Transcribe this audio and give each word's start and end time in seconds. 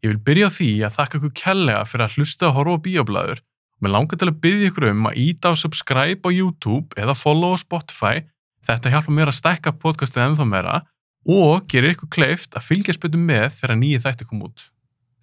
Ég 0.00 0.14
vil 0.14 0.20
byrja 0.24 0.48
á 0.48 0.56
því 0.56 0.68
að 0.86 0.94
þakka 0.96 1.18
ykkur 1.18 1.32
kellega 1.36 1.80
fyrir 1.84 2.06
að 2.06 2.14
hlusta 2.16 2.46
að 2.48 2.54
horfa 2.56 2.72
á 2.80 2.84
bíoblæður 2.86 3.40
og 3.44 3.84
mér 3.84 3.92
langar 3.92 4.16
til 4.16 4.28
að 4.30 4.38
byggja 4.40 4.68
ykkur 4.70 4.86
um 4.88 5.08
að 5.10 5.18
íta 5.20 5.52
á 5.52 5.54
subscribe 5.60 6.24
á 6.24 6.30
YouTube 6.32 6.88
eða 6.96 7.12
follow 7.20 7.52
á 7.52 7.60
Spotify. 7.60 8.24
Þetta 8.64 8.92
hjálpa 8.94 9.12
mér 9.12 9.28
að 9.28 9.36
stækka 9.36 9.76
podcastið 9.76 10.24
ennþá 10.24 10.46
meira 10.48 10.88
og 11.28 11.68
gerir 11.68 11.92
ykkur 11.92 12.08
kleift 12.16 12.56
að 12.56 12.64
fylgjast 12.70 13.02
betur 13.02 13.20
með 13.20 13.52
þegar 13.58 13.76
nýju 13.76 14.00
þætti 14.06 14.24
kom 14.30 14.40
út. 14.48 14.64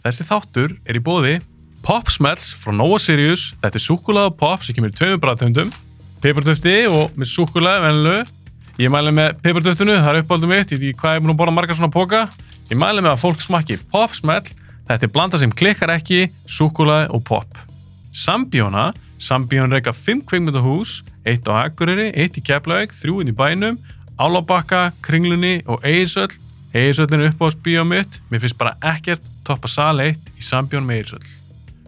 Þessi 0.06 0.24
þáttur 0.30 0.78
er 0.86 0.94
í 0.94 1.02
bóði 1.02 1.42
Pop 1.82 2.14
Smells 2.14 2.54
frá 2.62 2.70
Nova 2.70 3.02
Sirius. 3.02 3.58
Þetta 3.58 3.82
er 3.82 3.86
súkulega 3.88 4.30
pop 4.38 4.62
sem 4.62 4.78
kemur 4.78 4.94
í 4.94 4.98
tveimur 4.98 5.18
bræðtöndum, 5.26 5.74
pipardöfti 6.22 6.86
og 6.86 7.18
með 7.18 7.28
súkulega 7.34 7.82
venlu. 7.88 8.22
Ég 8.78 8.94
mæli 8.94 9.10
með 9.10 9.42
pipardöftinu, 9.42 9.98
það 9.98 10.12
er 10.14 10.22
uppáldum 10.22 10.54
mitt, 10.54 10.70
ég 10.70 10.78
veit 10.78 10.94
ekki 10.94 11.02
hvað 11.02 11.18
ég 11.18 11.26
þetta 14.88 15.08
er 15.08 15.14
blanda 15.14 15.40
sem 15.42 15.52
klikkar 15.52 15.94
ekki, 15.94 16.28
súkulega 16.48 17.12
og 17.16 17.24
pop. 17.28 17.60
Sambjóna, 18.18 18.92
Sambjón 19.22 19.74
reyka 19.74 19.94
5 19.94 20.24
kveikmyndahús, 20.30 21.02
eitt 21.28 21.48
á 21.50 21.68
Akureyri, 21.68 22.12
eitt 22.16 22.38
í 22.38 22.44
Keflavík, 22.46 22.94
þrjú 22.96 23.22
inn 23.22 23.32
í 23.32 23.36
bænum, 23.38 23.78
Álabakka, 24.18 24.92
Kringlunni 25.06 25.62
og 25.70 25.84
Eirsöll. 25.86 26.34
Eirsöllin 26.74 27.24
er 27.24 27.32
uppáðs 27.32 27.58
bíó 27.64 27.84
mitt, 27.88 28.20
mér 28.30 28.42
finnst 28.44 28.58
bara 28.58 28.76
ekkert 28.86 29.26
toppa 29.46 29.70
sal 29.70 30.02
1 30.04 30.34
í 30.38 30.46
Sambjón 30.46 30.88
með 30.88 31.02
Eirsöll. 31.02 31.30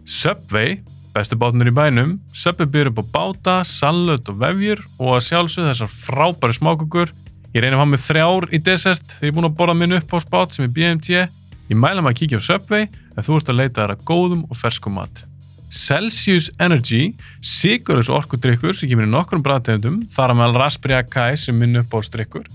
Subway, 0.06 0.78
bestu 1.14 1.38
bátnir 1.38 1.70
í 1.70 1.74
bænum, 1.74 2.16
Subway 2.32 2.70
byrður 2.70 2.92
upp 2.94 3.02
á 3.02 3.04
báta, 3.16 3.56
sallut 3.66 4.30
og 4.30 4.38
vefjur 4.40 4.84
og 4.98 5.16
að 5.16 5.26
sjálfsögðu 5.28 5.72
þessar 5.72 5.92
frábæri 5.94 6.58
smákukur. 6.58 7.12
Ég 7.50 7.62
reynir 7.64 7.78
að 7.78 7.82
hafa 7.82 7.92
með 7.94 8.06
þrjár 8.06 8.48
í 8.54 8.62
desert 8.62 9.06
þegar 9.16 9.26
ég 9.26 9.32
er 9.32 9.36
búin 9.36 9.50
að 9.50 9.58
borða 9.58 9.78
minn 9.78 9.98
upp 9.98 10.14
á 10.14 10.18
spát 10.22 10.54
sem 10.54 10.66
er 10.66 10.74
BMT. 10.74 11.26
Ég 11.70 11.78
mæla 11.78 12.02
maður 12.02 12.16
að 12.16 12.18
kíkja 12.18 12.38
á 12.42 12.48
Subway 12.48 12.86
ef 13.14 13.26
þú 13.28 13.36
ert 13.38 13.50
að 13.52 13.60
leita 13.60 13.84
þær 13.84 13.92
að 13.94 14.00
góðum 14.08 14.40
og 14.50 14.58
ferskum 14.58 14.96
mat. 14.98 15.20
Celsius 15.70 16.48
Energy, 16.58 17.12
sigurus 17.46 18.10
orkudrykkur 18.10 18.74
sem 18.74 18.90
kemur 18.90 19.06
í 19.06 19.10
nokkrum 19.12 19.44
bræðtegundum, 19.46 20.00
þar 20.10 20.32
að 20.32 20.40
meðal 20.40 20.58
Raspberry 20.64 20.96
Akai 20.98 21.36
sem 21.38 21.54
minn 21.54 21.78
uppáhaldsdrykkur. 21.78 22.48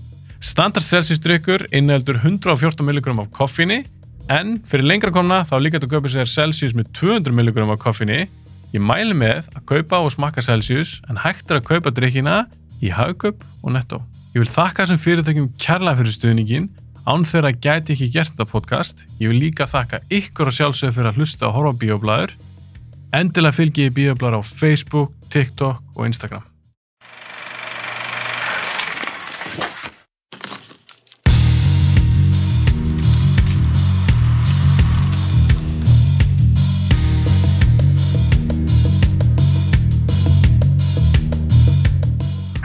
Standard 0.44 0.84
Celsius 0.84 1.22
drykkur 1.24 1.64
innheldur 1.72 2.20
114 2.20 2.84
mg 2.84 3.16
af 3.24 3.32
koffíni, 3.38 3.86
en 4.28 4.58
fyrir 4.68 4.84
lengra 4.84 5.14
komna 5.14 5.40
þá 5.48 5.56
líka 5.64 5.78
þetta 5.78 5.88
að 5.88 5.96
kaupa 5.96 6.12
sér 6.12 6.28
Celsius 6.28 6.76
með 6.76 6.92
200 7.00 7.32
mg 7.32 7.64
af 7.72 7.80
koffíni. 7.86 8.26
Ég 8.76 8.84
mæli 8.84 9.16
með 9.16 9.48
að 9.56 9.64
kaupa 9.72 10.04
og 10.04 10.12
smakka 10.12 10.44
Celsius, 10.44 10.98
en 11.08 11.24
hægt 11.24 11.48
er 11.48 11.62
að 11.62 11.70
kaupa 11.70 11.94
drykkina 11.94 12.42
í 12.84 12.92
Hagkaup 12.92 13.48
og 13.62 13.72
Netto. 13.72 14.04
Ég 14.36 14.44
vil 14.44 14.52
þakka 14.52 14.84
þessum 14.84 15.00
fyrirtækjum 15.00 15.54
kærlega 15.56 16.02
fyrir 16.02 16.18
stuðningin, 16.18 16.68
án 17.06 17.22
þeirra 17.26 17.52
gæti 17.54 17.94
ekki 17.94 18.10
gert 18.14 18.34
þetta 18.34 18.50
podcast. 18.50 19.06
Ég 19.20 19.30
vil 19.30 19.38
líka 19.46 19.68
þakka 19.70 20.02
ykkur 20.10 20.50
og 20.50 20.56
sjálfsög 20.58 20.96
fyrir 20.96 21.12
að 21.12 21.22
hlusta 21.22 21.48
og 21.48 21.54
horfa 21.54 21.72
á 21.72 21.80
bíoblæður. 21.82 22.34
Endilega 23.14 23.54
fylgi 23.54 23.86
ég 23.86 23.94
bíoblar 23.94 24.34
á 24.34 24.42
Facebook, 24.42 25.14
TikTok 25.30 25.82
og 25.94 26.06
Instagram. 26.10 26.44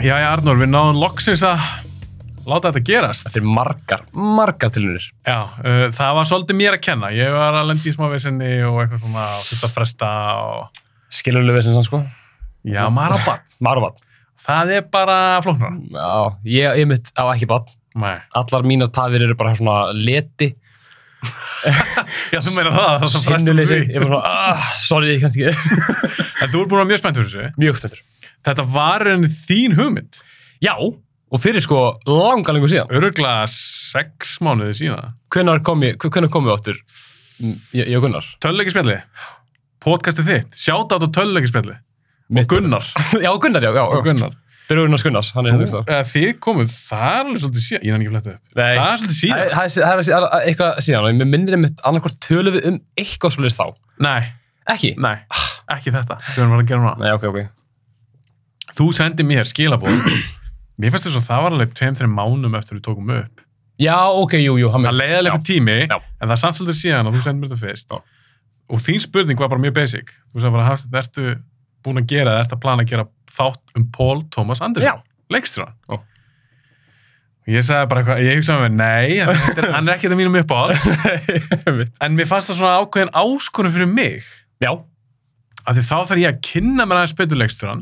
Jæja 0.01 0.31
Arnór, 0.33 0.57
við 0.57 0.71
náðum 0.73 0.97
loksins 0.97 1.43
að 1.45 1.61
láta 2.47 2.71
þetta 2.71 2.83
gerast. 2.87 3.27
Þetta 3.27 3.41
er 3.41 3.49
margar, 3.57 4.05
margar 4.13 4.71
tilunir. 4.73 5.07
Já, 5.27 5.39
uh, 5.61 5.83
það 5.95 6.15
var 6.19 6.29
svolítið 6.29 6.59
mér 6.61 6.77
að 6.77 6.85
kenna. 6.87 7.11
Ég 7.15 7.35
var 7.35 7.59
að 7.59 7.71
lendi 7.71 7.91
í 7.91 7.95
smá 7.95 8.07
vesenni 8.11 8.53
og 8.67 8.79
eitthvað 8.83 9.03
svona 9.05 9.27
og 9.35 9.43
þurfti 9.49 9.67
að 9.67 9.75
fresta 9.75 10.13
og... 10.45 10.81
Skilurlega 11.11 11.57
við 11.57 11.67
sem 11.67 11.75
sann 11.75 11.87
sko. 11.87 12.01
Já, 12.63 12.85
maður 12.93 13.19
á 13.19 13.19
barn. 13.25 13.45
Maður 13.59 13.81
og 13.81 13.87
barn. 13.89 14.09
Það 14.41 14.73
er 14.77 14.85
bara 14.93 15.17
flóknar. 15.43 15.77
Já, 15.91 16.11
ég, 16.47 16.81
ég 16.81 16.89
mitt 16.89 17.11
á 17.19 17.23
ekki 17.27 17.49
barn. 17.51 17.67
Nei. 17.99 18.15
Allar 18.39 18.63
mínar 18.63 18.89
tafir 18.95 19.25
eru 19.25 19.35
bara 19.37 19.51
svona 19.59 19.81
leti, 19.91 20.53
Já, 22.33 22.39
þú 22.41 22.53
meina 22.55 22.71
það, 22.73 23.03
það 23.03 23.15
er 23.17 23.41
sinnuleysi. 23.43 23.77
Ég 23.91 23.97
er 23.99 24.05
bara 24.05 24.17
svona, 24.17 24.33
ah, 24.49 24.65
sorry, 24.81 25.17
kannski 25.21 25.47
ekki. 25.51 25.79
En 26.41 26.49
þú 26.49 26.63
ert 26.63 26.71
búin 26.71 26.79
að 26.79 26.81
vera 26.81 26.89
mjög 26.89 27.01
spennt 27.03 27.19
fyrir 27.19 27.29
þessu. 27.29 27.49
Mjög 27.61 27.77
spenntur. 27.77 27.99
Þetta 28.47 28.63
var 28.73 29.05
enn 29.11 29.27
þín 29.29 29.75
hugmynd. 29.77 30.21
Já, 30.65 30.73
og 31.31 31.39
fyrir 31.43 31.63
sko 31.63 31.81
langa 32.09 32.53
lengur 32.55 32.71
síðan. 32.71 32.91
Öruglega 32.91 33.45
sex 33.51 34.37
mánuði 34.43 34.75
síðan. 34.83 35.13
Hvenær 35.31 35.61
kom 35.65 35.83
ég, 35.87 35.97
hvenær 36.01 36.31
kom 36.33 36.49
ég 36.49 36.57
áttur? 36.59 36.81
Ég, 37.73 37.87
ég 37.87 37.95
og 37.97 38.03
Gunnar. 38.05 38.27
Tölleikisspjalli. 38.43 38.99
Podcastið 39.81 40.27
þitt. 40.29 40.59
Sjáta 40.61 40.99
á 40.99 41.07
tölleikisspjalli. 41.07 41.77
Og 42.31 42.47
Gunnar. 42.51 42.85
Já, 43.25 43.31
Gunnar, 43.41 43.63
já, 43.65 43.71
já. 43.75 43.83
Og. 43.87 44.03
Gunnar. 44.05 44.37
Draugunnars 44.71 45.03
Gunnars, 45.03 45.29
þið 46.07 46.27
komuð, 46.39 46.69
það 46.71 47.01
er 47.03 47.17
alveg 47.25 47.39
svolítið 47.41 47.63
síðan. 47.65 47.81
Ég 47.83 47.91
er 47.91 47.97
ekki 47.97 48.11
flettið 48.13 48.35
upp. 48.37 48.43
Það 48.55 48.69
er 48.71 49.01
svolítið 49.01 49.17
síðan. 49.17 49.41
Það 49.51 50.11
er- 50.21 50.45
eitthvað 50.51 50.77
síðan 50.85 51.07
og 51.09 51.17
mér 51.17 51.27
minnir 51.27 51.57
einmitt 51.57 51.81
annarkvort 51.89 52.19
tölum 52.23 52.55
við 52.55 52.67
um 52.69 52.77
eitthvað 53.01 53.33
svolítið 53.35 53.57
þá. 53.57 53.65
Nei, 54.05 54.21
Ekki? 54.71 54.93
nei, 55.03 55.17
ekki 55.75 55.91
þetta 55.97 56.17
sem 56.29 56.37
við 56.37 56.45
erum 56.45 56.55
að 56.61 56.69
gera 56.71 56.83
núna. 56.85 56.93
Nei, 57.01 57.11
ok, 57.17 57.27
ok. 57.33 57.41
Þú 58.79 58.87
sendið 58.95 59.27
mér 59.33 59.49
skilabóð. 59.51 60.07
Mér 60.81 60.93
finnst 60.93 61.07
þess 61.07 61.19
að 61.21 61.27
það 61.29 61.43
var 61.45 61.55
alveg 61.55 61.73
tveim, 61.77 61.95
þreim 61.99 62.13
mánum 62.17 62.55
eftir 62.57 62.77
við 62.79 62.83
tókum 62.87 63.11
upp. 63.15 63.43
Já, 63.81 63.97
ok, 64.21 64.33
jú, 64.41 64.55
jú, 64.61 64.69
hann 64.73 64.85
Það 64.85 64.97
leiði 64.99 65.15
alveg 65.19 65.31
eitthvað 65.31 65.45
tími, 65.49 65.77
Já. 65.89 65.97
en 65.97 66.27
það 66.27 66.35
er 66.35 66.41
samt 66.41 66.57
svolítið 66.57 66.77
síðan 66.81 67.07
að 67.09 67.15
þú 67.17 67.21
sendið 67.25 67.41
mér 67.41 67.51
þetta 67.51 67.61
fyrst. 67.65 67.95
Já. 67.95 68.01
Og 68.71 68.81
þín 68.85 69.01
spurning 69.03 69.39
var 69.41 69.49
bara 69.51 69.61
mjög 69.63 69.73
basic. 69.77 70.13
Þú 70.31 70.43
sagði 70.43 70.53
bara, 70.57 70.75
ertu 71.01 71.25
búin 71.85 72.01
að 72.01 72.07
gera, 72.13 72.35
ertu 72.43 72.55
að 72.57 72.61
plana 72.65 72.85
að 72.85 72.91
gera 72.93 73.05
þátt 73.31 73.75
um 73.79 73.87
Paul 73.97 74.21
Thomas 74.31 74.61
Anderson? 74.61 75.01
Leikstjóran? 75.33 75.73
Já. 75.89 75.97
Og 77.41 77.49
ég 77.55 77.65
sagði 77.65 77.89
bara 77.89 78.03
eitthvað, 78.03 78.21
ég 78.27 78.37
hugsaði 78.37 78.63
með, 78.67 78.75
nei, 78.77 79.17
þetta 79.25 79.63
er- 79.65 79.71
hann 79.73 79.89
er 79.89 79.95
ekkert 79.97 80.13
að 80.13 80.19
mínum 80.21 80.37
uppáhald. 80.43 80.77
Einmitt. 81.65 81.95
en 82.05 82.15
mér 82.19 82.29
fannst 82.29 82.51
það 82.51 82.59
svona 82.61 82.75
ákveðin 82.83 83.13
áskonum 83.23 83.73
fyrir 83.75 83.89
mig. 83.91 84.23
Já, 84.61 84.71
Af 85.61 85.75
því 85.77 85.81
þá 85.85 85.97
þarf 86.09 86.17
ég 86.21 86.29
að 86.31 86.37
kynna 86.41 86.85
mér 86.89 86.97
aðeins 87.01 87.11
betur 87.19 87.37
leikstjóran. 87.37 87.81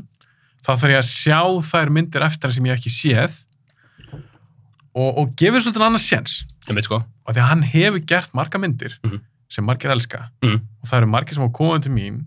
Þá 0.66 0.72
þarf 0.76 0.92
ég 0.92 1.00
að 1.00 1.08
sjá 1.10 1.40
þær 1.70 1.90
myndir 1.96 2.26
eftir 2.26 2.50
hann 2.50 2.56
sem 2.58 2.66
ég 2.70 2.76
ekki 2.80 2.92
séð. 2.92 3.38
Og, 4.98 5.10
og 5.22 5.34
gefur 5.40 5.62
svolítið 5.64 5.86
annars 5.86 6.08
séns. 6.10 6.34
sko. 6.84 7.00
Og 7.26 7.34
því 7.36 7.42
að 7.44 7.50
hann 7.52 7.64
hefur 7.72 8.00
gert 8.10 8.34
marga 8.38 8.60
myndir 8.62 8.98
Mhm. 9.06 9.22
sem 9.50 9.66
margir 9.66 9.92
elska. 9.92 10.30
Mhm. 10.44 10.60
Og 10.84 10.90
það 10.90 10.98
eru 10.98 11.08
margir 11.08 11.34
sem 11.34 11.44
hafa 11.44 11.54
komið 11.54 11.84
til 11.84 11.92
mín 11.92 12.26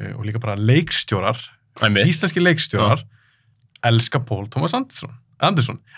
uh, 0.00 0.12
og 0.18 0.24
líka 0.24 0.40
bara 0.40 0.56
leikstjórar, 0.56 1.38
íslenski 1.80 2.40
leikstjórar, 2.42 3.02
elska 3.84 4.18
Pól 4.24 4.48
Thomas 4.48 4.74
Andersson. 4.74 5.10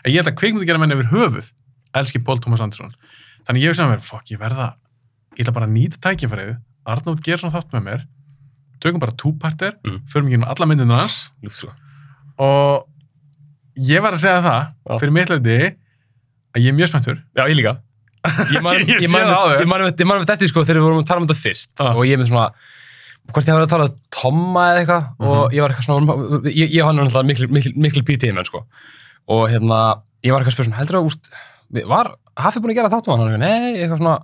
En 0.05 0.13
ég 0.13 0.17
held 0.21 0.29
að 0.29 0.37
kveikmyndi 0.37 0.67
gera 0.67 0.79
menn 0.79 0.93
yfir 0.93 1.09
höfuð 1.13 1.53
elski 1.95 2.19
Pól 2.25 2.39
Thomas 2.41 2.61
Andersson. 2.61 2.91
Þannig 3.47 3.63
ég 3.63 3.69
hef 3.73 3.77
sagði 3.77 3.95
mér, 3.97 4.03
fokk, 4.05 4.27
ég 4.35 4.39
verða, 4.41 4.75
ég 5.37 5.45
ætla 5.47 5.53
bara 5.55 5.67
að 5.67 5.73
nýta 5.77 5.97
tækifærið, 6.01 6.59
Arnótt 6.87 7.23
ger 7.23 7.37
svona 7.41 7.55
þátt 7.61 7.73
með 7.73 7.83
mér, 7.85 8.05
tökum 8.81 9.01
bara 9.03 9.13
túparter, 9.13 9.77
Mhm. 9.85 10.01
förum 10.13 10.27
ekki 10.31 10.39
um 10.41 10.45
alla 10.45 10.67
myndina 10.67 10.97
hans 11.03 11.31
og 12.39 12.87
ég 13.77 14.01
var 14.03 14.13
að 14.13 14.23
segja 14.25 14.43
það, 14.43 14.73
Já. 14.89 14.99
fyrir 15.01 15.13
mitt 15.13 15.29
leiti, 15.31 15.77
að 16.55 16.63
ég 16.65 16.69
er 16.69 16.77
mjög 16.77 16.89
spenntur. 16.91 17.19
Já, 17.37 17.47
ég 17.49 17.57
líka. 17.57 17.79
Ég 18.53 18.61
man, 18.63 18.77
man 20.09 20.27
eftir 20.29 20.49
sko 20.51 20.61
þegar 20.65 20.77
við 20.81 20.87
vorum 20.89 21.01
að 21.03 21.07
tala 21.09 21.21
um 21.23 21.27
þetta 21.29 21.41
fyrst 21.41 21.81
og 21.81 22.03
ég 22.05 22.19
með 22.21 22.29
svona 22.29 22.51
hvort 23.31 23.47
ég 23.47 23.53
hafa 23.55 23.61
verið 23.61 23.69
að 23.69 23.73
tala 23.73 23.85
um 23.89 23.95
Tomma 24.11 24.65
eða 24.75 24.81
eitthvað 24.83 25.05
og 25.31 25.53
ég 25.55 25.63
var 25.63 25.71
eitthvað 25.73 25.87
svona 25.89 26.51
ég, 26.51 26.69
ég 26.75 26.85
hann 26.85 26.99
er 26.99 27.05
náttúrulega 27.07 27.29
miklu, 27.31 27.49
miklu, 27.49 27.73
miklu 27.81 28.03
PT 28.05 28.29
menn 28.35 28.45
sko 28.45 28.65
og 29.31 29.49
hérna 29.49 30.03
ég 30.27 30.35
var 30.35 30.43
eitthvað 30.45 30.67
svona 30.69 30.77
heldur 30.81 30.99
að 31.01 31.09
úst 31.09 31.31
var 31.89 32.13
Hafið 32.41 32.63
búin 32.65 32.73
að 32.75 32.79
gera 32.81 32.91
þáttum 32.93 33.21
hann? 33.21 33.41
Nei, 33.41 33.81
eitthvað 33.81 34.01
svona 34.03 34.17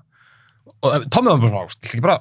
og 0.82 0.92
eh, 0.92 1.06
Tommi 1.08 1.32
var 1.32 1.40
bara 1.40 1.50
svona, 1.54 1.64
úst, 1.70 1.80
ekki 1.88 2.02
bara 2.04 2.18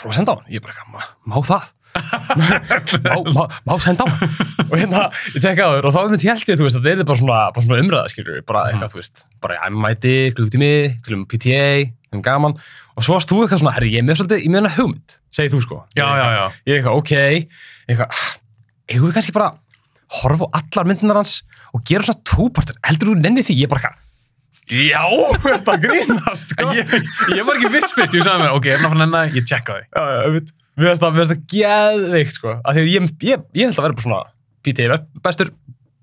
prófa 0.00 0.10
að 0.12 0.18
senda 0.18 0.32
á 0.32 0.36
hann? 0.40 0.48
Ég 0.50 0.64
bara 0.64 0.74
eitthvað, 0.74 0.90
má, 0.94 1.00
má 1.30 1.36
það? 1.50 1.68
má, 3.06 3.14
má, 3.34 3.42
má 3.66 3.76
senda 3.82 4.04
á 4.04 4.08
hann? 4.10 4.34
og 4.70 4.74
hérna, 4.78 5.06
ég 5.34 5.44
tekka 5.44 5.66
á 5.66 5.70
þér 5.74 5.88
og 5.88 5.94
þá 5.94 6.00
ég 6.00 6.26
held 6.30 6.52
ég, 6.52 6.58
þú 6.60 6.66
veist, 6.66 6.78
að 6.78 6.86
það 6.86 6.92
er 7.02 7.08
bara 7.08 7.20
svona, 7.20 7.38
bara 7.54 7.64
svona 7.66 7.80
umræða, 7.84 8.12
skilur 8.12 8.42
bara 8.46 8.66
eitthvað, 8.70 8.92
þú 8.94 9.00
veist, 9.00 9.24
bara 9.42 9.56
ég 9.58 9.78
mæti, 9.86 10.14
klukkutími, 10.36 10.72
til 11.06 11.16
um 11.16 11.24
PTA, 11.30 11.64
um 12.14 12.22
gaman 12.26 12.54
og 12.94 13.06
svo 13.06 13.16
varst 13.16 13.30
þú 13.32 13.42
eitthvað 13.44 13.62
svona, 13.64 13.74
herri, 13.76 13.90
ég 13.94 14.04
er 14.04 14.06
með 14.06 14.20
svolítið, 14.20 14.44
ég 14.44 14.52
með 14.54 14.62
hana 14.62 14.72
hugmynd, 14.76 15.16
segið 15.34 15.56
þú 15.56 15.62
sko. 15.66 15.80
Já, 15.98 16.06
já, 16.20 16.26
já. 16.36 16.44
Ég 16.70 16.78
eitthvað, 16.78 17.00
ok, 17.00 17.12
eitthvað, 17.90 18.14
"Ah, 18.14 18.30
eigum 18.90 19.08
við 19.10 19.16
kannski 19.18 19.34
bara 19.36 19.50
horfa 20.20 20.46
á 20.50 20.58
allar 20.60 20.86
myndinar 20.90 21.20
hans 21.20 21.40
og 21.74 21.84
gera 21.86 22.06
svona 22.06 22.22
túpartur, 22.26 22.78
heldur 22.86 23.12
þú 23.12 23.20
nenni 23.20 23.42
því? 23.46 23.58
Ég 23.64 23.70
bara 23.70 23.82
eitthvað, 23.82 23.98
já, 24.70 25.04
þetta 25.44 25.76
grínast, 25.82 26.54
sko. 26.54 26.70
Ég, 26.76 26.96
ég 27.36 27.46
var 27.46 27.58
ekki 27.58 27.72
viss 27.74 27.94
fyrst, 27.96 28.16
ég 28.18 28.26
sagði 28.26 28.44
mér, 28.44 28.56
ok, 28.58 28.68
er 28.70 28.82
það 28.82 28.94
fann 28.94 29.06
enna, 29.06 29.22
ég 29.34 29.46
tjekka 29.48 29.78
því. 29.78 29.86
Já, 29.90 30.02
já, 30.02 30.20
ég 30.26 30.36
veit, 30.36 30.52
mér 30.80 30.90
finnst 30.90 31.02
það, 31.04 31.16
mér 31.16 31.24
finnst 31.24 31.34
það 31.34 31.42
geðveikt, 31.54 32.36
sko, 32.36 32.54
af 32.60 32.76
því 32.76 32.84
að 32.84 32.92
ég, 32.94 33.10
ég, 33.30 33.48
ég 33.60 33.70
held 33.70 33.80
að 33.80 33.86
vera 33.88 33.98
bara 33.98 34.06
svona, 34.06 34.22
PT, 34.66 34.78
bestur, 35.24 35.52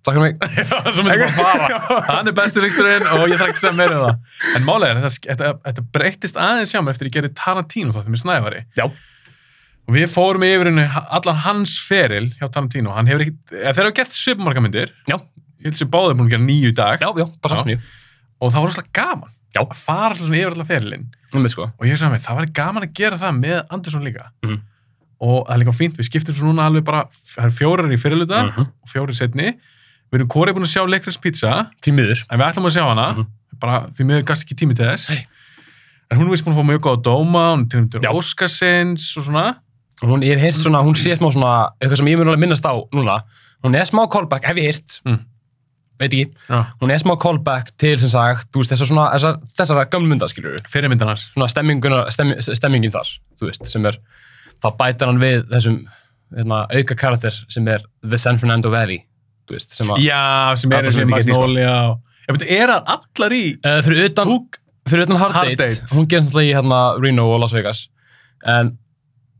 takk 0.07 0.15
fyrir 0.15 0.23
mig. 0.23 0.33
Já, 0.57 0.77
svo 0.93 1.03
myndi 1.05 1.19
bara 1.19 1.33
fara. 1.35 1.79
Hann 2.15 2.31
er 2.31 2.35
bestur 2.37 2.63
leiksturinn 2.65 3.05
og 3.11 3.25
ég 3.27 3.37
þarf 3.39 3.51
ekki 3.51 3.59
að 3.59 3.65
segja 3.65 3.77
meira 3.77 3.97
um 3.97 4.05
það. 4.05 4.15
En 4.55 4.65
málega 4.67 4.89
er, 4.93 4.97
þetta, 5.03 5.27
þetta, 5.27 5.51
þetta 5.67 5.83
breyttist 5.97 6.39
aðeins 6.41 6.73
hjá 6.73 6.79
mér 6.81 6.95
eftir 6.95 7.09
ég 7.09 7.15
gerði 7.17 7.31
Tarantino 7.37 7.95
þáttum 7.95 8.15
með 8.15 8.23
Snævari. 8.23 8.61
Já. 8.79 8.85
Og 9.87 9.95
við 9.95 10.07
fórum 10.11 10.43
yfir 10.47 10.67
henni 10.71 10.87
allan 10.87 11.41
hans 11.45 11.73
feril 11.87 12.27
hjá 12.39 12.47
Tarantino. 12.47 12.95
Hann 12.95 13.09
hefur 13.11 13.23
ekkit, 13.25 13.41
eða 13.55 13.75
þeir 13.77 13.89
hafa 13.89 13.97
gert 14.01 14.13
að. 18.37 18.45
Og 18.45 18.51
það 18.53 18.61
var 18.61 18.67
rosalega 18.71 18.93
gaman. 18.93 19.29
Já. 19.55 19.61
Að 19.63 19.75
fara 19.75 20.09
alltaf 20.13 20.27
yfir 20.29 20.51
allan 20.53 20.67
ferilinn. 20.67 21.05
Sko. 21.49 21.63
Og 21.79 21.85
ég 21.87 21.97
sagði 21.97 22.11
mér, 22.15 22.21
það 22.23 22.35
var 22.35 22.45
gaman 22.53 22.83
að 22.83 22.93
gera 22.93 23.17
það 23.17 23.39
með 23.41 23.65
Andersson 23.69 24.03
líka. 24.05 24.27
Mhm. 24.43 24.59
Og 25.19 25.47
það 25.47 25.53
er 25.55 25.59
líka 25.63 25.73
fínt, 25.73 25.97
við 25.97 26.05
skiptum 26.09 26.35
svo 26.37 26.45
núna 26.51 26.67
alveg 26.69 26.83
bara, 26.85 27.05
það 27.33 27.45
er 27.45 27.49
fjórar 27.57 27.89
í 27.91 27.97
fyrirluta 27.97 28.43
Mhm. 28.53 28.67
og 28.83 28.87
fjórar 28.89 29.09
í 29.09 29.17
setni. 29.17 29.57
Við 30.11 30.19
erum 30.21 30.27
hvorið 30.27 30.53
búin 30.55 30.63
að 30.67 30.73
sjá 30.75 30.83
Leikris 30.87 31.17
pizza, 31.19 31.71
Því 31.81 31.91
miður. 31.93 32.23
en 32.31 32.39
við 32.39 32.45
ætlum 32.53 32.65
að 32.69 32.75
sjá 32.77 32.83
hana, 32.87 33.13
Mhm. 33.13 33.25
bara 33.59 33.79
því 33.89 34.05
miður 34.05 34.23
gast 34.25 34.45
ekki 34.45 34.55
tími 34.55 34.75
til 34.75 34.85
þess. 34.85 35.09
Nei. 35.09 35.25
En 36.11 36.17
hún 36.19 36.25
er 36.27 36.31
vist 36.31 36.45
búin 36.45 36.53
að 36.55 36.61
fá 36.61 36.69
mjög 36.69 36.79
góða 36.79 37.01
dóma, 37.03 37.55
hún 37.57 37.65
er 37.65 37.87
til 37.89 37.99
dæmis 37.99 38.13
Óskarsins 38.15 39.17
og 39.17 39.23
svona. 39.25 39.55
Og 40.03 40.09
hún, 40.09 40.21
ég 40.23 40.37
hef 40.37 40.41
heyrt 40.41 40.55
svona, 40.63 40.83
hún 40.85 40.95
sé 40.95 41.17
smá 41.17 41.31
svona, 41.33 41.71
eitthvað 41.81 41.97
sem 41.97 42.05
ég 42.07 42.17
mun 42.17 42.27
alveg 42.27 42.39
minnast 42.39 42.63
á 42.63 42.77
núna. 42.93 43.23
Hún 43.63 43.75
er 43.75 43.83
smá 43.85 44.07
callback, 44.09 44.45
hef 44.45 44.55
ég 44.55 44.63
heyrt. 44.63 45.01
Veit 45.97 46.13
ekki. 46.13 46.25
Já. 46.49 46.59
Hún 46.81 46.91
er 46.93 46.99
smá 47.01 47.15
callback 47.17 47.71
til, 47.81 47.95
sem 48.01 48.11
sagt, 48.13 48.51
þú 48.53 48.61
veist, 48.61 48.71
þessar 48.75 48.89
svona, 48.91 49.05
þessar, 49.15 49.37
þessar 49.57 49.79
gamlu 49.93 50.11
mynda, 50.11 50.27
skilur 50.29 50.53
við. 50.57 50.67
Fyrirmyndan 50.69 51.09
hans. 51.09 51.23
Svona 51.33 51.47
stemminguna, 51.49 52.03
stemmi, 52.13 52.35
stemmingin 52.45 52.93
þar, 52.93 53.09
þú 53.39 53.49
veist, 53.49 53.65
sem 53.71 53.85
er, 53.89 53.97
þá 54.61 54.67
bætar 54.77 55.09
hann 55.11 55.21
við 55.23 55.47
þessum, 55.49 55.79
hérna, 56.37 56.59
auka 56.69 56.97
karakter 57.01 57.33
sem 57.49 57.67
er 57.73 57.81
The 58.05 58.19
San 58.21 58.37
Fernando 58.37 58.69
Valley, 58.73 59.01
þú 59.49 59.57
veist, 59.57 59.73
sem 59.73 59.89
að, 59.89 60.03
Já, 60.05 60.21
sem 60.61 60.71
er 60.77 60.89
þessi 60.91 61.07
Magnolia. 61.09 61.73
og- 61.89 61.99
Já, 62.27 62.33
betur, 62.35 62.49
er 62.59 62.73
hann 62.75 62.89
allar 62.97 63.31
í 63.39 63.43
uh, 63.63 63.77
fyrir 63.85 64.09
utan, 64.11 64.27
Hook? 64.27 64.57
fyrir 64.91 65.05
utan 65.07 65.17
Hard 65.21 65.33
Hard 65.39 65.53
Date, 65.57 65.81
hún 65.95 66.05
gerist 66.11 66.27
náttúrulega 66.29 66.49
í, 66.51 66.55
hérna, 66.59 66.79
Reno 67.01 67.25
og 67.33 67.39
Las 67.41 67.53
Vegas, 67.55 67.85
en 68.45 68.73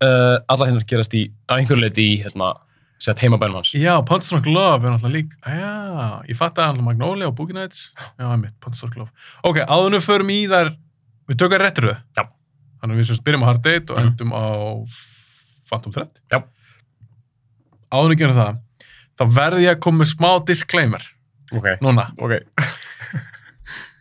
uh, 0.01 0.39
allar 0.48 0.69
hennar 0.71 0.86
gerast 0.88 1.13
í, 1.13 1.27
að 1.51 1.62
einhverju 1.62 1.83
leiti 1.83 2.06
í, 2.13 2.18
hérna, 2.24 2.53
sett 2.99 3.19
heimabænum 3.21 3.59
hans. 3.59 3.71
Já, 3.77 3.94
Punch 4.05 4.29
Drunk 4.29 4.45
Love 4.49 4.85
er 4.88 4.91
náttúrulega 4.95 5.13
líka, 5.13 5.38
já, 5.45 6.23
ég 6.29 6.35
fatt 6.39 6.57
að 6.57 6.71
hann 6.71 6.83
Magnolia 6.83 7.27
og 7.29 7.35
Boogie 7.38 7.53
Nights, 7.53 7.91
já, 8.17 8.25
einmitt, 8.31 8.55
Punch 8.59 8.79
Drunk 8.81 8.95
Love. 8.97 9.11
Ok, 9.44 9.57
áðunum 9.67 10.01
förum 10.01 10.29
í 10.33 10.39
þær, 10.49 10.71
við 11.29 11.38
tökum 11.41 11.61
réttröð. 11.61 11.97
Já. 12.17 12.23
Þannig 12.81 12.94
að 12.95 12.99
við 13.01 13.09
sem 13.09 13.23
byrjum 13.25 13.44
á 13.45 13.49
Hard 13.49 13.61
Date 13.65 13.89
og 13.94 13.97
Mhm. 13.97 14.07
endum 14.07 14.31
á 14.33 14.44
Phantom 15.69 15.91
Thread. 15.94 16.09
Já. 16.31 16.44
Áðunum 17.91 18.17
gerum 18.19 18.35
það, 18.35 18.59
þá 19.17 19.23
verði 19.38 19.63
ég 19.67 19.75
að 19.75 19.79
koma 19.81 20.03
með 20.03 20.11
smá 20.15 20.45
disclaimer, 20.45 21.01
Ok. 21.53 21.79
núna. 21.81 22.11
Ok. 22.19 22.41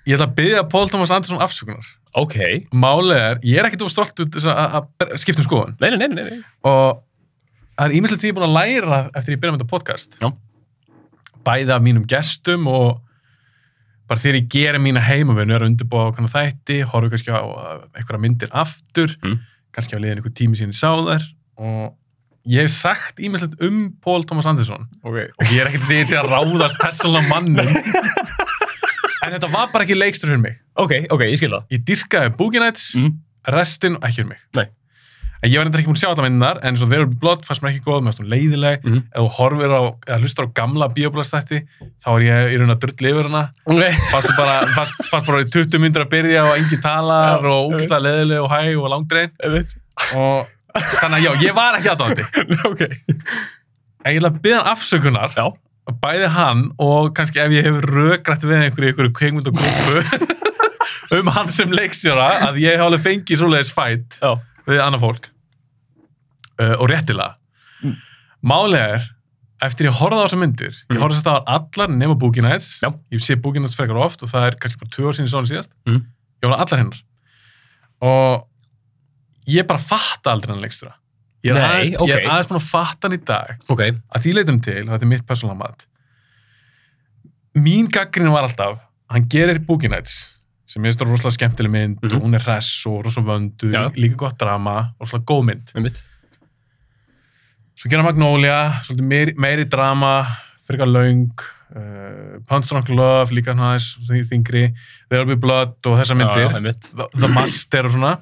Ég 0.07 0.15
ætla 0.15 0.27
að 0.29 0.35
byggja 0.39 0.69
Paul 0.71 0.89
Thomas 0.89 1.11
Anderson 1.11 1.41
afsökunar. 1.43 1.85
Ok. 2.15 2.37
Málið 2.73 3.17
er, 3.19 3.41
ég 3.43 3.59
er 3.59 3.67
ekkert 3.69 3.83
of 3.83 3.91
stolt 3.91 4.15
út 4.23 4.37
að- 4.39 4.87
skipta 5.19 5.43
um 5.43 5.49
skoðun. 5.49 5.75
Nei, 5.81 5.91
nei, 5.97 6.07
nei, 6.07 6.23
nei. 6.23 6.43
og 6.65 7.03
það 7.77 7.87
er 7.91 7.97
ímislegt 7.99 8.21
sem 8.23 8.29
ég 8.31 8.35
er 8.35 8.39
búin 8.41 8.49
að 8.49 8.57
læra 8.59 9.01
eftir 9.15 9.35
ég 9.37 9.41
byrja 9.43 9.53
með 9.57 9.61
þetta 9.63 9.73
podcast 9.75 10.17
Já. 10.23 10.31
bæði 11.47 11.75
af 11.77 11.83
mínum 11.85 12.07
gestum 12.11 12.67
og 12.73 13.03
bara 14.07 14.21
þegar 14.23 14.39
ég 14.41 14.49
gera 14.55 14.79
mína 14.83 15.03
heimavinu 15.03 15.55
er 15.57 15.65
að 15.65 15.71
undirbúa 15.73 16.13
kannar 16.15 16.31
þætti 16.33 16.81
horfa 16.87 17.11
kannski 17.15 17.35
á 17.35 17.43
einhverja 17.99 18.23
myndir 18.23 18.51
aftur 18.55 19.17
Mm. 19.23 19.39
kannski 19.75 19.97
á 19.97 20.01
liðin 20.01 20.21
einhver 20.23 20.35
tími 20.35 20.57
síðan 20.57 20.73
ég 20.75 20.79
sá 20.79 20.91
þær 20.95 21.25
og 21.59 21.95
ég 22.47 22.63
hef 22.63 22.71
sagt 22.71 23.19
ímislegt 23.19 23.59
um 23.67 23.93
Paul 24.01 24.23
Thomas 24.25 24.47
Anderson 24.47 24.87
Ok. 25.03 25.17
og 25.37 25.47
ég 25.51 25.61
er 25.61 25.67
ekkert 25.73 25.83
að 25.83 25.91
segja 25.91 26.01
að 26.01 26.07
ég 26.07 26.13
sé 26.13 26.19
að 26.23 26.31
ráðast 26.33 26.79
persónulega 26.79 27.29
mannum 27.29 27.67
en 29.27 29.33
þetta 29.35 29.51
var 29.53 29.71
bara 29.73 29.85
ekki 29.87 29.97
leikstur 29.99 30.31
fyrir 30.31 30.43
mig 30.45 30.57
Ok, 30.79 30.93
ok, 31.11 31.23
ég 31.27 31.39
skil 31.41 31.51
það. 31.51 31.65
ég 31.73 31.85
dyrkaði 31.89 32.35
Boogie 32.39 32.61
Nights 32.63 32.95
Mm. 32.97 33.13
restin 33.49 33.97
ekki 34.01 34.21
fyrir 34.23 34.29
mig 34.29 34.39
Nei. 34.55 34.67
En 35.47 35.53
ég 35.53 35.61
var 35.61 35.69
eitthvað 35.69 35.81
ekki 35.85 35.91
búin 35.93 35.97
að 35.97 36.03
sjá 36.03 36.09
alla 36.11 36.25
myndinar 36.27 36.59
en 36.67 36.79
þeir 36.81 36.97
eru 36.99 37.09
blott 37.23 37.45
fannst 37.47 37.63
mér 37.63 37.71
ekki 37.77 37.85
góð, 37.87 38.01
mér 38.03 38.11
fannst 38.11 38.23
hún 38.25 38.31
leiðileg 38.35 38.85
Mhm. 38.87 39.01
ef 39.15 39.21
þú 39.23 39.29
horfir 39.39 39.75
á, 39.79 39.83
eða 40.09 40.19
hlustar 40.25 40.47
á 40.47 40.55
gamla 40.59 40.89
bíóblastætti 40.97 41.61
þá 42.03 42.09
er 42.17 42.25
ég 42.27 42.55
í 42.55 42.59
raun 42.61 42.75
að 42.75 42.81
drull 42.83 43.11
yfir 43.13 43.29
hana 43.31 43.43
Ok. 43.67 43.83
fannst 44.11 44.29
þú 44.33 44.37
bara, 44.41 44.57
fannst, 44.75 44.95
fannst 45.13 45.27
bara 45.31 45.45
í 45.45 45.51
20 45.55 45.79
myndir 45.85 46.03
að 46.05 46.11
byrja 46.17 46.43
og 46.49 46.57
engin 46.59 46.83
talar 46.83 47.39
Já, 47.47 47.53
og 47.55 47.77
úkstað 47.79 48.05
leiðileg 48.09 48.43
og 48.43 48.51
hæg 48.51 48.83
og 48.83 48.91
langdrein 48.91 49.31
Ég 49.45 49.55
veit. 49.57 49.77
og 50.17 50.47
þannig 51.01 51.17
að 51.17 51.25
já, 51.25 51.31
ég 51.47 51.55
var 51.55 51.79
ekki 51.79 51.93
aðdándi 51.95 52.25
ok. 52.71 52.83
en 54.05 54.13
ég 54.13 54.19
ætla 54.21 54.31
að 54.35 54.41
byrja 54.43 54.65
afsökunar 54.73 55.31
Já. 55.37 55.47
bæði 56.03 56.29
hann 56.35 56.65
og 56.83 57.13
kannski 57.15 57.39
ef 57.45 57.55
ég 57.55 57.65
hef 57.69 57.79
rökrætt 57.87 58.43
við 58.43 58.67
einhverju, 58.67 58.91
einhverju 58.91 59.13
kveikmynd 59.21 59.49
og 59.49 59.55
grúpu 59.55 60.27
um 61.21 61.29
hann 61.37 61.49
sem 61.55 61.71
leikstjóra 61.71 62.27
að 62.49 62.59
ég 62.65 62.75
hef 62.77 62.83
alveg 62.89 63.05
fengið 63.07 63.39
svoleiðis 63.41 63.71
fætt 63.75 64.19
við 64.67 64.81
annað 64.83 65.05
fólk 65.07 65.29
uh, 66.61 66.75
og 66.81 66.89
réttilega 66.91 67.35
Mm. 67.85 67.97
málega 68.45 68.95
er 68.97 69.03
eftir 69.63 69.87
ég 69.89 69.93
horfði 69.99 70.17
á 70.21 70.25
þessar 70.27 70.41
myndir 70.41 70.73
ég 70.73 70.97
Mhm. 70.97 71.03
horfði 71.03 71.17
þess 71.21 71.33
að 71.33 71.45
allar 71.47 71.89
nema 71.97 72.15
Boogie 72.19 72.43
Nights 72.43 72.81
Já. 72.83 72.89
ég 73.13 73.21
sé 73.21 73.37
Nights 73.61 73.75
frekar 73.77 73.97
oft 73.97 74.23
og 74.23 74.29
það 74.29 74.47
er 74.47 74.57
kannski 74.57 74.79
bara 74.81 74.91
tvö 74.91 75.09
ár 75.09 75.15
sinni 75.15 75.29
svona 75.29 75.47
síðast 75.47 75.69
Mhm. 75.87 76.05
ég 76.43 76.49
horfði 76.49 76.57
á 76.57 76.63
allar 76.65 76.79
hennar 76.81 77.03
og 78.01 78.47
ég 79.47 79.67
bara 79.67 79.79
fatta 79.79 80.31
aldrei 80.33 80.55
hann 80.55 80.63
leikstjóra 80.63 80.95
ég 81.45 81.51
er, 81.51 81.55
Nei, 81.55 81.63
aðeins, 81.63 81.91
ég 81.91 82.01
ok. 82.01 82.09
er 82.11 82.29
aðeins 82.31 82.49
búin 82.49 82.61
að 82.61 82.71
fatta 82.71 83.09
hann 83.09 83.19
í 83.19 83.25
dag 83.25 83.57
Ok. 83.69 83.81
að 83.81 84.23
því 84.23 84.33
leitum 84.35 84.61
til, 84.63 84.83
og 84.83 84.89
þetta 84.99 85.03
er 85.03 85.07
mitt 85.13 85.27
persónulega 85.27 85.59
mat 85.59 85.87
mín 87.57 87.89
gaggrin 87.93 88.33
var 88.33 88.43
alltaf 88.49 88.81
hann 89.11 89.29
gerir 89.29 89.59
Nights 89.89 90.17
sem 90.67 90.83
ég 90.83 90.91
veist 90.91 91.01
er 91.01 91.07
rosalega 91.07 91.37
skemmtileg 91.39 91.71
mynd 91.71 91.99
Mhm. 92.03 92.17
og 92.17 92.23
hún 92.23 92.35
er 92.35 92.41
hress 92.43 92.87
og 92.87 93.05
rosalega 93.05 93.39
vöndu, 93.39 93.73
Já. 93.73 93.89
líka 93.95 94.17
gott 94.17 94.39
drama 94.39 94.95
og 94.99 95.07
rosalega 95.07 95.25
góð 95.25 95.45
mynd 95.45 95.73
Með 95.75 95.83
mitt. 95.83 96.03
Svo 97.77 97.91
gerir 97.91 98.03
hann 98.03 98.09
Magnolia, 98.11 98.59
svolítið 98.87 99.09
meiri, 99.11 99.35
meiri 99.37 99.67
drama 99.71 100.15
frekar 100.67 100.89
laung 100.91 101.27
uh, 101.37 102.39
Punch 102.49 102.71
Drunk 102.71 102.89
Love, 102.91 103.35
líka 103.37 103.53
hann 103.53 103.61
aðeins 103.69 103.91
þing- 104.09 104.25
þingri, 104.31 104.65
There 105.11 105.23
Will 105.25 105.35
Be 105.37 105.41
Blood 105.43 105.77
og 105.87 106.01
þessar 106.01 106.19
myndir, 106.23 106.49
Með 106.57 106.65
mitt. 106.71 106.89
The, 106.97 107.07
The 107.21 107.31
Master 107.37 107.87
og 107.91 107.95
svona 107.99 108.15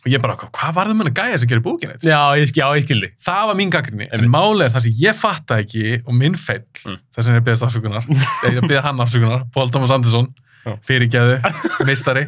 og 0.00 0.06
ég 0.08 0.22
bara, 0.24 0.32
hvað 0.40 0.48
hvað 0.56 0.76
varðum 0.78 1.02
hann 1.02 1.10
að 1.10 1.18
gæja 1.18 1.38
sem 1.42 1.48
gerir 1.50 1.60
Boogie 1.66 1.88
Nights? 1.90 2.06
Já, 2.08 2.20
ég, 2.40 2.48
skildi. 2.86 3.10
það 3.20 3.42
var 3.50 3.56
mín 3.58 3.72
gaggrinni, 3.74 4.06
en 4.08 4.14
Einmitt. 4.22 4.30
máli 4.32 4.64
er 4.64 4.72
það 4.72 4.86
sem 4.86 4.94
ég 4.96 5.18
fatta 5.18 5.58
ekki 5.60 5.82
og 6.06 6.14
minn 6.16 6.38
feill, 6.40 6.62
Mm. 6.86 6.96
þess 7.12 7.28
að 7.28 7.36
ég 7.36 7.44
beðast 7.44 7.66
afsökunar 7.66 8.06
ég 8.56 8.62
beði 8.64 8.80
hann 8.86 9.02
afsökunar, 9.04 9.42
Paul 9.52 9.68
Thomas 9.68 9.92
Anderson 9.92 10.30
Já. 10.64 10.72
fyrirgæðu, 10.88 11.36
meistari 11.90 12.22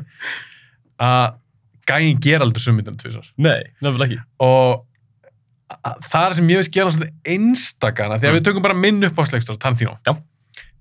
að 1.00 1.38
gæin 1.88 2.20
ger 2.20 2.44
aldrei 2.44 2.60
summyndan 2.60 2.98
tvisar 3.00 3.24
Nei, 3.40 3.62
nefnilega 3.80 4.10
ekki. 4.10 4.20
og 4.44 4.84
það 6.08 6.26
er 6.30 6.34
sem 6.38 6.48
ég 6.52 6.56
veist 6.60 6.72
gera 6.74 6.90
svolítið 6.90 7.32
einstakana, 7.34 8.18
því 8.18 8.26
að 8.28 8.32
Mm. 8.32 8.38
við 8.38 8.44
tökum 8.48 8.62
bara 8.62 8.74
minn 8.74 9.04
upp 9.04 9.16
á 9.18 9.22
slegstur, 9.26 9.58
Tarantino 9.58 9.98
Já. 10.06 10.14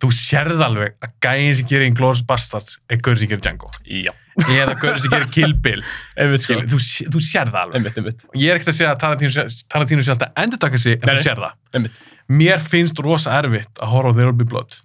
þú 0.02 0.10
sérð 0.12 0.62
alveg 0.66 0.94
að 1.02 1.12
gæin 1.22 1.56
sem 1.56 1.66
gerir 1.68 1.86
Inglourious 1.88 2.22
Bastards 2.26 2.80
er 2.90 2.98
gaur 2.98 3.16
sem 3.16 3.28
gerir 3.30 3.42
Django 3.42 3.70
Já. 3.86 4.12
eða 4.40 4.76
gaur 4.82 4.98
sem 4.98 5.12
gerir 5.12 5.32
Kill 5.32 5.54
Bill 5.54 5.82
sko. 6.42 6.54
Þú, 6.66 6.80
þú 7.14 7.20
sérð 7.22 7.54
alveg 7.54 7.76
Einmitt, 7.76 7.98
einmitt. 7.98 8.26
ég 8.36 8.50
er 8.52 8.56
ekkert 8.60 8.74
að 8.74 8.78
segja 8.80 8.96
að 8.96 9.00
Tarantino, 9.70 10.02
sé- 10.02 10.12
alltaf 10.16 10.32
endur 10.36 10.58
taka 10.60 10.78
sig, 10.78 10.94
en 11.02 11.10
þú 11.10 11.14
nei. 11.14 11.24
sér 11.24 11.36
það 11.38 11.54
Einmitt. 11.76 12.00
mér 12.30 12.60
finnst 12.60 13.00
rosa 13.04 13.32
erfitt 13.42 13.74
að 13.82 13.88
horfa 13.94 14.10
á 14.10 14.14
There 14.16 14.26
Will 14.32 14.38
Be 14.38 14.46
Blood 14.46 14.76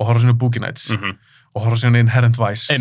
og 0.00 0.06
horfa 0.08 0.20
á 0.32 0.38
Boogie 0.38 0.60
Nights 0.60 0.90
Mhm. 0.90 1.16
og 1.54 1.62
horfa 1.66 1.76
sinni 1.84 1.98
Inherent 2.00 2.38
Vice 2.38 2.72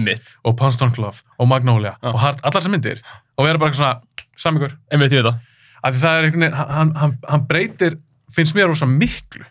og 0.46 0.56
Drunk 0.78 0.98
Love 0.98 1.22
og 1.40 1.48
Magnolia 1.48 1.98
Já. 2.02 2.14
og 2.14 2.20
Hard, 2.20 2.40
allar 2.44 2.62
sem 2.62 2.72
myndir 2.72 3.02
og 3.38 3.46
vera 3.46 3.58
bara 3.58 3.70
eitthvað 3.72 3.76
svona 3.76 4.02
samigur 4.38 4.72
Einmitt, 4.92 5.12
ég 5.12 5.22
veit 5.24 5.34
það. 5.34 5.40
Að 5.84 5.98
það 6.02 6.18
er 6.20 6.28
einhvern 6.28 6.46
veginn, 6.46 6.60
hann, 6.72 6.92
hann, 6.96 7.16
hann 7.30 7.46
breytir 7.50 7.98
finnst 8.36 8.56
mér 8.56 8.68
rosa 8.72 8.86
miklu 8.90 9.46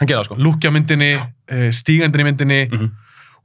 Hann 0.00 0.08
gerði 0.08 0.20
það, 0.22 0.24
sko. 0.30 0.36
lúkja 0.40 0.70
myndinni, 0.72 1.12
uh, 1.20 1.68
stígandin 1.76 2.22
í 2.22 2.24
myndinni 2.30 2.60
Mhm. 2.70 2.90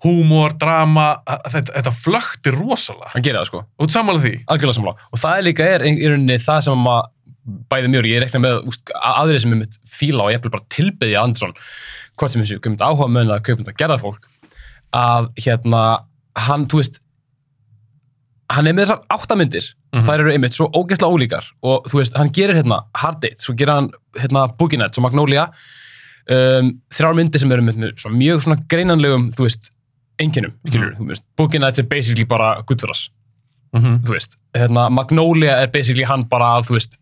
húmor, 0.06 0.54
drama 0.60 1.22
þetta, 1.50 1.74
þetta 1.80 1.92
flöktir 1.96 2.56
rosalega 2.60 3.12
Hann 3.14 3.24
gerði 3.26 3.42
það, 3.42 3.50
sko. 3.50 3.64
og 3.80 3.90
sammála 3.92 4.22
því 4.24 4.34
Algjörlega 4.48 4.78
sammála. 4.80 4.96
Og 5.12 5.20
það 5.20 5.38
er 5.38 5.44
líka 5.44 5.64
er 5.66 5.80
rauninni 5.86 6.38
það 6.40 6.62
sem 6.64 6.78
maður 6.86 7.12
bæði 7.70 7.90
mjög, 7.94 8.06
ég 8.10 8.22
rekna 8.24 8.40
með 8.42 8.56
úst, 8.72 8.90
aðrið 9.06 9.42
sem 9.42 9.52
er 9.54 9.60
mitt 9.62 9.78
fíla 9.86 10.24
og 10.26 10.32
ég 10.34 10.40
ætla 10.40 10.52
bara 10.56 10.66
tilbyðja 10.74 11.22
Andersson, 11.22 11.54
hvort 12.18 12.32
sem 12.32 12.42
þessu 12.42 12.60
köpund 12.60 12.82
áhuga 12.82 13.08
með 13.12 13.34
að 13.36 13.44
köpund 13.46 13.68
að 13.70 13.78
gerða 13.78 14.00
fólk, 14.02 14.24
að 14.96 15.28
hérna, 15.46 15.82
hann, 16.36 16.66
þú 16.72 16.80
veist, 16.82 17.00
hann 18.52 18.68
er 18.68 18.74
með 18.74 18.86
þessar 18.86 19.02
áttamyndir, 19.10 19.72
Mhm. 19.94 20.04
þær 20.04 20.20
eru 20.20 20.32
einmitt 20.32 20.54
svo 20.54 20.68
ógeðslega 20.70 21.14
ólíkar. 21.14 21.46
Og 21.64 21.86
þú 21.86 22.00
veist, 22.00 22.18
hann 22.18 22.30
gerir 22.30 22.56
hérna 22.56 22.84
Hard 22.96 23.22
Date, 23.22 23.40
svo 23.40 23.56
gerir 23.56 23.74
hann 23.74 23.92
hérna 24.18 24.48
Boogie 24.58 24.78
Nights 24.78 24.98
og 24.98 25.04
Magnolia, 25.04 25.50
um, 26.30 26.82
þrjár 26.94 27.16
myndir 27.16 27.40
sem 27.40 27.52
eru 27.52 27.62
með, 27.62 27.96
svona, 27.98 28.18
mjög 28.18 28.44
svona 28.44 28.68
greinanlegum, 28.68 29.34
þú 29.34 29.48
veist, 29.48 29.72
enginum, 30.20 30.54
þú 30.68 31.08
veist, 31.10 31.24
Boogie 31.38 31.60
Nights 31.60 31.80
er 31.80 31.84
basically 31.84 32.26
bara 32.26 32.62
Goodfellas 32.64 33.10
mm 33.74 33.82
-hmm. 33.82 34.00
þú 34.06 34.12
veist, 34.12 34.38
hérna, 34.56 34.90
Magnolia 34.90 35.62
er 35.62 35.68
basically 35.68 36.04
hann 36.04 36.24
bara 36.24 36.62
þú 36.62 36.74
veist, 36.78 36.98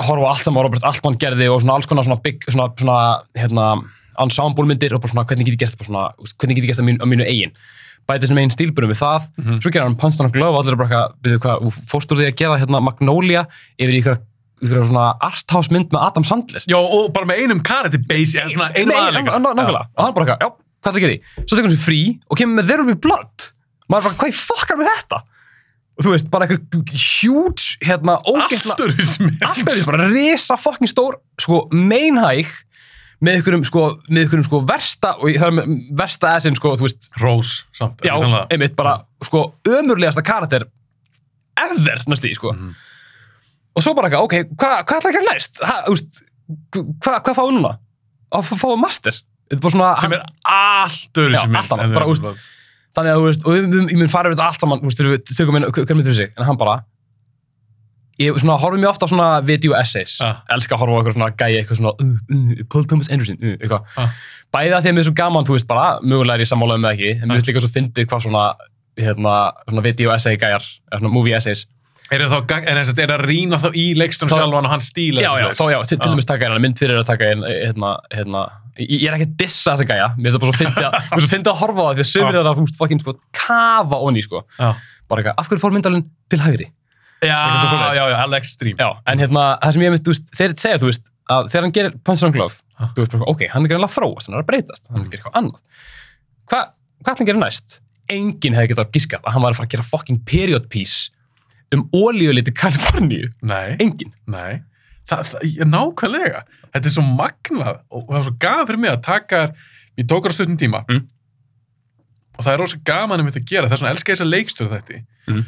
horfa 0.00 0.28
allt 0.28 0.44
sem 0.44 0.54
Robert 0.54 0.84
Altman 0.84 1.18
gerði 1.18 1.48
og 1.48 1.60
svona 1.60 1.74
alls 1.74 1.86
konar 1.86 2.04
svona 2.04 2.22
big, 2.22 2.44
svona, 2.48 2.72
svona 2.76 3.22
hérna, 3.36 3.82
ensemble 4.18 4.64
myndir 4.64 4.94
og 4.94 5.00
bara 5.00 5.12
svona 5.12 5.24
hvernig 5.24 5.46
get 5.46 5.54
ég 5.54 6.68
gert 6.68 6.78
mínu, 6.80 6.98
á 6.98 7.06
mínu 7.06 7.24
eigin 7.24 7.52
bæti 8.08 8.24
þessum 8.26 8.40
eigin 8.40 8.54
stílbunum 8.54 8.90
við 8.92 9.00
það. 9.00 9.28
Mhm. 9.38 9.60
svo 9.62 9.70
gerir 9.70 9.86
hann 9.86 9.96
Punch 10.00 10.16
Drunk 10.18 10.36
Love 10.36 10.56
og 10.56 10.64
allir 10.64 10.76
bara 10.80 11.08
eitthvað, 11.24 11.70
fórst 11.90 12.10
úr 12.12 12.20
því 12.22 12.26
að 12.30 12.36
gera 12.40 12.58
hérna 12.58 12.80
Magnolia 12.82 13.46
yfir 13.78 13.94
í 13.94 14.00
ykkur, 14.02 14.18
svona 14.60 15.04
arthouse 15.20 15.70
mynd 15.72 15.88
með 15.94 16.02
Adam 16.08 16.24
Sandler? 16.24 16.64
Já, 16.68 16.76
og 16.78 17.12
bara 17.14 17.26
með 17.26 17.44
einum 17.44 17.62
karate 17.64 17.98
base, 18.08 18.36
eða 18.40 18.50
svona 18.52 18.70
einum 18.74 18.92
nákvæmlega, 18.92 19.86
og 19.96 20.04
hann 20.04 20.14
bara 20.14 20.26
eitthvað, 20.26 20.40
já, 20.40 20.50
hvað 20.80 20.90
er 20.90 20.92
það 20.92 20.98
að 20.98 21.04
gera 21.04 21.12
því 21.14 21.46
svo 21.46 21.56
tekur 21.56 21.68
hann 21.68 21.76
sér 21.76 21.84
frí 21.86 22.00
og 22.30 22.36
kemur 22.40 22.58
með 22.60 22.66
There 22.68 22.82
Will 22.84 22.94
Be 22.94 23.00
Blood. 23.08 23.50
Maður 23.90 24.08
bara, 24.10 24.18
hvað 24.20 24.40
fokkar 24.40 24.80
með 24.80 24.90
þetta? 24.94 25.20
Og 26.00 26.04
þú 26.06 26.12
veist, 26.14 26.28
bara 26.32 26.46
einhver 26.46 26.60
huge 26.96 27.76
hérna, 27.84 28.14
ógeðsla 28.24 28.76
alltaf 28.78 29.74
því, 29.74 29.84
bara 29.84 30.06
risa 30.08 30.56
fokkin 30.56 30.88
stór 30.88 31.18
sko, 31.40 31.66
meinhæg 31.72 32.48
með 33.20 33.34
einhverjum 33.38 33.64
sko, 33.68 33.82
með 34.08 34.22
einhverjum 34.24 34.44
sko 34.48 34.60
versta 34.68 35.14
og 35.20 35.28
það 35.36 35.46
er 35.50 35.56
með 35.58 35.72
versta 36.00 36.34
essin 36.38 36.56
sko, 36.56 36.74
þú 36.80 36.86
veist 36.86 37.10
Rose, 37.20 37.64
samt. 37.76 38.00
já, 38.06 38.14
ekki 38.16 38.46
einmitt, 38.56 38.76
bara 38.78 38.94
sko 39.22 39.42
ömurlegasta 39.68 40.22
karakter 40.24 40.64
ever, 41.60 42.00
næstu 42.08 42.28
því, 42.28 42.34
sko 42.38 42.52
Mhm. 42.54 42.70
og 43.76 43.82
svo 43.84 43.94
bara 43.94 44.08
eitthvað, 44.08 44.24
ok, 44.24 44.34
hvað 44.56 44.84
hva 44.84 45.00
ætlar 45.00 45.12
að? 45.20 45.60
Ha, 45.68 45.82
þú 45.86 45.96
veist, 45.96 46.22
hvað 46.72 47.20
hva 47.24 47.34
fáum 47.36 47.50
við 47.50 47.58
núna? 47.60 47.74
Að 48.32 48.42
fá- 48.48 48.58
fáum 48.62 48.80
master? 48.80 49.14
Er 49.50 49.56
svona, 49.58 50.00
Sem 50.00 50.12
er 50.14 50.22
allt 50.46 51.12
öðru 51.18 51.34
sem 51.40 51.50
en 51.80 51.92
bara, 51.92 52.06
úst, 52.06 52.22
þannig 52.94 53.10
að 53.12 53.18
þú 53.18 53.24
veist, 53.26 53.46
og 53.46 53.52
við, 53.56 53.64
við, 53.74 53.90
ég 53.90 53.98
mun 53.98 54.08
fara 54.08 54.30
við 54.30 54.36
þetta 54.36 54.46
allt 54.46 54.60
saman, 54.60 54.80
þú 54.80 54.90
veist, 54.90 55.00
við 55.00 55.36
tökum 55.36 55.56
inn, 55.58 55.66
hver 55.74 55.94
mynd 55.96 56.06
fyrir 56.06 56.14
sig, 56.20 56.32
en 56.38 56.44
hann 56.46 56.56
bara, 56.56 56.84
ég 58.20 58.36
svona 58.42 58.58
horfum 58.60 58.82
mjög 58.82 58.92
ofta 58.94 59.06
á 59.06 59.12
svona 59.12 59.28
video 59.46 59.72
essays, 59.78 60.18
Ah. 60.20 60.42
elska 60.52 60.76
að 60.76 60.82
horfa 60.84 61.00
eitthvað 61.00 61.16
svona 61.16 61.30
gæi, 61.40 61.52
eitthvað 61.60 61.80
svona, 61.80 61.92
uh, 62.00 62.36
uh, 62.36 62.64
Paul 62.70 62.84
Thomas 62.84 63.08
Anderson, 63.10 63.38
uh, 63.42 63.56
eitthvað, 63.56 63.82
Ah. 63.96 64.10
bæði 64.52 64.74
að 64.76 64.82
því 64.84 64.90
að 64.90 64.94
mér 64.94 65.04
er 65.04 65.08
svo 65.10 65.14
gaman, 65.22 65.44
þú 65.48 65.56
veist, 65.56 65.66
bara, 65.70 65.98
mögulega 66.02 66.34
er 66.38 66.44
ég 66.44 66.50
sammálaðið 66.52 66.84
með 66.84 66.92
ekki, 66.94 67.10
en 67.22 67.28
mér 67.28 67.32
Ah. 67.32 67.40
finnst 67.40 67.48
líka 67.50 67.64
svo 67.64 67.72
fyndið 67.76 68.06
hvað 68.10 68.24
svona, 68.26 68.44
hérna, 69.00 69.34
svona 69.68 69.82
video 69.82 70.10
essay 70.12 70.36
gæjar, 70.36 70.62
svona 70.92 71.12
movie 71.12 71.34
essays, 71.34 71.66
Er 72.10 72.18
það 72.26 72.42
að 72.42 72.46
er 73.14 73.22
rýna 73.22 73.54
þá 73.56 73.70
í 73.70 73.94
leikstum 73.94 74.26
Þá- 74.28 74.34
sjálfan 74.40 74.64
og 74.66 74.70
hans 74.72 74.88
stíl 74.90 75.14
já, 75.14 75.30
já, 75.30 75.50
þá 75.54 75.64
já, 75.70 75.78
til, 75.86 75.98
Ah. 76.02 76.08
dæmis 76.10 76.26
taka 76.26 76.44
hérna 76.44 76.58
mynd 76.60 76.74
fyrir 76.76 76.98
að 76.98 77.06
taka 77.06 77.24
hérna, 77.24 77.46
hérna, 77.46 77.90
hérna 78.10 78.50
ég, 78.80 79.04
er 79.06 79.14
ekki 79.14 79.26
að 79.30 79.36
dissa 79.38 79.76
þessa 79.76 79.86
gæja, 79.86 80.08
mér 80.18 80.26
finnst 80.26 80.34
það 80.34 80.40
bara 80.40 80.52
svo 80.52 80.58
fyndið 80.64 80.84
að, 80.88 80.92
mér 80.92 81.20
finnst 81.20 81.30
það 81.30 81.36
fyndið 81.38 81.52
að 81.54 81.60
horfa 81.62 81.80
á 81.80 81.86
það, 81.86 81.94
því 81.94 82.02
að 82.02 82.10
sömur 82.10 82.34
er 82.34 82.40
að, 82.40 82.46
kafa 83.32 83.96
onni, 84.02 84.22
sko, 84.26 84.42
Já, 84.58 84.74
bara 85.08 85.22
eitthvað, 85.22 85.34
af 85.38 85.48
hverju 85.48 85.60
fór 85.62 85.72
myndalinn 85.76 86.04
til 86.28 86.38
hægri? 86.40 86.66
Já, 87.22 87.94
já, 87.94 88.04
já, 88.10 88.16
alveg 88.24 88.40
extreme. 88.42 88.76
Já, 88.80 88.88
en 89.12 89.18
hérna, 89.18 89.44
það 89.62 89.72
sem 89.76 89.82
ég 89.84 89.90
mynd, 89.94 90.04
þú 90.06 90.12
veist, 90.14 90.26
þeir 90.38 90.54
segja, 90.62 90.78
þú 90.80 90.88
veist, 90.90 91.10
að 91.30 91.50
þegar 91.52 91.66
hann 91.66 91.74
gerir 91.76 92.36
Love, 92.40 92.56
Ah. 92.80 92.88
þú 92.96 93.02
veist, 93.04 93.12
bara, 93.12 93.24
ok, 93.28 93.42
hann 93.52 93.64
er 93.66 93.68
greinlega 93.68 93.90
að 93.90 93.96
þróast, 93.98 94.26
hann 94.30 94.34
er 94.38 94.42
að 94.42 94.46
breytast, 94.48 94.86
hann 94.88 95.00
er 95.02 95.04
að 95.06 95.10
gera 95.10 95.22
eitthvað 95.22 95.38
annað. 95.40 95.60
Hva, 96.50 96.60
hvað 97.04 97.12
ætla 97.12 97.16
hann 97.18 97.26
að 97.26 97.30
gera 97.30 97.42
næst? 97.44 97.80
Enginn 98.10 98.54
hefði 98.56 98.70
getað 98.72 98.90
giskað 98.96 99.20
að 99.28 99.32
hann 99.36 99.42
var 99.44 99.52
að 99.52 99.56
fara 99.60 99.68
að 99.68 99.74
gera 99.76 99.82
fucking 99.90 100.20
period 100.24 100.68
piece 100.72 101.10
um 101.72 101.84
ólíuliti 101.94 102.50
Kaliforníu. 102.56 103.28
Nei, 103.42 103.76
Enginn. 103.78 104.12
nei. 104.26 104.62
Það, 105.06 105.20
það, 105.28 105.44
nákvæmlega. 105.70 106.40
Þetta 106.72 106.86
er 106.88 106.94
svo 106.96 107.02
magnað 107.04 107.76
og 107.90 108.08
það 108.08 108.18
er 108.18 108.26
svo 108.26 108.34
gaman 108.40 108.66
fyrir 108.66 108.80
mig 108.80 108.90
að 108.90 109.02
taka, 109.02 109.40
ég 109.98 110.06
tók 110.10 110.26
á 110.26 110.30
stundum 110.32 110.56
tíma 110.58 110.84
Mm. 110.88 111.04
og 112.38 112.44
það 112.46 112.52
er 112.54 112.58
rosa 112.62 112.76
gaman 112.84 113.20
um 113.20 113.26
þetta 113.30 113.40
að 113.42 113.48
gera, 113.52 113.68
það 113.68 113.72
er 113.76 113.80
svona 113.82 113.92
elska 113.94 114.12
þess 114.14 114.24
að 114.24 114.32
leikstöðu 114.34 114.70
þetta. 114.74 115.00
Mm. 115.28 115.44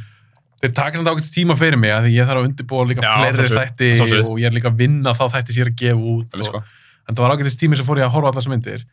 Þeir 0.63 0.73
taka 0.77 0.99
samt 1.01 1.09
ákveðst 1.11 1.33
tíma 1.35 1.57
fyrir 1.59 1.79
mig 1.83 1.91
að 1.91 2.05
ég 2.15 2.29
þarf 2.29 2.39
að 2.39 2.49
undirbúa 2.49 2.85
líka 2.87 3.03
Já, 3.03 3.13
fleiri 3.19 3.37
sjálfsögðu, 3.43 3.63
þætti 3.63 3.89
sjálfsögðu. 3.99 4.27
og 4.31 4.37
ég 4.39 4.47
er 4.47 4.55
líka 4.55 4.71
að 4.71 4.77
vinna 4.79 5.15
þá 5.19 5.23
þætti 5.35 5.55
sem 5.57 5.59
ég 5.59 5.67
er 5.67 5.71
að 5.73 5.79
gefa 5.83 6.13
út. 6.13 6.37
Og, 6.39 6.45
sko. 6.47 6.61
en 7.09 7.17
það 7.19 7.25
var 7.27 7.35
ágætist 7.35 7.59
tími 7.63 7.79
sem 7.81 7.89
fór 7.89 7.99
ég 7.99 8.07
að 8.07 8.15
horfa 8.15 8.31
allar 8.31 8.45
sem 8.47 8.53
myndir. 8.55 8.85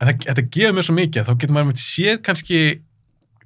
En 0.00 0.10
það, 0.10 0.26
þetta 0.28 0.44
gefur 0.58 0.76
mér 0.76 0.86
svo 0.90 0.96
mikið 0.98 1.22
að 1.22 1.30
þá 1.30 1.38
getur 1.40 1.54
maður 1.56 1.66
einmitt 1.70 1.80
séð 1.84 2.20
kannski 2.28 2.60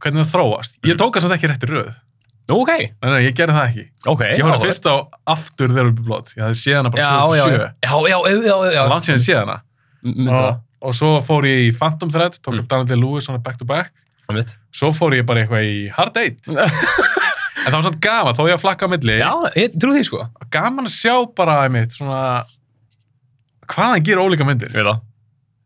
hvernig 0.03 0.25
það 0.25 0.33
þróast. 0.35 0.75
Ég 0.91 0.99
tók 0.99 1.15
það 1.15 1.25
samt 1.29 1.37
ekki 1.39 1.51
rétti 1.53 1.71
röð. 1.71 1.95
Ok, 2.53 2.69
Nei, 2.69 3.09
nei, 3.09 3.21
ég 3.25 3.33
gerði 3.39 3.55
það 3.57 3.69
ekki. 3.71 3.85
ok. 4.13 4.23
Ég 4.35 4.43
horfði 4.45 4.67
fyrst 4.69 4.85
á 4.91 4.95
aftur 5.33 5.71
Will 5.73 5.95
Be 5.97 6.03
Blood. 6.05 6.27
Ég 6.37 6.43
hafði 6.45 6.59
séð 6.61 6.77
hana 6.77 6.91
bara 6.93 7.01
já, 7.01 7.07
já, 7.09 7.45
2007. 7.47 7.71
já, 7.87 7.95
já, 8.11 8.19
já, 8.45 8.57
já, 8.75 8.83
það. 17.65 17.71
Mm. 17.71 17.71
En 17.71 17.73
það 17.73 17.79
var 17.79 17.85
svona 17.87 18.01
gaman, 18.05 18.35
þó 18.37 18.43
ég 18.49 18.55
að 18.59 18.63
flakka 18.65 18.87
á 18.87 18.93
milli. 18.93 19.17
Já, 19.21 19.33
ég 19.57 19.79
trú 19.81 19.91
því, 19.95 20.03
sko. 20.09 20.21
Gaman 20.55 20.85
að 20.91 20.95
sjá 20.95 21.15
bara 21.37 21.57
einmitt 21.65 21.93
svona 21.97 22.21
hvað 23.73 23.91
hann 23.95 24.05
gerir 24.05 24.23
ólíka 24.25 24.47
myndir. 24.47 24.73
Veit 24.75 24.85
það. 24.87 25.01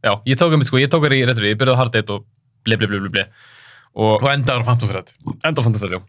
Já, 0.07 0.13
ég 0.31 0.39
tók 0.39 0.53
einmitt, 0.55 0.69
sko, 0.71 0.79
ég 0.79 0.91
tók 0.93 1.03
þér 1.07 1.17
í 1.17 1.23
réttur, 1.27 1.47
ég 1.49 1.59
byrjaði 1.59 1.75
á 1.75 1.81
Hard 1.81 1.93
Date 1.97 2.15
og 2.15 2.25
ble, 2.67 2.77
ble, 2.79 2.87
ble, 2.87 3.01
ble, 3.03 3.11
ble. 3.17 3.25
Og 3.99 4.23
Og 4.23 4.29
endaður 4.31 4.63
á 4.63 4.67
Phantom 4.69 4.89
Thread. 4.93 5.13
enda 5.45 5.63
fann 5.65 5.75
þetta, 5.75 5.91
já. 5.99 6.01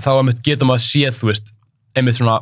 Þá 0.00 0.10
einmitt 0.16 0.40
getum 0.44 0.72
að 0.72 0.80
séð, 0.86 1.18
þú 1.20 1.28
veist, 1.30 1.52
einmitt 1.96 2.16
svona, 2.16 2.38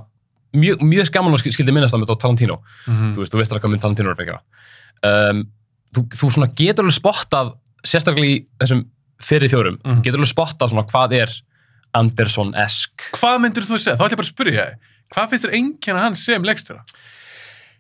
mjög, 0.55 0.83
mjög 0.87 1.09
skaman 1.11 1.35
og 1.35 1.43
skildi 1.43 1.75
minnast 1.75 1.95
það 1.95 2.05
með 2.05 2.15
Tarantino. 2.23 2.61
Mm 2.87 3.13
Þú 3.17 3.25
veist, 3.25 3.33
þú 3.35 3.41
veist 3.43 3.53
alveg 3.55 3.65
hvað 3.67 3.73
mynd 3.75 3.83
Tarantino 3.83 4.11
er 4.11 4.15
að 4.15 4.21
byggja. 4.23 4.39
Um, 5.11 5.43
þú, 5.95 6.05
þú 6.15 6.31
svona 6.37 6.49
getur 6.55 6.85
alveg 6.87 6.99
spottað, 7.01 7.51
sérstaklega 7.85 8.31
í 8.31 8.47
þessum 8.63 8.85
fyrir 9.23 9.51
fjórum, 9.51 9.81
Mhm. 9.83 10.03
getur 10.07 10.19
alveg 10.23 10.33
spottað 10.35 10.71
svona 10.71 10.87
hvað 10.87 11.13
er 11.19 11.35
Anderson-esk. 11.95 13.09
Hvað 13.19 13.41
myndir 13.45 13.67
þú 13.69 13.79
segja? 13.79 13.97
Þá 13.99 14.05
ætlum 14.07 14.15
ég 14.15 14.21
bara 14.21 14.27
að 14.27 14.33
spyrja 14.33 14.65
þig. 14.71 14.91
Hvað 15.15 15.31
finnst 15.31 15.45
þér 15.47 15.57
enginn 15.59 15.99
að 15.99 16.05
hann 16.05 16.17
sem 16.19 16.47
leikstjóra? 16.49 16.83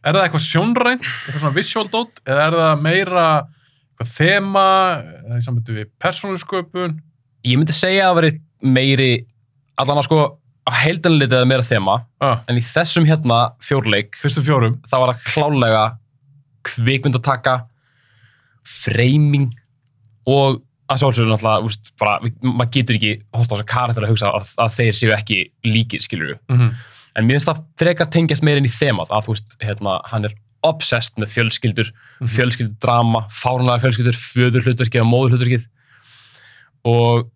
Er 0.04 0.12
það 0.18 0.26
eitthvað 0.26 0.44
sjónrænt, 0.44 1.04
eitthvað 1.08 1.40
svona 1.42 1.56
visual 1.56 1.86
dot, 1.90 2.20
eða 2.28 2.46
er 2.50 2.56
það 2.60 2.82
meira 2.84 3.26
eitthvað 3.94 4.10
þema, 4.18 4.64
eða 5.24 5.38
í 5.40 5.44
sambandi 5.46 5.76
við 5.78 5.90
persónusköpun? 6.04 6.96
Ég 7.48 7.58
myndi 7.60 7.76
segja 7.76 8.06
að 8.06 8.10
það 8.12 8.18
veri 8.20 8.32
meiri, 8.74 9.10
allan 9.80 10.00
að 10.02 10.06
sko, 10.10 10.18
á 10.64 10.70
heildanlítið 10.84 11.38
er 11.40 11.48
meira 11.48 11.64
þema, 11.68 11.96
Ah, 12.24 12.42
en 12.48 12.60
í 12.60 12.64
þessum 12.64 13.08
hérna 13.08 13.38
fjórleik, 13.64 14.14
fyrstu 14.20 14.44
fjórum. 14.44 14.78
þá 14.88 14.94
var 15.00 15.14
það 15.14 15.24
klálega 15.32 15.84
kvikmyndataka, 16.64 17.56
framing 18.64 19.50
og 20.26 20.62
að 20.94 21.02
sjálfsögðu 21.02 21.30
náttúrulega, 21.32 21.68
úst, 21.68 21.92
bara, 22.00 22.14
maður 22.42 22.70
getur 22.76 22.96
ekki 22.98 23.12
hósta 23.34 23.52
á 23.52 23.56
þess 23.56 23.64
að 23.64 23.70
karakter 23.74 24.06
að 24.06 24.12
hugsa 24.14 24.30
að, 24.30 24.52
að 24.64 24.72
þeir 24.78 24.98
séu 25.00 25.12
ekki 25.14 25.38
líkir, 25.66 26.04
skilur 26.04 26.30
við. 26.32 26.38
Mm 26.48 26.58
-hmm. 26.60 26.72
En 27.14 27.26
mér 27.28 27.36
finnst 27.38 27.50
það 27.50 27.60
frekar 27.78 28.10
tengjast 28.10 28.42
meira 28.42 28.58
inn 28.62 28.66
í 28.66 28.72
þemað 28.74 29.12
að 29.14 29.26
þú 29.28 29.34
veist, 29.36 29.56
hérna, 29.62 30.00
hann 30.10 30.24
er 30.24 30.34
obsessed 30.64 31.18
með 31.20 31.28
fjölskyldur, 31.34 31.90
Mhm. 32.20 32.28
fjölskyldudrama, 32.34 33.26
fárunlega 33.30 33.82
fjölskyldur, 33.84 34.16
föður 34.16 34.64
hlutverkið 34.64 35.02
og 35.04 35.10
móður 35.10 35.34
hlutverkið. 35.36 35.66
Og, 36.84 37.28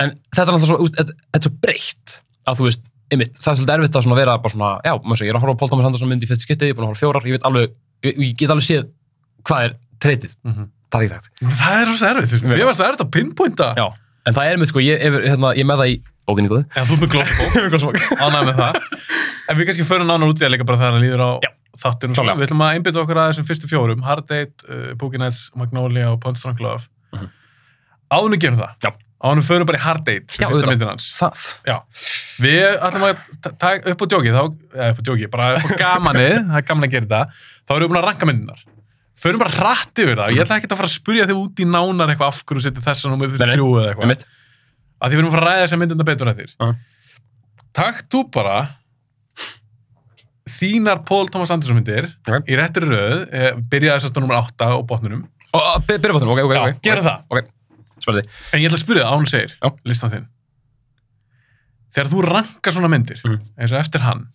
en 0.00 0.12
þetta 0.34 0.48
er 0.50 0.52
alltaf 0.56 0.68
svo, 0.68 0.88
þetta 0.88 1.14
er 1.34 1.42
svo 1.46 1.52
breytt 1.62 2.20
að 2.46 2.60
þú 2.60 2.68
veist, 2.68 2.88
einmitt, 3.12 3.38
það 3.38 3.50
er 3.52 3.58
svolítið 3.60 3.74
erfitt 3.76 3.98
að 4.00 4.16
vera 4.18 4.38
bara 4.42 4.54
svona, 4.54 4.70
já, 4.84 4.92
maður 5.02 5.18
sé, 5.20 5.26
ég 5.26 5.32
er 5.32 5.38
að 5.38 5.44
horfa 5.44 5.56
á 5.56 5.60
Paul 5.60 5.68
Thomas 5.72 5.86
Anderson 5.88 6.08
mynd 6.10 6.22
í 6.22 6.28
fyrst 6.30 6.46
skiptið, 6.46 6.68
ég 6.68 6.74
er 6.74 6.78
búin 6.78 6.86
að 6.86 6.92
horfa 6.92 7.02
fjórar, 7.04 7.26
ég 7.26 7.36
veit 7.36 7.46
alveg, 7.48 7.74
ég, 8.06 8.18
ég 8.18 8.36
get 8.36 8.50
alveg 8.54 8.66
séð 8.66 8.86
hvað 9.46 9.64
er 9.66 9.76
treytið, 10.02 10.34
það 10.92 10.98
er 10.98 11.06
ekki 11.06 11.16
hægt. 11.16 11.30
Það 11.60 11.78
er 11.80 11.88
rosa 11.90 12.10
erfið. 12.12 12.44
Ég 12.60 12.68
var 12.68 12.76
svo 12.78 12.86
erfið 12.90 13.04
að 13.06 13.10
pinpointa. 13.16 13.68
Já, 13.78 13.86
en 14.26 14.36
það 14.36 14.50
er 14.52 14.60
með, 14.62 14.70
sko, 14.72 14.82
ég, 14.84 15.04
hérna, 15.06 15.52
ég 15.56 15.64
er 15.64 15.68
með 15.70 15.82
það 15.82 15.92
í 15.92 15.96
bókinni 16.26 16.50
góðu. 16.52 16.64
Já, 16.74 16.82
þú 16.88 16.96
er 16.96 17.02
með 17.04 17.70
glósbók. 17.70 18.02
Ánæg 18.26 18.48
með 18.50 18.60
það. 18.62 18.80
En 19.46 19.58
við 19.60 19.68
kannski 19.70 19.86
förum 19.86 20.10
nánar 20.10 20.32
út 20.32 20.42
í 20.42 20.46
að 20.48 20.54
líka 20.56 20.66
bara 20.66 20.80
það 20.82 21.00
líður 21.04 21.22
á 21.22 21.30
Já. 21.46 21.50
þáttinu. 21.86 22.16
Klálega. 22.18 22.38
Við 22.40 22.48
ætlum 22.48 22.64
að 22.66 22.76
einbytta 22.76 23.02
okkur 23.04 23.20
að 23.22 23.28
þessum 23.32 23.48
fyrstu 23.50 23.70
fjórum. 23.70 24.02
Hard 24.06 24.26
Date, 24.30 24.66
uh, 24.66 24.92
Boogie 24.98 25.20
Nights, 25.22 25.44
Magnolia 25.58 26.08
og 26.12 26.20
Punch 26.24 26.42
Drunk 26.42 26.62
Love. 26.64 26.88
Mhm. 27.14 27.28
Áðunum 28.16 28.42
gerum 28.42 28.58
það. 28.62 28.74
Já. 28.86 28.90
Áðunum 29.26 29.46
förum 29.48 29.66
bara 29.70 29.78
í 29.78 29.82
Hard 29.86 30.02
Date, 30.06 30.26
fyrsta 30.34 30.68
myndin 30.70 30.90
hans. 30.90 31.06
Við 32.42 32.66
ætlum 32.84 33.06
að 33.06 33.20
taka 33.62 33.92
upp 33.94 34.02
á 34.02 34.06
djókið, 34.12 34.34
þá, 34.36 34.42
eða 34.76 34.88
upp 34.92 34.98
á 35.00 35.04
djókið, 35.08 35.30
bara 35.32 35.46
upp 35.56 35.70
á 35.72 35.78
gamanið, 35.80 36.34
það 36.50 36.58
er 36.60 36.66
gaman 36.68 36.84
að 36.86 36.92
gera 36.96 37.06
þetta. 37.06 37.22
Þá 37.66 37.72
erum 37.76 37.86
við 37.86 37.92
búin 37.94 38.00
að 38.02 38.06
ranka 38.10 38.28
myndinar. 38.28 38.60
Förum 39.16 39.38
bara 39.40 39.50
hratt 39.54 39.96
yfir 40.02 40.16
það. 40.18 40.32
Ég 40.36 40.42
ætla 40.44 40.56
ekki 40.60 40.68
að 40.68 40.76
fara 40.76 40.88
að 40.90 40.96
spurja 40.98 41.26
þig 41.26 41.38
út 41.40 41.60
í 41.62 41.64
nánar 41.64 42.10
eitthvað 42.12 42.28
af 42.34 42.40
hverju 42.44 42.62
setja 42.66 42.82
þessa 42.84 43.08
númið 43.12 43.38
Nei, 43.38 43.46
nei. 43.46 43.54
þrjú 43.56 43.68
eða 43.80 43.86
eitthvað. 43.92 44.04
Einmitt. 44.04 44.26
Að 45.00 45.08
því 45.08 45.16
við 45.16 45.20
erum 45.22 45.30
að 45.30 45.36
fara 45.36 45.46
að 45.46 45.48
ræða 45.56 45.64
þessa 45.66 45.78
myndina 45.80 46.04
betur 46.10 46.30
eftir. 46.32 46.50
Já. 46.60 46.68
Takk 47.76 48.02
þú 48.12 48.20
bara 48.36 48.56
þínar 50.46 51.00
Paul 51.08 51.26
Thomas 51.32 51.50
Anderson 51.50 51.76
myndir 51.80 52.06
Ok. 52.28 52.44
í 52.46 52.54
réttir 52.58 52.86
röð, 52.86 53.26
eh, 53.32 53.52
byrjaði 53.72 54.04
þess 54.04 54.12
að 54.12 54.20
nummer 54.22 54.36
8 54.38 54.68
á 54.70 54.76
botnunum. 54.86 55.24
Og, 55.52 55.60
og, 55.62 55.86
by- 55.86 55.98
byrja 55.98 56.14
bóttunum, 56.14 56.32
ok, 56.36 56.44
ok, 56.46 56.54
Já, 56.54 56.62
ok. 56.68 56.80
gerum 56.82 57.04
það. 57.04 57.22
Ok, 57.30 57.48
spennandi. 57.98 58.28
En 58.52 58.60
ég 58.60 58.68
ætla 58.70 58.78
að 58.78 58.84
spyrja 58.84 59.04
það, 59.04 59.12
án 59.16 59.26
segir, 59.32 59.52
listan 59.84 60.10
þinn. 60.12 60.26
Þegar 61.96 62.10
þú 62.12 62.22
rankar 62.28 62.72
svona 62.76 62.88
myndir, 62.92 63.20
Mhm. 63.24 63.40
eins 63.58 63.72
og 63.72 63.80
eftir 63.80 64.00
hann, 64.00 64.28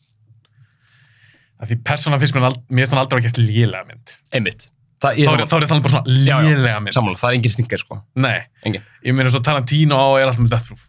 að 1.62 1.72
því 1.72 1.77
persónan 1.88 2.22
finnst 2.22 2.36
mér, 2.38 2.56
mér 2.70 2.88
hann 2.91 3.01
aldrei 3.03 3.20
að 3.22 3.27
geta 3.30 3.41
lélega 3.46 3.84
mynd. 3.88 4.15
Einmitt. 4.34 4.70
Það, 5.01 5.18
Þá 5.18 5.34
er, 5.34 5.41
er 5.41 5.68
það 5.72 5.82
bara 5.82 5.94
svona 5.96 6.15
Já, 6.25 6.36
já. 6.38 6.48
lélega 6.50 6.80
mynd. 6.86 6.94
Sammála, 6.94 7.18
það 7.18 7.30
er 7.32 7.38
engin 7.39 7.53
stingar, 7.56 7.82
sko. 7.82 8.00
Nei, 8.22 8.39
Engin. 8.70 8.84
ég 9.06 9.15
meina 9.18 9.32
svo 9.34 9.41
Tarantino 9.46 9.98
á 9.98 10.08
er 10.20 10.27
alltaf 10.30 10.41
með 10.44 10.51
Death 10.53 10.68
Proof. 10.70 10.84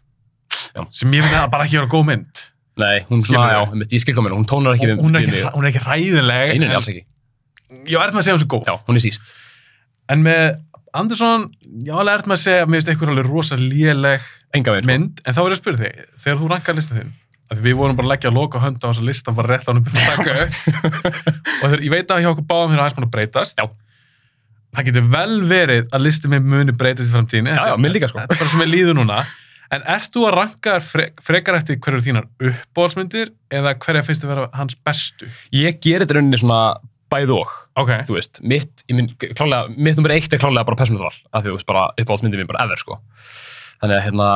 Já. 0.73 0.83
Sem 0.93 1.13
ég 1.17 1.23
finnst 1.25 1.33
það 1.37 1.47
bara 1.53 1.65
ekki 1.65 1.79
vera 1.79 1.89
góð 1.93 2.05
mynd. 2.11 2.43
Nei, 2.83 2.99
hún 3.09 3.21
svona, 3.25 3.47
já, 3.53 3.61
einmitt, 3.69 3.91
ég 3.93 4.01
skil 4.01 4.15
komin, 4.17 4.33
hún 4.33 4.45
tónar 4.49 4.73
ekki 4.77 4.87
við, 4.89 5.01
hún, 5.01 5.13
er 5.17 5.27
hún 5.53 5.65
er 5.65 5.69
ekki 5.69 5.81
ræðileg 5.85 6.53
nei, 6.57 6.67
en- 6.69 6.75
alls 6.77 6.87
ekki. 6.89 7.03
ég 7.85 7.97
var 8.01 8.09
eftir 8.09 8.17
að 8.21 8.25
segja 8.25 8.33
hún 8.37 8.41
svo 8.41 8.49
góð 8.49 8.69
Já, 8.69 8.73
hún 8.87 8.97
er 8.97 9.03
síst. 9.05 9.29
en 10.09 10.23
með 10.25 10.55
Andersson, 10.93 11.45
ég 11.85 11.93
var 11.93 12.09
eftir 12.17 12.33
að 12.33 12.41
segja 12.41 12.63
að 12.65 12.71
mér 12.73 12.81
finnst 12.81 12.89
eitthvað 12.93 13.11
alveg 13.13 13.29
rosa 13.29 13.55
léleg 13.61 14.25
sko. 14.57 14.75
mynd, 14.89 15.21
en 15.25 15.33
þá 15.37 15.39
er 15.43 15.45
ég 15.45 15.53
að 15.53 15.61
spyrja 15.61 15.81
þig 15.83 16.01
þegar 16.23 16.41
þú 16.41 16.49
rankar 16.49 16.75
listan 16.79 16.97
þinn 16.99 17.13
við 17.51 17.77
vorum 17.77 17.97
bara 17.97 18.07
að 18.07 18.13
leggja 18.13 18.31
að 18.31 18.37
loka 18.39 18.61
hönd 18.63 18.79
á 18.81 18.87
þessa 18.87 19.05
lista 19.05 19.33
bara 19.35 19.53
rétt 19.53 19.67
á 19.67 19.71
hann 19.71 19.81
að 19.83 19.97
taka 20.07 20.35
upp. 20.45 20.59
Og 21.61 21.65
þegar 21.67 21.85
ég 21.85 21.93
veit 21.93 22.13
að 22.13 22.23
hjá 22.23 22.29
okkur 22.31 22.47
báðum 22.49 22.73
hérna 22.73 22.85
aðeins 22.85 22.97
mann 22.97 23.07
að 23.07 23.15
breytast. 23.15 23.59
Já. 23.59 23.67
það 24.73 24.87
getur 24.89 25.09
vel 25.13 25.39
verið 25.49 25.91
að 25.93 26.05
listi 26.07 26.31
með 26.31 26.47
muni 26.53 26.75
breytast 26.77 27.11
í 27.11 27.13
framtíðinni. 27.13 27.53
Já, 27.53 27.65
já, 27.73 27.75
mér 27.77 27.93
líka, 27.93 28.09
sko. 28.09 28.23
þetta 28.23 28.37
er 28.37 28.41
bara 28.41 28.53
sem 28.53 28.63
ég 28.65 28.71
líður 28.71 28.97
núna. 28.97 29.19
En 29.73 29.85
ert 29.89 30.13
þú 30.13 30.25
að 30.29 30.35
ranka 30.37 30.79
fre 30.85 31.05
frekar 31.23 31.57
eftir 31.57 31.79
hverju 31.81 32.05
þínar 32.07 32.27
uppbólsmyndir 32.49 33.31
eða 33.53 33.75
hverja 33.81 34.03
finnst 34.05 34.25
þið 34.25 34.33
vera 34.33 34.49
hans 34.53 34.75
bestu? 34.85 35.29
Ég 35.55 35.79
gerir 35.81 36.05
þetta 36.05 36.19
rauninni 36.19 36.41
svona 36.41 36.59
bæð 37.13 37.33
og, 37.35 37.53
ok, 37.77 37.91
þú 38.07 38.17
veist, 38.17 38.41
mitt, 38.45 38.83
minn, 38.93 39.11
klálega, 39.21 39.69
mitt 39.77 39.97
nummer 39.97 40.13
eitt 40.15 40.33
er 40.33 40.41
klálega 40.41 40.65
bara 40.65 40.87
því, 40.89 40.97
þú 40.97 41.55
veist, 41.55 41.67
bara 41.69 41.87
uppáhaldsmyndið 41.93 42.41
mér 42.41 42.49
bara 42.49 42.65
ever, 42.65 42.81
sko. 42.81 42.99
Þannig 43.81 43.97
að, 43.97 44.03
hérna, 44.07 44.29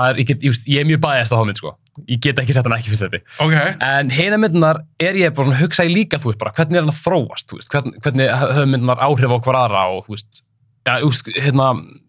er, 0.00 0.18
ég, 0.22 0.26
get, 0.32 0.42
ég, 0.46 0.58
ég 0.72 0.80
er 0.82 0.86
mjög 0.88 1.00
bæðist 1.04 1.32
á 1.32 1.36
þá 1.38 1.44
mynd, 1.48 1.60
sko. 1.60 1.72
Ég 2.08 2.20
get 2.24 2.38
ekki 2.40 2.54
sett 2.56 2.64
hann 2.64 2.72
ekki 2.78 2.88
fyrst 2.92 3.04
þetta. 3.04 3.18
ok 3.44 3.82
En 3.84 4.10
heina 4.16 4.38
myndunar 4.40 4.78
er 5.02 5.18
ég 5.20 5.34
bara 5.36 5.44
svona 5.50 5.58
að 5.58 5.64
hugsa 5.66 5.84
í 5.84 5.90
líka, 5.92 6.16
þú 6.22 6.30
veist, 6.32 6.38
bara 6.40 6.52
hvernig 6.56 6.78
er 6.78 6.86
hann 6.86 6.92
að 6.94 7.00
þróast, 7.04 7.48
þú 7.50 7.58
veist, 7.60 7.70
hvernig, 7.74 7.98
hvernig 8.06 8.30
höfum 8.42 8.72
myndunar 8.72 9.02
áhrif 9.04 9.34
á 9.34 9.38
hver 9.44 9.58
aðra 9.60 9.82
og, 9.92 10.06
þú 10.06 10.14
veist, 10.16 10.42
ja, 10.88 10.94
þú 11.02 11.10
veist, 11.12 11.28
hérna, 11.44 11.66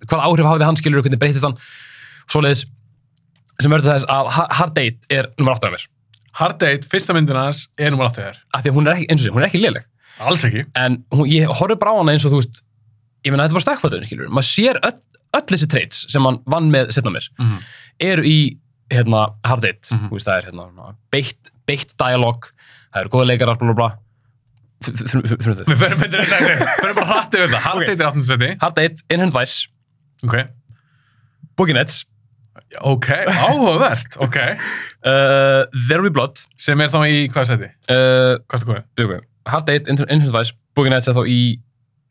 hvað 0.08 0.24
áhrif 0.30 0.48
hafði 0.54 0.70
hann 0.70 0.80
skilur 0.80 1.02
og 1.02 1.08
hvernig 1.10 1.20
breytist 1.26 1.44
hann, 1.50 1.58
svoleiðis, 2.32 2.64
sem 3.62 3.72
verður 3.76 3.92
þess 3.92 4.08
að 4.10 4.30
Ha- 4.38 4.48
Hard 4.62 4.74
Date 4.80 5.12
er 5.14 5.28
nummer 5.38 5.58
8 5.60 5.68
af 5.68 5.76
mér. 5.76 5.84
Hard 6.40 6.58
Date, 6.64 6.88
fyrsta 6.90 7.14
myndin 7.14 7.38
hans 7.38 7.66
er 7.78 7.92
nummer 7.94 8.08
8 8.10 8.24
þér 8.24 8.40
Af 8.58 8.64
því 8.64 8.72
að 8.72 8.78
hún 8.80 8.88
er 8.88 8.96
ekki, 8.96 9.10
eins 9.12 9.22
og 9.22 9.28
því, 9.28 9.34
hún 9.36 9.44
er 9.44 9.50
ekki 9.52 9.62
léleg. 9.62 9.84
alls 10.24 10.46
ekki 10.48 10.64
En 10.80 10.96
hún, 11.14 11.28
ég 11.30 11.52
horfði 11.60 11.78
bara 11.84 11.94
á 11.94 12.00
hana 12.00 12.16
eins 12.16 12.24
og, 12.26 12.32
þú 12.34 12.40
veist, 12.40 12.64
ég 13.28 13.32
meina, 13.36 13.44
þetta 13.46 13.54
er 13.54 13.60
bara 13.60 13.66
stökkpöldun, 13.68 14.08
skilur. 14.08 14.32
Maður 14.34 14.48
sér 14.50 14.80
öll, 14.88 14.96
öll 15.34 15.48
þessi 15.50 15.68
traits 15.70 16.06
sem 16.12 16.24
hann 16.28 16.40
vann 16.50 16.70
með 16.74 16.92
setna 16.96 17.12
mér 17.14 17.28
mm 17.40 17.46
-hmm. 17.50 17.64
eru 18.00 18.24
í 18.24 18.38
hérna, 18.94 19.34
Hard 19.46 19.64
Mhm. 19.66 20.08
þú 20.10 20.14
veist, 20.18 20.28
það 20.28 20.38
er 20.38 20.46
hérna, 20.52 20.96
beitt, 21.12 21.52
beitt 21.68 21.94
dialog, 21.98 22.50
það 22.94 23.02
eru 23.02 23.10
góða 23.10 23.26
leikarar, 23.32 23.58
bla 23.58 23.74
bla 23.74 23.74
bla. 23.74 23.98
Við 24.84 25.78
förum 25.80 26.00
þetta 26.02 26.76
förum 26.82 26.96
bara 26.96 27.08
hrætti 27.08 27.38
við 27.40 27.48
þetta 27.48 27.62
Hard. 27.64 27.86
Date 27.88 28.04
er 28.04 28.10
8. 28.12 28.24
seti 28.28 28.50
Hard 28.62 28.76
Date, 28.76 29.04
Inherent 29.10 29.34
Vice, 29.34 29.68
ok, 30.24 30.36
Boogie 31.58 31.74
Nets, 31.78 32.06
ok, 32.82 33.08
áhugavert 33.28 34.18
ok, 34.18 34.38
uh, 35.06 35.64
There 35.88 36.02
Will 36.02 36.10
Be 36.10 36.18
Blood, 36.20 36.42
sem 36.58 36.80
er 36.82 36.88
þá 36.94 37.00
í 37.08 37.28
hvað 37.32 37.46
seti? 37.54 37.70
uh, 37.90 38.38
hvað 38.48 38.60
er 38.60 38.66
það 38.68 39.06
okay. 39.06 39.20
Hard 39.48 39.70
Inher- 39.70 40.10
Inherent 40.12 40.36
Vice, 40.36 40.54
Boogie 40.76 40.90
Nets 40.94 41.08
er 41.08 41.14
þá 41.18 41.24
í 41.28 41.40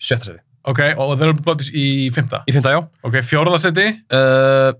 sjötta 0.01 0.25
seti. 0.33 0.41
Ok, 0.69 0.81
og 0.97 1.17
There 1.19 1.31
Will 1.31 1.39
Be 1.41 1.43
Blood 1.47 1.61
is 1.65 1.71
í 1.75 2.11
5. 2.15 2.33
Í 2.49 2.55
fynda, 2.55 2.73
já. 2.77 2.81
ok, 3.07 3.21
fjórða 3.27 3.59
seti 3.63 3.87
Uh, 4.13 4.73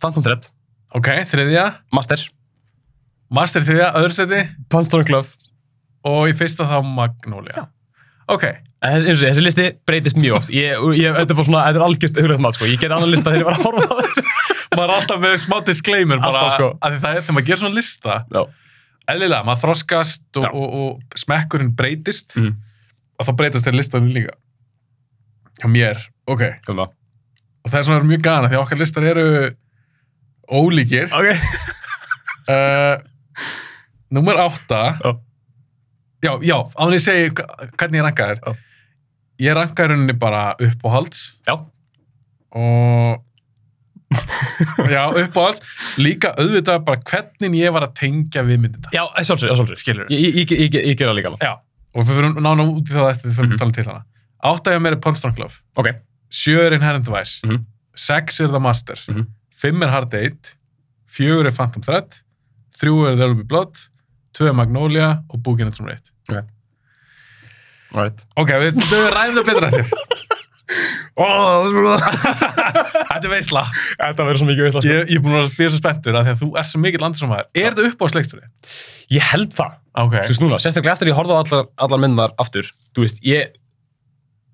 Phantom 0.00 0.22
Thread, 0.24 0.48
ok, 0.96 1.08
þriðja, 1.30 1.66
Master, 1.92 2.22
Master 3.32 3.64
þriðja, 3.66 3.90
öðru 3.98 4.14
seti 4.16 4.42
Phantom 4.72 5.02
Glove. 5.08 5.28
og 6.06 6.28
í 6.30 6.34
fyrsta 6.38 6.66
þá 6.68 6.78
Magnolia 6.86 7.56
Já. 7.56 7.66
ok, 8.30 8.44
En 8.86 8.92
þessi, 9.00 9.14
því, 9.16 9.26
þessi 9.30 9.42
listi 9.42 9.64
breytist 9.88 10.18
mjög 10.20 10.34
oft. 10.36 10.50
Ég, 10.52 10.76
ég, 11.00 11.14
þetta 11.16 11.32
er 11.32 11.38
bara 11.38 11.46
svona, 11.48 11.62
þetta 11.66 11.80
er 11.80 11.84
algjört 11.86 12.18
hugrætt 12.20 12.42
mat, 12.44 12.54
sko. 12.54 12.66
Ég 12.68 12.76
get 12.82 12.92
annan 12.92 13.08
lista 13.10 13.32
þegar 13.32 13.40
ég 13.40 13.46
var 13.48 13.56
að 13.56 13.64
horfa 13.64 13.86
á 13.88 13.96
þér. 14.04 14.28
maður 14.76 14.84
er 14.84 14.92
alltaf 14.98 15.22
með 15.24 15.34
smá 15.42 15.56
disclaimer 15.66 16.20
bara, 16.20 16.28
Alltaf, 16.44 16.52
sko. 16.58 16.68
að 16.84 16.92
því 16.92 17.00
það 17.02 17.16
er 17.16 17.24
þegar 17.24 17.36
maður 17.38 17.46
gerir 17.48 17.62
svona 17.62 17.78
lista 17.80 18.18
Já. 18.36 18.42
eðlilega, 19.14 19.40
maður 19.48 19.62
þroskast 19.64 20.40
og, 20.42 20.46
og, 20.52 20.76
og 20.84 21.18
smekkurinn 21.24 21.72
breytist 21.80 22.36
Mhm. 22.36 22.52
og 23.16 23.26
þá 23.26 23.32
breytast 23.40 23.66
þeir 23.66 23.78
listanum 23.80 24.12
líka 24.12 24.36
hjá 25.60 25.68
mér, 25.72 26.00
ok 26.28 26.42
Komum 26.66 26.84
það. 26.84 26.94
og 27.64 27.70
það 27.72 27.78
er 27.80 27.86
svona 27.88 28.08
mjög 28.10 28.22
gana 28.26 28.48
því 28.50 28.58
að 28.58 28.64
okkar 28.64 28.80
listar 28.82 29.06
eru 29.12 29.26
ólíkir 30.46 31.12
Ok. 31.16 31.28
uh, 32.52 32.96
Númer 34.16 34.38
átta 34.38 34.82
Já. 35.02 35.12
Já, 36.26 36.32
já, 36.42 36.56
án 36.80 36.94
ég 36.96 37.02
segi 37.04 37.30
hvernig 37.36 37.98
ég 38.00 38.04
ranka 38.06 38.28
þér 38.32 38.38
Já. 38.46 38.54
Ég 39.46 39.56
ranka 39.58 39.84
í 39.84 39.88
rauninni 39.90 40.14
bara 40.18 40.44
uppáhalds 40.62 41.24
Já. 41.46 41.56
og 42.56 43.22
já, 44.88 45.02
uppáhalds 45.10 45.60
líka 46.00 46.30
auðvitað 46.38 46.84
bara 46.86 47.02
hvernig 47.10 47.58
ég 47.58 47.74
var 47.74 47.84
að 47.88 47.96
tengja 47.98 48.44
við 48.46 48.62
myndina 48.62 48.92
Já, 48.94 49.02
sjálfsög, 49.18 49.50
sjálfsög. 49.58 49.80
Skilurðu? 49.82 50.14
Ég, 50.14 50.38
ég, 50.40 50.52
ég, 50.54 50.68
ég, 50.70 50.78
ég 50.92 50.96
ger 51.00 51.10
það 51.10 51.18
líka 51.18 51.32
alveg. 51.32 51.42
Já, 51.44 51.52
og 51.92 52.06
við 52.06 52.12
fyrir 52.20 52.38
nána 52.46 52.66
út 52.70 52.86
í 52.86 52.94
það 52.94 53.10
eftir 53.10 53.28
við 53.32 53.36
fyrir 53.40 53.56
að 53.56 53.60
tala 53.64 53.76
til 53.76 53.86
hana 53.90 54.04
Átta 54.44 54.72
ég 54.76 54.80
meira 54.84 54.96
Punch 55.00 55.20
Drunk 55.22 55.38
Love 55.38 55.54
Ok. 55.76 55.92
Sjö 56.30 56.66
er 56.66 56.72
Inherent 56.76 57.06
Vice 57.08 57.40
Mhm. 57.46 57.64
Sex 57.96 58.40
er 58.40 58.48
The 58.52 58.58
Master. 58.60 58.98
Mhm. 59.08 59.26
Fimm 59.56 59.82
er 59.82 59.88
Hard 59.88 60.12
Eight. 60.14 60.56
Fjögur 61.08 61.46
er 61.46 61.50
Phantom 61.56 61.82
Thread 61.82 62.18
Þrjú 62.76 63.06
er 63.08 63.16
There 63.16 63.28
Will 63.32 63.38
Be 63.42 63.44
Blood. 63.48 63.76
Tvö 64.36 64.48
er 64.50 64.52
Magnolia 64.52 65.22
og 65.30 65.40
Nights 65.46 65.80
Nummer 65.80 65.94
1 65.96 66.12
Alright. 67.94 68.20
Ok, 68.36 68.50
við, 68.50 68.74
við 68.90 69.06
ræðum 69.14 69.38
það 69.38 69.46
betra 69.46 69.68
eftir 69.70 69.86
Þetta 73.06 73.22
er 73.22 73.30
veisla. 73.32 73.62
Þetta 73.96 74.24
verður 74.26 74.40
svo 74.42 74.48
mikið 74.50 74.66
veist 74.66 74.84
Ég, 74.88 75.06
ég 75.08 75.16
er 75.16 75.22
búin 75.24 75.36
að 75.38 75.52
byrja 75.56 75.70
svo 75.72 75.80
spenntur 75.80 76.18
að 76.18 76.26
því 76.26 76.32
að 76.34 76.40
þú 76.42 76.48
er 76.60 76.66
svo 76.68 76.80
mikill 76.82 77.00
landsinsumæður 77.04 77.46
Er 77.62 77.70
þetta 77.76 77.86
upp 77.92 78.02
á 78.02 78.06
sleiksturði? 78.12 78.48
Ég 79.16 79.22
held 79.30 79.54
það. 79.56 79.76
Ok, 80.02 80.16
Þú 80.18 80.32
veist 80.34 80.42
núna, 80.44 80.58
sérstaklega 80.60 80.96
eftir 80.98 81.06
að 81.08 81.12
ég 81.14 81.18
horfði 81.20 81.32
á 81.32 81.40
allar, 81.40 81.64
allar 81.86 82.02
myndar 82.02 82.34
aftur, 82.42 82.68
þú 82.92 83.04
veist, 83.06 83.22
ég, 83.24 83.54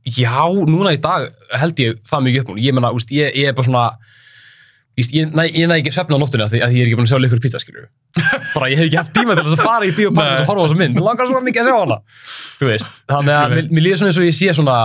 já, 0.08 0.34
núna 0.66 0.94
í 0.94 1.00
dag 1.02 1.28
held 1.60 1.82
ég 1.82 2.00
það 2.08 2.26
mikið 2.26 2.42
upp 2.42 2.52
núna. 2.52 2.64
Ég 2.64 2.76
menna, 2.76 2.92
veist, 2.96 3.12
ég, 3.14 3.36
ég 3.38 3.50
er 3.50 3.56
bara 3.58 3.68
svona, 3.68 3.84
veist, 4.98 5.14
ég, 5.14 5.28
næ, 5.30 5.44
ekki 5.78 5.92
að 5.92 5.98
svefna 5.98 6.18
á 6.18 6.22
nóttunni 6.22 6.46
af 6.46 6.52
því 6.52 6.62
að 6.64 6.76
ég 6.76 6.84
er 6.84 6.90
ekki 6.90 6.98
búin 6.98 7.08
að 7.08 7.12
sjá 7.12 7.22
leikur 7.22 7.42
pizza, 7.44 7.60
skilju. 7.62 7.86
bara 8.56 8.72
ég 8.72 8.80
hef 8.80 8.88
ekki 8.88 9.00
haft 9.00 9.14
tíma 9.16 9.36
til 9.38 9.46
þess 9.46 9.60
að 9.60 9.64
fara 9.68 9.86
í 9.86 9.94
bíópartins 9.96 10.40
Nei. 10.40 10.42
og 10.42 10.50
horfa 10.50 10.64
á 10.64 10.66
þessa 10.66 10.80
mynd. 10.82 10.98
Mér 10.98 11.06
langar 11.06 11.30
svo 11.30 11.44
mikið 11.46 11.62
að 11.62 11.70
sjá 11.70 11.78
hana. 11.78 12.00
Þú 12.58 12.72
veist, 12.72 13.00
þannig 13.12 13.38
að 13.38 13.54
mér, 13.54 13.70
mér 13.70 13.86
líður 13.86 14.02
svona 14.02 14.12
eins 14.12 14.20
og 14.20 14.26
ég 14.26 14.36
sé 14.36 14.56
svona, 14.58 14.80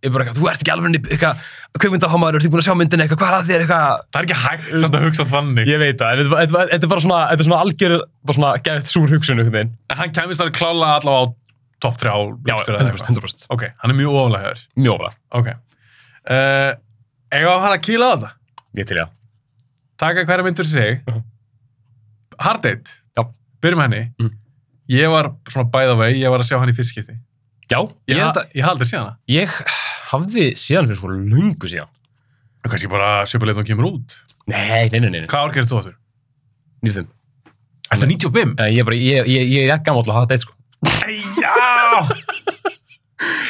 ég 0.00 0.10
er 0.10 0.14
bara 0.14 0.26
eitthvað, 0.26 0.40
þú 0.40 0.50
ert 0.52 0.62
ekki 0.62 0.74
alveg 0.74 1.00
eitthvað, 1.00 1.42
kveikmyndahámaður, 1.80 2.36
þú 2.36 2.38
ert 2.38 2.44
ekki 2.44 2.52
búin 2.54 2.62
að 2.62 2.68
sjá 2.68 2.76
myndin 2.78 3.02
eitthvað, 3.04 3.20
hvað 3.20 3.30
er 3.30 3.36
að 3.40 3.50
þér 3.50 3.64
eitthvað, 3.64 4.06
það 4.10 4.20
er 4.20 4.28
ekki 4.28 4.38
hægt 4.44 4.70
samt 4.84 4.96
að 4.96 5.04
hugsa 5.06 5.26
þannig 5.30 5.68
Ég 5.70 5.82
veit 5.82 6.00
það, 6.00 6.22
en 6.22 6.30
þetta, 6.32 6.78
er 6.78 6.90
bara 6.90 7.04
svona, 7.04 7.20
þetta 7.30 7.44
er 7.44 7.48
svona 7.50 7.60
algjör, 7.66 7.94
bara 8.26 8.38
svona 8.38 8.52
gæft 8.66 8.90
súr 8.90 9.12
hugsun 9.12 9.36
einhvern 9.38 9.54
veginn. 9.54 9.74
En 9.92 10.00
hann 10.00 10.14
kæmist 10.16 10.42
að 10.42 10.50
klála 10.56 10.96
allavega 10.96 11.30
á 11.30 11.34
topp 11.80 11.96
3 12.00 12.10
Já, 12.12 12.56
listur 12.56 12.76
eða 12.76 12.84
100%, 12.84 12.90
eitthvað. 12.90 13.16
100%. 13.16 13.46
Ok, 13.56 13.64
hann 13.82 13.90
er 13.94 13.98
mjög 13.98 14.18
ofalega 14.20 14.50
hér 14.50 14.60
Mjög 14.76 14.94
ofra, 14.98 15.10
Ok 15.40 15.48
uh, 15.50 16.72
að 17.30 17.62
fara 17.64 17.76
að 17.78 17.84
kýla 17.86 18.06
á 18.06 18.12
þetta 18.14 18.30
ég 18.80 18.86
til 18.90 18.96
ég. 19.00 19.08
Taka 20.00 20.24
hverja 20.28 20.44
myndur 20.46 20.68
sig 20.68 21.00
Mhm. 21.06 21.22
Hard 22.40 22.62
Date 22.64 22.94
Já. 23.18 23.24
Byrjum 23.62 23.82
henni 23.84 24.02
Mhm. 24.20 24.36
Ég 24.90 25.10
var 25.12 25.30
svona 25.48 25.70
bæða 25.70 25.96
vei, 25.98 26.12
ég 26.20 26.30
var 26.30 26.40
að 26.42 26.48
sjá 26.50 26.58
hann 26.58 26.68
í 26.72 26.76
fyrstskipti 26.76 27.16
Já, 27.70 27.78
Ég, 28.08 28.16
ég, 28.16 28.20
ha 28.20 28.32
ég, 28.32 28.50
ég 28.58 28.64
haldið 28.66 28.88
síðan 28.90 29.04
hana 29.06 29.16
ég 29.28 29.48
hafði 30.10 30.46
síðan 30.58 30.88
fyrir 30.90 30.98
sko 30.98 31.08
lungu 31.14 31.68
síðan. 31.70 31.86
Og 32.64 32.70
kannski 32.72 32.88
bara 32.90 33.22
sjöpuleitt 33.30 33.56
hún 33.56 33.64
kemur 33.68 33.86
út 33.92 34.16
Nei, 34.50 34.88
nei, 34.90 34.98
nei, 34.98 35.10
nei, 35.10 35.20
nei. 35.20 35.26
Hvað 35.30 35.44
ár 35.46 35.52
gerist 35.54 35.70
þú 35.70 35.78
áttur? 35.80 35.94
95. 36.82 37.06
Er 37.92 37.98
það 38.00 38.08
95? 38.10 38.54
Nei, 38.58 38.70
ég 38.74 38.80
er 38.82 38.84
bara, 38.88 38.96
ég, 38.98 39.28
ég, 39.30 39.70
er 39.70 39.78
gammal 39.86 40.02
að 40.02 40.16
hafa 40.16 40.26
þetta 40.26 40.34
eitt 40.34 40.44
sko. 40.44 40.54
Já! 40.90 41.29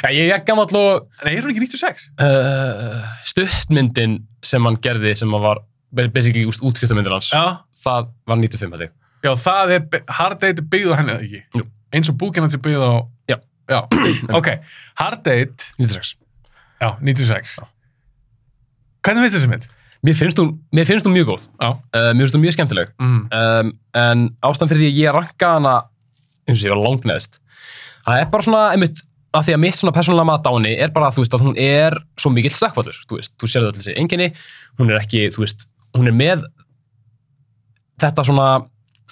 Já, 0.01 0.09
ég 0.11 0.33
er 0.35 0.43
gammal 0.43 0.67
og 0.67 1.09
Nei, 1.23 1.37
er 1.37 1.45
hún 1.45 1.53
ekki 1.53 1.67
96? 1.69 2.09
uh, 2.19 3.05
stuttmyndin 3.29 4.21
sem 4.43 4.65
hann 4.67 4.79
gerði 4.83 5.13
sem 5.21 5.31
hann 5.31 5.45
var 5.45 5.61
basically 5.95 6.47
úst, 6.49 6.65
útskriftamyndin 6.67 7.15
hans, 7.15 7.31
Já 7.31 7.61
það 7.81 8.11
var 8.29 8.41
95 8.41 8.75
held 8.75 8.87
ég. 8.87 8.95
Já, 9.21 9.33
það 9.37 9.75
er, 9.77 9.83
Hard 10.17 10.41
Date 10.41 10.63
er 10.63 10.69
byggð 10.73 10.95
á 10.95 10.99
henni 11.01 11.13
eða 11.15 11.27
ekki? 11.27 11.43
Jú. 11.61 11.67
Eins 11.97 12.11
og 12.13 12.17
búkinn 12.21 12.47
hans 12.47 12.57
er 12.57 12.63
byggð 12.65 12.87
á... 12.87 12.93
Já. 13.31 13.37
Já, 13.71 13.81
ok. 14.39 14.49
Hard 15.01 15.23
Date, 15.27 15.69
96. 15.79 16.15
já, 16.81 16.89
96. 17.05 17.59
Hvernig 19.05 19.27
finnst 19.27 19.37
þessi 19.39 19.51
mynd? 19.53 19.69
Mér 20.07 20.17
finnst 20.17 20.41
hún, 20.41 20.55
mér 20.73 20.89
finnst 20.89 21.09
hún 21.09 21.15
mjög 21.17 21.35
góð. 21.35 21.47
Já. 21.61 21.71
Uh, 21.93 22.11
mér 22.17 22.25
finnst 22.25 22.39
hún 22.39 22.45
mjög 22.47 22.57
skemmtileg. 22.57 22.93
Mm. 23.01 23.21
um, 23.29 23.73
en 24.01 24.27
ástæðan 24.49 24.73
fyrir 24.73 24.83
því 24.87 24.91
að 24.91 25.01
ég 25.03 25.17
ranka 25.17 25.53
hana 25.59 25.75
eins 26.49 26.63
og 26.63 26.71
ég 26.71 26.73
var 26.75 26.81
langt 26.81 27.09
neðst 27.09 27.41
það 28.07 28.21
er 28.23 28.29
bara 28.33 28.47
svona, 28.47 28.63
einmitt, 28.75 29.03
að 29.37 29.45
því 29.47 29.55
að 29.57 29.61
mitt 29.63 29.77
svona 29.79 29.93
persónulega 29.95 30.27
mat 30.31 30.47
á 30.49 30.53
henni 30.57 30.73
er 30.83 30.91
bara 30.95 31.09
að 31.11 31.15
þú 31.19 31.25
veist 31.25 31.35
að 31.37 31.45
hún 31.47 31.59
er 31.63 31.99
svo 32.19 32.33
mikill 32.35 32.55
stökkvallur, 32.57 32.97
þú 33.11 33.19
veist, 33.21 33.33
þú 33.39 33.47
sér 33.53 33.63
það 33.63 33.69
allir 33.71 33.83
þessi 33.85 33.97
enginni, 34.01 34.29
hún 34.81 34.91
er 34.91 34.99
ekki, 35.03 35.27
þú 35.35 35.45
veist 35.45 35.67
hún 35.99 36.11
er 36.11 36.17
með 36.17 36.43
þetta 38.01 38.25
svona, 38.27 38.47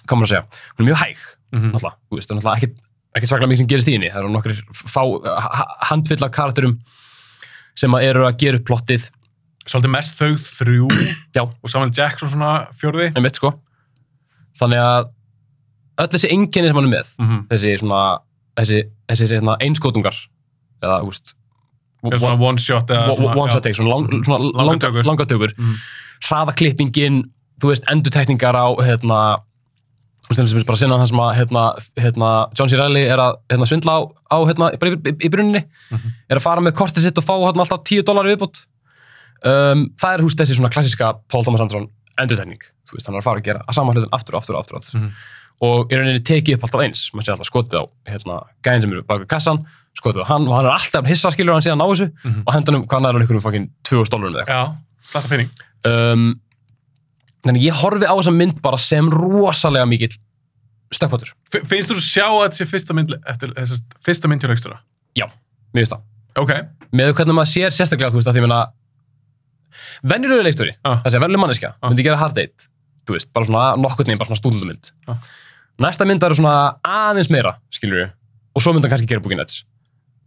hvað 0.04 0.18
maður 0.20 0.28
að 0.28 0.32
segja 0.32 0.44
hún 0.78 0.84
er 0.84 0.88
mjög 0.92 1.02
hæg, 1.04 1.26
Mm 1.48 1.70
náttúrulega, 1.72 1.96
þú 2.10 2.16
veist, 2.18 2.28
það 2.28 2.34
er 2.34 2.38
náttúrulega 2.38 2.58
ekkit, 2.58 2.80
ekkit 3.16 3.30
svaklega 3.30 3.48
mikið 3.48 3.60
sem 3.62 3.68
gerist 3.72 3.88
í 3.88 3.92
henni, 3.94 4.08
það 4.12 4.18
eru 4.20 4.32
nokkur 4.34 4.58
fá, 4.92 5.02
ha- 5.46 5.76
handfull 5.88 6.24
af 6.26 6.32
karakterum 6.36 6.74
sem 7.78 7.94
að 7.96 8.04
eru 8.10 8.26
að 8.28 8.36
gera 8.42 8.60
upp 8.60 8.66
plottið 8.68 9.06
Svolítið 9.68 9.92
mest 9.92 10.14
þau 10.16 10.28
þrjú 10.40 10.86
Já. 11.36 11.42
og 11.44 11.68
Samuel 11.72 11.90
Jackson 11.96 12.30
svona 12.32 12.50
fjórði. 12.76 13.08
einmitt, 13.16 13.36
sko 13.40 13.50
þannig 14.60 14.80
að 14.84 15.08
öll 16.04 16.10
þessi 16.14 16.30
einkenni 16.36 16.68
sem 16.70 16.76
hann 16.78 16.88
er 16.88 16.92
með, 16.98 17.10
Mhm. 17.20 17.40
þessi 17.50 17.72
svona, 17.80 18.02
þessi, 18.58 18.82
þessi 19.08 19.28
hérna, 19.32 19.56
einskotungar, 19.64 20.16
eða, 20.82 21.02
Eða 22.06 22.18
svona 22.22 22.38
one 22.38 22.58
shot 22.62 22.86
eða 22.94 23.14
one, 23.18 23.32
one 23.34 23.50
shot 23.50 23.64
take, 23.66 23.74
svona, 23.74 23.90
lang, 23.90 24.22
svona 24.22 24.38
Langar 24.38 24.66
langa, 24.68 24.86
tökur. 24.86 25.04
langa 25.08 25.24
tökur, 25.26 25.54
Mhm. 25.58 25.74
hraðaklippingin, 26.28 27.16
þú 27.60 27.72
veist, 27.72 27.84
endurtekningar 27.90 28.54
á, 28.54 28.66
hérna, 28.86 29.18
þú 30.22 30.30
veist, 30.30 30.48
sem 30.52 30.58
er 30.60 30.64
bara 30.68 30.78
sinna 30.78 30.98
hann 30.98 31.06
sem 31.10 31.18
að, 31.18 31.34
hérna, 31.40 31.64
hérna, 31.98 32.30
John 32.54 32.68
C. 32.70 32.76
Reilly 32.78 33.02
er 33.08 33.18
að 33.18 33.36
hérna, 33.50 33.66
svindla 33.66 33.96
á, 33.98 34.00
á 34.30 34.36
hérna, 34.46 34.70
bara 34.78 34.92
í, 34.92 34.96
í, 35.10 35.12
í 35.26 35.30
brunninni, 35.32 35.64
Mhm. 35.90 36.12
er 36.30 36.36
að 36.38 36.42
fara 36.42 36.60
með 36.60 36.72
kortið 36.78 37.02
sitt 37.02 37.18
og 37.18 37.24
fá 37.24 37.34
hérna 37.34 37.64
alltaf 37.66 37.82
10 37.84 38.02
dólar 38.02 38.26
viðbútt. 38.30 38.66
Um, 39.42 39.90
það 39.98 40.14
er, 40.14 40.18
þú 40.22 40.26
veist, 40.28 40.38
þessi 40.38 40.56
svona 40.58 40.70
klassiska 40.70 41.14
Paul 41.28 41.44
Thomas 41.44 41.60
Anderson 41.60 41.88
endurtekning, 42.20 42.58
þú 42.86 42.92
veist, 42.94 43.06
hann 43.06 43.14
er 43.16 43.20
að 43.20 43.24
fara 43.24 43.40
að 43.40 43.44
gera 43.44 43.64
að 43.68 43.74
sama 43.74 43.92
hlutin 43.92 44.10
aftur 44.12 44.34
og 44.34 44.42
aftur 44.42 44.54
og 44.54 44.62
aftur, 44.62 44.76
aftur. 44.78 44.94
Mhm. 45.00 45.12
Og 45.60 45.90
í 45.90 45.96
rauninni 45.98 46.20
tekið 46.22 46.54
upp 46.58 46.64
alltaf 46.68 46.82
eins, 46.84 47.10
maður 47.14 47.24
sé 47.26 47.32
alltaf 47.34 47.48
skotið 47.50 47.80
á, 47.82 47.84
hérna, 48.12 48.36
gæðin 48.62 48.80
sem 48.84 48.92
eru 48.92 49.02
baka 49.08 49.26
kassan, 49.26 49.64
skotið 49.98 50.22
á 50.22 50.26
hann 50.30 50.46
og 50.46 50.54
hann 50.54 50.66
er 50.68 50.76
alltaf 50.76 51.06
hissa 51.10 51.30
skilur 51.34 51.52
hann 51.56 51.62
síðan 51.66 51.82
á 51.82 51.86
þessu 51.90 52.06
Mhm. 52.24 52.42
og 52.46 52.54
hendanum, 52.54 52.86
hvað 52.86 53.08
er 53.08 53.12
hann 53.12 53.22
ykkur 53.26 53.34
um 53.40 53.42
fokkin 53.42 53.70
2000 53.82 54.10
dólarum 54.14 54.34
eða 54.34 54.44
eitthvað. 54.44 54.54
Já, 54.54 54.76
þetta 55.12 55.28
penning. 55.28 55.50
Um, 55.84 56.40
þannig 57.42 57.62
ég 57.66 57.72
horfi 57.82 58.06
á 58.06 58.14
þessa 58.14 58.34
mynd 58.34 58.62
bara 58.62 58.76
sem 58.78 59.10
rosalega 59.10 59.86
mikill 59.88 60.14
stökkpátur. 60.94 61.32
F- 61.52 61.66
Finnst 61.68 61.90
þú 61.90 61.98
sjá 62.00 62.24
að 62.28 62.44
þetta 62.48 62.58
sé 62.62 62.66
fyrsta 62.70 62.94
mynd 62.94 63.12
eftir 63.26 63.52
þessast 63.54 63.84
fyrsta 64.04 64.28
mynd 64.28 64.40
hjá 64.42 64.48
leikstjóra? 64.54 64.78
Mér 65.18 65.84
finnst 65.84 65.92
það. 65.92 66.00
Ok. 66.40 66.50
Með 66.96 67.12
hvernig 67.12 67.34
maður 67.36 67.50
sér 67.52 67.70
sérstaklega, 67.74 68.08
þú 68.10 68.16
veist, 68.22 68.28
að 68.30 68.34
því 68.38 68.40
ég 68.40 68.46
meina 68.48 68.72
venjulegu 70.08 70.42
leikstjóri, 70.46 70.72
Ah. 70.84 71.02
þessi 71.04 71.20
venjuleg 71.20 71.40
manneskja, 71.42 71.74
Ah. 71.82 71.88
myndi 71.90 72.02
gera 72.04 72.16
hard 72.16 72.34
date, 72.34 72.68
þú 73.06 73.12
veist, 73.16 73.32
bara 73.32 73.44
svona 73.46 73.76
nokkurn 73.76 74.06
veginn, 74.06 74.18
bara 74.18 74.30
svona 74.30 74.40
stúdendumynd. 74.40 74.90
Ah. 75.08 75.18
Næsta 75.78 76.06
mynd 76.08 76.22
verður 76.24 76.40
svona 76.40 76.54
aðeins 76.82 77.28
meira, 77.30 77.56
skilur 77.74 78.00
við, 78.02 78.08
og 78.56 78.64
svo 78.64 78.72
myndi 78.74 78.88
hann 78.88 78.94
kannski 78.96 79.10
gera 79.10 79.22
búkin 79.24 79.38
nets. 79.38 79.60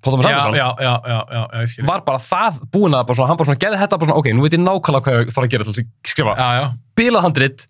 Paul 0.02 0.16
Thomas 0.16 0.26
Já, 0.26 0.34
Anderson 0.34 0.56
já, 0.58 0.68
já, 0.82 0.94
já, 1.06 1.18
já, 1.30 1.42
já, 1.54 1.62
ég 1.62 1.72
skil. 1.74 1.86
var 1.86 2.02
bara 2.08 2.22
það 2.26 2.56
búin 2.74 2.96
að, 2.98 3.04
bara 3.10 3.18
svona, 3.20 3.28
hann 3.30 3.38
bara 3.38 3.50
svona 3.52 3.62
geði 3.62 3.82
þetta, 3.84 3.98
bara 4.02 4.10
svona, 4.10 4.22
ok, 4.24 4.30
nú 4.34 4.46
veit 4.46 4.56
ég 4.56 4.64
nákvæmlega 4.64 5.04
hvað 5.06 5.20
ég 5.20 5.34
þarf 5.36 5.46
að 5.46 5.52
gera 5.54 5.68
til 5.68 5.74
að 5.76 5.90
skrifa. 6.10 6.34
Já, 6.40 6.48
já. 6.58 6.64
Bilað 6.98 7.26
handrit 7.28 7.66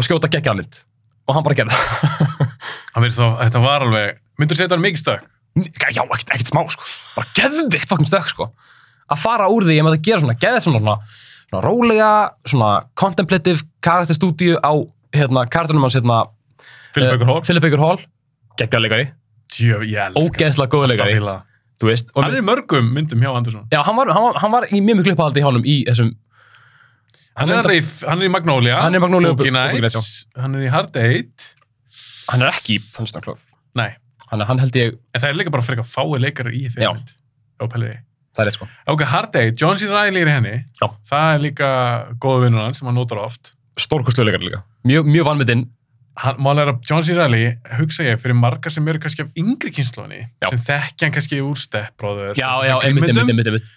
og 0.00 0.06
skjóta 0.08 0.30
geggjaðmynd. 0.32 0.80
Og 1.30 1.36
hann 1.36 1.46
bara 1.46 1.58
gerði 1.60 1.76
það. 1.76 2.40
Hann 2.96 3.04
verður 3.04 3.14
þá, 3.20 3.26
þetta 3.44 3.60
var 3.62 3.84
alveg, 3.86 4.16
myndur 4.40 4.58
setja 4.58 4.74
hann 4.74 4.82
mikið 4.82 5.02
stökk? 5.04 5.28
Já, 5.94 6.02
ekkert, 6.02 6.32
ekkert 6.34 6.50
smá, 6.50 6.60
sko. 6.74 6.88
Bara 7.14 7.30
geðvikt 7.38 7.86
fucking 7.92 8.08
stökk, 8.10 8.32
sko. 8.32 8.48
Að 9.14 9.20
fara 9.22 9.46
úr 9.52 9.68
því, 9.68 9.76
ég 9.78 9.86
með 9.86 9.94
að 10.00 10.02
gera 10.08 10.24
svona, 10.24 10.34
geðið 10.42 10.64
svona, 10.66 10.80
svona, 10.82 10.96
svona 11.44 11.62
rólega, 11.68 12.08
svona 12.50 12.70
contemplative 12.98 13.62
karakterstúdíu 13.86 14.58
á, 14.58 14.72
hérna, 15.14 15.44
karakterunum 15.46 15.86
hans, 15.86 15.94
hérna, 16.00 16.18
Philip 16.94 17.08
eh, 17.10 17.12
Baker 17.16 17.26
Hall? 17.30 17.42
Philip 17.46 17.62
Baker 17.66 17.82
Hall, 17.84 18.00
geggjaðleikari, 18.60 19.06
Djöf, 19.50 19.84
ég 19.90 20.00
elska. 20.08 20.24
ógeðslega 20.24 20.72
góðu 20.74 20.90
leikari, 20.92 21.16
Alltaf 21.20 21.46
þú 21.80 21.88
veist. 21.88 22.10
Og, 22.14 22.22
Hann 22.24 22.34
er 22.34 22.42
í 22.42 22.44
mörgum 22.44 22.90
myndum 22.94 23.22
hjá 23.24 23.30
Andersson. 23.34 23.62
já, 23.72 23.80
hann 23.86 23.96
var, 23.96 24.10
hann, 24.12 24.22
var, 24.26 24.38
hann 24.42 24.52
var 24.52 24.66
í 24.68 24.80
mjög 24.84 24.98
mjög 25.00 25.06
klippahaldi 25.10 25.40
í 25.40 25.46
honum 25.46 25.64
í 25.64 25.78
þessum, 25.88 26.10
Hann 27.40 27.48
er, 27.54 27.60
alltaf 27.62 27.72
í, 27.72 27.80
hann 28.10 28.20
er 28.20 28.26
í 28.26 28.30
Magnolia. 28.34 28.80
Hann 28.82 28.92
er 28.94 29.00
í 29.00 29.02
Magnolia 29.04 29.30
og 29.32 29.38
Boogie 29.38 29.52
Boogie 29.54 29.80
Nights. 29.80 30.08
Hann 30.36 30.54
er 30.58 30.66
í 30.66 30.68
Hard 30.74 30.96
Eight. 31.00 31.46
hann 32.28 32.42
er 32.42 32.50
ekki 32.52 32.76
í 32.76 32.82
Punch 32.92 33.14
Club. 33.22 33.38
Nei. 33.78 33.94
Hann, 34.30 34.42
hann 34.46 34.58
held 34.60 34.76
ég, 34.76 34.98
En 35.14 35.22
það 35.22 35.28
er 35.30 35.38
líka 35.38 35.50
bara 35.54 35.62
fyrir 35.64 35.80
eitthvað 35.80 35.94
fáið 35.94 36.20
leikari 36.26 36.52
í 36.58 36.66
Já. 36.66 36.74
þeim 36.74 36.98
mynd. 36.98 37.14
Já, 37.62 37.64
pæliði. 37.72 37.96
það 38.36 38.42
er 38.42 38.48
rétt, 38.50 38.58
sko. 38.58 38.68
Ok, 38.92 39.04
Hard 39.14 39.36
Eight, 39.40 39.56
John 39.62 39.78
C. 39.80 39.88
Reilly 39.88 40.20
er 40.20 40.28
í 40.30 40.34
henni. 40.36 40.52
Já. 40.82 40.86
Það 41.10 41.32
er 41.34 41.42
líka 41.46 41.70
góða 42.20 42.44
vinnur 42.44 42.62
hann 42.66 42.74
sem 42.76 42.86
hann 42.90 42.98
notar 42.98 43.22
oft. 43.24 43.54
Stórkostlega 43.80 44.28
leikari 44.28 44.50
líka. 44.50 44.60
Mjög, 44.84 45.08
mjög 45.08 45.24
vanmetinn, 45.30 45.64
Hann, 45.64 45.72
mál 46.42 46.60
er 46.60 46.70
að 46.72 46.80
John 46.88 47.04
C. 47.06 47.14
Reilly, 47.16 47.42
hugsa 47.78 48.04
ég, 48.06 48.20
fyrir 48.22 48.36
margar 48.38 48.72
sem 48.74 48.86
eru 48.90 49.00
kannski 49.02 49.24
af 49.24 49.34
yngri 49.40 49.72
kynnslóðinni, 49.76 50.22
Já. 50.42 50.48
sem 50.52 50.62
þekkja 50.68 51.06
hann 51.06 51.14
kannski 51.16 51.40
úr 51.44 51.58
Step 51.60 51.96
Brothers. 52.00 52.38
já, 52.40 52.50
já, 52.66 52.76
einmitt, 52.84 53.10
einmitt, 53.12 53.46
einmitt. 53.50 53.70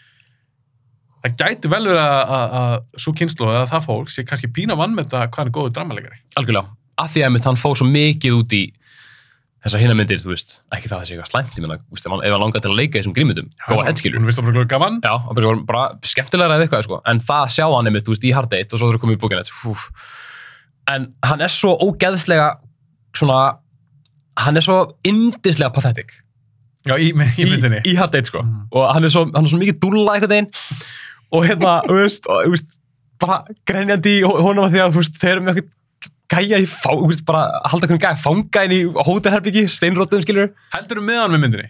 Það 1.23 1.35
gæti 1.39 1.71
vel 1.71 1.83
verið 1.87 2.03
að, 2.03 2.77
svo 2.99 3.13
kynnslóð 3.15 3.53
eða 3.55 3.67
það 3.71 3.85
fólk 3.87 4.09
sé 4.11 4.25
kannski 4.27 4.51
pína 4.51 4.75
vann 4.75 4.95
með 4.95 5.07
þetta 5.11 5.29
hvað 5.31 5.45
er 5.45 5.53
góður 5.55 5.75
dramalegari. 5.77 6.17
algjörlega, 6.35 6.73
af 6.99 7.13
því 7.13 7.21
að 7.23 7.27
einmitt 7.29 7.47
hann 7.47 7.61
fóð 7.61 7.77
svo 7.79 7.87
mikið 7.87 8.39
út 8.41 8.55
í 8.59 8.63
þessar 9.63 9.79
hinna 9.79 9.95
myndir, 9.95 10.19
þú 10.19 10.33
veist, 10.33 10.57
ekki 10.75 10.89
það 10.91 10.97
að 10.97 11.01
það 11.03 11.07
sé 11.07 11.13
eitthvað 11.15 11.29
slæmt, 11.31 11.53
ég 11.55 11.63
þú 11.63 11.95
veist, 11.95 12.07
ef 12.09 12.11
hann, 12.11 12.41
langar 12.43 12.63
til 12.63 12.71
að 12.73 12.79
leika 12.81 12.99
þessum 12.99 13.13
grímyndum, 13.15 13.45
góða 13.63 13.85
headskilur. 13.87 14.19
Hún 14.19 14.27
vist 14.27 14.41
að 14.41 14.49
bara 14.49 14.65
gaman. 14.73 14.97
Já, 14.99 15.13
bara, 15.69 15.83
skemmtilegra 16.03 16.57
eða 16.57 16.65
eitthvað, 16.67 16.83
sko, 16.89 16.99
en 17.07 17.21
það 17.23 17.53
sjá 17.55 17.63
hann 17.71 17.87
einmitt, 17.87 18.03
þú 18.03 18.15
veist, 18.17 18.27
í 18.27 18.33
Hard 18.35 18.51
Date 18.51 18.75
og 18.75 18.81
svo 18.81 18.89
þurfa 18.91 19.03
komið 19.05 19.15
í 19.15 19.21
bókinett, 19.23 19.53
fúf. 19.55 19.85
En 20.91 21.13
hann 21.23 21.41
er 21.41 21.47
svo 21.53 21.77
ógeðslega, 21.79 22.57
svona, 23.15 23.57
hann 24.43 24.57
er 24.59 24.65
svo 24.65 24.79
indislega 25.07 25.71
pathetic 25.71 26.11
Já, 26.83 26.97
í, 26.99 27.13
í, 27.13 27.27
í 27.39 27.45
myndinni. 27.47 27.79
í, 27.87 27.93
Hard 27.95 28.11
Date, 28.11 28.27
sko, 28.27 28.41
Mm. 28.43 28.65
og 28.75 28.89
hann 28.93 29.05
er 29.07 29.09
svo, 29.13 29.21
hann 29.31 29.45
er 29.45 29.51
svo 29.53 29.59
mikið 29.61 29.77
dúlla 29.79 30.17
einhvern 30.17 30.33
veginn 30.33 30.49
og 31.31 31.45
hérna, 31.47 31.77
þú 31.87 31.99
veist, 32.01 32.27
og, 32.27 32.41
þú 32.43 32.51
veist, 32.57 32.75
bara 33.23 33.37
grenjandi 33.69 34.17
í 34.19 34.25
honum 34.27 34.65
að 34.65 34.73
því 34.75 34.81
að, 34.83 34.91
þú 34.97 34.99
veist, 35.03 35.21
þeir 35.21 35.31
eru 35.37 35.45
með 35.45 35.61
eitthvað 35.61 35.79
gæja 36.33 36.59
í 36.59 36.67
fá, 36.67 36.89
þú 36.97 37.07
veist, 37.13 37.23
bara 37.29 37.45
halda 37.71 37.87
einhvern 37.87 38.01
gæja 38.03 38.19
fanga 38.25 38.65
inn 38.67 38.75
í 38.75 38.81
hótelherbyggi, 39.07 39.63
steinrótum, 39.71 40.21
skilur. 40.25 40.51
Heldur 40.75 40.99
þú 40.99 41.05
með 41.07 41.21
hann 41.21 41.31
með 41.37 41.43
myndinni? 41.45 41.69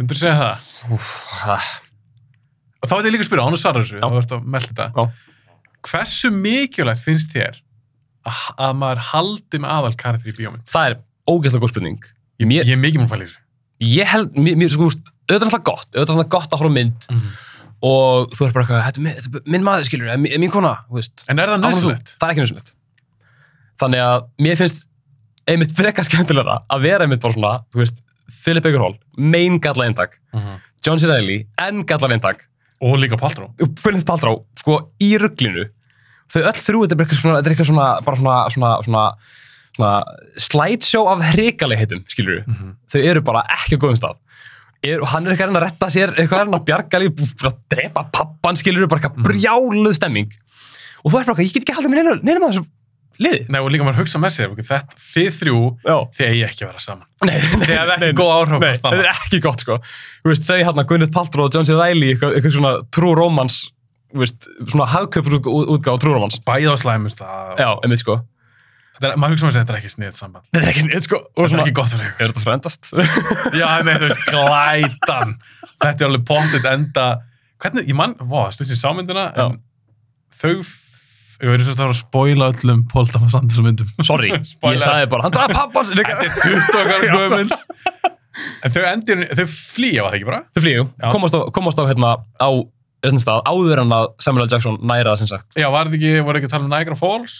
Myndur 0.00 0.16
þú 0.16 0.22
segja 0.24 0.36
það? 0.40 0.68
Úf, 0.96 1.08
það, 1.44 1.70
Og 2.82 2.88
þá 2.90 2.94
veit 2.98 3.06
ég 3.06 3.12
líka 3.14 3.22
að 3.22 3.28
spyrja, 3.28 3.42
án 3.46 3.54
og 3.54 3.60
svarar 3.62 3.84
þessu, 3.84 3.98
þá 4.02 4.16
ertu 4.18 4.34
að 4.40 4.46
melda 4.50 4.68
þetta. 4.72 4.86
Já. 4.96 5.31
Hversu 5.88 6.30
mikilvægt 6.34 7.02
finnst 7.04 7.32
þér 7.34 7.56
að, 8.28 8.42
að 8.62 8.74
maður 8.78 9.00
haldi 9.10 9.58
með 9.62 9.72
aðal 9.76 9.94
karakter 9.98 10.30
í 10.30 10.36
bíómynd? 10.38 10.66
það 10.70 10.90
er 10.92 10.98
ógeðslega 11.32 11.62
góð 11.64 11.72
spurning. 11.74 12.04
Ég, 12.42 12.46
Mér- 12.50 12.66
ég 12.66 12.76
er 12.76 12.82
mikið 12.82 13.02
í 13.02 13.08
þessu. 13.12 13.40
Ég 13.82 14.06
held, 14.12 14.36
mér, 14.38 14.56
mér 14.60 14.70
sko, 14.70 14.86
auðvitað 14.92 15.40
er 15.42 15.48
alltaf 15.48 15.64
gott, 15.66 15.88
auðvitað 15.90 16.12
er 16.12 16.14
alltaf 16.20 16.30
gott 16.36 16.52
að 16.54 16.60
horfa 16.62 16.74
mynd 16.76 17.08
Mm. 17.10 17.24
og 17.82 18.30
þú 18.36 18.46
er 18.46 18.52
bara 18.54 18.64
eitthvað, 18.64 18.84
þetta 18.86 19.00
er 19.00 19.04
minn, 19.08 19.42
minn 19.56 19.64
maður, 19.66 19.86
skilur, 19.88 20.08
er 20.12 20.18
mín 20.38 20.52
kona, 20.54 20.76
þú 20.88 21.00
veist. 21.00 21.24
En 21.28 21.38
er 21.42 21.50
það 21.50 21.62
nöðsynlegt? 21.64 22.12
Það 22.20 22.28
er 22.28 22.32
ekki 22.36 22.42
nöðsynlegt. 22.44 22.72
Þannig 23.82 24.02
að 24.06 24.26
mér 24.46 24.56
finnst 24.60 24.84
einmitt 25.50 25.74
frekar 25.78 26.06
skemmtilega 26.06 26.60
að 26.70 26.84
vera 26.86 27.06
einmitt 27.08 27.20
bara 27.24 27.34
svona, 27.34 27.52
þú 27.74 27.82
veist, 27.82 27.98
Philip 28.42 28.62
Baker 28.64 28.78
Hall, 28.86 28.94
main 29.18 29.58
galla 29.60 29.88
eintak, 29.90 30.14
John 30.86 30.98
C. 31.02 31.06
Reilly, 31.10 31.40
en 31.58 31.82
galla 31.86 32.08
eintak, 32.14 32.46
Og 32.82 32.96
líka 32.98 33.16
Paltró. 33.20 33.50
Gwyneth 33.58 34.04
Paltrow, 34.08 34.40
sko, 34.58 34.78
í 35.02 35.12
rugglinu. 35.22 35.68
Þau 36.32 36.40
öll 36.48 36.58
þrjú, 36.58 36.80
þetta 36.82 36.96
er 36.96 37.04
eitthvað 37.04 37.20
svona, 37.20 37.36
þetta 37.38 37.46
er 37.50 37.54
eitthvað 37.54 37.68
svona, 37.70 37.86
bara 38.06 38.18
svona, 38.18 38.36
svona, 38.50 38.70
svona, 38.86 39.02
svona 39.76 39.92
slideshow 40.48 41.10
af 41.12 41.22
hrikaleghetum, 41.32 42.02
skilur 42.10 42.40
við. 42.40 42.46
Mhm. 42.48 42.72
Þau 42.92 43.00
eru 43.12 43.22
bara 43.22 43.44
ekki 43.54 43.76
á 43.78 43.82
góðum 43.84 44.00
stað. 44.00 44.16
Er, 44.82 44.98
og 44.98 45.06
hann 45.12 45.26
er 45.28 45.34
eitthvað 45.36 45.46
að 45.46 45.52
reyna 45.52 45.60
að 45.62 45.66
retta 45.68 45.86
sér, 45.94 46.10
eitthvað 46.16 46.40
að 46.40 46.46
reyna 46.48 46.58
að 46.58 46.66
bjarga 46.66 46.98
líf, 47.04 47.34
að 47.46 47.58
drepa 47.70 48.02
pappan, 48.18 48.56
skilur 48.58 48.82
við, 48.82 48.88
bara 48.90 49.00
eitthvað 49.00 49.16
Mhm. 49.20 49.26
brjáluð 49.28 49.94
stemming. 49.94 50.32
Og 51.04 51.12
þú 51.12 51.20
er 51.20 51.24
bara 51.24 51.34
eitthvað, 51.36 51.46
ég 51.46 51.52
get 51.52 51.62
ekki 51.62 51.76
haldið 51.78 51.90
mér 51.92 52.02
neina, 52.02 52.20
neina 52.22 52.40
með 52.40 52.50
þessu 52.50 52.66
liði. 53.20 53.42
Nei, 53.52 53.58
og 53.60 53.68
líka 53.72 53.84
maður 53.86 54.02
hugsa 54.02 54.20
með 54.22 54.32
sér, 54.36 54.54
þetta, 54.56 54.96
þið 55.12 55.28
þrjú, 55.36 55.60
Já. 55.84 55.96
þið 56.16 56.26
eigi 56.28 56.42
ekki 56.46 56.64
að 56.64 56.70
vera 56.70 56.82
saman. 56.84 57.06
Nei, 57.22 57.34
nei, 57.34 57.66
hefði 57.68 57.92
nei, 57.92 58.08
ekki 58.08 58.18
góð 58.18 58.32
áhrif 58.36 58.62
Nei, 58.62 58.72
annað. 58.72 58.98
er 59.02 59.10
ekki 59.12 59.40
gott, 59.44 59.64
sko. 59.64 59.78
Þú 60.22 60.32
veist, 60.32 60.46
þau 60.48 60.58
hann 60.68 60.82
að 60.82 60.88
Gwyneth 60.92 61.14
Paltrow 61.14 61.46
og 61.48 61.56
John 61.56 61.68
C. 61.68 61.76
Reilly, 61.78 62.10
eitthvað, 62.14 62.36
eitthvað 62.38 62.56
svona 62.56 62.72
true 62.96 63.14
romance, 63.18 63.70
veist, 64.22 64.48
svona 64.66 64.88
hafköpur 64.92 65.38
útgáð 65.76 66.02
true 66.04 66.14
romance. 66.16 66.40
Bæði 66.46 66.70
á 66.72 66.76
slæmust 66.80 67.20
það. 67.22 67.56
Já, 67.60 67.70
einmitt, 67.82 68.02
sko. 68.04 68.18
Þetta 68.96 69.08
er, 69.08 69.18
maður 69.18 69.34
hugsa 69.36 69.48
með 69.48 69.54
sér, 69.56 69.62
þetta 69.64 69.72
er 69.74 69.80
ekki 69.80 69.92
sniðið 69.96 70.18
samband. 70.20 70.44
Þetta 70.52 70.62
er 70.62 70.70
ekki 70.72 70.84
neitt, 70.88 71.06
sko. 71.08 71.18
Þetta 71.26 71.42
er 71.42 71.52
svona, 71.52 71.64
ekki 71.64 71.76
gott 71.78 71.92
fyrir 71.92 72.10
er 72.12 72.32
þetta 72.32 72.44
frendast? 72.44 72.82
Já, 73.60 73.66
nei, 73.82 73.94
þú 73.96 74.08
veist, 74.10 74.24
glætan. 74.28 75.32
Þetta 75.82 75.96
er 75.96 76.08
alveg 76.10 76.24
pontið 76.28 76.68
enda. 76.70 77.06
Hvernig, 77.62 77.88
ég 77.88 77.98
mann, 77.98 78.14
vá, 78.20 78.40
ég 81.42 81.50
verður 81.50 81.66
svo 81.66 81.72
að 81.74 81.80
það 81.82 81.92
að 81.92 81.96
spoila 82.00 82.48
öllum 82.52 82.82
Pól 82.92 83.08
Thomas 83.10 83.34
Anderson 83.38 83.66
myndum. 83.66 83.88
Sorry, 84.06 84.30
ég 84.36 84.44
Spoiler. 84.46 84.82
sagði 84.84 85.08
bara, 85.12 85.26
hann 85.26 85.34
draf 85.34 85.54
pappans! 85.56 85.90
Þetta 85.92 86.14
er 86.22 86.36
20 86.38 86.78
okkar 86.82 87.06
gömund. 87.16 87.56
En 88.64 88.72
þau 88.72 88.84
endur, 88.88 89.24
þau 89.36 89.44
flýja, 89.52 90.04
var 90.06 90.14
það 90.14 90.18
ekki 90.20 90.28
bara? 90.30 90.38
Þau 90.56 90.62
flýju, 90.64 90.84
komast 91.12 91.34
á, 91.36 91.40
komast 91.52 91.82
á, 91.82 91.84
hérna, 91.90 92.12
á, 92.40 92.48
hérna 93.04 93.20
stað, 93.20 93.42
áður 93.50 93.82
en 93.82 93.92
að 93.98 94.06
Samuel 94.24 94.46
L. 94.46 94.50
Jackson 94.54 94.78
næra 94.88 95.12
það 95.12 95.20
sem 95.24 95.30
sagt. 95.34 95.58
Já, 95.60 95.66
var 95.74 95.90
þetta 95.90 95.98
ekki, 96.00 96.12
voru 96.24 96.40
ekki 96.40 96.48
að 96.48 96.54
tala 96.54 96.64
um 96.68 96.72
Niagara 96.72 96.96
Falls? 96.96 97.34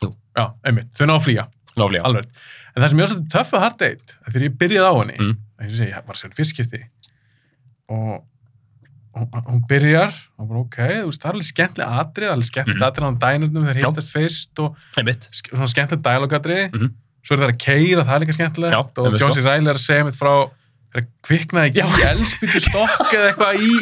Jú. 0.00 0.08
Já, 0.38 0.46
einmitt, 0.64 0.88
þau 0.96 1.04
ná 1.10 1.14
að 1.18 1.24
flýja, 1.26 1.44
Náflýja. 1.76 2.06
alveg. 2.08 2.30
En 2.72 2.80
það 2.80 2.88
sem 2.94 3.02
ég 3.02 3.04
var 3.04 3.10
svolítið 3.12 3.32
töff 3.36 3.52
að 3.58 3.64
Hard 3.66 3.76
Date, 3.82 4.16
að 4.22 4.30
þegar 4.32 4.46
ég 4.48 4.56
byrjaði 4.62 4.88
á 4.88 4.94
henni, 5.02 5.16
Mm. 5.20 5.34
segi, 5.68 5.90
ég 5.92 6.06
var 6.08 6.16
sér 6.22 6.32
fyrstskipti, 6.38 6.80
og 7.92 8.22
hún, 9.16 9.28
hún 9.48 9.60
byrjar, 9.68 10.14
og 10.38 10.48
bara 10.48 10.60
ok, 10.64 10.76
þú 11.02 11.08
veist, 11.10 11.20
það 11.22 11.28
er 11.28 11.36
alveg 11.36 11.48
skemmtilega 11.50 12.00
atrið, 12.02 12.30
alveg 12.32 12.48
skemmtilega 12.48 12.80
Mhm. 12.80 12.88
atrið 12.90 13.04
á 13.04 13.12
dænurnum, 13.24 13.66
þeir 13.68 13.80
Já. 13.82 13.86
hittast 13.90 14.12
fyrst 14.12 14.58
og 14.58 14.76
svona 14.96 15.68
skemmtilega 15.74 16.02
dialogadrið, 16.08 16.72
Mhm. 16.72 16.88
svo 17.24 17.36
er 17.36 17.40
það 17.42 17.52
að 17.52 17.58
keira, 17.58 18.04
það 18.04 18.14
er 18.16 18.20
líka 18.24 18.36
skemmtilegt, 18.38 18.72
Já, 18.72 18.80
og 18.80 19.20
John 19.20 19.32
sko. 19.32 19.42
Reilly 19.44 19.68
er 19.70 19.74
að 19.74 19.86
segja 19.86 20.04
mitt 20.04 20.14
frá 20.16 20.50
þegar 20.92 21.06
kviknaði 21.24 21.68
ekki 21.70 21.80
í 21.88 22.04
elspýtu 22.12 22.60
stokk 22.60 23.12
eða 23.16 23.28
eitthvað 23.32 23.54
í 23.64 23.72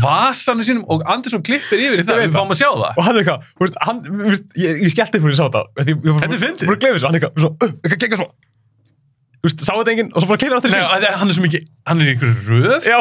vasanu 0.00 0.62
sínum 0.62 0.84
og 0.88 1.02
Andersson 1.06 1.42
klippir 1.42 1.78
yfir 1.82 1.98
í 1.98 2.04
það, 2.06 2.20
við 2.24 2.32
fáum 2.36 2.50
að 2.54 2.60
sjá 2.62 2.70
það. 2.70 2.92
og 2.96 3.04
hann 3.04 3.16
er 3.16 3.20
eitthvað, 3.22 3.42
þú 3.58 3.60
veist, 3.60 4.44
ég, 4.56 4.82
ég 4.84 4.90
skellti 4.94 5.18
fyrir 5.18 5.34
að 5.34 5.40
sjá 5.40 5.48
ég, 5.50 5.60
Þetta 5.74 6.34
er 6.34 6.42
fyndið. 6.44 6.66
Hann 7.04 7.14
er 7.14 7.20
eitthvað, 7.20 7.34
svona, 7.42 7.56
uh, 7.60 7.72
eitthvað 7.82 7.98
gengur 8.04 8.16
svona 8.22 8.32
Þú 9.44 9.48
veist, 9.50 9.60
sá 9.66 9.72
þetta 9.76 9.92
enginn 9.92 10.08
og 10.16 10.22
svo 10.24 10.28
bara 10.30 10.40
klifir 10.40 10.56
aftur 10.56 10.70
í 10.70 10.72
Nei, 10.72 10.80
kring. 10.80 11.04
að- 11.04 11.16
hann 11.20 11.28
er 11.28 11.34
svo 11.36 11.42
mikið, 11.44 11.64
hann 11.84 12.00
er 12.00 12.06
í 12.08 12.12
einhverju 12.14 12.36
röð, 12.48 12.86
Já, 12.88 12.96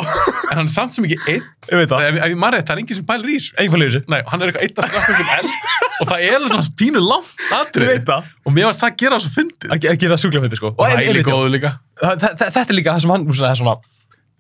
en 0.52 0.58
hann 0.60 0.68
er 0.68 0.74
samt 0.74 0.92
svo 0.98 1.04
mikið 1.06 1.20
einn, 1.32 1.46
ég 1.72 1.78
veit 1.80 1.88
það, 1.94 2.02
ef, 2.04 2.18
ef 2.20 2.28
ég 2.34 2.36
maður 2.44 2.56
rétt, 2.58 2.68
það 2.68 2.74
er 2.76 2.82
enginn 2.84 2.98
sem 3.00 3.06
pælir 3.08 3.30
í 3.32 3.38
þessu. 3.40 3.54
enginn 3.64 3.74
fyrir 3.78 3.88
þessu 3.94 4.02
Nei, 4.12 4.20
hann 4.28 4.42
er 4.44 4.52
eitthvað 4.52 4.66
eitt 4.68 4.82
að 4.84 4.90
skaffa 4.92 5.14
einhvern 5.14 5.40
eld 5.40 5.54
og 6.04 6.12
það 6.12 6.20
er 6.28 6.36
alveg 6.36 6.52
svona 6.52 6.68
pínu 6.84 7.00
langt 7.08 7.32
Ég 7.48 7.56
atrið 7.64 7.88
veit 7.94 8.06
það, 8.12 8.28
og 8.44 8.52
mér 8.58 8.68
varst 8.68 8.84
það 8.84 8.92
að 8.92 8.98
gera 9.06 9.16
það 9.16 9.24
svo 9.24 9.32
fyndið. 9.40 9.70
að 9.72 9.88
að 9.94 9.98
gera 10.04 10.20
sjúklega 10.20 10.44
fyndi, 10.44 10.60
sko 10.60 10.68
Og 10.76 10.84
hæli 10.84 11.08
einmitt, 11.08 11.24
já. 11.24 11.32
góðu 11.32 11.50
líka. 11.56 11.72
Það- 12.04 12.20
það- 12.20 12.36
það- 12.44 12.52
Þetta 12.60 12.70
er 12.74 12.78
líka 12.84 12.92
það 12.92 13.02
sem 13.08 13.10
hann, 13.16 13.24
svona, 13.32 13.56
svona, 13.56 13.76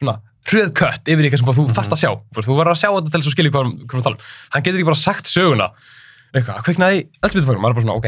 svona 0.03 0.15
hröð 0.43 0.69
kött 0.75 1.03
yfir 1.07 1.23
eitthvað 1.23 1.39
sem 1.39 1.47
þú 1.47 1.63
Mhm. 1.63 1.75
þarft 1.79 1.93
að 1.95 2.01
sjá 2.03 2.11
þú 2.35 2.51
verður 2.59 2.75
að 2.75 2.81
sjá 2.83 2.89
þetta 2.91 3.11
til 3.13 3.21
þess 3.23 3.31
að 3.31 3.35
skilja 3.37 3.51
hvað 3.55 3.65
hvað 3.87 3.95
við 3.95 4.03
tala 4.03 4.17
um 4.19 4.23
Hann 4.51 4.63
getur 4.63 4.77
ekki 4.83 4.89
bara 4.91 4.99
sagt 5.07 5.25
söguna 5.31 5.67
eitthvað, 6.33 6.61
kviknaði 6.65 6.97
í 6.97 7.03
eldspýtufagnum 7.23 7.61
maður 7.61 7.73
er 7.73 7.77
bara 7.77 7.85
svona, 7.85 7.97
ok, 7.99 8.07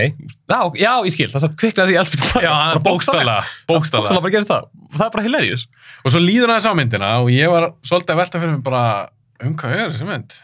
já, 0.50 0.60
já, 0.82 0.92
ég 1.06 1.14
skil 1.16 1.28
það 1.30 1.44
satt 1.46 1.58
kviknaði 1.62 1.94
í 1.96 2.00
eldspýtufagnum 2.02 2.46
Já, 2.48 2.54
hann 2.58 2.76
er 2.80 2.84
bókstaflega, 2.88 3.36
bókstaflega. 3.70 3.70
Bókstaflega 3.70 4.24
bara 4.26 4.34
gerist 4.36 4.52
það. 4.52 4.68
Það 4.96 5.06
er 5.06 5.14
bara 5.16 5.26
hilarious. 5.28 5.66
Og 6.06 6.12
svo 6.16 6.22
líður 6.24 6.54
aðeins 6.56 6.68
á 6.70 6.74
myndina 6.80 7.10
og 7.22 7.30
ég 7.34 7.52
var 7.54 7.68
svolítið 7.86 8.16
að 8.16 8.22
velta 8.24 8.42
fyrir 8.42 8.54
mig 8.56 8.64
bara, 8.66 8.84
um 9.46 9.56
hvað 9.62 9.76
er 9.78 9.94
þessi 9.94 10.08
mynd? 10.10 10.36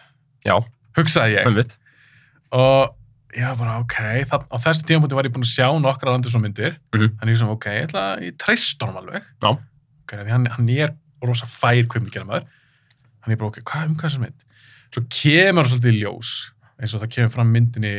Já, 0.45 0.55
Hugsaði 0.97 1.35
ég. 1.39 1.45
einmitt 1.47 1.77
og 2.51 2.95
ég 3.37 3.47
var 3.47 3.57
bara 3.61 3.75
ok 3.79 3.97
það, 4.27 4.45
á 4.51 4.55
þessu 4.59 4.85
tímapunkti 4.89 5.15
var 5.15 5.27
ég 5.29 5.33
búinn 5.35 5.45
að 5.47 5.53
sjá 5.53 5.67
nokkra 5.79 6.15
Andersson 6.17 6.41
myndir 6.43 6.73
Mhm. 6.93 7.13
þannig 7.21 7.37
sem 7.39 7.49
ok, 7.49 7.65
ég 7.71 7.85
ætla 7.87 8.01
að 8.17 8.23
ég 8.27 8.37
treyst 8.37 8.81
honum 8.83 8.97
alveg. 9.01 9.23
Já. 9.41 9.49
ok, 9.51 10.11
því 10.19 10.29
hann, 10.35 10.45
hann 10.51 10.69
er 10.69 10.91
rosa 11.23 11.45
fær 11.47 11.85
kvimilgjana 11.87 12.27
maður 12.27 12.45
hann 13.21 13.31
er 13.31 13.37
bara 13.37 13.47
ok, 13.53 13.61
hvað 13.63 13.85
um 13.87 13.95
hvað 13.95 14.03
er 14.03 14.09
þessi 14.09 14.19
mynd? 14.25 14.43
Svo 14.91 15.03
kemur 15.07 15.63
hann 15.63 15.71
svolítið 15.71 15.95
í 15.95 16.01
ljós 16.03 16.31
eins 16.81 16.93
og 16.97 17.01
það 17.03 17.11
kemur 17.15 17.33
fram 17.35 17.51
myndinni 17.53 17.93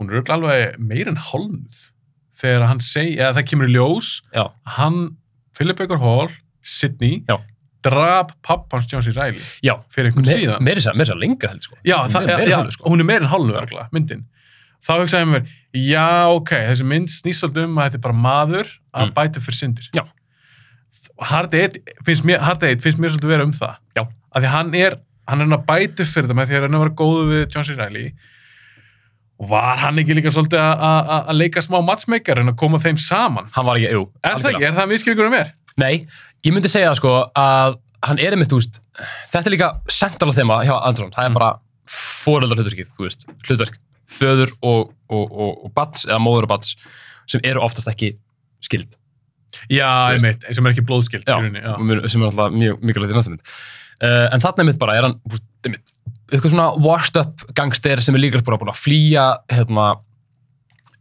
hún 0.00 0.08
er 0.10 0.16
örugglega 0.18 0.36
alveg 0.38 0.78
meir 0.82 1.08
en 1.08 1.16
hálfnuð 1.16 1.82
þegar 2.34 2.66
hann 2.66 2.80
segi, 2.82 3.16
eða 3.20 3.34
það 3.38 3.48
kemur 3.52 3.68
í 3.70 3.74
ljós 3.76 4.08
Já, 4.34 4.48
hann, 4.76 5.16
Philip 5.54 5.78
Baker 5.78 6.00
Hall 6.02 6.28
Sidney, 6.62 7.22
Já. 7.28 7.36
drap 7.84 8.32
pappans 8.42 8.86
John 8.90 9.02
C. 9.04 9.12
Reilly 9.14 9.42
já, 9.62 9.76
fyrir 9.92 10.10
einhvern 10.10 10.26
Me- 10.26 10.34
síðan 10.40 10.64
meiri 10.66 10.80
sér, 10.82 10.96
meiri 10.98 11.10
sér 11.12 11.20
lengra 11.20 11.50
held 11.52 11.62
sko 11.62 11.76
það, 11.84 12.14
Meira- 12.24 12.38
meira 12.38 12.50
já 12.50 12.56
hálfu, 12.58 12.72
sko. 12.78 12.90
hún 12.90 13.00
er 13.00 13.04
meira 13.10 13.22
en 13.26 13.30
hálfu 13.30 13.54
örgla, 13.60 13.88
myndin. 13.92 14.24
Þá 14.84 14.92
hugsaði 15.00 15.24
ég 15.24 15.30
mér, 15.32 15.46
já, 15.72 16.08
ok, 16.34 16.50
þessi 16.68 16.84
mynd 16.84 17.08
snýst 17.08 17.40
svolítið 17.44 17.64
um 17.70 17.78
að 17.78 17.86
þetta 17.86 17.94
er 18.00 18.02
bara 18.04 18.18
maður 18.26 18.66
að 18.92 19.06
Mm. 19.06 19.14
bæta 19.16 19.40
fyrir 19.40 19.56
syndir. 19.60 19.86
Já. 19.96 20.02
Hard 21.20 21.54
Eight 21.54 21.78
finnst 22.04 22.24
mér, 22.26 22.40
Hard 22.42 22.62
Eight 22.66 22.82
finnst 22.82 22.98
mér 22.98 23.12
svolítið 23.14 23.30
vera 23.32 23.44
um 23.46 23.52
það. 23.52 23.76
Já. 23.96 24.02
Af 24.34 24.42
því 24.42 24.50
hann 24.50 24.74
er, 24.74 24.96
hann 25.28 25.40
er 25.40 25.46
hann 25.48 25.56
að 25.58 25.66
bæta 25.68 26.04
fyrir 26.08 26.28
það 26.30 26.38
með 26.40 26.48
því 26.50 26.56
að 26.58 26.66
hann 26.68 26.80
vera 26.84 26.94
góðu 27.00 27.26
við 27.32 27.44
John 27.54 27.64
C. 27.64 27.76
Reilly. 27.78 28.06
Og 29.42 29.48
var 29.50 29.80
hann 29.82 29.98
ekki 29.98 30.14
líka 30.14 30.30
svolítið 30.30 30.60
að- 30.62 31.32
leika 31.34 31.62
smá 31.64 31.80
matchmaker 31.84 32.38
en 32.40 32.52
að 32.52 32.56
koma 32.60 32.78
þeim 32.78 32.98
saman? 32.98 33.48
Hann 33.52 33.66
var 33.66 33.76
ekki, 33.80 33.90
jú 33.92 34.04
Er 34.22 34.36
það 34.38 34.52
ekki? 34.52 34.66
Er 34.68 34.76
það 34.76 34.88
miskilningur 34.92 35.26
um 35.26 35.32
mér? 35.34 35.50
Nei, 35.76 36.06
ég 36.44 36.52
myndi 36.54 36.70
segja 36.70 36.94
sko 36.94 37.16
að 37.34 37.78
hann 38.04 38.18
er 38.20 38.32
einmitt, 38.36 38.48
þú 38.52 38.60
veist, 38.60 38.78
þetta 39.32 39.46
er 39.48 39.54
líka 39.56 39.70
central 39.90 40.32
þema 40.36 40.60
hjá 40.64 40.76
Andersson, 40.86 41.10
það 41.10 41.24
er 41.24 41.30
Mm. 41.30 41.34
bara 41.34 41.58
fóreldar 41.88 42.56
hlutverkið, 42.60 42.88
þú 42.96 43.06
veist, 43.08 43.26
hlutverk 43.48 43.78
föður 44.08 44.52
og, 44.62 44.92
og, 45.10 45.32
og, 45.32 45.64
og 45.64 45.74
bats 45.74 46.04
eða 46.06 46.20
móður 46.22 46.42
og 46.46 46.48
bats 46.48 46.76
sem 47.26 47.40
eru 47.42 47.60
oftast 47.64 47.88
ekki 47.88 48.16
skild, 48.62 48.94
Já, 49.70 50.10
einmitt, 50.12 50.44
sem 50.52 50.66
er 50.66 50.72
ekki 50.72 50.84
blóðskilt. 50.86 51.24
Já. 51.26 51.38
já. 51.40 52.08
sem 52.10 52.22
er 52.22 52.26
alltaf 52.30 52.52
mjög 52.52 52.80
mikilvægt 52.82 53.12
í 53.12 53.16
næsta 53.16 53.30
mynd 53.30 53.42
uh, 54.02 54.26
en 54.32 54.42
þarna 54.42 54.64
einmitt 54.64 54.80
bara 54.80 54.96
er 54.98 55.08
hann, 55.08 55.18
þú 55.24 55.36
veist, 55.36 55.46
einmitt 55.64 55.94
eitthvað 56.32 56.54
svona 56.54 56.68
washed 56.80 57.18
up 57.20 57.44
gangster 57.54 58.00
sem 58.02 58.16
er 58.16 58.24
líka 58.24 58.42
bara 58.44 58.58
búin 58.60 58.72
að 58.72 58.80
flýja 58.80 59.26
hérna, 59.52 59.90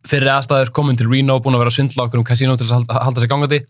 fyrir 0.07 0.33
aðstæður, 0.33 0.73
komin 0.75 0.99
til 0.99 1.07
Reno 1.09 1.39
búin 1.43 1.55
að 1.55 1.63
vera 1.63 1.71
að 1.71 1.77
svindla 1.77 2.07
okkur 2.07 2.19
um 2.21 2.25
kasínum 2.27 2.59
til 2.59 2.67
að 2.67 2.75
halda, 2.75 2.97
halda 3.05 3.23
sig 3.23 3.31
gangandi. 3.31 3.61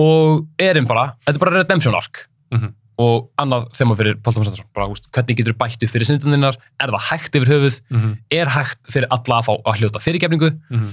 Og 0.00 0.46
erinn 0.58 0.88
bara, 0.88 1.10
þetta 1.26 1.36
er 1.36 1.42
bara 1.44 1.60
redemption 1.60 1.94
arc. 1.98 2.24
Mhm. 2.54 2.72
og 3.02 3.24
annað 3.42 3.64
þema 3.74 3.94
fyrir 3.98 4.14
Pál 4.22 4.36
Tómas 4.36 4.46
Sandarsson, 4.46 4.68
bara, 4.76 4.86
úst, 4.86 5.08
hvernig 5.10 5.38
getur 5.40 5.56
bætt 5.58 5.82
upp 5.82 5.90
fyrir 5.90 6.06
syndandinar, 6.06 6.54
er 6.78 6.92
það 6.94 7.06
hægt 7.08 7.34
yfir 7.34 7.50
höfuð? 7.50 7.78
Mhm, 7.90 8.12
er 8.30 8.46
hægt 8.54 8.86
fyrir 8.86 9.08
alla 9.10 9.40
að 9.40 9.48
fá 9.48 9.54
að 9.58 9.80
hljóta 9.80 10.02
fyrirgefningu? 10.04 10.50
Mhm. 10.70 10.92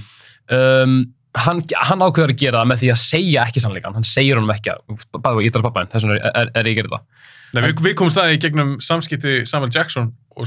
um, 0.50 0.96
hann, 1.38 1.62
hann 1.88 2.02
ákveður 2.04 2.32
að 2.34 2.40
gera 2.42 2.60
það 2.62 2.68
með 2.72 2.80
því 2.82 2.90
að 2.92 3.00
segja 3.02 3.44
ekki 3.46 3.60
sannleikan, 3.64 3.94
hann 3.96 4.04
segir 4.04 4.36
honum 4.36 4.50
ekki 4.52 4.72
að, 4.74 4.82
bæði 5.16 5.38
og 5.38 5.42
ég 5.46 5.52
drar 5.54 5.64
pappaðin, 5.68 5.90
þess 5.94 6.04
vegna 6.04 6.18
er, 6.18 6.32
er, 6.42 6.50
er 6.60 6.66
ég 6.68 6.76
að 6.76 6.80
gera 6.82 6.92
það 6.96 7.02
Nei, 7.52 7.62
við, 7.66 7.80
við 7.84 7.94
komum 8.00 8.12
staðið 8.14 8.34
í 8.36 8.40
gegnum 8.46 8.70
samskipti 8.80 9.32
Samuel 9.44 9.70
Jackson 9.74 10.06
og. 10.36 10.46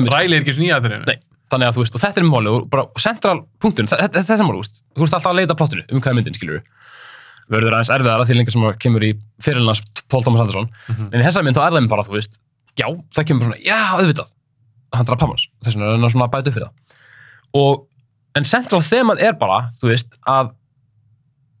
Riley 0.00 0.38
er 0.38 0.40
ekki 0.40 0.54
svo 0.56 0.62
nýja 0.64 0.78
aðrinu. 0.80 1.02
Nei. 1.04 1.18
þannig 1.50 1.66
að 1.68 1.74
þú 1.76 1.82
veist, 1.82 1.96
og 1.98 2.00
þetta 2.00 2.20
er 2.22 2.26
máli 2.30 2.50
og 2.54 2.68
bara 2.70 2.84
central 3.02 3.40
punktun, 3.60 3.88
þetta 3.90 4.20
er 4.20 4.24
þessi 4.28 4.46
máli, 4.46 4.62
þú 4.94 5.02
veist 5.02 5.16
alltaf 5.18 5.32
að 5.32 5.40
leita 5.40 5.56
plottinu 5.58 5.82
um 5.90 6.00
hvað 6.00 6.12
er 6.12 6.16
myndin, 6.20 6.36
skilur 6.38 6.60
verður 7.50 7.74
aðeins 7.74 7.90
erfiðara 7.90 8.26
því 8.28 8.36
lengur 8.38 8.54
sem 8.54 8.66
kemur 8.84 9.04
í 9.04 9.10
fyrirlans 9.42 9.80
Pól 10.08 10.22
Tómas 10.22 10.44
Andersson 10.44 10.68
Mhm. 10.86 11.08
en 11.10 11.20
í 11.20 11.24
þessari 11.26 11.44
mynd 11.48 11.58
þá 11.58 11.64
er 11.66 11.74
það 11.74 11.88
bara, 11.90 12.04
þú 12.06 12.14
veist 12.14 12.38
já, 12.78 12.86
það 13.16 13.26
kemur 13.26 13.48
svona, 13.48 13.58
já, 13.66 13.78
auðvitað 13.98 14.30
hann 14.94 15.08
draf 15.10 15.18
Pammans, 15.24 15.48
þess 15.64 15.74
vegna 15.76 15.90
er 15.90 15.98
hann 15.98 16.10
svona 16.14 16.28
að 16.28 16.34
bæta 16.36 16.48
upp 16.52 16.54
fyrir 16.54 16.68
það 16.68 16.74
og, 17.60 17.82
en 18.38 18.44
central 18.44 18.82
þeman 18.82 19.18
er 19.18 19.32
bara, 19.40 19.70
þú 19.80 19.88
veist, 19.92 20.16
að 20.28 20.52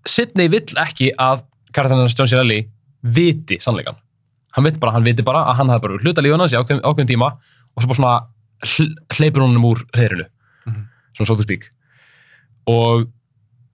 Sidney 0.08 0.48
vill 0.48 0.64
ekki 0.80 1.10
að 1.20 1.42
karakterinn 1.76 2.08
John 2.16 2.28
C. 2.30 2.36
Reilly 2.38 2.60
viti 3.02 3.58
sannleikan 3.60 3.96
hann 4.56 4.64
veit 4.66 4.78
bara, 4.82 4.92
hann 4.96 5.04
viti 5.06 5.22
bara 5.22 5.44
að 5.50 5.56
hann 5.60 5.68
hafi 5.70 5.82
bara 5.86 5.98
hluta 6.02 6.22
lífuna 6.24 6.42
hans 6.46 6.54
í 6.54 6.58
ákveðin, 6.58 6.82
ákveðin 6.82 7.10
tíma 7.12 7.28
og 7.36 7.82
svo 7.84 7.90
bara 7.90 7.98
svona 8.00 8.14
hl 8.66 8.88
hleypur 9.16 9.44
honum 9.46 9.64
úr 9.70 9.84
heyrinu 9.96 10.26
Mhm. 10.66 10.82
svona 11.16 11.26
so 11.26 11.36
to 11.36 11.42
speak 11.42 11.70
og 12.66 13.06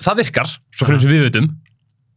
það 0.03 0.17
virkar, 0.23 0.51
svo 0.77 0.87
fyrir 0.87 1.01
sem 1.01 1.11
við 1.11 1.25
vitum 1.31 1.49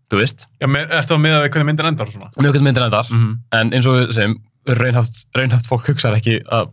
þú 0.09 0.19
veist, 0.19 0.45
Já, 0.59 0.67
með, 0.67 0.89
ertu 0.99 1.15
að 1.15 1.21
miða 1.23 1.41
við 1.43 1.49
hvernig 1.53 1.69
myndin 1.69 1.85
endar 1.91 2.07
og 2.07 2.13
svona? 2.13 2.29
mjög 2.37 2.53
hvernig 2.53 2.67
myndin 2.67 2.83
endar 2.83 3.05
Mm 3.09 3.19
-hmm. 3.23 3.37
en 3.59 3.73
eins 3.73 3.85
og 3.87 3.93
við 3.95 4.13
segjum, 4.13 4.35
raunhaft, 4.67 5.25
raunhaft 5.35 5.67
fólk 5.67 5.85
hugsaði 5.87 6.17
ekki 6.17 6.35
að 6.51 6.69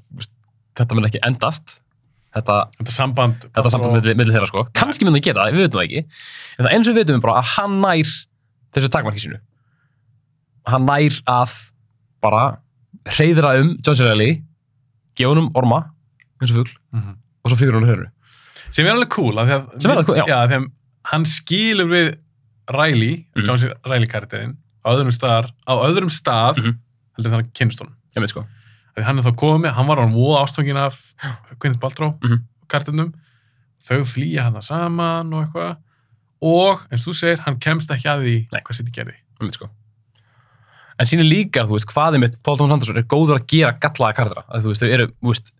þetta 0.76 0.94
mun 0.94 1.04
ekki 1.04 1.20
endast 1.26 1.80
þetta, 2.36 2.56
Þetta 2.78 2.92
samband. 2.94 3.46
þetta 3.56 3.70
samband 3.72 3.96
milli, 3.96 4.14
milli 4.20 4.32
þeirra 4.34 4.48
sko 4.50 4.64
kannski 4.76 5.04
mun 5.08 5.16
það 5.16 5.24
gera 5.28 5.44
það, 5.46 5.54
við 5.56 5.64
veitum 5.64 5.80
það 5.80 5.86
ekki 5.86 6.02
en 6.58 6.66
það 6.66 6.72
eins 6.76 6.88
og 6.88 6.94
við 6.94 7.00
veitum 7.02 7.16
er 7.20 7.24
bara 7.26 7.38
að 7.40 7.50
hann 7.56 7.78
nær 7.84 8.10
þessu 8.76 8.90
takmarki 8.92 9.22
sínu 9.24 9.38
hann 10.72 10.86
nær 10.88 11.18
að 11.30 11.54
bara 12.24 12.42
hreyðra 13.16 13.54
um 13.60 13.72
John 13.86 13.96
C. 13.96 14.02
Reilly 14.06 14.30
gefa 15.16 15.32
honum 15.32 15.50
orma 15.56 15.82
eins 16.40 16.50
og 16.52 16.58
fugl 16.62 16.74
Mm 16.92 17.00
-hmm. 17.02 17.16
og 17.44 17.50
svo 17.50 17.56
flýgur 17.60 17.74
hann 17.80 17.88
hérinu 17.88 18.10
Sem 18.70 18.86
er 18.86 18.92
alveg 18.92 19.08
cool. 19.10 19.38
af 19.38 19.46
því 19.46 19.52
Að, 19.52 19.90
alveg 19.90 20.06
cool, 20.06 20.16
já. 20.18 20.24
Já, 20.26 20.46
þegar 20.48 20.66
hann 21.04 21.24
skilur 21.24 21.86
við 21.86 22.16
Riley, 22.68 23.26
Mhm. 23.36 23.44
John 23.46 23.58
C. 23.58 23.68
Riley 23.86 24.06
karakterinn, 24.08 24.56
á 24.84 24.88
öðrum 24.90 25.12
staðar, 25.12 25.50
á 25.68 25.72
öðrum 25.86 26.10
stað, 26.10 26.56
Mhm. 26.58 26.74
heldur 27.16 27.30
þannig 27.32 27.52
kynst 27.54 27.78
honum. 27.78 27.94
ég 28.16 28.20
veit 28.20 28.28
sko 28.30 28.44
Þegar 28.96 29.06
hann 29.10 29.18
er 29.20 29.26
þá 29.26 29.32
komið, 29.36 29.72
hann 29.76 29.86
var 29.90 30.00
á 30.00 30.02
hann 30.06 30.14
voða 30.16 30.42
ástöngin 30.46 30.78
af 30.80 30.94
Gwyneth 31.60 31.80
Paltrow, 31.82 32.14
Mhm. 32.24 32.38
karakterinnum, 32.68 33.12
þau 33.84 34.00
flýja 34.08 34.42
hann 34.48 34.56
saman 34.62 35.32
og 35.34 35.44
eitthvað, 35.44 35.76
og 36.42 36.80
eins 36.90 37.04
og 37.06 37.12
þú 37.12 37.16
segir, 37.20 37.38
hann 37.44 37.58
kemst 37.60 37.90
ekki 37.92 38.08
að 38.08 38.22
því 38.24 38.36
Nei. 38.52 38.60
hvað 38.64 38.74
sitt 38.74 38.92
gerði. 38.92 39.14
veit 39.40 39.52
sko. 39.52 39.68
En 40.98 41.04
sínir 41.04 41.28
líka, 41.28 41.66
þú 41.68 41.76
veist, 41.76 41.86
hvað 41.92 42.14
er 42.14 42.18
mitt 42.22 42.42
Pál 42.42 42.56
Tómas 42.56 42.72
Andersson 42.72 42.96
er 42.96 43.02
góður 43.04 43.36
að 43.36 43.46
gera 43.52 43.72
gallaða 43.76 44.14
karaktera 44.16 44.44
að 44.48 44.62
þú 44.64 44.70
veist, 44.72 44.80
þau 44.82 44.92
eru, 44.96 45.06
þú 45.20 45.28
veist, 45.28 45.52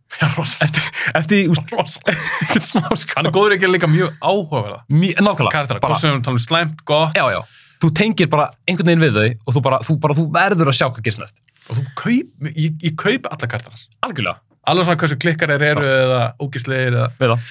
eftir, 0.65 0.83
eftir, 1.15 1.51
eftir 1.53 2.63
smá 2.71 2.89
sko. 2.97 3.13
Hann 3.19 3.27
er 3.29 3.33
góður 3.37 3.53
ekki 3.59 3.69
líka 3.69 3.87
mjög 3.91 4.17
áhugaverða. 4.25 4.81
Nákvæmlega, 4.89 5.53
Karaktera, 5.53 5.81
bara, 5.85 6.01
talum 6.25 6.39
slæmt, 6.41 6.81
gott, 6.89 7.13
já, 7.15 7.29
já. 7.37 7.43
Þú 7.85 7.91
tengir 7.93 8.31
bara 8.33 8.49
einhvern 8.67 8.89
veginn 8.89 9.05
við 9.05 9.13
þau 9.13 9.29
og 9.45 9.55
þú 9.59 9.63
bara, 9.69 9.79
þú, 9.85 9.99
bara, 10.01 10.15
þú 10.17 10.25
verður 10.33 10.73
að 10.73 10.79
sjá 10.81 10.87
hvað 10.89 11.05
gerst 11.05 11.21
næst 11.21 11.43
og 11.71 11.79
þú 11.79 11.85
kaup, 11.99 12.51
ég, 12.53 12.75
ég 12.85 12.97
kaupi 13.01 13.31
alla 13.31 13.49
karakterans. 13.51 13.87
algjörlega, 14.07 14.41
Alveg 14.67 14.89
svona 14.89 14.99
hversu 14.99 15.17
klikkar 15.23 15.53
er 15.55 15.63
eru 15.63 15.87
eða 15.87 16.21
ógisleir 16.43 16.95
eða... 16.97 17.09
það. 17.21 17.51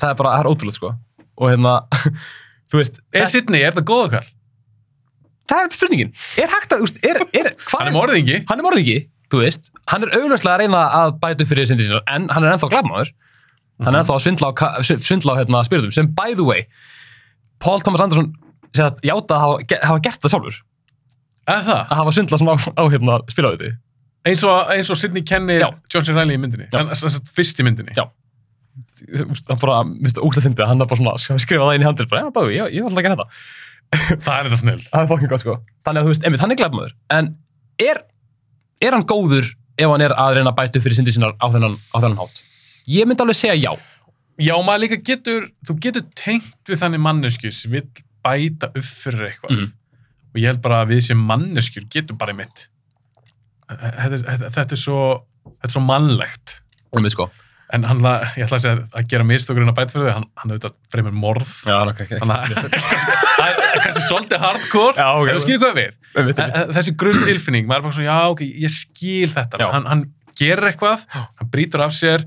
Það 0.00 0.08
er 0.12 0.16
bara, 0.18 0.30
það 0.34 0.40
er 0.42 0.48
ótrúlega 0.50 0.76
sko. 0.80 0.90
Og 1.40 1.50
hérna, 1.52 1.74
þú 2.72 2.80
veist 2.80 2.98
Er 3.14 3.22
það, 3.24 3.30
Sidney, 3.36 3.62
er 3.68 3.76
það 3.76 3.86
góða 3.92 4.08
kall? 4.16 4.28
það 5.50 5.64
er 5.66 5.72
spurningin, 5.74 6.10
er 6.38 6.52
hægt 6.52 6.74
að, 6.74 6.78
þú 6.82 6.86
veist, 6.86 6.98
er, 7.10 7.18
er 7.40 7.48
hvað 7.58 7.80
Hann 7.80 7.88
er 7.90 7.94
morðingi. 7.96 8.36
hann 8.46 8.60
er 8.60 8.66
morðingi, 8.66 8.98
þú 9.32 9.40
veist. 9.42 9.70
Hann 9.90 10.04
er 10.06 10.12
augljóslega 10.14 10.52
að 10.54 10.60
reyna 10.62 10.82
að 11.00 11.14
bæta 11.22 11.42
upp 11.44 11.50
fyrir 11.50 11.66
sindi 11.66 11.86
sínar 11.88 12.04
en 12.06 12.28
hann 12.30 12.46
er 12.46 12.54
ennþá 12.54 12.68
glæfmaður 12.70 13.10
hann 13.80 13.94
er 13.96 14.02
ennþá 14.04 14.14
að 14.14 14.22
svindla 14.26 14.50
á, 14.54 14.82
svindla 14.86 15.34
á 15.34 15.38
hérna, 15.40 15.62
spiritum 15.66 15.94
sem 15.96 16.10
by 16.14 16.36
the 16.38 16.46
way 16.46 16.66
Paul 17.62 17.82
Thomas 17.82 18.02
Anderson 18.04 18.30
segði 18.70 18.86
að 18.90 19.08
játa 19.10 19.38
að 19.38 19.42
hafa, 19.46 19.80
hafa 19.90 20.02
gert 20.06 20.22
það 20.22 20.34
sjálfur 20.36 20.58
Eða 21.50 21.62
það? 21.66 21.80
að 21.82 22.00
hafa 22.00 22.14
svindla 22.16 22.40
svona 22.40 22.56
á, 22.58 22.82
hérna, 22.92 23.20
spilaðið 23.32 23.70
Eins 24.30 24.42
og, 24.44 24.72
eins 24.74 24.90
og 24.92 24.98
Sidney 25.00 25.24
kennir 25.24 25.62
Já. 25.62 25.68
John 25.92 26.04
C. 26.04 26.12
Reilly 26.12 26.34
í 26.36 26.40
myndinni. 26.40 26.66
En, 26.76 26.90
að 26.92 27.30
fyrst 27.32 27.62
í 27.62 27.64
myndinni. 27.64 27.94
Já. 27.96 28.04
hann 29.48 29.60
bara, 29.62 29.80
minnst 29.88 30.18
það 30.18 30.26
ógst 30.26 30.40
að 30.42 30.44
fyndi 30.44 30.66
hann 30.68 30.84
er 30.84 30.88
bara 30.90 31.00
svona, 31.00 31.38
skrifa 31.40 31.64
það 31.64 31.78
inn 31.78 31.84
í 31.84 31.88
handil 31.88 32.06
bara, 32.10 32.26
já, 32.26 32.32
bæði, 32.36 32.52
ég, 32.58 32.74
ég 32.76 32.84
var 32.84 32.90
alltaf 32.90 33.00
að 33.00 33.06
gera 33.06 33.16
þetta 33.16 33.28
það 33.90 34.34
er 34.34 34.48
þetta 34.48 34.58
snill. 34.60 34.82
Það 34.86 35.00
er 35.02 35.08
fucking 35.10 35.30
gott 35.32 35.42
sko. 35.42 35.56
Þannig 35.86 36.00
að 36.00 36.06
þú 36.06 36.12
veist, 36.12 36.26
einmitt, 36.26 36.42
hann 36.44 36.54
er 36.54 36.60
glæpmaður. 36.60 36.92
En 37.16 37.30
er, 37.82 38.02
er 38.84 38.96
hann 38.96 39.06
góður 39.08 39.48
ef 39.80 39.88
hann 39.88 40.04
er 40.04 40.14
að 40.14 40.36
reyna 40.38 40.52
að 40.52 40.58
bæta 40.60 40.78
upp 40.78 40.86
fyrir 40.86 40.98
syndi 40.98 41.14
sínar 41.14 41.34
á 41.40 41.46
þennan, 41.50 41.76
á 41.90 41.96
þennan 41.98 42.20
hátt? 42.20 42.42
Ég 42.90 43.08
myndi 43.08 43.24
alveg 43.24 43.38
segja 43.40 43.56
já. 43.58 43.72
Já, 44.40 44.54
maður 44.64 44.84
líka 44.84 45.00
getur, 45.04 45.50
þú 45.66 45.76
getur 45.84 46.06
tengt 46.16 46.70
við 46.70 46.80
þannig 46.84 47.02
mannesku 47.04 47.50
sem 47.54 47.74
vill 47.74 47.86
bæta 48.24 48.70
upp 48.70 48.86
fyrir 48.86 49.26
eitthvað. 49.30 49.56
Mhm. 49.56 49.72
Og 50.30 50.40
ég 50.40 50.46
held 50.50 50.60
bara 50.62 50.82
að 50.84 50.92
við 50.94 51.00
sem 51.10 51.18
manneskjur 51.30 51.86
getum 51.90 52.16
bara 52.20 52.32
mitt. 52.36 52.68
Þetta, 53.70 54.18
þetta, 54.24 54.50
þetta, 54.50 54.74
er 54.76 54.80
svo, 54.80 54.98
þetta 55.46 55.68
er 55.70 55.74
svo 55.76 55.82
mannlegt. 55.86 56.56
Sko. 57.14 57.28
En 57.70 57.84
hann, 57.86 58.00
ég 58.34 58.42
ætla 58.48 58.58
að 58.58 58.62
segja 58.64 58.78
að 58.98 59.04
gera 59.12 59.26
mistökurinn 59.26 59.70
að 59.70 59.76
bæta 59.78 59.92
fyrir 59.94 60.08
þau, 60.08 60.14
hann, 60.16 60.24
hann 60.42 60.50
auðvitað 60.54 60.72
fremur 60.90 61.12
morð. 61.14 61.52
Já, 61.68 61.76
ok, 61.86 62.00
ok. 62.02 62.14
Er 63.40 63.80
kannski 63.84 64.02
svolítið 64.08 64.42
hardcore, 64.42 64.96
Já, 64.98 65.06
ok. 65.20 65.28
en 65.30 65.36
þú 65.38 65.42
skilur 65.44 65.62
hvað 65.62 65.78
við. 65.78 66.00
En- 66.18 66.74
Þessi 66.74 66.94
grunn 66.98 67.22
tilfinning, 67.28 67.68
maður 67.70 67.78
er 67.78 67.86
bara 67.86 67.94
svona, 67.94 68.08
já, 68.08 68.34
ok, 68.34 68.42
ég 68.64 68.74
skil 68.74 69.30
þetta. 69.36 69.60
Hann, 69.70 69.86
hann 69.86 70.02
gerir 70.40 70.66
eitthvað, 70.72 71.06
hann 71.14 71.50
brýtur 71.54 71.84
af 71.86 71.94
sér, 71.94 72.26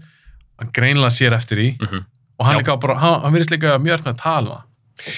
hann 0.61 0.71
greinlega 0.79 1.11
sér 1.11 1.35
eftir 1.35 1.59
því 1.59 1.69
Mhm. 1.81 2.05
og 2.39 2.45
hann, 2.47 2.55
Já. 2.55 2.59
líka 2.63 2.77
bara, 2.79 2.95
hann, 3.03 3.19
hann 3.25 3.35
virðist 3.35 3.51
líka 3.51 3.75
mjög 3.83 3.99
öll 3.99 4.05
með 4.07 4.13
að 4.15 4.21
tala. 4.23 4.61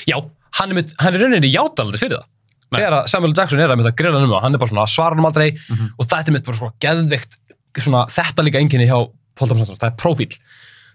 Já, 0.09 0.17
hann 0.57 0.73
er, 0.73 0.83
er 1.05 1.19
rauninni 1.21 1.53
játaldri 1.53 2.01
fyrir 2.01 2.17
það. 2.17 2.25
Þegar 2.75 2.95
að 2.99 3.07
Samuel 3.11 3.33
Jackson 3.37 3.59
er 3.59 3.69
að 3.73 3.77
mynda 3.79 3.91
að 3.91 3.97
grilla 3.99 4.19
hann 4.19 4.27
um 4.27 4.33
það, 4.35 4.41
hann 4.45 4.55
er 4.55 4.61
bara 4.63 4.71
svona 4.73 4.85
svarar 4.91 5.15
hann 5.19 5.25
aldrei 5.29 5.49
Mhm. 5.69 5.89
og 5.99 6.05
þetta 6.07 6.27
er 6.27 6.35
mitt 6.35 6.45
bara 6.45 6.57
svona 6.57 6.73
geðveikt, 6.85 7.37
svona, 7.83 8.05
þetta 8.09 8.45
líka 8.47 8.59
enginni 8.61 8.87
hjá 8.87 8.97
Paul 9.35 9.47
Thomas 9.49 9.65
Anderson, 9.67 9.77
það 9.81 9.91
er 9.91 9.97
profíl. 9.99 10.37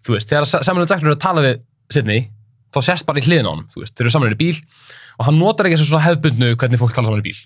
Þú 0.04 0.14
veist, 0.16 0.28
þegar 0.30 0.46
Sa- 0.48 0.62
Samuel 0.62 0.86
Jackson 0.88 1.08
er 1.10 1.14
að 1.16 1.20
tala 1.20 1.40
við 1.44 1.60
Sidney, 1.90 2.30
þá 2.72 2.78
sérst 2.86 3.04
bara 3.06 3.18
í 3.20 3.22
hliðin 3.26 3.46
á 3.48 3.52
hann, 3.54 3.66
þú 3.74 3.80
veist, 3.82 3.94
þeir 3.96 4.06
eru 4.06 4.10
saman 4.10 4.32
í 4.32 4.38
bíl 4.40 4.56
og 5.20 5.26
hann 5.26 5.38
notar 5.38 5.66
ekki 5.66 5.76
þessu 5.76 5.90
svona 5.90 6.06
hefðbundnu 6.06 6.54
hvernig 6.56 6.78
fólk 6.80 6.94
tala 6.94 7.06
saman 7.10 7.20
í 7.20 7.26
bíl. 7.28 7.40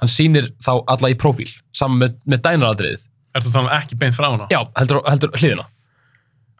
Hann 0.00 0.08
sýnir 0.08 0.50
þá 0.60 0.84
alla 0.88 1.08
í 1.08 1.14
profíl, 1.14 1.48
saman 1.72 1.98
með, 2.00 2.14
með 2.26 2.42
dænaratriðið. 2.44 3.00
Er 3.34 3.40
þú 3.40 3.52
talað 3.54 3.74
ekki 3.80 3.98
beint 3.98 4.14
frá 4.16 4.26
hana? 4.32 4.46
Já, 4.50 4.60
heldur, 4.76 5.02
heldur 5.08 5.30
hliðina 5.38 5.66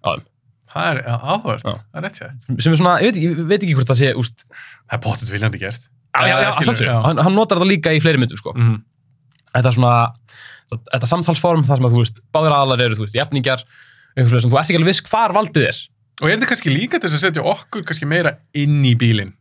á 0.04 0.08
þeim. 0.14 0.24
Það 0.70 0.86
er 0.86 0.98
áhört, 1.18 1.62
það 1.66 1.96
er 1.98 2.02
rétt 2.06 2.18
sér. 2.20 2.60
Sem 2.62 2.72
er 2.72 2.76
svona, 2.78 2.92
ég 3.02 3.10
veit 3.12 3.16
ég 3.24 3.40
veit 3.50 3.62
ekki 3.64 3.74
hvort 3.74 3.88
það 3.90 3.98
sé, 4.00 4.12
úst, 4.14 4.44
Það 4.90 4.94
er 4.98 5.02
pottet 5.04 5.28
viljandi 5.30 5.58
gert. 5.58 5.88
Já, 6.14 6.36
já, 6.42 6.50
skilur, 6.58 7.02
hann, 7.06 7.18
hann 7.24 7.34
notar 7.38 7.58
það 7.62 7.70
líka 7.74 7.92
í 7.94 8.00
fleiri 8.02 8.18
myndum, 8.22 8.38
sko. 8.40 8.52
Mhm. 8.56 8.80
þetta 9.54 9.72
svona 9.76 9.92
þetta, 10.70 10.84
þetta 10.94 11.08
samtalsform, 11.10 11.64
það 11.66 11.76
sem 11.80 11.86
að 11.88 11.94
þú 11.96 12.02
veist 12.04 12.20
báðir 12.34 12.54
aðlar 12.56 12.84
eru, 12.86 12.98
þú 12.98 13.06
veist, 13.06 13.16
jafningjar 13.18 13.64
eitthvað 14.16 14.40
sem 14.44 14.50
þú 14.50 14.58
ert 14.60 14.70
ekki 14.70 14.78
alveg 14.80 14.90
viss 14.94 15.04
hvar 15.10 15.34
valdið 15.36 15.68
er 15.70 15.80
Og 16.20 16.28
er 16.28 16.34
þetta 16.36 16.48
kannski 16.50 16.68
líka 16.74 16.98
þess 17.00 17.14
að 17.16 17.22
setja 17.24 17.42
okkur 17.48 17.84
kannski 17.88 18.04
meira 18.10 18.34
inn 18.52 18.82
í 18.84 18.92
bílinn? 18.98 19.32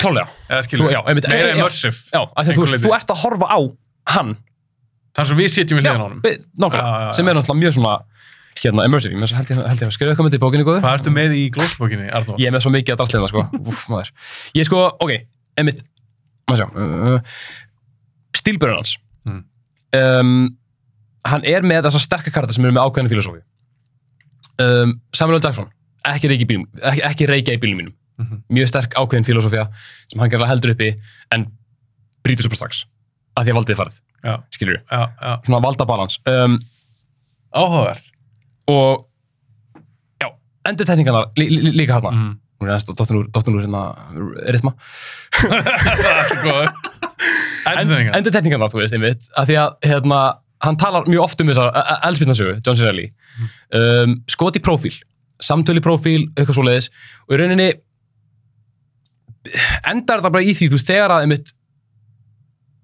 klálega, 0.00 0.26
Þú- 0.50 0.90
já, 0.90 1.00
einmitt, 1.06 1.28
meira 1.30 1.52
já, 1.52 1.54
immersive. 1.54 1.94
já, 2.10 2.20
af 2.26 2.42
því 2.44 2.50
að 2.50 2.56
þú, 2.58 2.64
veist, 2.66 2.84
þú 2.84 2.94
ert 2.96 3.12
að 3.14 3.20
horfa 3.22 3.46
á 3.46 3.58
hann, 4.16 4.32
Það 5.14 5.22
er 5.22 5.28
svo 5.30 5.36
við 5.38 5.50
sitjum 5.54 5.78
við 5.78 5.84
hliðan 5.86 6.02
á 6.02 6.68
já. 6.74 7.14
sem 7.14 7.28
er 7.30 7.34
náttúrulega 7.38 7.60
mjög 7.62 7.74
svona 7.76 7.92
hérna, 8.58 8.84
immersive, 8.88 9.14
ég 9.14 9.20
með 9.22 9.30
held 9.38 9.50
ég, 9.54 9.86
að 9.86 9.92
skrifa 9.94 10.10
eitthvað 10.10 10.26
myndi 10.26 10.38
í 10.40 10.42
bókinni 10.42 10.66
góðu, 10.66 10.80
Hvað 10.82 10.96
ertu 10.98 11.12
með 11.14 11.36
í 11.38 11.44
glósbókinni, 11.54 12.08
Arnó? 12.10 12.34
ég 12.42 12.46
er 12.50 12.54
með 12.56 12.64
svo 12.66 12.72
mikið 12.74 12.92
að 12.94 12.98
drastlega 13.04 13.28
sko, 13.30 13.44
Úff, 13.70 13.86
maður, 13.94 14.10
ég 14.58 14.66
sko, 14.66 14.82
ok 14.98 15.12
einmitt, 15.56 15.84
uh, 16.52 17.18
stílbjörn 18.36 18.76
hans 18.80 18.98
Mm. 19.24 19.40
um, 19.96 20.58
hann 21.24 21.44
er 21.48 21.62
með 21.64 21.86
þessa 21.86 22.00
sterka 22.04 22.30
karta 22.30 22.52
sem 22.52 22.64
eru 22.66 22.74
með 22.76 22.84
ákveðinu 22.84 23.08
filosófi 23.14 23.40
um, 24.60 24.90
Samuel. 25.16 25.40
Jackson 25.40 25.70
ekki 26.04 26.28
reykja 26.28 26.44
í 26.44 26.48
bílum, 26.50 26.66
ekki, 26.84 27.00
ekki 27.08 27.28
reykja 27.30 27.54
í 27.56 27.60
bílum 27.62 27.78
mínum 27.80 27.94
Mhm. 28.20 28.42
mjög 28.52 28.68
sterk 28.68 28.92
ákveðin 28.94 29.24
filosófía 29.26 29.64
sem 30.12 30.20
hann 30.20 30.30
gerða 30.30 30.46
heldur 30.46 30.70
uppi 30.74 30.90
en 31.34 31.46
brýtur 32.22 32.46
svo 32.46 32.54
strax 32.54 32.84
að 33.36 33.46
því 33.48 33.50
að 33.50 33.56
valdið 33.58 33.76
farið, 33.80 33.96
Já, 34.24 34.34
skilur 34.54 34.76
við 34.76 34.82
já, 34.92 35.00
já. 35.18 35.32
svona 35.48 35.62
valdabalans 35.64 36.18
um, 36.30 36.58
Áhugavert. 37.54 38.04
og 38.68 39.06
já, 40.22 40.28
endur 40.68 40.86
tekningarnar 40.86 41.32
lí, 41.36 41.48
lí, 41.48 41.72
líka 41.80 41.96
hérna 41.98 42.12
Mm. 42.12 42.38
Hún 42.64 42.70
er 42.72 42.78
ennst 42.78 42.90
úr, 42.90 43.26
dottin 43.34 43.58
úr 43.58 43.66
hérna 43.66 43.82
rytma 44.56 44.72
endur 48.18 48.34
tekningarnar, 48.34 48.72
þú 48.72 48.80
veist, 48.82 48.94
einmitt 48.96 49.26
að 49.38 49.50
því 49.52 49.56
að 49.62 49.74
hérna, 49.88 50.20
hann 50.64 50.78
talar 50.80 51.06
mjög 51.08 51.24
oft 51.26 51.42
um 51.44 51.50
þessar 51.52 51.72
elspilnarsögu, 52.08 52.56
John 52.64 52.78
C. 52.78 52.86
Reilly 52.86 53.06
um, 53.76 54.16
skot 54.30 54.58
í 54.58 54.62
prófíl 54.64 54.94
samtöl 55.44 55.78
í 55.80 55.84
prófíl, 55.84 56.22
eitthvað 56.38 56.58
svoleiðis 56.58 56.90
og 57.28 57.36
í 57.36 57.40
rauninni 57.40 57.68
endar 59.90 60.22
þetta 60.22 60.32
bara 60.32 60.46
í 60.46 60.54
því, 60.56 60.70
þú 60.72 60.78
veist, 60.78 60.88
þegar 60.90 61.14
að 61.18 61.26
einmitt 61.26 61.52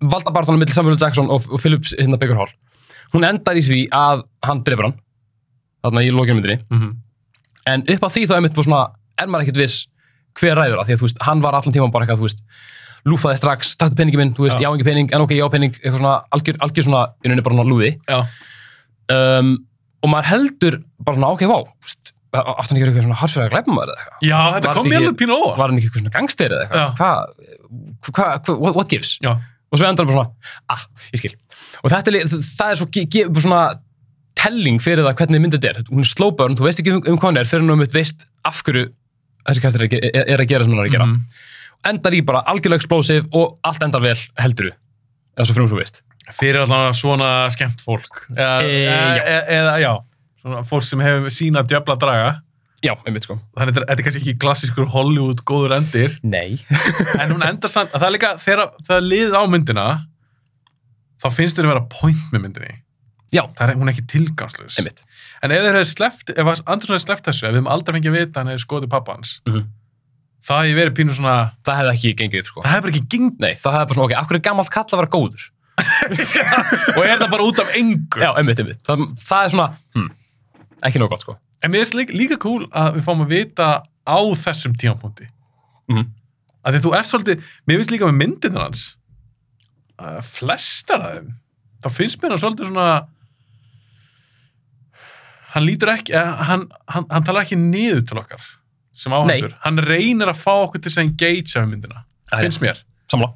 valdabartanum 0.00 0.60
millir 0.62 0.76
Samuel. 0.76 0.96
Jackson 1.00 1.28
og, 1.32 1.46
og 1.52 1.60
Phillips 1.60 1.94
hérna 1.96 2.18
Baker 2.20 2.38
Hall 2.40 2.52
hún 3.14 3.26
endar 3.28 3.58
í 3.58 3.62
því 3.64 3.80
að 3.96 4.24
hann 4.46 4.62
drefur 4.66 4.90
hann 4.90 4.98
þarna 5.84 6.04
í 6.04 6.10
lókjumyndinni 6.14 6.58
Mhm. 6.70 6.90
en 7.70 7.84
upp 7.94 8.04
á 8.04 8.08
því 8.12 8.26
þá 8.28 8.34
einmitt 8.38 8.54
bara 8.56 8.66
svona 8.68 8.82
er 9.22 9.30
maður 9.32 9.46
ekkert 9.48 9.60
viss 9.62 9.78
hver 10.40 10.56
ræður 10.60 10.78
það 10.80 10.86
því 10.90 10.94
að 10.96 11.00
þú 11.02 11.06
veist, 11.08 11.22
hann 11.26 11.40
var 11.44 11.56
allan 11.58 11.74
tíma 11.74 11.88
bara 11.92 12.06
eitthvað, 12.06 12.20
þú 12.22 12.28
veist 12.28 12.44
lúfaði 13.08 13.40
strax, 13.40 13.74
taktu 13.80 13.96
peningi 13.96 14.18
minn, 14.20 14.34
þú 14.36 14.44
veist, 14.46 14.58
Já. 14.60 14.68
já, 14.68 14.74
ekki 14.76 14.84
pening 14.90 15.12
en 15.16 15.24
ok, 15.24 15.32
já, 15.38 15.46
pening, 15.50 15.72
eitthvað 15.80 15.98
svona, 16.02 16.14
algjör, 16.36 16.58
algjör 16.66 16.84
svona 16.86 17.02
í 17.24 17.28
rauninni 17.30 17.44
bara 17.46 17.56
svona 17.56 17.70
lúði 17.72 17.90
Já. 18.04 18.18
um, 19.14 19.52
og 20.04 20.12
maður 20.12 20.28
heldur 20.34 20.76
bara 21.04 21.16
svona, 21.18 21.30
ok, 21.34 21.44
vá, 21.50 21.58
þú 21.64 21.88
veist 21.88 22.12
aftan 22.30 22.76
ekki 22.78 22.84
eitthvað 22.86 23.06
svona 23.08 23.18
harsfæða 23.18 23.48
glæpamaður 23.54 23.90
eða 23.90 24.02
eitthvað 24.04 24.28
Já, 24.28 24.38
þetta 24.56 24.74
kom 24.76 24.86
mér 24.92 25.00
alveg 25.00 25.16
pínu 25.18 25.34
óvart. 25.40 25.56
var 25.58 25.72
hann 25.72 25.80
ekki 25.80 25.88
eitthvað 25.88 26.04
svona 26.04 26.14
gangster 26.14 26.52
eða 26.54 26.66
eitthvað 26.68 26.92
hvað, 27.00 27.32
hvað, 28.06 28.36
hva, 28.46 28.58
what, 28.62 28.76
what 28.78 28.92
gives 28.92 29.16
Já. 29.24 29.32
og 29.40 29.80
svo 29.80 29.88
endur 29.88 30.06
hann 30.06 30.12
bara 30.12 30.20
svona, 30.20 30.54
ah, 30.76 30.84
ég 31.10 31.24
skil 31.24 31.34
og 31.82 31.90
þetta 31.96 32.14
er, 32.20 32.30
það 32.60 32.70
er 32.76 32.80
svo 32.84 32.88
ge- 32.94 33.26
svona 33.42 33.64
telling 34.40 34.78
fyrir 34.84 35.02
það 35.08 35.18
hvernig 35.24 35.42
myndið 35.48 35.66
er 35.72 35.80
hún 35.90 36.04
er 36.04 36.12
slow 36.12 36.30
burn, 36.38 36.54
þú 36.60 36.68
veist 36.68 36.84
ekki 36.84 36.94
um, 36.94 37.02
um 37.02 37.18
hvað 37.18 37.32
hann 37.32 37.40
er 37.42 37.50
fyrir 37.50 37.66
hann 37.66 37.74
um 37.74 37.82
veist 37.98 38.28
af 38.46 38.62
hverju 38.68 38.86
þessi 39.48 39.62
kæftir 39.64 39.86
er, 39.86 39.96
er, 40.10 40.24
er 40.34 40.42
að 40.44 40.48
gera 40.52 40.64
sem 40.66 40.72
hann 40.74 40.82
er 40.84 40.88
að 40.90 40.94
gera 40.96 41.06
Mhm. 41.06 41.24
endar 41.90 42.12
í 42.12 42.20
bara 42.26 42.42
algjörlega 42.46 42.80
explosive 42.82 43.28
og 43.32 43.58
allt 43.64 43.82
endar 43.82 44.02
vel 44.04 44.16
heldur 44.38 44.70
eða 45.36 45.46
svo 45.48 45.54
fyrir 45.56 45.70
þú 45.72 45.80
veist 45.82 46.02
Fyrir 46.30 46.60
allavega 46.62 46.92
svona 46.94 47.28
skemmt 47.50 47.80
fólk. 47.82 48.20
Eða, 48.36 48.62
E, 48.62 48.84
já. 48.86 49.40
eða, 49.50 49.72
já. 49.82 49.92
Svona 50.44 50.60
fólk 50.62 50.84
sem 50.86 51.00
hefur 51.02 51.26
sína 51.34 51.62
djöfla 51.66 51.96
að 51.96 52.02
draga. 52.04 52.28
já, 52.84 52.92
einmitt 53.04 53.24
sko 53.26 53.34
Þannig 53.58 53.72
að 53.74 53.80
þetta 53.80 53.96
er 53.98 54.04
kannski 54.06 54.20
ekki 54.22 54.38
klassískur 54.38 54.86
Hollywood 54.92 55.42
góður 55.44 55.74
endir. 55.80 56.14
nei 56.22 56.60
En 57.18 57.32
hún 57.34 57.42
endar 57.42 57.68
samt, 57.68 57.90
að 57.90 58.00
það 58.00 58.06
er 58.06 58.14
líka, 58.14 58.30
þegar 58.38 58.70
það 58.86 59.08
liðið 59.10 59.34
á 59.34 59.42
myndina, 59.50 59.86
þá 61.20 61.28
finnst 61.34 61.56
þér 61.58 61.66
að 61.66 61.72
vera 61.74 61.86
point 61.98 62.22
með 62.32 62.40
myndinni. 62.46 62.74
Já, 63.32 63.42
Það 63.56 63.68
er 63.70 63.74
hún 63.78 63.88
er 63.88 63.92
ekki 63.94 64.06
tilgangslös. 64.10 64.78
einmitt 64.80 65.04
En 65.42 65.50
ef 65.54 65.62
þeir 65.62 65.76
hefði 65.78 65.90
sleppt, 65.94 66.30
ef 66.34 66.46
Andersson 66.66 66.96
hefði 66.96 67.04
sleppt 67.06 67.24
þessu, 67.30 67.44
ef 67.46 67.52
við 67.54 67.58
höfum 67.60 67.70
aldrei 67.74 67.94
fengið 67.96 68.10
að 68.10 68.18
vita 68.18 68.40
hann 68.40 68.50
hefði 68.52 68.64
skotið 68.66 68.90
pappa 68.90 69.12
hans, 69.14 69.40
Mhm. 69.46 69.62
það 70.46 70.60
hefði 70.64 70.76
verið 70.80 70.94
pínu 70.98 71.14
svona, 71.16 71.36
það 71.64 71.78
hefði 71.80 71.94
ekki 71.94 72.14
gengið 72.20 72.40
upp 72.40 72.46
sko 72.50 72.62
það 72.62 72.70
hefði 72.74 72.82
bara 72.82 72.92
ekki 72.94 73.06
gengt. 73.14 73.40
nei, 73.40 73.54
það 73.54 73.72
hefði 73.76 73.88
bara 73.88 73.94
svona, 73.98 74.08
ok, 74.10 74.16
akkur 74.24 74.36
er 74.36 74.44
gammalt 74.48 74.70
kall 74.70 74.84
að 74.84 74.98
vera 75.00 75.14
góður 75.16 75.42
og 76.96 77.04
er 77.06 77.18
það 77.20 77.30
bara 77.30 77.44
út 77.46 77.58
af 77.62 77.70
engu. 77.76 78.20
já, 78.20 78.30
einmitt, 78.36 78.58
einmitt 78.60 78.82
það, 78.84 79.04
það 79.20 79.44
er 79.44 79.52
svona, 79.54 79.68
hm, 79.94 80.10
ekki 80.88 80.98
nóg 81.02 81.10
gott 81.14 81.20
sko 81.26 81.36
En 81.62 81.70
mér 81.70 81.82
finnst 81.84 82.12
líka, 82.16 82.38
cool 82.40 82.62
að 82.72 82.94
við 82.96 83.02
fáum 83.04 83.20
að 83.20 83.28
vita 83.34 83.82
á 83.84 84.16
þessum 84.32 84.72
tímapunkti. 84.80 85.26
Hann 95.54 95.64
lítur 95.66 95.90
ekki, 95.94 96.14
eh, 96.14 96.32
hann, 96.48 96.68
hann, 96.88 97.06
hann 97.10 97.24
talar 97.26 97.42
ekki 97.46 97.56
niður 97.58 98.02
til 98.08 98.18
okkar 98.22 98.42
sem 99.00 99.12
áhengur. 99.16 99.54
Hann 99.64 99.78
reynir 99.86 100.28
að 100.30 100.38
fá 100.42 100.52
okkur 100.66 100.82
til 100.84 100.92
að 100.92 101.04
engage 101.06 101.56
af 101.56 101.68
myndina, 101.70 102.04
er- 102.32 102.44
finnst 102.44 102.60
mér. 102.62 102.82
samla 103.10 103.32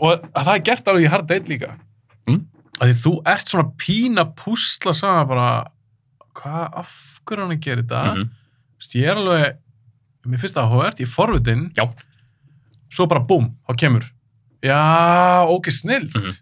Og 0.00 0.22
að 0.32 0.44
það 0.46 0.54
er 0.56 0.62
gert 0.64 0.86
alveg 0.88 1.04
í 1.04 1.10
hard 1.12 1.26
date 1.28 1.48
líka. 1.52 1.74
Mm. 2.26 2.46
Að 2.80 2.88
því 2.88 2.94
þú 3.02 3.10
ert 3.28 3.50
svona 3.52 3.72
pína 3.76 4.24
púsla 4.34 4.94
saman 4.96 5.28
bara, 5.28 5.48
hvað, 6.34 6.70
af 6.80 6.94
hverju 7.26 7.36
er 7.36 7.42
hann 7.44 7.56
að 7.58 7.60
gera 7.66 7.82
þetta? 7.82 8.04
Þú 8.14 8.80
veist, 8.80 8.94
ég 8.96 9.10
er 9.12 9.20
alveg, 9.20 9.58
mér 10.26 10.40
finnst 10.40 10.56
það 10.56 10.70
áhugavert, 10.70 11.02
ég 11.04 11.06
er 11.10 11.12
forvitin, 11.12 11.66
Já. 11.76 11.84
svo 12.90 13.06
bara 13.06 13.20
búm, 13.20 13.50
þá 13.68 13.76
kemur, 13.76 14.08
já, 14.64 14.80
ok, 15.48 15.68
snilt, 15.70 16.14
Mhm. 16.16 16.32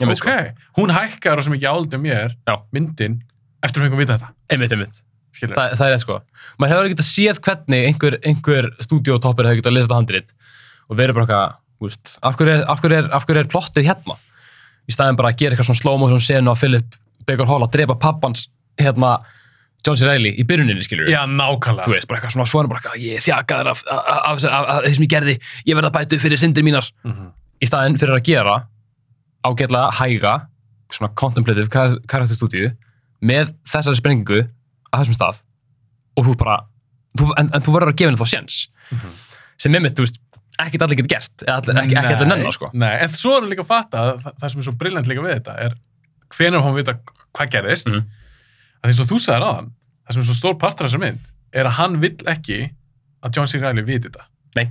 Einmitt, 0.00 0.20
ok, 0.20 0.26
sko. 0.26 0.54
hún 0.82 0.90
hækkar 0.94 1.38
og 1.38 1.42
sem 1.44 1.52
ekki 1.54 1.66
áldi 1.70 1.98
mér, 2.02 2.34
Já. 2.46 2.56
myndin, 2.72 3.22
eftir 3.64 3.82
að 3.82 3.88
fengum 3.88 4.02
vita 4.02 4.16
þetta, 4.16 4.32
einmitt, 4.52 4.74
einmitt 4.74 5.00
skilur. 5.34 5.54
Þa, 5.54 5.64
það 5.78 5.86
er 5.86 5.94
það 5.94 6.02
sko 6.04 6.18
maður 6.58 6.74
hefur 6.74 6.92
getað 6.94 7.08
séð 7.08 7.40
hvernig 7.46 7.88
einhver, 7.88 8.18
einhver 8.26 8.70
stúdíótoppur 8.84 9.48
hefur 9.48 9.60
getað 9.62 9.72
að 9.72 9.78
lesa 9.78 9.88
þetta 9.88 10.00
handrit 10.02 10.34
og 10.88 11.00
verið 11.00 11.18
bara 11.18 11.26
eitthvað, 11.26 11.58
veist 11.84 12.14
af 12.22 12.38
hverju 12.38 12.54
er, 12.54 12.62
af 12.68 12.82
hverju 12.84 13.00
er, 13.00 13.10
af 13.18 13.26
hverju 13.28 13.42
er 13.44 13.50
plottið 13.52 13.90
hérna 13.90 14.18
í 14.88 14.94
staðin 14.94 15.18
bara 15.20 15.32
að 15.34 15.42
gera 15.42 15.54
eitthvað 15.56 15.70
svona 15.70 15.82
slow 15.82 15.98
motion 16.00 16.22
senu 16.22 16.54
á 16.54 16.56
Philip 16.58 16.96
Baker 17.28 17.48
Hall 17.50 17.66
að 17.66 17.74
drepa 17.76 17.98
pappans 18.00 18.46
hérna 18.80 19.18
John 19.86 19.96
C. 19.96 20.06
Reilly 20.08 20.32
í 20.34 20.44
byrjuninni, 20.48 20.82
skilur 20.82 21.08
Já, 21.08 21.20
nákvæmlega. 21.30 21.86
þú 21.86 21.94
veist, 21.94 22.08
bara 22.10 22.18
eitthvað 22.18 22.34
svona, 22.34 22.46
svo 22.50 22.60
hann 22.60 22.70
bara 22.70 22.80
eitthvað, 22.80 23.02
ég 23.04 23.22
þjakaður 23.22 23.70
af, 23.70 23.82
af, 23.94 24.08
af, 24.18 24.42
af, 24.58 24.80
því 24.84 24.94
sem 24.96 25.04
ég 25.04 25.12
gerði, 25.12 25.34
ég 25.68 25.78
verð 25.78 25.90
að 25.90 25.94
bæta 25.94 26.16
upp 26.16 26.24
fyrir 26.24 26.40
syndir 26.40 26.66
mínar. 26.66 26.88
Mhm. 27.06 27.28
Í 27.62 27.68
staðinn 27.70 27.98
fyrir 28.00 28.16
að 28.16 28.24
gera 28.26 28.56
ágætlega 29.46 29.92
hæga, 30.00 30.32
svona 30.90 31.12
contemplative 31.14 31.70
kar 31.70 31.94
karakterstúdíu 32.10 32.72
með 33.22 33.52
þessari 33.68 33.98
sprengingu 33.98 34.40
að 34.92 35.00
þessum 35.02 35.16
stað 35.18 35.40
og 36.18 36.24
þú 36.26 36.34
bara, 36.40 36.58
þú, 37.18 37.28
en, 37.38 37.50
en 37.54 37.62
þú 37.62 37.74
verður 37.74 37.92
að 37.92 37.98
gefa 38.00 38.10
henni 38.10 38.20
þá 38.22 38.30
séns. 38.34 38.58
Mhm. 38.90 39.16
Sem 39.58 39.72
með 39.74 39.82
mitt, 39.82 39.94
þú 39.98 40.04
veist, 40.06 40.18
ekkert 40.58 40.82
allir 40.86 40.96
getur 40.98 41.12
gert, 41.12 41.44
ekki, 41.46 41.94
ekki 41.98 42.14
allir 42.14 42.28
nennar, 42.30 42.52
sko. 42.54 42.70
Nei, 42.74 42.94
en 43.04 43.10
svo 43.14 43.36
er 43.36 43.40
hann 43.42 43.50
líka 43.52 43.62
að 43.62 43.70
fatta 43.70 43.98
að 44.02 44.22
það, 44.26 44.48
sem 44.50 44.60
er 44.60 44.66
svo 44.68 44.74
brilljant 44.78 45.06
líka 45.10 45.22
við 45.22 45.34
þetta 45.38 45.54
er 45.66 45.74
hvenær 46.34 46.62
hann 46.66 46.74
vita 46.78 46.94
hvað 47.34 47.50
gerðist 47.54 47.86
Mhm. 47.90 48.02
að 48.82 48.90
því 48.90 48.96
svo 48.98 49.06
þú 49.12 49.18
sagðir 49.22 49.46
á 49.46 49.50
hann 49.58 49.70
það 50.08 50.12
sem 50.14 50.22
er 50.22 50.26
svo 50.30 50.34
stór 50.38 50.58
partur 50.58 50.86
af 50.86 50.90
þessar 50.90 51.00
mynd 51.04 51.20
er 51.52 51.64
að 51.66 51.76
hann 51.78 52.00
vill 52.00 52.16
ekki 52.26 52.58
að 53.22 53.34
John 53.36 53.46
C. 53.46 53.58
Reilly 53.58 53.82
viti 53.82 54.08
þetta 54.08 54.24
Nei. 54.56 54.66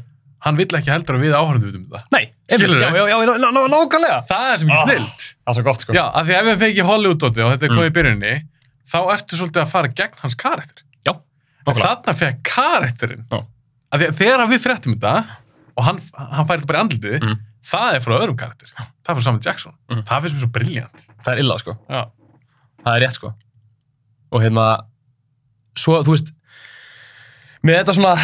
hann 0.46 0.56
vill 0.58 0.68
ekki 0.68 0.92
heldur 0.92 1.16
að 1.18 1.24
við 1.26 1.34
áhörndu 1.40 1.66
vitum 1.72 1.86
þetta 1.88 2.04
Nei? 2.12 2.26
Já, 2.48 2.58
já, 2.58 2.92
já, 2.94 3.06
já, 3.08 3.38
ná- 3.38 3.52
ná- 3.52 3.70
nákvæmlega. 3.72 4.20
það 4.28 4.52
er 4.54 4.58
sem 4.58 4.70
ekki 4.70 4.78
Ah. 4.78 4.86
snilt 4.88 5.27
Það 5.48 5.54
er 5.54 5.56
svo 5.62 5.64
gott, 5.64 5.80
sko. 5.82 5.94
já, 5.96 6.04
af 6.12 6.26
því 6.28 6.34
ef 6.36 6.46
við 6.50 6.58
fekið 6.66 6.88
Hollywood-dóti 6.90 7.40
og 7.46 7.52
þetta 7.54 7.64
er 7.66 7.70
Mm. 7.72 7.78
komið 7.78 7.88
í 7.92 7.96
byrjunni 7.98 8.34
þá 8.92 8.98
ertu 9.14 9.38
svolítið 9.40 9.62
að 9.64 9.70
fara 9.72 9.88
gegn 9.88 10.18
hans 10.20 10.36
karakter 10.36 10.84
Já, 11.08 11.14
en 11.68 11.74
þarna 11.76 12.14
fekk 12.20 12.42
karakterinn 12.44 13.24
Já. 13.32 13.40
af 13.92 14.00
því 14.02 14.08
að 14.10 14.18
þegar 14.20 14.48
við 14.52 14.60
fréttum 14.66 14.96
þetta 15.00 15.26
og 15.78 15.84
hann, 15.88 16.00
hann 16.18 16.48
þetta 16.48 16.68
bara 16.68 16.80
í 16.80 16.84
andlitið 16.84 17.22
Mhm. 17.24 17.40
það 17.64 17.94
er 17.96 18.00
frá 18.04 18.14
öðrum 18.20 18.38
karakter 18.38 18.68
það 18.76 19.10
er 19.10 19.16
frá 19.16 19.24
Samuel 19.24 19.42
Jackson 19.46 19.74
Mhm. 19.90 20.02
það 20.04 20.22
finnst 20.22 20.36
mér 20.36 20.44
svo 20.44 20.52
brilljant 20.52 21.04
Það 21.24 21.34
er 21.34 21.40
illa, 21.40 21.58
sko. 21.60 21.78
já 21.90 22.04
það 22.86 22.96
er 22.96 23.02
rétt 23.08 23.14
sko 23.14 23.34
og 24.32 24.42
hérna 24.42 24.84
svo 25.78 26.04
þú 26.04 26.12
veist 26.12 26.32
með 27.64 27.80
þetta 27.84 27.94
svona, 27.96 28.16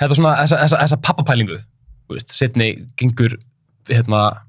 þetta 0.00 0.16
svona 0.16 0.32
þessa, 0.40 0.56
þessa, 0.64 0.78
þessa 0.82 1.00
pappapælingu 1.02 1.58
þú 2.08 2.16
veist, 2.16 2.28
setni 2.32 2.68
gengur 2.96 3.36
hérna 3.88 4.40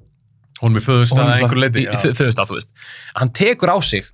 Hún 0.64 0.80
er 0.80 0.86
föðust 0.86 1.18
að 1.18 1.34
einhver 1.36 1.60
leiti. 1.60 1.86
föðustað, 2.16 2.50
þú 2.50 2.60
veist. 2.60 2.70
Hann 3.20 3.34
tekur 3.36 3.74
á 3.74 3.78
sig 3.84 4.08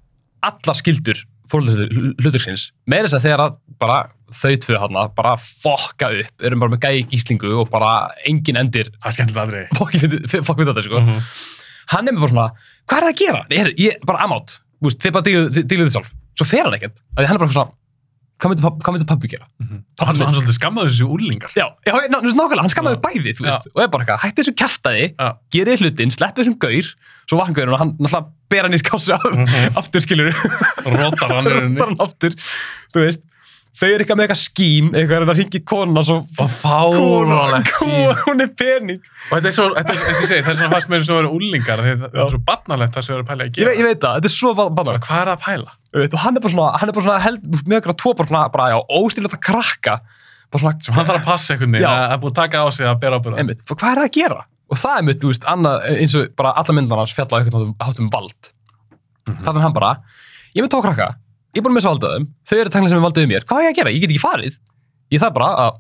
allar 0.46 0.78
skildur 0.80 1.20
fórhaldurins 1.50 2.70
með 2.90 3.08
þess 3.08 3.18
að 3.18 3.26
þegar 3.26 3.44
að 3.46 3.56
bara 3.82 3.98
þau 4.30 4.52
tvö 4.66 4.80
hann 4.84 4.98
bara 5.18 5.32
fokka 5.42 6.10
upp 6.22 6.46
erum 6.46 6.62
bara 6.62 6.74
með 6.76 6.84
gæði 6.84 7.06
gíslingu 7.14 7.54
og 7.64 7.72
bara 7.74 7.94
engin 8.30 8.60
endir. 8.62 8.92
Er 9.02 9.72
fokk 9.78 9.96
við 9.98 10.70
þetta 10.70 10.86
sko. 10.86 11.02
Hann 11.90 12.06
er 12.06 12.14
með 12.14 12.22
bara 12.28 12.34
svona, 12.36 12.48
hvað 12.86 13.00
er 13.00 13.06
það 13.08 13.14
að 13.14 13.20
gera? 13.24 13.42
Nei, 13.50 13.74
ég 13.82 14.04
bara 14.06 14.26
amátt, 14.28 14.60
þið 14.86 15.16
bara 15.16 15.26
díluð 15.26 15.64
þið 15.66 15.94
sjálf, 15.96 16.12
svo 16.38 16.46
fer 16.46 16.68
hann 16.68 16.78
ekkert. 16.78 17.02
Af 17.16 17.24
því 17.24 17.30
hann 17.32 17.40
er 17.40 17.42
bara 17.42 17.56
svona, 17.56 17.74
hvað 18.40 18.54
myndi, 18.54 18.64
hvað 18.84 18.94
myndi 18.96 19.08
pabbi 19.10 19.30
gera? 19.34 19.48
Hann 19.60 19.84
hann 20.00 20.20
svolítið 20.36 20.56
skammaði 20.58 20.92
þessu 20.94 21.08
úrlingar. 21.12 21.52
Já, 21.60 21.66
já, 21.86 21.94
ná, 22.08 22.18
nákvæmlega, 22.24 22.64
hann 22.64 22.74
skammaði 22.74 23.00
bæði, 23.04 23.34
þú 23.40 23.48
veist, 23.50 23.68
og 23.76 23.82
er 23.84 23.90
bara 23.92 24.06
eitthvað, 24.06 24.22
hætti 24.24 24.44
þessu 24.46 24.56
kæftæði, 24.62 25.08
gerið 25.56 25.84
hlutin, 25.84 26.14
sleppið 26.16 26.44
þessum 26.46 26.58
gaur, 26.64 26.92
svo 27.30 27.40
vakna 27.42 27.58
gaurinn 27.60 27.76
og 27.76 27.82
hann 27.84 27.92
náttúrulega 28.00 28.32
ber 28.50 28.66
hann 28.66 28.78
í 28.78 28.82
skássu 28.82 29.18
Mhm. 29.20 29.76
aftur, 29.78 30.02
skilur, 30.02 30.32
Rótar 30.88 31.36
hann 31.36 31.76
ber 31.76 31.92
hann 31.92 32.00
aftur, 32.02 32.34
þú 32.96 33.04
veist, 33.06 33.26
þau 33.80 33.88
eru 33.90 34.04
eitthvað 34.04 34.18
með 34.20 34.26
eitthvað 34.26 34.42
skím, 34.44 34.90
eitthvað 34.92 35.16
er 35.18 35.26
að 35.34 35.40
ringi 35.40 35.62
konuna, 35.72 36.02
svo 36.04 36.18
fáránlegt 36.84 37.72
skím. 37.74 38.14
hún 38.26 38.44
er 38.44 38.52
pening. 38.60 39.02
Og 39.30 39.34
þetta 39.38 39.50
er 39.52 39.56
svo, 39.56 39.68
þetta 39.78 39.94
er, 39.96 40.02
eins 40.04 40.20
og 40.20 40.24
ég 40.26 40.30
segi, 40.32 40.44
það 40.46 40.52
er 40.54 40.60
svona 40.60 40.74
fast 40.76 40.92
með 40.92 41.04
þessu 41.04 41.14
að 41.16 41.20
vera 41.22 41.32
úrlingar. 41.38 41.84
Þetta 41.88 42.10
er 42.26 42.34
svo 42.34 42.42
barnalegt 42.50 42.98
það 42.98 43.08
sem 43.08 43.16
erum 43.16 43.26
að 43.26 43.32
pæla 43.32 43.46
að 43.46 43.50
Ég, 43.50 43.58
gera. 43.60 43.76
ég 43.80 43.88
veit 43.90 44.02
það, 44.04 44.16
þetta 44.20 44.32
er 44.32 44.36
svo 44.36 44.54
bannar. 44.60 45.00
Hvað 45.06 45.22
er 45.24 45.32
það 45.32 45.36
að 45.38 45.44
pæla? 45.48 45.76
Veit, 46.00 46.14
og 46.14 46.24
hann 46.26 46.38
er 46.38 46.44
bara 46.46 46.54
svona, 46.54 46.72
hann 46.82 46.90
er 46.92 46.98
bara 47.00 47.08
svona 47.08 47.24
held, 47.26 47.48
með 47.66 47.80
okkur 47.80 47.94
að 47.96 48.00
tvo 48.04 48.14
bara 48.20 48.70
já, 48.70 48.78
óstilvægt 49.00 49.38
að 49.40 49.44
krakka 49.48 49.96
bara 50.50 50.62
svona, 50.64 50.76
Sem 50.86 50.94
hann 50.98 51.08
þarf 51.08 51.22
að 51.22 51.28
passa 51.30 51.54
einhvern 51.56 51.76
veginn, 51.78 51.90
að 51.90 52.20
búið 52.24 52.32
að 52.34 52.40
taka 52.44 52.62
á 52.62 52.68
sig 52.74 52.86
að 52.90 53.00
bera 53.02 53.20
ábyrða. 53.20 53.46
hvað 53.70 53.90
er 53.94 54.02
það 54.04 54.06
að 54.10 54.16
gera? 54.20 54.44
Og 54.70 54.78
það 54.78 54.98
er 55.00 55.06
mitt, 55.08 55.20
þú 55.24 55.32
veist, 55.32 55.46
annað, 55.50 55.88
eins 55.98 56.16
og 56.20 56.28
bara 56.38 56.52
alla 56.62 56.74
myndan 56.78 57.00
hans 57.02 57.14
fjalla 57.18 57.40
eitthvað 57.42 57.72
hátum 57.82 58.10
vald. 58.14 58.52
Mhm. 59.30 59.40
Það 59.46 59.56
er 59.58 59.66
hann 59.66 59.74
bara, 59.74 59.92
ég 60.54 60.62
með 60.66 60.72
tvo 60.74 60.82
krakka, 60.86 61.08
ég 61.56 61.60
er 61.62 61.66
bara 61.66 61.74
með 61.76 61.82
þessu 61.84 61.92
valdaðum, 61.94 62.26
þau 62.50 62.58
eru 62.60 62.70
tæknilega 62.74 62.90
sem 62.94 63.00
er 63.00 63.06
valdaðið 63.08 63.30
mér, 63.34 63.46
hvað 63.50 63.60
er 63.60 63.66
ég 63.66 63.74
að 63.74 63.80
gera? 63.80 63.94
Ég 63.96 64.02
get 64.04 64.14
ekki 64.14 64.22
farið. 64.24 64.60
Ég 65.14 65.22
þarf 65.24 65.34
bara 65.34 65.50
að 65.66 65.80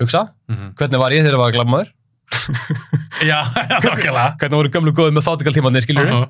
hugsa, 0.00 0.22
Mhm. 0.50 0.74
hvernig 0.76 0.98
var 1.00 1.10
ég 1.16 1.24
þegar 1.24 1.36
ég 1.36 1.42
var 1.44 1.52
glabmaður? 1.56 1.88
Já, 3.30 3.38
nákvæmlega. 3.84 4.36
Hvernig 4.40 4.56
voru 4.60 4.70
gömlu 4.74 4.92
góðið 4.96 5.14
með 5.18 5.26
þáttikaltímanir, 5.28 5.84
skiljur 5.84 6.10
Uh-huh. 6.10 6.28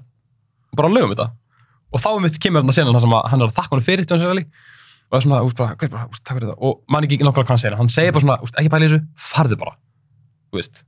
bara 0.77 0.89
lögum 0.89 1.15
þetta. 1.15 1.31
Og 1.93 2.01
þá 2.01 2.11
mitt 2.23 2.39
kemur 2.39 2.63
þarna 2.63 2.73
senan 2.77 2.95
þar 2.95 3.01
sem 3.05 3.15
að 3.19 3.29
hann 3.33 3.43
er 3.43 3.49
að 3.51 3.57
þakka 3.59 3.75
hann 3.75 3.83
fyrir 3.87 4.07
C. 4.07 4.17
Reilly 4.23 4.45
og 5.11 5.11
það 5.11 5.19
er 5.19 5.25
svona, 5.27 5.41
úst, 5.43 5.57
bara, 5.59 5.75
hvað 5.75 5.89
er 5.89 5.91
bara, 5.97 6.07
úst, 6.15 6.23
takk 6.23 6.37
fyrir 6.39 6.47
þetta 6.53 6.63
og 6.63 6.75
mann 6.89 7.03
ekki 7.09 7.19
nokkala 7.27 7.43
hvað 7.47 7.51
hann 7.57 7.59
segir, 7.65 7.77
hann 7.81 7.89
segir 7.91 8.13
bara 8.15 8.23
svona 8.23 8.37
úst, 8.47 8.55
ekki 8.61 8.71
pæli 8.71 8.87
þessu, 8.87 9.01
farðu 9.19 9.57
bara 9.59 9.73
þú 10.55 10.61
veist, 10.61 10.83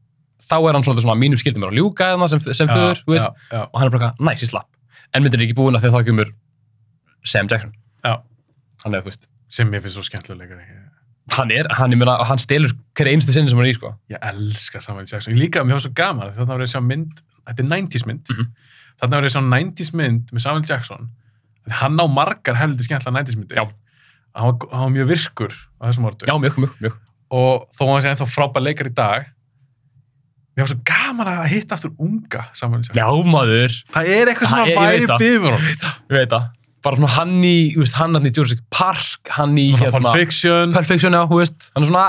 þá 0.47 0.55
er 0.62 0.76
hann 0.78 0.85
svona, 0.87 1.03
svona 1.03 1.16
mínum 1.18 1.41
skildum 1.43 1.64
er 1.66 1.72
að 1.72 1.80
ljúka 1.80 2.07
eða 2.14 2.28
sem, 2.30 2.39
sem 2.55 2.70
föður, 2.70 3.03
þú 3.03 3.16
veist, 3.16 3.26
og 3.51 3.74
hann 3.83 3.89
er 3.91 3.95
bara 3.97 4.12
næs, 4.22 4.45
ég 4.47 4.53
slapp 4.53 4.70
en 5.12 5.26
myndir 5.26 5.43
ekki 5.43 5.57
búin 5.59 5.74
að 5.74 5.89
að 5.91 5.97
það 5.99 6.07
kemur 6.12 6.30
Sam 7.25 7.47
Jackson, 7.51 7.73
já. 8.05 8.16
hann 8.85 8.95
er, 8.95 9.03
þú 9.05 9.11
veist 9.12 9.29
Sem 9.53 9.70
ég 9.73 9.83
finnst 9.85 9.95
svo 9.99 10.03
skemmtilega. 10.07 10.57
hann 11.37 11.51
er, 11.53 11.66
hann, 11.77 11.91
meina, 11.99 12.16
hann 12.25 12.39
stelur 12.41 12.73
hverja 12.97 13.12
einstu 13.14 13.33
sinni 13.35 13.51
sem 13.53 13.59
hann 13.59 13.66
er 13.68 13.73
í, 13.73 13.77
sko 13.77 13.91
Ég 14.11 14.18
elska 14.23 14.81
Samuel 14.83 15.07
Jackson. 15.07 15.35
Ég 15.35 15.39
líka, 15.39 15.62
mér 15.64 15.77
var 15.77 15.85
svo 15.85 15.93
gaman. 15.95 16.33
Þannig 16.33 16.49
var 16.49 16.62
ég 16.64 16.68
að 16.70 16.73
sjá 16.73 16.81
mynd, 16.83 17.20
þetta 17.47 17.62
er 17.62 17.68
90s 17.68 18.07
mynd. 18.09 18.25
Mhm. 18.33 18.49
Þannig 19.03 19.16
var 19.18 19.23
ég 19.23 19.31
að 19.31 19.37
sjá 19.37 19.43
90s 19.53 19.93
mynd 19.95 20.33
með 20.33 20.41
Samuel 20.47 20.64
Jackson. 20.68 21.11
Hann 21.70 22.01
á 22.01 22.07
margar 22.11 22.57
heldur 22.59 22.83
skemmtilega 22.85 23.23
90s 23.23 23.37
myndir. 23.39 23.57
Já. 23.61 23.68
Hann 24.35 24.49
var, 24.49 24.68
hann 24.73 24.87
var 24.89 24.95
mjög 24.97 25.09
virkur 25.12 25.53
á 25.53 25.83
þessum 25.91 26.09
orðu. 26.09 26.27
já, 26.27 26.35
mjög, 26.41 26.57
mjög, 26.64 26.75
mjög, 26.81 26.97
Og 27.33 27.68
þó 27.77 27.83
hann 27.93 28.03
sé 28.03 28.09
ennþá 28.12 28.27
frábær 28.29 28.61
leikar 28.64 28.89
í 28.91 28.95
dag, 28.95 29.29
mér 30.57 30.64
var 30.64 30.73
svo 30.73 30.81
gaman 30.85 31.29
að 31.31 31.47
hitta 31.53 31.75
aftur 31.77 31.93
unga 31.99 32.47
Samuel 32.53 32.81
Jackson. 32.83 32.97
já, 32.97 33.09
maður 33.25 33.77
Það 33.93 34.11
er 34.16 34.27
eitthvað 34.33 34.49
Það 34.49 34.53
svona 34.53 34.66
er- 34.66 34.73
ég 36.11 36.16
veit 36.18 36.29
það. 36.35 36.49
Bara 36.83 36.97
svona 36.99 37.11
hann 37.16 37.35
í, 37.47 37.72
þú 37.74 37.83
veist, 37.85 37.95
hann 38.01 38.14
hann 38.18 38.26
í 38.26 38.33
Jurassic 38.35 38.61
Park, 38.70 39.28
hann 39.39 39.57
í, 39.59 39.68
Hérna, 39.78 40.12
Fiction, 40.16 40.72
Perfection, 40.74 41.12
já, 41.14 41.22
þú 41.30 41.39
veist, 41.43 41.68
hann 41.76 41.85
er 41.85 41.91
svona, 41.93 42.07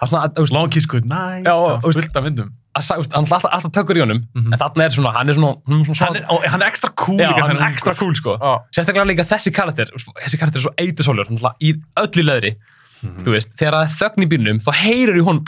hann 0.00 0.06
er 0.06 0.12
svona, 0.12 0.28
þú 0.36 0.44
veist, 0.46 0.54
Long 0.56 0.70
Kiss 0.72 0.86
Goodnight, 0.86 1.44
Já, 1.44 1.52
það 1.56 1.82
veist- 1.84 2.00
fullt 2.00 2.16
af 2.16 2.24
myndum. 2.24 2.52
hann 2.76 2.84
er 2.84 3.16
alltaf, 3.20 3.44
alltaf 3.56 3.72
tökur 3.72 3.96
í 3.96 4.00
honum 4.04 4.20
Mhm. 4.36 4.52
en 4.52 4.58
þarna 4.60 4.84
er 4.84 4.90
svona, 4.92 5.12
hann 5.16 5.28
er 5.30 5.34
svona, 5.34 5.52
hann 5.66 5.80
er 5.80 5.84
svona 5.84 6.06
Hann 6.06 6.16
er, 6.16 6.48
hann 6.50 6.62
er 6.62 6.66
ekstra 6.70 6.90
cool 6.96 7.16
já, 7.18 7.28
líka 7.32 7.40
hann 7.46 7.56
þegar 7.56 7.66
er 7.68 7.72
ekstra 7.72 7.94
cool 7.96 8.14
sko 8.14 8.36
Já. 8.36 8.52
sérstaklega 8.76 9.06
líka 9.08 9.24
þessi 9.24 9.52
karakter 9.54 9.86
þessi 9.96 10.38
karakter 10.38 10.58
er 10.60 10.64
svo 10.66 10.74
eitusólur, 10.76 11.24
hann 11.26 11.36
er 11.36 11.40
alltaf 11.40 11.56
í 11.60 11.72
öllu 11.96 12.22
leðri 12.28 12.56
Mhm. 13.02 13.24
þú 13.24 13.30
veist, 13.36 13.48
þegar 13.56 13.72
það 13.72 13.84
er 13.84 13.94
þögn 14.00 14.24
í 14.24 14.28
bílnum 14.32 14.58
þá 14.64 14.72
heyrir 14.74 15.16
í 15.16 15.24
honum 15.24 15.44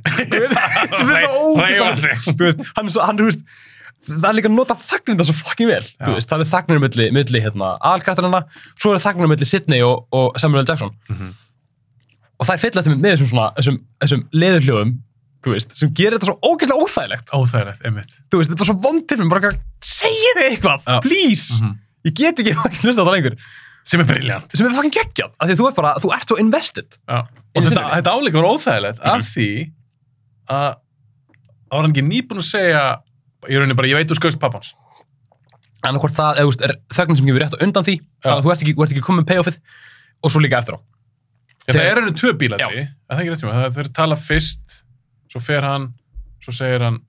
sem 0.06 1.10
er 1.10 1.28
svo 1.28 1.94
sig. 1.96 2.16
þú 2.32 2.44
veist, 2.44 2.60
hann 2.76 2.86
er 2.86 2.90
svo, 2.94 3.02
hann 3.04 3.18
er, 3.18 3.22
þú 3.22 3.28
veist 3.28 3.42
það 4.06 4.28
er 4.30 4.36
líka 4.38 4.48
að 4.50 4.56
nota 4.56 4.74
þagnirna 4.80 5.26
svo 5.28 5.34
fucking 5.42 5.68
vel 5.68 5.82
veist, 6.14 6.28
það 6.30 6.40
er 6.44 6.48
þagnir 6.54 6.80
milli, 6.80 7.06
milli 7.12 7.40
hérna, 7.44 7.74
aðalkarakterina, 7.84 8.40
svo 8.80 8.94
er 8.96 9.02
þagnir 9.04 9.28
milli 9.34 9.44
Sidney 9.48 9.82
og, 9.84 10.06
og 10.16 10.38
Samuel 10.40 10.62
L. 10.64 10.68
Jackson 10.70 10.94
Mhm. 11.10 11.30
og 12.40 12.46
það 12.48 12.54
er 12.56 12.62
fyllast 12.64 12.88
með 12.94 13.10
þessum 13.14 13.30
svona, 13.34 13.48
þessum, 13.58 13.78
þessum 14.00 14.22
leðurhljóðum 14.32 14.94
veist, 15.50 15.76
sem 15.76 15.92
gerir 15.96 16.16
þetta 16.18 16.28
svo 16.30 16.38
ógeðslega 16.44 16.84
óþægilegt 16.84 17.30
Óþægilegt, 17.36 17.84
einmitt. 17.88 18.12
þú 18.32 18.40
veist, 18.40 18.50
þetta 18.50 18.56
er 18.56 18.62
bara 18.64 18.70
svo 18.72 18.80
vond 18.88 19.06
til 19.08 19.16
mér, 19.20 19.30
bara 19.32 19.52
segið 19.80 20.38
þið 20.40 20.48
eitthvað, 20.50 20.80
Já. 20.88 21.00
please 21.04 21.60
Mhm. 21.60 21.74
ég 22.04 22.14
get 22.14 22.38
ekki 22.40 22.54
fucking 22.56 22.82
hlusta 22.84 23.02
á 23.02 23.06
það 23.08 23.14
lengur 23.16 23.36
Sem 23.84 24.00
er 24.00 24.04
briljant. 24.04 24.52
sem 24.56 24.66
er 24.66 24.74
fucking 24.76 24.92
geggjað, 24.92 25.30
af 25.40 25.48
því 25.48 25.52
að 25.52 25.60
þú 25.60 25.68
ert 25.68 25.76
bara, 25.76 25.94
þú 26.00 26.12
ert 26.16 26.28
svo 26.28 26.38
invested 26.38 26.96
Já. 27.08 27.20
Og 27.56 27.62
þetta, 27.64 27.84
þetta 27.96 28.12
áleika 28.16 28.36
var 28.40 28.50
óþægilegt 28.52 29.00
af 29.00 29.22
því 29.34 29.48
að 30.50 30.76
það 30.76 31.72
var 31.72 31.82
hann 31.82 31.92
ekki 31.94 32.04
nýbúin 32.08 32.40
að 32.42 32.48
segja 32.50 32.84
í 33.48 33.56
rauninni 33.56 33.76
bara, 33.78 33.88
ég 33.90 33.96
veit 34.00 34.10
þú 34.10 34.18
skauðst 34.18 34.40
pappans. 34.42 34.74
annarkvort 35.86 36.12
það, 36.12 36.36
eða 36.36 36.44
þú 36.44 36.50
veist, 36.50 36.64
er 36.66 36.72
þögnin 36.92 37.16
sem 37.20 37.28
gefur 37.30 37.40
rétt 37.40 37.54
á 37.56 37.64
undan 37.64 37.86
því 37.86 37.94
þannig 38.20 38.36
að 38.36 38.44
þú 38.44 38.50
ert 38.52 38.64
ekki, 38.64 38.74
þú 38.76 38.82
ert 38.84 38.92
ekki 38.92 39.04
komið 39.06 39.20
með 39.22 39.28
payoffið 39.30 39.56
og 40.20 40.32
svo 40.34 40.42
líka 40.44 40.58
eftir 40.60 40.76
á. 40.76 40.80
Já, 41.60 41.72
það 41.72 41.80
er 41.86 41.96
rauninni 41.96 42.20
tvö 42.20 42.32
því, 42.36 42.50
það 42.50 43.14
er 43.16 43.22
ekki 43.22 43.32
rétt 43.32 43.40
sem 43.40 43.50
það 43.54 43.78
þeir 43.78 43.88
tala 43.96 44.18
fyrst, 44.20 44.76
svo 45.32 45.40
fer 45.40 45.64
hann, 45.64 45.86
svo 46.44 46.52
segir 46.52 46.84
hann, 46.84 47.00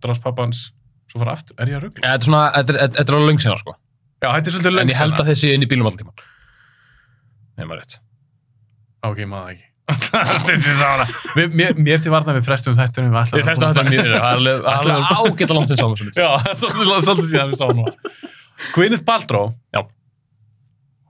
drast 0.00 0.24
pappans, 0.24 0.62
svo 1.12 1.20
fara 1.20 1.36
aftur. 1.36 1.58
Er 1.60 1.68
ég 1.68 1.76
að 1.76 1.84
ruggla? 1.84 2.04
þetta 2.06 2.16
er 2.22 2.28
svona, 2.30 2.42
þetta 2.56 2.88
er- 3.04 3.14
alveg 3.18 3.28
löng 3.28 3.40
sinna 3.44 3.58
sko. 3.60 3.76
Já, 4.22 4.28
þetta 4.32 4.48
er 4.48 4.56
svolítið 4.56 4.72
en 4.72 4.78
löng 4.80 4.92
ég 4.94 5.00
held 5.02 5.20
að 5.20 5.28
þessi 5.34 5.52
inn 5.54 5.62
í 5.62 5.68
bílum 5.68 5.86
alltaf 5.90 6.00
tíman 6.00 6.26
Nei, 7.58 7.66
maður 7.66 7.82
rétt. 7.82 7.98
Ok, 9.04 9.18
maður 9.28 9.52
ekki. 9.56 9.67
Mér, 11.78 12.00
til 12.02 12.12
varna 12.12 12.34
við 12.36 12.44
frestum 12.44 12.74
við 12.76 12.82
ætlaðum 12.84 13.14
Ég 13.38 13.46
fæst 13.46 13.62
að 13.64 13.70
þetta 13.72 13.84
mjög, 13.88 14.08
það 14.08 14.16
er 14.16 14.66
alveg- 14.72 15.12
ágætt 15.16 15.52
að 15.52 15.56
langt 15.56 15.70
sem 15.70 15.78
sáum 15.80 15.94
Já, 16.18 16.28
svolítið, 16.60 17.30
síðan 17.30 17.54
við 17.54 17.62
sáum. 17.62 17.80
Gwyneth 18.74 19.04
Paltrow, 19.08 19.54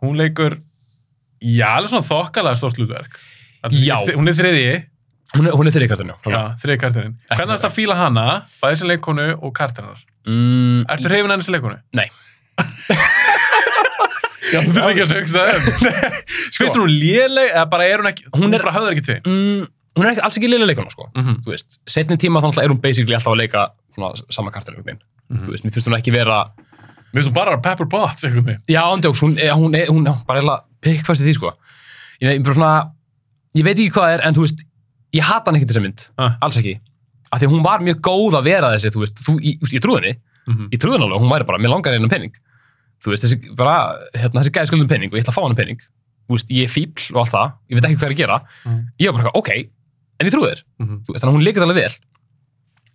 hún 0.04 0.20
leikur, 0.20 0.58
já, 1.42 1.66
alveg 1.74 1.90
svona 1.90 2.06
þokkalega 2.06 2.60
stórt 2.60 2.78
hlutverk. 2.78 3.18
Já. 3.74 3.96
Hún 4.14 4.30
er 4.30 4.36
þriðji, 4.38 4.76
Hún 5.36 5.44
er, 5.50 5.72
þeirri 5.74 5.88
kartinu 5.90 6.14
já, 6.24 6.38
þriðji 6.62 6.80
kartirinn. 6.80 7.16
Hvernig 7.28 7.50
er 7.52 7.58
það 7.58 7.66
að 7.68 7.74
fíla 7.76 7.96
hana, 7.98 8.22
bæði 8.62 8.78
sem 8.80 8.88
leikonu 8.88 9.26
og 9.44 9.50
kartirinnar? 9.58 9.98
mm, 10.24 10.86
Ertu 10.94 11.10
hrifin 11.10 11.34
henni 11.34 11.44
sem 11.44 11.56
leikonu? 11.58 11.76
Nei. 11.98 12.06
Þú 14.52 14.72
þurft 14.74 14.90
ekki 14.90 15.04
að 15.04 15.12
hugsa 15.18 15.42
um. 15.54 15.66
Finnst 16.58 16.78
hún 16.78 16.92
léleg 16.92 17.50
eða 17.54 17.66
bara 17.72 17.88
er 17.88 18.02
hún 18.02 18.10
ekki, 18.12 18.24
Hún 18.32 18.46
hún, 18.46 18.54
er- 18.56 18.62
bara 18.64 18.74
höfðar 18.76 18.96
ekki 18.96 19.04
til? 19.08 19.18
mm, 19.24 19.66
hún 19.98 20.06
er 20.06 20.10
ekki, 20.12 20.24
alls 20.26 20.38
ekki 20.40 20.50
liðlega 20.50 20.70
leikuna, 20.72 20.90
sko. 20.94 21.08
Mm 21.14 21.24
-hmm. 21.26 21.36
Þú 21.44 21.52
veist, 21.54 21.78
setni 21.86 22.16
tíma 22.16 22.40
þannig 22.44 22.62
er 22.64 22.70
hún 22.72 22.80
basically 22.80 23.14
alltaf 23.18 23.32
að 23.32 23.40
leika 23.42 23.68
svona, 23.94 24.12
sama 24.30 24.50
kartin 24.50 24.74
einhvern 24.74 24.86
veginn. 24.86 25.02
Þú 25.46 25.50
veist, 25.52 25.64
mér 25.64 25.72
finnst 25.74 25.88
hún 25.88 25.98
ekki 25.98 26.12
vera, 26.12 26.38
Mér 27.12 27.22
finnst 27.22 27.28
hún 27.30 27.34
bara 27.34 27.56
Pepper 27.60 27.86
Potts 27.88 28.24
já, 28.68 28.82
ándjóks, 28.84 29.20
hún, 29.22 29.36
hún, 29.38 29.74
hún, 29.88 30.04
bara 30.26 30.40
er 30.40 30.60
pikkfast 30.80 31.20
í 31.20 31.24
því, 31.24 31.34
sko. 31.34 31.52
Ég, 32.20 32.34
ég, 32.38 32.44
svona, 32.54 32.90
ég 33.56 33.64
veit 33.64 33.78
ekki 33.78 33.90
hvað 33.96 34.14
er, 34.14 34.20
en 34.26 34.34
þú 34.34 34.44
veist, 34.44 34.60
ég 35.16 35.22
hata 35.24 35.50
hann 35.50 35.56
ekki 35.60 35.68
þessa 35.70 35.82
mynd, 35.82 36.10
Ah. 36.18 36.36
alls 36.40 36.56
ekki. 36.60 36.80
Af 37.32 37.40
því 37.40 37.46
að 37.48 37.52
hún 37.54 37.64
var 37.64 37.80
mjög 37.80 38.00
góð 38.00 38.36
að 38.38 38.44
vera 38.44 38.70
þessi, 38.74 38.90
þú 38.94 39.00
veist, 39.04 39.16
þú, 39.24 39.38
ég, 39.40 39.58
ég 39.72 39.80
trúi 39.80 40.00
henni, 40.00 40.16
Mm 40.48 40.54
-hmm. 40.56 40.68
ég 40.72 40.78
trúi 40.80 40.92
henni 40.92 41.04
alveg, 41.04 41.20
hún 41.20 41.30
væri 41.32 41.44
bara, 41.44 41.58
mér 41.58 41.68
langar 41.68 41.92
einan 41.92 42.08
penning. 42.08 42.32
Þú 43.04 43.12
veist, 43.12 43.24
þessi, 43.24 43.38
bara, 43.58 43.74
hérna, 44.14 44.42
þessi 44.42 44.52
gæði 44.56 44.70
skuldum 44.72 44.88
penning 44.90 45.12
og 45.12 45.18
ég 45.18 45.24
ætla 45.24 45.32
að 45.34 45.38
fá 45.38 45.44
hann 45.46 45.56
penning. 45.58 45.80
Þú 46.28 46.34
veist, 46.36 46.48
ég 46.50 46.66
er 46.68 46.72
fíbl 46.72 47.04
og 47.14 47.20
allt 47.22 47.32
það, 47.34 47.52
ég 47.70 47.78
veit 47.78 47.86
ekki 47.88 47.98
hvað 48.00 48.08
er 48.08 48.14
að 48.14 48.20
gera. 48.22 48.38
Mhm. 48.66 48.80
Ég 49.00 49.12
var 49.12 49.22
bara, 49.22 49.32
ok, 49.38 49.50
en 50.18 50.26
ég 50.28 50.32
trúi 50.34 50.48
þér. 50.50 50.62
Þú 50.82 51.12
veist, 51.14 51.22
þannig 51.22 51.32
að 51.32 51.36
hún 51.38 51.46
líkir 51.46 51.62
alveg 51.66 51.78
vel. 51.82 51.94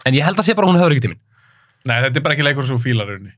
En 0.06 0.14
ég 0.18 0.24
held 0.28 0.38
að 0.38 0.44
sé 0.50 0.56
bara 0.56 0.68
að 0.68 0.74
hún 0.74 0.82
höfður 0.82 0.96
ekki 0.98 1.06
tíminn. 1.08 1.22
Nei, 1.86 1.98
þetta 2.04 2.18
er 2.20 2.24
bara 2.28 2.36
ekki 2.36 2.44
leikur 2.48 2.68
sem 2.68 2.78
þú 2.78 2.84
fílar 2.84 3.08
rauninni. 3.08 3.34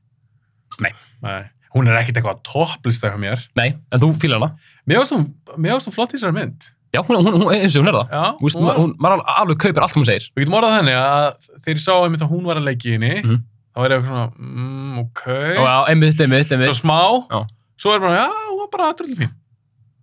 Nei. 0.82 0.92
Nei. 1.22 1.42
Hún 1.76 1.88
er 1.90 1.98
ekkit 2.00 2.18
eitthvað 2.18 2.42
topplista 2.46 3.10
hjá 3.10 3.18
mér. 3.20 3.42
Nei, 3.58 3.74
en 3.92 4.00
þú 4.02 4.10
fílar 4.18 4.40
hana. 4.42 4.56
Mér 4.86 5.02
hún 5.06 5.94
flott 5.94 6.14
í 6.14 6.18
þessari 6.18 6.34
mynd. 6.34 6.72
Já, 6.94 7.02
hún, 7.04 7.18
hún, 7.20 7.34
hún, 7.42 7.50
eins 7.52 7.74
og 7.76 7.82
hún 7.84 7.90
er 7.90 7.96
það. 7.98 8.12
Já, 8.14 8.22
veist, 8.40 8.56
hún 8.78 8.92
maður 9.02 9.22
alveg 9.26 9.58
kaupir 9.60 9.82
allt 9.84 9.92
sem 9.92 10.00
hún 10.00 10.06
segir. 10.08 10.28
Við 10.36 10.44
getum 10.46 10.56
orðað 10.60 10.76
þenni 10.78 10.94
að 10.96 11.48
þegar 11.64 11.76
ég 11.76 11.82
sá 11.84 11.92
að 11.96 12.28
hún 12.30 12.46
var 12.46 12.60
að 12.60 12.68
leiki 12.70 12.94
henni, 12.94 13.10
Mhm. 13.22 13.40
Þá 13.76 13.82
var 13.82 13.92
ég 13.92 13.98
eitthvað 14.00 14.12
svona, 14.14 14.28
mm, 14.40 14.98
ok. 15.02 15.22
Já, 15.60 15.72
einmitt, 15.92 16.20
einmitt, 16.24 16.48
Svo 16.48 16.56
einmitt. 16.56 16.78
smá, 16.80 17.00
Já. 17.28 17.40
svo 17.76 17.92
er 17.92 18.00
bara, 18.00 18.14
já, 18.22 18.28
hún 18.48 18.60
var 18.62 18.70
bara 18.72 18.86
aðröldið 18.92 19.18
fín. 19.20 19.32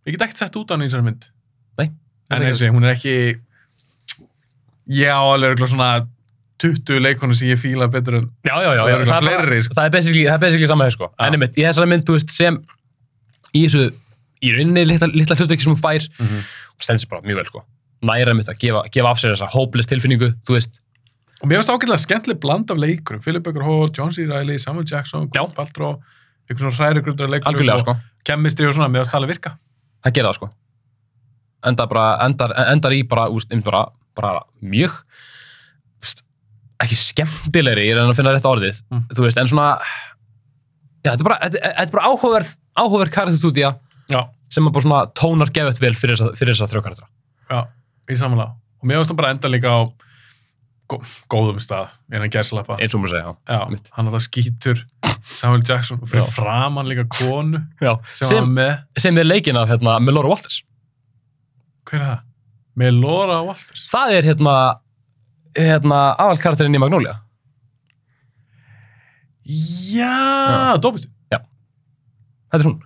Ég 0.05 0.13
get 0.13 0.25
ekkert 0.27 0.41
sett 0.43 0.57
út 0.59 0.69
á 0.69 0.73
henni 0.75 0.85
í 0.85 0.91
þessari 0.91 1.07
mynd. 1.07 1.25
Nei. 1.81 1.87
En 2.29 2.45
eins 2.45 2.61
og 2.61 2.67
ég, 2.67 2.75
hún 2.75 2.85
er 2.85 2.93
ekki, 2.93 3.15
ég 4.93 5.09
á 5.09 5.21
alveg 5.25 5.55
örugglega 5.55 5.71
svona 5.73 5.89
20 6.61 7.01
leikonu 7.01 7.35
sem 7.35 7.49
ég 7.49 7.59
fíla 7.59 7.89
betur 7.91 8.19
en 8.21 8.29
Já, 8.45 8.55
já, 8.61 8.71
já. 8.77 8.83
Það 8.83 8.91
já 8.91 8.95
eru 8.95 9.09
það, 9.09 9.17
er 9.17 9.25
bara, 9.25 9.41
fleiri, 9.41 9.63
sko. 9.65 9.73
það 9.79 9.89
er 9.89 9.95
basically, 9.97 10.23
það 10.27 10.37
er 10.37 10.43
basically 10.45 10.69
sama 10.69 10.85
hér, 10.87 10.95
sko. 10.99 11.09
Já. 11.09 11.25
En 11.25 11.37
einmitt, 11.39 11.57
í 11.57 11.65
þessari 11.65 11.91
mynd, 11.95 12.05
þú 12.07 12.17
veist, 12.19 12.33
sem 12.37 12.61
í 13.53 13.65
þessu, 13.65 13.85
í 14.43 14.53
rauninni 14.53 14.85
litla, 14.85 15.09
litla 15.09 15.39
hlutverki 15.39 15.65
sem 15.65 15.73
hún 15.73 15.81
fær, 15.81 16.05
mm 16.19 16.27
-hmm. 16.29 16.45
stendur 16.77 16.99
sig 17.01 17.09
bara 17.09 17.25
mjög 17.25 17.41
vel, 17.41 17.49
sko. 17.49 17.65
Næra 18.03 18.33
mitt 18.35 18.49
að 18.51 18.59
gefa, 18.59 18.83
gefa 18.91 19.09
af 19.09 19.17
sér 19.17 19.33
þessa 19.33 19.49
hopeless 19.49 19.87
tilfinningu, 19.87 20.33
þú 20.45 20.59
veist. 20.59 20.82
Og 21.43 21.49
mér 21.51 21.59
finnst 21.59 21.71
ágætlega 21.73 21.99
skemmtileg 21.99 22.39
bland 22.39 22.71
af 22.71 22.77
leikurum. 22.79 23.19
Philip 23.21 23.43
Baker 23.43 23.63
Hall, 23.67 23.89
John 23.97 24.13
C. 24.15 24.23
Reilly, 24.29 24.55
Samuel 24.63 24.85
Jackson. 24.87 25.25
Gwyneth 25.33 25.55
Paltrow, 25.57 25.97
einhvern 26.47 26.71
svona 26.71 26.77
hrærigrundar 26.93 27.27
leikurum 27.33 27.51
Algjörlega, 27.57 27.83
sko. 27.83 27.95
Chemistry 28.27 28.67
og 28.69 28.75
svona, 28.77 28.87
mér 28.93 29.03
finnst 29.03 29.11
það 29.11 29.19
alveg 29.21 29.33
virka. 29.35 29.51
Það 30.07 30.15
gera 30.17 30.31
það, 30.31 30.37
sko. 30.39 30.49
Endar 31.67 31.87
bara, 31.91 32.05
endar, 32.25 32.53
endar 32.71 32.95
í 32.95 33.01
bara, 33.07 33.25
úst, 33.31 33.51
bara, 33.63 33.83
bara 34.15 34.39
mjög, 34.63 34.95
ekki 36.83 36.97
skemmtilegri, 36.99 37.85
ég 37.87 37.95
er 37.95 38.01
að 38.03 38.15
finna 38.17 38.33
rétt 38.35 38.47
orðið, 38.47 38.81
Mm. 38.91 39.03
þú 39.15 39.23
veist, 39.23 39.37
en 39.39 39.47
svona, 39.47 39.67
já, 41.05 41.11
þetta 41.13 41.21
er 41.21 41.27
bara, 41.29 41.37
þetta, 41.43 41.59
þetta 41.63 41.81
er 41.87 41.91
bara 41.93 42.07
áhugaverð, 42.09 42.55
áhugaverð 42.77 43.11
karakterstúdía 43.15 43.69
Já, 44.11 44.27
sem 44.49 44.67
að 44.67 44.73
bara 44.73 44.83
svona 44.83 45.13
tónar 45.15 45.51
gefið 45.55 45.79
vel 45.79 45.93
fyrir 45.95 46.15
þessa, 46.17 46.67
þrjókarakter. 46.67 47.07
já, 47.49 47.67
í 48.11 48.15
samanlega. 48.19 48.51
Og 48.81 48.87
mér 48.89 48.99
finnst 48.99 49.11
það 49.11 49.17
bara 49.21 49.29
enda 49.31 49.47
líka 49.47 49.71
á 49.71 49.79
góðum 51.31 51.59
stað, 51.63 51.89
innan 52.13 52.29
gæslappa. 52.33 52.77
Eins 52.81 52.93
og 52.95 53.01
maður 53.03 53.13
segja, 53.15 53.31
já. 53.31 53.57
Já, 53.57 53.69
mitt. 53.71 53.89
hann 53.95 54.07
alltaf 54.09 54.25
skýtur 54.27 54.83
Samuel 55.23 55.63
Jackson 55.67 55.99
og 56.01 56.09
fyrir 56.11 56.25
Já. 56.25 56.31
framan 56.35 56.87
líka 56.89 57.05
konu 57.09 57.61
já. 57.81 57.93
sem, 58.19 58.27
Sem, 58.27 58.57
sem 58.97 59.17
er 59.17 59.23
leikin 59.27 59.55
af, 59.57 59.69
hérna, 59.71 59.97
með 60.03 60.17
Laura 60.17 60.29
Walters. 60.33 60.61
hver 61.89 61.99
er 62.01 62.05
það? 62.09 62.23
Með 62.77 62.95
Laura 63.01 63.41
Walters. 63.47 63.87
Það 63.91 64.13
er, 64.17 64.23
hérna, 64.31 64.55
hérna, 65.55 65.99
aðal 66.17 66.39
karakterinn 66.41 66.75
í 66.75 66.81
Magnolia. 66.81 67.15
Já, 69.45 70.77
dópist. 70.79 71.09
Þetta 72.53 72.61
er 72.61 72.67
hún. 72.69 72.81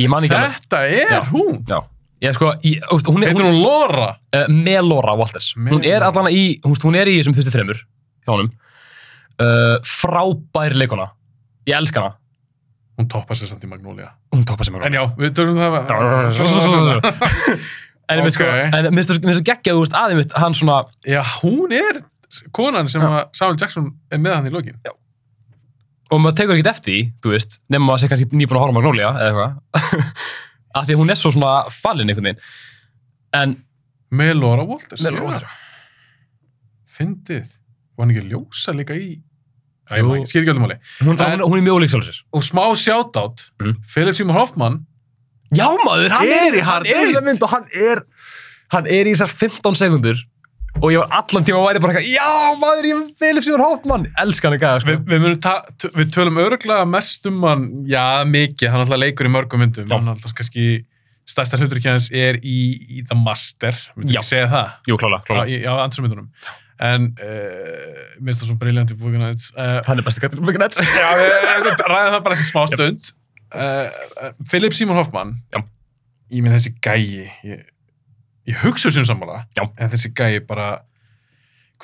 Ég 0.00 0.08
man 0.08 0.24
ekki 0.24 0.34
alveg. 0.34 0.54
Þetta 0.62 0.78
er 0.88 1.10
Já. 1.12 1.18
hún. 1.28 1.58
Já. 1.68 1.78
Ég, 2.24 2.32
sko, 2.38 2.54
ég, 2.64 2.80
úst, 2.94 3.06
hún 3.10 3.20
er, 3.24 3.28
Heitir 3.34 3.44
hún, 3.44 3.58
Laura? 3.60 4.06
uh, 4.32 4.46
með 4.48 4.80
Laura 4.88 5.12
Walters 5.18 5.48
Með 5.60 5.72
hún 5.76 5.84
er 5.88 6.00
allan 6.06 6.28
í, 6.32 6.44
hún, 6.64 6.76
hún 6.86 6.96
er 6.98 7.06
í 7.12 7.18
þessum 7.20 7.34
fyrstu 7.36 7.52
þreymur 7.52 7.78
hjá 8.24 8.30
honum 8.32 8.50
uh, 9.42 9.76
frábær 9.88 10.72
leikona 10.78 11.06
ég 11.68 11.74
elska 11.78 12.00
hana 12.00 12.12
Hún 12.94 13.08
toppar 13.10 13.34
sér 13.34 13.48
samt 13.50 13.64
í 13.66 13.68
Magnolia. 13.68 14.12
hún 14.30 14.44
toppar 14.46 14.62
sem 14.68 14.76
En 14.78 14.94
já, 14.94 15.02
við 15.18 15.32
törum 15.34 15.56
það. 15.58 15.72
en 18.14 18.20
ég 18.22 18.30
sko, 18.36 18.46
minnst 18.94 19.10
þú 19.18 19.42
geggjað 19.48 19.80
úr 19.80 19.88
aðeins 19.98 20.20
mitt, 20.20 20.36
hann 20.38 20.54
svona 20.54 20.76
Já, 21.08 21.18
hún 21.40 21.74
er 21.74 21.94
konan 22.54 22.88
sem 22.90 23.02
Já. 23.02 23.06
að 23.10 23.22
Samuel 23.38 23.58
Jackson 23.60 23.84
er 24.14 24.18
með 24.22 24.32
hann 24.38 24.48
í 24.48 24.52
lokin. 24.54 24.76
og 26.10 26.18
maður 26.22 26.36
tekur 26.40 26.54
ekkert 26.58 26.72
eftir 26.76 26.98
þú 27.24 27.28
veist 27.34 27.50
nema 27.72 27.84
maður 27.88 28.00
sé 28.04 28.08
kannski 28.12 28.28
nýbúin 28.30 28.58
að 28.60 28.64
horfa 28.66 28.76
Magnolia 28.78 29.08
eða 29.10 29.24
eitthvað 29.28 29.52
af 30.74 30.86
því 30.88 30.96
að 30.96 31.00
hún 31.02 31.12
er 31.14 31.20
svo 31.20 31.30
svona 31.34 31.52
fallin 31.72 32.10
einhvern 32.10 32.30
veginn 32.32 32.42
en 33.34 33.54
Með 34.14 34.34
Laura 34.38 34.62
Walters. 34.68 35.02
með 35.02 35.16
Laura 35.18 35.48
Fyndið. 36.94 37.46
Var 37.94 38.04
hann 38.04 38.12
ekki 38.14 38.28
ljósa 38.30 38.74
líka 38.76 38.94
í... 38.98 39.14
Skil 39.84 40.40
ekki 40.40 40.52
öllum 40.54 40.64
máli. 40.64 40.76
hún, 41.04 41.18
hún, 41.18 41.42
hún 41.44 41.58
er 41.60 41.64
mjög 41.66 41.90
sér 42.06 42.20
Og 42.32 42.44
smá 42.46 42.62
shoutout, 42.78 43.48
Mm. 43.60 43.74
Philip 43.86 44.14
Seymour 44.16 44.38
Hoffman, 44.38 44.78
Já 45.54 45.68
maður, 45.84 46.08
hann 46.10 46.24
Er 46.26 46.48
er, 46.48 46.56
í 46.56 46.62
Hard 46.64 46.86
hann 46.88 46.94
hann 47.52 47.66
er 47.72 48.00
hann 48.72 48.86
er 48.90 49.06
í 49.06 49.12
þessar 49.14 49.30
15 49.30 49.76
sekundur 49.78 50.22
og 50.82 50.88
ég 50.92 50.98
var 51.00 51.12
allan 51.20 51.44
tíma 51.46 51.60
að 51.60 51.66
væri 51.68 51.82
bara 51.84 51.94
eitthvað, 51.94 52.08
já 52.12 52.56
maður, 52.60 52.88
ég 52.90 52.96
er 52.98 53.12
Philip 53.20 53.44
Seymour 53.46 53.62
Hoffman 53.64 54.08
elska 54.20 54.48
hann 54.50 54.56
ekki 54.58 54.70
við, 54.88 54.98
sko. 55.04 55.20
við, 55.24 55.36
ta- 55.44 55.62
t- 55.80 55.92
við 55.94 56.10
tölum 56.16 56.40
örgulega 56.42 56.88
mest 56.90 57.28
um 57.30 57.38
hann, 57.46 57.62
já, 57.88 58.02
mikið, 58.28 58.72
hann 58.72 58.82
alltaf 58.84 59.00
leikur 59.00 59.28
í 59.30 59.32
mörgum 59.32 59.62
myndum, 59.64 59.86
Já. 59.88 59.94
hann 59.96 60.10
alltaf 60.12 60.34
kannski 60.36 60.66
stærsta 61.24 61.56
hlutur 61.60 61.78
ekki 61.80 61.88
hans 61.94 62.10
er 62.12 62.36
í, 62.44 62.56
í 62.98 63.04
The 63.08 63.16
Master, 63.16 63.78
myndi 63.96 64.16
Já. 64.18 64.20
ég 64.20 64.28
segja 64.28 64.50
það, 64.52 64.74
Jú, 64.90 64.98
klála, 65.00 65.22
klála. 65.24 65.46
í, 65.48 65.62
á 65.64 65.72
andursum 65.86 66.04
myndunum. 66.08 66.28
En 66.84 67.04
uh, 67.22 68.00
minnst 68.18 68.42
það 68.42 68.48
svo 68.50 68.56
briljant 68.60 68.90
í 68.90 68.96
búinu 68.98 69.20
uh, 69.54 69.76
Hann 69.86 70.00
er 70.02 70.04
besti 70.04 70.20
kattur 70.24 70.42
í. 70.42 70.82
Já, 70.82 71.12
við 71.20 71.30
við 71.30 71.84
ræðum 71.86 72.16
það 72.16 72.24
bara 72.26 72.34
eftir 72.36 72.48
smá 72.50 72.64
stund. 72.72 73.12
Uh, 73.54 74.34
Philip 74.50 74.74
Seymour 74.74 74.98
Hoffman, 74.98 75.36
Já. 75.54 75.62
ég 76.34 76.42
minn 76.44 76.52
þessi 76.58 76.74
gæi, 76.82 77.30
ég, 77.46 77.62
ég 78.50 78.58
hugsa 78.64 78.90
sem 78.94 79.06
sammála, 79.08 79.44
Já. 79.56 79.64
en 79.78 79.90
þessi 79.92 80.12
gæi 80.16 80.40
bara 80.46 80.68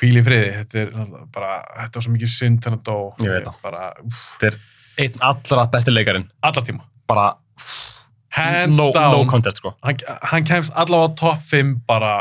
hvíli 0.01 0.21
í 0.23 0.25
friði, 0.25 0.51
þetta 0.63 0.79
er 0.81 0.91
náttúrulega 0.97 1.27
bara, 1.35 1.55
þetta 1.83 1.99
var 2.01 2.07
svo 2.07 2.13
mikið 2.15 2.33
synd 2.35 2.65
hann 2.69 2.79
að 2.79 2.83
dó. 2.89 2.99
Ég 3.21 3.35
veit 3.35 3.47
það. 3.49 3.61
Bara, 3.63 3.93
úff, 4.07 4.61
Einn 5.01 5.21
allra 5.25 5.67
besti 5.73 5.93
leikarin. 5.95 6.29
allar 6.43 6.65
tíma. 6.67 6.85
Bara 7.09 7.29
Hands 8.31 8.77
no, 8.79 8.93
down, 8.95 9.11
no 9.17 9.25
contest, 9.27 9.57
sko. 9.59 9.73
hann, 9.83 9.97
hann 10.31 10.45
kemst 10.47 10.71
allavega 10.79 11.11
á 11.11 11.19
topp 11.19 11.41
5 11.51 11.73
bara, 11.89 12.13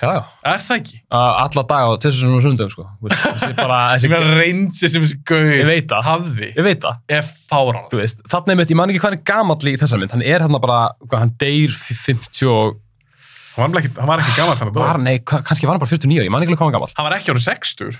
Já, 0.00 0.12
já. 0.14 0.20
er 0.46 0.60
það 0.62 0.76
ekki? 0.78 1.00
Uh, 1.10 1.40
alla 1.42 1.64
daga 1.66 1.88
á 1.90 1.94
tvisum 2.00 2.36
og 2.36 2.44
sundum, 2.44 2.70
sko. 2.70 2.84
Þú 3.00 3.08
veist, 3.08 3.24
Þessi 3.26 3.56
bara, 3.58 3.78
Þessi 3.96 4.10
þessi, 4.12 4.36
reynsi 4.38 4.90
sem 4.92 5.02
þessi 5.08 5.40
ég 5.58 5.66
veit 5.66 5.88
það. 5.90 6.04
hafði, 6.06 6.52
Ég 6.54 6.64
veit 6.68 6.84
það. 6.86 7.00
er 7.18 7.26
fárán. 7.50 7.82
Þú 7.90 7.98
veist, 7.98 8.22
er 8.38 8.60
mitt, 8.62 8.70
ég 8.70 8.78
man 8.78 8.92
ekki 8.94 9.02
hvað 9.02 9.10
hann 9.10 9.18
er 9.18 9.26
gamall 9.32 9.72
í 9.72 9.74
þessar 9.82 10.00
mynd. 10.04 10.14
Hann 10.14 10.22
er 10.30 10.46
hann 10.46 10.56
bara, 10.62 10.78
hvað, 11.08 11.18
hann 11.24 11.34
deyr 11.42 11.74
50 11.74 12.46
og, 12.54 12.78
Hann 13.56 13.72
var, 13.74 13.80
ekki, 13.82 13.90
hann 13.98 14.08
var 14.10 14.22
ekki 14.22 14.36
gammal 14.38 14.56
þannig 14.60 14.72
að 14.72 14.78
dó. 14.78 14.84
var, 14.86 15.00
nei, 15.02 15.16
kannski 15.26 15.66
var 15.66 15.74
hann 15.76 15.82
bara 15.82 15.90
49 15.90 16.20
ári, 16.20 16.28
ég 16.28 16.32
man 16.34 16.42
ekki 16.44 16.52
alveg 16.52 16.60
hvað 16.60 16.68
hann 16.70 16.76
gamall. 16.78 16.94
Hann 16.96 17.08
var 17.08 17.16
ekki 17.18 17.32
árið 17.34 17.46
60 17.48 17.98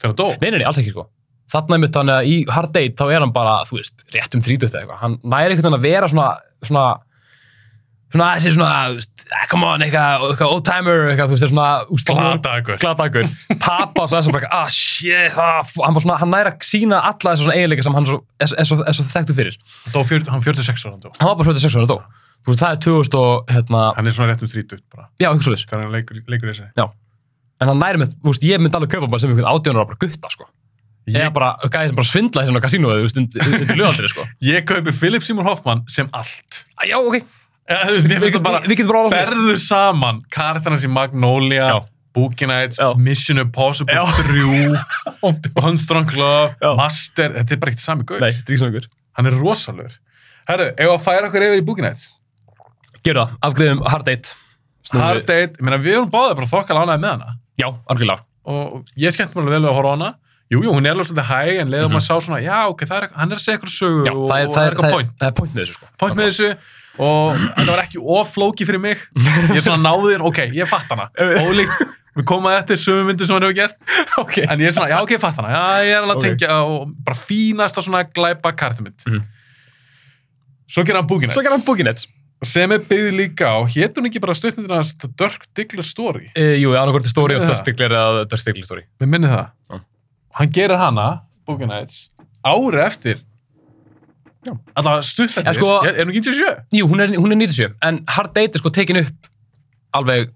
til 0.00 0.10
að 0.10 0.16
dó. 0.20 0.26
Nei, 0.40 0.50
nei, 0.50 0.58
nei, 0.60 0.66
alls 0.68 0.80
ekki 0.82 0.92
sko. 0.94 1.06
Þarna 1.50 1.74
er 1.78 1.80
mitt 1.82 1.94
þannig 1.96 2.14
að 2.20 2.28
í 2.30 2.34
Hard 2.54 2.72
Date 2.76 2.94
þá 3.00 3.06
er 3.10 3.24
hann 3.24 3.32
bara, 3.34 3.54
þú 3.66 3.80
veist, 3.80 4.04
rétt 4.14 4.36
um 4.38 4.42
30 4.44 4.68
eða 4.68 4.82
eitthvað. 4.84 5.00
Hann 5.02 5.16
næri 5.24 5.54
einhvern 5.56 5.66
veginn 5.66 5.78
að 5.80 5.86
vera 5.88 6.10
svona, 6.12 6.26
svona, 6.62 6.84
svona, 8.10 8.28
þessi 8.36 8.52
svona, 8.54 8.68
þú 8.90 8.98
veist, 9.00 9.24
ah, 9.34 9.42
come 9.50 9.66
on, 9.70 9.82
eitthvað, 9.86 10.24
eitthvað 10.28 10.54
old 10.54 10.64
timer, 10.68 11.02
eitthvað, 11.10 11.32
þú 11.32 11.36
veist, 11.36 11.46
svona, 11.50 11.66
úst, 11.96 12.10
Gladagur. 12.10 12.78
gladagur, 12.82 13.28
tapa 13.66 14.04
og 14.04 14.10
svo 14.12 14.20
þess 14.20 14.30
að 14.30 14.36
bara, 14.38 14.52
ah, 14.60 14.70
shit, 14.74 15.36
ah, 15.38 15.60
hann 15.84 15.96
bara 15.98 16.04
svona, 16.06 16.18
hann 16.22 16.32
næri 16.36 16.52
að 16.54 16.66
sína 16.70 17.02
alla 17.10 17.34
þessa 17.34 17.44
svona 17.48 17.58
eiginleika 17.58 17.86
sem 17.86 17.98
hann 17.98 18.06
er, 18.06 18.14
svo- 18.14 18.58
er, 18.62 18.70
svo, 18.70 18.80
er 18.86 18.98
svo 19.00 19.08
þekktu 19.16 19.36
fyrir. 19.42 19.58
Dó 19.94 20.02
fjör, 20.06 20.26
hann 20.30 20.42
46 20.46 20.86
ára 20.86 20.94
hann 20.96 21.02
dó. 21.06 21.12
Hann 21.18 21.30
var 21.32 21.38
bara 21.42 21.50
46 21.50 21.78
ára 21.82 21.90
dó. 21.90 21.98
Þú 22.40 22.52
veist, 22.54 22.62
það 22.62 22.70
er 22.72 22.80
2000 22.86 23.18
og, 23.20 23.50
hérna, 23.52 23.80
Hann 23.96 24.06
er 24.08 24.14
svona 24.16 24.32
rétt 24.32 24.42
um 24.46 24.48
30 24.48 24.80
bara. 24.94 25.08
já, 25.20 25.28
eitthvað 25.28 25.44
svo 25.44 25.52
þess. 25.56 25.66
Þegar 25.68 25.82
hann 25.84 25.92
leikur, 25.96 26.22
leikur 26.32 26.50
þessi. 26.54 26.70
En 27.60 27.68
hann 27.68 27.82
næri 27.82 28.00
með, 28.00 28.14
þú 28.22 28.32
veist, 28.32 28.46
ég 28.48 28.62
myndi 28.64 28.78
alveg 28.78 28.94
kaupa 28.94 29.10
bara 29.12 29.20
sem 29.20 29.30
einhvern 29.34 29.50
átjónur 29.50 29.84
bara 29.90 30.00
gutta, 30.00 30.30
sko. 30.32 30.46
Eða 31.10 31.26
Ég, 31.26 31.32
bara, 31.34 31.50
gæði 31.68 31.90
sem 31.90 31.96
bara 31.98 32.08
svindla 32.08 32.42
þessi 32.46 32.56
á 32.56 32.64
kasínóið, 32.64 32.98
þú 33.00 33.06
veist, 33.08 33.18
undir, 33.20 33.76
lögaldri, 33.76 34.08
sko. 34.12 34.24
ég 34.52 34.64
kaupi 34.68 34.92
Philip 34.96 35.24
Seymour 35.26 35.44
Hoffman 35.50 35.82
sem 35.90 36.08
allt. 36.16 36.62
Já, 36.88 36.96
ok. 37.00 37.18
Ja, 37.68 37.78
þú 37.84 37.94
veist, 37.98 38.08
mér 38.08 38.22
finnst 38.24 38.36
það 38.38 38.44
bara, 38.46 38.60
Við 38.64 38.80
getum 38.80 38.92
bara 38.94 39.10
berðu 39.12 39.56
saman 39.60 40.22
karakternas 40.32 40.84
í 40.86 40.90
Magnolia, 40.92 41.66
Já. 41.74 41.78
Boogie 42.16 42.48
Nights, 42.50 42.80
Já. 42.80 42.88
Mission 42.98 43.38
Impossible 43.42 43.92
Já. 43.94 44.06
3, 44.24 45.60
One 45.66 45.78
Strong 45.78 46.14
Love, 46.16 46.54
Já. 46.62 46.72
Master, 46.80 47.36
þetta 47.40 47.56
er 47.58 47.60
bara 47.66 47.74
eitt 47.76 47.84
sami 47.84 48.08
gaur. 48.08 48.22
Nei, 48.24 48.32
þetta 48.38 48.48
er 48.48 48.54
ekki 48.56 48.62
svona 48.64 48.72
ykkur. 48.74 48.88
Hann 49.20 49.28
er 49.30 49.36
rosalur. 49.42 49.92
Herru, 50.48 50.70
ef 50.72 50.94
að 50.96 51.04
færa 51.04 51.28
okkur 51.28 51.46
yfir 51.50 51.60
í 51.62 51.66
Boogie 51.68 51.84
Nights. 51.86 52.08
Gerðu 53.04 53.22
það, 53.24 53.36
afgriðum 53.48 53.82
Hard 53.88 54.04
Date. 54.10 54.34
Hard 54.92 55.24
Date, 55.28 55.52
ég 55.56 55.62
meina 55.64 55.78
við 55.80 55.94
erum 55.98 56.10
báðið 56.10 56.34
bara 56.40 56.50
þokkala 56.50 56.82
ánægð 56.86 57.00
með 57.04 57.10
hana 57.14 57.34
Já, 57.60 57.68
algjörlega. 57.92 58.24
og 58.50 58.84
ég 58.98 59.12
skemmt 59.14 59.34
mér 59.36 59.42
alveg 59.44 59.54
vel 59.60 59.70
að 59.70 59.76
horfa 59.78 59.92
á 59.92 59.96
hana 59.96 60.10
Jú, 60.50 60.58
jú, 60.64 60.72
hún 60.74 60.86
er 60.88 60.96
alveg 60.96 61.06
svolítið 61.06 61.28
hæg 61.30 61.60
en 61.62 61.68
leiðum 61.70 61.92
Mhm. 61.92 61.96
að 62.00 62.06
sá 62.08 62.14
svona, 62.20 62.40
já, 62.42 62.66
ok, 62.66 62.82
er, 62.82 63.08
hann 63.14 63.30
er 63.30 63.36
að 63.36 63.44
segja 63.44 63.58
eitthvað 63.58 63.74
sögu 63.76 64.06
Já, 64.08 64.12
og, 64.12 64.30
það 64.30 64.40
er, 64.40 64.48
það 64.50 64.64
er, 64.66 64.70
eitthvað 64.74 64.90
point, 64.96 65.10
það 65.20 65.28
er 65.28 65.34
point 65.38 65.54
með 65.54 65.62
þessu, 65.62 65.74
sko. 65.78 65.86
point 65.98 66.16
með 66.16 66.26
þessu 66.30 66.48
og 66.98 67.36
þetta 67.38 67.70
var 67.70 67.82
ekki 67.84 68.00
oflóki 68.18 68.66
fyrir 68.66 68.80
mig 68.82 68.98
ég 69.14 69.56
er 69.56 69.62
svona 69.62 69.84
náðir, 69.86 70.20
ok, 70.26 70.40
ég 70.58 70.66
fatt 70.66 70.90
hana 70.90 71.06
ólíkt, 71.14 71.84
við 72.18 72.24
komum 72.26 72.50
að 72.50 72.58
eftir 72.64 72.76
sömu 72.82 73.04
myndi 73.06 73.26
sem 73.28 73.34
hann 73.38 73.46
hefur 73.46 73.54
gert, 73.54 73.76
ok. 74.18 74.38
en 74.42 74.58
ég 74.58 74.66
er 74.66 74.74
svona, 74.74 74.90
já, 74.90 74.98
ok, 75.06 75.10
ég 75.14 75.20
fatt 75.22 75.36
hana 75.38 75.54
já, 75.54 75.62
ég 75.86 75.94
er 75.94 76.02
alveg 76.02 76.16
að 76.16 76.18
Ok. 76.18 76.26
tengja 76.26 76.58
og 76.66 76.90
bara 77.06 77.16
fínasta 77.16 77.80
svona 77.86 78.02
glæpa 78.10 78.50
kartumynd 78.58 78.98
Mhm. 79.06 79.22
svo 80.66 80.82
gerir 80.82 80.98
hann 80.98 81.06
búkinett 81.62 82.06
Sem 82.42 82.72
er 82.72 82.80
byggð 82.88 83.10
líka 83.18 83.50
á, 83.52 83.58
hétt 83.68 83.98
hún 83.98 84.06
ekki 84.08 84.20
bara 84.22 84.32
hans 84.32 84.94
The 84.96 85.08
Dirk 85.12 85.42
Diggler 85.56 85.84
Story 85.84 86.30
Uh, 86.32 86.54
jú, 86.56 86.70
annarkvort 86.72 87.04
er 87.04 87.12
Story 87.12 87.36
of. 87.36 87.44
Dirk 87.44 87.64
Diggler 87.66 87.92
eða 87.92 88.22
Dirk 88.30 88.44
Diggler 88.46 88.64
Story. 88.68 88.84
við 89.00 89.10
minni 89.12 89.28
það 89.28 89.50
Já. 89.70 89.80
hann 90.38 90.52
gerir 90.56 90.78
hana, 90.80 91.08
Boogie 91.46 91.66
Nights 91.68 92.08
ári 92.46 92.80
eftir 92.86 93.20
Já. 94.46 94.54
allavega 94.74 95.02
stutt 95.04 95.34
eftir 95.36 95.46
En 95.50 95.54
sko- 95.54 95.84
er, 95.84 95.98
er 96.00 96.04
hún 96.06 96.14
ekki 96.14 96.22
97? 96.32 96.64
Jú, 96.78 96.86
hún 96.88 97.00
er, 97.04 97.08
hún 97.20 97.32
er 97.32 97.36
97, 97.36 97.74
en 97.82 98.04
Hard 98.08 98.32
Date 98.34 98.56
er 98.56 98.62
sko 98.62 98.70
tekin 98.72 98.96
upp 99.02 99.28
alveg, 99.92 100.30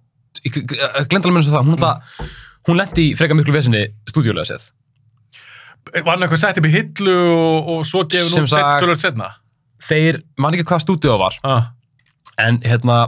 með 0.45 1.41
þess 1.41 1.49
að 1.49 1.55
það, 1.55 1.69
hún, 1.71 1.79
mm. 1.79 2.33
hún 2.69 2.77
lendi 2.83 3.07
í 3.13 3.15
freka 3.17 3.35
miklu 3.39 3.55
vesinni 3.55 3.87
stúdíulega 4.11 4.45
séð. 4.51 4.67
var 6.05 6.17
hann 6.19 6.27
eitthvað 6.27 6.43
sett 6.43 6.59
upp 6.61 6.67
í 6.69 6.73
hillu 6.75 7.17
og, 7.33 7.69
og 7.79 7.87
svo 7.89 8.05
gefið 8.05 8.35
Sem 8.35 8.45
nú 8.45 8.53
sagt- 8.53 8.83
tölvöld 8.85 9.01
setna 9.01 9.31
Þeir, 9.85 10.23
man 10.41 10.53
ekki 10.57 10.65
hvað 10.69 10.81
stúdíu 10.85 11.13
það 11.13 11.19
var, 11.25 11.35
ah. 11.45 11.65
En 12.39 12.61
hérna, 12.65 12.99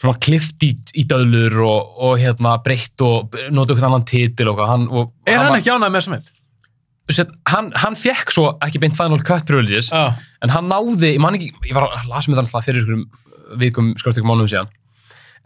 var 0.00 0.16
klift 0.24 0.62
í, 0.64 0.70
í 0.96 1.04
döðlur 1.08 1.58
og, 1.66 1.96
og 2.00 2.18
hérna 2.22 2.54
breytt 2.64 3.02
og 3.04 3.34
notið 3.52 3.74
okkur 3.76 3.88
annan 3.90 4.06
titil 4.08 4.48
og 4.54 4.62
hann, 4.64 4.86
og 4.88 5.10
er 5.28 5.36
hann 5.42 5.50
var, 5.52 5.58
ekki 5.60 5.72
ánægð 5.74 5.90
með 5.92 5.98
þessa 6.00 6.14
mynd? 6.14 6.30
Hann, 7.50 7.72
hann 7.82 7.96
fekk 7.98 8.30
svo 8.30 8.44
ekki 8.62 8.78
beint 8.80 8.94
Final 8.96 9.20
Cut 9.26 9.44
privileges, 9.48 9.88
Ah. 9.92 10.14
en 10.44 10.52
hann 10.54 10.68
náði, 10.70 11.16
ég 11.16 11.20
man 11.20 11.34
ekki, 11.34 11.50
ég 11.66 11.74
var 11.74 11.88
að 11.90 12.06
lasa 12.08 12.30
með 12.30 12.46
það 12.52 12.68
fyrir 12.68 12.84
ykkur 12.86 13.58
vikum, 13.60 13.88
skröfti 13.98 14.22
ykkur 14.22 14.30
mánuðum 14.30 14.50
síðan, 14.52 14.70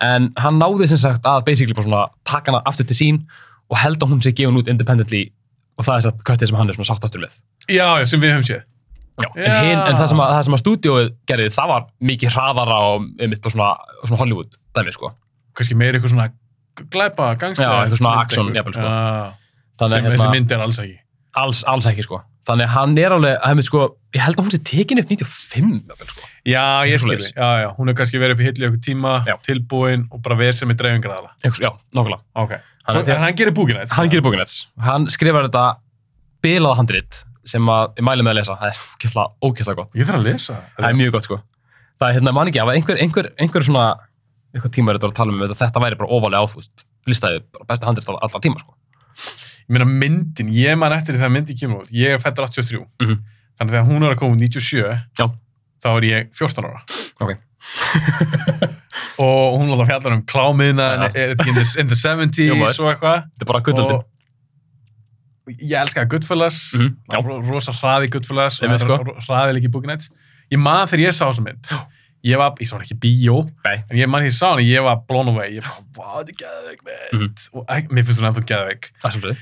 en 0.05 0.29
hann 0.45 0.59
náði 0.61 0.91
sem 0.93 1.01
sagt 1.01 1.25
að 1.25 1.45
basically 1.47 1.75
bara 1.75 1.87
svona 1.89 2.05
taka 2.29 2.53
hana 2.53 2.63
aftur 2.69 2.85
til 2.91 2.99
sín 2.99 3.23
og 3.73 3.79
held 3.81 4.03
að 4.03 4.13
hún 4.13 4.21
sé 4.23 4.35
gefin 4.37 4.59
út 4.61 4.69
independently 4.69 5.31
og 5.79 5.87
það 5.89 5.97
er 5.97 6.07
satt 6.07 6.25
köttið 6.29 6.51
sem 6.53 6.57
hann 6.61 6.69
er 6.71 6.77
svona 6.77 6.91
sátt 6.93 7.07
aftur 7.09 7.25
með. 7.25 7.33
já, 7.67 7.89
já, 7.99 8.05
sem 8.07 8.21
við 8.21 8.35
höfum 8.37 8.47
séð 8.51 8.63
Já. 9.15 9.29
En, 9.39 9.53
hin, 9.63 9.79
en 9.79 9.95
það 9.99 10.09
sem 10.11 10.21
að, 10.25 10.33
að 10.43 10.61
stúdíóið 10.61 11.11
gerði, 11.31 11.51
það 11.55 11.69
var 11.71 11.85
mikið 12.11 12.33
hraðara 12.35 12.79
og 12.89 13.05
einmitt 13.23 13.47
svona, 13.47 13.69
svona 14.03 14.19
Hollywood 14.19 14.57
dæmi, 14.75 14.95
sko. 14.97 15.13
kannski 15.55 15.77
meira 15.79 15.99
eitthvað 16.01 16.15
svona 16.17 16.29
glæpa, 16.91 17.29
gangstra 17.39 17.69
Já, 17.69 17.75
eitthvað 17.85 18.01
svona 18.01 18.15
action, 18.25 18.51
jafnvel, 18.57 18.75
sko. 18.75 18.93
Þannig 19.79 19.95
sem 19.95 20.07
að 20.09 20.15
þessi 20.15 20.25
hérna, 20.25 20.33
mynd 20.35 20.55
er 20.57 20.65
alls 20.65 20.81
ekki 20.83 20.97
alls, 21.45 21.61
alls 21.71 21.87
ekki, 21.91 22.05
sko. 22.07 22.21
Þannig 22.45 22.67
að 22.69 22.75
hann 22.75 22.99
er 23.01 23.15
alveg, 23.17 23.37
veit, 23.59 23.67
sko, 23.67 23.85
ég 24.15 24.23
held 24.23 24.37
að 24.39 24.45
hún 24.45 24.53
sé 24.55 24.61
tekin 24.69 25.01
upp 25.01 25.09
95, 25.11 25.71
jafnvel, 25.89 26.09
sko. 26.11 26.27
já, 26.51 26.65
ég 26.91 26.99
skil 26.99 27.05
Svoleiðis. 27.05 27.29
já, 27.35 27.49
já, 27.63 27.69
hún 27.79 27.91
er 27.93 27.97
kannski 27.99 28.21
verið 28.23 28.35
upp 28.37 28.43
í 28.43 28.49
í 28.49 28.51
eitthvað 28.53 28.83
tíma 28.85 29.13
Já. 29.31 29.35
tilbúin 29.47 30.05
og 30.11 30.23
bara 30.27 30.37
verið 30.43 30.59
sem 30.59 30.75
er 30.75 30.79
dreifingraðala 30.83 31.31
Eitthvað, 31.41 31.63
já, 31.65 31.71
nokkulega. 31.97 32.23
ok, 32.35 32.53
því- 32.91 33.15
en 33.17 33.25
hann 33.25 33.39
gerir 33.39 33.55
búkina 33.57 33.87
Hann 33.95 34.11
gerir 34.13 34.27
bókinets. 34.27 34.67
Hann 34.79 35.07
skrifar 35.07 35.49
þetta 35.49 35.65
bilað 36.45 36.77
handrit 36.83 37.25
sem 37.47 37.69
að 37.69 37.99
ég 38.01 38.05
mæli 38.09 38.23
með 38.27 38.33
að 38.35 38.39
lesa. 38.41 38.57
Það 38.61 38.71
er 38.71 38.79
ókesslega, 38.95 39.29
ókesslega 39.45 39.77
gott. 39.83 39.95
ég 39.95 40.07
þarf 40.09 40.19
að 40.21 40.27
lesa 40.29 40.57
Það 40.79 40.89
er 40.91 40.99
mjög 41.01 41.13
gott, 41.13 41.25
sko. 41.29 41.39
Það 42.01 42.09
er 42.09 42.15
hérna, 42.19 42.33
man 42.35 42.49
ekki, 42.51 42.59
það 42.63 42.67
var 42.71 42.75
einhver, 42.81 42.99
einhver, 43.05 43.29
einhver 43.39 43.63
svona, 43.67 43.85
eitthvað 44.55 44.73
tíma 44.75 44.91
er 44.91 44.99
þetta 44.99 45.11
að 45.13 45.17
tala 45.19 45.33
um 45.35 45.43
þetta, 45.45 45.59
þetta 45.65 45.83
væri 45.85 45.99
bara 46.01 46.11
ofalega 46.17 46.43
áþvist. 46.49 46.85
Listaði 47.07 47.43
bara 47.53 47.69
besta 47.69 47.87
handrit 47.87 48.09
alltaf 48.09 48.41
tíma, 48.43 48.59
sko. 48.65 48.75
ég 49.65 49.73
meina 49.79 49.87
myndin, 49.89 50.49
ég 50.53 50.77
man 50.79 50.93
eftir 50.93 51.15
þegar 51.17 51.31
myndin 51.33 51.57
kemur 51.57 51.87
ég 51.95 52.15
er 52.17 52.19
fættur 52.21 52.45
83 52.45 52.83
Mhm. 53.01 53.15
þannig 53.57 53.71
að 53.71 53.75
þegar 53.75 53.87
hún 53.89 54.03
er 54.05 54.11
að 54.15 54.19
koma 54.19 54.35
út 54.35 54.41
97 54.43 55.01
Já. 55.19 55.27
þá 55.81 55.89
er 55.97 56.05
ég 56.11 56.29
14 56.37 56.65
ára 56.69 56.81
Ok. 57.21 57.31
og 59.25 59.57
hún 59.59 59.71
var 59.73 59.85
að 59.85 59.89
fjalla 59.93 60.13
um 60.19 60.23
klámiðna 60.29 60.89
þetta 61.15 61.47
in, 61.49 61.55
the- 61.55 61.81
in 61.81 61.89
the 61.89 61.97
70s 61.97 62.49
Já, 62.51 62.55
maður. 62.59 62.81
og 62.85 62.91
eitthvað 62.93 63.23
Þetta 63.25 63.45
er 63.47 63.51
bara 63.53 63.63
gullöldin. 63.69 64.03
Og 65.47 65.53
ég 65.61 65.75
elskaði 65.77 66.09
Goodfellas 66.09 66.59
já. 66.75 67.19
ro- 67.21 67.41
rosa 67.53 67.73
hraði 67.73 68.09
Goodfellas 68.11 68.57
sko. 68.61 68.95
og 68.95 69.19
hraði 69.29 69.59
líki 69.59 69.71
Boogie 69.71 69.87
Nights 69.91 70.11
ég 70.51 70.59
man 70.59 70.87
þegar 70.89 71.05
ég 71.09 71.13
sá 71.17 71.27
þessa 71.29 71.45
mynd 71.45 71.73
ég 72.25 72.39
var, 72.41 72.55
ég 72.61 72.67
sá 72.69 72.77
hann 72.79 72.85
ekki 72.87 72.97
bíó 72.97 73.43
Nei. 73.67 73.83
en 73.91 73.97
ég 73.99 74.09
man 74.09 74.23
því 74.23 74.31
ég 74.31 74.39
sá 74.39 74.49
hann, 74.55 74.63
ég 74.65 74.83
var 74.83 75.03
blown 75.09 75.29
away 75.29 75.59
ég 75.59 75.63
bara, 75.63 75.85
vá, 75.93 76.25
þetta 76.25 76.33
er 76.33 76.39
geðveik 76.41 76.85
mynd 76.89 77.13
Mhm. 77.13 77.59
og 77.59 77.65
ek- 77.69 77.91
mér 77.93 78.05
finnst 78.05 78.21
hún 78.21 78.29
ennþá 78.31 78.45
Það 78.49 79.05
er 79.05 79.11
svolítið. 79.19 79.37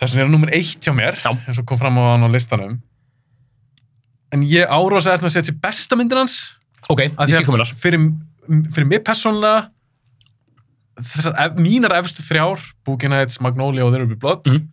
þess 0.00 0.12
vegna 0.12 0.20
er 0.20 0.24
hann 0.28 0.32
nummer 0.32 0.50
eitt 0.52 0.80
hjá 0.84 0.92
mér 0.92 1.16
eins 1.48 1.58
og 1.58 1.66
kom 1.66 1.78
fram 1.78 1.96
á 1.96 2.12
hann 2.12 2.24
á 2.24 2.28
listanum 2.28 2.80
en 4.32 4.42
ég 4.42 4.66
árósa 4.68 5.14
eftir 5.14 5.24
með 5.24 5.30
að 5.30 5.36
setja 5.38 5.52
sér 5.54 5.60
besta 5.60 5.96
myndin 5.96 6.18
hans 6.18 6.56
Ok, 6.90 7.00
ég 7.00 7.14
skil 7.16 7.40
að 7.40 7.46
kominar. 7.46 7.70
fyrir, 7.80 8.12
fyrir 8.74 8.86
mig 8.86 9.04
persónulega 9.04 9.70
þessar 11.00 11.56
mínar 11.58 11.94
efstu 11.98 12.22
þrjár 12.22 12.60
Boogie 12.84 13.08
Nights, 13.08 13.40
Magnolia 13.40 13.84
og 13.86 13.92
There 13.94 14.04
Will 14.04 14.14
Be 14.14 14.20
Blood 14.20 14.44
Mhm. 14.46 14.68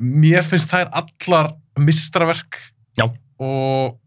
Mér 0.00 0.42
finnst 0.46 0.70
þær 0.72 0.88
allar 0.96 1.52
mistraverk 1.78 2.56
Já. 2.98 3.06
og 3.40 3.98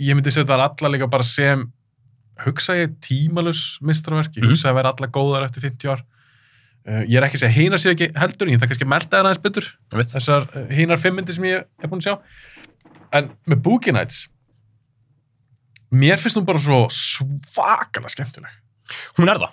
ég 0.00 0.14
myndi 0.16 0.32
setja 0.32 0.48
þær 0.54 0.64
allar 0.68 0.92
líka 0.94 1.08
bara 1.10 1.26
sem 1.26 1.66
hugsa 2.44 2.76
ég 2.78 2.94
tímalus 3.04 3.78
mistraverk 3.84 4.32
ég 4.36 4.44
Mhm. 4.44 4.52
hugsa 4.54 4.70
að 4.70 4.78
vera 4.80 4.92
allar 4.94 5.10
góðar 5.12 5.44
eftir 5.48 5.62
50 5.68 5.88
ár. 5.92 6.02
Uh, 6.88 7.02
ég 7.04 7.16
er 7.20 7.26
ekki 7.26 7.36
að 7.36 7.42
segja 7.44 7.56
hinar 7.60 7.78
séu 7.78 7.92
ekki 7.92 8.06
heldur 8.16 8.48
ég 8.48 8.56
það 8.58 8.68
kannski 8.70 8.86
melda 8.88 9.10
þær 9.18 9.26
aðeins 9.28 9.42
betur. 9.44 9.66
Þessar 9.92 10.46
uh, 10.56 10.66
hinar 10.74 10.96
fimm 10.98 11.16
myndir 11.18 11.34
sem 11.36 11.44
ég 11.44 11.66
er 11.82 11.88
búin 11.92 12.00
að 12.00 12.06
sjá. 12.08 12.14
En 13.12 13.28
með 13.46 13.60
Boogie 13.62 13.92
Nights 13.92 14.28
mér 15.92 16.16
finnst 16.22 16.38
hún 16.38 16.46
bara 16.48 16.58
svo 16.62 16.86
svakalega 16.94 18.08
skemmtileg. 18.14 18.52
Hún 19.18 19.28
er 19.28 19.40
það. 19.42 19.52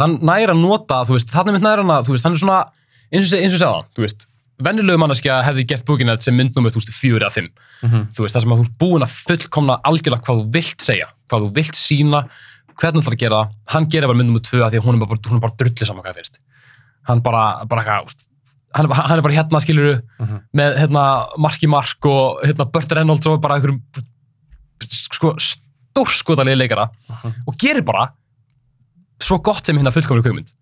Hann 0.00 0.18
næra 0.26 0.54
nota, 0.56 1.02
þú 1.08 1.14
veist, 1.16 1.30
þannig 1.32 1.56
mynd 1.56 1.64
næra 1.64 1.84
þú 2.04 2.16
veist, 2.16 2.26
hann 2.26 2.34
er 2.36 2.42
svona, 2.42 2.58
eins 3.12 3.30
og, 3.32 3.38
eins 3.40 3.54
og 3.54 3.60
segja 3.60 3.70
hann, 3.72 3.86
þú 3.96 4.02
veist, 4.04 4.26
vennilegu 4.62 4.98
manneskja 4.98 5.42
hefði 5.44 5.66
gert 5.68 5.84
búkinet 5.88 6.22
sem 6.22 6.36
þú 6.38 6.62
veist, 6.72 6.92
fjögur 6.96 7.22
eða 7.26 7.32
fimm. 7.34 7.48
Þú 8.16 8.24
veist, 8.24 8.36
það 8.36 8.42
sem 8.44 8.52
að 8.54 8.60
þú 8.60 8.66
ert 8.66 8.78
búin 8.80 9.02
að 9.06 9.16
fullkomna 9.28 9.80
algjörlega 9.84 10.24
hvað 10.24 10.40
þú 10.42 10.52
vilt 10.56 10.80
segja, 10.86 11.08
hvað 11.28 11.42
þú 11.46 11.50
vilt 11.58 11.76
sína, 11.76 12.22
hvernig 12.76 13.02
þú 13.02 13.06
ætlar 13.06 13.16
að 13.16 13.22
gera 13.24 13.40
það. 13.42 13.52
Hann 13.74 13.88
gerir 13.92 14.06
bara 14.08 14.18
myndnúmer 14.20 14.44
tvö 14.46 14.62
að 14.64 14.70
því 14.72 14.80
að 14.80 14.86
hún 14.86 14.94
er 14.96 15.06
bara, 15.06 15.20
hún 15.28 15.36
er 15.36 15.44
bara 15.46 15.56
drullið 15.60 15.86
saman 15.90 16.02
hvað 16.04 16.12
það 16.12 16.20
finnst. 16.22 16.38
Hann 17.08 17.20
bara, 17.22 17.42
bara 17.68 17.82
eitthvað, 17.84 18.24
hann, 18.76 18.84
er 18.84 18.88
bara- 18.88 19.06
hann 19.08 19.18
er 19.18 19.22
bara 19.22 19.34
hérna, 19.36 19.60
skiluru, 19.60 19.94
Mhm. 20.20 20.40
með 20.56 20.76
hérna 20.80 21.04
Marki 21.38 21.66
Mark 21.68 22.04
og 22.06 22.40
hérna 22.44 22.70
Burt 22.72 22.92
Reynolds 22.92 23.26
og 23.26 23.40
bara 23.40 23.54
einhverjum 23.56 23.80
sko 24.88 25.34
stórskotalegi 25.40 26.56
leikara 26.58 26.90
Mhm. 27.08 27.32
og 27.48 27.54
gerir 27.58 27.84
bara 27.84 28.12
svo 29.20 29.38
gott 29.42 29.64
sem 29.66 29.76
hérna 29.78 29.92
fullkominu 29.92 30.22
kveikmynd 30.22 30.52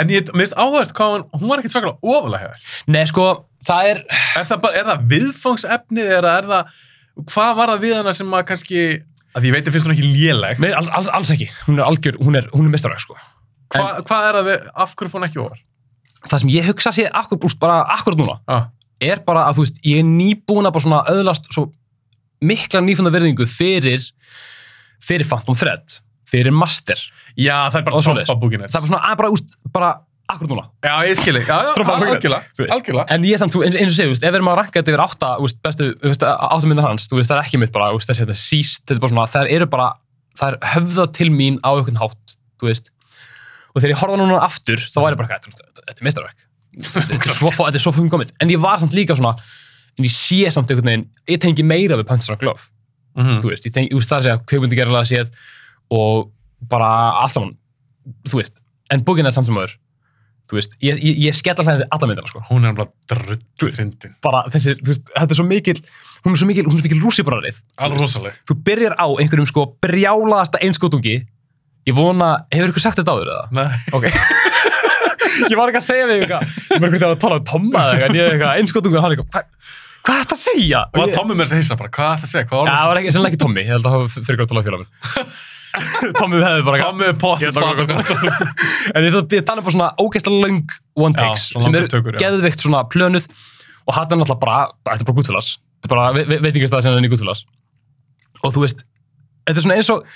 En 0.00 0.12
ég 0.12 0.30
mér 0.32 0.46
finnst 0.46 0.56
áhört 0.58 0.94
hvað 0.96 1.12
hún, 1.14 1.24
hún 1.38 1.50
var 1.50 1.62
ekkert 1.62 1.74
svakalega 1.76 2.14
ofalega 2.14 2.48
hefur. 2.48 2.76
Nei 2.94 3.02
sko, 3.10 3.26
það 3.66 3.90
er 3.92 4.02
Er 4.12 4.46
það, 4.48 4.60
bara, 4.64 4.78
er 4.80 4.88
það 4.90 5.04
viðfangsefnið 5.14 6.12
eða 6.18 6.36
er 6.40 6.48
það, 6.52 6.72
hvað 7.32 7.52
var 7.60 7.72
það 7.74 7.84
við 7.84 7.96
hana 7.98 8.14
sem 8.16 8.36
að 8.38 8.46
kannski, 8.50 8.84
að 9.34 9.48
ég 9.48 9.56
veit 9.56 9.68
að 9.68 9.76
finnst 9.76 9.88
hún 9.88 9.94
ekki 9.96 10.08
léleg, 10.10 10.62
Nei, 10.62 10.70
alls, 10.78 10.90
alls, 10.98 11.12
alls 11.18 11.34
ekki, 11.34 11.50
hún 11.68 11.78
er 11.80 11.86
algjör, 11.88 12.18
hún 12.22 12.38
er, 12.40 12.48
er 12.54 12.72
mestarverk 12.72 13.04
sko. 13.04 13.18
Hva, 13.74 13.86
hvað 14.06 14.28
er 14.28 14.38
það 14.38 14.48
við, 14.50 14.66
af 14.84 14.94
hverju 14.94 15.12
fór 15.12 15.20
hún 15.20 15.28
ekki 15.28 15.42
ofar? 15.42 15.62
Það 16.24 16.42
sem 16.42 16.52
ég 16.54 16.68
hugsa 16.70 16.92
sér 16.94 17.14
akkur, 17.20 17.40
bara 17.60 17.82
akkurat 17.92 18.20
núna 18.20 18.36
Ah, 18.48 18.68
er 19.02 19.20
bara 19.26 19.48
að 19.48 19.58
þú 19.58 19.66
veist, 19.66 19.80
ég 19.84 20.00
er 20.00 20.06
nýbúin 20.08 20.68
að 20.68 20.76
bara 20.76 20.84
svona 20.86 21.02
öðlast 21.12 21.50
svo 21.52 21.66
mikla 22.44 22.82
nýfunda 22.84 23.12
verðingu 23.12 23.46
fyrir 23.50 24.04
fyrir 25.04 25.28
Phantom 25.28 25.56
Thread, 25.58 25.98
fyrir 26.34 26.54
Master 26.54 26.98
já, 27.38 27.56
það 27.70 27.78
er 27.80 27.86
bara 27.86 28.02
toppa 28.26 28.40
búkinni. 28.42 28.66
það 28.68 28.76
er 28.76 28.82
bara 28.82 28.90
svona, 28.90 29.04
að 29.12 29.22
bara, 29.22 29.32
úst, 29.38 29.56
bara 29.74 29.92
akkurat 30.30 30.50
núna 30.50 30.64
Já, 30.84 30.94
ég 31.08 31.18
skilji, 31.20 31.42
Trompa 31.46 31.96
búkinni. 32.00 32.38
algjörlega. 32.74 33.04
En 33.12 33.26
ég 33.28 33.36
er 33.36 33.42
samt, 33.42 33.56
eins 33.60 33.98
og 34.00 34.08
veist, 34.12 34.24
ef 34.24 34.32
við 34.32 34.38
erum 34.38 34.48
að 34.52 34.56
ranka 34.62 34.80
þetta 34.80 34.92
yfir 34.94 35.02
átta, 35.04 35.32
veist, 35.42 35.58
bestu, 35.64 35.90
þú 36.00 36.12
veist, 36.12 36.24
átta 36.24 36.70
myndar 36.70 36.88
hans, 36.88 37.08
veist, 37.12 37.30
það 37.30 37.36
er 37.36 37.44
ekki 37.44 37.60
mitt 37.60 37.74
bara, 37.74 37.90
veist, 37.92 38.08
þessi, 38.08 38.24
þetta 38.24 38.38
síst, 38.40 38.82
þetta 38.86 38.96
er 38.96 39.02
bara 39.04 39.12
svona, 39.12 39.26
það 39.34 39.52
eru 39.58 39.68
bara, 39.74 39.88
það 40.40 40.48
er 40.48 40.58
höfðað 40.72 41.12
til 41.20 41.28
mín 41.34 41.60
á 41.60 41.70
einhvern 41.74 42.00
hátt, 42.00 42.36
þú 42.60 42.70
veist. 42.70 42.90
Og 43.74 43.82
þegar 43.82 43.92
ég 43.92 44.00
horfa 44.00 44.18
núna 44.22 44.40
aftur, 44.46 44.80
þá 44.80 44.98
ég 45.02 45.18
bara, 45.20 45.28
"Hvað, 45.28 45.40
þetta 45.84 46.00
er 46.00 46.06
meistarverk. 46.08 46.40
Þetta 46.74 47.14
er 47.14 47.34
svo, 47.34 47.50
svo 47.84 47.92
fungkomið. 47.92 48.32
En 48.40 48.48
ég 48.48 48.60
var 48.60 48.78
samt 48.78 48.94
líka 48.96 49.14
svona, 49.14 49.36
en 49.98 50.04
ég 50.04 50.10
sé 50.10 50.50
samt 50.50 50.70
einhvern 50.70 50.88
veginn, 50.88 51.06
ég 51.28 51.38
tengi 51.38 51.62
meira 51.62 51.96
við 51.96 52.06
Punch 52.06 52.26
er 55.94 56.02
segja, 56.02 56.28
og 56.28 56.68
bara 56.70 56.90
allt 57.22 57.36
saman, 57.36 57.56
þú 58.28 58.40
veist. 58.40 58.60
En 58.92 59.04
bókin 59.04 59.26
er 59.26 59.34
samt 59.34 59.48
sem 59.48 59.58
öður, 59.58 59.76
þú 60.50 60.58
veist, 60.58 60.76
ég, 60.84 60.98
ég, 61.00 61.20
ég 61.28 61.36
skella 61.36 61.64
hlæði 61.64 61.86
alla 61.88 62.08
myndina, 62.10 62.30
sko. 62.30 62.42
Hún 62.50 62.68
er 62.68 62.76
bara 62.76 62.90
fyndin. 63.60 64.16
Bara 64.24 64.44
þessi, 64.52 64.76
þú 64.80 64.92
veist, 64.92 65.06
þetta 65.12 65.36
er 65.36 65.40
svo 65.40 65.46
mikil, 65.48 65.76
hún 66.24 66.34
er 66.34 66.42
svo 66.42 66.48
mikil, 66.50 66.66
hún 66.68 66.76
er 66.76 66.82
svo 66.82 66.88
mikil 66.90 67.04
rússibrarið. 67.04 67.62
Alveg 67.86 68.04
rosaleg. 68.04 68.42
Þú 68.48 68.58
byrjar 68.66 68.96
á 69.00 69.06
einhverjum, 69.08 69.48
sko, 69.50 69.66
brjálaðasta 69.84 70.60
einskotungi. 70.64 71.16
Ég 71.84 71.96
vona, 71.96 72.34
hefur 72.52 72.72
ykkur 72.72 72.84
sagt 72.84 73.00
þetta 73.00 73.16
áður, 73.16 73.32
eða? 73.32 73.44
Nei. 73.52 73.68
Ok. 73.96 74.08
ég 75.50 75.56
var 75.58 75.70
ekki 75.70 75.80
að 75.80 75.86
segja 75.88 76.06
við 76.08 76.22
eitthvað, 76.22 76.54
ég 76.70 76.82
var 76.82 76.92
ekki 76.92 77.08
að 77.08 77.16
tala 77.24 77.40
um 77.40 77.48
Tomma 77.48 77.82
eða 77.94 78.08
eitthvað, 78.08 78.60
einskotungur, 78.60 79.02
hann 79.04 79.14
eitthvað, 79.14 79.30
hvað, 79.34 79.72
hvað 80.04 80.14
er 80.14 80.22
þetta 80.24 80.36
að 80.36 80.42
segja? 80.44 80.82
Og 80.92 81.00
ég, 81.00 81.14
Tommi 81.16 81.36
mér 81.36 81.48
þess 81.48 81.56
að 81.56 81.62
hissa 81.62 81.78
bara, 81.80 81.92
hvað 81.96 82.14
ætla 82.14 82.28
að 82.28 82.32
segja, 82.32 82.48
hvað 82.50 82.62
ég 83.64 83.72
held 83.74 83.88
að 83.88 83.96
það 83.96 84.04
Tommy 86.18 86.38
hefði 86.42 86.64
bara 86.66 86.78
er 87.08 87.16
bara 87.18 87.74
hvað- 87.88 88.92
En 88.94 89.06
ég 89.08 89.44
tala 89.48 89.62
bara 89.64 89.74
svona 89.74 89.88
ógeðslega 89.98 90.40
löng 90.44 90.60
one 90.94 91.14
Já, 91.14 91.20
takes 91.24 91.48
svona 91.50 91.64
sem 91.66 91.74
eru 91.80 91.88
tökur, 91.92 92.14
já. 92.14 92.20
geðveikt 92.24 92.62
svona 92.64 92.84
plönuð 92.92 93.26
og 93.84 93.94
hann 93.98 94.06
er 94.14 94.16
náttúrulega 94.22 94.40
bara, 94.44 94.60
þetta 94.86 95.02
er 95.02 95.08
bara 95.10 95.18
gútfélags 95.18 95.50
þetta 95.82 95.90
er 95.90 95.94
bara 95.96 96.06
ve 96.16 96.24
ve 96.30 96.38
veitingastað 96.46 96.84
sem 96.86 96.94
er 96.94 97.02
inn 97.02 97.08
í 97.08 97.12
gútfélags 97.12 97.44
og 98.44 98.54
þú 98.54 98.62
veist, 98.64 98.84
þetta 99.48 99.58
er 99.60 99.64
svona 99.66 99.76
eins 99.80 99.90
og 99.92 100.06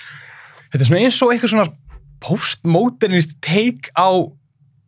þetta 0.71 0.81
er 0.85 0.89
svona 0.89 1.03
eins 1.03 1.19
og 1.25 1.33
eitthvað 1.35 1.53
svona 1.53 1.67
postmodernist 2.23 3.35
take 3.45 3.91
á 3.97 4.09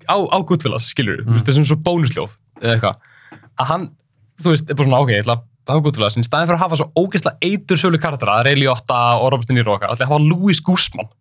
á, 0.10 0.16
á 0.18 0.38
gútfélags, 0.48 0.90
skilur 0.94 1.22
Mm. 1.26 1.38
þetta 1.40 1.52
er 1.52 1.58
svona 1.60 1.70
svo 1.72 1.78
bónusljóð 1.86 2.32
eða 2.62 2.74
eitthvað. 2.76 2.96
Að 3.62 3.66
hann, 3.70 3.84
þú 4.42 4.50
veist, 4.56 4.70
er 4.70 4.76
bara 4.76 4.88
svona 4.90 5.02
ok, 5.04 5.10
ég 5.14 5.22
ætla 5.24 5.36
að 5.38 5.44
hafa 5.70 5.84
gútfélags, 5.86 6.18
en 6.18 6.26
í 6.26 6.28
staðin 6.28 6.50
fyrir 6.50 6.60
að 6.60 6.66
hafa 6.66 6.80
svo 6.82 6.88
ógeðslega 6.98 7.38
eitur 7.46 7.82
sölu 7.82 8.02
karaktera, 8.02 8.42
Ray 8.48 8.58
Liotta 8.58 9.02
og 9.22 9.32
Robert 9.34 9.50
De 9.50 9.58
Niro 9.58 9.76
okkar, 9.76 9.94
ætla 9.94 10.08
að 10.08 10.14
hafa 10.14 10.24
Louis 10.26 10.62
Guzman. 10.66 11.12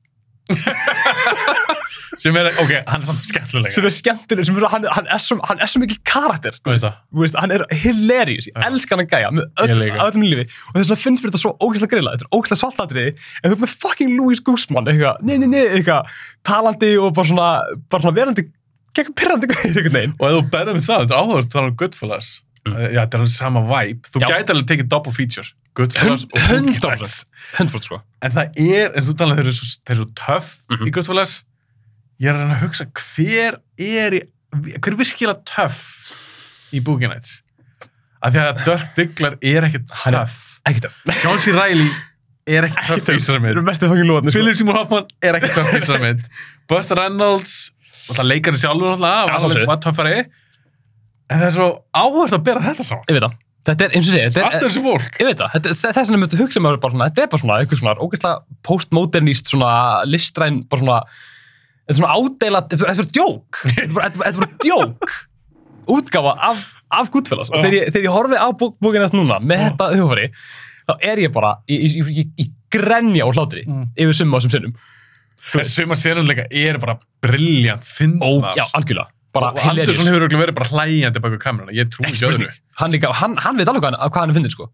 Sem 2.20 2.36
er, 2.36 2.50
ok, 2.60 2.72
hann 2.84 3.00
er 3.00 3.06
samt 3.06 3.22
skemmtilega. 3.24 3.72
sem 3.72 3.86
er 3.86 3.92
skemmtileg, 3.94 4.44
sem 4.44 4.56
er, 4.58 4.64
hann, 4.68 4.84
hann, 4.92 5.06
er 5.08 5.20
svo, 5.22 5.38
hann 5.48 5.62
er 5.62 5.70
svo 5.70 5.80
mikil 5.80 5.96
karakter 6.04 6.56
þú 6.58 6.74
veist, 6.74 6.84
það. 6.84 7.38
hann 7.40 7.54
er 7.54 7.64
hilarious, 7.80 8.48
ég 8.50 8.58
elska 8.66 8.96
hann 8.96 9.04
að 9.06 9.14
gæja 9.14 9.30
með 9.32 9.46
öll, 9.64 9.86
öllum 10.04 10.26
lífi. 10.26 10.44
Og 10.68 10.76
þess 10.76 10.90
vegna 10.90 10.98
finnst 11.00 11.24
mér 11.24 11.32
þetta 11.32 11.40
svo 11.40 11.54
ógeðslega 11.62 11.94
grilla 11.94 12.12
þetta 12.16 12.26
er 12.26 12.36
ógeðslega 12.36 12.60
svartadriði, 12.60 13.14
en 13.14 13.46
þú 13.46 13.56
ert 13.56 13.64
með 13.64 13.76
fucking 13.86 14.12
Louis 14.18 14.44
Guzman, 14.44 14.90
eitthvað, 14.92 15.24
nei, 15.30 15.36
nei, 15.40 15.48
nei, 15.54 15.62
eitthvað 15.78 16.20
talandi 16.50 16.92
og 17.00 17.14
bara 17.16 17.30
svona, 17.30 17.48
bara 17.88 18.04
svona 18.04 18.18
verandi 18.18 18.46
gegn 18.98 19.16
veginn. 19.96 20.14
Og 20.18 20.26
ef 20.28 20.36
þú 20.36 20.44
við 20.74 20.86
það, 20.90 21.04
þetta 21.06 21.14
er 21.14 21.20
áhverjum 21.22 21.50
það 21.54 21.68
er 21.70 21.76
Goodfellas. 21.80 22.30
Mm. 22.66 22.74
Uh, 22.76 22.88
Já, 22.92 23.00
þetta 23.06 23.16
er 23.16 23.22
alveg 23.24 23.32
sama 23.32 23.60
vibe. 23.64 24.10
Þú 24.12 24.20
gæti 24.28 24.52
alveg 24.54 24.66
tekið 24.68 24.88
double 24.92 25.12
feature. 25.16 25.46
Goodfellas 25.78 26.24
og 26.26 26.40
Hund- 26.50 26.66
Boogie 26.66 26.90
Nights. 26.96 27.24
100% 27.56 27.70
100% 27.70 27.86
sko 27.86 28.00
En 28.26 28.32
það 28.34 28.58
er, 28.58 28.90
og 28.90 29.04
þú 29.06 29.14
talaði, 29.16 29.36
þeir 29.38 29.46
eru 29.46 29.52
svo, 29.56 29.68
eru 29.94 30.00
svo 30.02 30.08
töff 30.18 30.48
Mhm. 30.70 30.86
í 30.88 30.90
Goodfellas. 30.96 31.34
Ég 32.20 32.28
er 32.28 32.34
að 32.34 32.40
reyna 32.42 32.56
að 32.58 32.64
hugsa 32.66 32.84
hver 32.90 33.54
er, 33.78 34.12
í, 34.18 34.20
hver 34.52 34.92
er 34.92 34.98
virkilega 34.98 35.44
töff 35.46 35.78
í 36.74 36.82
Boogie 36.84 37.08
Nights. 37.08 37.42
Af 38.22 38.34
því 38.34 38.42
að 38.44 38.64
Dirk 38.66 38.94
Diggler 38.98 39.38
er 39.40 39.62
ekkert 39.70 39.88
er- 40.06 40.12
töff. 40.18 40.60
ekki 40.68 40.80
töff 40.84 40.98
John 41.24 41.38
C. 41.38 41.52
Reilly 41.56 41.88
er 42.46 42.66
ekkert 42.68 42.86
töff 43.06 43.08
í 43.08 43.14
þessari 43.16 43.38
það 43.38 43.42
mynd. 43.46 43.50
eru 43.56 43.62
mestu 43.62 43.86
lóðni 43.88 44.30
sko 44.30 44.36
Philip 44.36 44.56
Seymour 44.56 44.76
Hoffman 44.76 45.06
er 45.22 45.32
ekkert 45.38 45.54
töff 45.54 45.72
í 45.72 45.78
þessari 45.80 46.00
mynd. 46.04 46.20
Buster 46.68 46.96
Reynolds, 47.00 47.70
alltaf 48.10 48.26
leikari 48.26 48.58
sjálfur 48.60 48.92
alltaf, 48.98 49.00
Já, 49.00 49.24
var, 49.24 49.30
alveg, 49.30 49.40
sjálfsögðu. 49.40 49.66
var 49.66 49.76
töffari. 49.86 50.26
En 51.30 51.38
það 51.40 51.46
er 51.46 51.54
svo 51.54 51.68
áhvert 51.94 52.34
að 52.36 52.44
bera 52.48 52.60
þetta 52.64 52.84
saman. 52.86 53.04
ég 53.08 53.16
veit 53.16 53.24
það, 53.24 53.34
þetta 53.70 53.84
er 53.86 53.92
eins 53.96 54.08
og 54.08 54.14
segja 54.16 54.30
þetta 54.34 54.56
er, 54.58 54.62
þessu 54.66 54.82
fólk. 54.84 55.18
ég 55.20 55.28
veit 55.30 55.38
það, 55.40 55.50
þetta, 55.54 55.74
þess 55.94 56.08
vegna 56.10 56.20
myndu 56.24 56.38
hugsa 56.40 56.62
maður 56.64 56.80
bara 56.82 56.94
svona, 56.96 57.08
þetta 57.10 57.22
er 57.22 57.30
bara 57.34 57.42
svona, 57.44 57.58
eitthvað 57.62 57.80
svona 57.82 57.94
ógeðslega 58.06 58.62
postmodernist 58.66 59.50
svona 59.52 59.72
listræn, 60.10 60.62
bara 60.70 60.82
svona 60.84 60.98
þetta 61.04 61.94
er 61.94 62.00
svona 62.00 62.14
ádeilat, 62.18 62.68
þetta 62.72 62.88
er- 62.90 63.02
er 63.04 63.10
djók 63.18 63.60
þetta 63.62 63.84
er 63.84 63.94
bara, 63.94 64.32
bara 64.40 64.50
djók 64.64 65.14
útgáfa 65.90 66.32
af, 66.50 66.64
af 67.00 67.10
Goodfellas 67.14 67.50
og 67.50 67.58
þegar 67.62 67.76
ég, 67.78 67.92
þegar 67.94 68.06
ég 68.08 68.14
horfi 68.16 68.38
á 68.42 68.48
bók, 68.54 68.74
bókina 68.82 69.06
þess 69.06 69.16
núna 69.18 69.38
með 69.42 69.62
Já. 69.62 69.68
þetta 69.70 69.88
hugfari, 70.00 70.26
þá 70.90 70.92
er 71.12 71.22
ég 71.26 71.32
bara 71.34 71.52
í, 71.70 71.78
í, 71.86 72.04
í, 72.22 72.26
í 72.44 72.48
grenja 72.74 73.26
og 73.26 73.34
hlátri 73.38 73.64
Mm. 73.66 73.86
yfir 73.98 74.14
summa 74.22 74.38
á 74.38 74.38
þessum 74.40 74.56
sinnum 74.56 74.74
Þessi 75.50 75.72
suma 75.80 75.96
senurleika 75.96 76.44
er 76.52 76.76
bara 76.78 76.98
briljant, 77.24 77.86
algjörlega, 78.20 79.08
bara 79.36 79.52
Andersson 79.70 80.08
hefur 80.10 80.26
verið 80.26 80.56
bara 80.58 80.70
hlægjandi 80.72 81.22
baka 81.22 81.38
kameruna, 81.42 81.74
ég 81.76 81.90
trúi 81.92 82.08
Ekki 82.10 82.26
öðru. 82.26 82.50
hann, 82.80 82.94
líka, 82.94 83.12
hann, 83.14 83.36
hann 83.38 83.60
veit 83.60 83.70
alveg 83.70 83.84
hvað 83.84 83.96
hann, 83.96 84.10
hvað 84.10 84.24
hann 84.24 84.36
fyndin 84.38 84.54
sko 84.56 84.70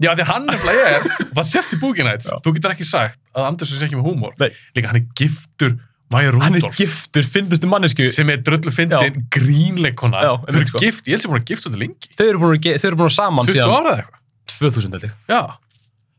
Já, 0.00 0.14
því 0.16 0.24
hann 0.30 0.46
nefnilega 0.48 0.84
er, 0.96 1.06
það 1.36 1.46
sést 1.50 1.74
í 1.76 1.78
Já. 1.80 2.34
þú 2.40 2.54
getur 2.56 2.72
ekki 2.72 2.86
sagt 2.88 3.20
að 3.36 3.48
Andersson 3.50 3.76
sé 3.76 3.84
ekki 3.84 3.98
með 3.98 4.06
húmór. 4.08 4.36
Nei. 4.40 4.48
Líka 4.76 4.88
hann 4.88 5.00
er 5.02 5.08
giftur 5.18 5.74
Maja 6.10 6.32
hann 6.42 6.56
er 6.58 6.64
giftur, 6.74 7.22
fyndustu 7.22 7.68
mannesku 7.70 8.08
sem 8.10 8.30
er 8.32 8.40
dröllu 8.42 8.72
fyndin 8.74 9.20
grínleikona. 9.30 10.24
Þau 10.42 10.48
eru 10.50 10.64
sko. 10.66 10.80
gift, 10.82 11.04
ég 11.06 11.14
held 11.14 11.22
sem 11.22 11.30
hún 11.30 11.38
er 11.38 11.44
gift 11.46 11.62
svolítið 11.62 11.82
lengi. 11.84 12.08
þau 12.18 12.24
eru 12.26 12.40
búin 12.40 12.56
að, 12.56 13.04
að 13.04 13.12
saman 13.14 13.46
20 13.46 13.54
síðan 13.54 13.74
ára 13.76 13.92
eða 13.92 14.00
eitthvað. 14.00 14.16
2000 14.56 14.96
held 14.96 15.06
ég 15.06 15.12
Já. 15.30 15.40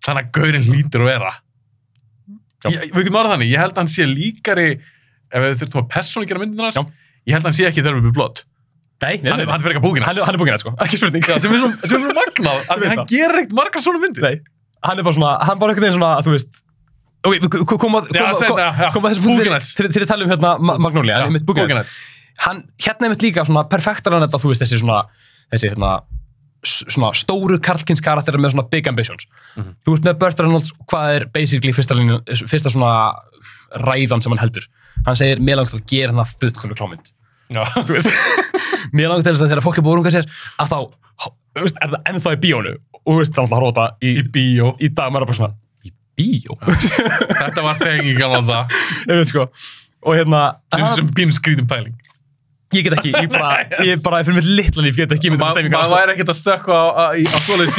Þannig 0.08 0.22
að 0.22 0.32
gaurinn 0.38 0.70
hlýtur 0.70 1.04
að 1.04 1.10
vera. 1.12 1.34
Við 2.70 2.96
getum 3.02 3.20
orðað 3.20 3.36
þannig, 3.36 3.52
ég 3.52 3.64
held 3.66 3.76
að 3.76 3.82
hann 3.82 3.92
sé 3.92 4.08
líkari, 4.08 4.70
ef 5.28 5.44
við 5.44 5.60
þurftum 5.60 5.84
að 5.84 5.92
persónu 5.98 6.30
gera 6.30 6.44
myndin 6.46 6.64
hans. 6.70 6.80
Ég 7.28 7.34
held 7.36 7.44
að 7.44 7.50
hann 7.52 7.58
sé 7.58 7.68
ekki 7.70 7.82
þegar 7.84 7.98
við 8.00 8.04
byrjum 8.08 8.18
blott. 8.18 8.44
Nei, 9.02 9.18
nei, 9.18 9.32
Hann, 9.32 9.40
nei, 9.42 9.46
er- 9.46 9.50
hann 9.52 9.60
er 9.62 9.64
fyrir 9.66 9.76
ekki 9.78 9.82
Boogie 9.86 10.02
hann, 10.04 10.14
Nights. 10.14 10.22
er- 10.22 10.26
hann 10.30 10.36
er 10.36 10.42
búin 10.42 10.54
að 10.54 10.62
sko, 10.62 10.72
ekki 10.86 10.98
spurning. 11.02 11.24
Já, 11.26 11.38
sem 11.42 11.54
er 11.54 11.58
svo, 11.62 11.70
sem 11.90 11.98
er 11.98 12.04
svo 12.06 12.14
magnað, 12.18 12.58
Ég 12.62 12.68
því 12.70 12.82
veit 12.82 12.90
hann 12.92 13.00
það. 13.02 13.08
gerir 13.14 13.38
ekkert 13.42 13.56
margar 13.58 13.82
svona 13.82 14.02
myndir. 14.04 14.22
Nei, 14.28 14.36
hann 14.86 15.00
er 15.00 15.04
bara 15.08 15.16
svona, 15.18 15.32
hann 15.48 15.58
bara 15.62 15.74
einhvern 15.74 15.86
veginn 15.88 15.98
svona, 15.98 16.12
þú 16.22 16.36
veist, 16.36 16.62
ok, 17.26 17.34
við 17.34 17.50
ko- 17.72 17.80
koma, 17.82 18.02
Já, 18.14 18.22
koma, 18.22 18.34
segðu 18.38 18.54
koma, 18.54 18.62
það, 18.62 18.82
já. 18.86 18.92
koma 18.94 19.10
þessu 19.10 19.24
Boogie 19.26 19.38
punkti 19.42 19.54
Nights. 19.56 19.74
til, 19.80 19.90
til 19.90 20.02
að 20.06 20.08
tala 20.14 20.26
um 20.28 20.32
hérna 20.36 20.52
Ma- 20.62 20.78
Magnolia, 20.86 21.16
Já, 21.18 21.22
hann 21.26 21.30
er 21.32 21.36
mitt 21.40 21.46
Boogie 21.50 21.66
Boogie 21.66 21.78
Nights. 21.82 21.98
Hann, 22.46 22.62
hérna 22.86 23.06
er 23.06 23.14
mitt 23.16 23.26
líka 23.26 23.46
svona 23.50 23.64
perfektar 23.70 24.14
hann 24.14 24.22
þetta, 24.28 24.42
þú 24.42 24.54
veist, 24.54 24.62
þessi 24.66 24.80
svona, 24.82 25.00
þessi 25.54 25.70
hérna, 25.74 25.92
s- 26.66 26.86
svona 26.94 27.10
stóru 27.18 27.58
Karlkins 27.58 28.02
karakterar 28.06 28.38
með 28.42 28.54
svona 28.54 28.70
big 28.70 28.86
ambitions. 28.88 29.26
Mhm. 29.58 29.76
Þú 29.86 29.96
veist 29.98 30.06
með 30.06 30.20
Burt 30.22 30.40
Reynolds, 30.46 30.74
hvað 30.90 31.16
er 31.18 31.26
basically 31.34 31.74
fyrsta, 31.74 31.98
línu, 31.98 32.22
fyrsta 32.46 32.70
svona 32.70 33.16
ræðan 33.82 34.22
sem 34.22 34.30
hann 34.34 34.42
heldur. 34.46 34.66
Hann 35.08 35.18
segir, 35.20 35.40
mér 35.42 35.58
langt 35.62 35.72
til 35.74 35.80
að 35.82 35.88
gera 35.92 36.12
hann 36.14 36.22
að 36.24 36.34
fullkvæmlega 36.42 36.80
klámynd. 36.82 37.12
Mér 38.96 39.10
langar 39.12 39.24
til 39.26 39.34
þess 39.36 39.44
að 39.46 39.52
þegar 39.52 39.64
fólk 39.66 39.80
er 39.80 39.86
búið 39.86 39.94
að 39.94 40.00
runga 40.02 40.14
sér 40.16 40.28
að 40.62 40.72
þá, 40.72 40.78
veist, 41.62 41.78
er 41.84 41.92
það 41.96 42.10
ennþá 42.12 42.34
í 42.36 42.40
bíónu 42.46 42.74
og 43.02 43.18
veist, 43.20 43.34
það 43.36 43.42
er 43.42 43.44
alltaf 43.44 43.58
að 43.58 43.64
róta 43.66 43.86
í, 44.02 44.14
Í 44.22 44.24
bíó. 44.36 44.72
í 44.80 44.90
dag, 44.94 45.12
maður 45.12 45.26
er 45.26 45.32
bara 45.32 45.40
svona 45.40 45.54
í 45.88 45.94
bíó? 46.22 46.58
Þetta 47.42 47.66
var 47.66 47.80
þengi 47.82 48.14
gaman 48.20 48.50
það. 48.52 48.78
sko 49.32 49.48
og 50.02 50.16
hérna, 50.18 50.42
Sem, 50.74 50.86
að, 50.86 50.94
sem 50.98 51.10
pínu 51.18 51.36
skrítum 51.38 51.68
pæling. 51.70 51.98
ég 52.74 52.86
get 52.88 52.96
ekki 52.98 53.12
ég 53.14 53.28
bara, 53.34 53.50
ég 53.86 54.00
bara 54.06 54.22
fyrir 54.26 54.38
mitt 54.40 54.48
litla 54.48 54.86
líf 54.86 54.96
get 54.98 55.12
ekki 55.14 55.30
Ma- 55.34 55.36
þetta 55.42 55.52
stemmingar 55.58 55.82
Maður 55.82 55.90
sko. 55.92 55.98
væri 56.00 56.14
ekkert 56.16 56.32
að 56.32 56.40
stökka 56.40 56.78
á, 56.80 56.86
á, 56.88 57.06
á 57.12 57.38
svoleiði 57.46 57.74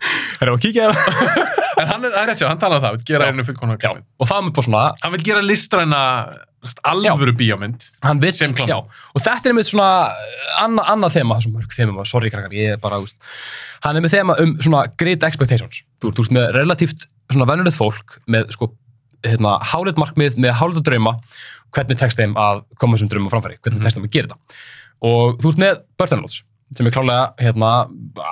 síningu. 0.00 0.36
Herra, 0.40 0.52
og 0.56 0.60
kíkja 0.60 0.90
það 0.90 1.80
en 1.80 1.88
hann 1.90 2.04
er, 2.04 2.10
það 2.10 2.20
er 2.22 2.28
rétt 2.30 2.40
sér, 2.42 2.48
hann 2.50 2.60
talaði 2.60 2.80
um 2.80 2.86
það, 2.86 3.04
gera 3.10 3.26
einu 3.30 3.44
fullkonar 3.48 3.78
klámynd. 3.80 4.04
og 4.20 4.28
það 4.28 4.38
er 4.40 4.46
með 4.48 4.54
bara 4.58 4.66
svona 4.68 4.84
Hann 5.02 5.12
vil 5.16 5.22
gera 5.30 5.42
listræna 5.44 6.00
alvöru 6.84 7.32
bíómynd. 7.32 7.86
Sem 8.36 8.52
klámynd. 8.52 8.68
já, 8.68 8.76
og 9.16 9.22
þetta 9.24 9.48
er 9.48 9.54
með 9.56 9.68
svona 9.70 9.86
annað 10.60 10.90
anna 10.92 11.08
þema, 11.14 11.38
þessum 11.40 11.54
mörg 11.56 11.72
þema 11.76 12.04
sorry 12.06 12.30
krakkar, 12.32 12.52
ég 12.52 12.74
er 12.74 12.82
bara, 12.82 12.98
úst, 13.00 13.16
hann 13.86 13.96
er 13.96 14.04
með 14.04 14.12
þema 14.18 14.36
um 14.42 14.52
svona 14.60 14.82
great 15.00 15.24
expectations 15.24 15.80
þú, 16.02 16.12
ert 16.26 16.34
með 16.36 16.50
relatíft 16.58 17.06
svona 17.32 17.46
venjulegt 17.48 17.78
fólk 17.80 18.18
með 18.28 18.50
sko, 18.52 18.74
hérna, 19.24 19.54
háleit 19.72 19.96
markmið 20.00 20.36
með 20.36 20.52
háleit 20.60 20.84
drauma, 20.84 21.14
hvernig 21.72 21.96
tekst 22.00 22.18
þeim 22.20 22.36
að 22.40 22.64
koma 22.76 22.96
þessum 22.98 23.08
drauma 23.14 23.30
framfæri, 23.32 23.56
hvernig 23.64 23.80
Mhm. 23.80 23.84
tekst 23.88 23.96
þeim 23.96 24.04
að 24.08 24.14
gera 24.18 24.28
þetta 24.28 24.38
og 25.00 25.40
þú 25.40 25.48
ert 25.54 25.60
með 25.64 25.80
Burton 25.96 26.24
sem 26.76 26.86
er 26.86 26.90
klálega 26.94 27.32
hérna, 27.40 27.70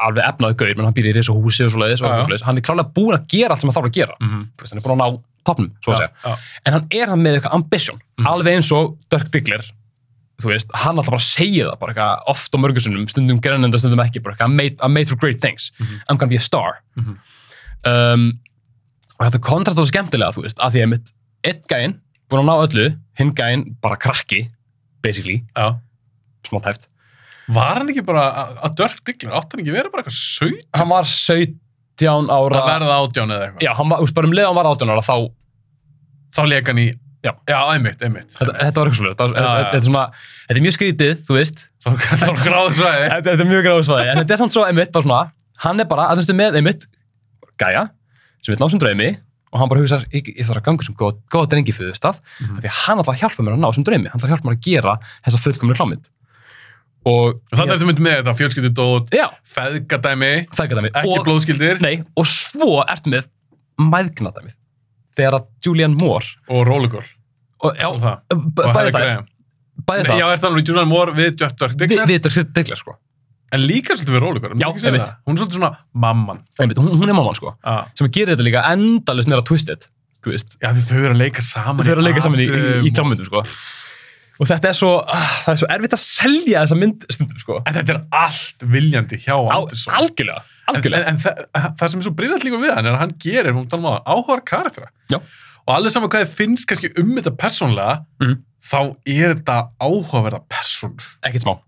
alveg 0.07 0.25
efnaði 0.25 0.57
gaur, 0.61 0.75
menn 0.77 0.85
hann 0.87 0.95
býr 0.95 1.09
í 1.11 1.15
risa 1.17 1.33
húsi 1.33 1.65
og 1.67 1.73
svoleiðis, 1.75 2.03
og 2.03 2.13
svoleiðis. 2.27 2.43
hann 2.47 2.57
er 2.57 2.63
klálega 2.63 2.93
búin 2.95 3.17
að 3.19 3.27
gera 3.29 3.51
allt 3.55 3.61
sem 3.61 3.69
hann 3.71 3.77
þarf 3.83 3.89
að 3.91 3.97
gera 3.99 4.15
Mm 4.21 4.29
-hmm. 4.29 4.45
Þú 4.57 4.61
veist, 4.63 4.73
hann 4.73 4.79
er 4.79 4.87
búin 4.87 4.95
að 4.99 5.03
ná 5.03 5.23
topnum, 5.45 5.71
svo 5.83 5.93
að 5.93 5.97
segja 5.99 6.37
en 6.67 6.73
hann 6.73 6.87
er 6.91 7.07
hann 7.09 7.21
með 7.23 7.35
eitthvað 7.41 7.55
ambition 7.55 7.99
Mhm. 8.19 8.27
alveg 8.27 8.55
eins 8.57 8.73
og 8.73 8.97
Dirk 9.11 9.31
Diggler 9.31 9.65
þú 10.43 10.47
veist, 10.53 10.71
hann 10.75 10.97
alltaf 10.97 11.11
bara 11.11 11.19
segir 11.21 11.67
það 11.67 11.79
bara 11.81 11.93
eitthvað 11.95 12.23
oft 12.29 12.55
og 12.55 12.61
mörgursunum, 12.61 13.09
stundum 13.09 13.41
grennenda, 13.41 13.79
stundum 13.79 13.99
ekki 14.01 14.23
bara 14.23 14.35
eitthvað, 14.35 14.47
I'm 14.49 14.55
made, 14.57 14.77
I'm 14.81 14.93
made 14.93 15.09
for 15.09 15.17
great 15.17 15.41
things 15.41 15.73
Mhm. 15.81 16.01
I'm 16.09 16.17
gonna 16.17 16.29
be 16.31 16.37
a 16.37 16.41
star 16.41 16.81
Mhm. 16.97 17.17
um, 17.85 18.39
og 19.19 19.27
þetta 19.33 19.41
kontrast 19.41 19.79
á 19.79 19.83
svo 19.83 19.91
skemmtilega, 19.91 20.31
þú 20.35 20.43
veist, 20.45 20.59
að 20.59 20.73
því 20.73 20.83
að 20.85 20.89
mitt 20.89 21.13
einn 21.45 21.63
gæinn, 21.69 21.95
búin 22.31 22.45
að 22.45 22.49
ná 22.49 22.69
öllu 22.69 22.97
hinn 23.19 23.33
gæinn, 23.35 23.77
bara 23.81 23.97
krakki 23.97 24.51
basically, 25.03 25.43
já. 25.57 25.79
smátt 26.45 26.65
hæft 26.67 26.87
Var 27.49 27.79
hann 27.81 27.89
ekki 27.89 28.05
bara 28.05 28.25
að- 28.63 28.75
Dirk 28.77 28.99
Diggler, 29.09 29.33
átt 29.39 29.53
hann 29.55 29.63
ekki 29.65 29.73
verið 29.73 29.93
bara 29.93 30.03
eitthvað 30.03 30.19
sög 30.21 30.57
hann 30.77 30.89
var 30.93 31.05
17 31.09 32.29
ára 32.29 32.61
að 32.61 32.69
verða 32.69 32.97
átján 33.03 33.33
eða 33.35 33.45
eitthvað? 33.49 33.63
já, 33.65 33.73
hann 33.79 33.89
var, 33.89 34.13
bara 34.15 34.27
um 34.29 34.35
leið 34.37 34.47
hann 34.51 34.59
var 34.59 34.69
18 34.75 34.91
ára 34.95 35.05
þá, 35.07 35.17
Þá 36.37 36.43
leik 36.45 36.67
hann 36.69 36.79
í, 36.79 36.89
Já. 37.25 37.33
einmitt, 37.73 38.03
einmitt. 38.05 38.29
þetta, 38.37 38.53
þetta 38.61 38.79
var 38.83 38.89
eitthvað 38.91 38.99
svolítið 39.01 39.17
þetta, 39.17 39.41
já. 39.43 39.53
þetta 39.59 39.79
er 39.79 39.85
svona, 39.89 40.03
þetta 40.49 40.59
er 40.61 40.65
mjög 40.67 40.75
skrítið, 40.77 41.15
þú 41.27 41.37
veist 41.39 41.63
Þá 41.83 41.89
þá 42.21 42.27
gráðu 42.45 42.75
svæði. 42.79 43.07
þetta, 43.09 43.31
þetta 43.33 43.45
er 43.47 43.49
mjög 43.53 43.65
gráðsvæði, 43.67 44.11
en 44.13 44.21
þetta 44.23 44.35
er 44.37 44.41
samt 44.43 44.55
svo 44.55 44.65
einmitt 44.69 44.93
bara 44.93 45.07
svona, 45.09 45.23
hann 45.65 45.81
er 45.83 45.89
bara, 45.91 46.05
að 46.13 46.21
þú 46.21 46.23
veist, 46.23 46.35
með 46.39 46.59
einmitt 46.61 46.87
gæja, 47.59 47.83
sem 48.45 48.53
vil 48.55 48.61
ná 48.63 48.71
sem 48.71 48.83
draumi 48.85 49.09
og 49.49 49.63
hann 49.63 49.71
bara 49.73 49.81
hugsa, 49.83 49.99
ég, 50.13 50.29
ég 50.37 50.45
þarf 50.47 50.61
að 50.61 50.67
ganga 50.69 50.85
sem 50.87 50.95
góð, 51.01 51.17
góð 51.33 51.47
drengi 51.55 51.73
fyrir 51.75 51.97
stað, 51.97 52.21
Mhm. 52.45 52.61
því 52.61 52.69
að 52.69 52.77
hann 52.85 52.99
ætla 53.03 53.15
að 53.17 53.21
hjálpa 53.25 53.43
mér 53.49 53.57
að 53.57 53.63
ná 53.65 53.69
þessum 53.73 53.87
draumi, 53.89 54.09
hann 54.13 54.21
ætla 54.21 54.29
að 54.29 54.33
hjálpa 54.37 54.49
mér 54.51 54.57
að 54.59 54.67
gera 54.69 54.95
þessa 55.25 55.41
fullkominu 55.47 55.79
klámynd 55.81 56.05
og, 57.09 57.39
þannig 57.55 57.75
ertu 57.77 57.89
mynd 57.89 58.03
með 58.05 58.15
þetta 58.19 58.35
fjölskyldudót, 58.39 59.11
feðgadæmi, 59.57 60.31
ekki 60.93 61.15
og, 61.17 61.25
blóðskyldir. 61.27 61.81
Nei, 61.85 61.97
og 62.19 62.29
svo 62.31 62.79
ertu 62.85 63.13
með 63.15 63.27
mæðgnadæmi 63.83 64.55
þegar 65.19 65.39
að 65.41 65.49
Julian 65.67 65.97
Moore 65.99 66.31
og 66.53 66.65
rólugól. 66.69 67.05
og, 67.65 67.75
Og 67.75 67.75
Og 67.75 68.01
það, 68.03 68.91
Graham. 68.95 69.27
bæði 69.89 70.07
það 70.07 70.19
já, 70.21 70.27
er 70.33 70.39
það 70.39 70.49
alveg 70.53 70.69
Julian 70.71 70.89
Moore 70.93 71.13
við 71.19 71.31
Jött 71.43 71.59
Dörk 71.59 71.75
við, 71.75 71.89
Digler, 71.89 72.07
við 72.11 72.21
þetta 72.29 72.53
degla 72.55 72.79
sko. 72.79 72.97
En 73.51 73.63
líka 73.65 73.95
svolítið 73.97 74.15
við 74.19 74.23
rólugól. 74.27 74.51
Já, 74.61 74.69
einmitt. 74.69 75.13
Hún 75.27 75.35
er 75.39 75.41
svolítið 75.41 75.57
svona 75.57 75.71
mamman. 75.97 76.43
Einmitt, 76.61 76.79
hún, 76.79 76.91
hún 77.01 77.09
er 77.09 77.17
mamman 77.17 77.35
sko. 77.39 77.55
Ah. 77.65 77.87
sem 77.97 78.11
gerir 78.13 78.35
þetta 78.37 78.45
líka 78.45 78.65
endalist 78.75 79.31
meira 79.31 79.43
twisted 79.43 79.89
þú 80.23 80.33
veist, 80.35 80.57
Já, 80.61 80.73
þau 80.75 80.99
eru 80.99 81.15
að 81.15 81.21
leika 81.23 81.43
saman 81.47 81.87
þau 81.87 81.93
eru 81.95 82.03
að 82.03 82.09
leika 82.11 82.23
saman 82.25 82.41
í, 82.43 82.47
í, 82.49 82.51
í 82.51 82.91
og- 82.91 82.95
klámyndum 82.97 83.29
sko 83.31 83.43
og 84.39 84.47
þetta 84.47 84.69
er 84.71 84.77
svo, 84.79 84.91
ah, 85.03 85.31
það 85.45 85.53
er 85.53 85.59
svo 85.63 85.69
erfitt 85.75 85.95
að 85.97 86.03
selja 86.05 86.61
þessa 86.63 86.77
mynd 86.79 87.07
stundum 87.11 87.41
sko 87.43 87.57
En 87.67 87.75
þetta 87.75 87.95
er 87.97 88.01
allt 88.13 88.65
viljandi 88.75 89.19
hjá 89.25 89.35
Á, 89.35 89.57
Anderson. 89.57 89.95
algjörlega, 89.99 90.43
En, 90.69 90.75
algjörlega 90.77 91.09
en, 91.09 91.15
en 91.17 91.21
það, 91.25 91.43
það 91.81 91.91
sem 91.95 92.01
er 92.01 92.07
svo 92.09 92.15
brillant 92.21 92.45
líka 92.47 92.61
við 92.63 92.75
hann 92.77 92.87
er 92.87 92.93
að 92.95 93.03
hann 93.03 93.15
gerir, 93.25 93.53
hún 93.57 93.69
tala 93.69 93.83
um 93.83 93.97
á, 93.99 94.03
áhugar 94.15 94.45
karaktera. 94.47 94.91
Já. 95.11 95.19
Og 95.69 95.73
allir 95.75 95.91
saman 95.93 96.09
hvað 96.13 96.27
þið 96.27 96.37
finnst 96.39 96.69
kannski 96.71 96.93
um 97.03 97.11
þetta 97.19 97.35
persónlega, 97.41 98.05
Mhm. 98.23 98.37
þá 98.69 98.79
er 99.07 99.35
þetta 99.35 99.57
áhugaverða 99.81 100.41
persónur. 100.49 101.05
ekkert 101.25 101.43
smá, 101.47 101.59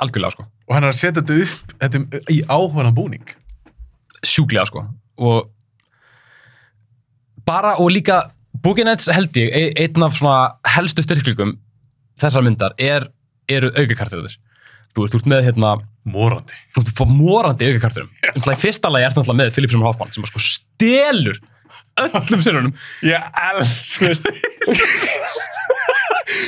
algjörlega 0.00 0.32
sko 0.36 0.46
Og 0.68 0.74
hann 0.74 0.84
er 0.84 0.88
að 0.92 0.98
setja 1.00 1.22
þetta 1.22 1.42
upp 1.42 1.74
þetta, 1.80 2.20
í 2.32 2.42
áhugaverðan 2.48 2.94
búning. 2.94 3.26
sjúklega 4.24 4.66
sko 4.66 4.86
og 5.18 5.50
bara 7.46 7.74
og 7.78 7.90
líka 7.92 8.30
Boogie 8.62 8.84
held 8.86 9.34
ég, 9.36 9.50
e- 9.52 9.72
einn 9.82 10.02
af 10.06 10.14
svona 10.16 10.54
helstu 10.66 11.02
styrklingum 11.02 11.56
þessar 12.20 12.44
myndar 12.46 12.74
er, 12.78 13.08
eru 13.48 13.70
aukakartur 13.74 14.28
þú 14.94 15.06
ert, 15.08 15.16
ert 15.18 15.26
með 15.30 15.48
hérna 15.48 15.74
Morandi. 16.04 16.54
þú 16.74 16.82
ert 16.84 16.92
fór 16.98 17.08
morandi 17.10 17.70
aukakarturum 17.72 18.10
í 18.36 18.56
fyrsta 18.60 18.90
lagi 18.92 19.08
ert 19.08 19.16
náttúrulega 19.18 19.40
með 19.40 19.54
Philip 19.56 19.72
Seymour 19.72 19.88
Hoffman 19.90 20.12
sem 20.14 20.26
sko 20.28 20.42
stelur 20.44 21.40
öllum 22.04 22.42
sinnunum 22.44 22.74
Ég 23.06 23.20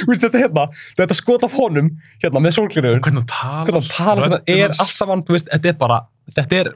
Vist, 0.07 0.23
þetta 0.23 0.41
hérna, 0.41 0.65
þetta 0.99 1.15
skot 1.17 1.45
af 1.47 1.55
honum 1.57 1.89
hérna 2.23 2.41
með 2.43 2.55
sólgleruður 2.57 3.01
Hvernig 3.05 3.23
hann 3.23 3.31
talar. 3.31 3.67
hvernig 3.69 3.93
hann 3.99 4.23
hann 4.25 4.37
er 4.51 4.73
allt 4.75 4.93
saman, 4.97 5.23
þú 5.27 5.37
veist, 5.37 5.51
þetta 5.53 5.71
er 5.73 5.79
bara 5.81 5.99
þetta 6.37 6.59
er, 6.61 6.71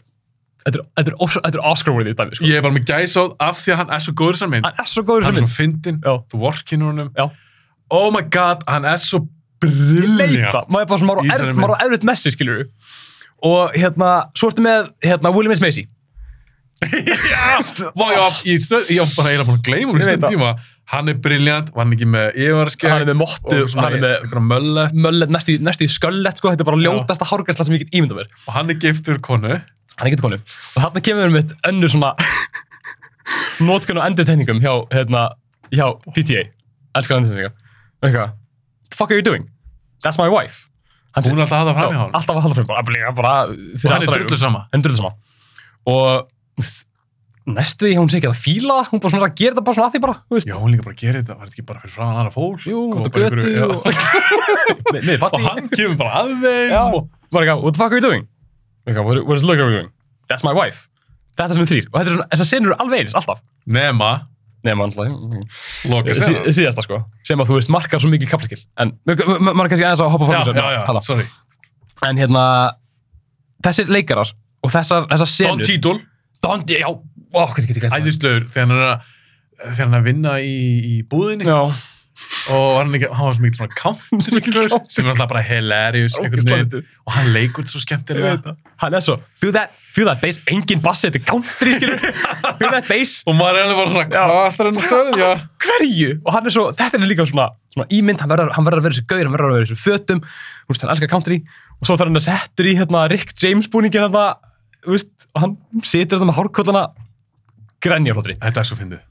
þetta 0.67 0.83
er, 0.83 0.85
er, 1.01 1.13
er 1.51 1.61
Oscar-worthy 1.73 2.15
dæmi, 2.19 2.39
sko. 2.39 2.49
Ég 2.49 2.61
er 2.61 2.65
bara 2.67 2.77
með 2.77 2.87
gæsóð 2.91 3.35
af 3.47 3.63
því 3.65 3.75
að 3.75 3.81
hann 3.83 3.95
er 3.97 4.05
svo 4.05 4.15
góður 4.21 4.41
sem 4.43 4.53
mynd. 4.53 4.67
hann 4.69 4.83
er 4.85 4.91
svo 4.93 5.05
góður 5.09 5.27
Hann 5.29 5.39
sem 5.39 5.45
er 5.45 5.47
mynd 5.47 5.55
svo 5.55 5.63
fyndinn, 5.63 6.01
Já. 6.05 6.13
þú 6.31 6.43
vorkinur 6.45 6.93
honum. 6.93 7.11
Já. 7.91 7.97
Oh 7.99 8.11
my 8.15 8.23
god, 8.31 8.63
hann 8.71 8.87
er 8.87 8.99
svo 9.03 9.25
brilljant. 9.61 10.71
maður 10.73 10.83
er 10.87 11.55
bara 11.59 11.75
er 11.75 11.75
á 11.75 11.85
erfitt 11.87 12.07
messi, 12.07 12.33
skiljur 12.33 12.67
og 13.47 13.73
hérna, 13.77 14.11
svo 14.37 14.51
ertu 14.51 14.63
með 14.65 14.91
hérna, 15.05 15.33
William 15.35 15.55
S. 15.57 15.63
Macy 15.65 15.87
Vá, 16.81 18.07
ég 18.09 18.21
var, 18.21 19.11
bara 19.13 19.29
eiginlega 19.29 19.47
búin 19.47 19.59
að 19.59 19.65
gleyma 19.67 19.91
hún 19.93 20.01
í 20.01 20.05
stundum 20.07 20.33
tíma. 20.33 20.53
Hann 20.91 21.11
er 21.13 21.19
brilljant, 21.23 21.69
hann 21.77 21.93
ekki 21.95 22.07
með 22.09 22.39
yfirvarskjög 22.41 22.95
hann 22.95 23.03
er 23.05 23.11
með 23.11 23.19
mottu, 23.21 23.59
hann 23.77 23.97
er 23.99 24.01
með 24.01 24.15
einhverja 24.15 24.45
mölle 24.47 24.87
möllet, 25.07 25.35
næstu, 25.37 25.57
næstu 25.63 25.87
í 25.87 25.91
sköllett, 25.93 26.41
sko, 26.41 26.51
þetta 26.55 26.65
er 26.65 26.71
bara 26.71 26.81
Já. 26.81 26.87
ljótasta 26.89 27.29
hárgærsla 27.31 27.67
sem 27.69 27.77
ég 27.77 27.85
get 27.85 27.95
ímynda 28.01 28.17
mér 28.17 28.31
og 28.47 28.55
hann 28.57 28.73
er 28.73 28.81
giftur 28.81 29.21
konu. 29.23 29.61
hann 29.61 30.09
er 30.09 30.15
getið 30.17 30.25
konu 30.25 30.41
og 30.41 30.81
þarna 30.81 31.05
kemur 31.07 31.29
við 31.29 31.37
mitt 31.37 31.55
önnur 31.71 31.93
svona 31.95 32.15
notkun 33.69 34.01
og 34.01 34.09
endurtegningum 34.09 34.65
hjá, 34.65 34.73
hérna, 34.97 35.27
hjá 35.71 35.87
PTA 36.11 36.47
elskar 36.99 37.21
endurtegningar 37.21 37.55
eitthvað, 38.03 38.33
the 38.91 38.97
fuck 38.97 39.11
are 39.11 39.17
you 39.21 39.23
doing? 39.27 39.49
that's 40.03 40.19
my 40.19 40.29
wife 40.29 40.67
hann 41.15 41.25
Hún 41.27 41.41
er 41.41 41.47
alltaf 41.47 41.59
að 41.59 41.65
hafa 41.67 41.75
fram 41.81 41.93
í 41.93 41.99
hann. 41.99 42.13
alltaf 42.15 42.37
að 42.37 42.43
halda 42.47 42.55
fram, 42.61 42.67
bara, 42.71 42.83
bara, 42.87 43.13
bara 43.13 43.33
Og 43.51 43.91
hann 43.91 44.03
er 44.07 44.13
drullu 44.15 44.37
sama. 44.39 44.67
hann 44.73 44.81
er 44.81 44.85
drullu 44.87 45.01
sama 45.01 45.15
og 45.91 46.29
næstu 47.51 47.89
því 47.89 47.97
hún 47.99 48.11
sé 48.13 48.19
ekki 48.21 48.29
að 48.31 48.37
fíla 48.39 48.75
það, 48.79 48.91
hún 48.93 49.01
bara 49.03 49.13
svona 49.15 49.27
að 49.31 49.39
gera 49.41 49.55
þetta 49.57 49.65
bara 49.67 49.77
svona 49.79 49.89
að 49.89 49.95
því 49.97 50.01
bara 50.05 50.15
þú 50.21 50.37
veist. 50.37 50.49
Já, 50.51 50.57
hún 50.61 50.71
líka 50.75 50.85
bara 50.87 50.99
gerir 51.01 51.17
þetta, 51.23 51.37
var 51.41 51.49
þetta 51.49 51.57
ekki 51.57 51.65
bara 51.71 51.81
fyrir 51.83 51.95
frá 51.97 52.05
hann 52.07 52.19
aðra 52.21 52.33
fólk? 52.35 52.67
jú, 52.69 52.83
Og 52.91 53.01
á 53.01 53.11
bara 53.11 53.31
götu 53.33 53.51
og 53.65 53.73
Nei, 54.95 55.01
nei, 55.09 55.15
Og 55.17 55.23
partí. 55.25 55.41
hann 55.49 55.71
kemur 55.73 55.97
bara 55.99 56.13
að 56.21 56.35
þeim. 56.45 56.95
Og- 57.01 57.09
bara 57.33 57.43
eitthvað, 57.47 57.63
what 57.65 57.75
the 57.75 57.81
fuck 57.83 57.91
are 57.91 57.99
you 57.99 58.05
doing? 58.05 58.29
Eitthvað, 58.87 59.05
what, 59.09 59.25
what 59.27 59.41
is 59.41 59.43
the 59.43 59.49
look 59.51 59.59
are 59.59 59.67
you 59.73 59.77
doing? 59.81 59.91
That's 60.31 60.45
my 60.47 60.53
wife. 60.55 60.85
Þetta 61.41 61.57
sem 61.57 61.65
er 61.65 61.71
þrýr. 61.73 61.89
Og 61.91 61.97
þetta 61.99 62.07
er 62.13 62.15
svona, 62.21 62.29
þessar 62.37 62.51
senur 62.53 62.71
eru 62.71 62.79
alveg 62.85 63.03
eins, 63.07 63.17
alltaf. 63.19 63.41
Nema, 63.67 64.11
Mann, 64.65 64.91
alltaf, 64.91 65.07
loka 65.89 66.15
sí, 66.15 66.21
sér. 66.27 66.49
síðasta, 66.53 66.83
sko. 66.85 66.99
Sem 67.27 67.41
að 67.41 67.49
þú 67.51 67.59
veist, 67.59 67.71
markar 67.73 68.03
svo 68.03 68.11
mikil 68.13 68.29
kaplaskill. 68.29 68.61
En 68.83 68.93
ma- 69.09 69.15
ma- 69.39 69.55
maður 69.55 69.65
er 69.65 69.73
kannski 69.73 69.87
aðeins 69.89 70.03
að 70.05 70.11
hoppa 70.13 70.27
Já, 70.29 70.43
fram 70.45 70.59
já, 70.61 70.67
já, 70.77 71.01
sorry. 71.07 71.27
En 72.09 72.21
hérna, 72.21 72.43
þessir 73.65 73.89
leikarar 73.93 74.33
og 74.65 74.73
þessar, 74.75 75.07
þessar 75.13 75.31
senur. 75.33 75.57
Don 75.57 75.65
Cheadle, 75.69 75.97
Don, 76.45 76.65
já, 76.69 76.89
hvað 77.31 77.63
er 78.77 78.85
að 78.91 79.09
þegar 79.61 79.85
hann 79.87 79.95
er 79.97 80.01
að 80.01 80.07
vinna 80.09 80.37
í, 80.41 80.55
í 80.91 80.95
búðinni 81.09 81.45
Já, 81.49 81.59
og 82.51 82.79
hann, 82.79 82.91
er 82.91 82.99
ekki, 82.99 83.09
hann 83.15 83.27
var 83.27 83.37
svo 83.37 83.45
mikið 83.45 83.59
svona 83.61 83.77
country 83.77 84.41
sem 84.91 85.05
er 85.05 85.13
alltaf 85.13 85.29
bara 85.31 85.43
hilarious 85.45 86.17
og 86.19 87.15
hann 87.15 87.31
leikur 87.35 87.67
svo 87.69 87.81
skemmtilega 87.83 88.37
það. 88.45 88.59
Hann 88.81 88.97
er 88.97 89.05
svo, 89.05 89.17
feel 89.39 89.53
that, 89.55 89.75
feel 89.95 90.09
that 90.09 90.23
bass, 90.23 90.41
engin 90.51 90.83
bass, 90.85 91.05
þetta 91.05 91.21
er 91.21 91.27
country, 91.29 91.75
skilur. 91.77 92.05
feel 92.61 92.73
that 92.73 92.89
bass, 92.89 93.19
og 93.29 93.37
maður 93.39 93.61
er 93.61 93.67
alveg 93.67 93.81
bara 93.81 93.93
svona, 93.95 94.07
hvað 94.15 94.37
ætlar 94.47 94.71
hann 94.71 94.81
að 94.81 94.89
segja? 94.89 95.33
hverju? 95.67 96.15
Og 96.25 96.33
hann 96.37 96.49
er 96.49 96.57
svo, 96.57 96.67
þetta 96.81 97.01
er 97.01 97.11
líka 97.11 97.29
svona, 97.29 97.49
svona 97.75 97.89
ímynd, 97.99 98.25
hann 98.25 98.33
verður, 98.33 98.55
hann 98.57 98.67
að 98.81 98.89
vera 98.89 98.97
þessi 98.97 99.07
gaur, 99.11 99.25
hann 99.27 99.37
verður 99.37 99.51
að 99.51 99.59
vera 99.59 99.71
þessi 99.71 99.85
fötum, 99.85 100.25
þú 100.25 100.75
veist, 100.75 100.87
hann 100.87 100.95
elskar 100.95 101.13
country, 101.13 101.41
og 101.77 101.89
svo 101.89 101.99
þarf 102.01 102.11
hann 102.11 102.23
að 102.23 102.27
settur 102.29 102.71
í 102.71 102.77
hérna 102.79 103.05
Rick 103.13 103.37
James 103.43 103.71
búningin 103.71 104.07
hérna, 104.07 104.27
þú 104.87 104.97
veist, 104.97 105.13
og 105.35 105.45
hann 105.45 105.57
situr 105.85 106.17
þetta 106.19 106.31
með 106.31 106.41
er 108.65 108.69
svo 108.69 108.81
fyndið. 108.81 109.07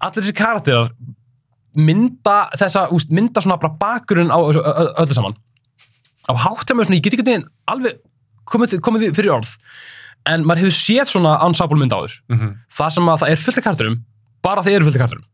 Allir 0.00 0.24
þessi 0.24 0.36
karakterar 0.36 0.92
mynda 1.78 2.50
þessa, 2.58 2.88
veist, 2.90 3.10
mynda 3.14 3.42
svona 3.44 3.58
bara 3.60 3.74
bakgrunn 3.80 4.30
á 4.32 4.38
öllu 4.40 5.14
saman. 5.14 5.36
Á 6.28 6.32
hátt 6.34 6.68
sem 6.68 6.78
er 6.80 6.84
svona, 6.88 6.98
ég 6.98 7.02
get 7.04 7.14
ekki 7.16 7.24
hvernig 7.26 7.46
alveg 7.70 7.98
komið, 8.50 8.76
komið 8.82 9.08
fyrir 9.16 9.32
orð, 9.36 9.52
en 10.26 10.44
maður 10.44 10.64
hefur 10.66 10.76
séð 10.76 11.06
svona 11.12 11.36
ensemble 11.46 11.78
mynd 11.78 11.92
áður. 11.94 12.16
Mm 12.28 12.54
Það 12.70 12.90
sem 12.96 13.08
að 13.12 13.20
það 13.22 13.30
er 13.30 13.36
fullt 13.44 13.58
af 13.58 13.64
karakterum, 13.64 13.96
bara 14.42 14.62
þeir 14.66 14.76
eru 14.80 14.84
fullt 14.88 14.96
af 14.98 15.02
karakterum. 15.04 15.24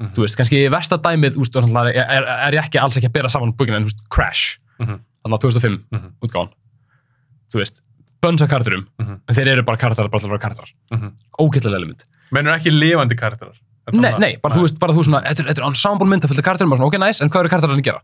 Mhm. 0.00 0.12
Þú 0.16 0.22
veist, 0.24 0.36
kannski 0.38 0.62
versta 0.72 0.96
dæmið, 0.96 1.36
úst, 1.36 1.56
er, 1.56 1.96
er, 1.98 2.24
er 2.24 2.52
ég 2.56 2.64
ekki 2.64 2.80
alls 2.80 2.96
ekki 2.96 3.08
að 3.10 3.12
bera 3.18 3.28
saman 3.28 3.52
búkina 3.52 3.76
en, 3.76 3.84
veist, 3.84 4.00
Crash, 4.08 4.58
Mhm. 4.80 5.00
þannig 5.24 5.36
að 5.36 5.42
2005 5.44 5.78
Mhm. 5.92 6.08
útgáðan. 6.24 6.52
Þú 7.52 7.58
veist, 7.60 7.82
bönns 8.22 8.40
af 8.42 8.48
karakterum, 8.48 8.86
Mhm. 8.98 9.20
en 9.28 9.34
þeir 9.34 9.48
eru 9.48 9.62
bara 9.62 9.76
karakterar, 9.76 10.08
bara 10.10 10.20
til 10.20 10.28
að 10.28 10.32
vera 10.32 10.38
karakterar. 10.48 10.72
Mhm. 10.92 11.12
Ógætlega 11.38 11.74
element. 11.76 12.04
Mennur 12.32 12.52
ekki 12.56 12.70
lifandi 12.72 13.14
karakterar? 13.16 13.56
Þetta 13.88 13.96
er 13.96 14.02
Nei, 14.04 14.18
nei, 14.20 14.32
bara 14.42 14.54
þú 14.54 14.62
veist, 14.66 14.78
bara 14.78 14.92
þú 14.94 15.04
svona, 15.06 15.20
þetta 15.24 15.40
er- 15.44 15.48
þetta 15.50 15.62
er 15.62 15.68
ensemble 15.70 16.06
mynd 16.06 16.24
af 16.24 16.30
fullt 16.30 16.38
af 16.42 16.44
karakterum, 16.44 16.70
bara 16.70 16.80
svona, 16.82 16.90
ok, 16.92 16.98
nice, 17.00 17.22
en 17.24 17.30
hvað 17.30 17.40
eru 17.40 17.48
karakterar 17.54 17.76
að 17.78 17.82
gera? 17.88 18.00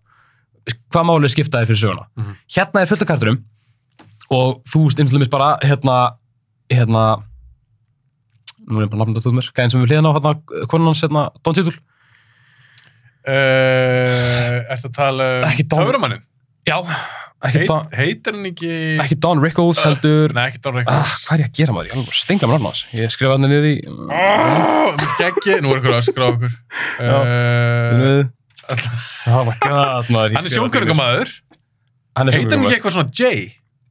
Hvað 0.90 1.04
máli 1.06 1.28
skipta 1.30 1.60
þér 1.62 1.68
fyrir 1.70 1.82
söguna? 1.82 2.06
Mhm. 2.16 2.32
Hérna 2.56 2.80
er 2.82 2.86
fullt 2.90 3.02
af 3.02 3.08
karakterum 3.08 3.38
og 4.30 4.62
þú 4.66 4.84
veist, 4.86 4.98
eins 4.98 5.12
og 5.12 5.18
dæmis 5.20 5.30
bara, 5.30 5.58
hérna, 5.62 5.96
hérna, 6.72 7.04
nú 8.66 8.80
er 8.80 8.86
ég 8.86 8.90
bara 8.90 8.98
nafnum 9.04 9.14
þetta 9.20 9.30
út 9.30 9.36
mér, 9.38 9.52
gæðin 9.54 9.70
sem 9.70 9.84
við 9.84 9.92
hliðan 9.92 10.08
á, 10.10 10.12
hérna, 10.16 10.66
konan 10.66 10.86
hans, 10.90 11.02
hérna, 11.04 11.30
Don 11.44 11.54
Cheadle. 11.54 11.76
Uh, 13.26 14.62
Ertu 14.70 14.86
að 14.86 14.94
tala 14.94 15.24
um 15.42 15.56
Töframannin? 15.70 16.20
Já, 16.66 16.76
Heit, 17.44 17.66
Don, 17.68 17.84
heitir 17.92 18.32
hann 18.32 18.46
ekki... 18.48 18.68
ekki 19.04 19.16
Don 19.20 19.42
Rickles, 19.44 19.78
heldur, 19.84 20.32
Nei, 20.34 20.46
ekki 20.48 20.60
Don 20.64 20.78
ah, 20.78 20.80
Rickles. 20.80 21.16
hvað 21.26 21.34
er 21.36 21.42
ég 21.42 21.50
að 21.50 21.58
gera 21.58 21.74
maður? 21.76 21.86
Ég 21.86 21.92
er 21.92 22.00
alveg 22.00 22.16
stengla 22.16 22.48
mér 22.48 22.56
annars. 22.62 22.80
Ég 22.96 23.12
skrifaði 23.12 23.36
hann 23.36 23.50
niður 23.52 23.66
í, 23.68 23.74
Oh, 24.16 25.04
skeggi, 25.12 25.56
nú 25.60 25.74
er 25.74 25.80
ykkur 25.82 25.92
að 25.92 26.00
öskra 26.00 26.24
á 26.24 26.28
okkur. 26.32 26.54
Uh, 26.96 28.22
oh 29.30 29.42
my 29.46 29.56
god, 29.60 30.08
maður. 30.10 31.34
hann 32.16 32.30
er 32.30 32.32
er 32.32 32.38
Heitir 32.40 32.56
hann 32.56 32.64
ekki 32.64 32.78
eitthvað 32.78 32.96
svona 32.96 33.12
J? 33.20 33.34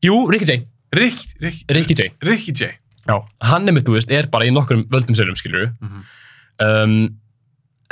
Jú, 0.04 0.18
Ricky 0.34 0.50
J. 0.50 0.58
Rick, 0.96 1.22
Rick, 1.46 1.62
Ricky 1.78 1.96
J. 2.02 2.10
Ricky 2.26 2.52
J. 2.56 2.72
Já. 3.06 3.20
Hann 3.46 3.70
er 3.70 3.76
mitt, 3.78 3.86
þú 3.86 3.96
veist, 4.00 4.10
er 4.12 4.28
bara 4.34 4.48
í 4.50 4.52
nokkrum 4.56 4.88
völdum 4.90 5.16
sölum, 5.18 5.38
skilur 5.38 5.70
Mhm. 5.86 6.04
um, 6.66 6.98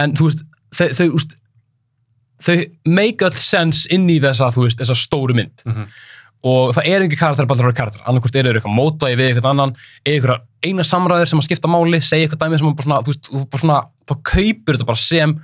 en 0.01 0.15
þú 0.17 0.27
veist 0.31 0.41
þau, 0.73 0.87
þau, 0.89 1.05
þú 1.05 1.13
veist, 1.19 1.35
þau 2.43 2.57
make 2.85 3.25
all 3.25 3.37
sense 3.39 3.87
inn 3.93 4.09
í 4.11 4.19
þessa, 4.23 4.51
þú 4.55 4.65
veist, 4.67 4.79
þessa 4.81 4.97
stóru 4.99 5.35
mynd 5.37 5.63
Mhm. 5.65 5.87
og 6.43 6.73
það 6.75 6.87
er 6.91 7.01
ekki 7.05 7.17
karakter 7.19 7.47
bara 7.47 7.59
að 7.59 7.63
vera 7.63 7.73
karakter, 7.79 8.01
annarkvort 8.05 8.35
eru 8.35 8.49
þeir 8.51 8.59
eitthvað 8.59 8.77
mótaði 8.77 9.15
við 9.19 9.29
eitthvað 9.31 9.49
annan, 9.53 9.75
eitthvað 10.05 10.41
eina 10.67 10.83
samræðir 10.83 11.27
sem 11.31 11.39
að 11.39 11.47
skipta 11.47 11.71
máli, 11.71 12.01
segja 12.03 12.27
eitthvað 12.27 12.41
dæmi 12.43 12.59
sem 12.59 12.67
að 12.67 12.83
svona, 12.83 13.01
þú 13.03 13.13
veist, 13.13 13.29
þú 13.31 13.43
bara 13.49 13.61
svona, 13.63 13.77
þá 14.07 14.13
kaupir 14.33 14.75
þetta 14.75 14.89
bara 14.91 15.03
sem 15.03 15.35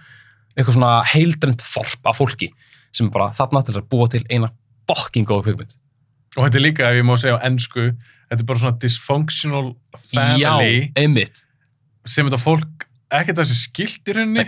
eitthvað 0.57 0.75
svona 0.75 0.93
heildrend 1.13 1.61
þorp 1.63 2.09
af 2.11 2.17
fólki 2.19 2.49
sem 2.91 3.07
er 3.07 3.11
bara 3.15 3.29
þarna 3.37 3.63
til 3.65 3.75
að 3.79 3.87
búa 3.89 4.09
til 4.11 4.23
eina 4.29 4.49
bokking 4.89 5.25
góða 5.29 5.45
kvikmynd. 5.45 5.75
Og 6.37 6.45
þetta 6.45 6.55
er 6.59 6.65
líka, 6.65 6.89
ef 6.89 6.97
ég 6.99 7.05
má 7.05 7.15
segja 7.17 7.37
á 7.39 7.45
ennsku, 7.47 7.95
þetta 8.29 8.41
er 8.43 8.47
bara 8.49 8.59
svona 8.59 8.79
dysfunctional 8.81 9.75
family 10.11 10.91
Já, 10.95 11.27
sem 12.05 12.25
þetta 12.27 12.41
fólk 12.41 12.85
ekkert 13.11 13.39
þessi 13.41 13.55
skilt 13.55 14.09
í 14.09 14.15
rauninni 14.17 14.45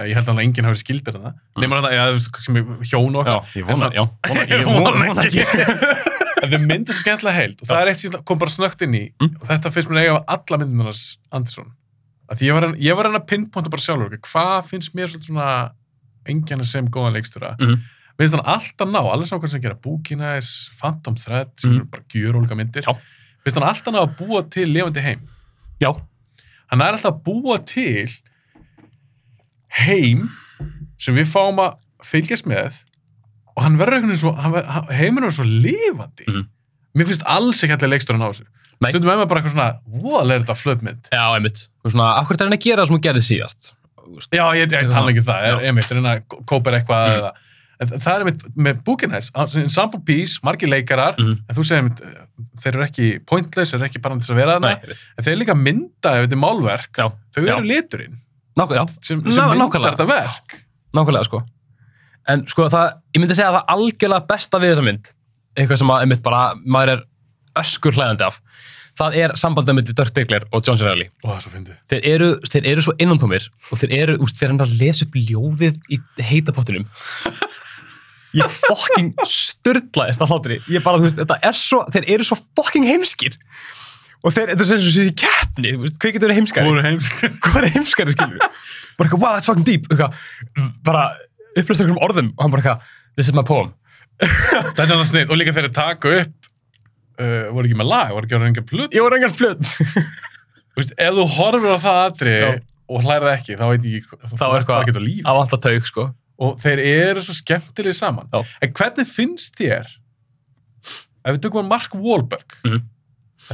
ég 0.00 0.14
held 0.16 0.28
að 0.32 0.40
enginn 0.42 0.64
hafi 0.64 0.80
skildir 0.80 1.14
það 1.18 1.34
Mm. 1.56 1.72
já, 1.92 2.04
þú 2.08 2.14
veist, 2.16 2.42
sem 2.42 2.56
er 2.56 2.62
hjón 2.88 3.16
og 3.16 3.26
Já, 3.26 3.36
ég 3.60 3.64
vona, 3.68 3.90
já, 3.92 4.04
vona, 4.28 4.46
ég 4.52 4.64
vona, 4.64 4.90
vona 5.06 5.22
ekki. 5.26 5.44
en 6.42 6.50
þau 6.50 6.58
myndir 6.66 6.94
svo 6.94 7.02
skemmtilega 7.04 7.36
heild 7.36 7.60
og 7.62 7.68
það 7.68 7.82
er 7.82 7.90
eitt 7.92 7.98
sem 8.00 8.10
kom 8.24 8.38
bara 8.38 8.50
snögt 8.50 8.82
inn 8.82 8.94
í 8.94 9.12
Mm. 9.20 9.36
og 9.40 9.46
þetta 9.48 9.72
finnst 9.72 9.90
mér 9.92 10.00
eiga 10.00 10.16
af 10.16 10.24
alla 10.48 10.58
myndum 10.64 10.86
hans 10.88 11.18
Andersson 11.30 11.72
að 12.32 12.38
því 12.40 12.46
ég 12.48 12.54
var, 12.56 12.62
að- 12.70 12.78
ég 12.80 12.96
var 12.96 13.04
að 13.10 13.16
að 13.20 13.26
pinpointa 13.28 13.70
bara 13.70 13.82
sjálfur 13.84 14.06
ok, 14.14 14.20
hvað 14.32 14.66
finnst 14.72 14.94
mér 14.96 15.08
svona 15.12 15.72
engjarnir 16.26 16.66
sem 16.66 16.88
góðan 16.88 17.12
leikstjóra 17.18 17.56
Mhm. 17.60 17.76
mér 18.16 18.24
finnst 18.24 18.34
hann 18.34 18.46
alltaf 18.48 18.88
ná, 18.88 19.00
allir 19.12 19.26
saman 19.28 19.42
hvað 19.44 19.50
sem 19.50 19.60
gera 19.60 19.76
Nights, 20.16 20.70
Phantom 20.80 21.14
Thread 21.16 21.48
sem 21.56 21.70
Mhm. 21.70 21.76
eru 21.76 21.84
bara 21.86 22.02
gjör 22.08 22.34
ólika 22.40 22.54
myndir 22.56 22.82
Já. 22.82 22.92
mér 22.96 23.44
finnst 23.44 23.58
hann 23.60 23.68
alltaf 23.68 23.92
ná 23.92 24.00
að 24.06 24.16
búa 24.16 24.42
til 24.50 24.68
lifandi 24.68 25.00
heim 25.02 25.20
Já, 25.80 25.92
hann 26.70 26.80
er 26.80 26.92
alltaf 26.96 27.12
að 27.12 27.22
búa 27.24 27.58
til 27.66 28.08
heim 29.80 30.30
sem 31.00 31.14
við 31.16 31.28
fáum 31.32 31.58
að 31.62 31.76
fylgjast 32.06 32.46
með 32.50 32.80
og 33.56 33.62
hann 33.66 33.76
verður 33.80 33.98
einhvern 33.98 34.12
veginn 34.12 34.22
svo 34.22 34.32
hann 34.40 34.52
ver- 34.54 34.66
hann- 34.74 34.90
heimurinn 34.96 35.28
er 35.30 35.36
svo 35.36 35.44
lifandi 35.46 36.26
Mhm. 36.28 36.46
mér 36.96 37.06
finnst 37.10 37.22
alls 37.26 37.62
ekki 37.64 37.76
allir 37.76 37.92
leiksturinn 37.94 38.22
á 38.24 38.28
þessu 38.32 38.46
Nei. 38.82 38.90
stundum 38.90 39.10
er 39.12 39.16
maður 39.20 39.28
bara 39.28 39.40
eitthvað 39.42 39.54
svona 39.54 39.78
voðalega 40.02 40.34
er 40.34 40.42
þetta 40.44 40.58
flötmynd 40.62 41.04
já, 41.12 41.22
einmitt. 41.36 41.68
Svona, 41.86 42.18
akkur 42.18 42.34
er 42.40 42.44
hann 42.48 42.56
að 42.58 42.64
gera 42.64 42.82
það 42.82 42.86
sem 42.86 42.96
hún 42.96 43.06
gerði 43.06 43.24
síðast? 43.28 43.72
já, 44.32 44.44
ég, 44.58 44.68
ég 44.72 44.90
tala 44.90 45.10
ekki 45.12 45.18
um 45.22 45.24
það, 45.24 45.42
er, 45.46 45.56
Já. 45.62 45.68
einmitt 45.70 45.92
reyna 45.92 46.16
að 46.16 46.44
kópa 46.44 46.72
eitthvað 46.74 47.06
Mhm. 47.06 47.32
eða 47.82 48.00
það 48.02 48.12
er 48.14 48.20
einmitt 48.24 48.42
með 48.56 48.82
Bookiness 48.84 49.30
ensemble 49.56 50.00
piece, 50.00 50.38
margir 50.42 50.68
leikarar 50.68 51.14
Mhm. 51.18 51.38
en 51.48 51.54
þú 51.56 51.62
segir 51.64 52.02
eh, 52.02 52.26
þeir 52.58 52.74
eru 52.74 52.84
ekki 52.84 53.24
pointless, 53.26 53.72
þeir 53.72 53.80
eru 53.80 53.88
ekki 53.88 54.02
bara 54.02 54.18
til 54.18 54.34
að 54.34 54.36
vera 54.36 54.58
þarna 54.58 54.82
en 55.18 55.24
þeir 55.24 55.38
líka 55.38 55.54
mynda 55.54 56.16
ef 56.18 56.28
þetta 56.28 56.32
er 56.32 56.42
málverk 56.42 56.92
Já, 56.98 57.12
þau 57.34 57.44
Já. 57.46 57.56
eru 57.58 57.66
liturinn 57.66 58.16
nákvæmlega, 58.58 58.86
sem, 59.00 59.22
sem 59.32 59.42
Ná- 59.42 59.54
myndar 59.56 59.92
þetta 59.92 60.06
verk 60.10 60.58
nákvæmlega, 60.96 61.24
sko. 61.30 61.42
En 62.32 62.44
sko, 62.50 62.68
það, 62.70 62.92
ég 63.16 63.22
myndi 63.22 63.34
segja 63.38 63.48
að 63.50 63.56
það 63.60 63.72
algjörlega 63.76 64.26
besta 64.28 64.60
við 64.62 64.74
þessa 64.74 64.84
mynd, 64.86 65.08
eitthvað 65.58 65.80
sem 65.82 65.90
að, 65.94 66.04
einmitt 66.04 66.22
bara, 66.22 66.42
maður 66.64 66.92
er 66.96 67.02
öskur 67.62 67.96
hlæðandi 67.96 68.26
af, 68.28 68.36
það 69.00 69.16
er 69.22 69.34
sambandið 69.40 69.76
með 69.78 69.90
Dirk 69.96 70.12
Diggler 70.16 70.44
og 70.52 70.62
John 70.68 70.78
C. 70.78 70.84
Reilly. 70.86 71.08
Ó, 71.24 71.32
svo 71.40 71.50
fyndið. 71.54 71.78
þeir 71.90 72.06
eru, 72.12 72.28
þeir 72.52 72.68
eru 72.74 72.84
svo 72.84 72.94
innantómir 73.00 73.48
og 73.72 73.80
þeir 73.80 73.94
eru, 74.02 74.18
úst, 74.24 74.36
þeir 74.38 74.52
eru 74.52 74.66
að 74.66 74.76
lesa 74.82 75.06
upp 75.08 75.16
ljóðið 75.16 75.78
í 75.88 75.98
heitapottinum 76.28 76.86
ég 78.38 78.54
fucking 78.62 79.10
sturdlaðist 79.28 80.22
af 80.24 80.30
hlátri 80.32 80.60
ég 80.72 80.84
bara, 80.84 81.00
þú 81.00 81.08
veist, 81.08 81.18
þetta 81.20 81.38
er 81.48 81.56
svo, 81.58 81.82
þeir 81.92 82.06
eru 82.14 82.28
svo 82.28 82.38
fucking 82.56 82.86
heimskir 82.88 83.36
og 84.22 84.32
þeir, 84.36 84.52
þetta 84.52 84.62
er 84.62 84.68
sem 84.70 84.82
þessi 84.86 85.14
keppni, 85.22 85.72
hvað 85.98 86.14
getur 86.16 86.34
heimskari 86.36 86.72
hvað 87.42 87.60
er 87.62 87.70
heimskari, 87.76 88.12
skilur 88.16 88.38
bara 88.38 89.08
eitthvað, 89.08 89.22
wow, 89.24 89.34
that's 89.36 89.48
fucking 89.50 89.66
deep 89.66 89.88
eitthvað, 89.90 90.16
bara 90.86 91.04
upplýst 91.58 91.82
okkur 91.84 91.94
um 91.96 92.02
orðum 92.06 92.28
og 92.36 92.44
hann 92.46 92.54
bara 92.54 92.62
eitthvað, 92.62 92.90
this 93.18 93.28
is 93.30 93.36
my 93.36 93.44
poem 93.46 93.72
Þetta 94.22 94.84
er 94.84 94.90
það 94.92 95.06
snitt. 95.08 95.30
Og 95.32 95.38
líka 95.40 95.50
þeir 95.56 95.66
taka 95.74 96.10
upp, 96.20 96.48
uh, 97.18 97.48
voru 97.56 97.66
ekki 97.66 97.78
með 97.80 97.88
lag, 97.90 98.12
voru 98.14 98.28
ekki 98.28 98.36
að 98.38 98.44
reynga 98.46 98.62
plut. 98.68 98.92
ég 98.94 99.02
var 99.02 99.16
engar 99.16 99.32
flut 99.34 99.64
Þú 99.66 100.78
veist, 100.78 100.92
ef 101.02 101.16
þú 101.16 101.24
horfir 101.34 101.74
á 101.74 101.78
það 101.82 101.98
aðri 102.06 102.34
og 102.92 103.02
hlærið 103.06 103.30
ekki, 103.32 103.56
þá 103.58 103.64
veit 103.72 103.86
ég 103.88 104.04
ekki, 104.04 104.20
þá 104.38 104.44
er 104.46 104.52
á 104.52 104.78
eitthvað 104.84 105.02
líf. 105.04 105.24
að 105.26 105.38
vanta 105.40 105.58
taug, 105.66 105.88
sko 105.90 106.04
Og 106.42 106.56
þeir 106.62 106.80
eru 106.82 107.20
svo 107.22 107.34
skemmtilegir 107.36 107.94
saman. 107.94 108.26
Já. 108.32 108.40
En 108.64 108.72
hvernig 108.74 109.06
finnst 109.10 109.58
þér, 109.60 109.90
ef 111.22 111.36
við 111.36 111.42
tökum 111.44 111.60
að 111.62 111.68
Mark 111.70 111.92
Wahlberg, 111.94 112.56
Mhm. 112.66 112.80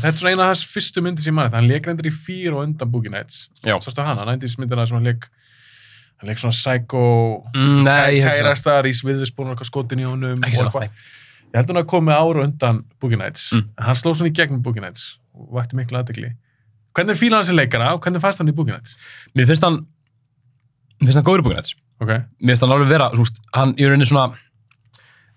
Þetta 0.02 0.12
er 0.14 0.20
svona 0.22 0.32
eina 0.34 0.46
af 0.48 0.54
þess 0.56 0.70
fyrstu 0.74 1.02
myndir 1.04 1.24
sem 1.26 1.36
manið, 1.36 1.56
hann 1.58 1.68
leik 1.70 1.86
reyndir 1.88 2.08
í 2.10 2.14
fýr 2.14 2.54
og 2.56 2.62
undan 2.64 2.90
Boogie 2.92 3.12
Nights. 3.12 3.48
Sástu 3.64 4.04
hann, 4.06 4.18
hann 4.22 4.32
ændis 4.34 4.56
myndina 4.60 4.86
sem 4.88 4.96
hann 4.98 5.06
leik, 5.10 5.28
hann 6.20 6.30
leik 6.32 6.40
svona 6.42 6.56
psycho, 6.56 7.04
mm, 7.54 7.78
nei, 7.86 7.96
ég 8.18 8.24
hef 8.24 8.32
ekki 8.34 8.42
kærasta, 8.46 8.76
Rís 8.86 9.02
Viðurspún 9.06 9.50
og 9.50 9.54
eitthvað 9.56 9.70
skotin 9.70 10.02
í 10.02 10.08
honum. 10.08 10.42
ekki 10.42 10.58
sér 10.60 10.70
eitthvað. 10.70 10.90
Ég 11.48 11.56
held 11.62 11.70
hún 11.72 11.80
að 11.80 11.86
komið 11.94 12.18
ára 12.18 12.42
undan 12.44 12.82
Boogie 13.00 13.16
Nights. 13.20 13.46
Mm. 13.56 13.68
Hann 13.86 13.96
sló 13.96 14.12
svona 14.14 14.28
í 14.32 14.34
gegnum 14.36 14.62
Boogie 14.62 14.82
Nights 14.84 15.18
og 15.32 15.52
vakti 15.56 15.78
miklu 15.78 15.96
aðdegli. 16.02 16.34
Hvernig 16.98 17.16
fíla 17.20 17.38
hann 17.38 17.46
sem 17.46 17.56
leikara 17.56 17.94
og 17.94 18.02
hvernig 18.04 18.20
fannst 18.20 18.42
hann 18.42 18.50
í 18.50 18.54
Boogie 18.56 18.74
Nights? 18.74 18.96
mér 19.36 19.46
finnst 19.48 19.62
hann 19.64 19.78
mér 20.98 21.06
finnst 21.08 21.20
hann 21.20 21.26
góður 21.28 21.44
búinn 21.46 21.60
þetta 21.60 21.76
Ok. 22.02 22.10
mér 22.42 22.52
finnst 22.52 22.64
hann 22.66 22.74
alveg 22.74 22.88
vera, 22.90 23.08
veist, 23.14 23.38
hann 23.54 23.72
í 23.78 23.86
rauninni 23.86 24.06
svona 24.08 24.32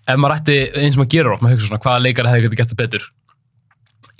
ef 0.08 0.18
maður 0.18 0.34
ætti 0.40 0.56
eins 0.82 0.96
og 0.96 1.02
maður 1.04 1.12
gerur 1.14 1.32
oft, 1.36 1.42
maður 1.44 1.54
hugsa 1.56 1.68
svona 1.70 1.82
hvaða 1.84 2.02
leikari 2.02 2.32
hefði 2.32 2.42
getið 2.48 2.58
gert 2.60 2.72
það 2.72 2.80
betur 2.82 3.04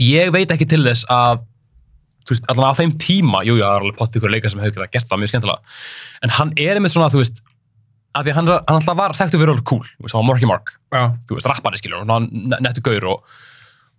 ég 0.03 0.33
veit 0.35 0.51
ekki 0.55 0.67
til 0.71 0.83
þess 0.87 1.07
að 1.13 1.43
þú 2.23 2.35
veist, 2.37 2.45
allan 2.53 2.71
á 2.71 2.79
þeim 2.79 2.93
tíma, 3.03 3.41
jú, 3.47 3.57
jú, 3.59 3.63
það 3.65 3.73
er 3.77 3.85
alveg 3.87 3.97
pottið 3.99 4.21
ykkur 4.21 4.33
leikari 4.35 4.53
sem 4.55 4.61
hefur 4.63 4.87
gert 4.95 5.09
það 5.11 5.23
mjög 5.23 5.33
skemmtilega 5.33 5.79
en 6.27 6.35
hann 6.39 6.53
er 6.63 6.79
einmitt 6.79 6.95
svona, 6.95 7.09
þú 7.13 7.23
veist 7.23 7.41
að 8.13 8.27
því 8.29 8.33
að 8.35 8.37
hann, 8.39 8.51
hann 8.53 8.77
alltaf 8.79 8.99
var 9.01 9.15
þekktu 9.19 9.41
fyrir 9.41 9.53
alveg 9.55 9.67
cool 9.73 9.83
þú 9.89 10.05
veist, 10.07 10.15
hann 10.15 10.23
var 10.23 10.29
Marky 10.31 10.49
Mark, 10.51 10.75
Já. 10.93 11.03
þú 11.27 11.39
veist, 11.39 11.49
rappari 11.51 11.81
skilur 11.81 12.05
hann 12.13 12.29
nettu 12.63 12.85
gaur 12.87 13.09
og 13.15 13.39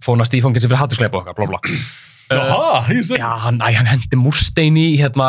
fónast 0.04 0.36
í 0.38 0.42
fangin 0.44 0.64
sem 0.64 0.72
fyrir 0.72 0.82
hattuskleipa 0.84 1.20
og 1.20 1.28
eitthvað, 1.28 1.40
blá 1.42 1.52
blá 1.52 1.60
sé. 3.04 3.18
já, 3.20 3.30
hann, 3.44 3.60
hann 3.64 3.90
hendi 3.92 4.20
múrstein 4.20 4.78
í 4.80 4.88
hérna, 5.02 5.28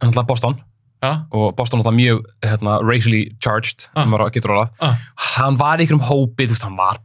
hann 0.00 0.10
alltaf 0.12 0.26
Boston 0.30 0.56
Já. 1.04 1.12
og 1.30 1.52
Boston 1.58 1.84
var 1.86 1.94
mjög 1.94 2.24
hérna, 2.42 2.78
racially 2.82 3.28
charged 3.44 3.84
Ah. 3.94 4.02
ah. 4.02 4.06
maður 4.10 4.32
getur 4.34 4.54
orðað 4.56 4.72
Ah, 4.82 4.96
hann 5.36 5.58
var 5.60 5.78
í 5.78 5.84
einhverjum 5.84 6.06
hópi, 6.08 6.48
þú 6.48 6.56
veist, 6.56 6.64
hann 6.66 6.78
var 6.80 6.98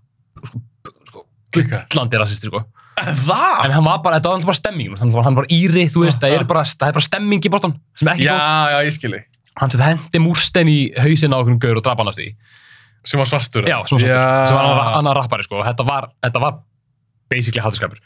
sko, 1.53 1.61
Klikka. 1.61 1.83
landi 1.99 2.17
rasisti, 2.21 2.49
sko 2.49 2.63
Það? 2.93 3.63
en 3.65 3.71
hann 3.73 3.85
var 3.87 4.01
bara, 4.05 4.19
þetta 4.19 4.29
var 4.29 4.35
alltaf 4.37 4.49
bara 4.51 4.59
stemming 4.59 4.97
hann 4.99 5.13
var, 5.15 5.23
hann 5.25 5.37
var 5.37 5.47
íri, 5.49 5.87
þú 5.89 6.03
veist, 6.05 6.19
það 6.21 6.35
er 6.39 6.43
bara 6.49 6.61
það 6.67 6.91
er 6.91 6.97
bara 6.99 7.05
stemming 7.07 7.41
í 7.47 7.51
Boston, 7.53 7.73
sem 7.97 8.07
er 8.11 8.13
ekki 8.17 8.27
Já, 8.27 8.33
góð 8.37 8.73
já, 8.73 8.81
ég 8.89 8.93
skilji. 8.97 9.21
hann 9.61 9.73
sett 9.73 9.81
hendi 9.87 10.21
múrstein 10.21 10.69
í 10.69 10.77
hausinn 11.01 11.33
á 11.33 11.37
einhverjum 11.39 11.61
gaur 11.63 11.79
og 11.81 11.85
draf 11.87 11.97
hann 12.03 12.11
að 12.13 12.19
því 12.21 12.27
Sem 13.05 13.19
var 13.19 13.27
svartur. 13.27 13.65
já, 13.67 13.79
sem 13.87 13.97
var 13.97 14.03
svartur, 14.05 14.13
Já. 14.15 14.47
sem 14.47 14.55
var 14.55 14.65
annar, 14.69 14.93
annar 15.01 15.17
rappari, 15.19 15.43
sko 15.43 15.57
og 15.59 15.65
þetta 15.67 15.83
var, 15.89 16.07
þetta 16.23 16.39
var 16.45 16.53
basically 17.33 17.63
hatturskapur 17.65 17.97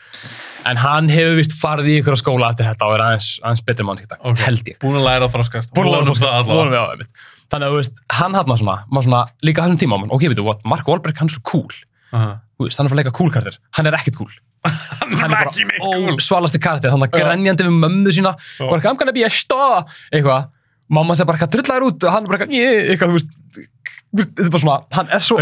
en 0.72 0.78
hann 0.80 1.10
hefur 1.12 1.36
vist 1.42 1.54
farið 1.60 1.90
í 1.92 1.96
einhverja 2.00 2.22
skóla 2.24 2.50
eftir 2.54 2.66
þetta 2.72 2.88
og 2.88 2.96
er 2.96 3.04
aðeins, 3.10 3.28
aðeins 3.44 3.64
betri 3.68 3.86
mann 3.86 4.00
Ok. 4.24 4.40
held 4.46 4.64
ég 4.72 4.80
Búin 4.82 4.96
að 5.02 5.06
læra 5.06 5.28
að 5.28 5.36
þroskast. 5.36 5.74
Búin 5.76 5.92
að 5.92 6.08
allavega. 6.08 6.32
allavega. 6.40 6.92
Einmitt. 6.96 7.12
Þannig 7.52 7.68
að, 7.68 7.72
þú 7.76 7.78
veist, 7.82 7.94
hann 8.12 8.34
hann 8.36 8.48
var 8.48 8.58
svona, 8.58 8.76
var 8.92 9.04
svona, 9.04 9.22
líka 9.44 9.62
á 9.62 9.66
þessum 9.68 9.80
tíma, 9.84 10.00
man, 10.00 10.10
ok, 10.12 10.26
veitu, 10.32 10.44
what, 10.48 10.64
Mark 10.66 10.88
Wahlberg, 10.88 11.18
hann 11.18 11.28
er 11.30 11.36
svo 11.36 11.44
cool. 11.44 11.68
Aha. 12.14 12.40
Þú 12.42 12.47
veist, 12.66 12.78
hann 12.82 12.88
er 12.90 12.94
að 12.96 13.00
leika 13.04 13.12
cool 13.14 13.30
karakter. 13.30 13.58
Hann 13.78 13.86
er 13.86 13.94
ekkert 14.00 14.16
cool. 14.18 14.32
Hann 14.66 15.32
er 15.32 15.46
ekki 15.46 15.64
neitt 15.70 15.82
cool. 15.84 16.18
svalasti 16.24 16.60
karakter, 16.60 16.90
hann 16.92 17.04
er 17.06 17.12
grenjandi 17.14 17.64
við 17.68 17.76
mömmu 17.84 18.10
sína, 18.16 18.34
bara 18.60 18.82
I'm 18.90 18.98
gonna 18.98 19.14
be 19.14 19.24
a 19.24 19.30
star, 19.30 19.86
eitthvað. 20.12 20.50
Mamma 20.90 21.16
segir 21.16 21.28
bara 21.30 21.38
eitthvað, 21.38 21.54
drullar 21.58 21.86
út, 21.88 22.04
og 22.08 22.12
hann 22.16 22.24
er 22.26 22.30
bara 22.32 22.48
eitthvað, 22.48 23.10
þú 23.12 23.18
veist, 23.20 23.30
þú 23.54 24.18
veist, 24.18 24.32
þetta 24.34 24.48
er 24.48 24.54
bara 24.56 24.64
svona, 24.64 24.78
hann 24.98 25.08
er 25.14 25.22
svo 25.28 25.38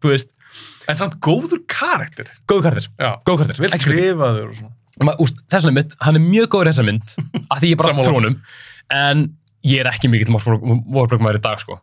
þú 0.00 0.12
veist, 0.14 0.30
En 0.90 0.96
samt 0.98 1.18
góður 1.22 1.60
karakter. 1.70 2.26
góð 2.50 2.62
karakter, 2.64 2.86
Já. 2.98 3.10
góð 3.26 3.36
karakter, 3.42 3.60
Vel 3.62 3.70
skrifaður 3.70 4.48
og 4.48 4.54
svona. 4.58 4.72
Ma- 5.06 5.14
úst, 5.22 5.36
þess 5.48 5.64
vegna 5.64 5.76
mitt, 5.78 5.94
hann 6.02 6.16
er 6.18 6.24
mjög 6.24 6.48
góður 6.52 6.66
í 6.66 6.72
þessa 6.72 6.84
mynd 6.88 7.14
að 7.50 7.60
því 7.62 7.68
ég 7.70 7.78
bara 7.80 7.92
Sammála. 7.92 8.08
trónum 8.08 8.34
en 8.90 9.22
ég 9.64 9.80
er 9.84 9.90
ekki 9.92 10.10
mikill 10.10 10.34
Warburg 10.34 11.20
maður 11.22 11.38
í 11.38 11.42
dag 11.46 11.60
sko 11.62 11.78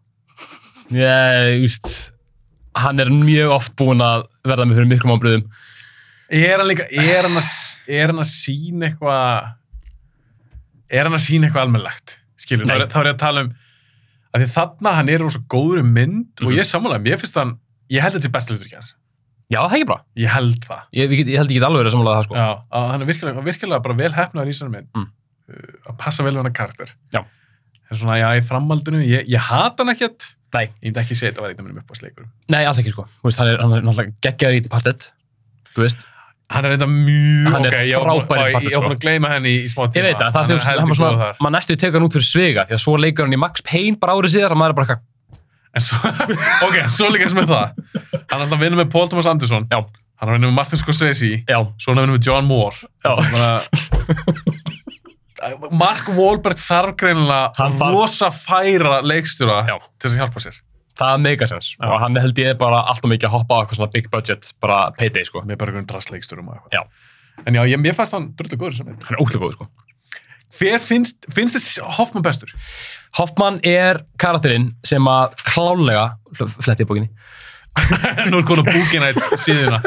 ég, 0.92 1.64
úst 1.66 1.88
hann 2.84 3.00
er 3.04 3.10
mjög 3.14 3.52
oft 3.58 3.76
búinn 3.80 4.02
að 4.06 4.26
verða 4.48 4.66
með 4.70 4.80
fyrir 4.82 4.92
miklum 4.94 5.16
ámbröðum 5.18 5.48
Er 6.30 6.58
hann 6.60 6.68
líka, 6.68 6.84
er 6.92 7.24
hann 7.24 7.38
að, 7.40 7.50
er 7.88 8.12
hann 8.12 8.20
að 8.20 8.28
sína 8.28 8.90
eitthvað, 8.90 9.46
er 10.92 11.08
hann 11.08 11.16
að 11.16 11.24
sína 11.24 11.48
eitthvað 11.48 11.64
almennlegt? 11.68 12.18
Skilur, 12.38 12.68
Nei. 12.68 12.76
er, 12.82 12.90
þá 12.92 12.98
er 13.02 13.08
ég 13.10 13.16
að 13.16 13.22
tala 13.24 13.44
um, 13.46 13.52
að 14.36 14.44
því 14.44 14.48
þarna 14.54 14.94
hann 15.00 15.12
er 15.14 15.24
úr 15.26 15.34
svo 15.34 15.42
góður 15.54 15.86
mynd 15.88 16.44
og 16.44 16.50
Mhm. 16.50 16.54
ég 16.58 16.64
er 16.66 16.70
sammála, 16.70 17.00
mér 17.02 17.18
finnst 17.22 17.40
hann, 17.40 17.54
ég 17.90 18.04
held 18.04 18.18
þetta 18.18 18.28
er 18.30 18.36
besta 18.36 18.54
hlutur 18.54 18.68
ekki 18.68 18.78
já, 18.78 19.60
það 19.64 19.72
er 19.72 19.78
ekki 19.80 19.88
bra, 19.88 19.98
Ég 20.20 20.30
held 20.36 20.60
það. 20.68 20.82
ég, 21.00 21.12
ég, 21.16 21.28
ég 21.32 21.38
held 21.40 21.50
ekki 21.56 21.64
alveg 21.64 21.82
verið 21.86 21.96
sammálaða 21.96 22.20
það 22.20 22.28
sko 22.28 22.36
Já, 22.36 22.48
að 22.76 22.92
hann 22.92 23.02
er 23.02 23.08
virkilega, 23.14 23.44
virkilega 23.48 23.84
bara 23.88 23.96
vel 24.04 24.12
hefnaður 24.20 24.48
í 24.48 24.54
þessari 24.58 24.74
mynd. 24.76 24.90
Mm. 24.96 25.08
Uh, 25.48 25.76
að 25.88 25.98
passa 26.04 26.24
vel 26.28 26.34
við 26.36 26.44
hann 26.44 26.54
karakter. 26.60 26.92
Já. 27.16 27.22
En 27.88 27.96
svona, 27.98 28.18
já, 28.20 28.28
í 28.36 28.44
framhaldinu, 28.44 29.00
ég, 29.08 29.24
ég 29.32 29.40
hata 29.48 29.84
hann 29.86 29.94
ekkert. 29.96 30.34
Nei. 30.56 30.66
Ég 30.82 30.88
myndi 30.88 31.00
ekki 31.02 31.16
segja 31.18 31.32
þetta 31.34 31.42
var 31.44 31.50
eitthvað 31.52 31.68
með 31.68 31.82
upp 31.82 31.92
á 31.92 31.96
sleikur. 32.00 32.26
nei, 32.50 32.62
alls 32.66 32.80
ekki 32.80 32.92
sko, 32.94 33.04
þú 33.20 33.28
veist, 33.28 33.40
hann 33.42 33.50
er, 33.52 33.58
er 33.60 33.84
náttúrulega 33.84 34.14
geggjaður 34.24 34.56
í 34.58 34.62
Departed 34.68 35.00
þú 35.76 35.84
veist, 35.84 36.06
Hann 36.48 36.64
er 36.64 36.72
þetta 36.78 36.88
mjög, 36.88 37.48
Hann 37.52 37.66
er 37.68 37.74
ok, 37.74 37.82
ég 37.84 37.98
var 38.00 38.08
búin- 38.08 38.22
frábær 38.24 38.38
í 38.38 38.40
ég- 38.40 38.48
Departed, 38.48 38.72
ég 38.72 38.78
var 38.78 38.84
búin 38.88 38.94
sko. 38.94 38.96
að 38.96 39.04
gleyma 39.04 39.28
henni 39.34 39.52
í, 39.52 39.66
smá 39.68 39.82
tíma. 39.92 39.98
ég 40.00 40.06
veit 40.08 40.16
það, 40.22 40.30
það 40.32 40.38
Hann 40.38 40.52
er 40.52 40.56
er 40.56 40.80
hann 40.80 40.88
var 40.88 40.96
svona 40.96 41.28
maður 41.44 41.54
næstu 41.58 41.76
tekur 41.76 41.98
hann 42.00 42.08
út 42.08 42.16
fyrir 42.16 42.28
svega 42.32 42.64
því 42.70 42.74
að 42.78 42.84
svo 42.86 42.94
leikur 43.04 43.26
hann 43.28 43.36
í 43.36 43.40
Max 43.44 43.62
Payne 43.68 43.98
bara 44.00 44.14
árið 44.16 44.32
síðar 44.38 44.56
og 44.56 44.60
maður 44.62 44.72
er 44.72 44.78
bara 44.80 44.88
eitthvað, 44.88 45.04
En 45.76 45.82
svo, 45.88 45.98
ok, 46.70 46.78
svo 46.90 47.10
líka 47.12 47.28
sem 47.30 47.38
er 47.44 47.50
það. 47.52 47.68
Hann 48.32 48.40
er 48.40 48.46
alltaf 48.48 48.56
að 48.56 48.64
vinna 48.64 48.80
með 48.80 48.90
Paul 48.96 49.08
Thomas 49.12 49.28
Anderson. 49.28 49.68
Já. 49.70 49.84
Hann 50.18 50.30
er 50.30 50.32
að 50.32 50.38
vinna 50.40 50.48
með 50.48 50.56
Martin 50.58 50.80
Scorsese. 50.80 51.44
já, 51.46 51.60
Svo 51.78 51.92
er 51.92 51.94
hann 51.94 52.00
að 52.00 52.08
vinna 52.08 52.16
með 52.16 52.26
John 52.26 52.46
Moore. 52.48 52.78
Mark 55.72 56.08
Wahlberg 56.18 56.58
þarf 56.62 56.96
þarf- 56.98 57.84
rosa 57.94 58.30
færa 58.34 59.02
leikstjóra 59.06 59.60
Já. 59.68 59.78
til 60.00 60.10
að 60.12 60.18
hjálpa 60.22 60.42
sér. 60.44 60.60
það 60.98 61.14
er 61.14 61.20
megasens 61.22 61.76
og 61.84 62.00
hann 62.02 62.16
held 62.18 62.40
ég 62.42 62.58
bara 62.58 62.80
alltaf 62.90 63.10
mikið 63.12 63.30
að 63.30 63.36
hoppa 63.36 63.54
á 63.54 63.60
eitthvað 63.62 63.78
svona 63.82 63.92
big 63.94 64.08
budget, 64.12 64.54
bara 64.62 64.92
payday 64.98 65.24
sko 65.28 65.44
Með 65.46 65.58
bara 65.62 65.72
einhvern 65.72 65.86
drastleikstjórum 65.92 66.48
og 66.50 66.56
eitthvað. 66.58 66.74
Já. 66.74 66.82
En 67.46 67.54
já, 67.54 67.62
ég, 67.70 67.78
mér 67.78 67.94
fannst 67.94 68.14
hann 68.18 68.32
drullu 68.34 68.58
góður 68.58 68.78
sem 68.80 68.88
mynd. 68.88 69.04
hann 69.06 69.14
er 69.14 69.22
ótrúlega 69.22 69.46
góð 69.46 69.54
sko. 69.60 69.68
Hver 70.58 70.80
finnst, 70.82 71.26
finnst 71.30 71.54
þess 71.58 71.78
Hoffman 72.00 72.24
bestur? 72.26 72.50
Hoffman 73.20 73.60
er 73.68 74.00
karakterinn 74.18 74.72
sem 74.88 75.04
að 75.12 75.36
klálega 75.44 76.18
fletti 76.64 76.86
í 76.86 76.88
bókinni 76.90 77.10
Nú 78.32 78.40
er 78.40 78.46
konar 78.48 78.66
búkina 78.66 79.12
eitt 79.12 79.22
síðuna. 79.38 79.84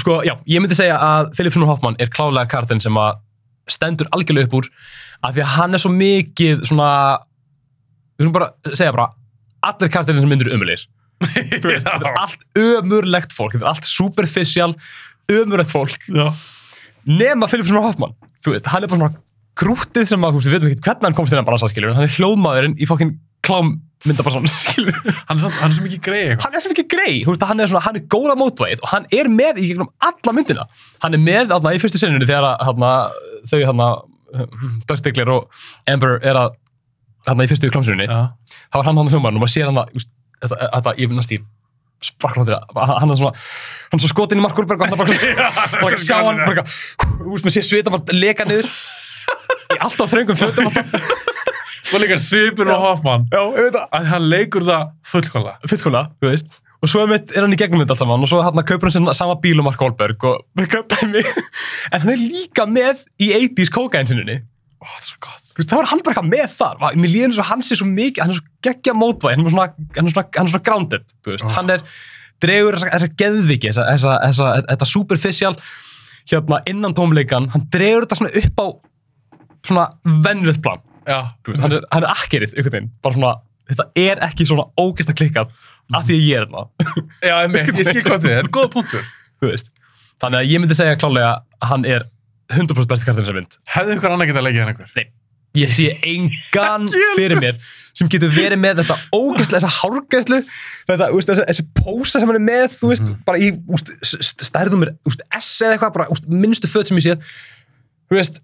Sko, 0.00 0.18
já, 0.24 0.34
ég 0.48 0.60
myndi 0.60 0.76
segja 0.76 0.96
að 1.00 1.30
Philip 1.36 1.52
Seymour 1.54 1.70
Hoffman 1.72 1.96
er 2.00 2.10
klálega 2.12 2.48
karakterinn 2.52 2.82
sem 2.84 2.96
að 3.00 3.16
stendur 3.70 4.10
algjörlega 4.14 4.48
upp 4.48 4.58
úr 4.60 4.68
af 5.26 5.34
því 5.36 5.44
að 5.44 5.54
hann 5.56 5.76
er 5.76 5.82
svo 5.82 5.92
mikið 5.94 6.66
svona 6.70 6.90
við 8.16 8.26
erum 8.26 8.36
bara 8.36 8.50
að 8.64 8.78
segja 8.78 8.94
bara 8.96 9.10
allir 9.66 9.92
karakterinn 9.92 10.24
sem 10.24 10.32
myndir 10.32 10.52
er 12.06 12.18
allt 12.20 12.42
ömurlegt 12.60 13.32
fólk 13.32 13.56
allt 13.62 13.86
superficial, 13.88 14.74
ömurlegt 15.32 15.72
fólk. 15.72 16.02
Já. 16.12 16.28
nema 17.06 17.48
Philip 17.48 17.66
Seymour 17.66 17.86
Hoffman. 17.86 18.16
Þú 18.44 18.56
veist, 18.56 18.68
hann 18.72 18.84
er 18.84 18.90
bara 18.90 19.00
svona 19.00 19.22
grútið 19.56 20.08
sem 20.10 20.26
að, 20.26 20.40
við 20.44 20.56
veitum 20.56 20.68
ekki 20.70 20.84
hvernig 20.84 21.08
hann 21.08 21.16
komst 21.16 21.32
inn 21.32 21.40
að 21.40 21.70
skilur, 21.72 21.92
en 21.92 21.98
hann 21.98 22.06
er 22.06 22.16
hljóðmaðurinn 22.16 22.76
í 22.76 22.88
fokkin 22.88 23.14
klámmyndabarsan, 23.46 24.48
skilur 24.66 24.98
Hann 25.30 25.40
hann 25.40 25.70
er 25.70 25.76
svo 25.76 25.86
mikið 25.86 26.02
greið 26.04 26.32
eitthvað. 26.34 26.44
hann 26.44 26.58
er 26.58 26.64
sem 26.64 26.74
ekki 26.74 26.86
grei, 26.92 27.14
þú 27.24 27.32
veist, 27.32 27.46
hann 27.48 27.62
er 27.62 27.70
svona, 27.70 27.84
hann 27.86 28.00
er 28.00 28.04
góða 28.12 28.36
mótvæð 28.40 28.82
og 28.82 28.90
hann 28.92 29.06
er 29.16 29.30
með 29.32 29.62
í 29.62 29.70
gegnum 29.70 29.88
alla 30.04 30.34
myndina. 30.36 30.66
Hann 31.04 31.16
er 31.16 31.22
með, 31.22 31.48
þarna, 31.54 31.72
í 31.72 31.80
fyrstu 31.80 32.02
sinninu 32.02 32.28
þegar 32.28 32.50
að, 32.50 32.66
þau, 33.50 33.58
þarna 33.68 33.88
Dirk 34.88 35.02
Diggler 35.06 35.30
og 35.32 35.60
Amber 35.90 36.18
er 36.26 36.38
að 36.40 36.56
þarna 37.26 37.46
í 37.46 37.50
fyrstu 37.50 37.70
klámsininni, 37.74 38.06
Já. 38.10 38.32
þá 38.72 38.80
er 38.80 38.88
hann 38.88 38.98
hann 39.00 39.10
hljóðmaðurinn 39.10 39.38
og 39.40 39.44
maður 39.44 39.54
sér 39.54 39.70
hann 39.70 39.78
það, 39.80 39.92
veist, 39.96 40.10
þetta, 40.46 40.94
ég 41.00 41.14
næst 41.16 41.32
í 41.34 41.40
sparklóttir, 42.06 42.58
hann 42.76 43.10
er 43.14 43.18
svona 43.18 43.32
hann 43.88 43.98
er 43.98 44.02
svo 44.04 44.10
skotin 44.12 44.38
í 44.38 44.44
Mark 44.44 44.58
Wahlberg 44.58 44.82
og 44.82 44.90
hann 44.90 44.94
er 44.94 45.00
bara 45.00 45.80
bara 45.80 45.98
sjá 46.02 46.18
hann, 46.26 46.42
bara 46.44 46.52
eitthvað, 46.52 46.76
þú 47.22 47.30
veist, 47.32 47.46
maður 47.46 47.56
sé 47.56 47.64
svita 47.64 47.94
bara 47.94 48.18
leka 48.18 48.46
niður. 48.48 48.68
Í 49.74 49.78
alltaf 49.82 50.12
þröngum 50.12 50.38
fötum 50.38 50.68
alltaf, 50.68 51.08
Svo 51.86 51.98
líka 52.02 52.16
Sipur 52.18 52.66
og 52.74 52.80
Hoffman. 52.82 53.24
já, 53.30 53.40
ég 53.56 53.66
veit 53.68 53.74
það. 53.78 53.88
Að 53.94 54.06
hann 54.10 54.24
leikur 54.30 54.64
það 54.66 54.88
fullkvæmlega. 55.06 55.70
fullkona, 55.70 56.02
þú 56.20 56.30
veist 56.32 56.56
og 56.82 56.90
svo 56.92 57.04
er 57.06 57.40
hann 57.40 57.54
í 57.54 57.58
gegnum 57.60 57.80
þetta 57.82 57.94
allt 57.96 58.02
saman 58.04 58.24
og 58.26 58.30
svo 58.30 58.42
hann 58.44 58.60
kaupur 58.68 58.88
hann 58.90 58.94
sinna 58.98 59.14
sama 59.16 59.36
bíl 59.42 59.58
og 59.62 59.66
Mark 59.68 59.80
Wahlberg 59.80 60.26
og 60.28 60.44
en 60.60 62.00
hann 62.02 62.12
er 62.12 62.20
líka 62.20 62.66
með 62.68 63.06
í 63.22 63.30
80s 63.38 63.72
kókainsinnunni 63.74 64.40
Ó, 64.76 64.84
það 64.84 64.98
er 65.00 65.06
svo 65.08 65.20
gott. 65.24 65.46
þá 65.56 65.72
er 65.80 65.86
hann 65.90 66.02
bara 66.04 66.12
eitthvað 66.12 66.26
með 66.28 66.50
þar. 66.52 66.74
Va- 66.82 66.90
mér 67.00 67.10
líður 67.10 67.30
eins 67.30 67.38
og 67.40 67.46
hann 67.48 67.62
sé 67.64 67.78
svo 67.80 67.86
mikið 67.88 68.22
hann 68.22 68.34
er 68.34 68.38
svo 68.38 68.50
geggja 68.66 68.92
mótvæð 68.94 69.32
hann 69.38 69.46
er 69.48 69.54
svona, 69.54 69.64
hann 69.96 70.10
er 70.10 70.12
svona, 70.12 70.26
hann 70.36 70.46
er 70.46 70.52
svona 70.52 70.66
grounded 70.68 71.14
Oh. 71.26 71.50
hann 71.56 71.72
er 71.72 71.86
dregur 72.44 72.76
þessa, 72.76 73.08
geðviki 73.16 73.72
þetta 73.72 74.86
superficial 74.90 75.54
hérna 76.28 76.60
innan 76.68 76.94
tómleikan 76.94 77.48
hann 77.54 77.64
dregur 77.72 78.04
þetta 78.04 78.18
svona 78.20 78.34
upp 78.42 78.60
á 78.60 78.66
svona 79.66 79.86
vennilegt 80.26 80.60
plan. 80.62 80.84
Hann 81.08 81.72
er, 81.72 81.82
er 81.96 82.04
akkerið, 82.12 82.52
bara 83.02 83.16
svona, 83.16 83.32
þetta 83.70 83.86
er 84.02 84.22
ekki 84.26 84.46
svona 84.48 84.68
ógeðst 84.78 85.12
að 85.12 85.18
klikkað 85.22 85.54
af 85.94 86.06
því 86.06 86.16
að 86.16 86.26
ég 86.26 86.40
er 86.40 86.46
þarna, 86.46 86.64
Já, 87.22 87.34
ég, 87.44 87.70
ég 87.70 87.90
skil 87.90 88.02
hvað 88.06 88.24
þið, 88.24 88.32
það 88.32 88.40
er 88.40 88.50
góða 88.56 88.72
punktur. 88.74 89.06
Þannig 90.16 90.40
að 90.40 90.50
ég 90.50 90.62
myndi 90.62 90.76
segja 90.78 90.98
klálega 90.98 91.30
að 91.36 91.70
hann 91.70 91.86
er 91.86 92.06
100% 92.54 92.90
besti 92.90 93.06
kartinn 93.06 93.28
sem 93.28 93.36
mynd. 93.36 93.56
Hefði 93.70 93.96
ykkur 93.96 94.14
annar 94.14 94.28
getað 94.30 94.42
að 94.42 94.48
leikja 94.48 94.64
henn 94.64 94.72
einhver? 94.72 94.92
Nei. 94.96 95.06
Ég 95.56 95.70
sé 95.72 95.86
engan 96.04 96.88
fyrir 97.18 97.40
mér 97.40 97.60
sem 97.96 98.10
getur 98.12 98.32
verið 98.34 98.60
með 98.60 98.82
þetta 98.82 98.96
ógeðslega, 99.16 99.60
þessa 99.62 99.70
hárgeðslu, 99.78 100.40
þetta, 100.90 101.06
þú 101.08 101.20
veist, 101.20 101.30
þessi, 101.48 101.64
pósa 101.78 102.20
sem 102.20 102.28
hann 102.28 102.38
er 102.38 102.44
með, 102.44 102.66
þú 102.74 102.90
veist, 102.90 103.12
bara 103.28 103.40
í, 103.40 103.52
veist, 103.70 103.94
stærðum 104.44 104.82
mér, 104.84 104.90
veist, 105.06 105.22
S 105.38 105.48
eða 105.64 105.78
eitthvað, 105.78 105.94
bara, 105.94 106.08
veist, 106.12 106.28
minnstu 106.28 106.68
föt 106.68 106.90
sem 106.90 107.00
ég 107.00 107.06
séð, 107.06 107.30
þú 108.10 108.18
veist, 108.18 108.42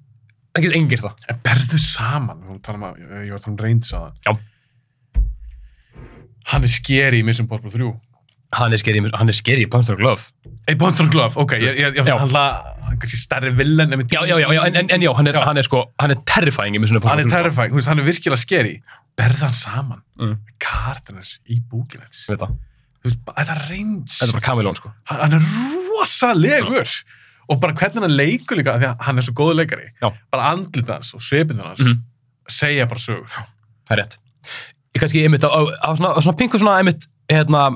það 0.54 0.64
getur 0.64 0.78
enginn 0.78 0.94
gert 0.94 1.04
það. 1.04 1.28
En 1.28 1.42
berðu 1.44 1.82
saman, 1.84 2.40
um 2.48 2.56
ég 2.56 3.28
var 3.28 3.36
að 3.36 3.44
tala 3.44 3.52
um 3.52 3.60
reyns 3.60 3.92
á 3.92 3.98
það. 3.98 4.16
Já. 4.24 4.32
Hann 6.50 6.62
er 6.64 6.68
skeri 6.68 7.20
í 7.22 7.24
Mission 7.24 7.44
Impossible 7.46 7.70
3. 7.70 7.92
Hann 8.52 8.72
er 8.72 8.76
skeri, 8.76 8.98
er 9.00 9.60
í 9.64 9.66
Punster 9.70 9.96
Glove. 9.96 10.20
Ei, 10.68 10.74
Bonson 10.78 11.08
Glove, 11.10 11.34
ok, 11.40 11.52
ég, 11.58 11.78
ég, 11.80 11.96
hann 12.06 12.36
er 12.36 12.98
kannski 13.00 13.16
stærri 13.18 13.50
villen, 13.56 13.92
en 13.92 14.02
Já, 14.12 14.20
já, 14.28 14.36
já, 14.38 14.48
já 14.52 14.66
en, 14.66 14.76
en, 14.76 14.90
en 14.90 15.02
já, 15.02 15.12
hann 15.16 15.26
er, 15.26 15.32
Já. 15.34 15.44
hann 15.46 15.56
er 15.58 15.62
sko, 15.66 15.80
hann 15.98 16.10
er 16.14 16.20
terrifying 16.28 16.76
í 16.76 16.80
Mission 16.82 16.96
Impossible 17.00 17.16
hann 17.16 17.24
er 17.26 17.30
3, 17.30 17.30
sko. 17.32 17.42
terrifying, 17.42 17.72
þú 17.72 17.78
veist, 17.80 17.88
hann 17.88 17.98
er 17.98 18.04
virkilega 18.06 18.38
skeri. 18.42 18.74
Berðu 19.18 19.42
hann 19.48 19.52
saman, 19.56 20.02
Mm. 20.22 20.36
kartinars 20.60 21.38
í 21.50 21.56
búkinu 21.66 22.02
hans. 22.04 22.20
Veit 22.28 22.38
það. 22.44 22.52
Þú 23.02 23.08
veist, 23.08 23.18
þetta 23.26 23.56
er 23.56 23.62
reyns. 23.70 24.18
Þetta 24.20 24.28
er 24.28 24.36
bara 24.36 24.46
Camilón, 24.46 24.76
sko. 24.78 24.92
hann, 25.10 25.20
hann 25.20 25.32
er 25.32 25.46
rosalegur 25.88 26.92
og 27.48 27.60
bara 27.60 27.74
hvernig 27.74 28.02
hann 28.06 28.16
leikur 28.16 28.56
líka 28.60 28.76
því 28.78 28.86
að 28.92 29.02
hann 29.08 29.18
er 29.18 29.22
svo 29.26 29.34
góður 29.40 29.58
leikari 29.62 29.88
Já. 30.02 30.12
bara 30.30 30.52
andlit 30.52 30.88
hans 30.88 31.14
og 31.14 31.20
svipin 31.24 31.58
hans 31.64 31.80
Mhm. 31.80 32.02
segja 32.48 32.86
bara 32.86 33.00
sögur 33.00 33.26
Það 33.32 33.96
er 33.98 34.02
rétt. 34.04 34.16
Kannski 34.98 35.24
einmitt 35.24 35.44
á, 35.44 35.48
á, 35.48 35.60
á 35.88 35.90
svona, 35.96 36.12
á 36.12 36.20
svona 36.20 36.36
pingu 36.36 36.58
svona 36.60 36.76
einmitt, 36.80 37.06
hérna, 37.30 37.70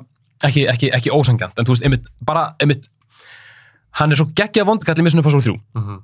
ekki, 0.44 0.66
ekki, 0.68 0.90
ekki 0.92 1.12
ósangjant, 1.14 1.56
en 1.56 1.66
þú 1.66 1.74
veist, 1.74 1.84
einmitt, 1.86 2.08
bara 2.28 2.50
einmitt, 2.60 2.88
hann 3.96 4.12
er 4.12 4.20
svo 4.20 4.28
geggjað 4.36 4.68
vondkall 4.68 5.00
í 5.00 5.04
Mission 5.06 5.22
Impossible 5.22 5.56
3, 5.56 5.56
mm 5.56 5.84
-hmm. 5.84 6.00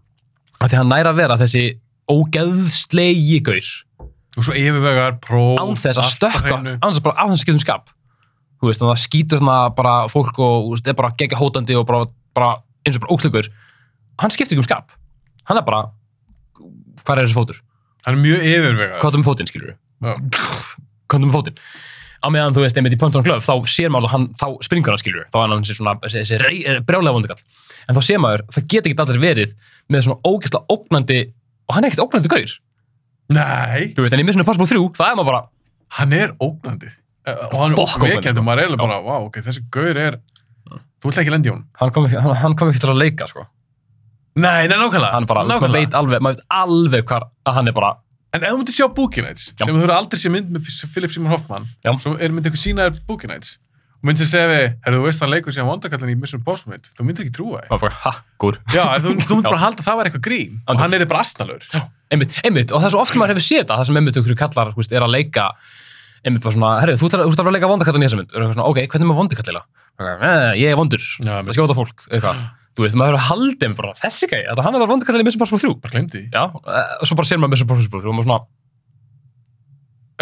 af 0.58 0.70
því 0.70 0.78
hann 0.80 0.88
næra 0.88 1.12
að 1.12 1.20
vera 1.20 1.36
þessi 1.36 1.64
ógeðslegi 2.08 3.40
gaur, 3.44 3.68
og 4.36 4.44
svo 4.44 4.54
yfirvegar, 4.56 5.18
pró 5.20 5.56
án 5.60 5.76
þess 5.76 5.98
að 6.00 6.08
á 6.08 6.12
stökka, 6.16 6.56
hreinu. 6.56 6.78
án 6.80 6.88
þess 6.90 7.00
að 7.00 7.06
bara 7.08 7.18
af 7.20 7.28
þess 7.30 7.42
að 7.42 7.46
getum 7.46 7.64
skap. 7.66 7.90
Þú 8.62 8.66
veist, 8.68 8.82
og 8.82 8.88
það 8.88 9.02
skýtur 9.02 9.38
þarna 9.38 9.74
bara 9.74 10.08
fólk 10.08 10.38
og, 10.38 10.56
þú 10.64 10.70
veist, 10.70 10.88
er 10.88 10.94
bara 10.94 11.14
geggja 11.18 11.38
hótandi 11.38 11.74
og 11.76 11.86
bara, 11.86 12.06
bara 12.32 12.62
eins 12.86 12.96
og 12.96 13.02
bara 13.02 13.12
ókslugur. 13.12 13.48
Hann 14.18 14.30
skiptir 14.30 14.54
ekki 14.54 14.62
um 14.62 14.70
skap. 14.70 14.92
Hann 15.44 15.58
er 15.58 15.62
bara, 15.66 15.90
hvað 17.02 17.18
er 17.18 17.26
þessi 17.26 17.34
fótur? 17.34 17.58
hann 18.06 18.18
er 18.18 18.22
mjög 18.22 18.46
yfirvegar 18.46 18.98
Hvað 19.02 19.14
er 19.16 19.22
með 19.22 19.28
fótinn, 19.28 19.50
skilur 19.50 19.74
Já. 20.02 20.14
komdu 21.12 21.28
með 21.28 21.36
fótinn. 21.38 21.60
Á 22.22 22.26
meðan 22.30 22.54
þú 22.54 22.62
veist, 22.62 22.78
einmitt 22.78 22.94
í 22.94 22.98
Ponton 23.00 23.24
Glove 23.26 23.42
þá 23.42 23.66
sér 23.66 23.90
maður 23.90 24.06
að 24.06 24.12
hann, 24.14 24.26
þá 24.38 24.46
springur 24.62 24.94
hann 24.94 25.00
skilur 25.02 25.24
þá 25.34 25.38
er 25.42 25.52
hann 25.52 25.64
svona, 25.66 25.94
þessi, 26.04 26.22
þessi 26.30 26.74
brjálega 26.86 27.14
vondikall 27.16 27.40
en 27.88 27.96
þá 27.96 28.02
sér 28.06 28.20
maður, 28.22 28.44
það 28.54 28.68
geta 28.70 28.90
ekki 28.90 29.02
allir 29.02 29.22
verið 29.24 29.54
með 29.90 30.04
svona 30.06 30.30
ógeðslega 30.30 30.76
ógnandi 30.76 31.18
og 31.66 31.74
hann 31.74 31.82
er 31.82 31.90
ekkert 31.90 32.04
ógnandi 32.04 32.30
gaur, 32.30 32.52
nei, 33.34 33.88
þú 33.96 34.04
veist, 34.04 34.14
en 34.14 34.22
í 34.22 34.26
Mission 34.28 34.44
Impossible 34.44 34.68
3 34.70 34.84
það 35.00 35.08
er 35.08 35.18
maður 35.18 35.30
bara, 35.32 35.42
hann 35.98 36.14
er 36.14 36.36
ógnandi. 36.38 36.92
Eh, 37.26 37.42
og 37.48 37.58
hann 37.58 37.74
er 37.74 37.82
ógnandi, 37.82 38.30
sko. 38.30 38.44
maður 38.46 38.62
er 38.62 38.68
eiginlega 38.68 38.86
bara, 38.86 39.00
wow, 39.08 39.26
ok, 39.26 39.40
þessi 39.48 39.64
gaur 39.74 40.00
er 40.04 40.20
þú 41.02 41.10
vilt 41.10 41.20
ekki 41.24 41.34
lendi 41.34 41.50
í 41.50 41.54
hún 41.56 41.66
hann 41.80 41.92
kom 41.94 42.06
ekki, 42.06 42.22
hann, 42.22 42.38
hann 42.38 42.56
kom 42.58 42.70
ekki 42.70 42.84
til 42.84 42.92
að 42.92 43.02
leika 43.02 43.26
sko. 43.30 43.48
nei, 44.38 44.68
nei, 44.70 44.76
nákvæmlega, 44.78 45.12
hann 45.16 45.28
bara, 45.30 45.42
maður 45.50 45.74
veit 45.74 45.98
alveg, 45.98 46.22
maður 46.22 46.38
veit 46.38 46.46
alveg 46.62 47.06
hvar 47.10 47.28
að 47.48 47.58
hann 47.58 47.70
er 47.72 47.76
bara, 47.76 47.96
en 48.32 48.46
ef 48.46 48.52
þú 48.54 48.60
myndir 48.62 48.76
sjá 48.76 48.86
Boogie 48.96 49.24
Nights 49.26 49.50
Já. 49.52 49.66
sem 49.66 49.74
þú 49.74 49.82
hefur 49.82 49.94
aldrei 49.96 50.20
sé 50.22 50.32
mynd 50.32 50.54
með 50.54 50.70
Philip 50.94 51.12
Seymour 51.12 51.34
Hoffman 51.36 51.68
Já. 51.84 51.92
svo 52.00 52.14
er 52.16 52.32
myndið 52.32 52.52
eitthvað 52.52 52.64
sínaður 52.64 53.02
Boogie 53.08 53.30
Nights. 53.32 53.58
Og 54.02 54.08
myndir 54.10 54.26
segja 54.26 54.48
við, 54.50 54.64
herru, 54.82 54.98
þú 54.98 55.06
veist 55.06 55.22
hann 55.22 55.30
leikur 55.30 55.54
síðan 55.54 55.68
vondakallin 55.68 56.10
í 56.10 56.16
Mission 56.18 56.40
mynd, 56.42 56.88
þú 56.98 57.04
myndir 57.06 57.22
ekki 57.22 57.34
trúa 57.36 57.60
þig 57.62 57.68
maður 57.70 57.82
bara, 57.84 57.98
ha, 58.02 58.12
gúr. 58.42 58.56
Já, 58.74 58.82
en 58.96 59.04
þú, 59.04 59.12
þú 59.22 59.36
myndir 59.38 59.52
bara 59.52 59.60
halda 59.62 59.78
að 59.78 59.86
það 59.86 59.98
var 60.00 60.08
eitthvað 60.10 60.24
grín. 60.26 60.56
Og 60.56 60.72
Andjók. 60.72 60.82
hann 60.82 60.96
er 60.96 61.04
bara 61.12 61.20
asnalur. 61.22 61.68
einmitt, 62.10 62.34
einmitt, 62.42 62.72
og 62.74 62.82
það 62.82 62.88
er 62.88 62.94
svo 62.96 63.02
oft 63.04 63.14
maður 63.20 63.36
hefur 63.36 63.46
séð 63.46 63.62
það 63.68 63.78
það 63.78 63.86
sem 63.86 64.00
einmitt 64.00 64.18
okkur 64.18 64.38
kallar, 64.42 64.72
þú 64.74 64.82
veist, 64.82 64.96
er 64.98 65.06
að 65.06 65.14
leika 65.14 65.46
einmitt 66.26 66.42
bara 66.42 66.56
svona, 66.56 66.72
herri, 66.82 66.96
þú 66.98 67.12
ert 67.12 67.44
að 67.44 67.52
leika 67.54 67.70
vondakallan 67.70 68.02
í 68.02 68.08
þessa 68.08 68.18
mynd, 68.18 68.32
og 68.32 68.36
er 68.36 68.42
eitthvað 68.42 68.58
svona, 68.58 68.66
ok, 68.72 68.82
hvernig 68.82 69.06
er 69.06 69.10
maður 69.12 69.22
vondikallila 69.22 69.62
eh, 70.02 70.50
ég 70.58 70.72
er 70.74 70.78
vondur, 70.78 71.06
það 71.22 71.54
skjóta 71.56 71.78
fólk 71.78 72.04
eitthvað, 72.10 72.42
þú 72.76 72.86
veist, 72.86 72.96
maður 72.98 73.18
hefur 73.18 73.28
haldið 73.28 73.76
bara, 73.78 73.92
þessi 74.00 74.28
gæi, 74.30 74.40
þetta 74.48 74.64
hann 74.66 74.76
er 74.76 74.82
bara 74.82 74.92
vondikallin 74.92 75.22
í 75.22 75.26
Mission 75.28 75.40
Impossible 75.42 75.74
3 75.74 75.82
Bara 75.84 75.94
glemdi 75.96 76.22
já, 76.32 76.42
og 76.48 77.06
svo 77.08 77.18
bara 77.18 77.28
sér 77.28 77.40
maður 77.42 77.54
Mission 77.54 77.68
Impossible 77.68 78.02
3 78.02 78.12
og 78.12 78.18
maður 78.18 78.28
svona, 78.30 78.42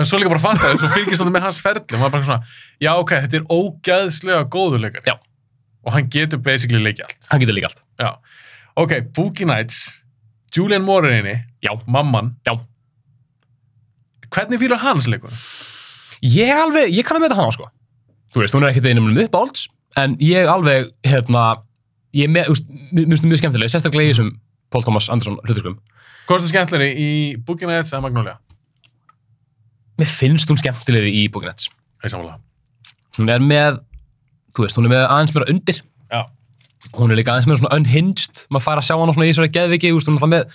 En 0.00 0.06
svo 0.08 0.20
líka 0.20 0.30
bara 0.32 0.40
fattar 0.40 0.70
það, 0.70 0.78
svo 0.80 0.88
fylgist 0.94 1.20
þetta 1.20 1.32
með 1.34 1.44
hans 1.44 1.58
ferli 1.60 1.96
og 1.96 2.00
maður 2.00 2.14
bara 2.14 2.26
svona, 2.28 2.54
já 2.80 2.90
ok, 2.96 3.10
þetta 3.26 3.38
er 3.40 3.48
ógæðslega 3.52 4.44
góður 4.54 4.80
leikari. 4.84 5.02
Já. 5.10 5.16
Og 5.84 5.92
hann 5.92 6.08
getur 6.14 6.40
basically 6.44 6.80
leikið 6.80 7.04
allt. 7.08 7.18
hann 7.28 7.42
getur 7.42 7.56
líka 7.58 7.68
allt 7.68 7.82
Já. 8.00 8.10
Ok, 8.80 8.94
Boogie 9.16 9.48
Nights, 9.48 9.82
Julian 10.56 10.86
Moore 10.86 11.10
inni, 11.18 11.34
já, 11.60 11.74
mamman. 11.84 12.32
Já. 12.48 12.54
Hvernig 14.30 14.62
fýlar 14.62 14.80
hans 14.80 15.10
leikur? 15.10 15.34
ég 16.24 16.52
alveg, 16.52 16.90
ég 16.92 17.06
kann 17.06 17.18
að 17.18 17.24
með 17.24 17.32
þetta 17.32 17.40
hana, 17.40 17.54
sko 17.56 17.68
þú 18.30 18.42
veist, 18.44 18.54
hún 18.56 18.64
er 18.66 18.72
ekkert 18.72 18.88
einum 18.90 19.08
um 19.10 19.20
uppálds 19.24 19.66
en 20.00 20.16
ég 20.22 20.48
alveg, 20.50 20.90
hérna 21.06 21.44
ég 22.16 22.26
er 22.28 22.32
með, 22.34 22.50
þú 22.50 23.06
veist, 23.12 23.26
mjög 23.28 23.42
skemmtileg 23.42 23.72
sérstaklega 23.72 24.10
í 24.10 24.12
þessum 24.14 24.30
Paul 24.70 24.84
Thomas 24.86 25.08
Anderson 25.12 25.38
hluturkum. 25.46 25.76
Hvað 26.28 26.44
er 26.44 26.50
skemmtilegri 26.52 26.90
í 26.94 27.10
Boogie 27.46 27.66
Nights 27.70 27.92
eða 27.94 28.04
Magnolia? 28.06 28.36
mér 30.00 30.08
finnst 30.08 30.48
hún 30.50 30.56
skemmtilegri 30.60 31.10
í 31.22 31.28
Bookinets 31.32 31.68
Það 32.00 32.06
er 32.08 32.12
samanlega. 32.14 32.38
hún 33.18 33.32
er 33.34 33.42
með, 33.44 33.80
þú 34.56 34.64
veist, 34.64 34.78
hún 34.78 34.86
er 34.88 34.92
með 34.94 35.02
aðeins 35.04 35.34
meira 35.36 35.48
undir. 35.52 35.80
Já. 36.10 36.20
hún 36.96 37.10
er 37.12 37.18
líka 37.20 37.34
aðeins 37.34 37.48
meira 37.50 37.60
svona 37.60 37.76
unhinged 37.76 38.44
maður 38.48 38.64
fær 38.64 38.80
að 38.80 38.86
sjá 38.88 38.94
hana 38.96 39.12
svona 39.16 39.28
í 39.28 39.34
svona 39.36 39.52
geðviki 39.52 39.90
veist, 39.92 40.08
hún, 40.08 40.16
er 40.16 40.30
með, 40.32 40.54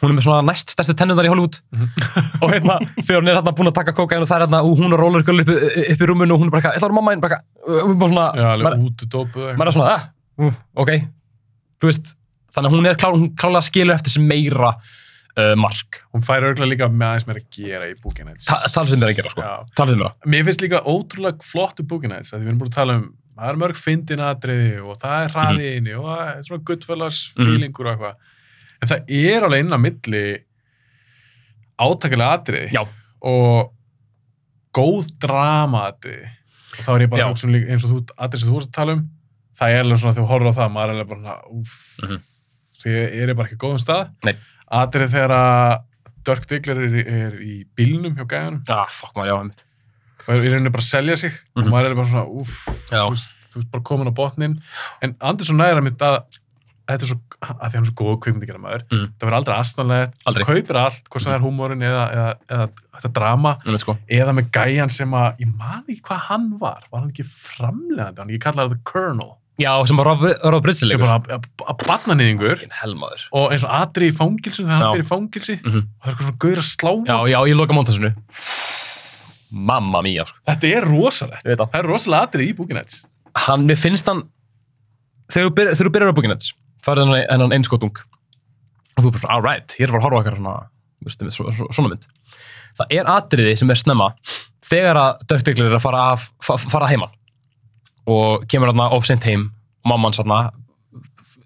hún 0.00 0.08
er 0.08 0.16
með 0.16 0.24
svona 0.24 0.46
næst 0.48 0.72
stærstu 0.72 0.94
tennundar 0.96 1.28
í 1.28 1.32
Hollywood. 1.32 1.58
Og 2.42 2.48
hérna 2.54 2.78
þegar 3.02 3.20
hún 3.20 3.28
er 3.28 3.36
hérna 3.36 3.52
búin 3.58 3.68
að 3.68 3.76
taka 3.82 3.92
kokain 3.98 4.24
og 4.24 4.30
það 4.30 4.38
er 4.38 4.46
hérna 4.46 4.62
og 4.64 4.80
hún 4.80 4.96
er 4.96 5.04
rollergöl 5.04 5.42
upp, 5.44 5.52
upp 5.52 6.00
í 6.06 6.08
rúmunu 6.08 6.32
og 6.38 6.40
hún 6.40 6.48
er 6.48 6.54
bara 6.56 6.64
að 10.40 10.48
uh, 10.48 10.58
ok 10.84 10.90
þú 11.80 11.88
veist, 11.90 12.10
þannig 12.54 12.70
að 12.70 12.74
hún 12.76 12.88
er 12.90 12.98
klá, 13.00 13.10
hún 13.14 13.30
klálega 13.40 13.66
skilur 13.68 13.94
eftir 13.94 14.12
sem 14.16 14.26
meira 14.28 14.74
uh, 14.74 15.54
mark. 15.56 16.00
Hún 16.12 16.24
fær 16.26 16.44
örgulega 16.50 16.72
líka 16.74 16.88
með 16.92 17.06
aðeins 17.08 17.26
meira 17.28 17.40
að 17.40 17.56
gera 17.56 17.88
í 17.88 17.94
Nights. 18.26 18.48
Ta 18.50 18.58
talið 18.74 18.92
sem 18.94 19.00
meira 19.00 19.14
að 19.14 19.20
gera, 19.20 19.32
sko. 19.32 19.46
Talið 19.78 19.94
sem 19.94 20.02
meira. 20.02 20.12
Mér 20.34 20.44
finnst 20.48 20.64
líka 20.66 20.82
ótrúlega 20.84 21.46
flottu 21.46 21.86
Boogie 21.88 22.10
Nights, 22.12 22.34
að 22.34 22.42
við 22.44 22.50
erum 22.52 22.60
búin 22.60 22.72
að 22.72 22.76
tala 22.76 22.96
um, 23.00 23.06
það 23.40 23.52
er 23.54 23.60
mörg 23.62 23.80
fyndin 23.80 24.24
atriði 24.26 24.74
og 24.84 24.98
það 25.00 25.24
er 25.24 25.34
hraði 25.36 25.70
inni 25.78 25.94
og 25.96 26.08
það 26.10 26.22
er 26.34 26.42
svona 26.50 26.64
goodfellas 26.70 27.20
Mhm. 27.36 27.46
feelingur 27.48 27.86
og 27.88 27.92
eitthvað. 27.94 28.16
En 28.80 28.88
það 28.92 29.14
er 29.20 29.46
alveg 29.46 29.64
inn 29.64 29.76
á 29.76 29.78
milli 29.80 30.24
átakalega 31.80 32.34
atriði 32.36 32.72
Já. 32.74 32.82
og 33.22 33.72
góð 34.76 35.08
drama 35.22 35.86
atriði. 35.90 36.28
Og 36.78 36.84
þá 36.84 36.90
er 36.94 37.04
ég 37.06 37.10
bara 37.10 37.30
að 37.30 37.44
um 37.44 37.54
eins 37.56 37.84
og 37.86 37.90
þú, 37.94 38.00
atriði 38.16 38.40
sem 38.44 38.50
þú 38.50 38.58
varst 38.58 38.70
að 38.70 38.76
tala 38.78 38.92
um, 38.98 39.06
það 39.60 39.74
er 39.76 39.82
alveg 39.84 39.98
svona 40.00 40.14
þegar 40.16 40.24
þú 40.26 40.30
horfður 40.32 40.50
á 40.50 40.58
það, 40.60 40.72
maður 40.74 40.90
er 40.90 40.94
alveg 40.96 41.08
bara, 41.12 41.36
uff, 41.60 41.76
Mhm. 42.02 42.20
því 42.80 42.90
ég 42.96 43.28
er 43.28 43.34
bara 43.34 43.48
ekki 43.48 43.60
góðum 43.60 43.80
stað. 43.84 44.10
Nei. 44.24 44.34
Atriði 44.72 45.12
þegar 45.14 45.30
að 45.30 45.78
Dirk 46.24 46.46
Diggler 46.48 46.76
er, 46.76 47.08
er 47.08 47.32
í 47.40 47.64
bílnum 47.76 48.14
hjá 48.16 48.24
gæjanum 48.28 48.62
Ah, 48.68 48.86
fuck 48.90 49.14
maður, 49.16 49.26
já, 49.28 49.36
einmitt. 49.40 49.64
og 50.28 50.34
er 50.34 50.42
í 50.44 50.50
rauninni 50.52 50.72
bara 50.72 50.82
að 50.84 50.90
selja 50.90 51.16
sig 51.18 51.32
og 51.56 51.64
Mhm. 51.64 51.70
maður 51.72 51.90
er 51.90 51.94
bara 51.94 52.06
svona, 52.06 52.40
uff, 52.40 52.66
þú 52.90 53.56
veist 53.56 53.70
bara 53.72 53.82
komin 53.82 54.06
á 54.08 54.14
botnin 54.14 54.60
en 55.02 55.16
Andersson 55.20 55.56
næra 55.56 55.82
mitt 55.82 55.98
að 55.98 56.22
þetta 56.88 57.02
er 57.02 57.06
svo, 57.06 57.20
að 57.42 57.70
því 57.70 57.72
hann 57.74 57.82
er 57.84 57.90
svo 57.90 57.94
góð 57.94 58.20
kvikmyndikina 58.20 58.58
maður 58.60 58.82
Mm. 58.90 59.12
það 59.18 59.26
verður 59.28 59.38
aldrei 59.38 59.56
aðstæðanlegt, 59.58 60.14
þú 60.26 60.44
kaupir 60.44 60.76
allt 60.76 61.08
hvort 61.10 61.22
sem 61.22 61.32
það 61.32 61.36
er 61.36 61.44
húmórin 61.46 61.82
eða, 61.82 62.04
eða, 62.12 62.34
eða 62.50 62.70
þetta 63.00 63.12
drama 63.12 63.56
sko. 63.78 63.98
eða 64.10 64.32
með 64.34 64.50
gæjan 64.50 64.90
sem 64.90 65.10
að, 65.10 65.38
ég 65.40 65.56
man 65.56 65.84
ekki 65.88 66.02
hvað 66.02 66.18
hann 66.28 66.58
var 66.58 66.82
var 66.92 67.00
hann 67.00 67.10
ekki 67.10 67.24
framlegandi, 67.24 68.18
hann 68.18 68.28
ekki 68.28 68.38
kallaði 68.40 68.68
það 68.68 68.70
The 68.70 68.80
Colonel, 68.84 69.36
Já, 69.60 69.72
sem 69.86 69.98
bara 70.00 70.14
Rob, 70.16 70.62
Bridges 70.64 70.80
sem 70.80 70.88
leikur. 70.88 71.04
bara 71.04 71.36
að, 71.36 71.76
batnanýðingur 71.84 72.54
Fucking 72.56 72.76
Helmaður. 72.80 73.24
og 73.36 73.52
eins 73.52 73.64
og 73.66 73.74
Adri 73.76 74.08
í 74.08 74.14
fangilsu 74.16 74.64
þegar 74.64 74.78
hann 74.80 74.94
fyrir 74.96 75.08
fangilsi 75.10 75.56
Mm 75.60 75.80
og 75.80 75.82
það 76.00 76.06
er 76.06 76.14
eitthvað 76.14 76.26
svona 76.28 76.42
gaur 76.46 76.62
að 76.62 76.68
slá 76.70 76.92
Já, 77.10 77.16
já, 77.34 77.38
ég 77.50 77.58
loka 77.58 77.76
montasinu. 77.76 78.12
Mamma 79.50 80.00
mía, 80.06 80.24
sko. 80.28 80.38
þetta 80.46 80.68
er 80.78 80.84
rosalegt, 80.86 81.42
Ég 81.44 81.50
veit 81.52 81.58
það. 81.58 81.70
það 81.72 81.80
er 81.82 81.88
rosalega 81.90 82.28
Adri 82.28 82.44
í 82.50 82.56
Bookinets 82.56 83.00
Hann, 83.46 83.64
mér 83.66 83.78
finnst 83.78 84.06
hann, 84.10 84.20
þegar 85.30 85.48
þú 85.50 85.54
byrjar, 85.58 85.90
byrjar 85.96 86.12
á 86.12 86.16
Bookinets, 86.20 86.52
farið 86.86 87.08
hann 87.10 87.24
hennan 87.30 87.54
einskotung 87.58 87.92
og 88.96 89.02
þú 89.04 89.08
er 89.08 89.14
bara 89.16 89.22
svona, 89.24 89.34
all 89.36 89.42
right, 89.46 89.74
ég 89.80 89.86
er 89.88 89.92
bara 89.94 90.00
að 90.02 90.06
horfa 90.06 90.16
á 90.16 90.20
eitthvað 90.22 90.38
svona, 90.40 90.54
þú 91.00 91.08
veist, 91.10 91.22
með 91.26 91.34
svo, 91.36 91.52
svo, 91.58 91.68
svona 91.74 91.90
mynd. 91.92 92.06
Það 92.80 92.94
er 93.00 93.10
atriði 93.16 93.54
sem 93.60 93.70
er 93.74 93.78
snemma 93.80 94.08
þegar 94.70 94.98
að 95.02 95.22
dörkdeglir 95.30 95.70
er 95.70 95.76
að 95.78 95.84
fara, 95.84 96.02
af, 96.14 96.28
fa, 96.46 96.56
fara 96.70 96.88
heiman 96.90 97.10
og 98.06 98.46
kemur 98.48 98.72
hann 98.72 98.80
of 98.92 99.06
sent 99.06 99.24
heim 99.24 99.50
mamman 99.84 100.12
sann 100.12 100.50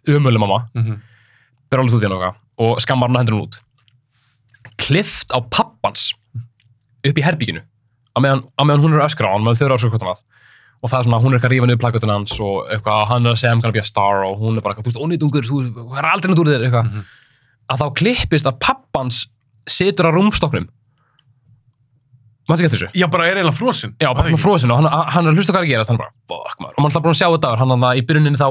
umölu 0.07 0.39
mamma, 0.39 0.69
mm 0.75 0.83
-hmm. 0.83 0.99
ber 1.71 1.79
alveg 1.79 1.95
út 1.95 2.05
í 2.05 2.09
hann 2.09 2.35
og 2.59 2.81
skammar 2.81 3.09
hann 3.09 3.17
og 3.17 3.21
hendur 3.21 3.35
hann 3.35 3.47
út 3.49 3.61
klift 4.77 5.31
á 5.33 5.39
pappans 5.51 6.15
upp 7.05 7.19
í 7.19 7.23
herbygginu 7.25 7.61
á 8.17 8.19
meðan, 8.21 8.43
á 8.59 8.63
meðan 8.65 8.83
hún 8.83 8.95
er 8.95 9.01
að 9.01 9.09
öskra 9.11 9.29
á 9.29 9.35
hann 9.35 9.45
meðan 9.45 9.57
þau 9.57 9.67
að 9.67 9.77
öskra 9.79 9.91
hvort 9.91 10.03
annað 10.03 10.23
og 10.83 10.91
það 10.91 10.99
er 10.99 11.05
svona, 11.05 11.21
hún 11.23 11.33
er 11.33 11.37
eitthvað 11.39 11.51
að 11.51 11.55
rífa 11.55 11.67
niður 11.67 11.83
plakatun 11.83 12.13
hans 12.13 12.41
og 12.41 12.57
eitthvað, 12.69 13.07
hann 13.09 13.27
er 13.27 13.33
að 13.33 13.41
segja 13.41 13.53
I'm 13.55 13.61
gonna 13.63 13.73
be 13.73 13.81
a 13.81 13.85
star 13.85 14.25
og 14.25 14.39
hún 14.39 14.57
er 14.57 14.61
bara 14.61 14.75
eitthvað, 14.75 14.85
þú 14.85 14.93
veist, 14.93 15.05
ónýtungur, 15.05 15.47
þú 15.49 15.97
er 15.97 16.05
aldrei 16.05 16.31
nátt 16.31 16.43
úr 16.43 16.51
þér 16.53 16.65
eitthvað, 16.67 16.91
Mhm. 16.91 17.05
að 17.73 17.79
þá 17.81 17.87
klippist 18.01 18.47
að 18.47 18.59
pappans 18.61 19.27
situr 19.67 20.09
á 20.09 20.11
rúmstoknum 20.13 20.69
maður 22.49 22.61
ekki 22.61 22.69
eftir 22.71 22.81
þessu? 22.85 23.01
Já, 23.01 23.07
bara 23.15 23.27
er 23.31 23.41
eiginlega 23.41 23.59
frosinn. 23.59 23.95
Já, 24.03 24.09
bara 24.15 24.29
svona 24.31 24.45
frosin 24.45 24.73
og 24.75 24.81
hann, 24.83 24.89
hann 25.15 25.27
er 25.27 25.33
að 25.35 25.41
hlusta 25.41 25.53
hvað 25.55 25.63
er 25.63 25.69
að 25.69 25.75
gera 25.75 25.89
hann 25.89 25.99
er 25.99 26.05
bara, 26.05 26.15
fuck 26.31 26.59
maður, 26.65 26.75
og 26.79 26.83
mann 26.85 26.95
er 26.99 27.05
búin 27.05 27.15
að 27.15 27.21
sjá 27.23 27.29
þetta 27.35 27.51
áður, 27.53 27.61
hann 27.65 27.75
hann 27.75 28.01
í 28.01 28.07
byrjuninni 28.09 28.41
þá 28.41 28.49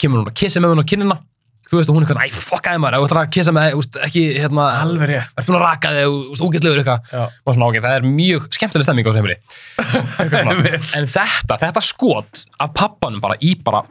kemur 0.00 0.22
hún 0.22 0.30
að 0.30 0.38
kissa 0.40 0.62
með 0.64 0.72
hann 0.76 0.84
á 0.86 0.90
kinnina. 0.92 1.18
Þú 1.66 1.80
veist, 1.80 1.88
og 1.90 1.96
hún 1.96 2.04
er 2.04 2.10
eitthvað, 2.14 2.28
æ, 2.30 2.42
fuck 2.46 2.66
aðeins 2.70 2.82
maður, 2.84 2.94
ef 2.94 3.00
þú 3.02 3.06
ætlar 3.08 3.18
að 3.26 3.30
kissa 3.34 3.52
með, 3.56 3.72
úst, 3.74 3.96
ekki, 4.06 4.20
hérna, 4.38 4.66
Alveg 4.84 5.08
rétt. 5.10 5.32
ertu 5.34 5.50
búin 5.50 5.56
að 5.58 5.64
raka 5.64 5.90
þig, 5.96 6.12
úst, 6.30 6.42
ógeðslegur 6.46 6.78
eitthvað, 6.78 7.08
og 7.42 7.56
svona, 7.56 7.66
ok, 7.72 7.78
það 7.82 7.94
er 7.96 8.06
mjög 8.06 8.44
skemmtileg 8.54 8.86
stemming 8.86 9.02
á 9.02 9.10
þessu 9.10 9.18
heimili. 9.18 9.36
En 11.00 11.08
þetta, 11.10 11.58
þetta 11.64 11.82
skot 11.82 12.44
af 12.62 12.70
pappanum 12.78 13.18
bara 13.24 13.34
í 13.42 13.56
bara 13.66 13.82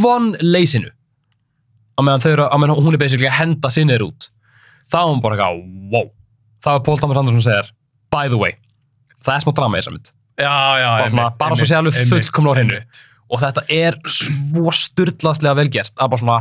vonleysinu, 0.00 0.88
á 0.88 2.00
meðan 2.00 2.24
þau 2.24 2.30
eru, 2.32 2.48
á 2.48 2.56
meðan 2.64 2.80
hún 2.80 2.96
er 2.96 3.02
basically 3.04 3.28
að 3.28 3.36
henda 3.42 3.70
sinniður 3.76 4.06
út, 4.08 4.30
þá 4.88 4.98
er 5.02 5.10
hún 5.12 5.20
bara 5.24 5.36
eitthvað, 5.36 5.60
wow, 5.92 6.08
það 6.64 6.80
er 6.80 6.84
Pól 6.88 6.98
Thomas 7.04 7.20
Andersson 7.20 7.44
sem 7.44 7.50
segir, 7.50 7.70
by 8.14 8.24
the 8.32 8.40
way, 8.40 8.56
það 9.24 9.34
er 9.36 9.44
smá 9.44 9.52
drama 9.54 9.76
í 9.78 9.80
þessa 9.82 9.94
mynd 9.96 10.12
Já, 10.38 10.54
já, 10.78 10.88
Bara 10.98 11.10
svona- 11.10 11.36
bara 11.38 11.56
svo 11.58 11.66
sé 11.66 11.74
alveg 11.74 11.94
fullkomlega 12.08 12.54
á 12.54 12.60
einmitt. 12.62 13.00
og 13.30 13.40
þetta 13.42 13.62
er 13.74 13.96
svo 14.06 14.70
styrlaðslega 14.70 15.56
velgert 15.58 15.92
að 15.98 16.10
bara 16.12 16.20
svona, 16.22 16.38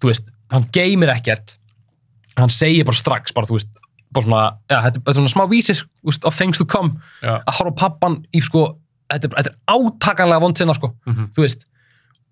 þú 0.00 0.08
veist, 0.12 0.30
hann 0.50 0.64
geymir 0.72 1.12
ekkert 1.12 1.56
hann 2.38 2.48
segir 2.48 2.84
bara 2.88 2.96
strax, 2.96 3.32
bara 3.34 3.46
þú 3.46 3.58
veist 3.58 3.68
bara 4.10 4.24
svona, 4.24 4.42
já, 4.70 4.78
þetta 4.86 5.00
þetta 5.04 5.10
er 5.10 5.18
svona 5.20 5.34
smá 5.34 5.44
vísir 5.50 5.82
of 6.24 6.36
things 6.38 6.56
to 6.58 6.64
come, 6.64 6.96
Já. 7.22 7.42
að 7.44 7.54
horfa 7.58 7.74
pappan 7.76 8.24
í 8.32 8.40
sko, 8.40 8.78
þetta 9.12 9.28
er, 9.28 9.34
þetta 9.42 9.50
er 9.52 9.56
átakanlega 9.76 10.40
vond 10.40 10.56
sinna 10.56 10.72
sko, 10.74 10.94
Mhm. 11.06 11.28
þú 11.36 11.44
veist 11.44 11.64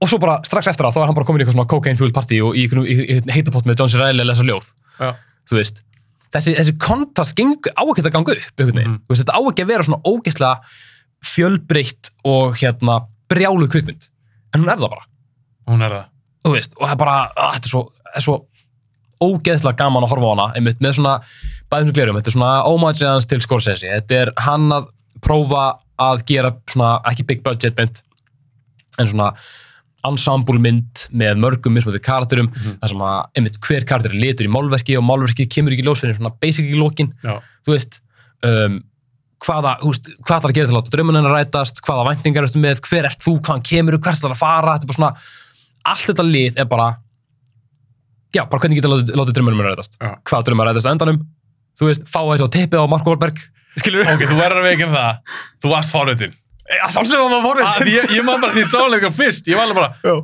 og 0.00 0.08
svo 0.08 0.18
bara 0.20 0.40
strax 0.44 0.66
eftir 0.68 0.84
það, 0.86 0.92
þá 0.96 1.02
er 1.02 1.06
hann 1.06 1.14
bara 1.14 1.26
komin 1.26 1.40
í 1.40 1.44
eitthvað 1.44 1.56
svona 1.56 1.68
cocaine 1.68 1.96
fuel 1.98 2.12
party 2.12 2.40
og 2.40 2.54
í, 2.56 2.64
í, 2.64 2.68
í, 2.68 3.20
í 3.20 3.32
heitapott 3.32 3.64
með 3.68 3.78
John 3.80 3.88
C. 3.92 3.98
Reilly 4.00 4.22
að 4.24 4.30
lesa 4.32 4.42
ljóð, 4.48 4.72
Já. 5.00 5.12
þú 5.50 5.56
veist 5.60 5.82
þessi, 6.36 6.54
þessi 6.60 6.74
kontrast 6.82 7.36
gengur 7.38 7.74
á 7.74 7.82
ekki 7.82 8.04
að 8.06 8.12
ganga 8.14 8.36
upp 8.36 8.62
þú 9.06 9.14
veist, 9.14 9.22
þetta 9.24 9.36
á 9.36 9.40
ekki 9.50 9.64
að 9.66 9.70
vera 9.72 9.86
svona 9.88 10.02
ógeðslega 10.06 10.56
fjölbreytt 11.26 12.10
og 12.28 12.56
hérna 12.60 13.00
brjálu 13.32 13.68
kvikmynd. 13.72 14.08
En 14.54 14.62
hún 14.62 14.70
er 14.70 14.78
það 14.78 14.92
bara, 14.92 15.06
Hún 15.66 15.82
er 15.82 15.94
það. 15.96 16.04
veist, 16.54 16.76
og 16.78 16.86
það 16.86 16.92
er 16.94 17.00
bara 17.02 17.16
að, 17.24 17.56
þetta 17.56 17.66
er 17.66 17.72
svo, 17.72 17.82
er 18.14 18.24
svo 18.26 18.36
ógeðslega 19.26 19.80
gaman 19.80 20.04
að 20.06 20.12
horfa 20.12 20.28
á 20.28 20.32
hana, 20.34 20.46
einmitt 20.58 20.82
með 20.84 20.98
svona 20.98 21.14
bæðum 21.72 21.88
sem 21.90 21.96
glerum, 21.96 22.18
þetta 22.20 22.30
er 22.30 22.36
svona 22.36 22.50
homage 22.68 23.08
hans 23.08 23.26
til 23.26 23.40
Scorsese, 23.42 23.88
þetta 23.96 24.20
er 24.20 24.32
hann 24.46 24.68
að 24.76 24.90
prófa 25.24 25.64
að 25.98 26.22
gera 26.28 26.52
svona 26.70 26.90
ekki 27.10 27.24
big 27.26 27.42
budget 27.46 27.78
mynd 27.80 28.02
en 29.00 29.08
svona 29.10 29.30
ensemble 30.04 30.58
mynd 30.60 31.06
með 31.12 31.38
mörgum 31.40 31.72
mismöndi 31.74 32.00
karakterum, 32.04 32.50
Mhm. 32.52 32.78
þar 32.82 32.88
sem 32.88 32.98
að 32.98 33.30
einmitt 33.36 33.56
hver 33.60 33.84
karakter 33.84 34.10
er 34.12 34.20
litur 34.20 34.46
í 34.46 34.50
málverki 34.52 34.96
og 34.98 35.04
málverkið 35.04 35.48
kemur 35.50 35.72
ekki 35.72 35.82
í 35.82 35.86
ljós 35.88 36.00
fyrir 36.04 36.16
svona 36.18 36.34
basic 36.40 36.64
í 36.66 36.76
lokin. 36.76 37.12
Já. 37.24 37.40
þú 37.66 37.72
veist 37.74 38.00
um, 38.44 38.84
hvaða, 39.42 39.78
þú 39.80 39.88
veist, 39.90 40.06
hvað 40.22 40.36
ætlar 40.38 40.50
að 40.50 40.54
gera 40.54 40.66
til 40.66 40.74
að 40.74 40.78
láta 40.78 40.90
draumun 40.94 41.16
hennar 41.18 41.34
rætast, 41.34 41.80
hvaða 41.82 42.04
væntingar 42.08 42.44
ertu 42.46 42.60
með, 42.62 42.80
hver 42.86 43.04
ert 43.04 43.18
þú, 43.20 43.40
hvaðan 43.40 43.62
kemur, 43.66 43.98
hvert 43.98 44.16
ætlar 44.20 44.32
að 44.36 44.38
fara, 44.38 44.76
þetta 44.78 44.84
er 44.84 44.90
bara 44.92 44.98
svona 45.00 45.16
allt 45.86 46.06
þetta 46.06 46.24
lið 46.30 46.56
er 46.60 46.64
bara 46.70 46.96
já, 48.34 48.44
bara 48.48 48.60
hvernig 48.62 48.78
getur 48.80 48.90
látið 49.16 49.32
draumunum 49.34 49.60
hennar 49.60 49.74
rætast? 49.76 49.96
Já. 50.00 50.14
hvað 50.24 50.44
draumar 50.46 50.66
rætast 50.70 50.86
á 50.86 50.92
endanum? 50.94 51.18
Þú 51.76 51.86
veist, 51.90 52.06
fá 52.08 52.20
þetta 52.24 52.46
á 52.48 52.54
tippið 52.56 52.80
á 52.80 52.86
Mark 52.88 53.04
Wahlberg. 53.04 53.38
Skilur 53.76 54.06
Ok, 54.08 54.24
að 56.66 56.96
veikina 56.96 56.96
það. 56.96 57.02
Forröðin. 57.46 57.66
að 57.66 57.70
að 57.70 57.76
Að 57.76 57.86
Ég, 57.92 58.02
ég 58.16 58.22
man 58.26 58.40
bara 58.42 58.52
því 58.56 58.64
sáleika 58.70 59.10
fyrst. 59.14 59.44
Ég 59.50 59.56
var 59.58 59.64
alveg 59.66 59.78
bara, 59.80 59.90
já, 60.02 60.14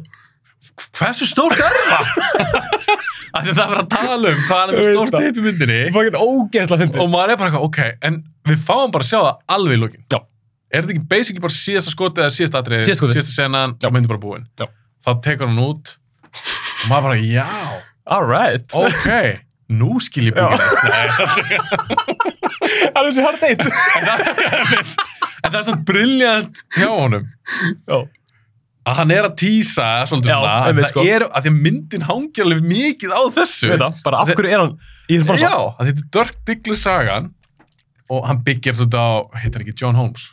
hversu 0.98 1.26
stórt 1.28 1.58
er 1.60 1.64
það? 1.90 2.04
Af 3.32 3.40
því 3.46 3.52
það 3.52 3.62
er 3.62 3.68
bara 3.72 3.82
að 3.82 3.88
tala 3.92 4.28
um 4.32 4.40
hvað 4.48 4.62
er 4.62 4.66
veit 4.76 4.86
stórt 4.92 5.12
það. 5.14 5.20
teip 5.24 5.36
í 5.36 5.38
myndinni. 5.46 5.80
fucking 5.94 6.16
ógeðslega 6.20 6.80
fyndið 6.82 7.00
Og 7.04 7.08
maður 7.12 7.30
er 7.32 7.36
bara 7.40 7.48
eitthvað, 7.52 7.66
ok, 7.68 7.78
en 8.08 8.14
við 8.50 8.58
fáum 8.68 8.90
bara 8.92 9.04
að 9.06 9.10
sjá 9.12 9.20
það 9.22 9.36
alveg 9.56 9.72
í 9.72 9.74
lókin. 9.82 10.02
Já. 10.12 10.18
Er 10.72 10.78
þetta 10.84 10.92
ekki 10.96 11.06
basically 11.12 11.42
bara 11.44 11.56
síðasta 11.56 11.90
skotið 11.92 12.22
eða 12.26 12.34
síðasta 12.36 12.58
atriði, 12.62 12.82
Síðasta 12.88 13.08
síðasta 13.12 13.34
senan, 13.36 13.70
Já. 13.76 13.80
svo 13.86 13.92
myndi 13.96 14.08
bara 14.12 14.22
búin. 14.22 14.44
Já. 14.60 14.66
Þá 15.04 15.10
tekur 15.26 15.46
hann 15.50 15.62
út 15.64 15.86
og 15.92 15.96
maður 16.88 17.04
bara, 17.08 17.18
já, 17.20 17.48
alright 18.16 18.66
ok, 18.72 19.08
nú 19.76 19.90
skil 20.02 20.26
ég 20.30 20.34
búin 20.36 20.58
þess. 20.60 20.76
það 22.92 23.00
er 23.00 23.04
þessi 23.08 23.22
hard 23.26 23.40
date 23.42 23.64
en 25.42 25.50
það 25.50 25.54
en 25.54 25.60
er 25.60 25.66
svona 25.68 25.86
brilljant 25.90 26.62
hjá 26.78 26.88
honum 26.90 27.26
já, 27.88 27.98
að 28.86 28.96
hann 28.98 29.14
er 29.14 29.28
að 29.28 29.36
tísa 29.42 29.88
svolítið 30.10 30.32
Já, 30.32 30.38
svona, 30.38 30.54
einmitt, 30.70 30.88
það 30.88 30.94
sko. 30.94 31.04
er 31.16 31.26
að 31.28 31.44
því 31.46 31.52
að 31.52 31.60
myndin 31.66 32.06
hangir 32.08 32.46
alveg 32.48 32.64
mikið 32.72 33.14
á 33.14 33.20
þessu 33.36 33.70
veit 33.70 33.82
það, 33.84 34.00
bara 34.06 34.22
af 34.24 34.32
hverju 34.32 34.50
er 34.52 34.62
hann 34.64 34.72
í 35.12 35.18
þessum 35.20 35.38
Já, 35.42 35.50
bransa? 35.52 35.76
að 35.78 35.90
þetta 35.90 36.02
er 36.02 36.10
Dirk 36.18 36.40
Diggler 36.50 36.80
sagan 36.80 37.30
og 38.10 38.26
hann 38.28 38.42
byggir 38.46 38.74
þetta 38.80 38.98
á, 39.02 39.10
heitir 39.38 39.58
hann 39.60 39.66
ekki 39.66 39.76
John 39.78 39.94
Holmes? 39.98 40.24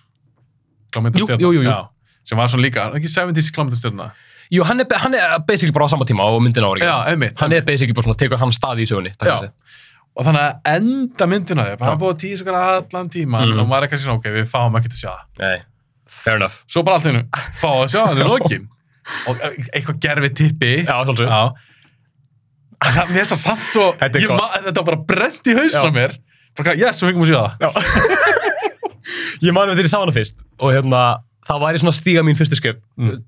Klámyndastjörna. 0.89 1.41
Jú, 1.43 1.51
jú, 1.53 1.61
jú, 1.61 1.67
jú. 1.67 1.69
Já, 1.69 2.25
sem 2.25 2.39
var 2.39 2.49
svona 2.49 2.65
líka, 2.65 2.87
ekki 2.97 3.11
70s 3.13 3.51
klámyndastjörna. 3.53 4.07
Jú, 4.49 4.63
hann 4.65 4.81
er, 4.81 4.87
hann 5.03 5.13
er 5.13 5.35
basically 5.45 5.71
bara 5.75 5.85
á 5.85 5.89
sama 5.93 6.07
tíma 6.09 6.25
og 6.25 6.41
myndin 6.41 6.65
ári 6.65 6.81
Já, 6.81 6.95
einmitt. 7.11 7.37
hann 7.37 7.53
er 7.53 7.61
basically 7.67 7.93
bara 7.93 8.07
svona, 8.09 8.17
tekur 8.17 8.41
hann 8.41 8.49
stað 8.55 8.81
í 8.81 8.87
sögunni 8.89 9.11
takk 9.13 9.29
Já. 9.29 9.35
fyrir 9.37 9.51
sig. 9.51 9.77
Og 10.17 10.25
þannig 10.25 10.41
að 10.41 10.53
enda 10.75 11.25
myndina 11.31 11.63
þér, 11.69 11.77
það 11.79 11.99
búið 12.01 12.13
að 12.15 12.19
tísa 12.23 12.43
okkar 12.43 12.55
allan 12.59 13.09
tíman 13.13 13.45
Mhm. 13.49 13.59
og 13.61 13.67
maður 13.69 13.83
er 13.83 13.87
eitthvað 13.87 14.01
svona, 14.03 14.17
ok, 14.19 14.25
við 14.35 14.47
fáum 14.51 14.75
ekki 14.79 14.89
að 14.89 14.99
sjá 15.03 15.13
nei, 15.39 15.59
fair 16.07 16.35
enough 16.35 16.57
Svo 16.67 16.83
bara 16.83 16.95
allt 16.97 17.05
í 17.05 17.11
hennu, 17.13 17.23
fá 17.55 17.69
að 17.69 17.87
sjá 17.93 18.01
það 18.09 18.19
í 18.19 18.27
lokin. 18.27 18.67
og 19.29 19.35
eitthvað 19.73 19.99
gerfi 20.03 20.29
tippi. 20.35 20.73
já, 20.85 20.95
svolítið 21.05 21.29
mér 22.79 23.07
finnst 23.13 23.31
það 23.35 23.41
samt 23.43 23.65
svo, 23.73 23.85
Þetta 23.99 24.83
bara 24.87 24.97
brent 24.97 25.47
í 25.51 25.55
haus 25.57 25.75
á 25.75 25.87
mér. 25.91 26.13
Bara, 26.57 26.73
yes, 26.79 26.99
við 27.03 27.11
fengum 27.11 27.23
að 27.23 27.31
sjá 27.31 27.41
það. 27.59 27.73
Ég 29.45 29.53
mani 29.55 29.71
þegar 29.73 29.87
ég 29.87 29.91
sá 29.93 29.99
hana 30.01 30.13
fyrst 30.15 30.41
og 30.59 30.73
hérna, 30.75 31.01
það 31.47 31.61
væri 31.63 31.79
svona 31.81 31.95
stíga 31.95 32.23
mín 32.25 32.35
fyrstu 32.39 32.57
skrif 32.59 32.79
Mm. 32.99 33.21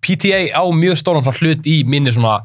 PTA 0.00 0.54
á 0.54 0.62
mjög 0.70 0.94
stóran 1.00 1.24
hlut 1.26 1.66
í 1.66 1.80
minni 1.84 2.12
svona 2.14 2.44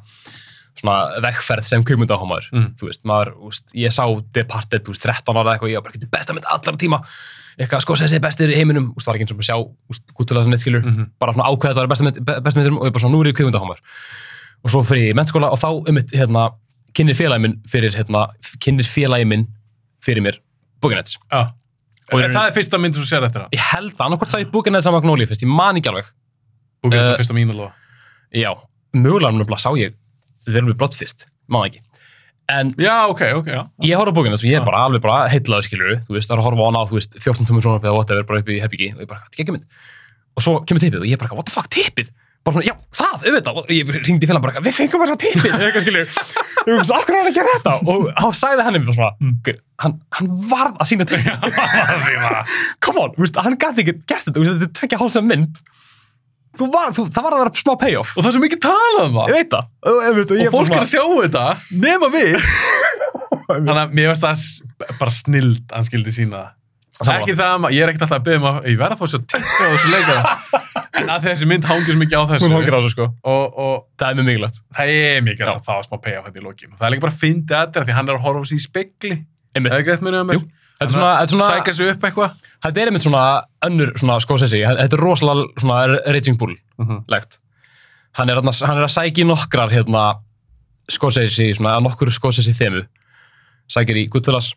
svona 0.80 1.22
vegferð 1.22 1.64
sem 1.68 1.84
kvikmyndahámaður 1.86 2.48
Mm. 2.54 2.68
þú 2.80 2.88
veist, 2.90 3.04
maður, 3.06 3.34
veist, 3.50 3.74
ég 3.78 3.92
sá 3.94 4.04
Departed, 4.34 4.84
þú 4.84 4.94
veist, 4.96 5.04
13 5.06 5.38
ára 5.38 5.54
eitthvað, 5.58 5.70
ég 5.72 5.78
var 5.80 5.86
bara 5.88 5.94
ekki 5.98 6.10
besta 6.10 6.34
mynd 6.34 6.46
allar 6.50 6.78
tíma 6.82 7.00
eitthvað, 7.60 7.84
þessi 8.02 8.20
bestir 8.24 8.50
í 8.50 8.56
heiminum, 8.58 8.94
veist, 8.96 9.06
það 9.06 9.12
var 9.14 9.16
ekki 9.20 9.26
eins 9.28 9.34
og 9.34 9.38
bara 9.38 9.50
sjá, 9.50 9.58
gúttulega 10.18 10.44
sem 10.44 10.52
neitt 10.52 10.64
Mhm. 10.90 11.06
bara 11.20 11.34
svona 11.34 11.46
ákveða 11.52 11.72
að 11.72 11.78
það 11.78 11.84
var 11.84 11.92
besta 11.94 12.04
mynd, 12.04 12.26
be- 12.26 12.42
besta 12.42 12.60
myndir 12.60 12.74
og 12.80 12.86
ég 12.88 12.94
bara 12.94 13.04
svona, 13.04 13.14
nú 13.14 13.22
er 13.22 13.30
ég 13.32 13.36
kvikmyndahámaður 13.38 13.82
og 14.64 14.72
svo 14.72 14.82
fyrir 14.84 15.04
ég 15.04 15.14
í 15.14 15.18
mennskóla 15.20 15.52
og 15.52 15.60
þá 15.60 15.70
um 15.90 15.94
mitt, 15.96 16.10
hérna, 16.12 16.50
kynir 16.94 17.14
félagi 17.18 17.42
minn 17.42 17.62
fyrir, 17.68 17.92
hérna, 17.94 18.28
kynir 18.60 18.86
félagi 18.86 19.26
minn 19.28 19.48
fyrir 20.02 20.22
mér 20.26 20.38
Booginets. 20.82 21.18
Já. 21.32 21.54
Og 22.12 22.20
í 22.20 22.28
það 22.34 22.48
er 22.50 22.54
fyrsta 22.54 22.78
mynd 22.82 22.94
sem 22.94 23.04
þú 23.04 23.08
sér 23.08 23.24
eftir 23.26 23.42
það. 23.42 23.50
Ég 23.54 23.60
held 23.72 23.94
það, 23.98 24.10
þess 27.00 27.20
Eh. 27.22 27.24
Já, 28.34 28.52
mögulega 28.94 29.32
sá 29.60 29.70
ég 29.78 29.94
þeir 30.48 30.62
eru 30.64 30.76
brott 30.80 30.96
fyrst, 31.00 31.28
man 31.48 31.64
það 31.64 31.70
ekki. 31.72 31.84
En 32.54 32.74
Já, 32.76 32.96
ok, 33.08 33.22
ok, 33.40 33.48
já. 33.56 33.62
ég 33.88 33.96
horf 33.96 34.12
á 34.12 34.16
bókina 34.18 34.36
þess 34.36 34.44
og 34.44 34.52
ég 34.52 34.60
er 34.60 34.66
bara 34.68 34.82
alveg 34.88 35.02
bara 35.06 35.30
heitlaður 35.32 35.64
skilur 35.70 35.94
þú 36.04 36.18
veist, 36.18 36.28
það 36.28 36.36
er 36.36 36.42
að 36.42 36.48
horfa 36.50 36.60
á 36.60 36.68
hana 36.68 36.82
á, 36.84 36.86
þú 36.90 36.98
veist, 37.00 37.16
14 37.24 37.48
tómur 37.48 37.64
svona 37.64 37.80
eða 37.80 37.94
whatever, 37.96 38.26
bara 38.28 38.42
upp 38.44 38.50
í 38.52 38.58
herbyggi 38.60 38.90
og 38.98 39.00
ég 39.06 39.08
bara, 39.08 39.24
þetta 39.30 39.40
er 39.40 39.46
ekki 39.46 39.56
mynd. 39.56 39.66
Og 40.36 40.44
svo 40.44 40.58
kemur 40.68 40.84
tippið 40.84 41.06
og 41.06 41.08
ég 41.08 41.22
bara, 41.24 41.38
what 41.40 41.48
the 41.48 41.56
fuck, 41.56 41.70
tippið? 41.72 42.10
Bara 42.44 42.58
svona, 42.58 42.66
já, 42.68 42.74
það, 42.92 43.14
auðvitað. 43.30 43.60
Og 43.62 43.70
ég 43.72 43.92
ringdi 44.04 44.28
félag 44.28 44.44
bara, 44.44 44.60
við 44.66 44.76
fengum 44.76 45.00
bara 45.06 45.16
tippið. 45.16 45.54
Eitthvað 45.64 45.86
skilur, 45.86 46.10
þú 46.68 46.76
veist, 46.76 46.92
okkur 46.98 47.16
var 47.16 47.22
hann 47.24 47.30
að 47.32 47.38
gera 47.38 47.54
þetta? 47.56 47.76
Og 47.94 48.10
þá 48.20 48.28
sagði 48.42 48.66
hann 48.68 48.76
einmitt 48.82 48.98
svona 48.98 49.12
Mm. 49.24 49.38
"Gaur, 49.48 49.60
hann, 49.80 49.94
hann 50.20 50.28
varð 50.52 50.76
að 50.84 50.90
sína 50.92 51.08
tippið. 51.08 52.04
Come 52.84 53.00
on, 53.00 53.16
hann 53.46 53.56
gæti 53.62 53.86
ekki 53.86 53.96
gert 54.04 54.28
þetta, 54.28 54.44
þetta 54.50 54.68
er 54.68 54.74
tökja 54.82 55.00
hálsum 55.00 55.30
mynd 55.32 55.62
var, 56.74 56.92
þú, 56.94 57.06
það 57.10 57.26
var 57.26 57.36
að 57.36 57.44
vera 57.44 57.62
smá 57.62 57.74
payoff. 57.82 58.16
Og 58.16 58.24
það 58.24 58.30
er 58.30 58.36
svo 58.36 58.42
mikið 58.44 58.60
talað 58.64 59.06
um 59.08 59.14
ég 59.14 59.20
það. 59.20 59.38
veit 59.38 59.54
það. 59.54 59.70
Og, 59.84 60.02
einmitt, 60.08 60.34
og, 60.34 60.42
ég 60.42 60.50
Og 60.50 60.54
fólk 60.54 60.74
er 60.74 60.84
að 60.84 60.92
sjá 60.92 61.04
þetta, 61.10 61.46
nema 61.86 62.10
við. 62.14 62.50
Þannig 63.50 63.80
að 63.82 63.96
mér 63.98 64.12
veist 64.12 64.26
það 64.28 64.98
bara 65.00 65.14
snild 65.14 65.74
hann 65.74 65.88
skildi 65.88 66.14
sína. 66.14 66.44
Ekki 67.04 67.34
það, 67.34 67.66
að 67.68 67.74
ég 67.74 67.84
er 67.84 67.90
ekkert 67.90 68.06
alltaf 68.06 68.20
að 68.20 68.26
byggja 68.28 68.40
um 68.40 68.46
að 68.52 68.68
ég 68.70 68.78
verða 68.80 68.96
að 68.96 69.02
fá 69.02 69.10
svo 69.10 69.20
tikka 69.34 69.66
á 69.66 69.68
þessu 69.74 69.94
leika. 69.94 70.18
En 70.94 71.08
að 71.10 71.24
þessi 71.26 71.48
mynd 71.50 71.66
hangir 71.66 71.96
svo 71.96 72.00
mikið 72.04 72.20
á 72.22 72.24
þessu. 72.30 72.48
á 72.54 72.80
þessu 72.86 72.92
sko, 72.94 73.06
og, 73.26 73.56
og 73.64 73.72
það 73.98 74.12
er 74.12 74.18
mjög 74.20 74.28
mikilvægt. 74.28 74.60
það 74.78 74.92
er 74.94 75.24
mikið 75.26 75.50
að 75.50 75.64
fá 75.66 75.74
smá 75.88 75.96
pay 76.04 76.14
á 76.14 76.22
þetta 76.22 76.38
í 76.38 76.44
lokin. 76.46 76.70
Og 76.70 76.78
það 76.78 76.86
er 76.86 76.94
líka 76.94 77.04
bara 77.08 77.14
að 77.16 77.24
að 77.58 77.64
þetta 77.74 77.86
því 77.88 77.96
hann 77.98 78.12
er 78.12 78.20
að 78.20 78.28
horfa 78.28 78.46
sig 78.52 78.62
í 78.62 78.66
spegli 78.68 79.16
að 80.84 81.30
sækja 81.64 81.74
sig 81.74 81.92
upp 81.94 82.04
eitthvað 82.10 82.32
Þetta 82.64 82.80
er 82.80 82.88
einmitt 82.88 83.04
svona 83.04 83.24
önnur 83.68 83.90
skósessi, 84.24 84.62
þetta 84.64 84.96
er 84.96 85.02
rosalega 85.04 85.60
svona 85.60 85.98
Raging 86.16 86.38
Bull 86.40 86.54
legt. 87.12 87.40
Hann 88.16 88.30
er, 88.30 88.40
hann 88.40 88.78
er 88.78 88.86
að 88.86 88.94
sækja 88.94 89.24
í 89.24 89.28
nokkrar 89.28 89.70
hérna 89.74 90.04
skósessi, 90.92 91.50
svona 91.58 91.74
að 91.78 91.84
nokkur 91.90 92.12
skósessi 92.16 92.54
þemu. 92.56 92.86
Sækir 93.68 94.00
í 94.00 94.06
Goodfellas, 94.12 94.54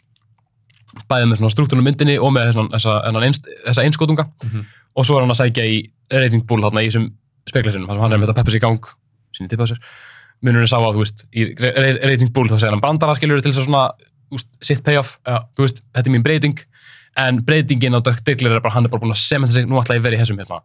bæðið 1.11 1.29
með 1.33 1.41
svona 1.41 1.51
struktúrnum 1.55 1.87
myndinni 1.87 2.17
og 2.23 2.31
með 2.35 2.53
þessa, 2.53 2.67
þessa, 2.77 2.95
þennan 3.09 3.27
einst, 3.27 3.49
þessa 3.67 3.85
einskotunga 3.87 4.25
Mhm. 4.45 4.65
og 4.97 5.05
svo 5.07 5.17
er 5.17 5.21
hann 5.27 5.31
að 5.35 5.41
sækja 5.43 5.65
í 5.67 5.91
Raging 6.13 6.47
Bull 6.47 6.63
hérna 6.63 6.83
í 6.83 6.87
þessum 6.91 7.11
sem 7.53 7.87
hann 7.89 8.13
er 8.13 8.19
með 8.19 8.27
þetta 8.29 8.35
peppa 8.39 8.51
sig 8.51 8.63
í 8.63 8.67
gang, 8.67 8.87
sinni 9.35 9.49
tippa 9.49 9.67
sér. 9.67 9.79
Munurinn 10.43 10.69
sá 10.69 10.79
að, 10.79 10.95
þú 10.95 11.03
veist, 11.03 11.25
í 11.35 11.43
Raging 11.59 12.33
Bull 12.33 12.49
þá 12.49 12.59
segir 12.61 12.71
hann 12.71 12.81
brandara 12.81 13.15
skilur 13.17 13.43
til 13.43 13.51
þess 13.53 13.63
að 13.63 13.69
svona, 13.69 13.91
veist, 14.33 14.49
sitt 14.65 14.83
payoff, 14.87 15.17
veist, 15.59 15.83
þetta 15.95 16.09
er 16.11 16.15
mín 16.17 16.25
breyting 16.27 16.59
en 17.17 17.39
breytingin 17.47 17.95
á 17.97 18.01
Dirk 18.05 18.25
Diggler 18.27 18.57
er 18.59 18.61
bara 18.65 18.75
hann 18.75 18.85
er 18.85 18.93
bara 18.93 19.01
búin 19.05 19.15
að 19.15 19.23
sementa 19.23 19.55
sig, 19.55 19.67
nú 19.69 19.79
ætla 19.81 19.97
ég 19.97 20.03
að 20.03 20.09
vera 20.11 20.17
í 20.19 20.21
þessum 20.25 20.41
hérna 20.43 20.59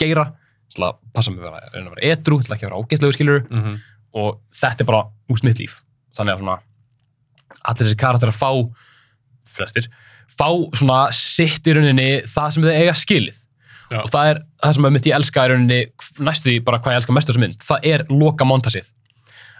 geira, 0.00 0.24
ætla 0.72 0.88
að 0.92 0.96
passa 1.14 1.30
mig 1.30 1.44
að 1.44 1.52
vera, 1.52 1.84
vera 1.92 2.08
edru, 2.12 2.38
ætla 2.42 2.56
ekki 2.56 2.66
að 2.66 2.70
vera 2.72 2.80
ágætlegu 2.82 3.12
skilur 3.16 3.44
Mhm. 3.50 3.76
og 4.14 4.40
þetta 4.52 4.80
er 4.82 4.88
bara 4.90 5.04
úst 5.30 5.44
mitt 5.44 5.58
líf 5.60 5.76
þannig 6.16 6.34
að 6.34 6.38
svona 6.42 6.58
allir 7.64 7.86
þessi 7.86 7.96
karakter 8.00 8.28
að 8.32 8.38
fá 8.40 8.50
flestir, 9.46 9.88
fá 10.32 10.48
svona 10.76 11.00
sitt 11.14 11.66
í 11.68 11.74
rauninni 11.76 12.08
það 12.26 12.50
sem 12.56 12.62
þau 12.66 12.72
eiga 12.74 12.94
skilið 12.98 13.38
Já. 13.92 14.00
og 14.02 14.10
það 14.10 14.30
er 14.32 14.40
það 14.64 14.74
sem 14.74 14.84
að 14.88 14.92
mitt 14.96 15.06
ég 15.06 15.14
elska 15.20 15.44
í 15.46 15.50
rauninni 15.52 15.80
næstu 16.26 16.50
því 16.50 16.56
bara 16.66 16.78
hvað 16.82 16.96
ég 16.96 17.00
elska 17.02 17.14
mest 17.14 17.28
á 17.28 17.30
þessu 17.32 17.42
mynd 17.44 17.58
það 17.62 17.86
er 17.92 18.04
loka 18.10 18.44
montasið 18.48 18.90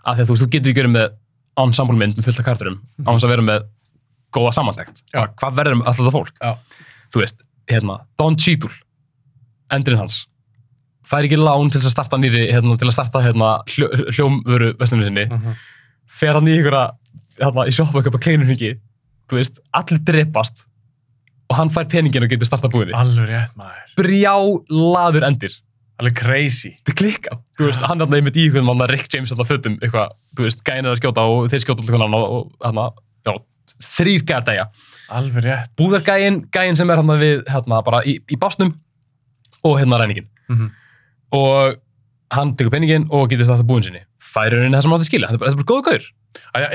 af 0.06 0.16
því 0.18 0.24
að 0.24 0.30
þú 0.32 0.36
þú 0.42 0.48
getur 0.56 0.72
ekki 0.72 0.82
verið 0.82 0.94
með 0.96 1.14
ensemble 1.62 1.96
mynd 1.96 2.16
með 2.18 2.24
fullt 2.28 2.40
af 2.42 2.46
karakterum 2.50 2.78
á 3.06 3.10
þess 3.14 3.26
að 3.26 3.32
vera 3.34 3.42
með 3.48 3.66
góða 4.36 4.52
samantækt 4.56 5.02
Já. 5.14 5.26
hvað 5.40 5.54
verður 5.60 5.76
um 5.78 5.82
alltaf 5.86 6.06
það 6.08 6.16
fólk 6.18 6.34
Já. 6.42 6.50
þú 7.14 7.22
veist, 7.22 7.42
hérna, 7.70 8.00
Don 8.18 8.36
Cheadle 8.36 8.72
endurinn 9.72 10.02
hans 10.04 10.26
fær 11.06 11.22
ekki 11.26 11.38
lán 11.38 11.70
til 11.70 11.80
að 11.80 11.92
starta 11.94 12.18
nýri 12.18 12.48
hérna, 12.50 12.76
til 12.78 12.88
að 12.90 12.96
starta 12.98 13.22
hérna, 13.22 13.50
hljó, 13.70 13.86
hljómvöru 14.10 14.72
vestlunni 14.80 15.06
sinni, 15.06 15.26
Mhm. 15.30 15.54
fer 16.06 16.32
hann 16.34 16.48
í 16.50 16.56
ykkur 16.58 16.76
hérna, 17.40 17.66
í 17.66 17.72
sjoppa 17.74 18.02
ykkur 18.02 18.18
kleinurhingi 18.20 18.72
þú 19.30 19.38
veist, 19.38 19.58
allir 19.74 19.98
drepast 20.04 20.64
og 21.50 21.56
hann 21.56 21.70
fær 21.70 21.84
peningin 21.88 22.22
og 22.26 22.28
getur 22.30 22.46
starta 22.46 22.68
búinni 22.68 22.92
alveg 22.92 23.28
rétt 23.30 23.54
maður 23.56 23.94
brjálaður 23.96 25.26
endir 25.30 25.54
alveg 26.00 26.14
crazy. 26.18 26.70
Þetta 26.84 26.92
er 26.92 26.98
klikka, 27.00 27.36
þú 27.58 27.68
veist, 27.70 27.84
hann 27.88 28.00
er 28.04 28.16
einmitt 28.18 28.36
í 28.36 28.46
ykkur 28.50 28.64
manna 28.66 28.86
Rick 28.90 29.08
James 29.14 29.30
þarna 29.32 29.46
fötum, 29.48 29.76
eitthvað, 29.80 30.10
þú 30.36 30.44
veist, 30.48 30.64
gænir 30.66 30.90
að 30.92 30.98
skjóta 31.00 31.24
og 31.32 31.46
þeir 31.52 31.62
skjóta 31.64 31.80
alltaf 31.84 31.96
hann 32.00 32.16
og, 32.18 32.26
og 32.36 32.66
hérna, 32.66 32.84
já, 33.26 33.32
þrýr 33.96 34.26
gærdæja 34.28 34.66
alveg 35.16 35.44
rétt. 35.46 35.70
Búðargæin, 35.78 36.40
gæin 36.52 36.76
sem 36.76 36.90
er 36.90 37.00
hérna 37.00 37.16
við, 37.20 37.40
hérna, 37.48 37.80
bara 37.86 38.02
í, 38.04 38.18
í 38.28 38.36
básnum 38.40 38.74
og 39.64 39.78
hérna 39.80 39.98
ræningin 40.02 40.28
Mhm. 40.48 40.68
og 41.34 41.74
hann 42.30 42.52
tekur 42.56 42.70
peningin 42.76 43.08
og 43.10 43.28
getur 43.30 43.46
starta 43.48 43.64
búin 43.66 43.82
sinni. 43.82 44.02
Færir 44.22 44.62
henni 44.62 44.76
það 44.76 44.82
sem 44.82 44.90
hann 44.92 45.00
átti 45.00 45.08
skilja, 45.10 45.28
þetta 45.30 45.34
er 45.34 45.42
bara, 45.42 45.50
þetta 45.50 45.64
bara 45.64 45.72
góðu 45.72 45.84
gaur 45.90 46.06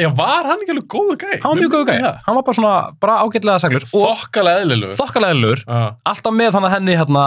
Já, 0.02 0.10
var 0.18 0.48
hann 0.50 0.62
ekki 0.64 0.74
alveg 0.74 0.88
góðu 0.90 1.16
gæ? 1.22 1.30
hann 1.44 1.52
var 1.52 1.60
mjög 1.62 1.72
góðu 1.76 1.86
gæi, 1.92 2.02
hann 2.26 2.36
var 2.36 2.44
bara 2.48 2.58
svona 2.58 2.74
bara 3.00 3.18
ágætlega 3.22 3.60
saglur 3.62 3.84
Þokkalega 3.92 4.64
eðlilegur. 4.64 4.96
þokkalega 4.98 5.38
lur, 5.42 5.60
Já. 5.68 5.96
alltaf 6.12 6.34
með 6.34 6.52
hann 6.58 6.66
að 6.66 6.74
henni 6.76 6.96
hérna 6.98 7.26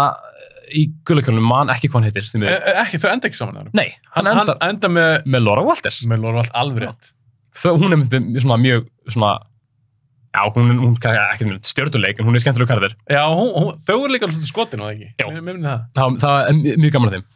í 0.74 0.84
gullakjörnum, 1.08 1.44
man 1.48 1.70
ekki 1.74 1.88
hvað 1.90 2.00
hann 2.00 2.08
heitir 2.10 2.28
E- 2.50 2.76
Ekki, 2.84 2.98
þau 3.02 3.10
enda 3.12 3.28
ekki 3.30 3.38
saman 3.38 3.70
nei, 3.72 3.94
hann 4.16 4.26
Hann 4.26 4.40
endar 4.44 4.58
enda 4.68 4.88
með 4.92 5.24
með 5.26 5.44
Laura 5.46 5.62
Walters. 5.66 6.00
Með 6.10 6.24
Lóra 6.24 6.42
allt 6.42 6.54
alveg 6.54 6.86
rétt. 6.88 7.10
Þau, 7.54 7.76
hún 7.78 7.94
er 7.94 8.40
svona 8.42 8.58
mjög 8.58 8.88
svona 9.14 9.32
já, 10.34 10.42
hún, 10.56 10.70
er- 10.72 10.80
hún 10.82 10.96
er 11.06 11.20
ekki 11.34 11.46
mynd 11.46 11.68
stjörnuleik 11.70 12.18
en 12.18 12.26
hún 12.26 12.34
er 12.34 12.42
skemmtileg 12.42 12.68
karðir 12.72 12.94
Já, 13.06 13.22
hún, 13.30 13.52
hún, 13.54 13.78
þau 13.86 13.94
eru 14.00 14.12
líka 14.12 14.26
alveg 14.26 14.34
svolítið 14.40 14.50
skotin 14.50 14.82
á 14.82 14.84
það 14.88 14.94
ekki? 14.96 15.08
Já. 15.22 15.26
Mér 15.30 15.44
mér 15.46 15.60
það. 15.62 16.18
Það, 16.24 16.38
er 16.48 16.54
mjög- 16.82 16.92
gaman 16.96 17.08
að 17.10 17.14
þeim. 17.18 17.26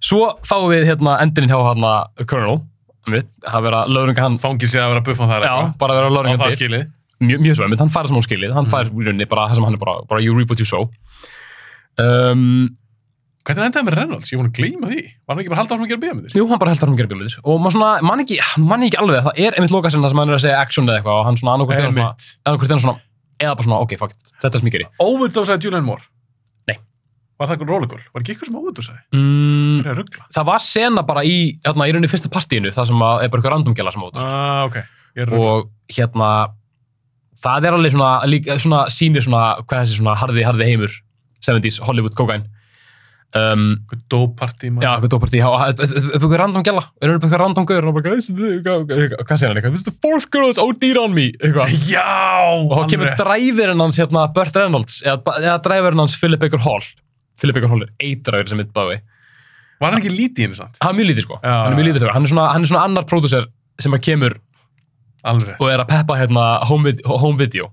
Svo 0.00 0.20
fáum 0.48 0.70
við 0.72 0.86
hérna 0.90 1.18
endurinn 1.22 1.50
hjá 1.52 1.60
hérna 1.60 1.92
Colonel, 2.26 2.60
það 3.44 3.62
vera 3.68 3.84
löðrunga 3.86 4.24
hann, 4.24 4.38
Fangið 4.42 4.72
sér 4.72 4.82
að 4.86 4.94
vera 4.94 5.04
buffan 5.06 5.30
þar 5.30 5.46
já, 5.46 5.54
bara 5.78 5.94
vera 6.00 6.10
löðrunga 6.10 6.40
það 6.42 6.56
skilið. 6.56 6.88
Mjög, 7.20 7.40
mjög 7.44 7.58
einmitt, 7.66 7.80
hann 7.84 7.92
fær 7.92 8.06
sem 8.08 8.16
hún 8.16 8.24
skilið. 8.24 8.52
Hann 8.56 8.66
fær 8.66 8.88
í 8.88 9.04
rauninni 9.04 9.26
bara 9.28 9.46
það 9.50 9.58
sem 9.58 9.64
hann 9.68 9.74
er 9.76 9.82
bara, 9.82 9.94
bara 10.08 10.22
you 10.24 10.32
reap 10.34 10.48
what 10.48 10.58
you 10.58 10.64
sow. 10.64 10.88
Um, 12.00 12.76
Hvernig 13.50 13.68
endaði 13.70 13.86
með 13.88 13.96
Reynolds? 13.98 14.30
Ég 14.32 14.38
búin 14.40 14.48
að 14.50 14.56
gleyma 14.58 14.86
því 14.90 15.00
Var 15.00 15.34
hann 15.34 15.40
ekki 15.42 15.50
bara 15.50 15.56
að 15.56 15.60
halda 15.60 15.74
áfram 15.74 15.84
að 15.86 15.90
gera 15.92 16.02
bíómyndir? 16.04 16.32
jú, 16.38 16.44
hann 16.50 16.60
bara 16.62 16.70
heldur 16.74 16.86
hann 16.90 16.94
að 16.94 17.00
gera 17.00 17.10
bíómyndir 17.10 17.34
og 17.42 17.54
maður 17.64 17.74
svona, 17.76 17.90
mann 18.06 18.22
ekki, 18.24 18.36
mann 18.70 18.84
ekki 18.86 18.98
alveg 19.00 19.18
það 19.26 19.34
er 19.46 19.52
einmitt 19.58 19.74
lokasinn 19.74 20.04
sem 20.06 20.20
hann 20.20 20.30
er 20.30 20.36
að 20.38 20.44
segja 20.44 20.58
action 20.60 20.86
eða 20.90 20.96
eitthvað 21.00 21.16
og 21.20 21.24
hann 21.28 21.38
svona 21.40 21.52
annarkvært 21.56 21.80
er 21.80 21.84
svona, 21.90 22.12
annarkvært 22.46 22.72
er 22.76 22.82
svona 22.84 22.96
eða 23.40 23.54
bara 23.56 23.66
svona, 23.66 23.78
ok, 23.86 23.92
fuck 24.00 24.12
it, 24.14 24.22
þetta 24.44 24.56
er 24.60 24.64
geri 24.76 24.86
Overdosaði 25.00 25.60
Julian 25.66 25.86
Moore? 25.86 26.04
Nei. 26.68 26.76
Var 27.40 27.44
það 27.48 27.54
eitthvað 27.56 27.72
rollegull? 27.72 28.04
Var 28.12 28.20
ekki 28.20 28.32
eitthvað 28.34 28.48
sem 28.50 28.60
overdosaði? 28.60 29.00
mm, 29.16 29.78
Það 29.80 29.88
er 29.88 29.94
að 29.94 30.00
ruggla 30.02 30.22
það 30.36 30.44
var 30.50 30.60
sena 30.64 31.02
bara 31.08 31.22
í, 31.24 31.36
hérna, 31.64 31.88
í 31.88 31.90
rauninni 31.94 32.12
fyrsta 32.12 32.28
partíinu 32.32 32.70
það 32.76 32.90
sem 32.92 33.00
að 33.08 33.16
er 33.24 33.28
bara 33.32 33.40
eitthvað 33.40 33.54
random 33.56 33.74
gæla 33.74 33.92
sem 33.96 34.04
Eitthvað 43.30 44.00
dópartí 44.10 44.70
já, 44.74 44.90
eitthvað 44.96 45.12
dópartí, 45.12 45.38
eitthvað 45.38 46.36
random 46.40 46.64
gæla? 46.66 46.82
Eitthvað 47.00 47.36
random 47.38 47.66
gaur? 47.68 47.84
Og 47.84 47.92
hann 47.92 48.02
bara, 48.02 48.14
"This 48.16 48.30
is 48.30 48.34
the- 48.36 48.58
hvað 48.64 49.36
segir 49.38 49.48
hann 49.48 49.56
eitthvað, 49.60 49.70
this 49.76 49.84
is 49.84 49.88
the 49.90 49.94
fourth 50.02 50.30
girl 50.30 50.48
that's 50.48 50.58
OD'd 50.58 50.96
on 50.98 51.14
me. 51.14 51.30
Já 51.86 52.66
og 52.66 52.74
þá 52.74 52.90
kemur 52.90 53.14
dræfirinn 53.16 53.78
hans 53.80 53.98
hérna 53.98 54.26
Burt 54.34 54.56
Reynolds 54.56 55.02
eða, 55.02 55.62
dræfirinn 55.62 55.98
hans 56.02 56.16
Philip 56.18 56.40
Baker 56.40 56.58
Hall. 56.58 56.82
Philip 57.38 57.54
Baker 57.54 57.68
Hall 57.68 57.82
er 57.82 57.92
eitraður 58.02 58.48
sem 58.48 58.58
mitt 58.58 58.72
báði 58.74 59.00
Var 59.80 59.92
hann 59.92 60.00
ekki 60.02 60.10
lítið 60.12 60.38
í 60.38 60.44
henni 60.44 60.56
samt? 60.58 60.76
hann 60.82 60.92
er 60.92 60.98
mjög 61.00 61.08
lítið 61.14 61.22
sko, 61.24 61.38
hann 61.42 61.72
er 61.72 61.76
mjög 61.78 61.86
lítið 61.94 62.12
hann 62.12 62.24
er 62.24 62.28
svona, 62.28 62.48
er 62.76 62.84
annar 62.84 63.04
pródusser 63.08 63.46
sem 63.80 63.92
að 63.92 64.02
kemur 64.04 64.34
og 65.60 65.68
er 65.70 65.78
að 65.78 65.88
peppa 65.88 66.16
hérna 66.18 66.64
home, 66.66 66.84
vid 66.90 67.00
home 67.06 67.38
video 67.38 67.70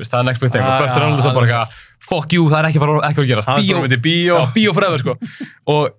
það 0.00 0.18
er 0.18 0.28
next 0.28 0.42
big 0.42 0.52
thing. 0.52 0.64
Ah, 0.64 0.74
og 0.76 0.84
Burt 0.84 0.94
já, 0.94 1.02
Reynolds 1.02 1.26
er 1.28 1.36
bara 1.36 1.48
eitthvað 1.48 1.80
fuck 2.08 2.34
you, 2.36 2.46
það 2.50 2.58
er 2.58 2.68
ekki 2.70 2.80
að 2.80 2.84
fara 2.86 2.94
ekki 3.08 3.20
að 3.20 3.24
að 3.24 3.30
gerast 3.32 3.50
Hann 3.50 3.62
er 3.62 3.80
bara 3.82 3.96
í 3.98 4.00
bíó. 4.06 4.38
Bíó 4.56 4.74
forever 4.76 5.02
sko. 5.02 5.16
Og 5.72 5.92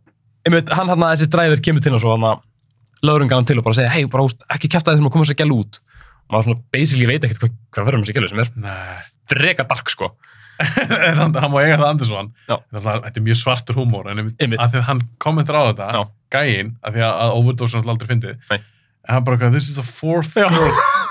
einmitt, 0.47 0.73
hann 0.75 0.91
hérna 0.91 1.13
þessi 1.13 1.29
dræfir 1.33 1.63
kemur 1.63 1.85
til 1.85 1.95
hans 1.95 2.05
og 2.07 2.15
hann 2.15 2.27
að 2.31 2.43
lögrungan 3.03 3.41
hann 3.41 3.49
til 3.49 3.59
og 3.59 3.65
bara 3.67 3.77
segja 3.79 3.93
hei, 3.93 4.05
bara 4.11 4.27
ekki 4.55 4.71
kæfta 4.71 4.93
þessum 4.93 5.09
að 5.09 5.15
koma 5.17 5.27
sér 5.29 5.39
gælu 5.43 5.59
út. 5.63 5.81
Og 6.27 6.35
maður 6.35 6.49
svona 6.49 6.63
basically 6.73 7.09
veit 7.09 7.25
ekkert 7.27 7.43
hvað, 7.43 7.55
hvað 7.75 7.89
verður 7.89 8.01
með 8.03 8.09
sér 8.09 8.19
gælu 8.19 8.31
sem 8.31 8.43
er 8.43 9.09
freka 9.33 9.67
dark 9.69 9.91
sko. 9.91 10.13
Hann 11.17 11.33
hann 11.33 11.49
má 11.49 11.57
eiga 11.63 11.79
það 11.79 11.87
Andersson 11.87 12.27
Já. 12.45 12.59
þetta 12.69 13.09
er 13.09 13.23
mjög 13.25 13.37
svartur 13.39 13.77
húmór 13.79 14.11
en 14.11 14.19
Einmitt. 14.21 14.59
að 14.61 14.75
því 14.75 14.77
að 14.79 14.83
hann 14.85 14.99
kommentar 15.23 15.57
á 15.57 15.63
þetta 15.71 15.87
Já. 15.97 16.01
gæinn, 16.35 16.69
að 16.85 16.93
því 16.93 17.01
að, 17.07 17.13
að 17.23 17.37
overdose 17.39 17.79
hann 17.79 17.89
aldrei 17.89 18.11
fyndið. 18.11 18.59
En 19.03 19.15
hann 19.17 19.23
bara, 19.27 19.37
eitthvað, 19.37 19.55
this 19.57 19.69
is 19.69 19.75
the 19.75 19.83
fourth 19.83 20.33
girl 20.33 20.51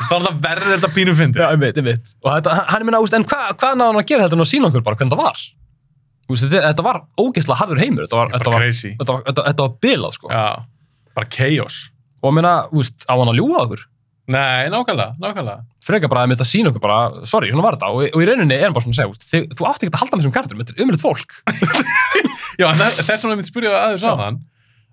þá 0.09 0.13
er 0.17 0.23
það 0.27 0.39
verður 0.47 0.71
þetta 0.77 0.91
pínu 0.95 1.15
fyndi 1.19 1.41
Já, 1.43 1.49
einmitt, 1.53 1.77
einmitt. 1.81 2.13
Og 2.25 2.31
þetta, 2.39 2.55
hann- 2.57 2.69
hann 2.73 2.81
er 2.83 2.87
minna, 2.89 3.01
úst, 3.05 3.15
en 3.19 3.25
hvað 3.29 3.53
hva 3.61 3.73
náðu 3.77 3.91
hann 3.93 4.01
að 4.03 4.07
gera 4.13 4.25
heldur 4.27 4.39
en 4.41 4.45
að 4.47 4.51
sína 4.53 4.71
okkur 4.71 4.85
bara 4.87 4.97
hvernig 5.01 5.13
það 5.17 5.23
var? 5.27 5.43
Úst, 6.33 6.47
þetta, 6.49 6.63
þetta 6.71 6.87
var 6.87 7.01
ógeðslega 7.21 7.61
harður 7.61 7.83
heimur, 7.85 8.07
þetta 8.07 8.17
var, 8.23 8.33
þetta 8.33 8.45
bara 8.49 8.57
var, 8.57 8.65
crazy 8.65 8.93
þetta 8.97 9.13
var, 9.17 9.23
þetta, 9.29 9.45
þetta 9.51 9.67
var 9.67 9.75
bilað, 9.85 10.17
sko. 10.17 10.33
já, 10.33 10.45
bara 11.19 11.33
chaos 11.37 11.81
Og 12.23 12.33
minna, 12.37 12.53
úst, 12.73 13.05
á 13.11 13.13
hann 13.19 13.29
að 13.33 13.41
ljúga 13.43 13.65
okkur? 13.67 13.81
nei, 14.33 14.69
nákvæmlega, 14.73 15.17
nákvæmlega 15.21 15.61
Freka 15.83 16.07
bara 16.09 16.23
að 16.23 16.29
mitt 16.31 16.41
að 16.45 16.47
sína 16.47 16.71
okkur 16.71 16.81
bara, 16.85 16.99
sorry, 17.27 17.49
svona 17.51 17.65
var 17.67 17.75
þetta. 17.75 17.89
Og, 17.91 18.05
og 18.15 18.23
í 18.23 18.27
rauninni 18.29 18.55
er 18.55 18.69
hann 18.69 18.73
bara 18.77 18.85
svona 18.85 18.95
að 18.95 19.01
segja, 19.01 19.11
úst, 19.11 19.25
þið, 19.27 19.47
þú 19.59 19.67
átti 19.67 19.89
ekki 19.89 19.97
að 19.97 20.03
halda 20.05 20.15
með 20.15 20.23
þessum 20.23 20.35
karakterum, 20.37 20.61
þetta 20.63 20.77
er 20.77 20.85
umrætt 20.85 21.03
fólk. 21.03 21.35
já, 22.63 22.67
en 22.71 22.79
það- 22.79 23.01
þess 23.03 23.25
vegna 23.27 23.35
ég 23.35 23.41
myndi 23.41 23.51
spyrja 23.51 23.73
það 23.73 23.83
aðeins 23.89 24.05
á 24.07 24.13
hann 24.23 24.39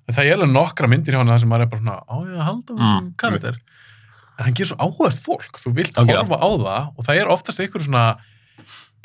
en 0.10 0.16
það 0.18 0.26
er 0.26 0.38
alveg 0.40 0.52
nokkra 0.56 0.90
myndir 0.90 1.14
hjá 1.14 1.22
hann 1.22 1.30
þar 1.30 1.44
sem 1.44 1.52
maður 1.54 1.66
er 1.68 1.72
bara 1.74 1.82
svona, 1.84 1.98
á 2.10 2.16
ég 2.26 2.34
að 2.40 2.48
halda 2.50 2.74
með 2.74 2.82
þessum 2.82 3.06
Mm. 3.06 3.14
karakter 3.22 3.60
en 4.40 4.44
hann 4.48 4.54
gerir 4.58 4.70
svo 4.72 4.78
áhugast 4.82 5.22
fólk 5.22 5.60
þú 5.62 5.74
vilt 5.78 5.94
gerir 6.00 6.24
horfa 6.24 6.40
á 6.42 6.50
það 6.50 6.84
og 6.98 7.06
það 7.06 7.22
er 7.22 7.32
oftast 7.36 7.60
einhverju 7.62 7.86
svona 7.90 8.04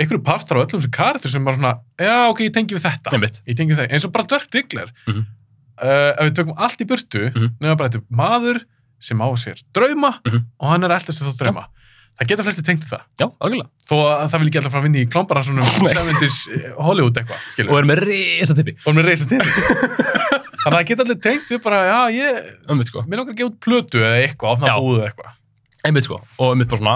einhverju 0.01 0.23
partar 0.27 0.57
á 0.59 0.63
öllum 0.65 0.81
þessum 0.81 0.95
karakter 0.97 1.31
sem 1.31 1.45
bara 1.45 1.57
svona, 1.61 1.75
já, 2.01 2.17
ok, 2.31 2.41
ég 2.49 2.55
tengi 2.57 2.75
við 2.75 2.87
þetta 2.89 3.11
ég 3.47 3.57
tengi 3.59 3.75
við 3.75 3.83
þetta, 3.85 3.93
eins 3.95 4.05
og 4.09 4.13
bara 4.17 4.25
Dirk 4.33 4.49
Diggler 4.51 4.91
Mhm. 5.07 5.27
uh, 5.83 6.13
ef 6.19 6.25
við 6.31 6.35
tökum 6.41 6.57
allt 6.59 6.81
í 6.81 6.87
burtu 6.87 7.31
Mhm. 7.35 7.49
nefnum 7.61 7.77
bara 7.79 7.89
þetta 7.91 8.01
er 8.01 8.09
maður 8.11 8.65
sem 8.99 9.19
á 9.21 9.29
sér 9.37 9.63
drauma 9.75 10.19
Mhm. 10.25 10.41
og 10.61 10.69
hann 10.71 10.85
er 10.85 10.91
alltaf 10.91 11.15
þá 11.19 11.37
drauma 11.37 11.67
það 12.15 12.29
geta 12.29 12.43
flesti 12.47 12.63
tengt 12.63 12.85
það 12.87 13.03
Já, 13.19 13.27
algjörlega. 13.43 13.69
þó 13.91 13.95
að 14.07 14.31
það 14.31 14.39
vil 14.39 14.49
ekki 14.49 14.59
alltaf 14.61 14.73
fara 14.73 14.83
að 14.83 14.87
vinna 14.87 14.99
í 15.03 15.09
Nei. 15.83 15.95
70s 15.95 16.37
Hollywood 16.79 17.15
eitthvað 17.19 17.69
Og 17.71 17.79
er 17.79 17.85
með 17.91 17.99
risa 18.07 18.55
tippi. 18.55 18.77
og 18.87 18.95
með 18.95 19.05
reysa 19.11 19.27
til 19.29 19.41
þannig 20.65 20.75
að 20.75 20.81
það 20.81 20.91
geta 20.91 21.05
allir 21.05 21.23
tengt 21.29 21.51
við 21.53 21.63
bara, 21.65 21.81
já, 21.87 21.99
ég 22.17 22.53
Einmitt, 22.69 22.91
sko. 22.91 23.05
mér 23.07 23.21
langar 23.21 23.35
að 23.35 23.41
gefa 23.41 23.51
út 23.53 23.59
plötu 23.65 24.01
eða 24.03 24.21
eitthvað, 24.25 24.57
opna 24.57 24.77
búðu 24.81 25.03
eitthvað 25.07 25.41
Einmitt, 25.85 26.07
sko. 26.09 26.21
Og 26.41 26.55
einmitt 26.55 26.71
bara 26.71 26.81
svona, 26.81 26.95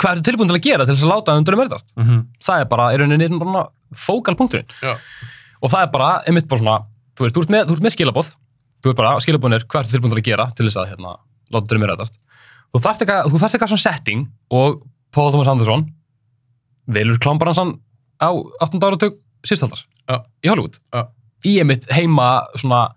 hvað 0.00 0.16
ertu 0.16 0.26
tilbúin 0.26 0.50
til 0.50 0.56
að 0.56 0.64
gera 0.64 0.86
til 0.86 0.96
þess 0.96 1.06
að 1.06 1.12
láta 1.12 1.36
um 1.38 1.44
drömmur 1.46 1.68
þetta? 1.70 1.92
mm 1.94 2.06
-hmm. 2.06 2.22
það 2.46 2.62
er 2.62 2.68
bara, 2.72 2.86
í 2.90 2.96
rauninni, 2.98 3.28
bara 3.38 3.66
fókalpunkturinn. 3.94 4.66
Og 5.60 5.70
það 5.70 5.82
er 5.84 5.90
bara, 5.92 6.08
einmitt 6.26 6.48
bara 6.48 6.60
svona, 6.60 6.76
þú 7.14 7.26
veist, 7.26 7.36
þú 7.36 7.42
ert 7.44 7.52
með, 7.54 7.62
þú 7.68 7.76
ert 7.76 7.84
með 7.84 7.94
skilabóð, 7.94 8.32
þú 8.82 8.90
ert 8.90 8.96
bara, 8.96 9.20
skilabóðin 9.20 9.54
er 9.58 9.66
hvað 9.66 9.84
ertu 9.84 9.94
tilbúin 9.94 10.14
til 10.14 10.20
að 10.20 10.28
gera 10.30 10.48
til 10.50 10.66
þess 10.66 10.80
að, 10.80 10.90
hérna, 10.90 11.16
láta 11.52 11.66
drömmur 11.70 11.92
rætast. 11.92 12.18
Þú 12.70 12.80
þarft 12.80 13.00
eitthvað, 13.02 13.30
þú 13.30 13.38
þarft 13.38 13.54
eitthvað 13.54 13.72
svona 13.72 13.86
setting 13.86 14.26
og 14.50 14.82
Paul 15.14 15.30
Thomas 15.30 15.50
Anderson 15.50 15.86
velur 16.86 17.18
klámbaransan 17.18 17.78
á 18.22 18.30
18. 18.62 18.82
áratug 18.82 19.18
síðstaldar 19.46 19.82
í 20.42 20.50
Hollywood. 20.50 20.78
Já. 20.90 21.06
Í 21.46 21.58
einmitt 21.62 21.86
heima, 21.90 22.42
svona, 22.60 22.88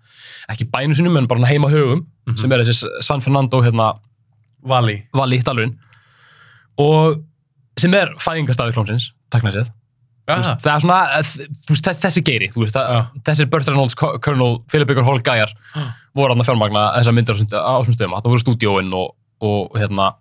ekki 0.52 0.66
bænu 0.70 0.94
sinum, 0.94 1.16
en 1.16 1.26
bara 1.26 1.40
heima 1.48 1.68
högum, 1.72 2.04
Mhm. 2.26 2.38
sem 2.40 2.52
er 2.52 2.58
þessi 2.64 2.88
San 3.02 3.20
Fernando, 3.20 3.60
hérna, 3.62 3.94
Vali 4.64 5.02
Valley, 5.12 5.38
dalurinn 5.44 5.76
og 6.78 7.22
sem 7.78 7.92
er 7.94 8.14
fæðingastæður 8.22 8.72
klómsins, 8.76 9.10
takk 9.30 9.44
næst 9.44 9.58
veist, 10.40 10.62
það 10.64 10.70
er 10.74 10.80
svona, 10.80 10.98
eh, 11.18 11.22
veist, 11.68 11.84
þess- 11.84 12.00
þessi 12.00 12.22
geiri 12.24 12.48
veist, 12.56 12.74
það, 12.78 13.10
þessir 13.28 13.50
Burt 13.50 13.68
Reynolds, 13.68 13.94
Co- 13.94 14.18
Colonel, 14.18 14.58
Philip 14.68 14.88
Baker 14.88 15.04
Hall 15.04 15.20
Já. 15.76 15.84
voru 16.16 16.32
hann 16.32 16.40
að 16.40 16.48
fjármagna 16.48 16.84
þessar 16.96 17.14
myndir 17.14 17.34
á 17.34 17.36
þessum- 17.82 17.96
stöðum, 17.98 18.14
það 18.22 18.32
voru 18.32 18.44
stúdíóin 18.44 18.92
og, 18.94 19.14
og 19.42 19.70
hérna, 19.76 20.14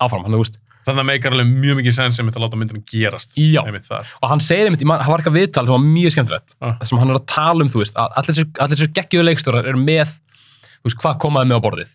áfram, 0.00 0.22
hann, 0.22 0.32
þú 0.32 0.42
veist 0.44 0.58
þannig 0.86 1.02
að 1.02 1.08
meikar 1.08 1.36
alveg 1.36 1.50
mjög 1.52 1.80
mikið 1.80 1.96
sens 1.96 2.18
sem 2.18 2.28
þetta 2.28 2.42
láta 2.42 2.58
myndin 2.60 2.84
gerast 2.90 3.36
Já. 3.38 3.62
og 3.62 4.28
hann 4.32 4.42
segir 4.42 4.68
einmitt, 4.68 4.82
ég 4.82 4.90
man, 4.90 5.02
hann 5.02 5.12
var 5.14 5.22
eitthvað 5.22 5.38
viðtal 5.38 5.66
sem 5.68 5.74
var 5.76 5.84
mjög 5.86 6.14
skemmtilegt, 6.16 6.54
Já. 6.58 6.68
þar 6.82 6.90
sem 6.90 7.02
hann 7.02 7.14
er 7.14 7.20
að 7.20 7.26
tala 7.32 7.66
um, 7.66 7.72
þú 7.72 7.82
veist, 7.82 7.98
að 7.98 8.20
allir 8.22 8.76
þessir 8.76 8.94
geggjöðu 8.98 9.26
leikstjórar 9.30 9.68
eru 9.72 9.82
með, 9.82 10.14
þú 10.80 10.90
veist, 10.90 11.00
hvað 11.04 11.20
komaði 11.22 11.52
með 11.52 11.62
á 11.62 11.64
borðið 11.68 11.92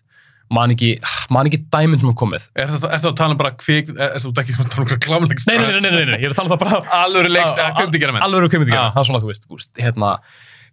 man 0.54 0.72
ekki, 0.72 0.94
man 1.34 1.48
ekki 1.48 1.60
dæminn 1.68 2.00
sem 2.00 2.08
hann 2.08 2.18
komið 2.18 2.46
Er 2.56 2.70
er 2.70 2.74
þetta 2.78 3.10
að 3.12 3.16
tala 3.20 3.34
um 3.36 3.40
bara 3.40 3.52
kvik, 3.58 3.90
er 3.92 4.14
þetta 4.16 4.44
ekki 4.44 4.56
að 4.56 4.70
tala 4.72 4.86
um 4.86 5.02
klámleikst? 5.04 5.48
nei, 5.50 5.58
nei, 5.60 5.68
nei, 5.74 5.80
nei, 5.84 5.90
nei, 5.92 6.04
nei, 6.08 6.20
ég 6.22 6.28
er 6.30 6.34
að 6.34 6.38
tala 6.40 6.48
um 6.48 6.54
það 6.54 6.62
bara 6.64 7.02
Alvöru 7.02 7.32
leikst, 7.32 7.58
Já, 7.58 7.66
eða 7.66 7.74
kvimdi 7.82 8.00
gera 8.00 8.14
mynd. 8.16 8.24
alveg 8.24 8.52
kvimdi 8.54 8.72
gera, 8.72 8.86
Já. 8.86 8.94
það 8.94 9.02
er 9.02 9.08
svona, 9.10 9.20
þú 9.24 9.30
veist, 9.32 9.44
þú 9.44 9.58
veist 9.58 9.82
hérna, 9.84 10.12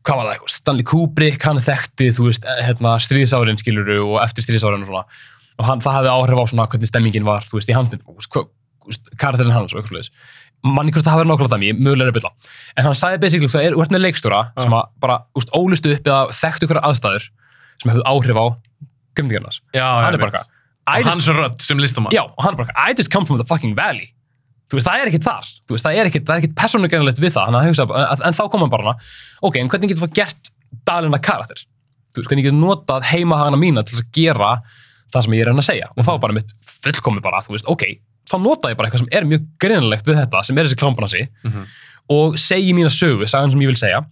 hvað 0.05 0.21
var 0.21 0.29
það 0.31 0.53
Stanley 0.55 0.87
Kubrick 0.87 1.47
hann 1.49 1.59
þekkti, 1.65 2.09
þú 2.15 2.29
veist, 2.29 2.47
hérna, 2.63 2.95
stríðsárin 3.03 3.59
skiluru 3.59 3.99
og 4.05 4.19
eftir 4.23 4.47
stríðsárin 4.47 4.85
og 4.85 4.91
svona 4.93 5.03
og 5.59 5.67
hann, 5.69 5.83
það 5.83 5.97
hafði 5.99 6.13
áhrif 6.15 6.41
á 6.41 6.45
svona 6.51 6.67
hvernig 6.71 6.91
stemmingin 6.91 7.27
var 7.27 7.45
þú 7.47 7.59
veist, 7.59 7.71
í 7.71 7.77
handmynd, 7.77 8.49
karakterinn 9.17 9.55
hans 9.55 9.73
og 9.73 9.81
eitthvað 9.81 9.95
sluðis 9.95 10.11
manni 10.65 10.93
hvort 10.93 11.05
það 11.05 11.13
hafi 11.15 11.21
verið 11.23 11.31
nákvæmlega 11.31 11.53
það 11.53 11.63
mér, 11.63 11.79
mögulega 11.79 12.05
er 12.05 12.11
að 12.11 12.17
bylla 12.19 12.31
en 12.75 12.87
hann 12.87 12.97
sagði 12.97 13.21
basically, 13.23 13.49
þú 13.49 13.61
er, 13.61 13.75
þú 13.77 13.85
ert 13.85 13.95
með 13.95 14.03
leikstjóra 14.05 14.41
Já. 14.47 14.65
sem 14.65 14.75
að 14.77 14.91
bara, 15.01 15.17
þú 15.33 15.41
veist, 15.41 15.55
ólistu 15.57 15.93
upp 15.95 16.09
eða 16.09 16.35
þekktu 16.39 16.67
ykkur 16.67 16.81
aðstæður 16.81 17.27
sem 17.81 17.91
hefðu 17.91 18.05
áhrif 18.09 18.41
á 18.41 18.45
kvimdigarnas, 19.15 19.61
Já, 19.73 19.85
hann 20.05 20.17
er 20.17 20.21
bara 20.21 20.45
Og 20.85 21.07
hans 21.09 21.27
rödd 21.33 21.63
sem 21.65 21.79
listamann. 21.81 22.13
Já, 22.13 22.23
og 22.29 22.43
hann 22.45 22.53
er 22.53 22.59
bara, 22.61 22.73
I 22.77 22.93
just 22.93 23.09
come 23.11 23.25
from 23.25 23.39
the 23.41 23.47
fucking 23.49 23.73
valley. 23.77 24.11
Þú 24.69 24.77
veist, 24.77 24.87
það 24.87 25.01
er 25.01 25.09
ekkert 25.11 25.25
þar. 25.25 25.47
Þú 25.65 25.75
veist, 25.75 25.85
það 25.85 25.99
er 25.99 26.09
ekkert, 26.09 26.25
það 26.27 26.35
er 26.35 26.43
ekkert 26.43 26.57
persónugreinilegt 26.61 27.21
við 27.21 27.33
það. 27.33 27.57
Að 27.57 27.69
hugsa, 27.69 27.85
en, 28.01 28.25
en 28.29 28.37
þá 28.37 28.43
kom 28.53 28.65
hann 28.65 28.73
bara 28.73 28.85
hana, 28.85 29.09
ok, 29.45 29.57
en 29.61 29.71
hvernig 29.73 29.91
getur 29.91 30.05
það 30.05 30.13
gert 30.19 30.51
dalina 30.85 31.19
karakter? 31.25 31.63
Þú 32.13 32.21
veist, 32.21 32.31
hvernig 32.31 32.47
getur 32.47 32.59
notað 32.59 33.07
heimahagana 33.09 33.59
mína 33.61 33.85
til 33.85 33.97
að 33.97 34.05
gera 34.17 34.51
það 35.13 35.23
sem 35.23 35.33
ég 35.33 35.41
er 35.41 35.47
að 35.47 35.53
reyna 35.53 35.63
að 35.63 35.69
segja? 35.69 35.87
Og 35.95 36.03
þá 36.05 36.11
var 36.11 36.19
bara 36.19 36.33
mitt 36.33 36.53
fullkomi 36.65 37.21
bara, 37.21 37.41
þú 37.45 37.55
veist, 37.55 37.65
ok, 37.67 37.83
þá 38.29 38.35
nota 38.41 38.69
ég 38.69 38.77
bara 38.77 38.89
eitthvað 38.89 39.03
sem 39.05 39.11
er 39.11 39.23
mjög 39.29 39.45
greinilegt 39.61 40.05
við 40.09 40.19
þetta, 40.23 40.43
sem 40.45 40.57
er 40.57 40.63
þessi 40.65 40.79
klámbanasi, 40.81 41.27
Mhm. 41.43 41.65
og 42.09 42.35
segi 42.37 42.73
mína 42.73 42.89
sögu, 42.89 43.27
sagan 43.27 43.51
sem 43.51 43.59
ég 43.59 43.67
vil 43.67 43.75
segja, 43.75 44.05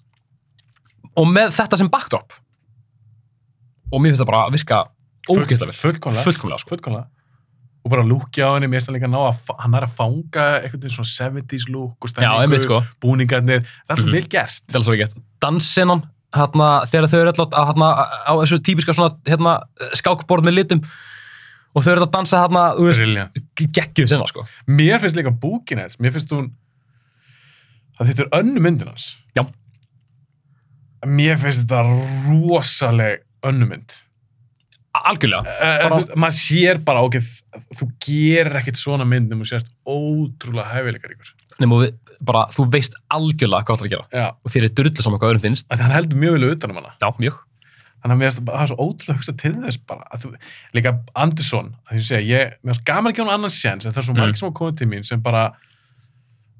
og 1.17 1.25
með 1.27 1.51
þetta 1.53 1.77
sem 1.77 1.87
backdrop. 1.89 2.31
Og 3.93 4.01
mér 4.01 4.09
finnst 4.13 4.21
það 4.23 4.31
bara 4.31 4.45
að 4.47 4.51
virka 4.57 4.77
ógeðslega 5.29 5.69
vel. 5.69 5.77
Fullkomlega. 5.77 6.23
Fullkomlega, 6.25 6.59
sko. 6.59 6.69
Fullkomlega. 6.75 7.05
Og 7.83 7.91
bara 7.91 8.03
lúkja 8.07 8.47
á 8.47 8.51
henni, 8.55 8.67
mér 8.71 8.79
finnst 8.79 8.89
það 8.89 8.95
líka 8.97 9.09
ná 9.11 9.19
að 9.27 9.51
hann 9.59 9.75
er 9.75 9.85
að 9.85 9.93
fanga 9.97 10.45
veginn 10.63 10.89
svona 10.95 11.11
70s 11.11 11.67
lúk 11.69 11.95
og 12.01 12.09
einmitt, 12.41 12.61
sko. 12.63 12.81
búningarnir, 13.03 13.65
það 13.87 13.91
er 13.91 13.95
svo 14.01 14.07
Mhm. 14.07 14.11
vel 14.13 14.27
gert. 14.27 14.61
þetta 14.67 14.75
er 14.79 16.03
hérna, 16.33 16.67
þegar 16.89 17.09
þau 17.11 17.19
eru 17.21 17.31
alltaf 17.33 17.67
hérna, 17.69 17.89
á 18.25 18.33
þessu 18.41 18.59
típiska 18.65 18.95
svona, 18.97 19.13
hérna, 19.29 19.55
skákborð 19.99 20.47
með 20.49 20.57
litum 20.59 20.81
og 21.73 21.83
þau 21.85 21.91
eru 21.95 22.05
að 22.07 22.13
dansa 22.13 22.41
hérna, 22.43 22.63
þú 22.77 22.87
veist, 22.89 23.41
geggjuð 23.77 24.09
sinna, 24.11 24.27
sko. 24.29 24.45
Mér 24.69 24.99
finnst 25.03 25.17
líka 25.17 25.33
búkin 25.33 25.81
hans, 25.81 25.97
mér 26.01 26.13
finnst 26.15 26.31
hún 26.33 26.51
það 27.97 28.09
þetta 28.11 28.25
er 28.25 28.31
önnu 28.41 28.61
myndin 28.65 28.89
hans 28.89 29.11
Já. 29.37 29.43
Mér 31.05 31.37
finnst 31.41 31.65
þetta 31.67 31.83
rosaleg 32.29 33.21
önnu 33.45 33.67
mynd 33.69 33.99
Algjörlega. 34.93 35.41
uh, 35.41 35.89
Bara- 35.89 35.95
þú, 36.05 36.17
maður 36.21 36.35
sér 36.37 36.77
bara 36.85 37.01
ok, 37.07 37.15
þú 37.79 37.87
gerir 38.05 38.59
ekkert 38.59 38.77
svona 38.77 39.05
mynd 39.09 39.31
en 39.33 39.41
þú 39.41 39.47
sérst 39.49 39.71
ótrúlega 39.89 40.69
hæfileikar 40.69 41.15
ykkur 41.15 41.31
Nefnum 41.59 41.81
við 41.83 41.93
bara, 42.23 42.45
þú 42.55 42.65
veist 42.71 42.93
algjörlega 43.13 43.65
hvað 43.67 43.77
það 43.77 43.83
er 43.83 43.87
að 43.89 43.93
gera. 43.93 44.05
Já, 44.13 44.27
Og 44.45 44.51
þér 44.53 44.63
er 44.63 44.69
drullu 44.79 45.01
saman 45.03 45.19
hvað 45.19 45.31
öðrum 45.33 45.41
finnst. 45.47 45.65
af 45.69 45.77
því 45.77 45.83
hann 45.83 45.91
heldur 45.97 46.17
mjög 46.23 46.31
vel 46.39 46.49
utan 46.55 46.69
um 46.71 46.77
hana 46.79 46.93
Já, 47.01 47.09
mjög. 47.19 47.35
þannig 48.03 48.13
að 48.15 48.19
mér 48.19 48.31
finnst 48.31 48.45
það 48.47 48.67
svo 48.67 48.77
ótrúlega 48.83 49.13
að 49.13 49.17
hugsa 49.19 49.33
til 49.37 49.53
þess 49.63 49.77
bara 49.87 50.03
að 50.11 50.23
þú, 50.23 50.31
líka 50.75 50.91
Andersson 51.15 51.75
að 51.89 51.93
ég 51.99 52.03
segja, 52.07 52.23
ég, 52.39 52.53
mér 52.63 52.73
finnst 52.73 52.85
gaman 52.85 53.11
að 53.11 53.15
gefa 53.15 53.25
hann 53.29 53.35
annan 53.37 53.53
séns 53.53 53.85
en 53.85 53.91
það 53.91 53.97
er 54.01 54.07
svo 54.07 54.13
Mm. 54.13 54.19
margir 54.23 54.37
sem 54.39 54.49
hafa 54.49 54.59
komið 54.59 54.77
til 54.77 54.87
mín 54.87 55.05
sem 55.05 55.21
bara 55.21 55.43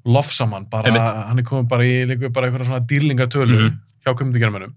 lofsa 0.04 0.46
hann 0.48 0.64
bara, 0.70 0.92
hann 1.28 1.38
er 1.38 1.42
komið 1.48 1.68
bara 1.68 1.82
í 1.84 2.04
líka 2.08 2.32
bara 2.32 2.48
einhverja 2.48 2.66
svona 2.68 2.86
dýrlingatölu 2.86 3.58
Mhm. 3.60 3.78
hjá 4.04 4.14
komendingarmönnum 4.16 4.72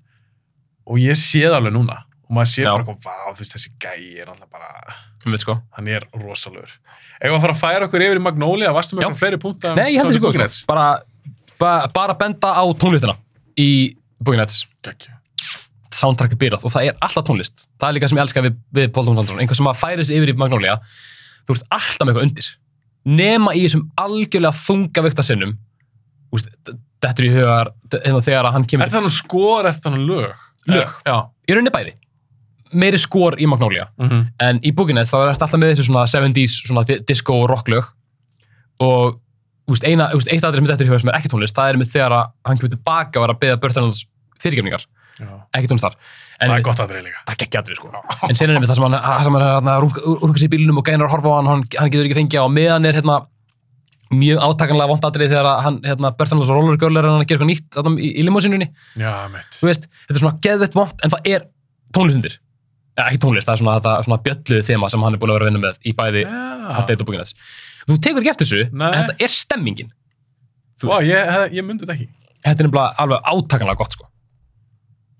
og 0.88 0.98
ég 0.98 1.16
sé 1.20 1.42
það 1.44 1.56
alveg 1.60 1.74
núna 1.76 1.98
og 2.28 2.36
maður 2.36 2.50
sé 2.52 2.64
Já. 2.66 2.72
bara, 2.74 2.84
eitthvað, 2.84 3.36
þú 3.38 3.44
veist, 3.44 3.54
þessi 3.56 3.70
gæi 3.80 4.22
er 4.22 4.32
alltaf 4.32 4.50
bara, 4.52 4.96
Þú 5.24 5.32
veist, 5.34 5.44
sko. 5.46 5.58
hann 5.78 5.88
er 5.88 6.06
rosalur 6.20 6.70
Ef 7.22 7.32
að 7.32 7.42
fara 7.46 7.54
að 7.56 7.62
færa 7.62 7.88
okkur 7.88 8.04
yfir 8.08 8.20
í 8.20 8.24
Magnolia, 8.24 8.74
varstu 8.76 8.98
með 8.98 9.06
Já. 9.06 9.10
okkur 9.12 9.22
fleiri 9.22 9.40
púnta 9.42 9.76
Nei, 9.78 9.94
ég 9.96 10.02
held 10.02 10.12
þessi 10.12 10.24
góð, 10.24 10.42
sko. 10.52 10.68
Bara, 10.68 10.88
bara, 11.60 11.88
bara 11.96 12.18
benda 12.20 12.52
á 12.52 12.64
tónlistina 12.78 13.16
í 13.58 13.70
Boogie 14.20 14.40
Nights. 14.42 14.66
Gekki. 14.84 15.14
soundtrack 15.98 16.36
er 16.36 16.38
byrjað 16.42 16.66
og 16.68 16.74
það 16.74 16.90
er 16.92 16.98
alltaf 17.02 17.24
tónlist 17.26 17.64
það 17.80 17.88
er 17.90 17.96
líka 17.98 18.10
sem 18.12 18.18
ég 18.20 18.26
elska 18.28 18.44
við, 18.46 18.58
við 18.78 18.90
Paul 18.94 19.06
Thomas 19.08 19.24
Anderson 19.24 19.40
einhver 19.42 19.58
sem 19.58 19.70
að 19.72 19.80
færi 19.80 20.06
sig 20.06 20.20
yfir 20.20 20.30
í 20.34 20.36
Magnolia 20.38 20.76
þú 21.48 21.56
ert 21.56 21.64
alltaf 21.74 22.04
með 22.06 22.12
eitthvað 22.12 22.28
undir 22.28 22.50
nema 23.18 23.54
í 23.56 23.64
þessum 23.66 23.86
algjörlega 24.04 24.60
þungavíkta 24.68 25.26
sinnum 25.26 25.56
úst, 26.36 26.52
þetta 27.02 27.24
er 27.24 27.26
í 27.26 27.32
hugar 27.34 27.72
hérna, 27.96 28.22
þegar 28.28 28.50
að 28.50 28.58
hann 28.58 28.68
kemur 28.70 28.86
Er 28.86 28.94
það 28.94 29.08
nú 29.08 29.14
skor, 29.16 29.70
það 29.72 29.96
nú 29.96 30.04
lög? 30.12 30.44
Lög. 30.68 30.94
Já. 31.08 31.18
í 31.48 31.56
rauninni 31.56 31.74
bæði 31.74 31.96
meiri 32.74 32.98
skor 33.00 33.38
í 33.40 33.48
Magnolia. 33.50 33.88
Mm 34.02 34.26
en 34.40 34.60
í 34.64 34.72
Boogie 34.76 34.94
Nights 34.96 35.12
þá 35.14 35.18
er 35.24 35.32
þetta 35.34 35.48
alltaf 35.48 35.60
með 35.62 35.72
þessu 35.76 35.86
svona 35.90 36.04
70s 36.08 36.58
svona 36.68 36.84
di- 36.88 37.00
disco 37.08 37.34
og 37.42 37.50
rocklög. 37.52 37.88
Og 38.80 39.18
úst, 39.72 39.84
eina, 39.88 40.10
úst, 40.16 40.30
eitt 40.32 40.44
aðrið 40.46 40.64
með 40.66 40.74
þetta 40.76 40.86
í 40.86 40.90
huga 40.92 41.00
sem 41.02 41.10
er 41.12 41.18
ekki 41.20 41.32
tónlist 41.34 41.56
það 41.58 41.70
er 41.74 41.80
með 41.82 41.90
þegar 41.96 42.14
að 42.18 42.30
hann 42.48 42.58
kemur 42.62 42.74
tilbaka 42.76 43.20
og 43.20 43.26
er 43.28 43.34
að 43.34 43.40
beða 43.42 43.60
Börtanlands 43.64 44.04
fyrirgefningar. 44.44 44.86
Ekki 45.58 45.68
tónlist 45.72 45.88
þar. 45.88 45.96
En- 46.40 46.52
Það 46.52 46.58
er 46.60 46.66
gott 46.68 46.82
aðrið 46.84 47.04
líka. 47.08 47.22
það 47.26 47.34
er 47.34 47.46
ekki 47.48 47.58
aðrið 47.62 47.80
sko. 47.80 47.90
En 48.30 48.36
sen 48.36 48.50
er 48.50 48.56
einmitt 48.56 48.70
það 48.70 48.76
sem 48.78 48.86
hann, 48.86 49.34
hann 49.34 49.82
runga, 49.82 50.04
runga 50.22 50.38
sér 50.38 50.46
í 50.48 50.54
bílunum 50.54 50.78
og 50.78 50.86
gænar 50.86 51.08
að 51.10 51.16
horfa 51.16 51.32
á 51.34 51.36
hann 51.40 51.48
hann, 51.50 51.64
hann 51.80 51.90
getur 51.90 52.06
ekki 52.06 52.20
fengið 52.22 52.46
á. 52.46 52.48
Meðan 52.54 52.86
er 52.86 52.94
hérna 53.02 53.18
mjög 54.14 54.40
átakanlega 54.46 54.88
vond 54.88 55.04
aðrið 55.10 55.32
þegar 55.34 55.48
að 55.50 55.64
hann 55.66 55.80
hérna, 55.84 56.12
Bertanlas 56.16 56.48
og 56.54 56.56
Roller 56.62 56.78
Girl 56.80 56.96
er 57.02 57.04
hann 57.10 57.20
að 57.20 57.28
gera 57.28 57.42
eitthvað 57.44 57.50
nýtt 57.52 58.00
í, 58.00 58.12
í 58.14 58.24
limósinunni, 58.24 58.70
Já, 58.96 59.28
mitt. 59.34 59.50
þú 59.52 59.68
veist 59.68 59.88
þetta 59.90 60.16
er 60.16 60.22
svona 60.22 60.40
geðvett 60.46 60.78
vond 60.78 61.04
en 61.04 61.12
það 61.12 61.28
er 61.34 61.42
tónlistundir 61.98 62.38
ja, 62.98 63.06
ekki 63.08 63.20
tónlist, 63.24 63.48
það 63.48 63.54
er 63.56 63.62
svona, 63.62 63.76
þetta, 63.80 63.94
svona 64.08 64.20
bjölluð 64.26 64.66
þema 64.68 64.90
sem 64.94 65.06
hann 65.06 65.14
er 65.18 65.22
búin 65.22 65.32
að 65.34 65.38
vera 65.40 65.48
að 65.48 65.52
vinna 65.52 65.64
með 65.68 65.80
í 65.86 65.94
bæði 65.98 66.24
Hard 66.28 66.78
Já. 66.78 66.92
Eight 66.94 67.02
og 67.04 67.08
Boogie 67.08 67.22
Nights. 67.22 67.36
Þú 67.88 67.98
tekur 68.04 68.24
ekki 68.26 68.32
eftir 68.34 68.50
þessu, 68.50 68.64
en 68.74 68.98
þetta 68.98 69.16
er 69.28 69.34
stemmingin. 69.38 69.92
Vá, 70.84 70.98
ég, 71.06 71.32
hef- 71.34 71.54
ég 71.56 71.66
myndi 71.66 71.86
þetta 71.86 71.96
ekki. 71.98 72.10
Þetta 72.44 72.64
er 72.64 72.68
nefnilega 72.68 73.04
alveg 73.06 73.30
átakanlega 73.34 73.80
gott, 73.80 73.96
sko. 73.98 74.10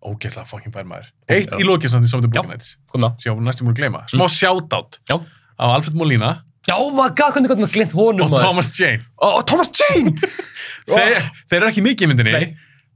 Ógeðslega 0.08 0.48
fucking 0.48 0.74
fær 0.76 0.86
maður. 0.88 1.08
Eitt 1.34 1.50
Já. 1.52 1.58
í 1.62 1.66
lokið 1.68 1.92
samt 1.94 2.06
í 2.06 2.12
Something 2.12 2.32
Já. 2.32 2.42
Broken 2.42 2.54
Nights. 2.54 2.74
Kom 2.92 3.02
það. 3.04 3.16
Sem 3.24 3.32
ég 3.32 3.38
var 3.40 3.48
næstum 3.48 3.68
múin 3.68 3.74
að 3.76 3.80
gleyma. 3.82 4.04
Smá 4.12 4.28
shoutout 4.32 5.00
Já. 5.10 5.18
á 5.58 5.66
Alfred 5.74 5.98
Molina 5.98 6.30
Já, 6.68 6.76
maður, 6.76 7.14
god, 7.16 7.32
hvernig 7.34 7.48
gott 7.54 7.60
maður 7.64 7.74
glint 7.78 7.94
honum, 7.96 8.28
og 8.28 8.42
Thomas 8.44 8.70
Jane. 8.76 9.00
Og, 9.24 9.38
og 9.40 9.44
Thomas 9.48 9.70
Jane! 9.80 10.12
Þeir, 10.88 11.28
þeir 11.48 11.62
eru 11.62 11.70
ekki 11.72 11.84
mikið 11.86 12.04
í 12.04 12.10
myndinni. 12.12 12.34
Nei. 12.36 12.48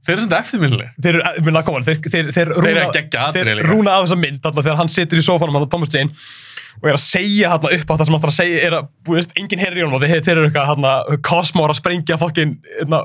Þeir 0.02 0.14
eru 0.16 0.22
svona 0.24 0.38
eftirminnileg. 0.42 0.88
þeir 1.02 1.14
eru, 1.20 1.42
minna, 1.46 1.62
koma, 1.62 1.80
þeir, 1.86 2.00
þeir, 2.10 2.30
þeir, 2.34 2.48
rúna, 2.56 2.86
þeir 3.36 3.60
rúna 3.68 3.92
af 3.98 4.06
þessa 4.08 4.18
mynd, 4.18 4.40
þarna 4.42 4.64
þegar 4.66 4.80
hann 4.82 4.88
situr 4.90 5.20
í 5.20 5.22
sofanum, 5.22 5.54
hann 5.54 5.66
og 5.68 5.70
Thomas 5.70 5.94
Jane, 5.94 6.10
og 6.82 6.88
er 6.90 6.96
að 6.96 7.02
segja 7.04 7.52
þarna 7.54 7.74
upp 7.78 7.90
á 7.90 7.94
það 7.94 8.04
sem 8.08 8.14
hann 8.16 8.20
ætlar 8.22 8.32
að 8.32 8.38
segja, 8.40 8.62
er 8.66 8.76
að, 8.80 8.88
þú 9.06 9.14
veist, 9.18 9.34
enginn 9.38 9.62
heyrir 9.62 9.78
í 9.78 9.84
honum 9.86 9.98
og 10.00 10.02
þeir, 10.02 10.22
þeir 10.26 10.36
eru 10.40 10.48
eitthvað, 10.50 10.70
þarna, 10.72 10.94
Cosmo 11.30 11.66
er 11.68 11.74
að 11.74 11.78
sprengja 11.78 12.18
fokkin, 12.18 12.56
hérna, 12.80 13.02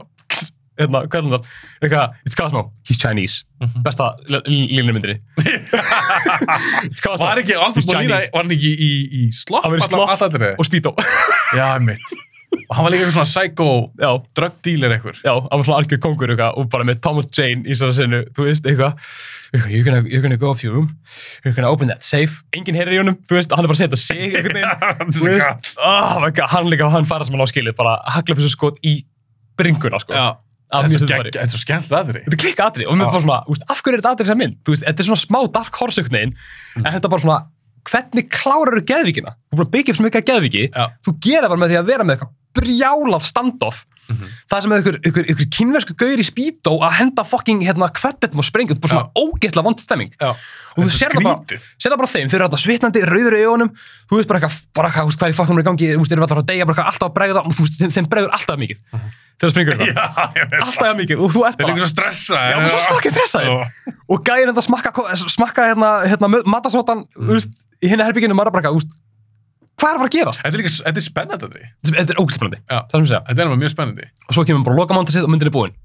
hérna, 0.82 1.02
hvað 1.10 1.20
er 1.20 1.30
það, 1.36 1.46
eitthvað, 1.84 2.18
it's 2.26 2.38
Cosmo, 2.42 2.64
he's 2.90 2.98
Chinese, 3.02 3.44
Mhm. 3.62 3.82
besta 3.86 4.10
línu 4.30 4.92
myndinni. 4.94 5.20
it's 6.90 7.02
Cosmo, 7.02 7.26
Var 7.26 7.42
ekki 7.44 7.54
he's 7.58 7.86
Chinese, 7.90 8.30
var 8.34 8.44
hann 8.44 8.54
ekki 8.58 8.72
í, 8.74 8.90
í 9.22 9.22
slopp? 9.34 9.66
Hann 9.66 9.78
í 9.78 9.84
Alla- 9.86 10.18
slopp. 10.18 10.60
og 10.60 10.66
Speedo. 10.66 10.94
Já, 11.58 11.78
mitt. 11.82 12.18
Og 12.56 12.76
hann 12.78 12.86
var 12.86 12.94
líka 12.94 13.04
eitthvað 13.04 13.16
svona 13.18 13.28
psycho 13.28 13.66
drug 14.38 14.54
dealer 14.64 14.94
eitthvað. 14.96 15.18
já, 15.20 15.34
hann 15.36 15.60
var 15.60 15.66
svona 15.68 15.80
algjör 15.82 16.00
kongur 16.04 16.32
eitthvað 16.32 16.60
og 16.62 16.70
bara 16.72 16.86
með 16.88 17.02
Thomas 17.04 17.28
Jane 17.36 17.68
í 17.68 17.76
svona 17.76 17.96
sinu, 17.98 18.22
þú 18.36 18.46
veist, 18.48 18.70
eitthvað, 18.72 18.96
eitthvað, 19.52 19.74
you're 19.76 19.84
gonna, 19.88 20.02
you're 20.08 20.24
gonna 20.24 20.40
go 20.40 20.52
up 20.54 20.64
your 20.64 20.78
room, 20.78 20.88
you're 21.44 21.56
gonna 21.58 21.72
open 21.72 21.92
that 21.92 22.08
safe, 22.08 22.40
enginn 22.56 22.80
heyrir 22.80 22.96
í 22.96 23.02
honum, 23.02 23.18
þú 23.28 23.40
veist, 23.40 23.52
hann 23.52 23.68
er 23.68 23.72
bara 23.72 23.78
að 23.78 23.84
setja 23.84 24.00
sig 24.00 24.32
veginn, 24.38 24.64
þú 25.18 25.28
veist, 25.28 25.72
oh 25.84 26.18
my 26.24 26.32
god, 26.32 26.52
hann 26.56 26.72
líka, 26.72 26.88
hann 26.96 27.08
fara 27.10 27.28
sem 27.28 27.36
hann 27.36 27.44
á 27.44 27.52
skilið, 27.52 27.76
bara 27.80 27.98
hagla 28.16 28.36
upp 28.36 28.42
þessu 28.44 28.56
skot 28.56 28.80
í 28.88 28.98
bringuna, 29.60 30.00
sko. 30.04 30.16
Já. 30.16 30.28
Þetta 30.68 31.44
er 31.44 31.48
svo 31.48 31.60
skemmt 31.62 31.94
aðri. 31.96 32.26
Þetta 32.26 32.36
er 32.36 32.42
klikka 32.42 32.66
atrið 32.68 32.90
og 32.92 32.98
mér 33.00 33.08
bara 33.08 33.24
svona, 33.24 33.38
af 33.72 33.80
hverju 33.80 33.96
er 33.96 34.02
þetta 34.02 34.16
atrið 34.18 34.28
sem 34.34 34.40
mynd? 34.42 34.58
Þú 34.68 34.74
veist, 34.74 34.84
þetta 34.84 35.04
er 35.04 35.08
svona 35.08 35.22
smá 35.22 35.38
dark 35.56 35.78
horse 35.80 36.04
veginn, 36.04 36.34
en 36.82 36.90
þetta 36.92 37.12
bara 37.14 37.24
svona, 37.24 37.38
hvernig 37.92 38.30
klárar 38.34 38.80
þú 38.80 38.86
geðvíkina? 38.94 39.36
Þú 39.48 39.54
er 39.54 39.60
búin 39.62 39.68
að 39.68 39.76
byggja 39.78 39.94
upp 39.94 40.00
svo 40.02 40.08
mikið 40.08 40.22
af 40.24 40.30
geðvíki, 40.32 40.64
Já. 40.74 40.86
þú 41.08 41.16
gera 41.28 41.50
bara 41.52 41.62
með 41.64 41.72
því 41.74 41.78
að 41.82 41.92
vera 41.94 42.04
með 42.08 42.18
eitthvað 42.18 42.34
brjálað 42.58 43.28
standoff 43.30 43.86
Mhm. 44.08 44.28
það 44.48 44.62
sem 44.64 44.72
er 44.72 44.78
ykkur, 44.80 44.98
ykkur, 45.04 45.26
ykkur 45.34 45.48
kynversku 45.52 45.94
gaur 46.00 46.16
í 46.16 46.24
speedo 46.24 46.78
að 46.80 46.94
henda 46.96 47.26
fucking 47.28 47.60
hérna 47.60 47.90
kvettetum 47.92 48.40
og 48.40 48.46
þetta 48.48 48.72
er 48.72 48.80
bara 48.80 48.92
svona 48.94 49.12
ógeðslega 49.20 49.64
vond 49.68 49.82
stemming 49.84 50.14
Já. 50.16 50.30
og 50.32 50.80
þú 50.80 50.88
sér 50.96 51.12
það 51.12 51.24
bara, 51.28 51.58
sér 51.76 51.92
það 51.92 51.98
bara 52.00 52.08
þeim 52.14 52.30
þeir 52.32 52.38
eru 52.40 52.46
alltaf 52.48 52.62
svitnandi, 52.64 53.02
rauður 53.04 53.36
í 53.36 53.44
augunum 53.44 53.72
þú 54.08 54.16
veist 54.16 54.30
bara 54.32 54.40
eitthvað, 54.40 54.56
bara 54.80 54.88
eitthvað, 54.88 55.12
þú 55.12 55.18
hvað 55.20 55.28
er 55.28 55.34
í 55.34 55.38
fucking 55.42 55.60
er 55.60 55.60
í 55.60 55.68
gangi 55.68 55.90
þú 55.92 56.00
veist, 56.00 56.08
þeir 56.14 56.18
eru 56.22 56.24
alltaf 56.30 56.40
að 56.40 56.48
deyja, 56.48 56.66
bara 56.70 56.78
eitthvað, 56.78 56.92
alltaf 56.94 57.10
að 57.12 57.16
bregða 57.20 57.44
og 57.44 57.52
þú 57.52 57.68
veist, 57.68 57.78
þeim, 57.84 57.92
þeim 57.98 58.08
bregður 58.16 58.32
alltaf 58.40 58.58
mikið 58.64 58.80
þegar 58.88 59.44
það 59.44 59.52
springur 59.58 59.76
eitthvað, 59.76 60.64
alltaf 60.64 60.98
mikið 61.04 61.18
og 61.28 61.36
þú 61.36 61.44
ert 61.52 61.60
Þeir 61.60 61.68
eru 61.68 61.68
bara, 61.68 61.76
líka 61.76 61.84
svo 61.84 61.92
stressa. 61.92 62.40
Já, 62.48 62.56
þú 62.56 62.64
ert 62.64 62.88
svo 62.88 63.12
stressaður. 63.12 63.92
og 64.08 64.24
gæðin 64.24 64.50
þetta 64.56 64.64
smakka, 64.72 64.90
smakka 65.36 65.68
hérna, 65.68 65.92
hérna 66.08 66.32
matasvotan, 66.48 67.04
þú 67.12 67.34
veist, 67.36 67.52
í 67.84 67.92
hinni 67.92 68.06
herbygginu 68.08 68.38
er 68.38 68.52
þú 68.68 68.78
veist, 68.78 68.96
hvað 69.78 69.90
er 69.92 69.98
að 69.98 70.02
fara 70.02 70.08
að 70.10 70.16
gerast? 70.18 70.42
Þetta 70.44 70.56
er 70.58 70.62
líka, 70.62 70.72
þetta 70.78 71.02
er 71.02 71.06
spennandi 71.06 71.48
aðri. 71.48 71.68
Þetta 71.88 72.14
er 72.16 72.22
ógæðspennandi, 72.24 72.60
Já. 72.66 72.78
það 72.78 72.96
sem 72.98 73.04
ég 73.06 73.12
segja 73.12 73.24
Þetta 73.28 73.42
er 73.44 73.50
alveg 73.50 73.60
mjög 73.64 73.74
spennandi. 73.76 74.08
og 74.28 74.34
svo 74.38 74.46
kemur 74.48 74.66
bara 74.68 74.80
lokamántasið 74.82 75.28
og 75.28 75.32
myndin 75.34 75.52
er 75.52 75.56
búin 75.58 75.76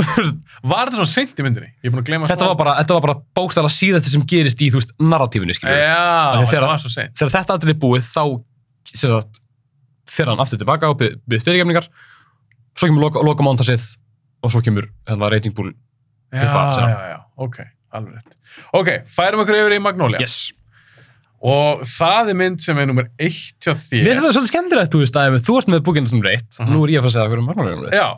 Var 0.70 0.88
þetta 0.90 0.98
svona 1.00 1.10
seint 1.10 1.38
í 1.40 1.44
myndinni? 1.46 1.70
Ég 1.82 1.90
er 1.90 1.94
búin 1.94 2.02
að 2.02 2.08
gleyma 2.10 2.30
þetta 2.30 2.48
var 2.50 2.58
bara, 2.58 2.74
þetta 2.80 2.96
var 2.96 3.04
bara 3.06 3.16
bókstæðlega 3.38 3.74
síðast 3.76 4.10
sem 4.10 4.24
gerist 4.32 4.60
í, 4.62 4.70
þú 4.72 4.80
veist, 4.80 4.92
narratífinu, 5.02 5.54
skiljum 5.56 5.78
Já, 5.78 6.46
þetta 6.50 6.66
var 6.66 6.82
svo 6.82 6.92
seint. 6.94 7.14
þegar 7.18 7.32
þetta 7.36 7.56
aldrei 7.56 7.74
er 7.74 7.80
búið 7.82 8.06
þá 8.10 8.22
sem 8.94 9.10
sagt, 9.12 9.40
fer 10.10 10.30
hann 10.30 10.42
aftur 10.42 10.60
tilbaka 10.62 10.90
og 10.90 10.98
byrð 11.02 11.44
fyrirgefningar 11.46 11.90
svo 12.78 12.88
kemur 12.88 13.06
loka, 13.06 13.22
loka 13.26 13.46
mántasið 13.46 13.84
og 14.42 14.54
svo 14.54 14.62
kemur 14.64 14.88
hérna 15.10 15.30
reytingbúl 15.34 15.70
Já, 16.30 16.44
Tilbaka, 16.44 16.82
já, 16.86 16.98
já, 17.10 17.18
ok, 17.42 17.56
alveg 17.98 18.12
rétt. 18.20 18.34
Ok, 18.78 18.88
færum 19.10 19.40
okkur 19.42 19.56
yfir 19.58 19.72
í 19.74 19.80
Magnolia. 19.82 20.20
yes. 20.22 20.52
Og 21.40 21.80
það 21.88 22.28
er 22.28 22.36
mynd 22.36 22.60
sem 22.60 22.76
er 22.76 22.84
nummer 22.90 23.06
eitt 23.18 23.56
hjá 23.64 23.72
þér. 23.72 24.02
mér 24.04 24.10
finnst 24.12 24.20
þetta 24.26 24.32
svolítið 24.36 24.50
skemmtilegt 24.52 24.92
þú 24.92 24.98
veist 25.00 25.16
að 25.16 25.36
þú 25.46 25.54
ert 25.60 25.70
með 25.72 25.80
búkinn 25.86 26.08
sem 26.10 26.20
reitt 26.20 26.58
Mhm. 26.60 26.68
nú 26.74 26.82
er 26.84 26.90
ég 26.92 26.98
að 27.00 27.06
fara 27.06 27.08
að 27.08 27.14
segja 27.14 27.24
það 27.24 27.32
hverju 27.32 27.46
magnóli 27.48 27.86
er 27.88 27.96
Já, 27.96 28.08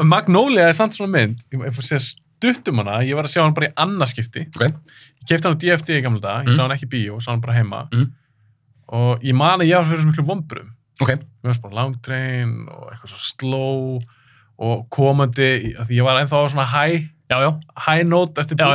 og 0.00 0.06
Magnolia 0.06 0.66
er 0.68 0.72
samt 0.76 0.92
svona 0.92 1.10
mynd, 1.14 1.38
ég 1.52 1.72
fór 1.72 1.80
að 1.80 1.88
segja 1.88 2.04
stuttum 2.04 2.76
hana, 2.82 2.98
ég 3.00 3.14
var 3.16 3.24
að 3.24 3.32
sjá 3.32 3.42
hann 3.46 3.54
bara 3.54 3.70
í 3.70 3.72
annarskipti. 3.80 4.44
ok, 4.54 4.66
Ég 4.68 5.26
kefti 5.30 5.48
hann 5.48 5.56
á 5.56 5.60
DFT 5.64 5.88
í 5.96 6.02
gamla 6.04 6.20
dag, 6.20 6.44
ég 6.44 6.52
Mm. 6.52 6.56
sá 6.58 6.60
hann 6.68 6.70
ekki 6.76 6.84
í 6.86 6.92
bíó, 6.92 7.16
sá 7.22 7.30
hann 7.32 7.40
bara 7.40 7.54
heima. 7.56 7.88
Mm. 7.90 8.10
Og 8.92 9.20
ég 9.24 9.34
man 9.34 9.60
að 9.60 9.68
ég 9.72 9.76
var 9.80 9.84
fyrir 9.88 10.02
svo 10.04 10.12
miklu 10.12 10.26
vombrum. 10.28 10.68
ok, 11.00 11.08
Mér 11.16 11.48
varst 11.48 11.62
bara 11.62 11.74
long 11.74 11.96
train 12.02 12.68
og 12.68 12.92
eitthvað 12.92 13.08
svo 13.08 13.20
slow 13.40 14.00
og 14.58 14.90
komandi, 14.90 15.74
því 15.80 15.96
ég 15.96 16.04
var 16.04 16.20
ennþá 16.20 16.44
á 16.44 16.48
svona 16.52 16.64
high, 16.66 17.08
já, 17.30 17.40
já, 17.40 17.60
high 17.88 18.04
note 18.04 18.34
eftir 18.40 18.56
já, 18.56 18.66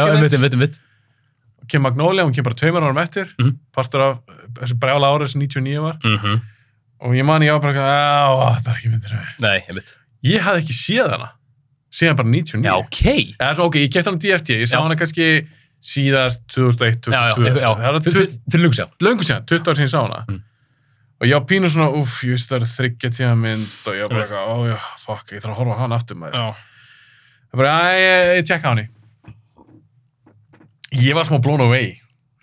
Kem 1.71 1.81
Magnolia, 1.85 2.25
hún 2.27 2.33
kem 2.35 2.43
bara 2.43 2.57
tveimur 2.59 2.83
árum 2.83 2.99
eftir, 3.01 3.29
Mhm. 3.39 3.53
partur 3.71 4.01
af 4.03 4.17
þessu 4.59 4.75
brjála 4.81 5.07
ára 5.13 5.27
sem 5.27 5.39
99 5.41 5.79
var. 5.81 5.97
mhm, 6.03 6.41
Og 7.01 7.13
ég 7.15 7.25
man 7.25 7.41
ég 7.41 7.51
var 7.55 7.59
bara, 7.63 8.59
það 8.61 8.67
er 8.67 8.75
ekki 8.77 8.91
myndir 8.91 9.13
nei, 9.39 9.59
einmitt 9.69 9.95
Ég 10.23 10.39
hafði 10.45 10.61
ekki 10.61 10.75
séð 10.77 11.09
hana, 11.15 11.31
síðan 11.91 12.15
bara 12.19 12.27
99. 12.27 12.63
já, 12.67 12.75
ok, 12.77 13.01
Eða 13.39 13.55
svo, 13.55 13.65
ok, 13.71 13.75
ég 13.81 13.89
kefti 13.89 14.05
hana 14.11 14.17
á 14.19 14.21
DFT, 14.21 14.49
ég 14.59 14.67
sá 14.69 14.77
Já. 14.77 14.81
hana 14.83 14.95
kannski 14.95 15.47
síðast 15.81 16.43
2001, 16.53 17.09
já, 17.09 17.31
já, 17.31 17.35
2002. 17.35 17.57
já, 17.57 17.69
Það 17.75 17.95
er 17.95 18.01
fyrir- 18.11 18.61
lungu 18.61 18.75
sér 18.77 18.89
löngu 19.01 19.23
síðan, 19.25 19.45
20 19.47 19.65
ár 19.67 19.75
síðan 19.75 19.87
ég 19.87 19.89
sá 19.95 20.01
hana. 20.05 20.25
Mm. 20.29 20.41
Og 21.21 21.27
ég 21.27 21.33
var 21.33 21.45
pínu 21.49 21.69
svona, 21.69 21.89
uff, 21.97 22.21
ég 22.23 22.29
veist 22.35 22.49
það 22.49 22.61
er 22.61 22.69
þryggja 22.69 23.09
tíma 23.17 23.35
mynd 23.37 23.87
og 23.87 23.93
ég 23.95 24.01
var 24.01 24.09
bara 24.09 24.21
Einmitt. 24.21 24.29
eitthvað, 24.29 24.45
ó 24.51 24.57
já, 24.69 24.77
fuck, 25.05 25.25
ég 25.31 25.41
þarf 25.41 25.53
að 25.53 25.57
horfa 25.57 25.73
á 25.73 25.79
hana 25.81 25.95
aftur 25.95 26.17
já, 26.17 26.55
Það 27.51 27.57
bara, 27.57 27.71
að 27.81 27.97
ég, 27.97 28.37
ég 28.37 28.43
tjekka 28.45 28.67
á 28.67 28.71
henni. 28.75 28.87
Ég 30.91 31.13
var 31.15 31.23
smá 31.27 31.39
blown 31.41 31.61
away. 31.61 31.99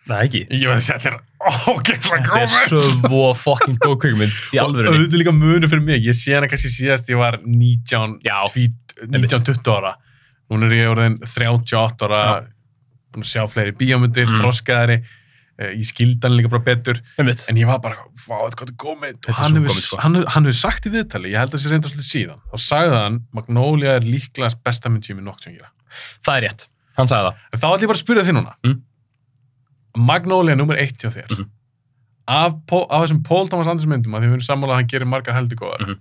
nei, 0.08 0.22
ekki 0.24 0.46
Ég 0.50 0.66
var 0.70 0.78
þetta 0.80 1.10
er 1.10 1.16
ógeðslega 1.68 2.22
þetta 2.24 2.38
er 2.40 2.48
góð. 2.48 2.94
svo 3.04 3.34
fucking 3.36 3.78
góð 3.84 3.96
kvikmynd 4.04 4.32
í 4.54 4.58
Og 4.58 4.70
alvörunni 4.70 5.02
auðvitað 5.02 5.20
líka 5.22 5.34
munu 5.36 5.68
fyrir 5.68 5.84
mig. 5.84 6.00
Ég 6.06 6.16
sé 6.16 6.34
hana 6.38 6.48
kannski 6.48 6.70
síðast 6.72 7.10
ég 7.12 7.18
var 7.20 7.36
19, 7.44 8.18
Já. 8.24 8.38
19-20 9.04 9.68
ára. 9.76 9.94
Nún 10.50 10.64
er 10.64 10.72
ég 10.78 10.88
orðin 10.90 11.18
38 11.20 12.06
ára, 12.08 12.22
búin 13.12 13.24
að 13.26 13.30
sjá 13.34 13.44
fleiri 13.52 13.74
bíómyndir, 13.76 14.26
Mm. 14.28 14.40
þroskaðari. 14.40 14.98
Eh, 15.58 15.74
Ég 15.74 15.86
skildi 15.90 16.22
hann 16.22 16.36
líka 16.38 16.48
bara 16.48 16.62
betur. 16.62 17.00
einmitt, 17.18 17.44
En 17.48 17.56
ég 17.56 17.66
var 17.66 17.80
bara, 17.80 17.96
vá, 18.28 18.48
þetta 18.48 18.62
er 18.62 18.72
góð 18.78 19.00
mynd. 19.02 19.28
Og 19.28 19.34
hann 19.34 19.50
svo 19.50 19.58
hefur 19.58 19.68
góð 19.68 19.74
mynd, 19.74 19.82
sko. 19.84 19.96
hann, 20.00 20.14
hefur- 20.14 20.30
hefur 20.30 20.54
sagt 20.54 20.86
í 20.86 20.90
viðtali, 20.94 21.32
ég 21.32 21.36
held 21.36 21.50
að 21.50 21.58
það 21.58 21.62
sé 21.66 21.70
reynda 21.72 21.88
svolítið 21.88 22.08
síðan. 22.14 22.40
Og 22.52 22.58
sagði 22.58 22.94
hann, 23.02 23.20
Magnolia 23.34 23.96
er 23.96 24.00
líklegast 24.06 24.62
besta 24.64 24.88
mynd 24.88 25.04
sem 25.04 25.16
ég 25.18 25.24
nokk 25.24 25.42
sem 25.42 25.52
gera. 25.54 25.68
það 26.24 26.36
er 26.36 26.48
rétt 26.48 26.68
hann 26.98 27.08
sagði 27.10 27.28
það 27.30 27.34
En 27.54 27.60
þá 27.62 27.66
ætlum 27.68 27.82
ég 27.84 27.90
bara 27.92 27.98
að 27.98 28.04
spyrja 28.04 28.24
þig 28.28 28.36
núna. 28.38 28.54
Mm. 28.66 28.76
Magnolia 30.08 30.54
nummer 30.58 30.76
eitt 30.78 30.98
hjá 31.02 31.10
þér. 31.14 31.30
Mhm. 31.32 31.46
Af, 32.28 32.52
Pó- 32.68 32.86
af 32.92 33.06
þessum 33.06 33.22
Paul 33.24 33.48
Thomas 33.48 33.66
Anderson 33.70 33.88
myndum, 33.90 34.12
að 34.14 34.20
því 34.22 34.28
við 34.28 34.34
erum 34.36 34.46
sammálað 34.48 34.74
að 34.74 34.80
hann 34.82 34.90
gerir 34.92 35.08
margar 35.08 35.34
heldur 35.38 35.56
góðar. 35.62 35.80
Mhm. 35.86 35.96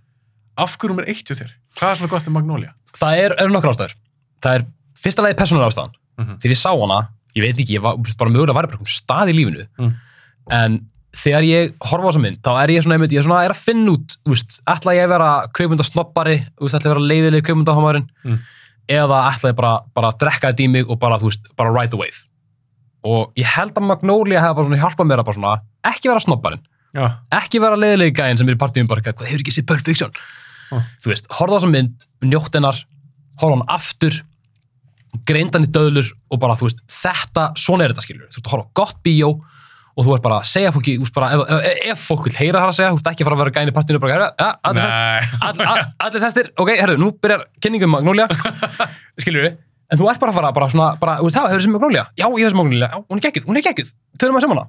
Af 0.57 0.75
hverju 0.77 0.89
nummer 0.91 1.07
eitt 1.07 1.23
hjá 1.23 1.35
þér? 1.39 1.51
Hvað 1.77 1.91
er 1.91 1.95
svona 2.01 2.09
gott 2.09 2.27
um 2.27 2.33
Magnolia? 2.33 2.73
það 2.97 3.17
er, 3.21 3.33
eru 3.37 3.53
nokkur 3.53 3.69
ástæður 3.75 3.93
það 4.41 4.55
er 4.57 4.63
fyrsta 4.97 5.21
lagi 5.21 5.35
persónulega 5.37 5.69
ástæðan 5.69 5.91
Mhm. 6.17 6.37
þegar 6.41 6.53
ég 6.55 6.57
sá 6.57 6.71
hana, 6.73 7.09
ég 7.35 7.41
veit 7.45 7.57
ekki, 7.61 7.75
ég 7.77 7.81
var 7.81 7.95
bara 8.17 8.31
mögulega 8.31 8.53
var 8.55 8.63
ég 8.65 8.69
bara 8.71 8.77
einhvern 8.77 8.97
stað 9.01 9.29
í 9.29 9.35
lífinu 9.37 9.67
Mm. 9.77 9.93
en 10.49 10.87
þegar 11.13 11.43
ég 11.45 11.73
horfa 11.79 12.03
á 12.03 12.09
þessa 12.09 12.21
mynd 12.21 12.41
þá 12.41 12.63
er 12.63 12.67
ég 12.73 12.81
svona, 12.83 12.93
einmitt, 12.97 13.11
ég 13.11 13.19
er 13.19 13.23
svona 13.27 13.45
er 13.45 13.51
að 13.53 13.61
finna 13.61 13.91
út 13.91 14.17
ætla 14.65 14.95
ég 14.97 15.05
að 15.05 15.09
vera 15.13 15.47
eða 18.89 19.19
ætla 19.31 19.51
ég 19.51 19.57
bara, 19.59 19.73
bara 19.95 20.11
að 20.13 20.19
drekka 20.23 20.51
þetta 20.51 20.63
í 20.63 20.71
mig 20.71 20.89
og 20.89 20.99
bara, 21.01 21.19
þú 21.19 21.29
veist, 21.31 21.49
bara 21.59 21.73
ride 21.75 21.91
the 21.93 21.99
wave 21.99 22.23
og 23.07 23.31
ég 23.39 23.47
held 23.57 23.75
að 23.77 23.87
Magnolia 23.87 24.41
hefði 24.43 24.57
bara 24.57 24.67
svona 24.69 24.81
hjálpað 24.81 25.07
mér 25.11 25.21
að 25.21 25.27
bara 25.29 25.37
svona 25.37 25.55
ekki 25.91 26.09
vera 26.11 26.23
snobbarinn, 26.23 26.63
Já. 26.97 27.05
ekki 27.37 27.61
vera 27.63 27.77
leiðilegi 27.79 28.15
gæinn 28.17 28.39
sem 28.39 28.49
er 28.49 28.57
í 28.57 28.59
partíum 28.59 28.87
bara, 28.89 29.01
hvað 29.05 29.29
hefur 29.31 29.45
ekki 29.45 29.85
Fiction 29.85 30.11
Mm. 30.67 30.83
þú 30.99 31.11
veist, 31.13 31.27
horfa 31.31 31.61
þessa 31.61 31.69
mynd 31.71 32.05
njótt 32.27 32.55
hennar, 32.57 32.79
horfa 33.39 33.55
hann 33.55 33.69
aftur 33.71 34.17
greindan 35.27 35.63
í 35.63 35.69
döðlur 35.71 36.09
og 36.27 36.41
bara, 36.41 36.57
þú 36.59 36.67
veist, 36.67 36.81
þetta, 36.91 37.45
svona 37.55 37.85
er 37.85 37.93
þetta 37.93 38.03
skilur 38.03 38.27
þú 38.27 38.41
veist, 38.41 38.49
horfa 38.51 38.67
gott 38.75 38.97
bíó 39.05 39.29
og 39.97 40.05
þú 40.05 40.13
ert 40.15 40.23
bara 40.27 40.35
að 40.43 40.49
segja 40.51 40.71
fólki, 40.75 40.93
bara, 41.15 41.29
ef, 41.33 41.69
ef, 41.91 42.01
fólk 42.05 42.27
vil 42.27 42.35
heyra 42.37 42.59
það 42.61 42.69
að 42.71 42.75
segja, 42.77 42.89
þú 42.93 42.97
veist, 42.99 43.07
ekki 43.11 43.25
fara 43.27 43.37
að 43.37 43.41
vera 43.43 43.53
gæn 43.55 43.71
í 43.71 43.73
partinu 43.73 43.97
og 43.97 44.03
bara, 44.03 44.13
herra, 44.13 44.27
ja, 44.37 44.49
allir 44.69 44.89
all, 45.47 45.63
all, 45.73 45.85
allir 46.07 46.21
sestir, 46.21 46.51
ok, 46.61 46.69
herru, 46.77 46.97
nú 47.01 47.09
byrjar 47.17 47.47
kynningum 47.65 47.89
Magnolia, 47.95 48.27
skilur 49.23 49.47
við 49.47 49.55
en 49.89 50.01
þú 50.01 50.09
ert 50.11 50.19
bara 50.21 50.33
að 50.33 50.37
fara, 50.41 50.51
bara 50.53 50.67
svona, 50.69 50.89
bara, 51.01 51.17
þú 51.21 51.29
veist, 51.29 51.39
það, 51.39 51.49
hefur 51.55 51.65
sem 51.65 51.73
Magnolia, 51.77 52.05
já, 52.19 52.25
ég 52.27 52.43
hefur 52.45 52.53
sem 52.53 52.61
Magnolia, 52.61 52.89
já, 52.93 53.01
hún 53.09 53.17
er 53.21 53.25
geggjuð, 53.25 53.47
hún 53.49 53.57
er 53.61 53.65
geggjuð. 53.69 53.91
Tölum 54.21 54.37
að 54.37 54.45
sem 54.45 54.53
hana, 54.53 54.65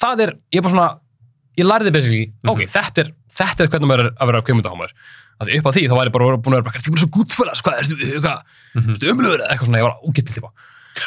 það 0.00 0.22
er, 0.26 0.32
ég 0.50 0.60
er 0.62 0.66
bara 0.66 0.74
svona 0.74 0.90
ég 1.60 1.66
lærði 1.68 1.92
basically, 1.92 2.22
ok, 2.48 2.62
þetta 2.72 3.02
er 3.04 3.10
þetta 3.36 3.64
er 3.66 3.70
hvernig 3.74 3.90
maður 3.90 4.04
er 4.06 4.10
að 4.16 4.30
vera 4.30 4.40
kveimundahómaður 4.46 4.94
að 5.40 5.48
því 5.50 5.58
upp 5.60 5.68
á 5.68 5.72
því, 5.76 5.82
þá 5.90 5.94
væri 5.98 6.10
ég 6.10 6.14
bara 6.16 6.28
búin 6.40 6.54
að 6.54 6.56
vera 6.56 6.66
bara, 6.66 6.74
þetta 6.78 6.88
er 6.90 6.94
bara 6.94 7.02
svo 7.04 7.10
gútfölas, 7.16 7.62
hvað, 7.64 7.78
ertu, 7.82 8.20
hvað, 8.24 8.42
Mhm. 8.70 8.96
umlöður 9.12 9.40
eða 9.44 9.50
eitthvað 9.54 9.68
svona, 9.68 9.80
ég 9.80 9.86
var 9.88 9.96
ógitt 10.06 10.26
til 10.30 10.36
típa 10.38 10.50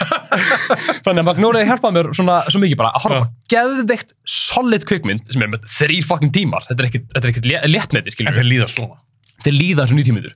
Þannig 1.06 1.22
að 1.22 1.28
Magnolia 1.28 1.66
hjálpaði 1.68 1.98
mér 1.98 2.10
svona 2.18 2.38
svo 2.50 2.62
mikið 2.64 2.80
bara 2.80 2.92
að 2.98 3.06
horfa 3.06 3.26
geðveikt 3.54 4.14
solid 4.26 4.86
kvikmynd 4.90 5.34
sem 5.34 5.44
er 5.46 5.52
með 5.54 5.68
þrýr 5.76 6.08
fucking 6.10 6.34
tímar. 6.36 6.66
Þetta 6.70 6.86
er 6.86 6.90
er 7.20 7.30
ekkit 7.32 7.50
lé- 7.50 7.62
léttmeti, 7.70 8.16
En 8.26 8.34
þeir 8.38 8.50
líða 8.50 8.70
svona. 8.72 8.98
Þeir 9.44 9.58
líða 9.60 9.86
eins 9.86 9.94
og 9.94 10.00
90 10.00 10.16
mínútur. 10.18 10.36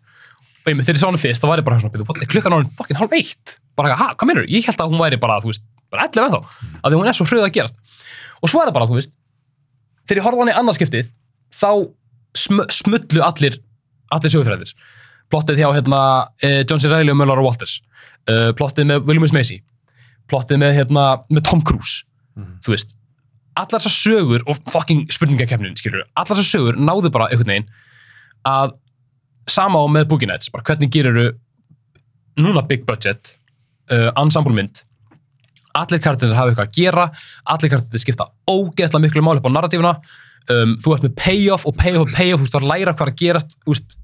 Og 0.68 0.72
ég 0.74 0.78
með 0.78 0.90
þegar 0.90 0.98
ég 0.98 1.04
sá 1.04 1.08
hana 1.08 1.22
fyrst, 1.22 1.42
þá 1.44 1.48
var 1.48 1.62
ég 1.62 1.68
bara 1.68 1.80
svona, 1.80 1.94
"Bíddu, 1.94 2.06
what, 2.08 2.22
er 2.22 2.28
klukkan 2.28 2.54
á 2.54 2.58
hann 2.60 2.72
fucking 2.78 2.98
hálf 3.00 3.14
eitt. 3.16 3.58
Bara, 3.78 3.96
ha, 3.96 4.14
hvað 4.16 4.28
meinur? 4.28 4.46
Ég 4.52 4.66
held 4.68 4.82
að 4.84 4.92
hún 4.92 5.00
væri 5.00 5.20
bara, 5.22 5.40
þú 5.40 5.52
veist, 5.54 5.64
bara 5.90 6.08
11 6.10 6.28
ennþá. 6.28 6.42
Af 6.84 6.92
því 6.92 6.98
hún 7.00 7.08
er 7.08 7.14
svo 7.16 7.26
hröð 7.30 7.46
að 7.48 7.54
gerast. 7.56 7.76
Og 8.44 8.50
svo 8.50 8.62
er 8.62 8.68
það 8.68 8.74
bara, 8.74 8.88
þú 8.90 8.98
veist, 9.00 9.14
þegar 10.08 10.20
ég 10.20 10.26
horfði 10.28 10.38
á 10.38 10.44
hann 10.44 10.52
í 10.54 10.58
annarskiptið, 10.60 11.10
þá 11.54 11.72
sm 12.36 12.60
smullu 12.70 13.22
allir, 13.24 13.58
allir. 14.12 14.74
Plottið 15.32 15.60
hjá, 15.60 15.70
hérna, 15.76 16.02
eh, 16.42 16.64
John 16.64 16.80
C. 16.80 16.88
Reilly 16.88 17.12
og 17.12 17.18
Möller 17.20 17.42
Walters. 17.44 17.82
Uh, 18.28 18.52
plottið 18.60 18.90
með 18.92 19.08
William. 19.08 19.28
Macy. 19.34 19.62
Plottið 20.28 20.60
með, 20.60 20.74
hérna, 20.82 21.04
með 21.32 21.46
Tom 21.48 21.62
Cruise. 21.64 22.04
Mhm. 22.36 22.58
Þú 22.66 22.74
veist, 22.74 22.94
allar 23.58 23.82
þessar 23.82 23.96
sögur 23.96 24.44
og 24.48 24.60
fucking 24.74 25.08
spurningakefnin, 25.14 25.78
skilur 25.80 26.04
allar 26.16 26.38
þessar 26.38 26.52
sögur 26.52 26.78
náðu 26.78 27.12
bara 27.14 27.30
einhvern 27.32 27.54
veginn 27.54 27.70
að 28.48 28.76
sama 29.50 29.82
á 29.82 29.86
með 29.90 30.10
Boogie 30.12 30.30
Nights, 30.30 30.52
bara 30.54 30.66
hvernig 30.68 30.92
gerir 30.94 31.34
núna 32.38 32.62
big 32.68 32.86
budget 32.86 33.34
uh, 33.92 34.12
ensemble 34.20 34.54
mynd 34.54 34.84
allir 35.78 36.02
karakterir 36.02 36.38
hafa 36.38 36.52
eitthvað 36.52 36.70
að 36.70 36.78
gera 36.78 37.06
allir 37.54 37.72
karakterir 37.74 38.04
skipta 38.04 38.30
ógeðslega 38.50 39.04
miklu 39.04 39.24
máli 39.26 39.42
upp 39.42 39.50
á 39.50 39.56
narratífuna 39.56 39.94
um, 40.54 40.76
þú 40.82 40.96
ert 40.96 41.08
með 41.08 41.16
payoff 41.20 41.68
og 41.70 41.78
payoff 41.78 42.06
og 42.06 42.14
payoff 42.18 42.44
þú 42.44 42.50
ert 42.50 42.60
að 42.62 42.70
læra 42.72 42.96
hvað 42.98 43.12
að 43.14 43.20
gerast 43.24 43.56
þú 43.58 43.74
veist, 43.74 43.98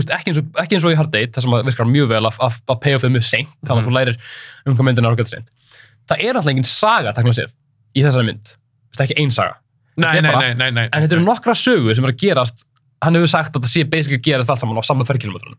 veist, 0.00 0.10
ekki, 0.16 0.30
eins 0.32 0.40
og, 0.42 0.46
ekki 0.62 0.76
eins 0.78 0.84
og 0.86 0.92
í 0.94 0.96
Hard 0.98 1.10
Date 1.14 1.32
það 1.36 1.46
sem 1.46 1.56
að 1.58 1.64
virkar 1.70 1.88
mjög 1.90 2.08
vel 2.12 2.22
að, 2.28 2.38
að, 2.46 2.58
að 2.72 2.80
payoff 2.86 3.04
er 3.08 3.12
mjög 3.16 3.24
seint 3.28 3.52
þannig 3.66 3.82
að 3.82 3.88
þú 3.88 3.94
lærir 3.96 4.18
um 4.66 4.76
hvað 4.76 4.88
myndin 4.90 5.06
er 5.08 5.16
ágætt 5.16 5.32
seint 5.34 5.48
það 6.06 6.24
er 6.26 6.38
alltaf 6.40 6.52
engin 6.54 6.68
saga 6.70 7.12
takk 7.16 7.30
sér 7.34 7.50
í 7.96 8.02
þessari 8.04 8.26
mynd. 8.28 8.50
Þú 8.52 8.92
veist, 8.92 9.00
ekki 9.06 9.14
ein 9.22 9.30
saga. 9.32 9.54
Nei, 9.96 10.04
Þetta 10.04 10.16
er 10.18 10.22
nei, 10.22 10.32
bara- 10.32 10.46
nei, 10.46 10.54
nei, 10.60 10.70
nei. 10.76 10.88
en 10.92 11.02
þetta 11.06 11.16
eru 11.16 11.24
nokkra 11.24 11.54
sögur 11.56 11.94
sem 11.96 12.04
eru 12.04 12.12
að 12.12 12.18
gerast. 12.20 12.66
Hann 13.02 13.16
hefur 13.16 13.30
sagt 13.32 13.56
að 13.56 13.64
það 13.64 13.72
sé 13.72 13.84
basically 13.88 14.18
gerast 14.24 14.50
allt 14.52 14.60
saman 14.60 14.76
á 14.76 14.84
saman 14.84 15.08
ferkilometrunum 15.08 15.56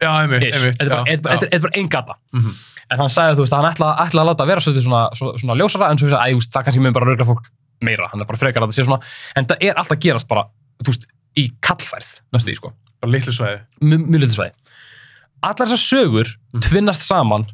Já, 0.00 0.08
einmitt, 0.22 0.46
einmitt. 0.48 0.78
þetta 0.80 0.84
er 0.86 0.88
bara- 0.88 1.04
já, 1.04 1.12
þetta 1.12 1.18
er 1.18 1.22
bara- 1.22 1.34
já. 1.34 1.40
þetta 1.44 1.56
er 1.56 1.60
bara 1.66 1.76
ein 1.80 1.88
gata. 1.92 2.14
Mhm. 2.32 2.54
en 2.90 2.98
hann 2.98 3.08
sagði 3.12 3.36
þú 3.38 3.44
veist 3.44 3.52
að 3.54 3.60
hann 3.62 3.70
ætla, 3.74 3.88
ætla 4.02 4.22
að 4.24 4.28
láta 4.30 4.46
vera 4.48 4.60
svolítið 4.64 4.82
svona, 4.88 5.02
svona, 5.14 5.38
svona 5.38 5.54
ljósara 5.60 5.90
en 5.92 5.98
svo 6.00 6.08
að 6.08 6.34
veist, 6.34 6.50
það 6.52 6.64
kannski 6.64 6.80
mun 6.82 6.92
bara 6.96 7.06
rögla 7.06 7.26
fólk 7.28 7.50
meira. 7.84 8.08
Hann 8.10 8.20
er 8.20 8.24
bara 8.26 8.38
frekar 8.40 8.62
að 8.64 8.72
það 8.72 8.78
sé 8.80 8.84
svona 8.88 9.00
en 9.36 9.46
það 9.46 9.56
er 9.68 9.74
alltaf 9.76 9.94
að 9.96 10.00
gerast 10.08 10.28
bara 10.28 10.44
þú 10.82 10.88
veist, 10.90 11.06
í 11.38 11.44
kallfærð 11.60 12.10
næstu 12.34 12.50
því 12.50 12.56
sko 12.56 12.72
Bara 13.00 13.12
litlu 13.14 13.32
sveiði. 13.32 13.60
mjög 13.80 14.20
lítið 14.22 14.36
svæði 14.36 14.52
allar 15.42 15.70
þessar 15.70 15.84
sögur 15.88 16.28
Mhm. 16.52 16.60
tvinnast 16.66 17.06
saman 17.08 17.46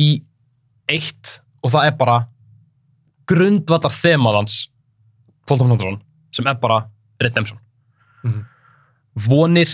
í 0.00 0.22
eitt 0.88 1.40
og 1.62 1.70
það 1.70 1.86
er 1.86 1.96
bara 1.96 2.16
grundvallar 3.30 3.92
þemaðans 3.94 4.68
Paul 5.46 5.58
Thomas 5.58 5.72
Anderson 5.78 6.00
sem 6.32 6.46
er 6.46 6.54
bara 6.54 6.80
Redemption 7.22 7.58
Mhm. 8.24 8.44
vonir 9.16 9.70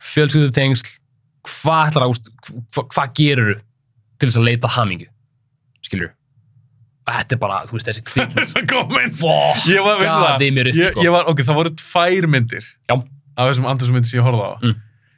fjölskyldu 0.00 0.52
tengsl 0.54 0.98
hvað 1.46 1.90
ætlar 1.90 2.06
að 2.06 2.10
úst, 2.14 2.30
hva, 2.72 2.84
hvað 2.88 3.14
gerur 3.14 3.60
til 4.18 4.28
þess 4.28 4.38
að 4.38 4.44
leita 4.48 4.68
hamingu 4.68 5.06
skilur 5.82 6.12
þetta 7.06 7.32
er 7.36 7.38
bara, 7.38 7.60
þú 7.66 7.72
veist, 7.76 7.86
þessi 7.86 8.02
kvikmynd 8.02 8.48
Svo 8.50 8.62
komin. 8.66 9.10
Fuck, 9.14 9.66
Ég 9.70 9.78
var, 9.84 9.98
veistu 10.00 10.16
það, 10.16 10.32
gaði 10.40 10.48
mér 10.56 10.68
upp, 10.72 10.74
ég, 10.74 10.88
sko. 10.90 11.02
ég 11.06 11.12
var, 11.14 11.28
ok, 11.30 11.38
það 11.46 11.54
voru 11.54 11.70
tvær 11.78 12.26
myndir. 12.32 12.64
Já. 12.90 12.96
Af 13.36 13.50
þessum 13.50 13.68
Andersson 13.70 13.96
myndir 13.96 14.10
sem 14.10 14.20
ég 14.20 14.26
horfði 14.26 14.46
á. 14.48 14.52
Mm. 14.62 14.76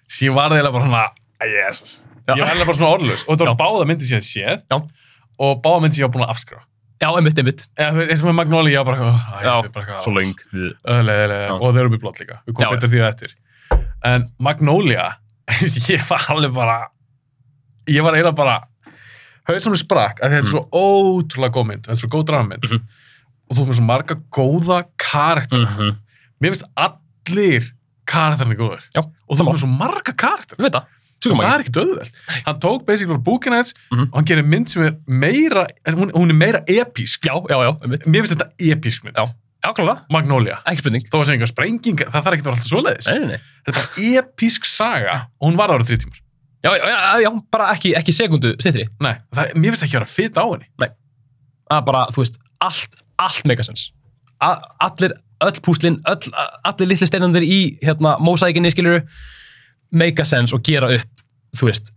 Síðan 0.09 0.39
var 0.39 0.55
það 0.55 0.71
bara 0.75 0.87
svona, 0.87 1.03
að. 1.39 1.99
Já. 2.29 2.35
Ég 2.37 2.45
var 2.45 2.65
bara 2.67 2.77
svona 2.77 2.95
orðlös. 2.97 3.23
Og 3.25 3.37
þetta 3.37 3.53
var 3.53 3.61
báða 3.61 3.87
myndir 3.89 4.09
sem 4.09 4.19
ég 4.19 4.27
séð. 4.27 4.65
Já. 4.69 4.79
Og 5.39 5.63
báða 5.65 5.85
myndir 5.85 5.97
sem 5.97 6.05
ég 6.05 6.11
var 6.11 6.17
búin 6.17 6.27
að 6.27 6.35
afskrifa. 6.35 6.65
já, 6.99 7.09
einmitt, 7.15 7.39
einmitt 7.39 7.67
eins 7.79 8.23
og 8.23 8.29
með 8.29 8.37
Magnolia, 8.41 8.73
ég 8.75 8.83
var 8.83 8.89
bara, 8.89 9.11
oh, 9.13 9.27
Já, 9.39 9.53
bara 9.71 9.85
eitthvað. 9.85 10.01
svo 10.03 10.13
Öðlega, 10.95 11.37
Já. 11.47 11.53
og 11.55 11.75
þeir 11.75 11.83
eru 11.85 11.93
með 11.93 12.01
blótt 12.03 12.23
líka. 12.23 12.39
Við 12.47 12.57
komum 12.59 12.75
betur 12.75 12.91
því 12.91 13.03
að 13.03 13.09
eftir. 13.13 13.35
En 14.09 14.27
Magnolia, 14.43 15.05
ég 15.95 16.03
var 16.09 16.27
alveg 16.35 16.57
bara, 16.57 16.79
ég 17.87 18.03
var 18.03 18.19
eiginlega 18.19 18.35
bara, 18.41 18.57
hausunum 19.49 19.79
sprakk, 19.79 20.23
að 20.23 20.35
þetta 20.35 20.43
er 20.43 20.51
svo 20.51 20.65
ótrúlega 20.75 21.55
góð 21.55 21.69
mynd, 21.71 21.87
þetta 21.87 21.97
er 21.97 22.03
svo 22.03 22.11
góð 22.17 22.27
dramamynd. 22.33 22.67
Mhm. 22.67 22.83
Og 23.49 23.57
þú 23.57 23.63
erum 23.63 23.71
með 23.71 23.79
svo 23.79 23.87
marga 23.89 24.19
góða 24.35 24.79
karakter. 25.01 25.65
-hmm. 25.65 25.95
Mér 26.43 26.53
finnst 26.53 26.67
allir 26.77 27.73
karakterinu 28.09 28.57
góður. 28.59 28.85
Já, 28.97 29.03
Og 29.29 29.37
þú 29.37 29.45
með 29.53 29.61
svo 29.65 29.69
marga 29.79 30.15
karakter. 30.17 30.57
Það, 30.59 30.87
Og 31.35 31.41
það 31.43 31.55
er 31.59 31.63
ekki 31.65 31.73
döðveld. 31.75 32.13
Hann 32.47 32.59
tók 32.63 32.85
basically 32.87 33.11
bara 33.15 33.25
Booking 33.27 33.53
Nights 33.55 33.75
Mhm. 33.93 34.05
og 34.13 34.15
hann 34.21 34.25
gerir 34.31 34.45
mynd 34.47 34.69
sem 34.71 34.83
er 34.87 34.93
meira, 35.09 35.67
hún, 35.89 36.13
hún 36.15 36.31
er 36.31 36.39
meira 36.39 36.61
episk. 36.69 37.25
Já, 37.27 37.35
já, 37.51 37.57
já. 37.67 37.73
Mér 38.07 38.23
finnst 38.23 38.37
þetta 38.37 38.51
episk 38.71 39.05
mynd. 39.05 39.17
Magnolia. 40.15 40.61
Ekki 40.71 40.79
spurning. 40.85 41.03
Þó 41.11 41.19
að 41.19 41.25
segja 41.27 41.35
einhver 41.41 41.51
sprenging, 41.51 41.99
það 41.99 42.23
þarf 42.23 42.37
ekki 42.37 42.45
að 42.45 42.47
vera 42.47 42.55
alltaf 42.55 42.71
nei, 43.19 43.29
nei. 43.33 43.41
Þetta 43.67 43.83
er 43.99 44.23
episk 44.23 44.65
saga 44.65 45.17
og 45.41 45.51
hún 45.51 45.57
var 45.59 45.69
ára 45.75 45.83
þrjú 45.83 45.99
tímar. 46.05 46.21
Já, 46.63 46.71
já, 46.79 47.21
já, 47.23 47.31
bara 47.51 47.67
ekki, 47.75 47.93
ekki. 47.99 48.89
Nei, 49.01 49.17
það, 49.35 49.53
mér 49.59 49.75
finnst 49.75 49.83
ekki 49.89 49.99
að 49.99 50.01
vera 50.01 50.15
fyrt 50.15 50.39
á 50.39 50.45
henni. 50.47 50.69
Það 51.69 51.77
er 51.79 51.85
bara, 51.91 52.07
þú 52.15 52.23
veist, 52.23 52.39
allt, 52.63 52.95
allt 53.19 53.43
megasens. 53.45 53.91
Allir, 54.41 55.13
öll 55.45 55.61
púslin, 55.63 56.01
öll, 56.09 56.33
allir 56.67 56.89
litli 56.91 57.07
steinandir 57.07 57.45
í, 57.47 57.59
hérna, 57.85 58.17
mósækinni, 58.23 58.71
skilur 58.75 59.03
megasens 59.95 60.53
og 60.57 60.63
gera 60.67 60.91
upp, 60.99 61.23
þú 61.57 61.69
veist, 61.71 61.93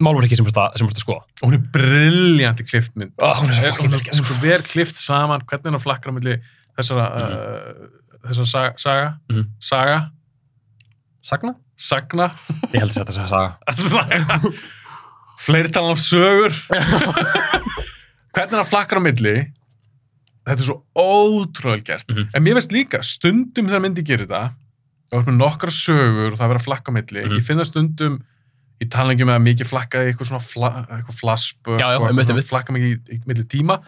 málverki 0.00 0.36
sem 0.36 0.44
þú 0.46 0.50
ert 0.54 0.80
að 0.80 0.96
skoða. 1.00 1.22
Og 1.42 1.50
hún 1.50 1.58
er 1.58 1.64
brilljant 1.74 2.60
í 2.60 2.66
klift 2.68 2.94
mynd. 2.96 3.12
Ó, 3.20 3.30
hún 3.40 3.50
er 3.52 3.58
svo 3.60 3.70
hún, 3.78 3.94
er- 3.94 4.00
hún 4.00 4.08
er 4.14 4.24
svo 4.24 4.36
vel 4.42 4.62
klift 4.66 4.96
saman, 4.96 5.40
hvernig 5.46 5.70
hann 5.76 5.80
flakkar 5.84 6.12
milli 6.16 6.38
þessara, 6.78 7.06
uh, 7.20 7.88
þessara 8.28 8.46
saga, 8.46 8.74
saga, 8.78 9.14
Mhm. 9.30 9.46
saga, 9.60 9.98
Sagna? 11.22 11.54
sagna, 11.76 12.30
Ég 12.72 12.80
held 12.80 12.90
að 12.92 13.04
þetta 13.04 13.12
sé 13.12 13.20
að 13.20 13.28
saga. 13.28 14.52
fleirtalan 15.44 15.92
af 15.92 16.00
sögur. 16.00 16.52
hvernig 18.34 18.56
hann 18.56 18.68
flakkar 18.68 19.00
á 19.00 19.02
milli, 19.04 19.34
þetta 20.46 20.60
er 20.60 20.66
svo 20.66 20.82
ótrúlega 20.96 21.84
gert. 21.84 22.08
Mhm. 22.10 22.28
En 22.34 22.42
mér 22.44 22.54
veist 22.58 22.72
líka, 22.72 23.02
stundum 23.04 23.66
þegar 23.68 23.80
myndi 23.84 24.02
gerir 24.06 24.26
þetta, 24.26 24.52
og 25.12 25.26
nokkra 25.26 25.70
sögur 25.70 26.32
og 26.32 26.38
það 26.38 26.44
er 26.46 26.54
verið 26.54 26.60
að 26.62 26.68
flakka 26.68 26.90
á 26.90 26.96
milli, 26.96 27.24
Mhm. 27.26 27.36
ég 27.38 27.42
finn 27.44 27.58
það 27.58 27.66
stundum 27.66 28.22
í 28.80 28.86
talangjum 28.88 29.28
með 29.28 29.36
að 29.36 29.46
mikið 29.48 29.68
flakkaði 29.68 30.06
eitthvað 30.14 30.28
svona 30.30 30.42
fla, 30.42 30.86
eitthvað 30.88 31.18
flaspö 31.20 31.78
Já, 31.78 31.86
já, 31.92 31.98
eitthvað 32.00 32.24
svona 32.26 32.42
flakka 32.48 32.72
mikið 32.72 32.88
í, 32.88 33.18
í 33.18 33.20
milli 33.26 33.44
tíma 33.44 33.80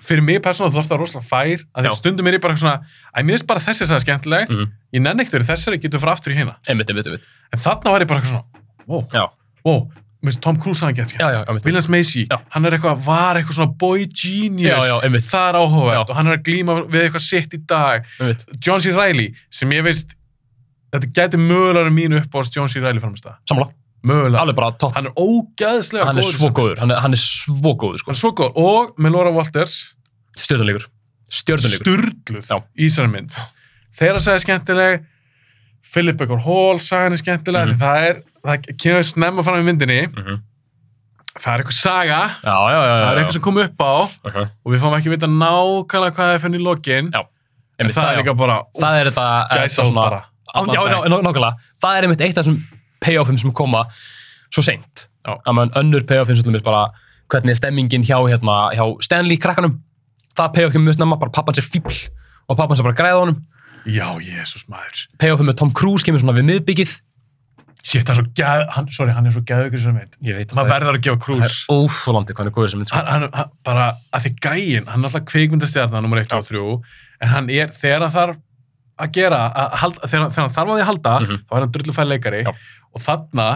fyrir 0.00 0.22
mig 0.22 0.38
persónulega 0.40 0.72
þú 0.76 0.78
ert 0.78 0.88
það 0.92 1.00
rosalega 1.02 1.28
fær 1.28 1.64
að 1.74 1.82
því 1.88 1.96
stundum 1.98 2.26
er 2.28 2.32
ég 2.38 2.40
bara 2.40 2.54
svona 2.54 2.76
að 3.12 3.24
mér 3.26 3.34
finnst 3.34 3.46
bara 3.50 3.60
þessi 3.60 3.82
að 3.82 3.88
það 3.90 3.96
er 3.98 4.04
skemmtileg 4.06 4.48
Mhm. 4.48 4.72
ég 4.94 5.02
nenni 5.02 5.24
ekkert 5.24 5.48
þessari 5.50 5.80
getur 5.82 5.98
fara 6.00 6.12
aftur 6.14 6.32
í 6.32 6.36
einmitt. 6.38 7.26
en 7.52 7.58
þarna 7.58 7.90
var 7.90 8.00
ég 8.00 8.06
bara 8.08 8.20
svona 8.22 8.44
wow, 8.86 9.06
wow, 9.64 9.90
Tom 10.42 10.56
Cruise 10.58 10.82
hann 10.84 10.94
gett 10.98 11.12
einmitt. 11.20 11.64
Williams 11.64 11.88
Macy, 11.88 12.24
Já. 12.26 12.40
hann 12.50 12.64
er 12.66 12.74
eitthvað 12.74 13.02
var 13.06 13.38
eitthvað 13.38 13.54
svona 13.60 13.76
boy 13.78 14.06
genius 14.10 14.72
Já, 14.82 14.98
já, 15.02 15.20
það 15.30 15.48
er 15.52 15.58
áhugavert 15.60 16.10
og 16.10 16.16
hann 16.18 16.26
er 16.32 16.38
að 16.38 16.42
glíma 16.48 16.74
við 16.90 17.04
eitthvað 17.06 17.22
sitt 17.22 17.54
í 17.54 17.60
dag 17.70 18.06
Einmitt. 18.18 18.42
John 18.58 18.80
C. 18.82 18.90
Reilly 18.96 19.28
sem 19.50 19.70
ég 19.76 19.84
veist 19.86 20.16
þetta 20.90 21.12
gæti 21.14 21.38
mögulega 21.38 21.92
mínu 21.94 22.18
upp 22.24 22.34
á 22.34 22.40
John 22.50 22.68
C. 22.68 22.80
Reilly 22.82 22.98
framist 23.00 23.24
það 23.28 23.36
Samla. 23.48 23.68
mögulega, 24.02 24.90
hann 24.96 25.06
er 25.06 25.14
ógæðslega 25.14 26.04
Hann 26.10 26.18
er 26.18 26.26
góður 26.26 26.38
svo 26.38 26.50
góður. 26.50 26.78
Hann 26.82 26.90
er, 26.90 27.00
hann 27.04 27.12
er 27.14 27.22
svo 27.22 27.74
góður, 27.78 27.98
sko. 28.02 28.10
hann 28.10 28.16
er 28.18 28.22
svo 28.24 28.32
góð 28.42 28.58
og 28.64 28.98
með 28.98 29.14
Laura 29.14 29.30
Walters. 29.34 29.94
Stjörnuleikur. 30.38 30.88
sturdluð 31.28 32.46
Já. 32.48 32.58
í 32.78 32.88
þessari 32.88 33.10
mynd 33.12 33.34
þeirra 33.98 34.20
sagði 34.22 34.44
skemmtileg 34.46 35.02
Philip 35.92 36.16
Baker 36.20 36.38
Hall 36.44 36.78
sagði 36.84 37.04
henni 37.08 37.18
skemmtileg 37.22 37.66
Mhm. 37.68 37.72
því 37.72 37.78
það 37.80 38.08
er, 38.08 38.22
það 38.44 38.76
kemur 38.82 39.04
snemma 39.08 39.44
fram 39.44 39.60
í 39.62 39.66
myndinni 39.68 40.00
Mhm. 40.12 40.38
það 41.38 41.52
er 41.54 41.62
eitthvað 41.62 41.78
saga 41.78 42.20
Já, 42.44 42.56
já, 42.72 42.78
já. 42.78 42.82
já, 42.82 43.04
það 43.04 43.12
er 43.12 43.18
eitthvað 43.22 43.32
sem 43.38 43.42
kom 43.42 43.58
upp 43.58 43.78
á 43.78 43.94
Okay. 44.28 44.44
og 44.64 44.72
við 44.72 44.80
fáum 44.82 44.96
ekki 44.98 45.10
vita 45.14 45.26
nákvæmlega 45.26 46.14
hvað 46.14 46.26
það 46.28 46.34
er 46.34 46.38
fyrir 46.44 46.58
í 46.60 46.64
lokin 46.68 47.10
en 47.14 47.88
það 47.94 48.12
er 48.12 48.16
líka 48.22 48.34
bara 48.36 48.62
Það 48.80 49.00
er 49.00 49.10
þetta... 49.10 49.26
nákvæmlega. 50.68 51.54
Það 51.82 51.96
er 51.98 52.02
einmitt 52.06 52.20
eitt 52.24 52.38
af 52.38 52.44
þessum 52.44 52.58
payoffum 53.04 53.38
sem 53.38 53.52
koma 53.52 53.84
svo 54.50 54.62
seint. 54.64 55.08
Að 55.28 55.54
mann 55.54 55.70
önnur 55.78 56.04
payoffum 56.08 56.34
sem 56.36 56.42
til 56.44 56.52
dæmis 56.52 56.64
bara 56.64 56.88
hvernig 57.30 57.50
er 57.52 57.58
stemmingin 57.60 58.04
hjá, 58.06 58.16
hérna, 58.28 58.72
hjá 58.74 58.84
Stanley 59.04 59.36
krakkanum. 59.36 59.78
Það 60.36 60.54
payoff 60.54 60.72
kemur 60.72 60.88
mjög 60.88 60.96
snemma, 60.98 61.18
bara 61.20 61.30
pappans 61.34 61.58
er 61.58 61.66
fíbl 61.68 62.08
og 62.48 62.56
pappans 62.56 62.80
er 62.80 62.84
bara 62.86 62.94
að 62.94 63.00
græða 63.02 63.18
á 63.18 63.22
honum. 63.24 63.38
Já, 63.86 64.06
jésús 64.22 64.64
maður 64.68 65.04
Payoffum 65.18 65.46
með 65.50 65.56
Tom 65.60 65.70
Cruise 65.72 66.04
kemur 66.06 66.20
svona 66.20 66.34
við 66.38 66.48
miðbyggið. 66.50 66.96
Shit, 67.88 68.02
það 68.04 68.10
er 68.10 68.18
svo 68.18 68.24
gæð, 68.36 68.62
hann, 68.74 68.88
sorry, 68.92 69.12
hann 69.14 69.26
er 69.26 69.32
svo 69.32 69.40
gæðugur 69.46 69.78
í 69.78 69.78
þessari 69.78 69.94
mynd 69.94 70.16
Ég 70.26 70.34
veit 70.36 70.52
maður 70.58 70.72
verður 70.74 70.96
að 70.98 71.04
gefa 71.06 71.16
Það 71.16 71.22
krús 71.24 71.44
er 71.46 71.76
óþólandi 71.76 72.34
hvað 72.34 72.42
hann 72.42 72.50
er 72.50 72.54
góður 72.56 72.70
sem 72.72 72.80
mynd. 72.82 72.88
sko. 72.90 72.96
hann, 72.98 73.06
hann, 73.22 73.30
hann, 73.38 73.50
bara 73.64 73.84
að 74.12 74.24
því 74.26 74.32
gæin, 74.44 74.88
hann 74.90 75.00
er 75.04 75.08
alltaf 75.08 75.24
kvikmyndastjarnar 75.30 76.02
nummer 76.04 76.18
1 76.20 76.34
og 76.36 76.44
3, 76.48 76.64
en 77.22 77.28
hann 77.32 77.50
er 77.54 77.68
þegar 77.78 78.02
hann 78.04 78.14
þarf 78.18 78.36
að 78.98 79.12
gera 79.14 79.38
að 79.54 79.76
halda, 79.84 80.10
þegar, 80.10 80.30
þegar 80.34 80.44
hann 80.48 80.56
þarf 80.58 80.68
á 80.68 80.74
því 80.74 80.82
að 80.82 80.90
halda, 80.90 81.14
Mhm. 81.22 81.38
þá 81.48 81.52
er 81.54 81.60
hann 81.62 81.72
drullufæð 81.78 82.08
leikari 82.12 82.42
Já. 82.44 82.52
og 82.92 83.00
þarna 83.06 83.48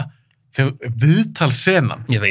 viðtalsenan 1.03 2.03
eða 2.09 2.27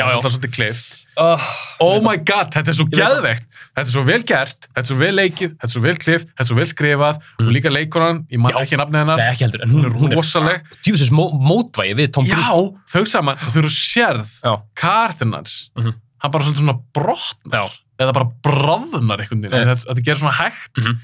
Já, 0.00 0.06
já. 0.10 0.16
er 0.24 0.34
svolítið 0.34 0.54
klift 0.56 0.96
oh, 1.20 1.46
oh 1.84 1.98
my 2.04 2.16
god, 2.16 2.52
þetta 2.54 2.72
er 2.72 2.76
svo 2.78 2.86
geðveikt 2.90 3.46
þetta 3.70 3.82
er 3.86 3.92
svo 3.92 4.02
vel 4.06 4.20
gert, 4.26 4.66
þetta 4.70 4.80
er 4.82 4.88
svo 4.90 4.98
vel 5.00 5.12
leikið 5.18 5.50
þetta 5.56 5.68
er 5.68 5.74
svo 5.74 5.82
vel 5.84 5.96
klift, 6.00 6.28
þetta 6.30 6.44
er 6.44 6.48
svo 6.50 6.58
vel 6.60 6.68
skrifað 6.70 7.18
Mm. 7.40 7.46
og 7.48 7.52
líka 7.56 7.70
leikonan, 7.72 8.18
ég 8.30 8.38
man 8.42 8.52
Já. 8.52 8.58
ekki 8.64 8.76
nafnið 8.80 9.00
hennar 9.00 9.20
ekki 9.30 9.44
heldur, 9.46 9.62
en 9.64 9.70
hún, 9.74 9.84
hún 9.96 10.12
er 10.12 10.16
rosaleg 10.20 10.64
djúsis 10.84 11.10
mó, 11.14 11.30
mótvægi 11.32 11.94
við 11.96 12.10
Tom 12.12 12.26
já, 12.28 12.36
Cruise. 12.36 12.80
þau 12.92 13.04
saman, 13.08 13.38
og 13.40 13.52
þau 13.54 13.60
eru 13.62 13.70
sérð 13.72 14.32
Já. 14.44 14.52
kartinn 14.76 15.32
hans 15.34 15.70
Mhm. 15.76 15.94
hann 16.20 16.30
bara 16.30 16.44
svona, 16.44 16.78
brotnar 16.94 17.70
eða 18.00 18.12
bara 18.12 18.28
bráðnar 18.44 19.20
Nei. 19.32 19.74
þetta, 19.74 19.94
gerir 20.04 20.20
svona 20.20 20.36
hægt 20.36 20.76
Mhm. 20.78 20.98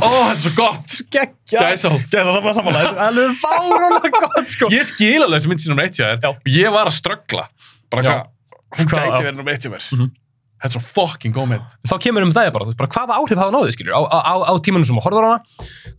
Ó, 0.00 0.08
þetta 0.08 0.32
er 0.32 0.40
svo 0.42 0.52
gott 0.56 0.94
Gekkja. 1.12 1.60
Gæsahóð. 1.66 2.00
Gekkja, 2.08 2.24
það 2.32 2.42
var 2.46 2.54
samanlega. 2.56 2.92
Það 2.92 3.02
er 3.02 3.06
alveg 3.10 3.36
fárónlega 3.42 4.22
gott, 4.22 4.50
sko. 4.56 4.70
ég 4.72 4.86
skil 4.88 5.20
alveg 5.26 5.36
þessi 5.40 5.50
mynd 5.52 5.60
sín 5.64 5.72
nummer 5.74 5.84
eitt 5.88 5.98
hjá 6.00 6.06
þér 6.08 6.18
Já. 6.24 6.30
og 6.32 6.50
ég 6.56 6.72
var 6.72 6.88
að 6.90 6.96
ströggla 6.96 7.44
bara 7.92 8.02
hvað, 8.02 8.26
hún 8.78 8.88
Hvað- 8.88 9.06
gæti 9.12 9.24
verið 9.26 9.36
nummer 9.42 9.52
eitt 9.52 9.66
hjá 9.66 9.70
mér 9.74 9.84
Mhm. 9.92 10.08
þetta 10.62 10.70
er 10.70 10.74
svo 10.78 10.82
fucking 10.96 11.34
góð 11.36 11.48
mynd 11.52 11.76
Þá 11.90 11.94
kemur 12.06 12.22
um 12.22 12.32
það 12.32 12.52
bara, 12.52 12.64
þú 12.64 12.70
veist, 12.72 12.80
bara 12.80 12.92
hvaða 12.94 13.18
áhrif 13.20 13.38
hafa 13.42 13.52
náðið, 13.52 13.72
skiljur, 13.76 13.94
á, 13.98 14.00
á, 14.06 14.34
á 14.48 14.52
tímanum 14.62 14.86
sem 14.86 14.96
að 14.96 15.04
horfður 15.04 15.26
á 15.26 15.30
hana, 15.32 15.42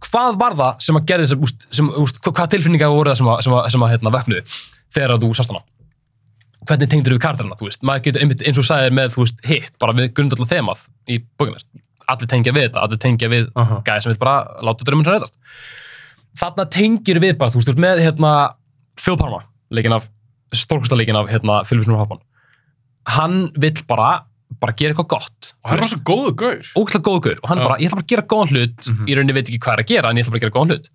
hvað 0.07 0.38
var 0.41 0.53
það 0.61 0.82
sem 0.82 0.95
að 0.95 1.06
gerði 1.11 1.28
þess 1.28 1.36
að, 1.38 1.68
sem, 1.78 1.90
úst, 2.02 2.22
hvað 2.24 2.49
tilfinningar 2.56 2.90
voru 2.90 3.11
það 3.14 3.18
sem 3.22 3.28
að, 3.28 3.41
sem 3.44 3.53
að, 3.53 3.70
sem 3.76 3.82
að 3.86 3.91
hérna, 3.94 4.14
vöknuðu 4.18 4.44
þegar 4.95 5.11
að 5.18 5.22
þú 5.28 5.30
sást 5.38 5.52
hana? 5.53 5.64
Hvernig 6.64 6.88
tengdur 6.90 7.11
við 7.18 7.20
kartarina, 7.20 7.57
þú 7.60 7.68
veist, 7.68 7.82
maður 7.84 8.03
getur 8.07 8.22
einmitt 8.24 8.41
eins 8.48 8.57
og 8.57 8.64
sagðir 8.64 8.94
með, 8.95 9.10
þú 9.11 9.20
veist, 9.26 9.40
hitt, 9.45 9.74
bara 9.84 9.91
við 9.98 10.14
grundallar 10.15 10.48
þemað 10.48 10.80
í 11.11 11.18
bókinast. 11.38 11.68
Allir 12.12 12.28
tengja 12.28 12.52
við 12.56 12.68
þetta, 12.68 12.82
allir 12.84 13.00
tengja 13.00 13.30
við 13.32 13.48
Aha. 13.56 13.82
gæði 13.88 14.04
sem 14.04 14.12
vil 14.14 14.20
bara 14.20 14.62
láta 14.66 14.84
drömmun 14.88 15.06
sem 15.08 15.14
reytast. 15.16 15.34
Þarna 16.42 16.66
tengir 16.74 17.20
við 17.22 17.38
bara, 17.38 17.54
þú 17.54 17.62
veist, 17.62 17.78
með 17.80 18.02
hérna, 18.04 18.34
Phil 19.00 19.16
Parma, 19.18 19.44
leikin 19.72 19.94
af, 19.94 20.08
stórkustaleikinn 20.54 21.18
af 21.18 21.30
hérna, 21.30 21.62
Philip 21.66 21.86
Seymour 21.86 22.02
Hoffman. 22.04 22.22
Hann 23.14 23.50
vill 23.60 23.82
bara, 23.90 24.24
bara 24.62 24.74
gera 24.78 24.94
eitthvað 24.94 25.08
gott. 25.16 25.54
og 25.64 25.72
hann 25.72 25.80
er 25.84 25.90
svo 25.90 26.00
góðu 26.06 26.32
gaur 26.38 26.60
ógæslega 26.78 27.04
góð 27.08 27.20
gaur 27.26 27.40
og 27.42 27.50
hann 27.50 27.58
Já. 27.60 27.64
bara, 27.68 27.78
ég 27.82 27.88
ætla 27.90 27.98
bara 27.98 28.04
að 28.06 28.12
gera 28.14 28.26
góðan 28.34 28.52
hlut 28.54 28.88
Mhm. 28.90 29.08
í 29.10 29.16
rauninni 29.18 29.34
veit 29.34 29.48
ekki 29.50 29.60
hvað 29.60 29.74
er 29.74 29.82
að 29.84 29.88
gera 29.94 30.10
en 30.10 30.16
ég 30.18 30.24
ætla 30.24 30.32
bara 30.34 30.40
að 30.40 30.46
gera 30.46 30.56
góðan 30.58 30.72
hlut 30.74 30.88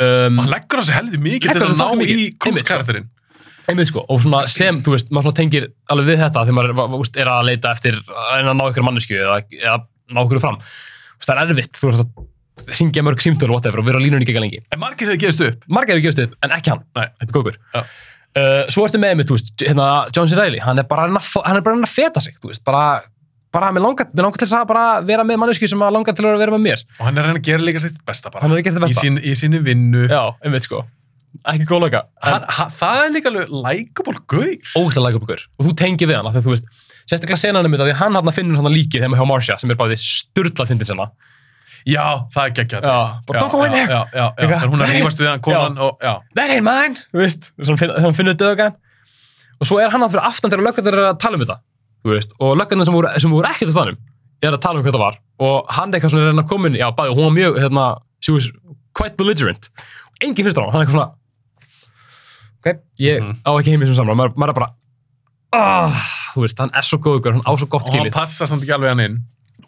um, 0.00 0.38
hann 0.38 0.48
leggur 0.54 0.80
á 0.80 0.84
sig 0.88 0.94
heldur 0.96 1.20
mikið 1.20 1.52
til 1.52 1.60
að 1.60 1.76
ná 1.76 1.84
fucking 1.84 2.08
í 2.08 2.16
mikið. 2.16 2.46
Einmitt, 2.48 2.66
sko. 2.66 3.04
einmitt 3.68 3.88
sko, 3.92 4.04
og 4.08 4.20
svona 4.24 4.40
sem, 4.48 4.80
þú 4.82 4.94
veist, 4.96 5.10
maður 5.12 5.34
tengir 5.36 5.68
alveg 5.92 6.06
við 6.08 6.18
þetta 6.24 6.44
þegar 6.48 6.56
maður 6.56 7.04
er, 7.04 7.20
er 7.20 7.28
að 7.34 7.44
leita 7.50 7.70
eftir 7.76 7.92
að 8.00 8.32
reyna 8.38 8.50
að 8.54 8.58
ná 8.58 8.64
ykkur 8.72 8.86
mannesku 8.88 9.14
eða, 9.20 9.36
eða 9.52 9.78
ná 10.14 10.22
ykkur 10.24 10.42
fram 10.42 10.58
það 11.24 11.34
er 11.34 11.52
erfitt, 11.52 11.80
þú 11.80 11.90
veist 11.92 12.04
að 12.04 12.74
syngja 12.78 13.04
mörg 13.06 13.22
símtölu 13.22 13.54
whatever, 13.54 13.80
og 13.82 13.86
vera 13.86 14.00
á 14.00 14.02
línunni 14.02 14.26
ekki 14.26 14.40
lengi 14.42 14.60
en 14.74 14.80
margir 14.82 15.10
hefur 15.10 15.20
gefist 15.22 15.44
upp 15.46 15.66
margar 15.70 15.96
eru 15.96 16.04
gefist 16.06 16.22
upp, 16.24 16.34
en 16.42 16.54
ekki 16.56 16.72
hann 16.74 16.82
Nei. 16.98 17.06
þetta 17.20 17.28
er 17.28 17.36
góður 17.36 17.58
Já. 17.74 17.82
uh, 17.82 18.64
svo 18.74 18.86
ertu 18.88 19.00
með 19.02 19.14
mig, 19.20 19.28
þú 19.28 19.38
veist, 19.38 19.52
hérna, 19.62 19.86
John 20.16 20.30
C. 20.30 20.38
Reilly 20.38 20.62
hann 20.64 20.82
er 20.82 20.88
bara 20.90 21.06
hann 21.06 21.60
er 21.60 21.64
bara 21.66 21.78
að 21.78 21.92
feta 21.92 22.22
sig 22.24 22.36
þú 22.42 22.50
veist, 22.52 22.64
bara, 22.66 22.82
bara 23.54 23.70
mér 23.74 23.86
langar, 23.86 24.10
mér 24.12 24.26
langar 24.26 24.42
til 24.42 24.50
að 24.58 25.08
vera 25.08 25.26
með 25.26 25.40
mannesku 25.44 25.70
sem 25.70 25.86
að 25.86 25.96
langar 25.98 26.18
til 26.18 26.26
að 26.26 26.42
vera 26.42 26.56
með 26.56 26.64
mér 26.66 26.84
og 26.98 27.06
hann 27.06 27.18
er 27.18 27.28
reyna 27.30 27.38
að 27.38 27.50
gera 27.50 27.66
líka 27.70 27.84
sitt 27.84 28.02
besta 28.06 28.34
bara 28.34 28.42
hann 28.46 28.54
er 28.56 28.62
að 28.62 28.68
gera 28.70 28.82
í, 28.82 28.86
besta 28.88 29.06
sín, 29.06 29.22
í 29.22 29.34
sinni 29.38 29.62
vinnu 29.62 30.06
Já, 30.10 30.22
einmitt 30.42 30.66
sko. 30.66 30.82
Ekki 31.46 31.66
góð 31.68 31.82
loka. 31.84 32.00
hann, 32.24 32.44
hann, 32.56 32.70
það 32.74 33.02
er 33.04 33.10
líka 33.14 33.30
alveg 33.30 33.50
likeable 33.52 34.20
gaur 34.26 34.48
Ógæslega 34.80 35.04
læka 35.06 35.20
búkur. 35.22 35.42
Og 35.60 35.68
þú 35.68 35.74
tengir 35.78 36.08
við 36.10 36.16
hann, 36.18 36.26
af 36.26 36.34
því 36.34 36.40
að 36.40 36.46
þú 36.48 36.54
veist, 36.54 36.70
sérstaklega 37.08 37.40
senan 37.40 37.66
um 37.66 37.72
þetta, 37.74 37.86
því 37.88 37.94
að 37.96 38.00
hann 38.02 38.18
hann 38.18 38.34
finnur 38.36 38.60
hann 38.62 38.72
líkið 38.74 39.00
þegar 39.02 39.12
með 39.14 39.20
hjá 39.22 39.26
Marcia, 39.32 39.56
sem 39.62 39.70
er 39.72 39.78
bara 39.80 39.94
því 39.94 39.98
sturlað 40.04 40.68
fyndin 40.72 40.88
senna. 40.90 41.06
já, 41.88 42.04
það 42.34 42.42
er 42.44 42.52
geggjað 42.58 42.82
bara 43.28 43.40
don't 43.40 43.52
go 43.52 43.62
in 43.64 43.72
já, 43.72 43.78
there. 43.78 43.88
já, 43.88 44.02
já, 44.12 44.26
já, 44.36 44.46
þegar 44.50 44.68
hún 44.74 44.82
er 44.82 44.88
að 44.90 44.94
rífast 44.98 45.20
við 45.22 45.28
hann 45.30 45.40
konan 45.46 45.78
og 45.86 46.02
já, 46.04 46.14
That 46.36 46.50
ain't 46.52 46.66
mine. 46.66 47.00
Þú 47.14 47.22
veist, 47.22 47.50
þegar 47.64 48.00
hann 48.04 48.14
finnur 48.18 48.36
dögan. 48.36 48.74
Og 49.58 49.66
svo 49.66 49.78
er 49.82 49.90
hann 49.90 50.02
að 50.04 50.12
fyrir 50.14 50.26
aftan 50.28 50.52
þegar 50.52 50.64
löggarnir 50.68 50.94
er 50.98 51.06
að 51.08 51.16
tala 51.22 51.38
um 51.38 51.42
þetta. 51.46 51.56
Þú 52.04 52.12
veist, 52.12 52.34
og 52.44 52.52
löggarnir 52.60 52.84
sem 52.86 52.94
voru, 52.98 53.08
sem 53.24 53.32
voru 53.32 53.48
ekkert 53.48 53.72
á 53.72 53.74
staðnum 53.78 53.96
er 54.42 54.52
að 54.54 54.60
tala 54.62 54.78
um 54.78 54.84
hvað 54.84 54.94
það 54.98 55.02
var. 55.06 55.16
Og 55.48 55.72
hann 55.78 55.90
eitthvað 55.96 56.12
svona 56.12 56.22
er 56.22 56.28
að 56.28 56.34
reyna 56.34 56.44
að 56.44 56.50
koma 56.52 56.68
inn, 56.70 56.76
já, 56.78 56.86
bæði, 56.94 57.14
hún 57.16 57.24
var 57.26 57.34
mjög, 57.38 57.56
hérna, 57.64 57.86
she 58.22 58.34
was 58.36 58.50
quite 58.94 59.16
belligerent. 59.18 59.70
Og 60.12 60.28
enginn 60.28 60.46
hlustar 60.46 60.62
á 60.62 60.66
hann, 60.68 60.74
hann 60.76 60.82
er 60.82 60.86
eitthvað 60.86 60.98
svona, 60.98 61.10
ok, 62.60 62.68
ég 63.02 63.18
Mhm. 63.22 63.34
á 63.42 63.50
ekki 63.58 63.72
heimið 63.74 63.86
sem 63.90 63.98
samra, 63.98 64.14
maður, 64.14 64.34
maður 64.36 64.48
er 64.52 64.58
bara, 64.60 64.70
ah, 65.52 66.04
þú 66.38 66.46
veist, 66.46 66.62
hann 66.62 66.72
er 66.78 66.86
svo 66.86 67.00
góður, 67.02 67.36
hann 67.36 67.44
á 67.44 67.52
svo 67.58 67.68
gott 67.68 67.88
og 67.88 67.92
hann 67.92 68.06
skilið. 68.06 68.16
passa 68.16 68.48
samt 68.48 68.64
ekki 68.64 68.76
alveg 68.78 68.94
hann 68.94 69.04
inn 69.08 69.18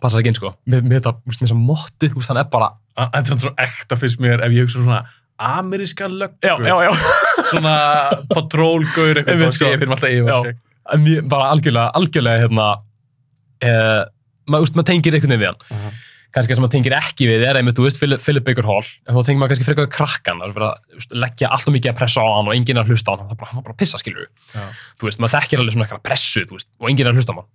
Passar 0.00 0.22
ekki 0.22 0.30
inn, 0.30 0.36
sko. 0.38 0.54
Með, 0.70 0.84
með 0.88 0.94
þetta, 0.96 1.10
þú 1.18 1.28
veist, 1.28 1.40
með 1.42 1.48
þessa 1.50 1.56
mottu, 1.60 2.08
þú 2.08 2.20
veist, 2.22 2.30
hann 2.32 2.38
er 2.40 2.46
bara, 2.48 2.68
þetta 2.96 3.20
er 3.20 3.26
samt 3.28 3.42
svo 3.44 3.50
ekta 3.66 3.98
fyrst 4.00 4.22
mér 4.24 4.44
ef 4.46 4.54
ég 4.54 4.64
hugsa 4.64 4.78
um 4.80 4.86
svona 4.86 5.00
ameríska 5.40 6.08
löggu 6.08 6.40
já. 6.40 6.54
svona 7.50 7.74
patrólgaur 8.30 9.20
eitthvað 9.20 9.40
þá 9.40 9.44
sé 9.44 9.50
ég 9.50 9.56
sko. 9.56 9.70
fyrir 9.74 9.88
mig 9.88 9.96
alltaf 9.96 10.10
Já. 10.10 10.40
yfir 10.40 10.58
En 10.90 11.02
Mjög, 11.04 11.26
bara 11.30 11.50
algjörlega, 11.54 11.90
algjörlega, 11.94 12.40
hérna, 12.42 12.64
eh, 13.62 14.00
maður, 14.50 14.64
þú 14.64 14.64
veist, 14.64 14.78
maður 14.78 14.88
tengir 14.88 15.14
einhvern 15.14 15.34
veginn 15.36 15.44
við 15.44 15.50
hann. 15.50 15.98
Kannski 16.34 16.54
sem 16.54 16.62
maður 16.62 16.74
tengir 16.76 16.94
ekki 16.94 17.26
við 17.26 17.44
er 17.48 17.58
einmitt, 17.58 17.76
þú 17.78 17.86
veist, 17.88 17.98
Philip, 18.00 18.44
Baker 18.46 18.66
Hall 18.68 18.84
en 18.86 19.16
þá 19.16 19.20
tengir 19.26 19.40
maður 19.40 19.52
kannski 19.54 19.66
frekar 19.66 19.88
krakkan 19.90 20.42
að 20.44 20.60
leggja 21.24 21.50
alltaf 21.50 21.74
mikið 21.74 21.90
að 21.92 21.96
pressa 21.98 22.22
á 22.22 22.28
hann 22.36 22.50
og 22.50 22.54
enginn 22.54 22.78
er 22.78 22.84
að 22.84 22.92
hlusta 22.94 23.10
á 23.10 23.18
hann, 23.18 23.30
það 23.30 23.34
er 23.34 23.40
bara, 23.40 23.50
hann 23.54 23.64
bara 23.66 23.74
að 23.74 23.80
pissa, 23.82 23.98
skilur 24.02 24.28
Já. 24.54 24.66
þú 25.00 25.08
veist, 25.08 25.22
maður 25.22 25.34
þekkir 25.36 25.62
alveg 25.64 25.74
svona 25.74 25.86
eitthvað 25.88 26.04
pressu, 26.06 26.44
veist, 26.52 26.68
og 26.78 26.90
enginn 26.92 27.08
er 27.08 27.12
að 27.14 27.18
hlusta 27.20 27.34
á 27.34 27.38
hann. 27.40 27.48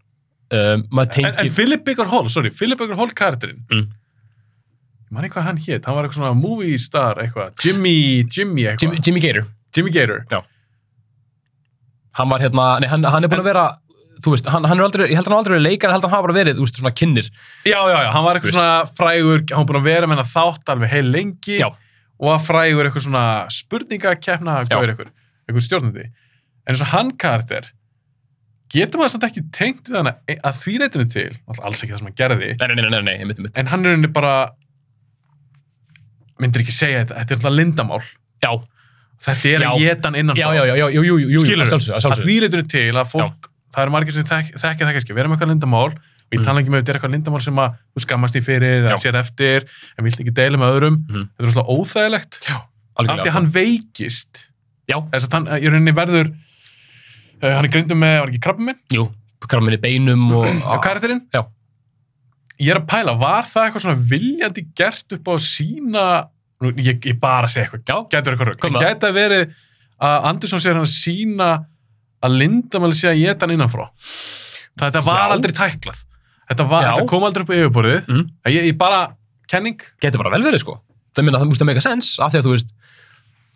Um, 0.56 0.84
maður 0.92 1.06
En, 1.08 1.14
tengir, 1.16 1.38
en 1.46 1.54
Philip 1.60 1.86
Baker 1.88 2.12
Hall, 2.12 2.28
sorry, 2.34 2.52
Philip 2.60 2.82
Baker 2.82 3.00
Hall 3.00 3.14
karakterinn. 3.16 3.64
Mm. 3.72 3.88
ég 5.06 5.16
man 5.16 5.24
ekki 5.30 5.38
hvað 5.38 5.48
hann 5.48 5.62
hétt, 5.64 5.88
hann 5.88 5.96
var 5.96 6.10
eitthvað 6.10 6.20
svona 6.20 6.36
movie 6.36 6.76
star 6.82 7.22
eitthvað, 7.24 7.56
Jimmy, 7.64 7.96
Jimmy 8.28 8.68
eitthvað. 8.68 8.84
Jimmy, 8.84 9.02
Jimmy 9.08 9.24
Gator. 9.24 9.48
Jimmy 9.76 9.96
Gator. 9.96 10.26
Hann 12.16 12.30
var 12.32 12.44
hérna, 12.44 12.68
nei, 12.84 12.88
hann, 12.92 13.04
hann 13.08 13.24
er 13.28 13.32
búin 13.32 13.44
að 13.44 13.50
vera 13.54 13.66
þú 14.24 14.34
veist, 14.34 14.48
hann, 14.54 14.66
hann 14.70 14.80
er 14.80 14.86
aldrei, 14.88 15.06
ég 15.10 15.18
held 15.20 15.28
að 15.28 15.32
hann 15.34 15.40
aldrei 15.42 15.56
verið 15.56 15.66
leikar, 15.68 15.90
ég 15.90 15.96
held 15.96 16.06
að 16.06 16.10
hann 16.10 16.16
hafa 16.16 16.28
bara 16.28 16.38
verið, 16.40 16.58
þú 16.60 16.66
veist, 16.68 16.80
svona 16.82 16.94
kynnir. 16.96 17.30
Já, 17.68 17.78
já, 17.80 17.98
já, 18.06 18.10
hann 18.16 18.26
var 18.28 18.40
eitthvað 18.40 18.56
svona 18.56 18.74
frægur 19.00 19.42
hann 19.52 19.62
var 19.62 19.70
búin 19.72 19.80
að 19.82 19.88
vera 19.90 20.10
með 20.12 20.22
hann 20.22 20.32
þátt 20.34 20.74
alveg 20.76 20.94
heil 20.96 21.10
lengi 21.14 21.58
Já. 21.62 21.68
og 22.22 22.30
að 22.36 22.46
frægur 22.50 22.90
eitthvað 22.90 23.06
svona 23.08 23.24
spurningakeppna 23.56 24.60
Já. 24.64 24.70
gaur 24.76 24.94
eitthvað, 24.94 25.12
eitthvað 25.48 25.66
stjórnandi. 25.68 26.06
En 26.66 26.74
eins 26.74 26.86
og 26.86 26.94
hann 26.96 27.12
karakter 27.22 27.72
getur 28.74 29.00
maður 29.00 29.14
samt 29.16 29.26
ekki 29.28 29.44
tengt 29.54 29.90
við 29.92 30.00
hann 30.00 30.10
að, 30.10 30.38
að 30.50 30.62
því 30.64 30.78
reytinu 30.82 31.06
til, 31.14 31.28
alltaf 31.46 31.66
alls 31.70 31.84
ekki 31.86 31.94
það 31.94 32.02
sem 32.02 32.08
hann 32.10 32.20
gerði. 32.24 32.54
Nei, 32.60 32.68
nei, 32.72 32.76
nei, 32.80 32.88
nei, 32.90 33.02
nei, 33.06 33.18
einmitt, 33.22 33.40
einmitt. 33.42 33.58
En 33.62 33.70
hann 33.72 33.86
er 33.86 33.94
henni 33.94 34.10
bara 34.16 34.32
myndir 36.42 36.64
ekki 36.66 36.74
segja 36.76 37.04
þetta, 37.04 37.20
þetta 37.22 37.36
er 37.36 37.40
alltaf 37.40 37.56
lindamál 37.56 38.02
já, 38.44 38.50
þetta 39.26 39.52
er 39.52 39.64
Já. 39.64 39.70
að 39.70 39.84
geta 39.86 40.10
hann 40.10 40.18
innan 40.20 40.40
já, 40.40 40.48
já, 40.58 40.64
já, 40.68 40.74
já, 40.82 40.88
jú, 40.98 41.04
jú, 41.08 41.18
jú, 41.22 41.30
jú, 41.36 41.44
skilur 41.46 41.64
að 41.66 41.72
sjálfsögðu, 41.72 41.96
að 41.96 42.06
sjálfsögðu. 42.06 42.28
Því 42.28 42.36
reytinu 42.44 42.66
til 42.74 42.90
að 43.00 43.12
fólk, 43.14 43.48
það 43.76 43.84
eru 43.86 43.94
margir 43.96 44.16
sem 44.16 44.28
þek, 44.32 44.54
þekkja 44.62 44.86
það 44.88 44.96
kannski, 44.98 45.16
vera 45.18 45.30
með 45.30 45.38
eitthvað 45.38 45.52
lindamál 45.54 45.92
og 45.92 46.34
ég 46.34 46.40
Mm. 46.40 46.46
tala 46.48 46.62
ekki 46.64 46.72
með 46.74 46.82
þetta 46.82 46.90
er 46.94 46.98
eitthvað 47.00 47.14
lindamál 47.16 47.42
sem 47.46 47.60
að 47.62 47.76
þú 47.94 48.02
skammast 48.06 48.36
í 48.40 48.42
fyrir 48.42 48.88
Já. 48.90 48.96
sér 49.04 49.18
eftir 49.20 49.66
en 50.00 50.06
vilt 50.08 50.20
ekki 50.24 50.34
deila 50.34 50.58
með 50.58 50.72
öðrum. 50.80 50.98
Mhm. 51.06 51.28
þetta 51.38 51.46
er 51.46 51.54
svona 51.54 51.70
óþægilegt. 51.76 52.40
Af 52.96 53.06
því 53.06 53.28
að 53.30 53.36
hann 53.36 53.52
veikist. 53.52 54.48
Já. 54.90 54.98
þess 55.12 55.28
að 55.30 55.34
hann 55.38 55.48
í 55.60 55.70
rauninni 55.70 55.94
verður 55.98 56.28
uh, 57.42 57.52
hann 57.56 57.66
er 57.66 57.72
grindum 57.74 58.00
með, 58.02 58.20
var 58.22 58.32
ekki 58.32 58.42
krabba 58.46 58.66
minn 58.68 58.80
jú, 58.94 59.06
krabmin 59.46 59.76
í 59.78 59.82
beinum 59.82 60.26
og 60.40 60.48
á 60.66 60.76
karakterinn? 60.84 61.24
Já. 61.34 61.44
ég 62.62 62.72
er 62.72 62.80
að 62.80 62.88
pæla, 62.88 63.16
var 63.20 63.44
það 63.50 63.66
eitthvað 63.68 63.84
svona 63.86 64.06
viljandi 64.14 64.66
gert 64.78 65.16
upp 65.18 65.28
á 65.28 65.36
sína 65.44 66.06
nú, 66.64 66.72
ég, 66.80 67.02
ég 67.04 67.18
bara 67.20 67.50
segi 67.52 67.66
eitthvað, 67.66 68.06
verið 68.14 68.54
eitthvað 68.56 69.10
að 69.10 69.18
verið 69.18 69.56
að 70.06 70.28
Andersson 70.30 70.62
sér 70.64 70.78
hann 70.78 70.86
að 70.86 70.94
sína 70.94 71.50
að 72.26 72.38
Lindamáli 72.42 72.98
sé 73.00 73.12
að 73.12 73.22
geta 73.24 73.46
hann 73.46 73.56
innanfrá 73.58 73.86
það 74.76 74.90
þetta 74.90 75.04
var 75.08 75.22
Já. 75.22 75.34
aldrei 75.36 75.54
tæklað 75.62 76.00
þetta, 76.50 76.68
var, 76.70 76.84
Já. 76.84 76.90
þetta 76.96 77.08
kom 77.14 77.24
aldrei 77.28 77.44
upp 77.46 77.54
á 77.54 77.56
yfirborðið 77.60 78.02
Mhm. 78.08 78.26
ég, 78.52 78.66
ég 78.72 78.78
bara, 78.78 79.02
kenning 79.48 79.80
getur 80.02 80.22
bara 80.24 80.34
vel 80.36 80.44
verið 80.46 80.60
sko 80.66 80.80
það 81.16 81.24
minna 81.30 81.40
það 81.40 81.50
múst 81.54 81.62
að 81.64 81.70
make 81.72 81.78
a 81.78 81.86
sense 81.86 82.20
af 82.22 82.32
því 82.34 82.42
að 82.42 82.46
þú 82.50 82.56
veist 82.58 82.74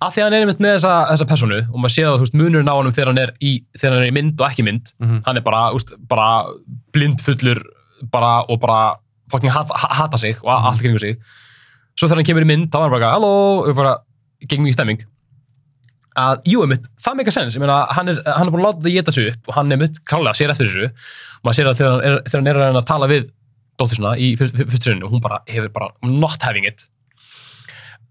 af 0.02 0.14
því 0.16 0.22
að 0.22 0.24
hann 0.30 0.34
er 0.38 0.42
einmitt 0.46 0.62
með 0.64 0.76
þessa, 0.78 0.94
þessa 1.12 1.28
personu 1.28 1.58
og 1.74 1.76
maður 1.84 1.92
sér 1.98 2.08
að 2.08 2.14
þú 2.20 2.24
veist 2.24 2.38
munurinn 2.40 2.70
á 2.72 2.76
honum 2.80 2.94
þegar 2.96 3.10
hann 3.12 3.18
er 3.26 3.32
í 3.44 3.52
þegar 3.76 3.94
hann 3.98 4.04
er 4.06 4.12
í 4.12 4.16
mynd 4.16 4.40
og 4.42 4.48
ekki 4.50 4.64
mynd 4.64 4.94
Mhm. 5.02 5.22
hann 5.26 5.38
er 5.38 5.42
bara, 5.44 5.74
úst, 5.76 5.92
bara 6.08 6.46
blindfullur 6.94 7.60
bara, 8.12 8.46
og 8.48 8.60
bara 8.62 8.96
fucking 9.30 9.52
hata, 9.52 9.74
hata 9.76 10.18
sig 10.18 10.38
og 10.44 10.50
allt 10.50 10.80
kringu 10.82 11.00
sig 11.00 11.18
svo 12.00 12.08
þegar 12.08 12.16
hann 12.22 12.26
kemur 12.30 12.46
í 12.46 12.48
mynd 12.48 12.70
þá 12.72 12.78
er 12.80 12.82
hann 12.88 12.96
bara 12.96 13.12
halló 13.14 13.68
og 13.68 13.76
bara 13.76 13.98
gegn 14.48 14.64
mjög 14.64 14.74
stemming 14.78 15.04
að 16.20 16.46
jú 16.52 16.62
einmitt, 16.66 16.86
það 17.04 17.18
make 17.20 17.32
a 17.32 17.36
sense. 17.36 17.56
Ég 17.58 17.64
meina, 17.64 17.80
hann, 17.96 18.12
er, 18.12 18.22
hann 18.28 18.48
er 18.50 18.54
búin 18.54 18.64
að 18.64 18.68
láta 18.68 18.82
þetta 18.84 18.96
geta 18.98 19.16
sig 19.16 19.30
upp 19.34 19.50
og 19.52 19.58
hann 19.60 19.72
einmitt 19.76 20.00
klálega 20.10 20.36
sér 20.40 20.54
eftir 20.54 20.70
þessu. 20.72 20.90
Og 21.40 21.48
maður 21.48 21.60
sér 21.60 21.70
að 21.72 21.80
þegar 21.82 22.08
er, 22.10 22.18
þegar 22.28 22.42
hann 22.44 22.50
er 22.54 22.62
að 22.68 22.80
að 22.82 22.88
tala 22.90 23.10
við 23.12 23.28
dóttur 23.80 23.96
sinna 24.00 24.14
í 24.20 24.32
fyr- 24.40 24.52
fyr- 24.56 24.68
fyrstu 24.74 24.90
sinni 24.92 25.06
og 25.08 25.14
hún 25.16 25.22
bara 25.24 25.40
hefur 25.48 25.70
bara 25.76 25.92
not 26.04 26.44
having 26.44 26.66
it. 26.68 26.84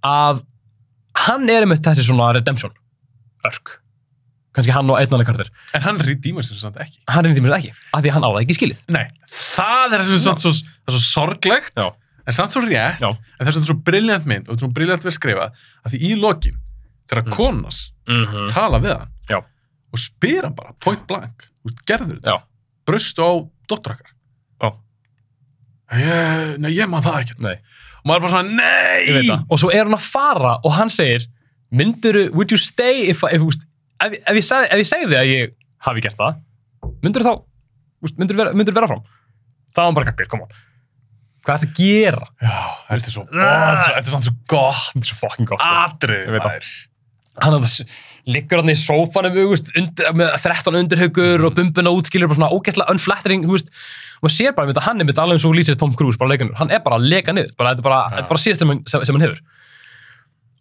Að 0.06 0.40
hann 1.26 1.48
er 1.51 1.66
einmitt 1.66 1.85
þessi 1.85 2.06
svona 2.06 2.30
redemption 2.36 2.72
örk 3.48 3.78
kannski 4.56 4.72
hann 4.74 4.89
og 4.90 4.97
einn 4.98 5.12
annar 5.14 5.26
karakter. 5.28 5.51
En 5.76 5.85
hann 5.85 5.98
redeemur 6.02 6.43
sér 6.43 6.59
samt 6.59 6.78
ekki. 6.82 6.97
Hann 7.12 7.26
er 7.26 7.30
nýttimins 7.35 7.55
ekki, 7.60 7.68
af 7.94 8.01
því 8.02 8.10
að 8.10 8.14
hann 8.16 8.24
á 8.26 8.30
það 8.32 8.39
ekki 8.43 8.56
skilið. 8.56 8.78
Nei, 8.97 9.05
það 9.30 9.94
er 9.98 10.02
svo, 10.09 10.32
svo, 10.40 10.52
það 10.56 10.89
er 10.90 10.97
svo 10.97 11.02
sorglegt 11.05 11.78
Já. 11.78 11.86
en 12.24 12.36
samt 12.39 12.55
svo 12.56 12.62
rétt 12.64 13.05
Já. 13.05 13.10
en 13.12 13.44
þess 13.44 13.44
að 13.44 13.52
þetta 13.52 13.62
er 13.62 13.68
svo 13.68 13.76
briljant 13.86 14.26
mynd 14.32 14.48
og 14.51 14.59
svo 14.62 14.70
briljant 14.74 15.05
vel 15.06 15.14
skrifað 15.14 15.52
að 15.85 15.94
því 15.94 16.01
í 16.09 16.16
lokin 16.18 16.56
þegar 17.09 17.24
Mm. 17.26 17.32
konas 17.32 17.78
Mhm. 18.09 18.48
tala 18.52 18.78
við 18.80 18.97
hann 18.98 19.09
Já. 19.28 19.39
og 19.93 19.98
spyr 19.98 20.43
hann 20.44 20.55
bara, 20.55 20.72
point 20.80 21.06
blank 21.06 21.48
gerður 21.86 22.20
þetta, 22.20 22.36
Já. 22.36 22.43
brustu 22.86 23.22
á 23.24 23.32
ég, 26.01 26.59
nei, 26.60 26.70
ég 26.76 26.89
man 26.89 27.02
það 27.02 27.20
ekki 27.22 27.39
Nei. 27.40 27.55
og 27.55 28.05
maður 28.10 28.16
er 28.16 28.20
bara 28.20 28.32
svona, 28.32 28.56
nei. 28.56 29.39
Og 29.51 29.59
svo 29.59 29.70
er 29.72 29.85
hann 29.85 29.94
að 29.97 30.05
fara 30.05 30.59
og 30.64 30.72
hann 30.76 30.90
segir, 30.93 31.24
mynduru, 31.72 32.30
would 32.35 32.51
you 32.52 32.59
stay 32.60 33.09
if, 33.09 33.22
if, 33.32 33.40
ef, 34.01 34.12
ef, 34.28 34.78
ég 34.82 34.89
segði 34.89 35.16
að 35.18 35.32
ég 35.32 35.55
hafi 35.86 36.01
gert 36.05 36.16
það, 36.16 36.40
mynduru 37.05 37.24
þá, 37.24 37.35
úst, 38.05 38.16
mynduru 38.20 38.36
vera, 38.43 38.52
vera 38.82 38.90
fram? 38.93 39.02
Það 39.76 39.85
var 39.89 39.93
bara 39.98 40.10
come 40.32 40.43
on. 40.43 40.48
Hvað 41.47 41.55
er 41.55 41.60
þetta 41.62 41.72
að 41.72 41.80
gera? 41.80 42.28
já, 42.43 42.55
þetta 42.89 43.09
er 43.09 43.14
svo, 43.14 43.22
ó, 43.22 43.32
þetta 43.32 43.72
er 43.72 43.80
svo, 43.80 43.94
þetta 43.94 44.20
er 44.20 44.28
svo 44.28 44.36
gott 44.52 44.86
Þetta 44.93 45.05
er 45.05 45.09
svo 45.12 45.18
fucking 45.22 45.48
gott. 45.48 45.60
sko. 45.62 45.74
atrið, 45.86 46.24
það. 46.43 46.48
maður. 46.48 46.72
Hann 47.44 47.56
að 47.59 47.74
liggur 48.28 48.60
hann 48.60 48.73
í 48.73 48.77
sófanum 48.77 49.36
undir, 49.39 50.10
með 50.16 50.35
13 50.43 50.78
undirhaugur 50.82 51.47
og 51.48 51.55
bumbuna 51.56 51.93
útskilur 51.97 52.31
bara 52.31 52.40
svona 52.40 52.51
ógætlega 52.52 52.94
unflattering, 52.94 53.47
og 53.48 54.32
sér 54.35 54.56
bara 54.56 54.74
að 54.74 54.82
hann 54.89 55.01
er 55.01 55.09
mitt 55.09 55.20
alveg 55.23 55.47
og 55.47 55.56
lýsir 55.56 55.78
Tom 55.81 55.94
Cruise 55.97 56.20
bara 56.20 56.35
leikanur, 56.35 56.56
hann 56.59 56.74
er 56.74 56.82
bara 56.85 56.98
að 56.98 57.09
leka 57.12 57.32
niður, 57.36 57.55
bara, 57.56 57.73
þetta 57.73 57.85
er 57.85 57.89
bara, 57.89 58.02
er 58.19 58.28
bara 58.28 58.43
síðast 58.43 58.65
sem, 58.65 58.74
sem, 58.90 59.16
hann 59.16 59.27
hefur. 59.28 59.40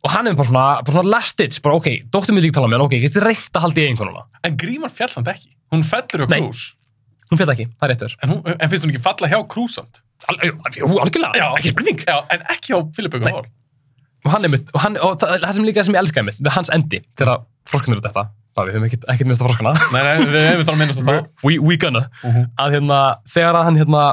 Og 0.06 0.14
hann 0.14 0.30
er 0.30 0.38
bara 0.38 0.48
svona, 0.52 0.66
bara 0.86 0.96
svona 1.00 1.16
last 1.18 1.42
ditch, 1.42 1.60
bara 1.66 1.82
ok, 1.82 1.92
dóttir 2.14 2.38
mér 2.38 2.48
líka 2.48 2.60
tala 2.60 2.72
með 2.72 2.80
hann, 2.80 2.88
ok, 2.88 2.98
geti 3.04 3.24
reynt 3.26 3.58
að 3.58 3.66
halda 3.68 3.84
í 3.84 3.88
einhvern 3.92 4.22
en 4.48 4.60
grímar 4.62 4.94
fjallsand 4.94 5.28
ekki. 5.34 5.52
Hún 5.74 5.84
fellur 5.84 6.28
á 6.28 6.28
krús 6.32 6.68
Hún 7.28 7.40
fjall 7.42 7.52
ekki, 7.52 7.66
það 7.76 7.88
er 7.88 7.92
réttur. 7.92 8.14
en, 8.24 8.36
en 8.54 8.70
finnst 8.72 8.86
hún 8.86 8.94
ekki 8.94 9.04
falla 9.04 9.28
hjá 9.28 9.40
krúsand 9.52 9.98
Al, 10.32 10.38
jú, 10.48 10.88
algjörlega, 11.04 11.50
ekki 11.60 11.74
spurning. 11.74 12.04
en 12.08 12.46
ekki 12.54 12.72
hjá 12.72 12.80
Filip 12.96 13.18
Nei. 13.20 13.34
Og 14.28 14.34
hann 14.34 14.48
er 14.48 14.52
mitt, 14.52 14.74
og, 14.74 14.82
hann, 14.84 15.00
og 15.00 15.16
það, 15.22 15.38
það 15.46 15.56
sem 15.58 15.68
líka 15.68 15.86
sem 15.88 15.96
ég 15.96 16.04
elskaði 16.04 16.28
mitt, 16.28 16.52
hans 16.52 16.72
endi, 16.76 17.00
þegar 17.16 17.46
froskanur 17.72 17.98
eru 17.98 18.06
þetta, 18.06 18.24
það 18.58 18.70
við 18.70 18.78
höfum 18.78 18.88
ekkert, 18.90 19.08
ekkert 19.14 19.30
minnst 19.32 19.44
að 19.44 19.50
froskana. 19.50 19.74
nei, 19.96 20.00
nei, 20.04 20.28
við 20.28 20.48
hefum 20.50 20.64
þetta 20.64 20.76
að 20.76 20.82
minnast 20.82 21.02
að 21.04 21.10
það 21.12 21.48
we, 21.48 21.58
we 21.64 21.80
gonna. 21.82 22.04
Að 22.60 22.78
hérna, 22.78 23.02
þegar 23.32 23.60
að 23.62 23.68
hann 23.70 23.80
hérna, 23.82 24.06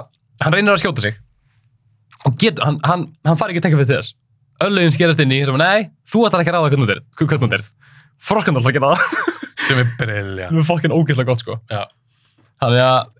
hann 0.44 0.56
reynir 0.56 0.74
að 0.76 0.82
skjóta 0.84 1.04
sig, 1.06 1.18
og 2.24 2.38
getur, 2.40 2.68
hann, 2.68 2.78
hann, 2.86 3.08
hann 3.26 3.40
fari 3.40 3.54
ekki 3.54 3.64
að 3.64 3.68
tenka 3.68 3.80
fyrir 3.82 3.92
þess. 3.96 4.14
Öllugin 4.64 4.94
skerast 4.94 5.22
inn 5.24 5.34
í, 5.34 5.42
sem, 5.44 5.58
nei, 5.60 5.90
þú 6.08 6.28
ætlar 6.28 6.44
ekki 6.44 6.54
að 6.54 6.60
ráða 6.60 6.74
hvernig 6.76 6.94
er, 6.94 7.02
þú 7.18 7.50
er. 7.58 7.66
Froskanur 8.24 8.62
ætlar 8.62 8.72
ekki 8.76 8.84
að 8.84 8.94
ráða. 8.94 9.32
sem 9.64 9.80
er 9.80 9.90
brilja 9.98 10.48
Það 10.50 10.60
er 10.60 10.68
fokkin 10.68 10.94
ógeðslega 10.94 11.30
gott, 11.30 11.42
sko. 11.42 11.58
Já. 11.72 11.84
Þannig 12.62 12.82
að, 12.84 13.12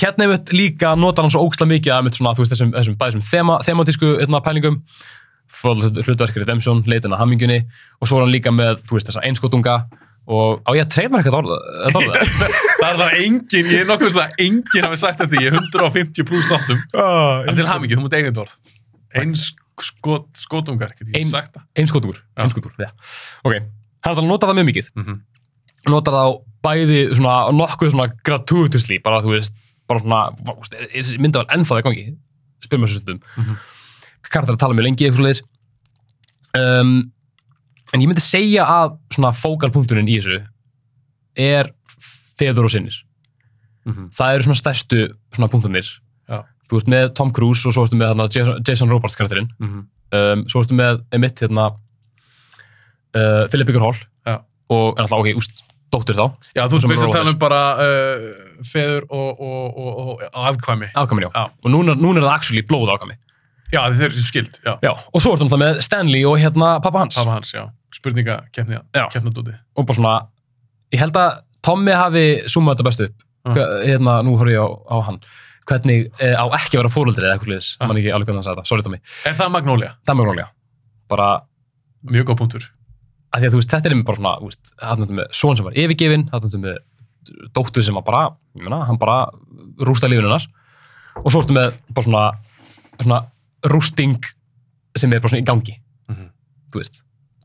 hérna 0.00 0.26
einmitt 0.26 0.52
líka 0.54 0.94
notar 0.98 1.26
hann 1.26 1.34
svo 1.34 1.44
ógeðslega 1.44 1.72
mikið 1.72 1.94
að 1.94 2.02
einmitt 2.02 2.18
svona, 2.18 2.34
þú 2.36 2.44
veist, 2.44 2.54
þessum, 2.54 2.72
þessum, 2.74 2.96
bæðisum 3.00 3.24
þema, 3.30 3.58
thematísku 3.66 4.12
hérna, 4.20 4.40
pælingum, 4.44 4.80
hlutverkir 5.62 6.42
Redemption, 6.44 6.82
leitin 6.90 7.12
að 7.14 7.22
hammingunni 7.22 7.60
og 8.00 8.08
svo 8.08 8.18
er 8.18 8.26
hann 8.26 8.34
líka 8.34 8.52
með, 8.54 8.80
þú 8.88 8.98
veist, 8.98 9.08
þessa 9.10 9.22
einskotunga 9.28 9.76
og 10.26 10.62
á 10.64 10.70
ég 10.72 10.86
að 10.86 10.92
treyna 10.94 11.12
mér 11.18 11.20
eitthvað 11.20 11.38
orða, 11.42 11.58
þetta 11.84 12.00
orða. 12.00 12.20
það 12.80 12.86
er 12.90 13.00
það 13.02 13.18
engin, 13.24 13.66
ég 13.74 13.82
er 13.82 13.90
nokkuð 13.90 14.16
að 14.22 14.38
engin 14.46 14.86
hafi 14.88 14.96
sagt 15.02 15.20
þetta, 15.20 15.42
ég 15.42 15.50
er 15.52 15.58
150 15.60 16.28
pluss 16.30 16.48
þáttum 16.48 16.80
Ah, 16.96 17.44
en 17.44 17.58
til 17.58 17.66
hamingi, 17.68 17.98
þú 17.98 18.06
mútt 18.06 18.16
eigin 18.16 18.40
orð 18.40 18.56
eins 19.20 19.50
skot, 19.82 20.28
skotungar, 20.38 20.94
get 20.98 21.08
ég 21.10 21.20
Ein- 21.20 21.30
sagt 21.30 21.54
það 21.56 21.66
Einskotungur, 21.82 22.22
einskotungur, 22.38 22.78
já. 22.78 22.90
Ok, 23.44 23.58
hann 24.04 24.14
er 24.16 24.22
að 24.22 24.28
nota 24.30 24.46
það 24.48 24.58
mjög 24.60 24.68
mikið. 24.70 24.90
mm 24.94 25.04
-hmm. 25.04 25.20
Nota 25.92 26.10
það 26.14 26.24
á 26.24 26.30
bæði 26.64 27.00
svona, 27.14 27.34
nokkuð 27.52 27.90
svona 27.92 28.08
gratuitously, 28.24 28.98
bara 29.04 29.20
þú 29.20 29.34
veist, 29.36 29.52
bara 29.88 30.00
svona, 30.00 30.20
vá, 30.40 30.52
þú 30.54 30.60
veist, 30.62 30.74
er, 30.74 30.88
er 30.94 31.20
myndavel 31.20 31.48
ennþá 31.52 31.78
í 31.80 31.84
gangi, 31.84 32.04
spyrum 32.64 32.86
við 32.86 32.94
stundum. 32.96 33.20
Karakter 34.30 34.54
að 34.56 34.62
tala 34.62 34.76
mjög 34.76 34.88
lengi, 34.88 35.06
eitthvað 35.06 35.20
svoleiðis. 35.20 35.42
Um, 36.54 36.94
en 37.92 38.02
ég 38.02 38.10
myndi 38.10 38.22
segja 38.24 38.64
að 38.66 38.96
svona 39.14 39.32
fókalpunkturinn 39.36 40.08
í 40.10 40.18
þessu 40.20 40.40
er 41.44 41.70
feður 42.38 42.68
og 42.68 42.74
sinnir. 42.74 42.96
Mhm. 43.84 44.10
Það 44.16 44.34
eru 44.34 44.46
svona 44.48 44.60
stærstu 44.62 45.00
svona 45.34 45.50
punktunir. 45.52 45.88
Já. 46.30 46.42
Þú 46.70 46.80
ert 46.80 46.88
með 46.94 47.14
Tom 47.14 47.32
Cruise 47.36 47.66
og 47.68 47.74
svo 47.76 47.84
ertu 47.84 47.98
með 48.00 48.14
þarna, 48.14 48.60
Jason, 48.66 48.90
Robards 48.90 49.16
karakterinn. 49.18 49.50
Mhm. 49.60 49.86
um, 50.14 50.44
svo 50.48 50.62
ertu 50.62 50.76
með 50.78 51.02
Emitt 51.12 51.40
hérna 51.42 51.72
uh, 53.14 53.44
Philip 53.50 53.66
Baker 53.66 53.80
Hall 53.82 53.98
Já. 54.26 54.38
og 54.70 55.00
alltaf 55.00 55.18
ok, 55.18 55.32
úst, 55.38 55.62
dóttir 55.92 56.18
þá 56.18 56.26
Já, 56.56 56.66
þú 56.70 56.80
byrst 56.88 57.06
að 57.08 57.14
tala 57.14 57.32
um 57.32 57.38
bara 57.40 57.60
uh, 57.82 58.24
feður 58.66 59.06
og, 59.08 59.40
og, 59.40 59.78
og, 59.78 59.98
og, 60.04 60.24
afkvæmi. 60.50 60.90
afkvæmin 60.94 61.26
já. 61.26 61.30
Já. 61.34 61.44
og 61.62 61.70
núna, 61.74 61.96
núna 61.98 62.22
er 62.22 62.28
það 62.28 62.36
actually 62.36 62.64
blóð 62.66 62.94
afkvæmi 62.94 63.18
Já, 63.74 63.80
þeir 63.90 64.06
eru 64.10 64.24
skild, 64.28 64.60
já. 64.64 64.74
já. 64.86 64.92
og 64.94 65.22
svo 65.24 65.32
ertu 65.34 65.46
alltaf 65.48 65.60
með 65.64 65.80
Stanley 65.84 66.22
og 66.28 66.36
hérna 66.40 66.74
pappa 66.84 67.02
hans 67.04 67.18
Pappa 67.18 67.36
hans, 67.38 67.50
já. 67.56 67.64
Spurninga, 67.94 68.40
keppni, 68.54 68.78
Já. 68.94 69.08
keppnadóti. 69.12 69.54
og 69.76 69.86
bara 69.88 69.96
svona, 69.98 70.14
ég 70.94 71.02
held 71.02 71.16
að 71.18 71.40
Tommy 71.64 71.92
hafi 71.96 72.24
summað 72.52 72.74
þetta 72.76 72.86
bestu 72.88 73.04
upp. 73.08 73.22
Hva- 73.54 73.68
hérna, 73.86 74.14
nú 74.24 74.34
horfum 74.36 74.52
ég 74.52 74.60
á, 74.60 74.68
á 74.68 74.96
hann 75.08 75.18
hvernig 75.68 76.10
eh, 76.20 76.34
á 76.36 76.44
ekki 76.58 76.76
að 76.76 76.82
vera 76.82 76.92
fóruldri 76.92 77.24
eða 77.24 77.34
eitthvað 77.38 77.52
liðis, 77.54 77.68
Já. 77.80 77.86
mann 77.88 77.96
ekki 78.00 78.12
alveg 78.12 78.28
hvernig 78.28 78.40
hann 78.42 78.46
sagði 78.48 78.60
þetta, 78.60 78.68
sorry 78.68 78.82
Tommy 78.84 78.98
Er 79.30 79.36
það 79.38 79.52
Magnólia? 79.54 79.90
það 80.04 80.12
er 80.14 80.18
mjög 80.20 80.28
rólega, 80.30 80.48
bara 81.08 81.28
Mjög 82.04 82.26
góð 82.28 82.38
punktur. 82.42 82.66
að 83.32 83.40
því 83.40 83.46
að 83.48 83.54
þú 83.54 83.60
veist, 83.62 83.70
þetta 83.72 83.88
er 83.88 83.94
einmitt 83.94 84.06
bara 84.10 84.20
svona, 84.20 84.34
þú 84.40 84.50
veist, 84.50 84.74
er 84.84 85.14
með 85.18 85.30
son 85.32 85.56
sem 85.56 85.64
var 85.64 85.78
yfirgefin, 85.84 86.26
er 86.32 86.58
með 86.60 86.76
dóttur 87.56 87.82
sem 87.86 87.94
var 87.96 88.04
bara, 88.04 88.22
ég 88.58 88.62
meina, 88.66 88.82
hann 88.84 88.98
bara 89.00 89.16
rústa 89.80 90.08
lífinu 90.12 90.28
hennar 90.28 90.44
og 91.24 91.30
svo 91.32 91.40
ertu 91.40 91.56
með 91.56 91.72
bara 91.96 92.04
svona, 92.04 92.24
svona 93.00 93.20
rústing 93.70 94.18
sem 94.96 95.12
er 95.12 95.20
bara 95.20 95.30
svona 95.34 95.42
í 95.42 95.46
gangi, 95.48 95.78
Mhm. 96.08 96.28
þú 96.70 96.80
veist 96.80 97.00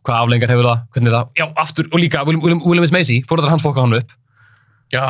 hvað 0.05 0.23
aflengar 0.23 0.49
hefur 0.49 0.63
það, 0.65 0.83
hvernig 0.93 1.07
er 1.07 1.15
það, 1.17 1.29
já, 1.37 1.53
aftur 1.57 1.85
og 1.91 1.99
líka 1.99 2.25
William, 2.25 2.41
William, 2.41 2.61
William 2.65 2.85
S. 2.85 2.91
Macy, 2.91 3.21
fóröldar 3.23 3.49
hans 3.49 3.61
fokka 3.63 3.81
hann 3.81 3.93
upp 3.93 4.11
Já, 4.91 5.01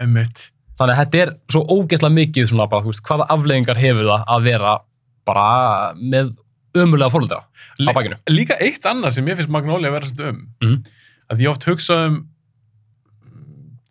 einmitt. 0.00 0.50
þannig 0.78 0.96
að 0.96 1.00
þetta 1.04 1.20
er 1.22 1.36
svo 1.52 1.62
ógeðslega 1.68 2.14
mikið 2.18 2.48
svona 2.50 2.68
bara, 2.68 2.82
þú 2.82 2.90
veist, 2.92 3.02
hvaða 3.04 3.26
aflengar 3.28 3.76
hefur 3.76 4.04
það 4.10 4.24
að 4.26 4.42
vera 4.42 4.78
bara 5.26 5.94
með 5.94 6.36
ömulega 6.74 7.10
fóröldra 7.12 7.44
á 7.44 7.92
bakinu 7.94 8.16
Líka 8.28 8.56
eitt 8.60 8.82
annað 8.82 9.12
sem 9.12 9.26
ég 9.26 9.36
finnst 9.36 9.50
Magnólia 9.50 9.88
að 9.88 9.92
vera 9.92 10.06
svolítið 10.06 10.28
um. 10.28 10.48
Mhm. 10.62 10.84
Að 11.30 11.38
ég 11.40 11.48
oft 11.50 11.64
hugsa 11.64 11.94
um, 12.06 12.28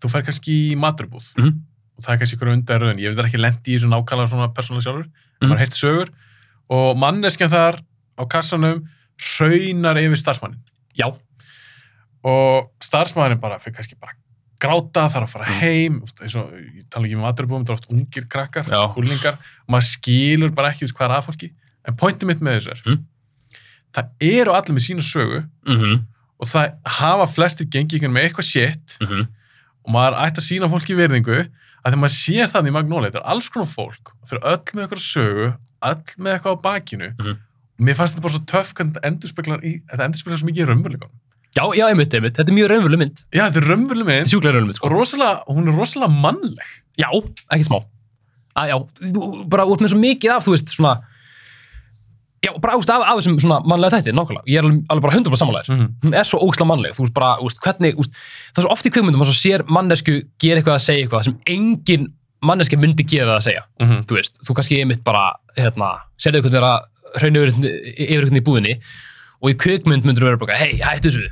þú 0.02 0.10
fær 0.12 0.26
kannski 0.28 0.56
í 0.74 0.76
maturbúð 0.76 1.30
Mhm. 1.38 1.54
og 1.98 2.04
það 2.04 2.14
er 2.14 2.18
kannski 2.20 2.36
ykkur 2.38 2.52
undar 2.54 2.80
rauðin. 2.82 3.00
Ég 3.00 3.16
veit 3.16 3.26
ekki 3.26 3.40
lendi 3.40 3.72
í 3.72 3.78
þessu 3.78 3.88
nákvæmlega 3.92 4.30
svona 4.30 4.54
persónulega 4.54 4.84
sjálfur. 4.88 5.08
Mhm. 5.42 5.50
Bara 5.50 5.60
heilt 5.60 5.78
sögur 5.78 6.10
og 6.74 6.98
manneskjan 7.00 7.52
þar 7.54 7.80
á 8.18 8.24
kassanum 8.30 8.84
hraunar 9.22 10.00
yfir 10.02 10.20
starfsmannin. 10.20 10.60
já, 10.98 11.08
og 12.24 12.70
starfsmæðurinn 12.84 13.42
bara 13.42 13.60
fyrir 13.62 13.76
kannski 13.78 13.98
bara 14.00 14.16
gráta, 14.64 15.08
þarf 15.12 15.28
að 15.28 15.34
fara 15.34 15.46
Mm. 15.50 15.60
heim 15.60 15.96
og, 16.02 16.10
ég 16.24 16.86
tala 16.90 17.06
ekki 17.08 17.16
um 17.18 17.24
maturbúum, 17.26 17.66
það 17.66 17.74
er 17.74 17.80
oft 17.80 17.90
ungir 17.92 18.28
krakkar, 18.32 18.64
Já. 18.70 18.94
úlingar 18.96 19.36
og 19.68 19.70
maður 19.74 19.90
skilur 19.90 20.54
bara 20.56 20.72
ekki 20.72 20.88
hvað 20.88 21.10
er 21.10 21.16
að 21.18 21.26
fólki 21.28 21.50
en 21.86 21.96
pointið 22.00 22.28
mitt 22.30 22.40
með 22.42 22.60
þessu 22.60 22.72
er 22.72 22.82
Mm. 22.86 23.04
það 23.94 24.10
eru 24.22 24.52
allir 24.54 24.76
með 24.78 24.86
sína 24.88 25.04
sögu 25.04 25.44
mhm, 25.68 26.06
og 26.40 26.48
það 26.48 26.78
hafa 26.86 27.28
flestir 27.28 27.66
gengið 27.68 28.08
með 28.10 28.30
eitthvað 28.30 28.50
shit 28.52 28.98
mhm 29.02 29.28
og 29.84 29.92
maður 29.92 30.16
ætti 30.24 30.40
að 30.40 30.48
sína 30.48 30.70
fólki 30.72 30.96
virðingu 30.96 31.38
að 31.84 31.90
þegar 31.92 32.00
maður 32.00 32.16
sér 32.16 32.52
það 32.54 32.68
í 32.70 33.16
er 33.18 33.26
alls 33.28 33.50
konar 33.52 33.68
fólk 33.68 34.14
og 34.16 34.30
þau 34.30 34.38
eru 34.38 34.44
öll 34.54 34.74
með 34.74 34.84
eitthvað 34.86 35.04
sögu 35.04 35.48
öll 35.92 36.04
með 36.24 36.38
eitthvað 36.40 36.56
á 36.56 36.64
bakinu 36.64 37.10
Mhm. 37.20 37.36
og 37.80 37.86
mér 37.86 37.96
fannst 38.00 38.16
þetta 38.16 38.22
bara 38.28 38.34
svo 38.34 38.46
töff 38.46 38.74
hvernig 38.74 38.94
þetta 38.94 39.08
endurspeglar 39.10 39.60
í, 39.64 39.74
þetta 39.92 40.06
endurspeglar 40.08 40.38
svo 40.40 40.48
mikið 40.52 40.64
í 40.66 40.70
raunveruleikum 40.72 41.10
Já, 41.54 41.70
já, 41.78 41.86
einmitt, 41.86 42.10
einmitt. 42.18 42.34
Þetta 42.34 42.50
er 42.50 42.56
mjög 42.58 42.70
raunveruleg 42.72 42.98
mynd. 43.00 43.18
já, 43.32 43.44
þetta 43.46 43.62
er 43.62 43.68
raunveruleg 43.70 44.06
mynd 44.10 44.26
Sjúklega 44.26 44.54
raunveruleg 44.56 44.72
mynd, 44.74 44.76
sko. 44.80 44.88
og 44.88 44.92
rosalega, 44.98 45.44
hún 45.48 45.68
er 45.70 45.76
rosalega 45.78 46.10
mannleg 46.10 46.70
Já, 46.98 47.10
ekki 47.54 47.66
smá. 47.70 47.80
Að, 48.58 48.68
já, 48.70 48.78
þú- 49.14 49.50
bara 49.50 49.66
út 49.66 49.80
með 49.82 49.90
svo 49.94 50.00
mikið 50.02 50.30
af, 50.34 50.46
þú 50.46 50.52
veist, 50.54 50.70
svona, 50.74 50.96
já, 52.44 52.52
bara 52.60 52.74
ást 52.78 52.90
af, 52.92 53.02
af 53.08 53.18
þessum 53.22 53.38
svona 53.40 53.60
mannlega 53.66 53.98
þætti, 53.98 54.14
nákvæmlega. 54.18 54.44
Ég 54.52 54.58
er 54.60 54.66
alveg, 54.68 54.82
alveg 54.90 55.02
bara 55.06 55.14
100% 55.16 55.40
samanlegar. 55.42 55.70
Mhm. 55.70 55.88
Hún 56.04 56.14
er 56.18 56.24
svo 56.28 56.40
ógslag 56.44 56.68
mannleg, 56.68 56.92
þú 56.98 57.06
veist, 57.06 57.14
bara, 57.14 57.38
þú 57.40 57.48
veist, 57.48 57.62
hvernig, 57.64 57.94
þú 57.94 58.02
veist, 58.04 58.14
það 58.54 58.58
er 58.58 58.66
svo 58.68 58.72
oft 58.76 58.86
í 58.86 58.92
kveikmyndum 58.94 59.22
að 59.24 59.30
svo 59.32 59.38
sér 59.42 59.64
mannesku 59.70 60.14
gera 60.40 60.60
eitthvað 60.62 60.78
að 60.78 60.86
segja 60.88 61.06
eitthvað 61.08 61.24
sem 61.24 61.38
engin 61.48 62.14
manneski 62.44 62.78
myndi 62.80 63.06
það 63.30 63.38
að 63.38 63.46
segja. 63.48 63.64
Mhm. 63.82 64.04
Þú 64.10 64.18
veist, 64.20 64.40
þú 64.46 64.56
kannski 64.58 64.80
einmitt 64.84 65.04
bara, 65.04 65.24
hérna, 65.58 65.92
sérðu 66.20 66.42
eitthvað 66.42 66.58
vera 66.60 66.74
hraun 67.18 67.40
yfir, 67.40 67.54
yfir 67.94 68.26
eitthvað 68.28 68.40
í 68.42 68.46
búðinni 68.48 68.76
og 69.44 69.52
í 69.52 69.58
kveikmynd 69.60 70.06
myndur 70.08 70.28
vera 70.30 70.38
bara, 70.42 70.58
hei, 70.58 70.80
hættu 70.82 71.12
þessu, 71.12 71.28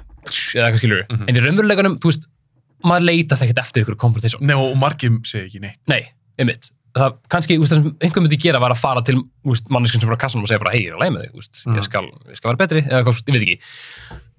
eða 0.56 0.68
eitthvað 0.70 0.82
skilur. 0.84 1.06
Mhm. 1.10 1.26
En 1.30 1.36
í 1.36 1.46
raunveruleikunum, 1.46 1.98
þú 2.00 2.12
veist, 2.12 2.28
maður 2.84 3.06
leitast 3.12 3.44
ekkert 3.46 3.60
eftir 3.64 3.84
ykkur 3.86 3.98
confrontation. 3.98 4.42
Nei, 4.46 4.56
og 4.56 4.76
margir 4.78 5.12
segja 5.24 5.48
ekki 5.48 5.62
neitt. 5.62 5.78
Nei, 5.88 6.02
einmitt. 6.40 6.72
Það 6.98 7.14
kannski, 7.32 7.56
úst, 7.62 7.72
það 7.72 7.84
sem 7.84 7.92
einhver 8.04 8.24
myndi 8.26 8.38
gera 8.42 8.60
var 8.60 8.72
að 8.74 8.82
fara 8.82 9.02
til 9.08 9.16
manneskinn 9.72 10.02
sem 10.02 10.10
var 10.10 10.18
á 10.18 10.24
kassanum 10.26 10.44
og 10.44 10.50
segja 10.52 10.60
bara, 10.60 10.72
hei, 10.76 10.82
ég 10.84 10.92
er 10.92 10.98
að 10.98 11.06
með 11.16 11.24
þig, 11.28 11.36
úst, 11.40 11.62
Mhm. 11.66 11.78
ég, 11.78 11.84
skal, 11.88 12.04
ég 12.28 12.36
skal 12.38 12.52
vera 12.52 12.60
betri, 12.68 12.82
eða 12.84 13.06
ég 13.28 13.32
veit 13.32 13.42
ekki. 13.48 13.60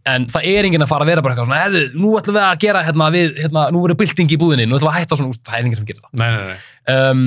En 0.04 0.24
það 0.26 0.46
er 0.50 0.66
enginn 0.66 0.82
að 0.82 0.88
fara 0.90 1.04
að 1.04 1.10
vera 1.12 1.22
bara 1.22 1.34
eitthvað 1.36 1.46
svona, 1.46 1.60
herðu, 1.62 1.82
nú 1.94 2.08
ætlum 2.18 2.34
við 2.34 2.42
að 2.42 2.56
gera, 2.64 2.80
hérna, 2.82 3.06
við, 3.14 3.36
hérna, 3.38 3.62
nú 3.70 3.82
verður 3.84 3.98
bylting 4.00 4.32
í 4.34 4.38
búðinni, 4.40 4.64
nú 4.66 4.74
ætlum 4.74 4.88
við 4.90 4.94
að 4.96 5.00
hætta 5.04 5.18
svona, 5.20 5.30
úst, 5.30 5.42
það 5.46 5.58
er 5.60 5.62
enginn 5.68 5.78
sem 5.78 5.86
gerir 5.86 6.02
það. 6.02 6.12
Nei, 6.18 6.30
nei, 6.34 6.44
nei. 6.50 6.58
Um, 6.96 7.22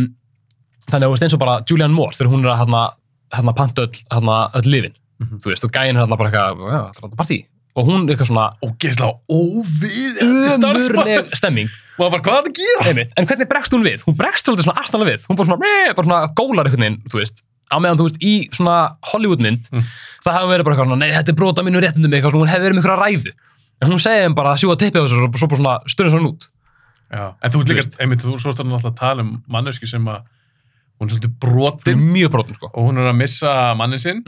þannig 0.91 1.07
að, 1.07 1.14
úst, 1.15 1.23
eins 1.23 1.35
og 1.38 1.39
bara 1.45 1.53
Julianne 1.72 1.95
Moore, 1.95 2.11
þegar 2.18 2.31
hún 2.34 2.43
er 2.43 2.52
að, 2.52 2.60
hérna, 2.65 2.81
hérna, 3.38 3.53
panta 3.56 3.85
öll, 3.88 4.02
hérna, 4.11 4.39
öll 4.60 4.68
lifin, 4.76 4.95
Mhm. 5.23 5.39
þú 5.39 5.47
veist, 5.53 5.64
og 5.64 5.72
gæin 5.72 5.95
hérna 5.95 6.18
bara 6.19 6.27
eitthvað, 6.30 6.60
já, 6.60 6.81
það 6.91 6.99
er 6.99 7.06
alltaf 7.07 7.19
partí, 7.23 7.38
og 7.80 7.88
hún 7.88 8.10
eitthvað 8.11 8.27
svona 8.27 8.47
ógeðslega 8.60 9.14
starfsmaður. 10.56 10.95
ömurleg 10.99 11.35
stemming 11.39 11.69
Og 11.95 12.03
það 12.03 12.11
var 12.11 12.22
hvað 12.26 12.39
að 12.49 12.53
gera? 12.60 12.85
einmitt, 12.91 13.11
en 13.15 13.26
hvernig 13.30 13.47
bregst 13.47 13.72
hún 13.72 13.85
við? 13.88 14.03
hún 14.03 14.18
bregst 14.19 14.45
svolítið 14.47 14.68
svona 14.68 14.81
astanlega 14.84 15.14
við 15.15 15.27
hún 15.30 15.38
bara 15.39 15.47
svona, 15.47 15.95
bara 15.95 16.07
svona 16.10 16.34
gólar 16.35 16.68
einhvern 16.68 16.84
veginn 16.84 17.02
þú 17.07 17.22
veist, 17.22 17.41
á 17.72 17.76
meðan 17.82 17.98
þú 18.00 18.06
veist, 18.10 18.20
í 18.22 18.34
svona 18.54 18.76
Hollywoodmynd 19.12 19.70
Mm. 19.72 19.84
það 20.26 20.34
hafa 20.38 20.50
verið 20.52 20.64
bara 20.68 20.76
eitthvað, 20.76 20.98
nei, 21.02 21.12
þetta 21.12 21.32
er 21.34 21.38
brota 21.40 21.64
mínu 21.66 21.82
réttindum 21.84 22.14
eitthvað, 22.14 22.38
hún 22.40 22.50
hefði 22.52 22.66
verið 22.66 22.78
með 22.78 22.84
einhverja 22.86 23.02
ræðu. 23.06 23.32
En 23.82 23.92
hún 23.92 24.00
segði 24.02 24.22
þeim 24.26 24.36
bara 24.38 24.52
að 24.54 24.60
sjúga 24.62 24.78
tippið 24.82 25.02
á 25.02 25.04
þessu 25.06 25.24
og 25.26 25.40
svo 25.40 25.48
bara 25.52 25.60
svona 25.60 25.76
stundin 25.92 26.14
svona 26.16 26.30
út. 26.32 26.48
Já, 27.12 27.24
en 27.44 27.52
þú 27.52 27.58
Þú 27.62 27.68
líka, 27.70 27.82
veist. 27.82 27.98
einmitt, 28.02 28.22
þú 28.26 28.38
svo 28.42 28.50
ert 28.54 28.60
alltaf 28.66 28.86
að 28.92 28.96
tala 29.00 29.22
um 29.26 29.32
manneski 29.52 29.88
sem 29.90 30.06
að 30.10 30.22
hún 31.00 31.10
er 31.10 31.12
svolítið 31.16 31.32
er 31.32 31.40
brotin 31.44 32.06
mjög 32.14 32.30
brotin 32.32 32.56
sko, 32.56 32.70
og 32.74 32.88
hún 32.90 32.98
er 33.02 33.10
að 33.12 33.18
missa 33.20 33.52
mannin 33.76 34.00
sinn. 34.00 34.24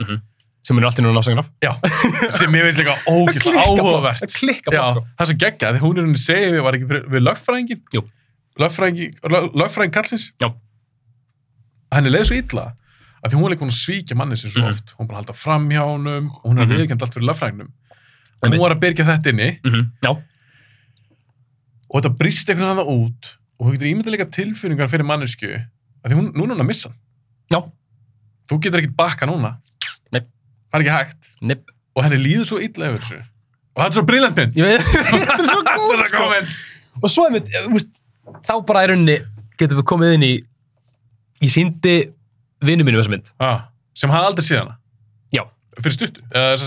Sem 0.66 0.76
hún 0.76 0.82
er 0.84 0.88
alltaf 0.90 1.04
náttúrulega 1.06 1.46
Já, 1.64 1.72
sem 2.34 2.52
ég 2.58 2.62
veist 2.66 2.78
líka 2.78 2.94
ógeðslega 3.08 3.62
áhugavert. 3.66 4.20
það 4.20 4.34
klikka 4.36 4.70
Já, 4.74 4.80
bara 4.82 4.92
sko. 4.92 5.04
það 5.16 5.24
er 5.24 5.30
svo 5.30 5.38
geggja, 5.44 5.72
því 5.72 5.80
hún 5.86 5.98
er 5.98 6.04
henni 6.04 6.20
segið 6.20 6.62
var 6.66 6.76
ekki 6.76 6.88
við 7.08 7.22
lögfræðingin 7.24 7.80
lögfræðing 9.56 9.94
kallsins 9.94 10.28
Já. 10.42 10.50
henni 11.94 12.10
leið 12.12 12.26
svo 12.28 12.36
illa 12.42 12.66
að 13.28 13.34
því 13.34 13.38
hún 13.40 13.46
er 13.46 13.54
líka 13.54 13.64
hún 13.66 13.72
að 13.74 13.78
svíkja 13.84 14.16
manni 14.16 14.36
sem 14.40 14.50
svo 14.50 14.62
Mhm. 14.64 14.72
oft. 14.72 14.94
Hún 14.98 15.06
bara 15.06 15.18
að 15.18 15.22
halda 15.22 15.34
fram 15.36 15.68
hjá 15.68 15.82
honum 15.84 16.30
og 16.32 16.42
hún 16.48 16.58
er 16.58 16.64
Mhm. 16.66 16.72
að 16.72 16.78
viðkjönd 16.80 17.02
allt 17.02 17.14
fyrir 17.14 17.28
og 18.40 18.42
Einmitt. 18.42 18.58
hún 18.58 18.64
var 18.68 18.74
að 18.76 18.80
byrja 18.80 19.04
þetta 19.04 19.28
inni. 19.32 19.50
Mhm, 19.64 19.90
og 21.90 22.02
þetta 22.02 22.16
brýst 22.20 22.50
einhvern 22.52 22.68
veginn 22.68 22.82
það 22.82 22.92
út 22.94 23.28
og 23.58 23.66
þú 23.66 23.72
getur 23.74 23.88
ímyndað 23.90 24.14
líka 24.14 24.28
tilfinningar 24.36 24.90
fyrir 24.92 25.06
mannesku 25.08 25.48
að 25.48 26.10
því 26.12 26.18
hún, 26.18 26.28
núna 26.36 26.52
er 26.52 26.56
hún 26.58 26.64
að 26.64 26.68
missa 26.70 26.90
já, 27.52 27.60
þú 28.50 28.58
getur 28.60 28.82
ekkert 28.82 28.96
bakka 28.96 29.26
núna. 29.26 29.54
Nei. 30.12 30.20
það 30.70 30.74
er 30.78 30.84
ekki 30.84 30.96
hægt. 30.98 31.30
Nipp 31.40 31.70
og 31.96 32.04
henni 32.04 32.20
líður 32.22 32.44
svo 32.50 32.58
illa 32.62 32.90
yfir 32.92 33.00
þessu. 33.02 33.22
Og 33.74 33.82
það 33.82 33.86
er 33.88 33.96
svo 33.96 34.04
brillant 34.06 34.36
veit, 34.36 34.52
þetta 34.82 35.38
er 35.38 35.48
svo 35.48 35.62
góð 35.64 35.94
er 36.02 36.06
sko. 36.12 36.28
og 37.02 37.10
svo 37.10 37.26
þú 37.48 37.72
veist, 37.72 38.02
þá 38.44 38.54
bara 38.66 38.84
í 38.84 38.90
rauninni 38.92 39.18
getum 39.58 39.80
við 39.80 39.88
komið 39.90 40.14
inn 40.18 40.26
í 40.28 40.32
ég 41.42 41.50
síndi 41.54 41.96
vinnu 42.64 42.86
mínu 42.86 43.00
þessa 43.00 43.14
mynd. 43.14 43.32
Ah, 43.42 43.68
sem 43.98 44.12
hafði 44.12 44.30
aldrei 44.32 44.46
séð 44.46 44.60
hana? 44.62 44.76
Já. 45.34 45.44
fyrir 45.78 45.94
stuttu? 45.94 46.24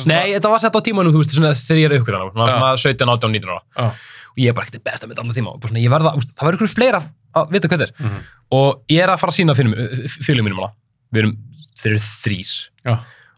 Nei, 0.07 0.33
þetta 0.35 0.51
var 0.53 0.63
sett 0.63 0.75
á 0.75 0.81
tímanum, 0.85 1.13
þú 1.15 1.23
veist, 1.23 1.35
þegar 1.67 1.81
ég 1.81 1.89
er 1.89 1.97
Já. 1.99 2.53
svona 2.55 2.75
17, 2.79 3.09
18, 3.15 3.33
19 3.39 3.51
ára. 3.51 3.63
Ah, 3.75 3.97
og 4.31 4.39
ég 4.39 4.51
er 4.51 4.55
bara 4.55 4.69
ekkert 4.69 4.85
besta 4.87 5.09
mynd 5.09 5.19
allar 5.19 5.35
tíma 5.35 5.55
svona, 5.59 5.81
verða, 5.91 6.13
úst, 6.15 6.31
það 6.35 6.47
verður 6.47 6.61
ykkur 6.61 6.75
fleira 6.75 7.01
að 7.35 7.51
vita 7.51 7.67
hvað 7.67 7.83
þetta 7.83 7.91
er. 7.91 8.05
Mm 8.05 8.21
og 8.51 8.83
ég 8.91 9.01
er 9.03 9.11
að 9.11 9.21
fara 9.21 9.33
að 9.33 9.39
sína 9.39 9.55
fylgum 9.55 10.45
mínum 10.45 10.59
hana 10.59 10.73
við 11.11 11.23
erum, 11.23 11.33
þeir 11.79 11.93
eru 11.93 12.03
þrís 12.03 12.51
Já. 12.85 12.93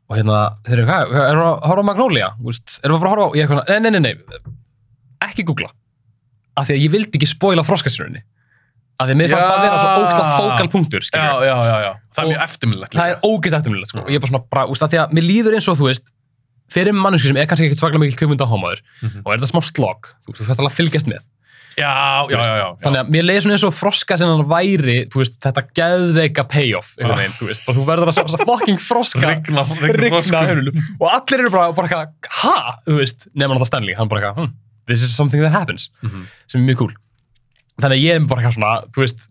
og 0.09 0.17
hérna, 0.17 0.39
þeir 0.65 0.80
eru, 0.80 0.88
hvað, 0.89 1.13
erum 1.21 1.43
við 1.43 1.49
að 1.51 1.67
horfa 1.69 1.85
á 1.85 1.89
Magnolia, 1.89 2.30
úst, 2.41 2.77
erum 2.81 2.97
við 2.97 3.07
að 3.07 3.13
horfa 3.13 3.27
á 3.30 3.38
nei, 3.69 3.80
nei, 3.80 3.91
nei, 3.93 4.01
nei, 4.09 4.53
ekki 5.23 5.45
googla. 5.47 5.71
Af 6.57 6.67
því 6.67 6.75
að 6.75 6.84
ég 6.84 6.93
vildi 6.93 7.17
ekki 7.17 7.30
spoila 7.30 7.65
froskastunni 7.65 8.21
af 9.03 9.09
því 9.09 9.15
að 9.15 9.19
mér 9.21 9.34
fannst 9.34 9.47
það 9.49 9.57
að 9.57 9.65
vera 9.67 9.81
svo 9.84 9.91
ógstlega 10.03 10.34
fókal 10.39 10.69
punktur, 10.73 11.07
já, 11.11 11.27
já, 11.43 11.55
já, 11.67 11.77
já, 11.84 11.91
það 12.15 12.23
er 12.23 12.31
mjög 12.31 12.43
eftirminnilegt 12.47 12.97
það 12.99 13.13
er 13.13 13.19
ógeðst 13.30 13.57
eftirminnilegt, 13.59 13.91
sko, 13.93 14.03
og 14.05 14.09
ég 14.13 14.19
er 14.19 14.23
bara 14.25 14.31
svona, 14.34 14.43
bara, 14.55 14.65
úst, 14.73 14.88
því 14.93 15.01
að 15.03 15.13
mér 15.19 15.27
líður 15.30 15.57
eins 15.59 15.67
og, 15.73 15.77
þú 15.81 15.89
veist, 15.91 16.09
fyrir 16.73 16.95
mannesku 16.97 17.30
sem 17.30 17.38
er 17.43 17.45
kannski 17.51 17.67
ekkert 17.69 17.84
svaklega 17.84 18.01
mikil 18.05 18.17
kveimund 18.23 18.41
áhámaður 18.41 18.81
Mhm. 19.03 19.21
og 19.25 19.30
er 19.34 19.38
þetta 19.38 19.51
smá 19.53 19.61
slog, 19.67 20.09
þú 20.25 20.34
veist, 20.34 20.47
þarf 20.49 20.59
alveg 20.63 20.71
að 20.73 20.80
fylgjast 20.81 21.07
með. 21.11 21.21
Já, 21.73 21.89
já, 22.30 22.38
já, 22.38 22.53
já, 22.61 22.67
þannig 22.85 22.99
að 23.01 23.07
mér 23.09 23.23
leiði 23.25 23.41
svona 23.41 23.55
eins 23.57 23.63
og 23.65 23.73
froska 23.73 24.17
sem 24.21 24.30
hann 24.30 24.43
væri 24.45 24.97
veist, 25.09 25.39
þetta 25.41 25.61
geðveika 25.73 26.43
payoff 26.45 26.91
Ah. 27.01 27.15
veginn, 27.17 27.34
þú 27.39 27.47
veist, 27.49 27.63
þú 27.65 27.85
verður 27.88 28.11
að 28.11 28.13
sjá 28.13 28.23
þessa 28.30 28.45
fucking 28.45 28.77
froska 28.77 29.25
rigna, 29.25 29.63
rigna, 29.81 30.85
og 31.01 31.07
allir 31.09 31.39
eru 31.39 31.49
bara, 31.49 31.71
bara 31.73 32.05
ha, 32.30 32.77
þú 32.85 32.99
veist 33.01 33.25
nema 33.34 33.55
náttúrulega 33.57 33.65
Stanley, 33.71 33.93
hann 33.97 34.07
bara 34.07 34.34
hm, 34.38 34.53
this 34.85 35.01
is 35.01 35.15
something 35.15 35.41
that 35.41 35.51
happens, 35.51 35.89
Mhm. 36.03 36.27
sem 36.47 36.61
er 36.61 36.73
mjög 36.75 36.77
cool 36.77 36.93
þannig 37.81 37.95
að 37.97 38.03
ég 38.03 38.19
er 38.19 38.27
bara 38.29 38.43
eitthvað 38.43 38.57
svona, 38.57 38.73
þú 38.93 39.03
veist 39.03 39.25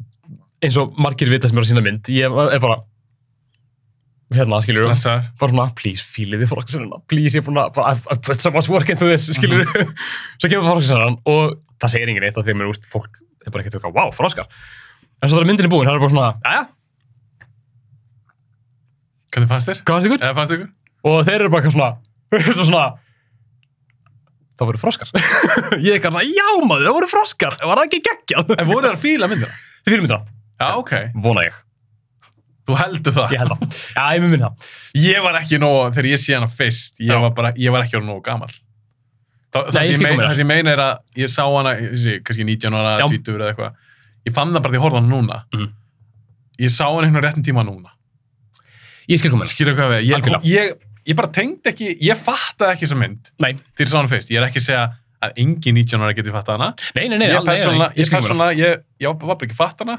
eins 0.63 0.79
og 0.79 0.97
margir 1.03 1.31
vita 1.31 1.51
sem 1.51 1.59
eru 1.59 1.67
að 1.67 1.71
sína 1.73 1.85
mynd 1.85 2.11
ég 2.13 2.27
er 2.27 2.63
bara 2.63 2.81
hérna, 4.33 4.61
skilur 4.65 4.87
stressaður. 4.87 5.27
Bara 5.41 5.53
svona, 5.53 5.67
please, 5.77 6.05
fílið 6.09 6.45
þið 6.45 6.53
fórkassinuna 6.53 7.01
please, 7.11 7.35
ég 7.37 7.43
er 7.43 7.49
búin 7.49 7.61
að, 7.61 7.81
I've, 7.85 8.21
put 8.25 8.45
so 8.45 8.53
much 8.55 8.71
work 8.73 8.93
into 8.93 9.09
this, 9.11 9.27
skilur 9.37 9.67
svo 10.41 10.49
kemur 10.49 10.69
fórkassinnan 10.71 11.19
og 11.29 11.59
það 11.83 11.95
segir 11.97 12.13
enginn 12.13 12.29
eitt 12.29 12.39
af 12.41 12.47
því 12.47 12.55
að 12.55 12.63
mér 12.63 12.71
úst, 12.73 12.87
fólk 12.91 13.21
er 13.43 13.53
bara 13.53 13.65
ekki 13.65 13.75
að 13.75 13.79
tökka, 13.79 13.93
wow, 13.97 14.13
froskar. 14.15 14.49
En 15.23 15.31
svo 15.31 15.43
myndin 15.45 15.69
er 15.69 15.73
búin, 15.73 15.89
það 15.89 15.99
er 15.99 16.05
bara 16.07 16.15
svona, 16.15 16.31
aðja, 16.49 16.65
hvernig 19.33 19.53
fannst 19.53 19.71
þér? 19.71 19.83
hvað 19.83 19.97
fannst 19.97 20.09
ykkur? 20.09 20.23
eða 20.23 20.37
fannst 20.39 20.57
ykkur? 20.57 20.71
og 21.09 21.19
þeir 21.27 21.39
eru 21.41 21.53
bara 21.53 21.63
eitthvað 21.63 21.77
svona 21.77 21.91
svo 22.57 22.67
svona 22.67 22.85
það 24.59 24.69
voru 24.71 24.81
froskar. 24.83 25.11
Ég 25.85 25.91
er 25.93 25.99
eitthvað, 25.99 26.23
já 26.29 26.49
maður, 26.69 26.87
það 26.89 26.97
voru 26.99 27.11
froskar. 27.11 27.59
Var 27.63 27.81
það 27.81 27.85
ekki 27.89 28.01
geggjað? 28.09 28.55
en 28.59 28.69
voru 28.71 28.87
það 28.87 28.97
að 28.97 29.05
fíla 29.05 29.29
myndina? 29.31 29.53
þið 29.83 29.93
fyrir 29.93 30.03
mynda, 30.05 30.19
já, 30.63 30.67
ok, 30.79 30.93
vona 31.25 31.45
ég. 31.47 31.61
Þú 32.63 32.77
heldur 32.79 33.15
það? 33.17 33.33
Ég 33.35 33.41
held 33.43 33.55
það, 33.57 33.79
já, 33.97 34.03
ég 34.15 34.23
mun 34.23 34.31
minna 34.37 34.51
ég 35.03 35.25
var 35.25 35.39
ekki 35.41 35.59
nóg, 35.59 35.79
þegar 35.97 36.09
ég 36.13 36.21
sé 36.23 36.37
hana 36.37 36.51
fyrst 36.61 37.01
ég 37.03 37.25
var 37.25 37.33
bara, 37.35 37.51
ég 37.59 37.75
var 37.75 37.83
ekki 37.83 37.99
nógu 38.07 38.23
gamall. 38.23 38.53
Það, 39.53 39.67
það, 39.67 39.79
Nei, 39.81 39.89
ég 39.89 39.97
sem 39.97 40.05
ég 40.05 40.07
mein, 40.07 40.21
hvað 40.21 40.29
það 40.29 40.37
sem 40.39 40.45
ég 40.45 40.51
meina 40.53 40.73
er 40.77 40.83
að 40.85 41.23
ég 41.25 41.33
sá 41.33 41.43
hana, 41.43 41.73
sé, 41.99 42.15
kannski 42.25 42.47
19 42.47 42.79
ára 42.79 42.93
Já. 43.03 43.09
20 43.11 43.35
eða 43.35 43.49
eitthvað, 43.51 43.75
ég 44.29 44.37
fann 44.37 44.55
það 44.55 44.63
bara 44.65 44.73
því 44.77 44.79
að 44.79 44.87
horfa 44.87 45.03
hana 45.03 45.11
núna. 45.11 45.41
Mhm. 45.53 45.67
ég 46.63 46.71
sá 46.73 46.85
hana 46.87 47.09
einhvern 47.09 47.27
réttin 47.27 47.45
tíma 47.51 47.67
núna. 47.67 47.91
Ég 49.11 49.19
skilur 49.19 49.75
hvað 49.75 49.99
ég, 49.99 50.15
Algjörlega. 50.15 50.47
Ég, 51.09 51.17
bara 51.19 51.31
tengd 51.35 51.69
ekki 51.73 51.93
ég 52.03 52.19
fattaði 52.19 52.77
ekki 52.77 52.87
þessa 52.87 52.99
mynd. 53.01 53.33
Nei, 53.43 53.53
sá 53.83 53.97
hana 53.99 54.11
fyrst, 54.11 54.33
ég 54.33 54.41
er 54.41 54.49
ekki 54.49 54.63
að 54.63 54.69
segja 54.69 54.85
að 55.23 55.39
engin 55.43 55.79
19 55.79 56.03
ára 56.03 56.17
geti 56.19 56.35
fattað 56.35 56.59
hana. 56.59 56.71
Nei, 56.99 57.05
nei, 57.07 57.19
nei, 57.19 57.29
ég 57.31 57.39
alveg, 57.39 57.53
persónulega, 57.53 57.95
ég 57.95 58.05
ég, 58.05 58.13
persónulega 58.13 58.59
ég, 58.59 58.87
ég 59.03 59.11
var 59.13 59.21
bara 59.23 59.47
ekki 59.47 59.57
að 59.57 59.61
fatta 59.61 59.87
hana. 59.87 59.99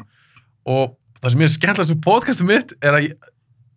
Og 0.74 0.96
það 1.20 1.36
sem 1.36 1.44
ég 1.44 1.50
er 1.50 1.54
skemmtilegast 1.58 1.94
við 1.94 2.02
podcastum 2.04 2.50
mitt 2.52 2.74
er 2.84 2.98
að 3.00 3.10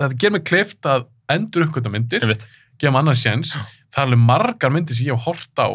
þetta 0.02 0.20
ger 0.22 0.34
mig 0.34 0.46
klift 0.46 0.88
að 0.90 1.06
endur 1.36 1.66
uppkvönda 1.66 1.92
myndir 1.92 2.26
gefa 2.26 2.92
maður 2.92 3.06
annars 3.06 3.22
séns. 3.24 3.52
Það 3.94 4.02
er 4.02 4.08
alveg 4.08 4.24
margar 4.26 4.74
myndir 4.74 4.98
sem 4.98 5.08
ég 5.08 5.16
hef 5.16 5.28
hort 5.28 5.62
á 5.62 5.68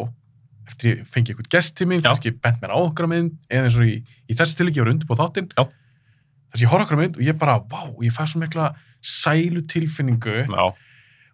eftir 0.72 0.92
ég 0.92 1.08
fengi 1.10 1.32
eitthvað 1.32 1.50
gest 1.52 1.74
til 1.78 1.88
mín 1.90 2.02
kannski 2.04 2.32
bent 2.42 2.60
mér 2.62 2.74
á 2.74 2.78
okkar 2.78 3.08
mynd 3.10 3.34
eða 3.50 3.68
eins 3.68 3.78
og 3.78 3.88
í, 3.88 3.96
í 4.02 4.36
þessu 4.38 4.60
tilíki 4.60 4.80
ég 4.80 4.86
var 4.86 4.92
undir 4.94 5.08
på 5.08 5.18
þáttinn. 5.18 5.50
Þess 5.52 6.58
að 6.60 6.64
ég 6.64 6.72
horf 6.72 6.86
okkar 6.86 7.00
mynd 7.00 7.18
og 7.18 7.26
ég 7.26 7.38
bara, 7.40 7.58
vá, 7.68 7.82
ég 8.04 8.14
fæ 8.14 8.24
svo 8.28 8.42
mikla 8.42 8.70
sælu 9.02 9.64
tilfinningu 9.68 10.44
já, 10.46 10.64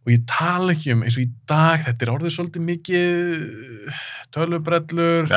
og 0.09 0.12
ég 0.14 0.24
tala 0.30 0.72
ekki 0.74 0.94
um 0.97 1.02
eins 1.06 1.18
og 1.20 1.24
í 1.26 1.30
dag 1.51 1.82
þetta 1.85 2.06
er 2.06 2.12
orðið 2.14 2.35
svolítið 2.35 2.64
mikið 2.72 3.09
tölubrellur 4.35 5.28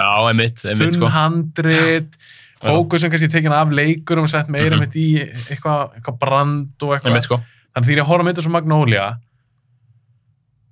einmitt, 0.72 0.96
sko 0.96 1.08
funnhandrit 1.10 2.18
fókusun 2.62 3.12
kannski 3.12 3.30
tekin 3.34 3.56
af 3.58 3.74
leikurum 3.74 4.28
og 4.28 4.32
sett 4.32 4.52
meira 4.54 4.78
Mhm. 4.78 4.86
mitt 4.86 4.96
í 4.96 5.08
eitthvað 5.52 5.98
eitthva 6.00 6.16
brand 6.22 6.86
og 6.88 6.96
eitthvað 6.96 7.26
sko 7.28 7.42
þannig 7.76 7.88
því 7.88 7.96
að 7.96 8.02
ég 8.02 8.10
horf 8.12 8.24
á 8.24 8.26
myndir 8.28 8.44
sem 8.48 8.56
Magnolia 8.56 9.06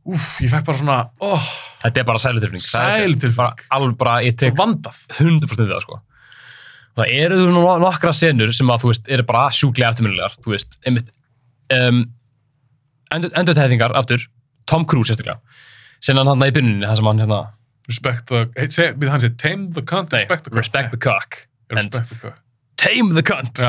úf, 0.09 0.27
ég 0.43 0.51
fekk 0.51 0.65
bara 0.69 0.77
svona 0.79 0.99
oh, 1.21 1.49
Þetta 1.79 2.01
er 2.01 2.07
bara 2.09 2.19
sælutilfning. 2.19 2.59
Sælutilfinning. 2.59 3.35
Bara 3.37 3.67
alveg 3.71 3.93
bara, 3.99 4.15
ég 4.25 4.33
svo 4.35 4.41
tek 4.41 4.57
vandað 4.59 4.97
100% 5.15 5.61
við 5.63 5.69
það, 5.71 5.83
sko. 5.85 5.99
Það 6.99 7.11
eru 7.15 7.37
þú 7.39 7.61
nokkra 7.85 8.11
senur 8.17 8.51
sem 8.57 8.67
að, 8.73 8.81
þú 8.83 8.89
veist, 8.91 9.05
eru 9.15 9.25
bara 9.29 9.45
sjúklega 9.55 9.93
eftirminnilegar, 9.93 10.35
þú 10.43 10.51
veist, 10.51 10.75
einmitt, 10.83 11.13
um, 11.71 12.01
endurtæðingar 13.15 13.95
aftur, 13.97 14.25
Tom 14.69 14.85
Cruise 14.85 15.11
sérstaklega, 15.11 15.39
sem 16.03 16.17
hann 16.19 16.29
hann 16.29 16.45
í 16.45 16.51
byrjuninni, 16.55 16.85
það 16.87 16.99
sem 17.01 17.09
hann 17.09 17.23
hérna, 17.23 17.39
respect 17.89 18.27
the, 18.29 18.43
við 18.55 19.09
hann 19.09 19.23
sé 19.23 19.31
tame 19.41 19.71
the 19.73 19.81
cunt, 19.81 20.11
nei, 20.13 20.21
respect 20.21 20.45
the 20.45 20.51
cunt 20.53 20.61
respect 20.61 20.91
the 20.93 21.01
cock, 21.01 21.39
and 21.71 21.97
tame 22.79 23.15
the 23.17 23.25
cunt. 23.25 23.63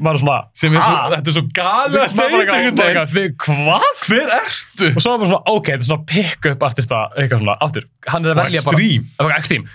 Bara 0.00 0.16
svona, 0.16 0.36
sem 0.56 0.72
er 0.72 0.80
svo, 0.80 0.94
"Ha?" 0.96 1.08
þetta 1.12 1.28
er 1.28 1.34
svo 1.34 1.42
galið 1.52 1.96
að 2.00 2.14
Maður 2.16 2.30
segja 2.30 2.52
þetta 2.70 3.02
"Fyrir 3.10 3.32
Hvað? 3.36 3.88
hver 4.06 4.30
ertu? 4.36 4.86
Og 4.96 5.02
svo 5.02 5.12
er 5.12 5.18
bara 5.18 5.30
svona, 5.30 5.42
ok, 5.46 5.66
þetta 5.66 5.82
er 5.82 5.88
svona 5.88 6.06
pick-up 6.06 6.62
artista, 6.62 7.00
eitthvað 7.18 7.42
svona, 7.42 7.56
aftur, 7.60 7.84
hann 8.08 8.24
er 8.24 8.30
að 8.32 8.40
velja 8.44 8.62
bara, 8.64 9.36
extreme. 9.36 9.68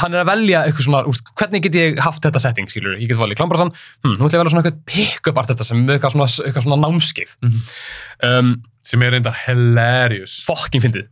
Hann 0.00 0.14
er 0.16 0.22
að 0.22 0.28
velja 0.30 0.62
eitthvað 0.64 0.86
svona, 0.86 1.00
úst, 1.10 1.26
hvernig 1.36 1.62
get 1.66 1.74
ég 1.76 1.98
haft 2.00 2.24
þetta 2.24 2.40
setting, 2.40 2.68
skilur 2.72 2.94
Ég 2.96 3.10
get 3.10 3.18
valið 3.20 3.36
klambrasan, 3.42 3.72
hm, 4.04 4.14
nú 4.16 4.24
ætla 4.24 4.38
ég 4.38 4.40
að 4.40 4.44
velja 4.44 4.52
svona 4.54 4.62
eitthvað 4.62 4.84
pick-up 4.88 5.40
artista 5.42 5.66
sem 5.68 5.82
er 5.84 5.98
eitthvað 5.98 6.14
svona, 6.14 6.28
eitthvað 6.46 6.64
svona 6.64 6.78
námskeið. 6.86 7.34
Mhm. 7.42 7.58
Um, 8.28 8.54
sem 8.82 9.02
er 9.04 9.12
reyndar 9.12 9.36
hilarious 9.44 10.38
fokkin 10.46 10.82
fyndið. 10.82 11.10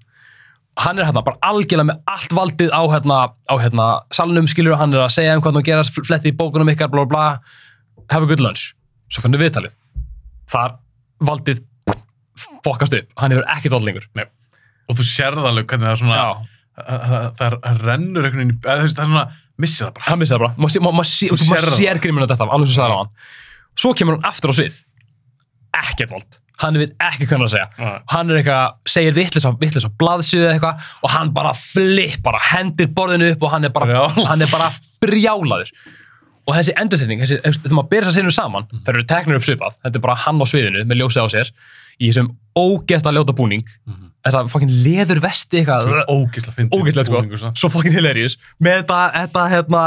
Hann 0.81 0.98
er 0.98 1.05
hérna 1.05 1.23
bara 1.27 1.36
algjörlega 1.44 1.90
með 1.90 2.01
allt 2.09 2.32
valdið 2.32 2.73
á 2.73 2.82
hérna, 2.89 3.19
á 3.52 3.55
hérna 3.61 3.86
salnum, 4.16 4.48
skilur 4.48 4.78
hann 4.81 4.94
er 4.94 5.05
að 5.05 5.12
segja 5.12 5.36
um 5.36 5.43
hvað 5.44 5.59
hann 5.61 5.69
gerast, 5.69 6.01
fletti 6.09 6.32
í 6.32 6.36
bókunum 6.36 6.73
ykkar, 6.73 6.89
bla 6.89 7.05
bla, 7.05 7.39
have 8.09 8.24
a 8.24 8.27
good 8.27 8.40
lunch. 8.40 8.73
Svo 9.12 9.20
finnum 9.20 9.43
við 9.43 9.51
viðtalið. 9.51 9.77
Þar 10.48 10.78
valdið 11.28 11.61
fokkast 12.65 12.97
upp, 12.97 13.12
hann 13.20 13.35
hefur 13.35 13.48
ekkert 13.52 13.77
vald 13.77 13.85
lengur. 13.89 14.07
og 14.90 14.97
þú 14.98 15.07
sérð 15.07 15.44
alveg 15.47 15.69
hvernig 15.70 15.86
það 15.86 15.93
er 15.93 16.01
svona 16.01 16.16
Já, 16.19 16.31
það, 16.89 17.05
það, 17.11 17.24
það, 17.40 17.57
það 17.66 17.85
rennur 17.90 18.24
einhvern 18.28 18.43
veginn 18.43 18.57
þú 18.57 18.69
það 18.69 18.85
er 18.85 18.93
svona, 18.94 19.24
missir 19.61 19.86
það 19.86 19.94
bara 19.98 20.09
hann 20.11 20.19
missi 20.23 20.35
það 20.35 20.43
bara. 20.44 20.55
Maður 20.57 20.77
Þú 20.77 20.85
maður 20.90 21.11
sérð 21.11 21.70
það. 21.70 21.78
sér 21.81 22.01
gríminu 22.05 22.27
þetta 22.31 22.47
af, 22.47 22.52
alveg 22.57 22.70
svo 22.73 22.78
sagði 22.81 22.98
hann. 23.01 23.11
Svo 23.81 23.93
kemur 23.98 24.16
hann 24.19 24.28
aftur 24.31 24.52
á 24.52 24.55
svið. 24.61 24.78
Ekkert 25.81 26.11
vald. 26.16 26.39
hann 26.61 26.77
veit 26.77 26.90
ekki 27.01 27.24
hvernig 27.24 27.47
að 27.48 27.52
segja 27.55 27.69
Já. 27.81 27.93
hann 28.12 28.28
er 28.31 28.36
eitthvað, 28.43 28.74
segir 28.93 29.15
vitlis 29.16 29.47
á, 29.48 29.51
vitlis 29.57 29.86
á 29.89 29.90
blaðsjöðu 29.97 30.48
eitthvað 30.51 30.89
og 31.07 31.11
hann 31.15 31.31
bara 31.32 31.55
flipp 31.57 32.19
bara 32.27 32.36
hendir 32.51 32.90
borðinu 32.93 33.31
upp 33.32 33.47
og 33.47 33.55
hann 33.55 33.65
er 33.65 33.73
bara, 33.73 34.02
hann 34.28 34.44
er 34.44 34.51
bara 34.52 34.66
brjálaður 35.01 35.70
og 36.44 36.52
þessi 36.59 36.74
endursetning, 36.82 37.23
þessi, 37.23 37.39
þegar 37.47 37.78
maður 37.78 37.89
byrja 37.94 38.11
þess 38.11 38.12
að 38.12 38.19
sinna 38.20 38.35
saman, 38.36 38.66
Mm. 38.69 38.82
þeir 38.85 38.94
eru 38.98 39.07
teknir 39.09 39.40
upp 39.40 39.47
svipað 39.48 39.78
þetta 39.81 39.97
er 39.97 40.05
bara 40.05 40.19
hann 40.27 40.36
á 40.36 40.47
sviðinu 40.52 40.85
með 40.85 41.01
ljósið 41.01 41.24
á 41.24 41.28
sér 41.32 41.51
í 41.97 42.11
þessum 42.12 42.28
ógeðsta 42.61 43.15
ljóta 43.16 43.32
búning 43.40 43.65
Mhm. 43.89 44.09
Þetta 44.24 44.42
fokkin 44.52 44.72
leður 44.84 45.22
vesti 45.24 45.60
eitthvað? 45.60 45.90
Ógislega 46.12 46.56
fyndið. 46.56 46.74
ógeðslega 46.76 47.06
sko, 47.09 47.16
búningur, 47.16 47.42
svo. 47.55 47.70
fokkin 47.72 47.94
hilarious. 47.97 48.36
Með 48.60 48.82
þetta, 48.82 48.98
þetta 49.16 49.47
hérna 49.55 49.84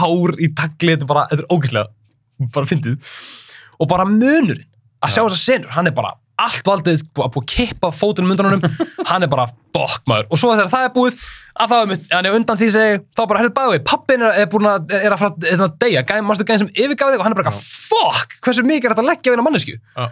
hár 0.00 0.34
í 0.38 0.50
tagli, 0.58 0.94
þetta 0.96 1.06
er 1.06 1.12
bara, 1.12 1.26
þetta 1.30 1.44
er 1.46 1.54
ógeðslega 1.54 2.48
bara 2.56 2.70
fyndið. 2.70 3.12
Og 3.80 3.90
bara 3.90 4.08
munurinn. 4.08 4.66
Að 5.00 5.14
sjá 5.14 5.20
Já. 5.22 5.26
þessar 5.28 5.44
senur, 5.44 5.70
hann 5.76 5.88
er 5.88 5.96
bara 5.96 6.16
allt 6.40 6.64
valdið 6.64 7.02
að 7.04 7.32
búið 7.34 7.42
að 7.42 7.48
kippa 7.52 7.90
fótunum 7.92 8.32
undan 8.32 8.48
honum. 8.48 8.76
Hann 9.10 9.24
er 9.26 9.28
bara 9.28 9.44
bokk 9.76 10.06
maður. 10.08 10.28
Og 10.32 10.40
svo 10.40 10.54
þegar 10.54 10.70
það 10.72 10.86
er 10.86 10.92
búið 10.94 11.18
að 11.60 11.72
það 11.72 11.82
er 11.82 11.90
mitt, 11.90 12.06
hann 12.14 12.28
er 12.28 12.36
undan 12.38 12.60
því 12.60 12.68
segi 12.72 12.94
þá 13.12 13.22
bara, 13.28 13.42
hefur 13.42 13.52
bæði, 13.58 13.80
pappin 13.90 14.24
er, 14.24 14.38
er 14.40 14.48
búin 14.52 14.68
að 14.70 14.94
er 14.96 15.14
að 15.14 15.20
fara 15.20 15.50
að 15.66 15.74
deyja, 15.82 16.02
gæm, 16.08 16.24
mástu 16.28 16.46
gæm 16.48 16.62
sem 16.62 16.70
yfirgafið 16.72 17.20
og 17.20 17.26
hann 17.26 17.34
er 17.36 17.40
bara 17.42 17.52
fuck, 17.60 18.36
hversu 18.40 18.64
mikið 18.64 18.88
er 18.88 18.94
þetta 18.94 19.04
að 19.04 19.10
leggja 19.10 19.32
við 19.32 19.36
eina 19.36 19.44
mannesku 19.46 19.74
Já. 19.76 20.06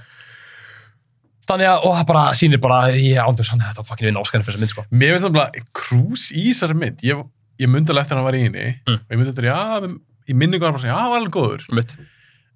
Þannig 1.49 1.69
að, 1.73 1.85
og 1.89 1.97
það 1.99 2.07
bara 2.11 2.23
sýnir 2.39 2.61
bara, 2.61 2.79
ég 2.93 3.19
ándurs 3.25 3.49
hann 3.53 3.61
er 3.65 3.71
þetta 3.73 3.85
fucking 3.89 4.07
vinna 4.09 4.21
áskanir 4.23 4.45
fyrir 4.47 4.59
þessa 4.59 4.65
mynd 4.65 4.75
sko 4.75 4.85
Mér 4.93 5.15
finnst 5.17 5.27
það 5.27 5.37
bara 5.39 5.65
krús 5.81 6.29
í 6.33 6.45
þessari 6.53 6.77
mynd. 6.79 7.03
Ég, 7.03 7.25
ég 7.59 7.69
myndi 7.73 7.91
alveg 7.95 8.05
eftir 8.07 8.17
að 8.17 8.21
hann 8.23 8.29
var 8.29 8.39
í 8.39 8.43
henni 8.47 8.67
Mm. 8.87 8.99
og 8.99 9.11
ég 9.13 9.19
myndi 9.19 9.33
eftir, 9.35 9.49
já, 9.51 9.99
í 10.29 10.35
minningu 10.37 10.61
var 10.63 10.73
hann 10.73 10.77
bara 10.79 10.83
svona, 10.85 10.95
já, 10.95 10.99
hann 11.03 11.11
var 11.13 11.21
alveg 11.23 11.37
góður. 11.39 11.69
mitt. 11.73 11.97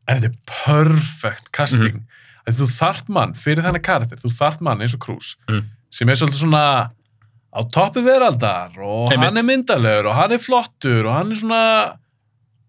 En 0.08 0.18
þetta 0.20 0.30
er 0.32 0.36
perfect 0.66 1.52
casting. 1.52 2.02
Mm. 2.02 2.56
Þú 2.58 2.66
þart 2.74 3.08
mann 3.08 3.32
fyrir 3.38 3.62
þennan 3.62 3.82
karakter, 3.86 4.18
þú 4.18 4.30
þart 4.34 4.60
mann 4.66 4.80
eins 4.82 4.94
og 4.94 5.00
krús 5.04 5.36
Mm. 5.48 5.64
sem 5.90 6.08
er 6.08 6.14
svolítið 6.14 6.42
svona 6.42 6.90
á 7.52 7.60
toppi 7.70 8.00
veraldar 8.02 8.72
og 8.80 9.12
Einmitt. 9.12 9.28
hann 9.28 9.36
er 9.38 9.42
myndalegur 9.44 10.06
og 10.08 10.14
hann 10.16 10.32
er 10.32 10.38
flottur 10.38 11.06
og 11.06 11.12
hann 11.14 11.30
er 11.30 11.36
svona 11.36 11.96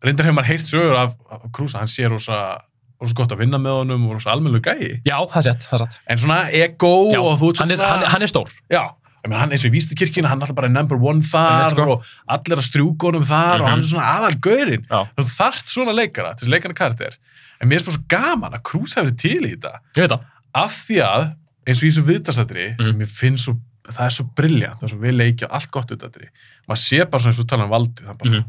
reyndar 0.03 0.25
hefur 0.27 0.35
maður 0.35 0.49
heyrt 0.51 0.67
sögur 0.67 0.97
af, 0.99 1.13
af 1.31 1.45
krús 1.55 1.73
hann 1.73 1.87
sé 1.87 2.07
rosa, 2.11 2.61
rosa 3.03 3.13
gott 3.19 3.35
að 3.35 3.41
vinna 3.43 3.59
með 3.61 3.77
honum 3.83 4.07
og 4.09 4.17
rosa 4.17 4.31
almennu 4.33 4.59
gæi. 4.63 5.01
Já, 5.05 5.17
það 5.29 5.37
er 5.41 5.47
sett, 5.49 5.67
það 5.69 5.75
er 5.77 5.83
satt 5.85 5.99
en 6.07 6.17
svona 6.23 6.39
ego 6.63 6.91
Já, 7.13 7.19
og 7.21 7.39
þú 7.41 7.51
hann 7.59 7.71
er, 7.75 7.77
svona 7.77 7.89
hann, 7.93 8.05
hann 8.15 8.21
er 8.27 8.31
stór. 8.31 8.49
Já, 8.71 8.83
ég 9.23 9.29
meina, 9.29 9.41
hann 9.43 9.51
eins 9.55 9.63
og 9.63 9.71
í 9.71 9.75
Vístikirkjuna 9.77 10.27
hann 10.31 10.41
er 10.41 10.47
alltaf 10.47 10.55
bara 10.57 10.69
number 10.71 10.97
one 10.99 11.21
þar 11.21 11.69
sko. 11.75 11.85
og 11.97 12.03
allir 12.27 12.57
að 12.59 12.67
strjúka 12.67 13.07
honum 13.11 13.23
þar 13.27 13.61
og 13.61 13.67
Mhm. 13.67 13.69
hann 13.69 13.79
er 13.79 13.89
svona 13.91 14.09
aðal 14.17 14.39
gaurinn. 14.39 14.85
Já. 14.89 15.03
þú 15.17 15.27
þart 15.37 15.65
svona 15.75 15.93
leikara 15.95 16.33
til 16.35 16.47
þess 16.47 16.51
að 16.51 16.55
leikana 16.57 16.75
karakter. 16.75 17.17
En 17.61 17.69
mér 17.69 17.79
er 17.79 17.85
bara 17.85 17.97
svo 17.97 18.07
gaman 18.07 18.51
að 18.57 18.63
krús 18.63 18.95
hefur 18.95 19.15
til 19.17 19.43
í 19.45 19.53
þetta. 19.55 19.79
Ég 19.95 20.01
veit 20.03 20.11
það. 20.11 20.25
Af 20.55 20.71
því 20.87 20.97
að 21.03 21.35
eins 21.67 21.77
og 21.79 21.83
í 21.83 21.91
þessu 21.91 22.03
viðtalsættri 22.09 22.65
Mhm. 22.77 22.83
sem 22.85 22.99
ég 22.99 23.07
finn 23.07 23.37
svo, 23.37 23.53
það 23.87 24.05
er 24.05 24.09
svo 24.15 24.25
brilljant 24.35 24.79
það 24.79 24.83
er 24.83 24.87
svo 24.95 24.99
vel 24.99 25.13
leikja 25.17 25.47
allt 25.51 25.71
gott 25.71 25.87
viðtalsættri 25.91 26.27
maður 26.67 26.81
sé 26.83 27.09
bara 27.11 27.21
svona 27.23 27.31
eins 27.33 27.39
og 27.39 27.47
tala 27.47 27.63
um 27.63 27.69
valdið 27.71 28.43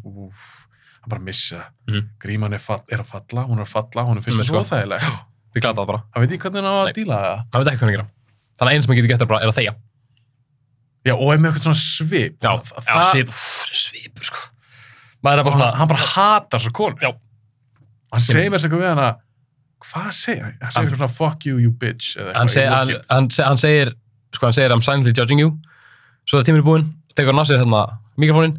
hann 1.04 1.12
bara, 1.12 1.20
mm. 1.20 1.28
úf, 1.28 1.28
hann 1.28 1.28
missa 1.28 1.60
Mhm. 1.88 2.08
gríman 2.24 2.54
er, 2.56 2.62
fall, 2.64 2.80
er 2.90 3.02
að 3.04 3.08
falla, 3.12 3.44
hún 3.48 3.58
er 3.60 3.66
að 3.68 3.72
falla 3.76 4.04
hún 4.08 4.16
er 4.18 4.24
fyrst 4.24 4.38
Einmitt, 4.40 4.48
svo 4.48 4.64
sko. 4.64 4.74
þægileg 4.74 5.00
þið 5.54 5.62
glæða 5.62 5.76
það 5.78 5.86
bara, 5.92 6.02
hann 6.14 6.22
veit 6.24 6.32
ekki 6.32 6.42
hvernig 6.48 6.62
hann 6.64 6.72
á 6.72 6.82
að 6.84 6.94
díla 6.96 7.18
það 7.20 7.36
hann 7.52 7.60
veit 7.64 7.68
ekki 7.72 7.78
hvað 7.78 7.88
hann 7.88 7.96
gera 7.96 8.08
þannig 8.54 8.70
að 8.70 8.74
einn 8.74 8.82
sem 8.82 8.90
hann 8.94 8.98
getur 8.98 9.12
gett 9.12 9.24
er 9.24 9.30
bara 9.30 9.42
er 9.44 9.50
að 9.52 9.58
þegja 9.60 9.74
já, 11.04 11.14
og 11.14 11.28
er 11.34 11.38
með 11.42 11.50
eitthvað 11.50 11.66
svona 11.68 11.80
svip 11.82 12.38
já, 12.40 12.50
Og 12.54 12.64
það, 12.64 12.88
já 12.88 13.10
svip, 13.12 13.28
úff, 13.28 13.76
svip 13.84 14.24
sko. 14.24 14.40
er 15.24 15.42
bara 15.44 15.44
og 15.44 15.52
svona 15.52 15.68
hann, 15.70 15.78
hann 15.78 15.88
bara 15.88 16.08
hatar 16.14 16.60
svo 16.64 16.72
konu 16.72 16.96
Já. 17.04 17.12
hann 18.14 18.20
segir 18.24 18.50
mér 18.50 18.58
eitthvað 18.62 18.80
við 18.82 18.88
hana 18.94 19.10
hvað 19.84 20.10
segir 20.16 20.42
hann? 20.44 20.56
hann 20.62 20.72
segir 20.72 20.74
Hann- 20.74 20.86
eitthvað 20.88 21.02
svona 21.02 21.16
fuck 21.18 21.46
you, 21.46 21.58
you 21.58 21.70
bitch 21.70 22.16
hann, 22.16 22.32
eitthvað 22.32 22.50
seg, 22.56 22.64
í 22.64 22.74
hann, 22.74 22.94
hann, 23.10 23.28
seg, 23.30 23.44
hann 23.44 23.56
segir 23.60 23.94
sko 24.34 24.46
hann 24.48 24.56
segir 24.56 24.72
I'm 24.72 24.82
silently 24.82 25.12
judging 25.12 25.40
you 25.44 25.52
svo 26.26 26.40
það 26.40 26.48
tímur 26.48 26.62
er 26.64 26.68
búinn, 26.70 26.86
tekur 27.14 27.32
hann 27.34 27.42
á 27.42 27.46
sig 27.46 27.58
hérna 27.60 27.84
mikrofónin 28.18 28.58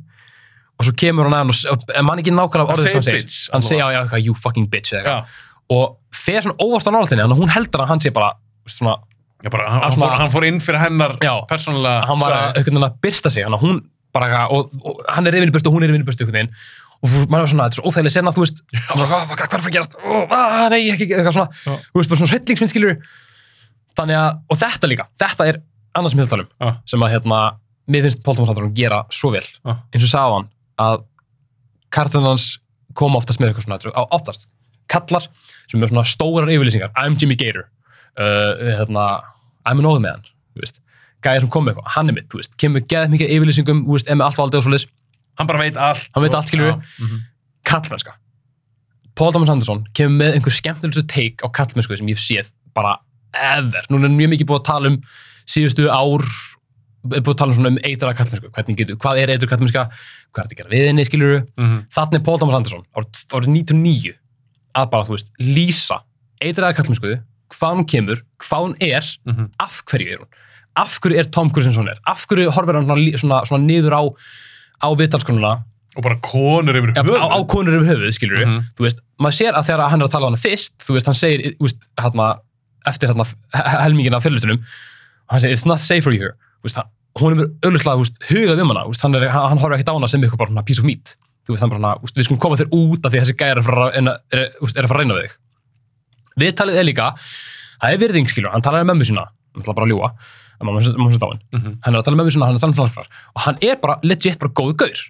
og 0.76 0.86
svo 0.88 0.94
kemur 1.00 1.28
hann 1.30 1.36
að 1.36 1.44
hann 1.44 1.52
og 1.74 1.84
og 1.98 2.06
mann 2.08 2.20
ekki 2.22 2.34
nákvæmlega 2.36 2.68
Hann 2.68 2.78
orðið 2.78 2.96
hann 2.98 3.06
segir. 3.08 3.36
Hann 3.54 3.66
segir 3.66 3.84
já, 3.86 4.02
já, 4.12 4.18
you 4.26 4.34
fucking 4.36 4.68
bitch 4.72 4.94
já, 4.96 5.26
og 5.72 5.98
fer 6.14 6.42
svona 6.46 6.58
óvart 6.62 6.88
á 6.88 6.92
nálatinni 6.92 7.24
þannig 7.24 7.38
að 7.38 7.44
hún 7.44 7.54
heldur 7.56 7.84
að 7.86 7.92
hann 7.94 8.02
sé 8.04 8.12
bara 8.16 8.32
svona, 8.68 8.96
já 9.46 9.50
bara, 9.54 9.68
hann, 9.70 9.82
Hann 9.82 9.84
hann, 9.84 9.94
svona- 9.98 10.10
fór, 10.12 10.20
hann 10.24 10.34
fór 10.36 10.48
inn 10.50 10.60
fyrir 10.64 10.80
hennar 10.84 11.18
Já. 11.22 11.34
persónulega 11.50 12.06
hann 12.10 12.20
var 12.20 12.32
að, 12.32 12.48
einhvern 12.58 12.76
veginn 12.76 12.90
að 12.90 12.98
byrsta 13.06 13.32
sig 13.32 13.46
að 13.46 13.60
hún 13.62 13.82
bara, 14.14 14.26
eitthvað- 14.28 14.52
og, 14.52 14.82
og 14.86 15.06
hann 15.16 15.28
er 15.28 15.38
yfir 15.40 15.52
í 15.52 15.56
burtu 15.56 15.68
og 15.72 15.76
hún 15.78 15.84
er 15.86 15.94
yfir 15.94 16.04
í 16.04 16.08
burtu 16.08 16.24
einhvern 16.26 16.40
veginn. 16.40 16.54
Og 17.04 17.10
maður 17.30 17.44
er 17.44 17.50
svona, 17.52 17.66
þetta 17.68 17.76
er 17.76 17.82
svo 17.82 17.90
óþægileg 17.92 18.14
sena, 18.16 18.32
þú 18.32 18.42
veist. 18.46 18.62
Hann 18.88 18.98
bara, 18.98 19.26
hvað, 19.36 19.54
er 19.54 19.62
fyrir 19.62 19.70
að 19.70 19.76
gerast? 19.76 19.96
Ah, 20.32 20.70
nei, 20.72 20.80
ekki, 20.90 21.08
eitthvað 21.12 21.36
svona, 21.36 21.50
þú 21.92 22.00
veist, 22.00 22.10
bara 22.10 22.20
svona 22.22 22.32
hryllingsmynd 22.32 22.72
skilur 22.72 22.96
þannig 23.96 24.18
að, 24.20 24.40
og 24.52 24.60
þetta 24.60 24.90
líka 24.92 25.06
þetta 25.22 25.48
er 25.52 25.62
annars 25.96 26.16
að 26.16 26.34
um 26.40 26.48
Já. 26.60 26.72
sem 26.86 27.06
að, 27.06 27.12
hérna, 27.16 27.40
mér 27.88 28.08
finnst 28.08 28.24
Paul 28.26 28.36
Thomas 28.36 28.50
Anderson 28.52 28.74
gera 28.76 29.04
svo 29.14 29.32
vel, 29.36 29.46
eins 29.66 30.04
og 30.04 30.10
sagði 30.12 30.36
hann 30.40 30.50
að 30.82 31.06
kartan 31.96 32.28
hans 32.28 32.60
koma 32.98 33.20
oftast 33.20 33.40
með 33.40 33.54
eitthvað 33.54 33.68
svona, 33.68 33.96
á- 33.96 34.14
oftast 34.16 34.48
kallar 34.92 35.28
sem 35.72 35.82
er 35.82 35.92
svona 35.92 36.06
stórar 36.08 36.52
yfirlýsingar. 36.52 36.94
I'm 36.96 37.18
Jimmy 37.20 37.36
Gator. 37.36 37.70
Uh, 38.16 38.78
hérna, 38.80 39.24
I'm 39.66 39.82
an 39.82 39.90
old 39.90 40.02
man 40.02 40.24
gæðir 41.26 41.46
sem 41.46 41.52
kom 41.54 41.66
með 41.66 41.76
eitthvað, 41.76 41.92
hann 41.96 42.12
er 42.12 42.18
mitt 42.18 42.36
veist, 42.38 42.54
kemur 42.62 42.84
geðið 42.86 43.16
mikið 43.16 43.34
yfirlýsingum 43.38 43.82
veist, 43.90 44.10
er 44.10 44.20
með 44.20 44.28
allt 44.28 44.40
valdið 44.42 44.60
og 44.60 44.68
svoleiðis, 44.68 44.88
hann 45.40 45.50
bara 45.50 45.62
veit 45.62 45.80
allt. 45.82 46.08
Hann 46.16 46.26
veit 46.26 46.38
allt, 46.38 46.52
skilurðu. 46.52 46.76
Já, 46.76 47.06
mhm. 47.06 47.24
kallmennska 47.72 48.16
Paul 49.16 49.32
Thomas 49.32 49.52
Anderson 49.52 49.86
kemur 49.96 50.20
með 50.20 50.38
einhver 50.38 50.56
skemmtilegustu 50.56 51.06
take 51.12 51.40
á 51.40 51.48
kallmennsku 51.56 51.98
sem 51.98 52.12
ég 52.12 52.20
séð 52.20 52.52
bara 52.76 52.98
ever, 53.56 53.88
nú 53.90 54.02
er 54.02 54.12
mjög 54.12 54.34
mikið 54.36 54.50
búið 54.52 54.62
að 54.62 54.68
tala 54.70 54.92
um 54.92 55.00
síðustu 55.50 55.88
ár 55.88 56.26
er 57.14 57.22
búið 57.22 57.34
að 57.36 57.38
tala 57.42 57.52
um 57.52 57.58
svona 57.58 57.72
um 57.74 57.78
eitraða 57.84 58.16
kallmennsku 58.20 58.50
hvernig 58.56 58.78
getur, 58.80 58.96
hvað 58.98 59.20
er 59.22 59.34
eitraða 59.36 59.52
kallmennska 59.54 59.84
hvað 59.90 60.42
er 60.42 60.48
þetta 60.48 60.56
að 60.56 60.60
gera 60.62 60.70
við 60.76 60.88
henni, 60.90 61.06
skiluru 61.06 61.38
Mhm. 61.58 61.78
þannig 61.96 62.20
er 62.20 62.24
Paul 62.26 62.40
Thomas 62.40 62.56
Anderson 62.56 62.84
árið 62.96 63.26
árið 63.36 63.50
99 63.56 64.14
að 64.76 64.90
bara, 64.92 65.04
þú 65.04 65.16
veist, 65.16 65.32
lýsa 65.40 66.00
eitraða 66.42 66.76
kallmennsku, 66.76 67.14
hvað 67.54 67.76
hún 67.78 67.86
kemur 67.88 68.22
hvað 68.40 68.66
hún 68.66 68.76
er, 68.82 69.04
Mhm. 69.26 69.52
af 69.60 69.84
hverju 69.86 70.12
er 70.14 70.18
hún? 70.18 70.32
Af 70.76 71.00
hverju 71.00 71.18
er 71.20 71.24
Tom 71.32 71.50
Cruise 71.52 71.68
eins 71.70 71.78
og 71.78 71.86
hún 71.86 71.92
er? 71.92 72.00
Af 72.06 72.26
hverju 72.28 72.50
horfir 72.52 72.76
hann 72.76 72.86
svona, 72.86 73.18
svona, 73.18 73.46
svona 73.48 73.64
niður 73.66 73.94
á 73.96 74.04
á 74.84 74.88
viðtalskonuna? 74.98 75.64
Og 75.96 76.04
bara 76.04 76.16
konur 76.20 76.76
yfir 76.76 76.92
ja, 76.94 77.04
höfuð. 77.04 77.16
á, 77.24 77.28
á 77.32 77.40
konur 77.48 77.78
um 77.80 77.86
höfuð, 77.88 78.12
skilur 78.12 78.38
við 78.44 78.46
Mhm. 78.48 78.64
þú 78.76 78.84
veist, 78.84 79.00
maður 79.18 79.38
sér 79.40 79.54
að 79.56 79.66
þegar 79.68 79.90
hann 79.90 80.02
er 80.02 80.06
að 80.08 80.12
tala 80.12 80.26
á 80.26 80.30
hana 80.30 80.38
fyrst 80.38 80.74
þú 80.84 80.94
veist, 80.98 81.06
hann 81.06 81.16
segir, 81.16 81.56
þú 81.56 81.64
veist, 81.64 81.88
hérna 81.98 82.40
eftir 82.86 83.08
hérna 83.08 83.26
he- 83.26 83.78
helmingin 83.84 84.14
af 84.14 84.24
fyrirlutunum 84.24 84.60
hann 85.30 85.40
segir, 85.40 85.54
it's 85.54 85.66
not 85.66 85.80
safe 85.80 86.04
for 86.04 86.12
you 86.12 86.20
here 86.20 86.36
veist, 86.66 86.82
hún 87.22 87.36
er 87.36 87.38
með 87.72 87.86
veist, 88.02 88.18
hugað 88.30 88.62
um 88.66 88.74
hana 88.74 88.84
hann, 88.90 89.16
hann, 89.32 89.62
horfir 89.62 89.78
ekkert 89.78 89.94
á 89.94 89.96
hana 89.98 90.10
sem 90.12 90.22
eitthvað 90.26 90.42
bara 90.44 90.52
svona 90.52 90.66
piece 90.68 90.82
of 90.82 90.88
meat. 90.90 91.16
Veist, 91.48 91.62
hana, 91.64 91.96
við 92.02 92.26
skulum 92.28 92.42
koma 92.42 92.58
þér 92.60 92.72
út 92.74 93.06
af 93.06 93.12
því 93.14 93.20
að 93.22 93.26
þessi 93.28 93.38
gæjar 93.40 93.58
er, 93.58 93.62
að 93.62 93.68
fara 93.70 93.86
að 93.86 93.94
reyna- 93.96 94.18
er, 94.34 94.40
er, 94.40 94.80
er 94.82 94.88
við 95.20 95.28
þig. 95.30 95.36
Viðtalið 96.42 96.80
er 96.82 96.88
líka 96.90 97.10
það 97.82 97.94
er 97.94 98.02
virðing, 98.02 98.30
skilur, 98.32 98.52
hann 98.52 98.64
talar 98.66 98.84
um 98.84 98.90
mömmu 98.92 99.06
sína 99.08 99.28
hann 99.30 99.64
ætla 99.64 99.76
bara 99.78 99.86
að 99.88 99.94
ljúa, 99.94 100.10
Mhm. 101.54 101.78
hann 101.84 101.96
er 101.96 102.00
að 102.00 102.06
tala 102.08 102.16
um 102.16 102.20
mömmu 102.24 102.34
sína, 102.36 102.46
hann 102.50 102.56
er 102.56 102.60
að 102.60 102.64
tala 102.66 102.74
um 102.74 102.80
slansklar 102.80 103.08
og 103.36 103.42
hann 103.46 103.58
er 103.62 103.76
bara 103.78 104.00
legit 104.04 104.40
bara 104.40 104.52
góð 104.52 104.76
gaur. 104.78 105.02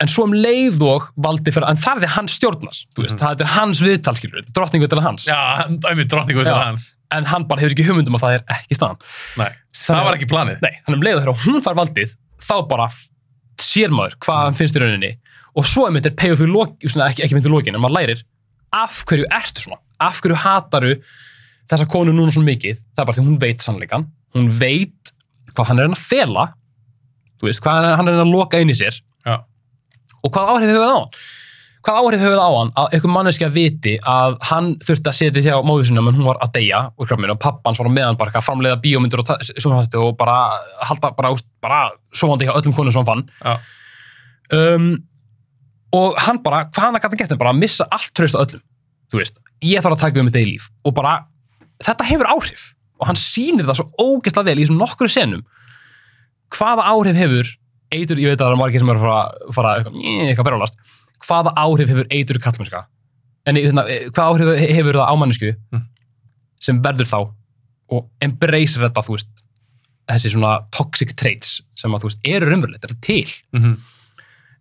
En 0.00 0.08
svo 0.08 0.24
um 0.24 0.32
leið 0.34 0.80
og 0.82 1.10
valdi 1.16 1.52
fyrir, 1.54 1.68
en 1.68 1.76
það 1.76 1.96
er 1.96 2.00
því 2.06 2.08
hann 2.16 2.26
stjórnast 2.28 2.86
veist, 2.98 3.14
Mhm. 3.14 3.20
það 3.22 3.40
er 3.40 3.50
hans 3.54 3.80
viðtal, 3.82 4.14
skilur 4.18 4.42
drottningu 4.52 4.88
til 4.88 5.00
hans. 5.00 5.26
Já, 5.26 5.66
drottningu 5.68 6.42
til 6.42 6.54
hans 6.54 6.94
en 7.12 7.26
hann 7.28 7.44
bara 7.48 7.60
hefur 7.62 7.74
ekki 7.76 7.84
hugmyndum 7.86 8.16
að 8.18 8.22
það 8.24 8.34
er 8.38 8.44
ekki 8.56 8.76
staðan. 8.78 9.00
Nei, 9.40 9.50
það 9.76 10.04
var 10.08 10.18
ekki 10.18 10.28
planið. 10.30 10.60
Nei, 10.64 10.72
hann 10.86 10.96
um 10.96 11.02
leið 11.06 11.18
og 11.18 11.24
þegar 11.26 11.42
hún 11.46 11.64
fær 11.64 11.78
valdið 11.78 12.14
þá 12.42 12.54
bara 12.70 12.86
sér 13.62 13.92
maður 13.94 14.16
hvað 14.24 14.40
hann 14.46 14.58
finnst 14.58 14.78
í 14.78 14.82
rauninni. 14.82 15.12
Og 15.58 15.66
svo 15.68 15.84
er 15.88 16.10
payoff 16.16 16.40
í 16.40 16.48
lókin, 16.48 17.02
ekki, 17.06 17.22
ekki 17.26 17.36
mynd 17.36 17.48
í 17.48 17.52
lókin 17.52 17.76
en 17.76 17.82
maður 17.84 17.98
lærir 18.00 18.22
af 18.72 19.02
hverju 19.08 19.26
ertu 19.28 19.66
svona? 19.66 19.78
Af 20.00 20.22
hverju 20.24 20.38
hataru 20.42 20.94
þessa 21.70 21.86
konu 21.92 22.12
núna 22.16 22.32
svona 22.32 22.48
mikið, 22.48 22.80
það 22.96 23.02
er 23.04 23.08
bara 23.10 23.18
því 23.18 23.26
hún 23.28 23.38
veit 23.42 23.62
sannleikan, 23.64 24.06
hún 24.34 24.48
veit 24.58 25.12
hvað 25.52 25.68
hann 25.68 25.82
er 25.84 25.92
að 25.92 26.00
fela. 26.00 26.46
Þú 27.38 27.48
veist, 27.50 27.60
hvað 27.62 27.76
hann 27.76 27.88
er- 27.90 27.96
hann 28.00 28.24
að 28.26 28.32
loka 28.32 28.60
inn 28.62 28.72
í 28.72 28.76
sér. 28.78 28.96
Já, 29.26 29.36
og 30.24 30.32
hvað 30.32 30.50
áhrif 30.54 30.68
hefur 30.72 30.82
það 30.82 30.96
á 30.96 31.00
hann 31.02 31.10
hvað 31.82 31.98
áhrif 31.98 32.22
hefur 32.22 32.38
það 32.38 32.46
á 32.46 32.58
hann 32.58 32.72
að 32.78 32.96
einhver 32.96 33.12
manneski 33.12 33.46
að 33.46 33.56
viti 33.56 33.92
að 34.08 34.36
hann 34.48 34.72
þurfti 34.86 35.10
að 35.10 35.16
setja 35.18 35.42
hjá 35.42 35.54
móður 35.66 35.88
sinna 35.88 36.04
menn 36.04 36.18
hún 36.18 36.28
var 36.28 36.38
að 36.44 36.52
deyja 36.56 36.82
úr 36.94 37.08
krabbinu 37.10 37.34
og 37.34 37.40
pappans 37.42 37.80
var 37.80 37.90
á 37.90 37.96
meðan 37.96 38.18
bara 38.20 38.34
að 38.38 38.46
framleiða 38.46 38.80
bíómyndir 38.84 39.22
og 39.22 39.32
og 40.02 40.12
bara 40.18 40.36
halda 40.88 41.12
bara, 41.18 41.32
bara 41.62 41.80
sofandi 42.14 42.46
hjá 42.46 42.54
öllum 42.54 42.76
konum 42.76 42.94
sem 42.94 43.02
hann 43.02 43.08
fann. 43.10 43.24
Já, 43.42 43.56
um, 44.58 44.92
og 45.92 46.20
hann 46.22 46.38
bara, 46.44 46.64
hvað 46.70 46.86
hann 46.86 47.00
að 47.00 47.06
gæta 47.06 47.20
gett 47.24 47.40
bara 47.40 47.52
að 47.52 47.62
missa 47.64 47.88
allt 47.90 48.12
tröst 48.16 48.38
á 48.38 48.42
öllum 48.44 48.62
þú 49.12 49.20
veist, 49.20 49.42
ég 49.66 49.82
þarf 49.82 49.98
að 49.98 50.04
taka 50.06 50.22
um 50.22 50.30
þetta 50.30 50.44
í 50.44 50.50
líf 50.54 50.70
og 50.86 50.94
bara, 50.96 51.16
þetta 51.82 52.08
hefur 52.08 52.30
áhrif 52.32 52.68
og 53.02 53.10
hann 53.10 53.18
sýnir 53.18 53.66
það 53.66 53.80
svo 53.82 53.88
ógeðslega 53.98 54.48
vel 54.48 54.58
í 54.60 54.64
þessum 54.64 54.80
nokkru 54.80 55.10
senum 55.10 55.42
hvaða 56.54 56.86
áhrif 56.94 57.18
hefur 57.18 57.50
eitur, 57.92 58.20
ég 58.22 58.32
veit 58.32 58.40
að 58.40 58.46
það 58.46 58.54
er 58.54 58.60
margir 58.62 58.82
sem 58.82 58.92
eru 58.92 59.02
að 59.02 59.06
fara, 59.06 59.52
fara 59.56 59.72
eitthvað, 59.80 59.98
eitthvað 60.28 60.48
berjálast 60.48 60.78
hvaða 61.26 61.52
áhrif 61.56 61.88
hefur 61.92 62.08
eitur 62.10 62.38
kallmennska 62.42 62.84
en 63.46 63.56
hérna, 63.58 63.84
hvaða 64.10 64.26
áhrif 64.32 64.50
hefur 64.76 64.98
það 65.00 65.08
á 65.08 65.14
mannesku 65.18 65.54
Mm. 65.72 65.86
sem 66.60 66.82
verður 66.82 67.08
þá 67.10 67.18
og 67.92 68.06
embrace 68.24 68.78
þetta, 68.80 69.02
þú 69.04 69.16
veist, 69.16 69.42
þessi 70.08 70.30
svona 70.32 70.52
toxic 70.72 71.14
traits 71.16 71.60
sem 71.76 71.90
að, 71.92 72.00
þú 72.04 72.08
veist, 72.10 72.20
eru 72.24 72.46
raunverulegt, 72.48 72.84
eru 72.88 72.94
til. 73.04 73.26
Mhm. 73.52 73.74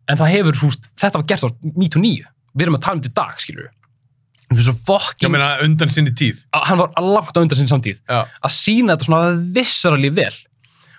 En 0.10 0.18
það 0.18 0.32
hefur, 0.36 0.58
þú 0.60 0.68
veist, 0.72 0.90
þetta 1.00 1.20
var 1.22 1.24
gert 1.30 1.46
á 1.48 1.50
99. 1.78 2.26
Við 2.58 2.66
erum 2.66 2.76
að 2.76 2.82
tala 2.84 2.96
um 2.98 3.02
þetta 3.02 3.12
í 3.12 3.20
dag, 3.22 3.40
skilur 3.40 3.64
við. 3.68 3.76
Það 4.52 4.58
er 4.60 4.66
svo 4.68 4.74
Ég 4.76 4.84
fokkin, 4.90 5.32
meina 5.32 5.50
undan 5.64 5.90
sinni 5.90 6.12
tíð. 6.12 6.42
hann 6.54 6.78
var 6.82 6.90
langt 7.00 7.38
á 7.38 7.40
undan 7.40 7.56
sinni 7.56 7.72
samtíð. 7.72 8.02
Já. 8.10 8.26
Að 8.44 8.52
sína 8.52 8.98
þetta 8.98 9.08
svona 9.08 9.54
viscerally 9.56 10.10
vel. 10.12 10.34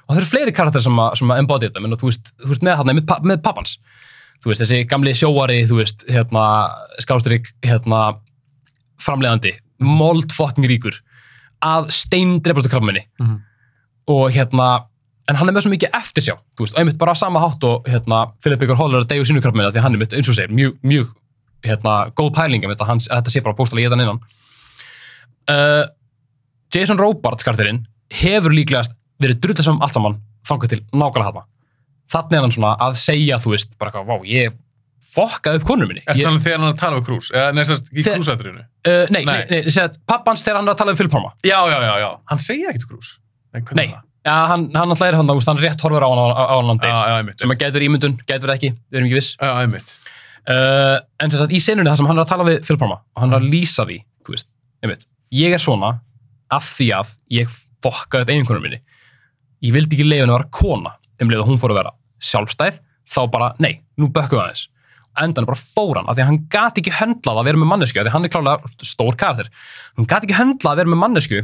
Og 0.09 0.17
það 0.17 0.23
eru 0.23 0.31
fleiri 0.33 0.53
karakter 0.57 0.81
sem 0.81 0.97
að, 0.97 1.21
að 1.21 1.39
embody 1.43 1.69
þetta, 1.69 1.83
menn 1.83 1.93
og 1.93 2.01
þú 2.01 2.09
veist, 2.09 2.33
þú 2.41 2.49
veist 2.55 2.63
með 2.65 2.77
hann, 2.81 2.87
með, 2.97 3.21
með 3.29 3.43
pappans. 3.45 3.77
Þú 4.43 4.51
veist, 4.51 4.65
þessi 4.65 4.87
gamli 4.91 5.15
sjóari, 5.15 5.61
þú 5.71 5.79
veist, 5.79 6.05
hérna, 6.11 6.45
skástrík, 7.03 7.53
hérna, 7.63 8.03
framleiðandi, 9.03 9.55
mold 9.83 10.35
fucking 10.35 10.67
ríkur, 10.71 10.99
að 11.63 11.93
steindreiflóttu 11.95 12.73
krabminni. 12.73 13.05
Mhm. 13.21 13.39
Og 14.11 14.33
hérna, 14.35 14.87
en 15.31 15.39
hann 15.39 15.49
er 15.49 15.55
með 15.55 15.67
svo 15.67 15.71
mikið 15.71 15.95
eftirsjá, 15.95 16.37
þú 16.59 16.67
veist, 16.67 16.79
einmitt 16.79 16.99
bara 16.99 17.15
sama 17.15 17.41
hátt 17.41 17.63
og 17.63 17.87
hérna, 17.87 18.33
Philip 18.43 18.59
Baker 18.59 18.75
Hall 18.75 18.95
er 18.95 19.05
að 19.05 19.09
deyja 19.09 19.23
úr 19.23 19.31
sínu 19.31 19.43
krabminni, 19.43 19.71
því 19.71 19.83
hann 19.85 19.95
er 19.95 19.99
mitt, 19.99 20.13
eins 20.13 20.29
og 20.29 20.35
segir, 20.35 20.51
mjög, 20.51 20.75
mjög, 20.83 21.15
hérna, 21.63 22.11
góð 22.19 22.35
pæling, 22.35 22.65
einmitt, 22.65 22.83
að, 22.83 22.91
hans, 22.91 23.09
þetta 23.09 23.31
sé 23.31 23.43
bara 23.43 23.55
bóstalega 23.55 23.87
í 23.87 23.91
þetta 23.93 24.03
innan. 24.03 24.21
Uh, 25.51 25.87
Jason 26.75 26.99
Robards 26.99 27.45
karakterinn 27.45 27.87
hefur 28.11 28.55
líklegast 28.55 28.95
verið 29.23 29.41
drullar 29.43 29.67
saman 29.67 29.83
allt 29.85 29.97
saman 29.97 30.21
þangað 30.49 30.73
til 30.73 30.81
nákvæmlega 30.91 31.31
hana. 31.31 31.45
Þannig 32.13 32.37
er 32.39 32.45
hann 32.47 32.55
svona 32.55 32.75
að 32.87 32.99
segja, 33.01 33.39
þú 33.43 33.55
veist, 33.55 33.73
bara 33.81 33.91
eitthvað, 33.93 34.11
vá, 34.13 34.29
ég 34.29 34.57
fokkaði 35.13 35.59
upp 35.61 35.67
konur 35.69 35.89
minni. 35.91 36.03
Ertu 36.07 36.21
Ég, 36.23 36.27
þannig 36.29 36.45
þegar 36.45 36.59
hann 36.61 36.69
er 36.69 36.73
að 36.75 36.79
tala 36.83 36.99
við 37.01 37.05
Krús? 37.09 37.27
Eða 37.35 37.51
neðsast 37.57 37.89
í 37.93 38.05
Krúsætturinu? 38.07 38.63
uh, 38.63 39.03
nei, 39.13 39.23
nei, 39.23 39.25
Nei. 39.27 39.43
nei, 39.51 39.59
ég 39.67 39.73
segi 39.75 39.85
að 39.89 39.99
pappans 40.09 40.45
þegar 40.47 40.61
hann 40.61 40.69
er 40.71 40.75
að 40.75 40.81
tala 40.83 40.95
um 40.95 41.11
Parma. 41.13 41.33
Já, 41.45 41.59
já, 41.73 41.79
já, 41.85 41.93
já. 42.05 42.09
Hann 42.33 42.41
segir 42.47 42.71
ekkert 42.71 42.87
Krús. 42.93 43.11
Nei, 43.53 43.63
Nei. 43.77 43.87
er? 43.91 44.01
Já, 44.23 44.35
hann, 44.53 44.69
hann 44.73 44.93
alltaf 44.95 45.09
er 45.09 45.17
hann, 45.19 45.29
hann 45.29 45.59
rétt 45.61 45.83
horfur 45.83 46.05
á 46.07 46.09
hann 46.09 46.23
á, 46.23 46.45
á 46.47 46.57
hann 46.63 46.79
Já, 46.79 46.83
deyr. 46.85 46.95
já, 46.95 47.17
einmitt. 47.19 47.41
Sem 47.43 47.53
að 47.53 47.59
getur 47.65 47.85
ímyndun, 47.89 48.15
getur 48.29 48.53
ekki, 48.55 48.71
við 48.93 49.01
erum 49.01 49.09
ekki 49.11 49.19
viss. 49.19 49.33
Já, 49.43 49.51
einmitt. 49.65 49.97
Uh, 50.43 50.97
en 51.23 51.31
þess 51.35 51.45
að 51.45 51.53
í 51.55 51.61
senunni 51.63 51.91
það 51.91 51.99
sem 52.01 52.09
hann 52.13 52.19
er 52.21 52.25
að 52.25 52.31
tala 52.33 52.47
við 52.49 52.71
Parma 52.79 53.01
og 53.03 53.21
hann 53.25 53.35
er 53.35 53.43
að 53.43 53.51
lýsa 53.53 53.85
því, 53.89 53.99
þú 54.27 54.35
veist, 54.37 54.49
einmitt, 54.83 55.05
ég 55.39 55.55
er 55.59 55.63
svona 55.63 55.91
af 56.55 56.71
því 56.79 56.89
að 57.03 57.13
ég 57.37 57.53
fokkaði 57.83 58.25
upp 58.27 58.33
eiginkonum 58.37 58.65
minni. 58.65 58.81
Ég 59.63 59.75
vildi 59.77 59.99
ekki 59.99 60.07
leiða 60.07 60.25
henni 60.25 60.35
að 60.35 60.39
vera 60.41 60.55
kona 60.63 60.95
um 61.23 61.31
leið 61.31 61.43
að 61.45 61.51
hún 61.51 61.61
fór 61.63 61.75
að 61.75 61.79
vera 61.83 61.93
sjálfstæð, 62.23 62.79
þá 63.13 63.21
bara, 63.33 63.51
nei, 63.63 63.81
nú 64.01 64.09
bökkum 64.13 64.39
við 64.39 64.45
aðeins. 64.45 64.69
Endan 65.23 65.49
bara 65.49 65.61
fór 65.61 65.99
hann, 65.99 66.09
af 66.09 66.17
því 66.17 66.25
að 66.25 66.31
hann 66.31 66.41
gati 66.53 66.81
ekki 66.81 66.95
höndlað 66.97 67.43
að 67.43 67.49
vera 67.51 67.61
með 67.61 67.71
mannesku, 67.75 68.01
af 68.01 68.07
því 68.07 68.15
hann 68.15 68.29
er 68.29 68.33
klálega 68.33 68.73
stór 68.89 69.19
karakter. 69.21 69.51
Hann 69.99 70.09
gati 70.09 70.29
ekki 70.29 70.39
höndlað 70.39 70.73
að 70.73 70.81
vera 70.83 70.93
með 70.95 71.03
mannesku 71.03 71.43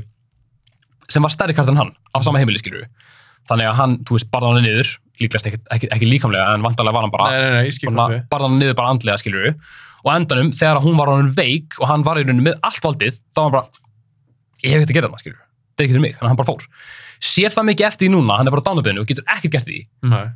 sem 1.09 1.25
var 1.25 1.35
stærri 1.35 1.57
karakter 1.57 1.75
en 1.75 1.83
hann 1.83 1.93
á 2.17 2.19
sama 2.25 2.41
heimili, 2.41 2.61
skilur 2.63 2.87
við. 2.87 3.11
Þannig 3.49 3.69
að 3.69 3.77
hann, 3.81 3.99
þú 4.09 4.17
veist, 4.17 4.31
barða 4.33 4.55
hann 4.55 4.65
niður, 4.65 4.95
líklegast 5.21 5.51
ekki, 5.51 5.61
ekki, 5.75 5.91
ekki 5.95 6.09
líkamlega, 6.09 6.55
en 6.55 6.65
vantarlega 6.65 6.97
var 6.97 7.07
hann 7.07 7.13
bara 7.15 7.29
Nei, 7.33 7.39
nei, 7.43 7.69
nei, 7.69 7.93
bara, 7.97 8.23
bara 8.33 8.49
hann 8.49 8.59
niður 8.61 8.77
bara 8.79 8.95
andlega 8.95 9.21
skilur 9.21 9.47
við 9.49 9.77
og 10.05 10.11
endanum 10.15 10.51
þegar 10.57 10.81
hún 10.85 10.99
var 10.99 11.11
hann 11.13 11.31
veik 11.37 11.77
og 11.83 11.91
hann 11.91 12.05
var 12.07 12.21
í 12.21 12.25
rauninni 12.25 12.47
með 12.47 12.59
allt 12.67 12.85
valdið 12.85 13.19
þá 13.35 13.41
var 13.41 13.47
hann 13.49 13.55
bara 13.57 14.63
ég 14.63 14.75
hef 14.75 14.85
ekkert 14.85 14.93
að 14.93 14.99
gera 14.99 15.11
það 15.13 15.23
skilur 15.25 15.39
við 15.39 15.47
það 15.49 15.83
er 15.83 15.89
ekki 15.89 15.97
til 15.97 16.05
mig, 16.05 16.15
þannig 16.15 16.29
að 16.29 16.33
hann 16.33 16.41
bara 16.41 16.51
fór 16.53 16.69
sér 17.29 17.55
það 17.55 17.69
mikið 17.73 17.89
eftir 17.89 18.07
því 18.07 18.13
núna, 18.15 18.37
hann 18.39 18.51
er 18.51 18.55
bara 18.55 18.67
dánaböðinu 18.69 19.03
og 19.03 19.11
getur 19.11 19.27
ekkert 19.35 19.57
gert 19.57 19.69
í 19.69 19.75
því, 19.75 19.83
Nei. 20.13 20.27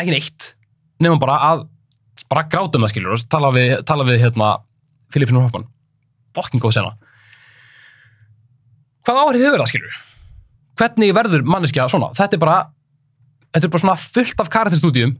Ekki 0.00 0.14
neitt 0.14 0.54
nefnum 1.00 1.20
bara 1.22 1.36
að 1.52 1.66
bara 2.28 2.42
grátum 2.50 2.82
það 2.84 2.90
skilur 2.92 3.14
og 3.14 3.26
tala 3.30 3.50
við, 3.54 3.74
tala 3.88 4.04
við 4.08 4.18
hérna 4.24 4.48
Filippinu 5.14 5.40
Hoffmann, 5.44 5.64
fucking 6.36 6.60
góð 6.60 6.74
sena. 6.76 6.90
Hvað 9.06 9.20
áhrif 9.22 9.44
hefur 9.46 9.62
það 9.62 9.70
skilur? 9.72 9.98
Hvernig 10.78 11.14
verður 11.16 11.44
manneskja 11.48 11.86
svona, 11.90 12.10
þetta 12.18 12.36
er 12.36 12.42
bara 12.42 12.56
þetta 13.54 13.64
er 13.64 13.72
bara 13.72 13.82
svona 13.84 13.96
fullt 14.02 14.42
af 14.44 14.50
karakterstúdíum. 14.52 15.14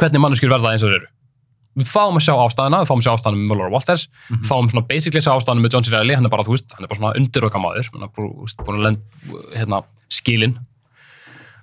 Hvernig 0.00 0.22
manneskjur 0.24 0.50
verða 0.50 0.72
eins 0.74 0.82
og 0.82 0.90
þeir 0.90 0.98
eru? 1.02 1.10
Við 1.78 1.88
fáum 1.90 2.18
að 2.18 2.24
sjá 2.26 2.34
ástæðina, 2.38 2.80
við 2.82 2.90
fáum 2.90 3.00
að 3.00 3.06
sjá 3.06 3.12
ástæðina 3.16 3.38
með 3.38 3.48
Muller 3.50 3.66
og 3.68 3.72
Walters, 3.74 4.08
Mhm. 4.30 4.42
fáum 4.46 4.68
svona 4.70 4.86
basically 4.88 5.20
að 5.20 5.26
sjá 5.26 5.34
ástæðina 5.38 5.62
með 5.64 5.72
John 5.74 5.84
C. 5.84 5.90
Reilly, 5.90 6.14
hann 6.14 6.24
er 6.26 6.30
bara, 6.30 6.44
þú 6.44 6.54
veist, 6.54 6.72
hann 6.74 6.84
er 6.84 6.88
bara 6.88 6.98
svona 7.00 7.14
undiröka 7.18 7.58
maður, 7.62 7.88
hann 7.92 8.02
er 8.02 8.10
bara, 8.14 8.28
búin 8.66 8.78
að 8.78 8.82
lend, 8.82 9.00
hérna, 9.54 9.84
skilin 10.08 10.58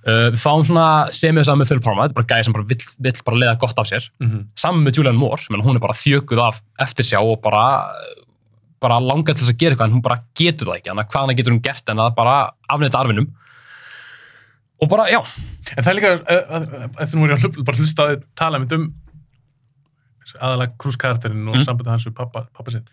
uh, 0.07 0.30
við 0.34 0.40
fáum 0.41 0.64
svona 0.65 0.86
semið 1.14 1.45
saman 1.48 1.61
með 1.64 1.72
Phil 1.73 1.82
Parma, 1.86 2.06
þetta 2.07 2.15
er 2.15 2.19
bara 2.22 2.32
gæði 2.32 2.45
sem 2.48 2.53
bara 2.57 2.68
vill, 2.72 2.86
vill 3.07 3.22
bara 3.28 3.38
leiða 3.44 3.60
gott 3.60 3.80
af 3.84 3.88
sér, 3.91 4.07
Mhm. 4.22 4.40
saman 4.56 4.84
með 4.86 4.98
Julianne 4.98 5.19
Moore, 5.19 5.41
menn 5.49 5.61
hún 5.65 5.76
er 5.76 5.84
bara 5.84 5.94
þjökuð 5.94 6.41
af 6.48 6.61
eftirsjá 6.80 7.19
og 7.22 7.41
bara 7.41 7.65
bara 8.82 8.98
langað 8.99 9.36
til 9.38 9.45
þess 9.45 9.53
að 9.53 9.60
gera 9.61 9.76
eitthvað 9.76 9.86
en 9.91 9.94
hún 9.94 10.02
bara 10.02 10.23
getur 10.34 10.65
það 10.65 10.78
ekki, 10.80 10.90
þannig 10.90 11.06
að 11.06 11.11
hvaðan 11.14 11.38
getur 11.38 11.53
hún 11.53 11.61
gert 11.61 11.90
en 11.94 11.98
að 12.02 12.15
bara 12.18 12.49
afnæta 12.68 12.98
arfinum 13.03 13.28
og 14.82 14.90
bara, 14.90 15.06
já, 15.11 15.19
En 15.78 15.84
það 15.86 15.91
er 15.91 15.98
líka, 15.99 16.11
eftir 16.99 17.19
nú 17.19 17.26
er 17.28 17.36
ég 17.38 17.44
að 17.45 17.64
bara 17.64 17.78
hlusta 17.78 18.07
að 18.10 18.23
tala 18.36 18.57
mynd 18.57 18.73
um 18.73 18.88
aðalega 20.41 20.73
krúskarakterinn 20.82 21.48
og 21.48 21.56
Mm. 21.56 21.60
mm. 21.61 21.65
sambandið 21.68 21.91
hans 21.91 22.06
við 22.07 22.15
pappa, 22.15 22.45
pappa 22.56 22.72
sinn. 22.72 22.86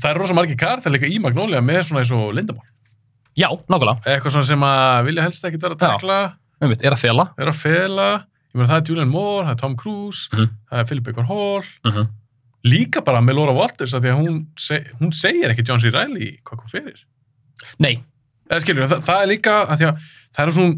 Það 0.00 0.10
er 0.10 0.18
rosa 0.18 0.34
margir 0.34 0.56
karakter 0.58 0.90
líka 0.90 1.06
í 1.06 1.18
Magnólia 1.20 1.60
með 1.62 1.84
svona 1.86 2.00
eins 2.02 2.10
og 2.10 2.32
lindamál. 2.34 2.66
Já, 3.38 3.48
nákvæmlega 3.68 4.02
Eitthvað 4.06 4.30
svona 4.36 4.46
sem 4.46 4.60
að 4.68 5.04
vilja 5.08 5.22
helst 5.26 5.44
ekki 5.48 5.60
vera 5.62 5.74
að 5.74 5.80
Já. 5.82 5.92
tekla, 5.96 6.18
einmitt, 6.62 6.84
er 6.84 6.92
að 6.96 6.98
fela 7.02 7.24
vera 7.38 7.50
að 7.54 7.60
fela. 7.62 8.08
Ég 8.52 8.58
meina 8.60 8.68
það 8.68 8.80
er 8.82 8.88
Julian 8.90 9.08
Moore, 9.08 9.46
það 9.46 9.52
er 9.54 9.60
Tom 9.62 9.76
Cruise, 9.76 10.28
Mhm. 10.32 10.48
það 10.70 10.78
er 10.80 10.84
Philip 10.90 11.04
Baker 11.04 11.22
Hall. 11.24 11.62
mm 11.84 11.92
-hmm. 11.92 12.08
Líka 12.64 13.00
bara 13.04 13.20
með 13.20 13.34
Laura 13.34 13.52
Walters 13.52 13.92
að 13.94 14.02
því 14.04 14.10
að 14.12 14.18
hún, 14.22 14.46
seg, 14.56 14.86
hún 15.00 15.10
segir 15.12 15.50
ekki 15.50 15.64
John 15.66 15.80
C. 15.80 15.90
Reilly 15.90 16.38
hvað 16.44 16.58
kom 16.58 16.68
fyrir. 16.68 16.98
nei, 17.78 18.02
Eða 18.50 18.60
skilur, 18.60 18.86
það, 18.86 19.00
það 19.02 19.22
er 19.22 19.26
líka 19.28 19.66
að 19.66 19.76
því 19.78 19.86
að 19.88 19.98
það 20.36 20.46
er 20.46 20.50
svona, 20.52 20.74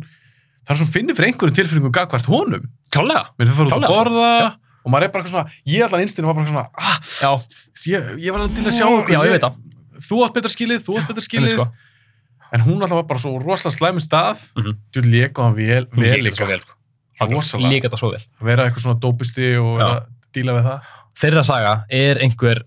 það 0.65 0.71
er 0.71 0.75
svona 0.77 0.93
finnir 0.93 1.15
fyrir 1.17 1.29
einhverjum 1.33 1.55
tilfinningum 1.55 1.93
gagvart 1.93 2.27
honum. 2.27 2.69
klálega 2.91 3.27
Mér 3.39 3.47
fyrir 3.49 3.51
að 3.51 3.57
fara 3.57 3.67
út 3.67 3.73
að 3.73 3.81
Klálega, 3.81 3.93
sko. 3.93 4.05
borða 4.05 4.57
og 4.85 4.93
maður 4.93 5.03
er 5.05 5.09
bara 5.09 5.23
eitthvað 5.25 5.35
svona, 5.35 5.51
ég 5.67 5.83
allan 5.85 6.01
innstinu 6.05 6.27
var 6.27 6.35
bara 6.35 6.47
svona, 6.47 6.69
ah, 6.79 6.99
já, 7.21 7.43
ég, 7.87 8.19
ég 8.21 8.31
var 8.33 8.41
alveg 8.41 8.55
til 8.57 8.65
að 8.65 8.77
sjá 8.79 8.87
já, 9.09 9.21
ég 9.25 9.41
það 9.41 9.55
Þú 9.95 10.25
átt 10.25 10.35
betra 10.35 10.51
skilið, 10.51 10.81
þú 10.85 10.99
átt 10.99 11.09
betra 11.09 11.23
skilið. 11.23 11.49
sko. 11.55 11.67
En 12.55 12.63
hún 12.63 12.83
alltaf 12.83 13.01
var 13.01 13.07
bara 13.11 13.21
svo 13.23 13.35
rosalega 13.43 13.75
slæmum 13.79 14.03
stað. 14.05 14.43
Mhm. 14.57 14.77
Þú 14.95 15.05
leika 15.11 15.43
hann 15.43 15.57
vel, 15.59 15.87
vel 15.91 16.21
líka 16.23 16.37
sko. 16.63 16.77
Rosalega. 17.31 17.71
líka 17.71 17.89
þetta 17.89 17.99
svo 18.01 18.11
vel 18.11 18.21
Að 18.41 18.47
vera 18.49 18.65
eitthvað 18.69 18.85
svona 18.85 19.01
dópisti 19.03 19.49
og 19.61 19.81
að 19.85 19.97
díla 20.35 20.55
við 20.57 20.65
það. 20.69 20.89
þeirra 21.23 21.45
saga 21.47 21.75
er 21.91 22.19
einhver 22.25 22.63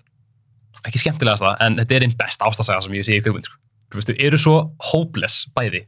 ekki 0.88 1.02
skemmtilegast 1.02 1.44
það, 1.44 1.56
en 1.66 1.76
þetta 1.82 1.96
er 1.98 2.06
einn 2.06 2.16
besta 2.18 2.48
ástasaga 2.48 2.84
sem 2.86 2.94
ég 2.96 3.04
sé 3.08 3.18
í 3.18 3.22
kveikmynd 3.26 3.44
sko. 3.50 3.58
þú 3.92 4.00
veist, 4.00 4.08
þau 4.12 4.24
eru 4.28 4.38
svo 4.40 4.56
hopeless 4.92 5.48
bæði 5.56 5.82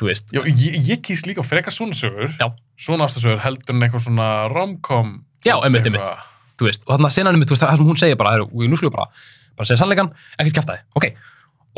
þú 0.00 0.08
veist, 0.08 0.32
Já, 0.34 0.40
ég, 0.48 0.80
ég 0.88 1.00
kýst 1.04 1.26
líka 1.28 1.44
frekar 1.46 1.70
svona 1.70 1.94
sögur. 1.94 2.30
Já. 2.40 2.48
Svona 2.80 3.04
ástasögur 3.06 3.38
heldur 3.44 3.74
en 3.76 3.82
eitthvað 3.84 4.06
svona 4.06 4.48
romcom. 4.50 5.24
Já, 5.44 5.60
einmitt, 5.62 5.84
einmitt. 5.86 6.08
Þú 6.58 6.66
veist, 6.66 6.86
og 6.88 6.96
þannig 6.96 7.10
að 7.10 7.16
senanum 7.18 7.42
þú 7.44 7.54
veist, 7.54 7.62
það 7.66 7.76
sem 7.76 7.86
hún 7.90 8.00
segir 8.00 8.16
bara, 8.16 8.38
nú 8.40 8.76
skulum 8.80 8.90
við 8.90 8.96
bara 8.96 9.10
bara 9.56 9.68
segja 9.68 9.82
sannleikan, 9.82 10.10
ekkert 10.40 10.56
kæftæði, 10.60 10.82
ok 10.96 11.06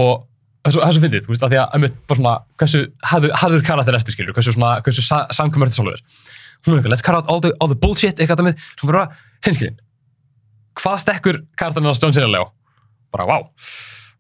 og 0.02 0.26
þessu, 0.66 0.82
þessu 0.82 1.02
fyndið, 1.02 1.24
þú 1.26 1.32
veist, 1.32 1.44
að 1.46 1.54
því 1.54 1.60
að 1.62 1.76
einmitt 1.76 1.96
bara 2.10 2.20
svona, 2.20 2.34
hversu 2.62 2.82
harður, 3.10 3.64
karakter 3.66 3.98
ertu 3.98 4.14
skilur, 4.14 4.36
hversu 4.36 4.54
svona, 4.54 4.72
hversu 4.86 5.04
sa 5.04 5.22
samkvæmur 5.34 5.70
ertu 5.70 5.80
sjálfur? 5.80 6.02
Hún 6.62 6.74
er 6.74 6.78
eitthvað, 6.78 6.92
let's 6.94 7.04
cut 7.04 7.18
out 7.18 7.30
all 7.32 7.42
the, 7.42 7.50
all 7.58 7.70
the 7.70 7.78
bullshit 7.78 8.20
eitthvað 8.22 8.42
það 8.42 8.48
með, 8.50 8.66
sem 8.78 8.90
bara, 8.92 9.04
hinskilin 9.46 9.78
hvað 10.78 10.98
stekkur 11.02 11.40
karakterinn 11.58 11.98
John 11.98 12.14
Cena 12.16 12.44
bara, 13.12 13.26
wow 13.28 13.48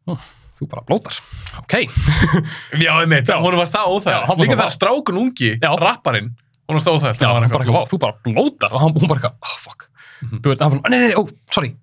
Hm, 0.02 0.18
þú 0.58 0.66
bara 0.72 0.82
blótar, 0.88 1.14
ok. 1.60 1.76
Já, 2.82 2.90
einmitt. 2.96 3.28
Hún 3.30 3.54
var 3.54 3.68
það 3.70 3.86
hann 3.86 4.26
var 4.26 4.40
Líka 4.40 4.56
svona, 4.56 4.64
það 4.64 4.72
strákun 4.74 5.20
ungi, 5.20 5.52
rapparinn, 5.62 6.32
hún 6.66 6.80
var 6.80 6.82
það 6.82 7.22
Hann 7.22 7.36
var 7.36 7.46
hún 7.46 7.54
bara 7.54 7.76
wow, 7.76 7.86
þú 7.86 8.00
bara 8.02 8.18
blótar. 8.26 8.74
Og 8.74 8.98
hún 8.98 9.12
bara 9.12 9.30
oh, 9.38 9.54
fuck. 9.62 9.86
Mhm. 10.22 10.42
þú 10.42 10.50
veist, 10.50 10.64
hann 10.66 10.74
bara, 10.74 10.90
nei, 10.90 10.98
nei, 10.98 11.12
nei, 11.12 11.18
ó, 11.22 11.54
sorry 11.54 11.76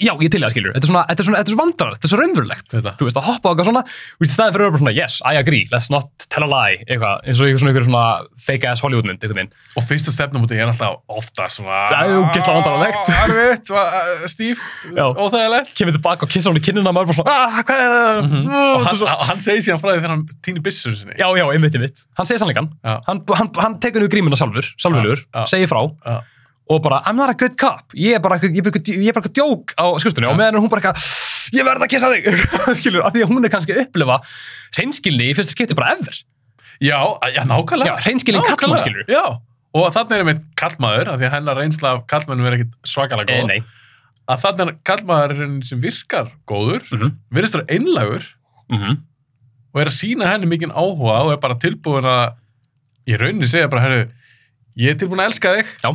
já, 0.00 0.12
ég 0.24 0.30
til 0.32 0.40
það, 0.42 0.50
skilur, 0.54 0.72
þetta 0.74 0.86
er 0.86 0.90
svona, 0.90 1.02
þetta 1.10 1.22
er 1.22 1.26
svona, 1.28 1.38
þetta 1.42 1.50
er 1.50 1.54
svo 1.54 1.60
vandrar 1.62 1.92
þetta 1.94 2.06
er 2.08 2.12
svo 2.12 2.18
raunverulegt, 2.22 2.68
Þetta. 2.72 2.92
þú 2.98 3.06
veist, 3.08 3.18
að 3.20 3.26
hoppa 3.28 3.44
á 3.44 3.50
eitthvað 3.52 3.68
svona 3.68 3.82
og 3.84 4.24
í 4.24 4.28
staðið 4.32 4.54
fyrir 4.56 4.64
að 4.64 4.70
vera 4.72 4.80
svona, 4.82 4.94
yes, 4.96 5.18
I 5.28 5.34
agree, 5.38 5.64
let's 5.72 5.88
not 5.92 6.08
tell 6.32 6.46
a 6.46 6.48
lie, 6.50 6.78
eitthvað, 6.88 7.20
eins 7.28 7.38
og 7.42 7.46
eitthvað 7.46 7.62
svona, 7.62 7.72
eitthvað 7.72 7.88
svona 7.90 8.42
fake 8.46 8.70
ass 8.72 8.82
Hollywoodmynd, 8.82 9.22
einhvern 9.22 9.38
veginn 9.42 9.52
Og 9.78 9.86
fyrsta 9.86 10.14
stefnumóti 10.16 10.56
er 10.58 10.66
alltaf 10.72 10.96
ofta 11.12 11.46
svona... 11.52 11.82
Það 11.92 12.08
er 12.08 12.16
ógeðslega 12.22 12.56
vandræðalegt. 12.56 13.12
Arvitt, 13.22 13.72
stíft, 14.32 14.88
Já. 14.96 15.04
óþægilegt. 15.12 15.72
kemur 15.78 15.96
tilbaka 15.96 16.26
og 16.26 16.32
kissa 16.34 16.50
hún 16.50 16.58
í 16.58 16.64
kinnina 16.64 16.90
og 16.90 16.96
maður 16.98 17.12
bara 17.12 17.18
svona, 17.20 17.36
ah, 17.36 17.62
hvað 17.62 17.84
er 17.84 17.94
það 17.94 18.20
mm 18.22 18.50
Og 18.72 18.84
hann, 18.88 19.00
og 19.06 19.24
hann 19.30 19.40
segir 19.44 19.64
síðan 19.68 19.80
frá 19.82 19.92
því 19.92 20.00
þegar 20.02 20.14
hann 20.16 20.26
týnir 20.44 20.64
byssur 20.66 20.96
sinni. 20.98 21.14
já, 21.20 21.26
já, 21.38 21.44
einmitt, 21.52 21.78
einmitt, 21.78 22.02
hann 22.18 22.28
segir 22.28 22.42
sannleikan 22.42 22.68
hann, 22.82 23.22
hann, 23.38 23.50
hann 23.62 23.78
tekur 23.82 24.02
nú 24.04 24.10
grímuna 24.12 24.38
sjálfur, 24.38 24.66
sjálfurlegur, 24.80 25.22
Já, 25.28 25.42
já. 25.44 25.46
segir 25.54 25.70
frá 25.70 25.82
Já. 25.86 26.18
Og 26.72 26.82
bara, 26.84 27.02
I'm 27.06 27.16
not 27.18 27.30
a 27.32 27.36
good 27.38 27.56
cop 27.60 27.92
ég 27.98 28.16
er 28.16 28.22
bara 28.24 28.38
eitthvað- 28.38 29.34
djók 29.38 29.74
á 29.76 29.84
skrifstunni 30.00 30.28
og 30.30 30.36
Já. 30.36 30.40
meðan 30.40 30.60
hún 30.62 30.70
bara 30.72 30.80
eitthvað 30.82 31.54
ég 31.58 31.64
verð 31.66 31.84
að 31.84 31.90
kissa 31.92 32.10
þig, 32.12 32.28
skilur, 32.80 33.02
af 33.06 33.12
því 33.14 33.24
að 33.26 33.32
hún 33.32 33.44
er 33.44 33.52
kannski 33.52 33.74
að 33.76 33.82
upplifa 33.86 34.18
hreinskilni 34.76 35.30
í 35.30 35.34
fyrsta 35.36 35.52
skipti 35.56 35.74
bara 35.78 35.96
ever 35.96 36.22
Já, 36.82 36.98
já, 37.30 37.44
nákvæmlega. 37.46 37.94
Nákvæmlega. 38.02 38.56
kallmann, 38.58 38.80
skilurðu. 38.82 39.04
Já, 39.14 39.38
og 39.78 39.84
þannig 39.94 40.16
er 40.16 40.22
einmitt 40.24 40.40
kallmaður, 40.58 41.10
af 41.12 41.20
því 41.20 41.26
að 41.28 41.34
hennar 41.36 41.56
reynsla 41.60 41.92
af 41.94 42.00
kallmannum 42.10 42.46
er 42.48 42.56
ekkit 42.56 42.72
svakalega 42.90 43.36
góð. 43.38 43.46
nei, 43.52 43.60
Að 44.32 44.40
þannig 44.42 44.68
er 44.72 44.76
kallmaðurinn 44.88 45.54
sem 45.66 45.80
virkar 45.82 46.32
góður, 46.50 46.82
Mhm. 46.90 47.12
virðist 47.34 47.54
vera 47.54 47.66
einlagur, 47.76 48.26
mm 48.70 48.78
-hmm. 48.78 48.96
og 49.74 49.80
er 49.80 49.86
að 49.86 49.98
sína 50.00 50.26
henni 50.32 50.46
mikinn 50.50 50.70
áhuga 50.74 51.20
og 51.22 51.32
er 51.32 51.36
bara 51.36 51.54
tilbúin 51.54 52.04
að 52.04 52.34
í 53.06 53.16
rauninni 53.18 53.46
segja 53.46 53.68
bara, 53.70 53.82
herru, 53.82 54.08
ég 54.76 54.90
er 54.90 54.94
tilbúin 54.98 55.20
að 55.22 55.30
elska 55.30 55.54
þig. 55.54 55.66
Já, 55.84 55.90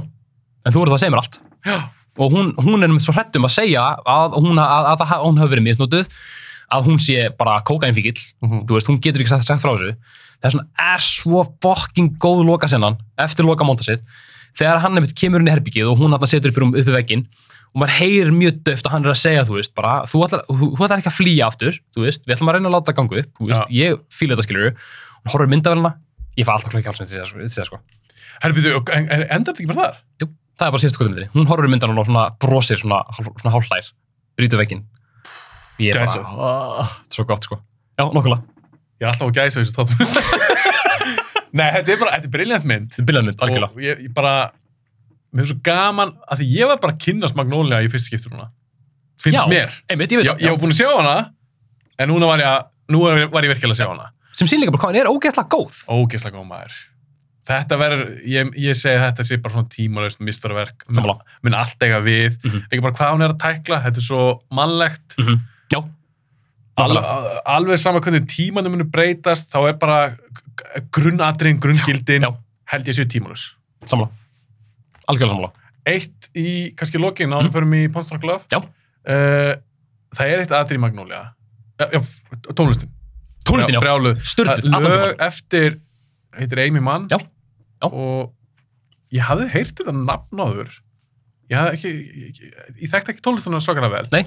en 0.66 0.74
þú 0.74 0.82
verður 0.82 0.94
það 0.94 0.98
að 0.98 1.04
segja 1.06 1.14
mér 1.16 1.22
allt. 1.24 1.40
Já. 1.68 1.78
Og 2.18 2.32
hún, 2.34 2.48
hún 2.66 2.84
er 2.84 2.94
svo 3.04 3.14
hrættum 3.14 3.46
að 3.46 3.54
segja 3.54 3.84
að 4.10 4.38
hún, 4.42 4.58
að, 4.58 4.88
að, 4.96 5.04
að 5.06 5.26
hún 5.28 5.38
hafi 5.38 5.52
verið 5.54 5.66
misnotuð, 5.68 6.08
að 6.74 6.88
hún 6.90 6.98
sé 7.00 7.28
bara 7.38 7.60
kókainfíkil, 7.64 8.18
Mhm. 8.42 8.64
þú 8.68 8.74
veist, 8.76 8.88
hún 8.90 9.00
getur 9.00 9.22
ekki 9.22 9.30
sagt, 9.30 9.46
sagt 9.48 9.62
frá 9.62 9.76
þessu. 9.78 9.94
Það 10.42 10.48
er 10.50 10.52
svona, 10.56 10.68
er 10.94 11.00
svo 11.06 11.44
fucking 11.62 12.18
góð 12.20 12.42
loka 12.46 12.68
sennan, 12.68 12.98
eftir 13.18 13.46
loka 13.46 13.64
montasið, 13.64 14.02
þegar 14.58 14.80
hann 14.82 14.98
einmitt 14.98 15.14
kemur 15.16 15.40
inn 15.40 15.48
í 15.48 15.54
herbyggið 15.54 15.92
og 15.92 15.98
hún 16.02 16.12
hann 16.18 16.28
setur 16.28 16.50
upp, 16.52 16.58
um- 16.66 16.74
upp 16.76 16.88
í 16.88 16.96
vegginn 16.98 17.28
og 17.76 17.82
maður 17.84 17.96
heyrir 18.00 18.32
mjög 18.34 18.64
döft 18.64 18.86
að 18.88 18.92
hann 18.92 19.06
er 19.06 19.12
að 19.14 19.22
segja, 19.22 19.46
þú 19.46 19.56
veist, 19.60 19.74
bara, 19.76 20.02
þú 20.10 20.24
ætlar, 20.26 20.42
þú, 20.50 20.70
þú 20.76 20.82
ætlar 20.88 20.98
ekki 21.02 21.12
að 21.12 21.18
flýja 21.20 21.46
aftur, 21.48 21.80
þú 21.96 22.02
veist, 22.08 22.26
við 22.26 22.36
ætlum 22.36 22.50
að 22.50 22.54
reyna 22.58 22.70
að 22.70 22.76
láta 22.78 22.92
það 22.92 22.98
ganga 22.98 23.20
upp, 23.22 23.32
þú 23.38 23.48
veist, 23.52 23.70
ég 23.78 24.00
fíla 24.10 24.34
þetta 24.36 24.46
skilur, 24.48 24.74
hún 25.22 25.32
horfir 25.34 25.52
myndavélina, 25.54 25.94
ég 26.38 26.46
fæ 26.48 26.52
alltaf 26.58 26.74
hálsinn 26.74 27.08
til 27.08 27.20
þess- 27.22 27.34
til 27.38 27.62
þess, 27.62 27.70
sko. 27.70 27.80
Herru, 28.42 28.54
byrju, 28.58 28.82
en, 28.94 29.10
en 29.10 29.22
endar 29.30 29.54
þetta 29.54 29.62
ekki 29.64 29.74
bara 29.76 29.86
þar? 29.92 29.98
Jú, 30.22 30.28
það 30.58 30.68
er 30.68 30.74
bara 30.76 30.82
síðastu 30.84 31.00
kvöldumyndri. 31.02 31.28
Hún 31.36 31.48
horfir 31.50 31.68
í 31.70 31.72
myndan 31.74 31.94
og 31.98 32.08
svona 32.10 32.26
brosir 32.42 32.80
svona, 32.82 33.02
svona 33.22 33.54
hálflær, 33.56 33.90
brýtur 34.40 34.62
vegginn. 34.62 34.84
Ég 35.82 35.94
er 35.94 36.02
Gæsa. 36.02 36.22
bara, 36.26 36.82
ah, 36.82 36.94
svo 37.14 37.26
gott 37.30 37.46
sko. 37.46 37.60
Já, 38.00 38.06
nokkulega. 38.10 38.42
Ég 38.98 39.06
er 39.06 39.12
alltaf 39.12 39.28
að 39.30 39.36
gæsa 39.38 39.62
þessu 39.62 39.76
tóttum. 39.78 39.98
Nei, 41.58 41.68
þetta 41.74 41.94
er 41.94 42.00
bara, 42.02 42.16
þetta 42.18 42.28
er 42.28 42.34
briljant 42.34 42.66
mynd. 42.70 42.88
Þetta 42.92 43.04
er 43.04 43.08
byrjað 43.12 43.28
mynd, 43.28 43.44
algjörlega. 43.46 43.78
Og 43.78 43.84
ég, 43.86 44.02
ég 44.08 44.14
bara, 44.18 44.34
mér 45.32 45.44
finnst 45.46 45.54
svo 45.54 45.60
gaman, 45.68 46.12
að 46.28 46.42
því 46.42 46.48
ég 46.58 46.72
var 46.72 46.80
bara 46.84 46.96
að 46.98 47.04
kynnast 47.06 47.38
Magnolia 47.38 47.80
í 47.86 47.90
fyrst 47.94 48.10
skiptur 48.10 48.34
núna. 48.34 48.50
Finnst 49.22 49.38
Já, 49.40 49.46
mér. 49.50 49.78
Einmitt, 49.90 50.14
ég 50.14 50.20
veit 50.22 50.28
Ég, 50.28 50.34
það. 50.34 50.44
ég 50.46 50.54
var 50.56 50.60
búin 50.62 50.74
að 50.74 50.80
sjá 50.82 50.90
hana, 50.98 51.16
en 52.02 52.12
núna 52.12 52.30
var 52.30 52.42
ég, 52.44 52.52
að, 52.58 52.68
nú 52.94 53.02
var 53.06 53.48
ég 53.48 53.54
virkilega 53.54 53.74
að 53.78 53.80
sjá 53.82 53.88
hana. 53.94 54.10
Sem 54.38 54.50
sýnleika 54.50 54.74
bara 54.76 54.84
hvað 54.84 54.94
hann 54.94 55.02
er 55.02 55.10
ógeðslega 55.14 55.50
góð. 55.54 55.80
Ógeðslega 55.94 56.38
góð 56.38 56.48
maður. 56.52 56.76
Þetta 57.48 57.78
verður, 57.80 58.10
ég, 58.28 58.50
ég 58.60 58.76
segi 58.76 59.00
þetta 59.00 59.24
sé 59.24 59.38
bara 59.40 59.54
svona 59.56 59.70
tímalaust 59.72 60.20
mistarverk. 60.20 60.84
Sammála. 60.92 61.20
Minn 61.44 61.54
allt 61.56 61.80
eiga 61.86 62.02
við. 62.04 62.36
Mhm. 62.44 62.66
Ekki 62.68 62.82
bara 62.84 62.98
hvað 62.98 63.14
hún 63.16 63.24
er 63.24 63.34
að 63.36 63.40
tækla, 63.46 63.78
þetta 63.86 64.02
er 64.02 64.08
svo 64.10 64.24
mannlegt. 64.52 65.16
Mm 65.22 65.38
Já. 65.72 65.80
Al, 66.78 66.92
Nákvæmlega. 66.94 67.42
alveg 67.46 67.80
sama 67.82 68.00
hvernig 68.00 68.28
tímanum 68.30 68.72
munu 68.76 68.86
breytast, 68.86 69.50
þá 69.52 69.70
er 69.70 69.74
bara 69.82 70.18
grunnadrin, 70.94 71.60
grunngildin, 71.60 72.22
Já. 72.28 72.36
held 72.72 72.86
ég 72.86 72.96
séu 73.00 73.08
tímalus. 73.10 73.54
Sammála. 73.86 74.10
Algjörlega 75.10 75.34
sammála. 75.34 75.52
Eitt 75.88 76.30
í, 76.36 76.76
kannski 76.76 77.00
lokin, 77.00 77.30
áður 77.32 77.48
Mhm. 77.48 77.54
förum 77.56 77.74
í 77.74 77.88
Ponstrak 77.92 78.24
Love. 78.24 78.44
Já. 78.52 78.58
Uh, 79.08 79.56
það 80.14 80.28
er 80.28 80.40
eitt 80.44 80.52
aðri 80.52 80.76
í 80.78 80.82
já, 81.94 82.02
tónlistin. 82.54 82.90
Tónlistin, 83.46 83.74
já. 83.76 83.80
Brjáluð. 83.80 84.20
Tímann. 84.62 85.16
eftir, 85.20 85.80
heitir 86.38 86.68
Amy 86.68 86.80
Mann. 86.82 87.08
Já, 87.08 87.18
já. 87.78 87.88
Og 87.88 89.16
ég 89.16 89.24
hafði 89.28 89.48
heyrt 89.54 89.78
þetta 89.80 89.96
nafn 89.98 90.44
áður. 90.44 90.76
Ég 91.48 91.72
ekki, 91.78 91.92
ég, 91.94 92.42
ég, 92.44 92.90
þekkti 92.92 93.14
ekki 93.14 93.24
tónlistina 93.24 93.62
svakalega 93.64 94.02
vel. 94.02 94.10
Nei. 94.12 94.26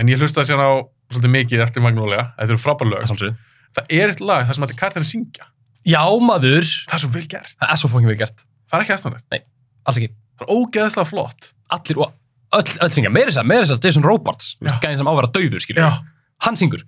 En 0.00 0.08
ég 0.12 0.20
hlustaði 0.20 0.50
sér 0.52 0.62
á 0.62 0.70
svolítið 1.12 1.32
mikið 1.34 1.64
eftir 1.66 1.84
Magnolia. 1.84 2.30
Þetta 2.38 2.54
eru 2.54 2.62
frábær 2.62 2.90
lög. 2.90 3.04
Það 3.10 3.26
er. 3.28 3.34
Það 3.76 3.92
er 3.98 4.12
eitt 4.12 4.22
lag 4.24 4.46
þar 4.48 4.56
sem 4.58 4.66
allir 4.66 4.78
kartar 4.80 5.04
að 5.04 5.10
syngja. 5.10 5.48
Já, 5.86 6.02
maður. 6.24 6.64
Það 6.88 6.96
er 6.96 7.02
svo 7.04 7.10
vel 7.14 7.26
gert. 7.30 7.56
Það 7.60 7.72
er 7.74 7.80
svo 7.82 7.90
fókin 7.92 8.10
við 8.10 8.22
gert. 8.24 8.46
Það 8.66 8.78
er 8.78 8.84
ekki 8.86 8.94
aðstæðanlegt. 8.96 9.50
Alls 9.86 10.00
ekki. 10.00 10.14
Það 10.36 10.46
er 10.46 10.56
ógeðslega 10.56 11.10
flott. 11.10 11.50
Allir 11.76 12.00
og 12.02 12.16
öll, 12.56 12.72
öll 12.86 12.92
syngja. 12.96 13.12
Meira 13.12 13.30
þess 13.30 13.42
að, 13.42 13.48
meira 13.52 13.66
þess 13.66 13.76
að 13.76 13.86
Jason 13.88 14.06
Robards, 14.06 14.48
Já. 14.58 14.72
gæðin 14.82 15.00
sem 15.00 15.08
á 15.08 15.12
að 15.12 15.20
vera 15.20 15.32
dauður, 15.36 15.62
skilur. 15.64 16.00
Hann 16.46 16.58
syngur. 16.58 16.82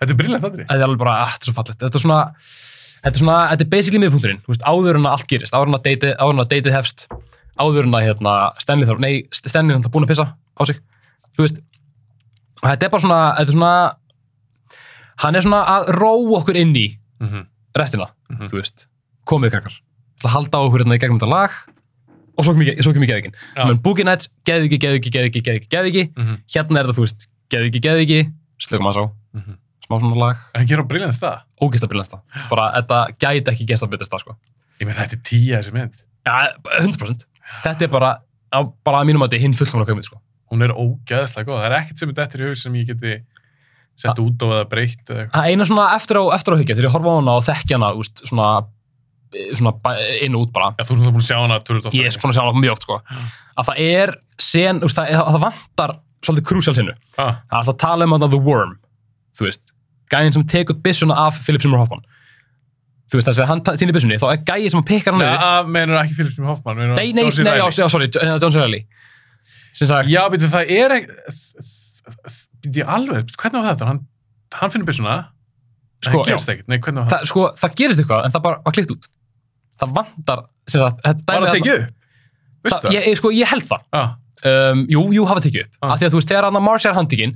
Þetta 0.00 0.14
er 0.14 0.18
briljant 0.22 0.46
aðri. 0.48 0.64
Þetta 0.64 0.78
er 0.80 0.86
alveg 0.86 1.02
bara, 1.02 1.16
ah, 1.26 1.34
þetta 1.34 1.44
er 1.44 1.50
svo 1.50 1.56
fallegt. 1.58 1.82
Þetta 1.84 2.00
er 2.00 2.04
svona, 2.06 2.20
þetta 3.02 3.14
er 3.16 3.20
svona, 3.22 3.38
þetta 3.50 3.64
er 3.66 3.70
basically 3.74 4.00
miðpunkturinn, 4.02 4.40
þú 4.44 4.52
veist, 4.54 4.62
áður 4.68 4.96
en 5.00 5.06
að 5.08 5.12
allt 5.16 5.26
gerist, 5.32 5.54
áður 5.54 5.68
en 5.72 5.78
að 5.78 5.82
deytið, 5.88 6.14
áður 6.20 6.34
en 6.36 6.44
að 6.44 6.50
deytið 6.54 6.72
hefst, 6.76 7.06
áður 7.60 7.84
en 7.88 7.94
að, 7.98 8.04
hérna, 8.08 8.34
Stanley 8.58 8.86
þarf, 8.88 9.00
nei, 9.00 9.14
Stanley 9.32 9.74
er 9.74 9.78
náttúrulega 9.80 9.94
búin 9.96 10.04
að 10.04 10.12
pissa 10.12 10.26
á 10.36 10.62
sig, 10.68 10.80
þú 11.36 11.46
veist, 11.46 11.60
og 12.62 12.68
þetta 12.68 12.86
er 12.86 12.90
bara 12.94 13.04
svona, 13.06 13.20
þetta 13.38 13.50
er 13.50 13.56
svona, 13.56 13.72
hann 15.24 15.36
er 15.36 15.44
svona 15.44 15.60
að 15.76 15.90
ró 16.00 16.12
okkur 16.40 16.56
inn 16.60 16.74
í 16.76 16.86
Mm 17.20 17.28
-hmm. 17.28 17.44
restina, 17.76 18.06
Mhm. 18.30 18.44
þú 18.48 18.56
veist, 18.56 18.86
komið 19.26 19.50
krakkar, 19.52 19.74
til 20.20 20.26
að 20.28 20.32
halda 20.32 20.56
á 20.56 20.60
okkur 20.64 20.80
hérna 20.80 20.94
í 20.96 20.98
gegnum 20.98 21.18
þetta 21.20 21.28
lag, 21.28 21.50
og 22.38 22.44
svo 22.44 22.54
kemur 22.54 23.06
geðvikinn. 23.06 23.34
Já. 23.56 23.66
Menn 23.66 23.78
Boogie 23.82 24.04
Nights, 24.04 24.28
geðviki, 24.48 24.78
geðviki, 24.80 25.10
geðviki, 25.10 25.68
geðviki, 25.68 26.12
Mm 26.16 26.24
-hmm. 26.24 26.38
hérna 26.48 26.78
er 26.80 26.86
þetta, 26.86 26.96
þú 26.96 27.04
veist, 27.04 27.26
geðviki, 27.50 27.80
geðviki, 27.80 28.32
slökum 28.58 28.86
að 28.88 28.94
sá, 28.94 29.12
smá 29.90 29.98
svona 30.00 30.20
lag, 30.22 30.46
En 30.54 30.66
hér 30.70 30.80
á 30.80 30.84
briljant 30.86 31.16
stað. 31.18 31.42
ógist 31.60 31.84
að 31.84 31.90
briljansta. 31.92 32.20
Bara, 32.48 32.70
þetta 32.78 33.00
gæti 33.18 33.50
ekki 33.52 33.66
að 33.74 33.90
byrja 33.90 34.06
stað, 34.08 34.22
sko. 34.24 34.36
Ég 34.80 34.86
með 34.88 34.96
þetta 35.02 35.18
er 35.18 35.22
tíja 35.26 35.58
þessi 35.60 35.74
mynd. 35.74 35.98
Já, 36.24 36.54
100%. 36.78 37.26
Þetta 37.66 37.82
er 37.84 37.90
bara, 37.92 38.10
á, 38.54 38.58
bara 38.86 39.02
að 39.02 39.10
mínum 39.10 39.24
að 39.24 39.28
þetta 39.32 39.36
er 39.40 39.44
hinn 39.44 39.58
fullkomna 39.58 39.86
kaumið, 39.90 40.06
sko. 40.08 40.20
Hún 40.50 40.62
er 40.64 40.72
ógeðslega 40.72 41.46
góð. 41.50 41.58
Það 41.60 41.66
er 41.68 41.76
ekkert 41.80 41.98
sem 42.02 42.08
er 42.10 42.16
dettur 42.20 42.40
í 42.40 42.48
hug 42.48 42.56
sem 42.58 42.74
ég 42.80 42.86
geti 42.88 43.12
sett 44.00 44.18
út 44.22 44.40
á 44.42 44.46
eða 44.48 44.64
breytt 44.70 45.10
eða 45.10 45.24
eitthvað. 45.26 45.34
Það 45.36 45.50
eina 45.52 45.66
svona 45.68 45.86
eftir 45.94 46.16
á, 46.16 46.24
eftir 46.34 46.54
á 46.54 46.58
hyggja, 46.62 46.74
þegar 46.78 46.88
ég 46.88 46.94
horfa 46.96 47.10
á 47.12 47.16
hana 47.20 47.34
og 47.36 47.44
þekki 47.44 47.76
hana, 47.76 47.90
úst, 48.00 48.22
svona, 48.30 48.46
eh, 49.36 49.50
svona 49.58 49.74
inn 50.24 50.34
og 50.38 50.46
út 50.46 50.52
bara. 50.56 50.70
Já, 50.80 50.84
þú 50.88 50.94
er 50.94 50.96
náttúrulega 50.96 51.14
búin 51.14 51.24
að 51.24 51.28
sjá 51.30 51.38
hana 51.42 51.58
2008. 51.60 51.94
Ég 52.00 52.06
er 52.08 52.20
búin 52.24 52.32
að 52.32 52.38
sjá 52.38 52.44
hana 52.46 52.62
mjög 52.64 52.72
oft, 52.72 52.86
sko. 52.88 53.00
Að 53.60 53.68
það 53.68 53.82
er 53.84 54.14
sen, 54.40 54.80
úst, 54.88 54.96
það, 54.96 55.12
það 55.28 55.40
vantar 55.44 55.92
svolítið 56.24 56.46
krúsjál 56.50 56.74
sinnu. 56.80 56.94
Ah, 57.18 57.36
Það 57.44 57.52
er 57.52 57.58
alltaf 57.60 57.74
að 57.74 57.78
tala 57.84 58.04
um 58.08 58.12
hana 58.16 58.28
The 58.32 58.40
Worm, 58.40 58.72
þú 59.36 59.46
veist. 59.46 59.72
Gæðin 60.10 60.34
sem 60.36 60.44
tekur 60.50 60.78
byssuna 60.84 61.16
af 61.26 61.38
Philip 61.44 61.62
Seymour 61.62 61.82
Hoffman. 61.84 62.02
Þú 63.10 63.18
veist, 63.18 63.26
þess 63.30 63.42
að 63.42 63.48
hann 63.50 63.60
týnir 63.66 63.94
byssunni, 63.96 64.18
þá 64.22 64.26
er 64.32 64.42
gæði 64.46 64.70
sem 64.70 64.80
að 64.82 64.86
pikkar 64.90 65.14
hann 65.16 65.22
Nei, 65.24 65.30
upp. 65.34 65.42
að 65.46 65.70
meinur 65.74 65.98
ekki 66.00 66.14
Philip 66.18 66.32
Seymour 66.34 66.52
Hoffman. 66.54 66.82
Nei, 66.94 67.08
nei, 67.16 67.24
C. 67.34 67.42
nei, 67.46 67.56
já, 67.58 67.88
sorry, 67.90 68.06
hérna, 68.14 68.38
John 68.42 68.52
C. 68.54 68.60
Reilly. 68.62 68.84
Já, 70.10 70.22
betur 70.30 70.50
það 70.52 70.70
er. 70.76 70.94
Býtti 72.60 72.82
ég 72.82 72.90
alveg, 72.90 73.30
hvernig 73.40 73.62
var 73.64 73.74
þetta? 73.74 73.88
Hann, 73.90 74.00
hann 74.60 74.72
finnur 74.74 74.88
byssuna. 74.90 75.16
Sko, 76.04 76.20
það 76.22 76.30
gerist 76.30 76.52
ekkert. 76.54 76.68
Nei, 76.70 76.78
hvernig 76.78 77.02
var 77.02 77.08
það? 77.10 77.16
það, 77.16 77.30
sko, 77.32 77.44
það 77.60 77.74
gerist 77.80 78.02
eitthvað, 78.02 78.24
en 78.28 78.34
það 78.36 78.44
bara 78.46 78.60
var 78.66 78.76
klikt 78.76 78.94
út. 78.94 79.08
Það 79.80 79.94
þetta 79.96 80.36
Var 80.70 81.40
það 81.40 81.48
að- 81.48 81.54
tekið 81.56 81.74
upp? 81.76 81.94
Það, 82.70 82.80
það? 82.84 82.92
ég, 82.96 83.16
sko, 83.20 83.30
ég 83.36 83.46
held 83.54 83.68
það. 83.70 83.86
Já, 83.94 84.04
Um, 84.40 84.86
jú, 84.88 85.02
jú, 85.12 85.26
hafa 85.28 85.42
tekið 85.44 85.66
upp. 85.66 85.72
Ah. 85.82 85.90
Af 85.92 85.98
því 86.00 86.06
að 86.06 86.12
þú 86.14 86.16
veist, 86.16 86.28
þegar 86.30 86.44
hann 86.48 86.56
að 86.56 86.62
Marcia 86.64 86.88
er 86.90 86.94
handikinn 86.96 87.34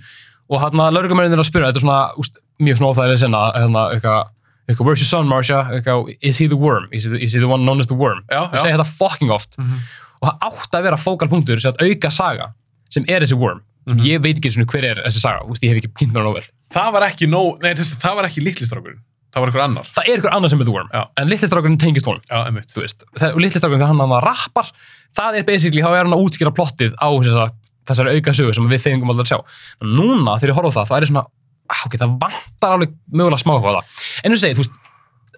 og 0.49 0.61
hann 0.63 0.81
að 0.81 0.95
laurugumennir 0.97 1.35
er 1.37 1.43
að 1.43 1.49
spyrja, 1.51 1.67
þetta 1.69 1.77
er 1.77 1.85
svona, 1.85 1.97
úst, 2.17 2.39
mjög 2.63 2.79
svona 2.81 2.93
óþægilega 2.95 3.19
sinna, 3.25 3.43
hérna, 3.57 3.83
eitthvað, 3.97 4.31
eitthvað, 4.69 4.87
where's 4.89 5.03
your 5.03 5.11
son, 5.11 5.27
Marcia? 5.31 5.63
Eitthvað, 5.75 6.15
is 6.21 6.39
he 6.39 6.47
the 6.49 6.57
worm? 6.61 6.89
Is 6.93 7.05
he 7.05 7.11
the, 7.15 7.21
is 7.25 7.33
he 7.35 7.41
the 7.43 7.49
one 7.51 7.65
known 7.65 7.81
as 7.81 7.87
the 7.91 7.95
worm? 7.99 8.23
já, 8.31 8.45
Það 8.53 8.61
segja 8.63 8.77
þetta 8.79 8.91
fucking 8.99 9.31
oft. 9.35 9.59
Mhm. 9.59 9.79
Og 10.23 10.29
það 10.31 10.45
átti 10.49 10.79
að 10.79 10.83
vera 10.89 10.97
fókalpunktur 10.97 11.61
sem 11.61 11.73
að 11.75 11.89
auka 11.91 12.11
saga 12.15 12.53
sem 12.95 13.05
er 13.09 13.21
þessi 13.25 13.37
worm. 13.39 13.61
Mhm. 13.87 14.01
Ég 14.07 14.23
veit 14.25 14.39
ekki 14.39 14.53
svona 14.55 14.67
hver 14.71 14.85
er 14.93 15.03
þessi 15.05 15.21
saga, 15.21 15.43
úst, 15.51 15.63
ég 15.63 15.75
hef 15.75 15.83
ekki 15.83 15.93
kynnt 15.99 16.15
mér 16.15 16.23
hann 16.25 16.33
óvel. 16.33 16.47
Það 16.73 16.93
var 16.95 17.03
ekki 17.11 17.27
nóg... 17.29 17.59
Nei, 17.63 17.75
þess, 17.77 17.99
það 18.01 18.15
var 18.17 18.25
ekki 18.31 18.45
litlistrákurinn. 18.47 19.03
Það 19.35 19.43
var 19.43 19.51
einhver 19.51 19.65
annar. 19.65 19.89
Það 19.91 20.09
er 20.09 20.21
ykkur 20.21 20.31
annar 20.37 20.51
sem 20.53 20.61
er 20.63 20.65
the 20.69 20.73
worm, 20.73 20.89
Já. 20.95 21.03
en 21.19 21.29
litlistrákurinn 21.29 21.79
tengist 21.83 22.07
honum. 22.07 22.23
Og 22.31 23.41
litlistrákurinn 23.43 23.83
þegar 23.83 23.91
hann 23.91 24.01
hann 24.01 24.15
rappar, 24.23 24.71
það 25.19 25.39
er 25.41 25.47
basically, 25.49 25.83
þá 25.83 25.91
er 25.91 26.05
hann 26.07 26.15
að 26.15 26.23
útskýra 26.23 26.53
plottið 26.55 26.95
á 27.03 27.09
þessar, 27.19 27.51
þessari 27.91 28.15
auka 28.15 28.35
sögu 28.39 28.55
sem 28.55 28.69
við 28.71 28.81
fengum 28.85 29.11
alltaf 29.11 29.27
að 29.27 29.33
sjá. 29.33 29.39
Núna, 29.83 30.37
þegar 30.39 30.53
ég 30.55 30.59
horfa 30.61 30.77
það, 30.79 30.87
það 30.93 31.01
er 31.03 31.09
svona, 31.11 31.25
ok, 31.73 31.99
það 32.01 32.17
vantar 32.23 32.75
alveg 32.77 32.97
mögulega 33.13 33.41
smá 33.43 33.55
hvað 33.59 33.79
það. 33.79 34.01
En 34.25 34.35
þú 34.35 34.41
segir, 34.41 34.59
þú 34.59 34.65
veist, 34.65 34.81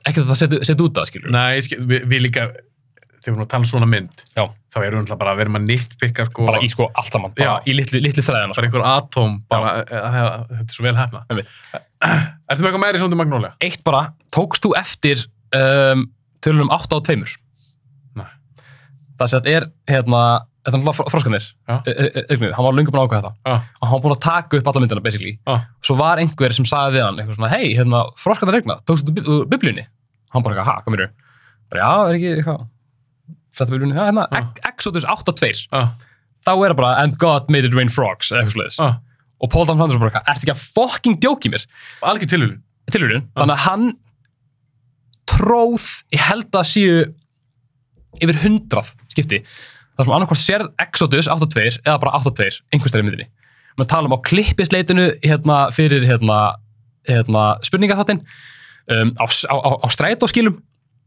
ekki 0.06 0.22
að 0.22 0.30
það 0.30 0.40
setja 0.42 0.68
set 0.70 0.82
út 0.86 0.96
það, 0.96 1.10
skilur. 1.10 1.34
Nei, 1.34 1.60
skil, 1.66 1.78
við, 1.90 2.06
við 2.10 2.24
líka, 2.26 2.46
þegar 2.56 3.26
við 3.26 3.32
erum 3.32 3.44
að 3.44 3.50
tala 3.52 3.66
um 3.66 3.68
svona 3.70 3.88
mynd, 3.90 4.24
Já. 4.36 4.44
þá 4.70 4.78
erum 4.80 4.86
við 4.86 5.02
náttúrulega 5.02 5.20
bara 5.22 5.34
að 5.34 5.40
vera 5.42 5.54
með 5.56 5.64
nýttbyggar, 5.70 6.30
sko, 6.30 6.46
Bara 6.50 6.62
í 6.62 6.70
sko 6.72 6.88
allt 7.02 7.16
saman, 7.16 7.34
bara 7.36 7.46
Já. 7.48 7.54
í 7.66 7.76
litlu, 7.78 8.02
litlu 8.04 8.24
þræðina. 8.26 8.56
bara 8.58 8.68
einhver 8.70 8.86
atóm, 8.90 9.38
bara, 9.50 9.72
að, 9.80 9.94
að, 9.98 10.18
að, 10.26 10.44
þetta 10.52 10.66
er 10.66 10.76
svo 10.76 10.86
vel 10.86 10.96
hefna. 11.00 11.22
Einmitt. 11.30 11.50
Ertu 12.06 12.60
með 12.60 12.68
eitthvað 12.70 12.84
meiri 12.84 13.02
svona 13.02 13.14
til 13.14 13.20
Magnolia? 13.22 13.52
Eitt 13.66 13.82
bara, 13.86 14.02
tókst 14.34 14.66
þú 14.66 14.74
eftir 14.78 15.24
um, 15.56 16.06
tölunum 16.44 16.70
8 16.76 16.98
á 16.98 16.98
tveimur? 17.08 17.34
Nei. 18.20 18.28
Það 19.18 19.32
sem 19.32 19.50
er, 19.56 19.70
hérna, 19.90 20.22
þetta 20.66 20.74
er 20.74 20.82
náttúrulega 20.82 21.12
froskanir, 21.14 21.44
Já. 21.70 21.74
augnir, 22.34 22.52
hann 22.56 22.66
var 22.66 22.74
lungu 22.76 22.90
búin 22.92 23.00
að 23.02 23.06
ákvæða 23.08 23.20
þetta. 23.22 23.32
Já, 23.46 23.54
og 23.80 23.86
hann 23.86 23.94
var 23.96 24.02
búin 24.06 24.14
að 24.16 24.22
taka 24.26 24.58
upp 24.60 24.70
alla 24.72 24.82
myndina 24.82 25.04
basically 25.04 25.32
já, 25.38 25.56
svo 25.86 25.96
var 26.00 26.18
einhver 26.22 26.54
sem 26.56 26.66
sagði 26.68 26.96
við 26.98 27.04
hann 27.06 27.20
eitthvað 27.22 27.38
svona, 27.38 27.50
hei, 27.54 27.68
hérna, 27.78 28.02
froskarnar 28.20 28.58
regna, 28.58 28.76
tókstu 28.88 29.14
þetta 29.14 29.36
úr 29.36 29.46
biblíunni? 29.52 29.86
Hann 30.34 30.44
bara 30.46 30.64
ha, 30.66 30.76
hvað 30.82 30.96
myrur? 30.96 31.12
Bara, 31.70 31.82
já, 31.86 32.10
er 32.10 32.18
ekki 32.18 32.32
eitthvað, 32.40 32.66
þetta 33.60 33.76
biblíunni, 33.76 33.96
já, 33.96 34.04
hérna, 34.10 34.26
Exodus 34.72 35.06
8.2, 35.06 35.52
já, 35.70 35.84
þá 36.46 36.52
er 36.56 36.74
það 36.74 36.78
bara, 36.82 36.94
and 37.04 37.18
God 37.22 37.48
made 37.48 37.64
it 37.68 37.74
rain 37.78 37.88
frogs, 37.92 38.32
eitthvað 38.34 38.56
sliðis. 38.58 38.80
já. 38.82 38.96
Og 39.44 39.50
Paul 39.52 39.66
Thomas 39.68 39.84
Anderson 39.84 40.00
bara 40.00 40.22
ertu 40.32 40.46
ekki 40.46 40.52
að 40.54 40.60
fucking 40.72 41.16
djóki 41.20 41.50
mér? 41.52 41.66
Algjör 42.08 42.30
tilhjulun. 42.32 42.60
Tilhörun, 42.88 43.24
þannig 43.36 43.52
að 43.52 43.64
hann 43.66 43.88
tróð, 45.28 45.84
ég 46.14 46.22
held 46.30 46.54
að 46.56 46.68
séu 46.70 46.98
yfir 48.22 48.38
hundrað 48.44 48.92
skipti, 49.12 49.42
þar 49.96 50.06
sem 50.06 50.14
annarkvæmt 50.16 50.42
sérð 50.42 50.68
Exodus 50.84 51.30
8.2 51.32 51.80
eða 51.82 51.96
bara 52.02 52.20
8.2, 52.20 52.60
einhvers 52.72 52.92
stær 52.92 53.02
í 53.02 53.06
myndinni. 53.06 53.28
Við 53.76 53.90
tala 53.92 54.08
um 54.08 54.16
á 54.16 54.20
klippisleitinu 54.24 55.08
hérna, 55.24 55.58
fyrir 55.76 56.06
hérna, 56.08 56.38
hérna, 57.08 57.48
spurningaþáttinn 57.66 58.22
um, 58.22 59.12
á, 59.20 59.24
á, 59.26 59.56
á, 59.56 59.70
á 59.84 59.86
strætóskilum, 59.92 60.56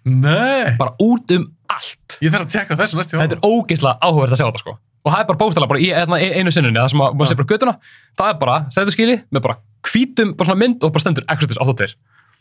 Nei. 0.06 0.76
bara 0.80 0.94
út 1.02 1.34
um 1.36 1.48
allt. 1.70 2.20
Ég 2.24 2.34
þarf 2.34 2.46
að 2.46 2.54
tjekka 2.54 2.78
þessu 2.80 3.00
næstu 3.00 3.18
Þetta 3.18 3.38
er 3.40 3.46
ógeðslega 3.46 3.98
áhugavert 4.02 4.36
að 4.36 4.42
sjá 4.42 4.48
þetta 4.48 4.64
sko. 4.64 4.76
Og 5.00 5.14
það 5.14 5.22
er 5.22 5.28
bara 5.30 5.40
bókstala 5.40 5.70
bara 5.72 5.82
í 5.82 5.90
eina, 5.96 6.20
einu 6.20 6.52
sinnunni, 6.52 6.80
það 6.80 6.94
sem 6.94 7.04
að 7.04 7.18
maður 7.18 7.32
sé 7.32 7.40
bara 7.40 7.50
göttuna, 7.54 7.76
það 8.20 8.32
er 8.32 8.40
bara 8.42 8.56
strætóskili 8.74 9.18
með 9.30 9.44
bara 9.46 9.58
hvítum, 9.90 10.34
bara 10.40 10.56
mynd 10.60 10.84
og 10.84 10.94
bara 10.96 11.04
stendur 11.06 11.28
Exodus 11.32 11.60
82. 11.62 11.94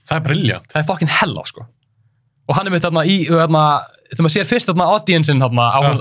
Það 0.08 0.16
er 0.16 0.24
briljant. 0.24 0.70
Það 0.72 0.80
er 0.80 0.88
fucking 0.88 1.12
hella 1.20 1.44
sko. 1.46 1.66
Og 2.48 2.56
hann 2.56 2.68
er 2.68 2.74
mitt 2.74 2.84
þarna 2.84 3.04
í, 3.04 3.18
þarna, 3.28 3.64
þegar 4.10 4.24
maður 4.26 4.34
sér 4.36 4.48
fyrst 4.48 4.70
audiencein 4.94 5.42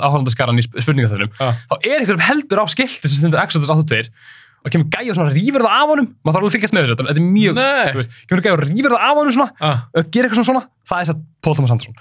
áhörndaskaran 0.07 0.59
í 0.61 0.65
spurningaþörnum, 0.67 1.31
þá 1.37 1.73
er 1.81 1.97
einhverjum 2.01 2.25
heldur 2.27 2.61
á 2.63 2.65
skilti 2.71 3.07
sem 3.11 3.17
stendur 3.21 3.41
Exodus 3.43 3.69
82 3.71 4.11
og 4.67 4.71
kemur 4.73 4.87
gæja 4.91 5.13
og 5.13 5.35
rýfur 5.37 5.63
það 5.63 5.75
af 5.77 5.89
honum. 5.93 6.07
Maður 6.25 6.33
þarf 6.33 6.39
alveg 6.41 6.49
að 6.49 6.55
fylgjast 6.57 6.75
með 6.75 6.85
þessu, 6.87 6.95
þetta 6.97 7.21
er 7.21 7.27
mjög 7.27 7.57
kemur 8.31 8.43
gæja 8.47 8.55
og 8.57 8.63
rýfur 8.65 8.93
það 8.95 9.05
af 9.07 9.19
honum 9.21 9.35
svona 9.37 9.73
og 10.01 10.09
gerir 10.11 10.27
eitthvað 10.31 10.47
svona 10.49 10.63
það 10.91 11.03
er 11.03 11.09
satt 11.11 11.21
Paul 11.45 11.55
Thomas 11.59 11.73
Anderson. 11.75 11.99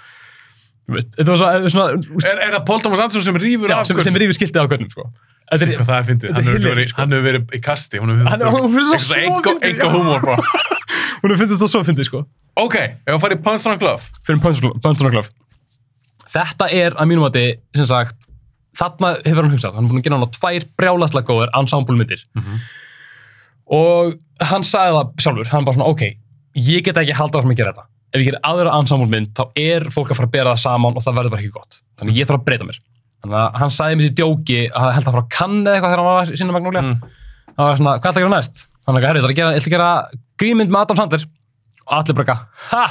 Svona, 0.87 1.69
svona 1.71 1.87
Er, 2.27 2.41
er 2.47 2.53
það 2.57 2.65
Paul 2.67 2.83
Thomas 2.83 3.01
Anderson 3.03 3.25
sem 3.27 3.39
rýfur 3.43 3.71
já, 3.71 3.77
af 3.81 3.87
sem, 3.89 3.99
sem 4.07 4.15
rýfur 4.19 4.37
skiltið 4.39 4.63
á 4.63 4.67
gönnum 4.71 4.91
sko. 4.91 5.07
er, 5.63 5.71
Hvað 5.79 5.87
það 5.87 5.97
er 6.01 6.05
fyndið. 6.09 6.31
Hann 6.35 6.47
hefur 6.47 6.63
verið, 6.67 6.87
sko. 6.91 7.01
hann 7.01 7.15
hefur 7.15 7.25
verið 7.27 7.55
í 7.55 7.59
kasti. 7.63 7.99
Hún 8.03 8.11
hefur 8.13 8.29
Hann 8.31 8.41
er- 8.41 8.51
hún 8.51 8.65
svo 9.03 9.19
fyndið, 9.23 9.67
Enga 9.69 9.89
fyndist 11.41 11.63
það 11.63 11.71
svo 11.71 11.81
fyndið 11.87 12.07
sko. 12.09 12.23
Ok, 12.59 12.75
ef 13.07 13.13
að 13.15 13.21
fara 13.23 13.37
í 13.37 13.41
Punch 13.47 13.63
fyrir 14.27 14.41
Punch 14.43 14.59
Glove 15.15 15.46
þetta 16.37 16.69
er 16.73 16.95
að 16.97 17.07
mínum 17.11 17.27
að 17.27 17.37
sem 17.75 17.87
sagt, 17.89 18.27
þarna 18.77 19.13
hefur 19.25 19.43
hann 19.47 19.53
hugsað 19.55 19.73
hann 19.77 19.85
er 19.85 19.89
búin 19.91 20.01
að 20.01 20.07
gera 20.07 20.17
hann 20.19 20.27
á 20.27 20.35
tvær 20.37 20.65
brjálæslega 20.77 21.27
góður 21.31 21.53
ensemble 21.57 21.97
myndir 21.97 22.21
Mhm. 22.37 22.59
og 23.77 24.13
hann 24.47 24.63
sagði 24.63 24.95
það 24.95 25.13
sjálfur 25.25 25.47
hann 25.51 25.65
bara 25.67 25.75
svona, 25.77 25.89
ok, 25.91 26.03
ég 26.55 26.83
get 26.85 26.97
ekki 27.01 27.15
halda 27.17 27.39
áfram 27.41 27.51
að 27.55 27.59
gera 27.61 27.73
þetta 27.73 27.85
ef 28.13 28.21
ég 28.21 28.27
gerir 28.29 28.43
aðra 28.47 28.75
ensemble 28.79 29.09
mynd 29.11 29.33
þá 29.35 29.43
er 29.59 29.87
fólk 29.91 30.11
að 30.13 30.19
fara 30.21 30.27
að 30.29 30.35
bera 30.37 30.53
það 30.53 30.61
saman 30.63 30.95
og 30.95 31.03
það 31.03 31.17
verður 31.19 31.33
bara 31.33 31.41
ekki 31.43 31.55
gott 31.57 31.79
þannig 31.99 32.15
ég 32.21 32.29
þarf 32.29 32.39
að 32.39 32.45
breyta 32.47 32.67
mér 32.69 32.79
þannig 33.23 33.37
að 33.41 33.57
hann 33.63 33.73
sagði 33.75 33.97
mér 33.99 34.07
í 34.07 34.15
djóki 34.21 34.59
að 34.71 34.93
held 34.95 35.07
að 35.09 35.11
fara 35.17 35.23
að 35.25 35.29
kann 35.35 35.57
eða 35.65 35.73
eitthvað 35.75 35.91
þegar 35.91 36.01
hann 36.03 36.09
var 36.11 36.21
að 36.21 36.37
sína 36.39 36.55
Magnólia 36.55 36.83
Mm. 36.85 37.01
það 37.57 37.65
var 37.67 37.77
svona, 37.81 37.93
hvað 37.97 38.11
ætla 38.11 38.21
að 38.21 38.23
gera 38.23 38.35
næst? 38.37 38.65
þannig 38.87 39.03
að 39.03 39.17
það 39.17 39.29
er 39.31 39.33
gera, 39.35 39.51
ég 39.51 39.59
ætla 39.59 39.67
að 39.67 39.75
gera 39.75 39.89
grínmynd 40.39 40.69
með 40.71 40.81
Adam 40.85 40.97
Sandler 41.01 41.25
og 41.87 41.93
allir 41.97 42.15
bara 42.21 42.37
ha! 42.71 42.85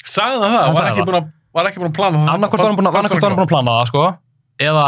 Sagði 0.00 0.40
hann 0.40 0.50
það? 0.50 0.64
Hann 0.64 0.74
Var 0.74 0.86
ekki 0.90 1.00
það. 1.02 1.06
búin 1.10 1.18
að, 1.20 1.26
var 1.56 1.68
ekki 1.70 1.82
búin 1.82 1.90
að 1.90 1.98
plana 1.98 2.20
það? 2.20 2.32
annarkvort 2.34 2.62
var 2.62 2.70
hann 2.70 2.78
búin 2.80 2.90
að, 2.90 2.98
annarkvort 3.00 3.24
var 3.24 3.32
hann 3.32 3.38
búin 3.40 3.48
að 3.48 3.52
plana 3.54 3.76
það, 3.76 3.90
sko 3.90 4.04
eða, 4.70 4.86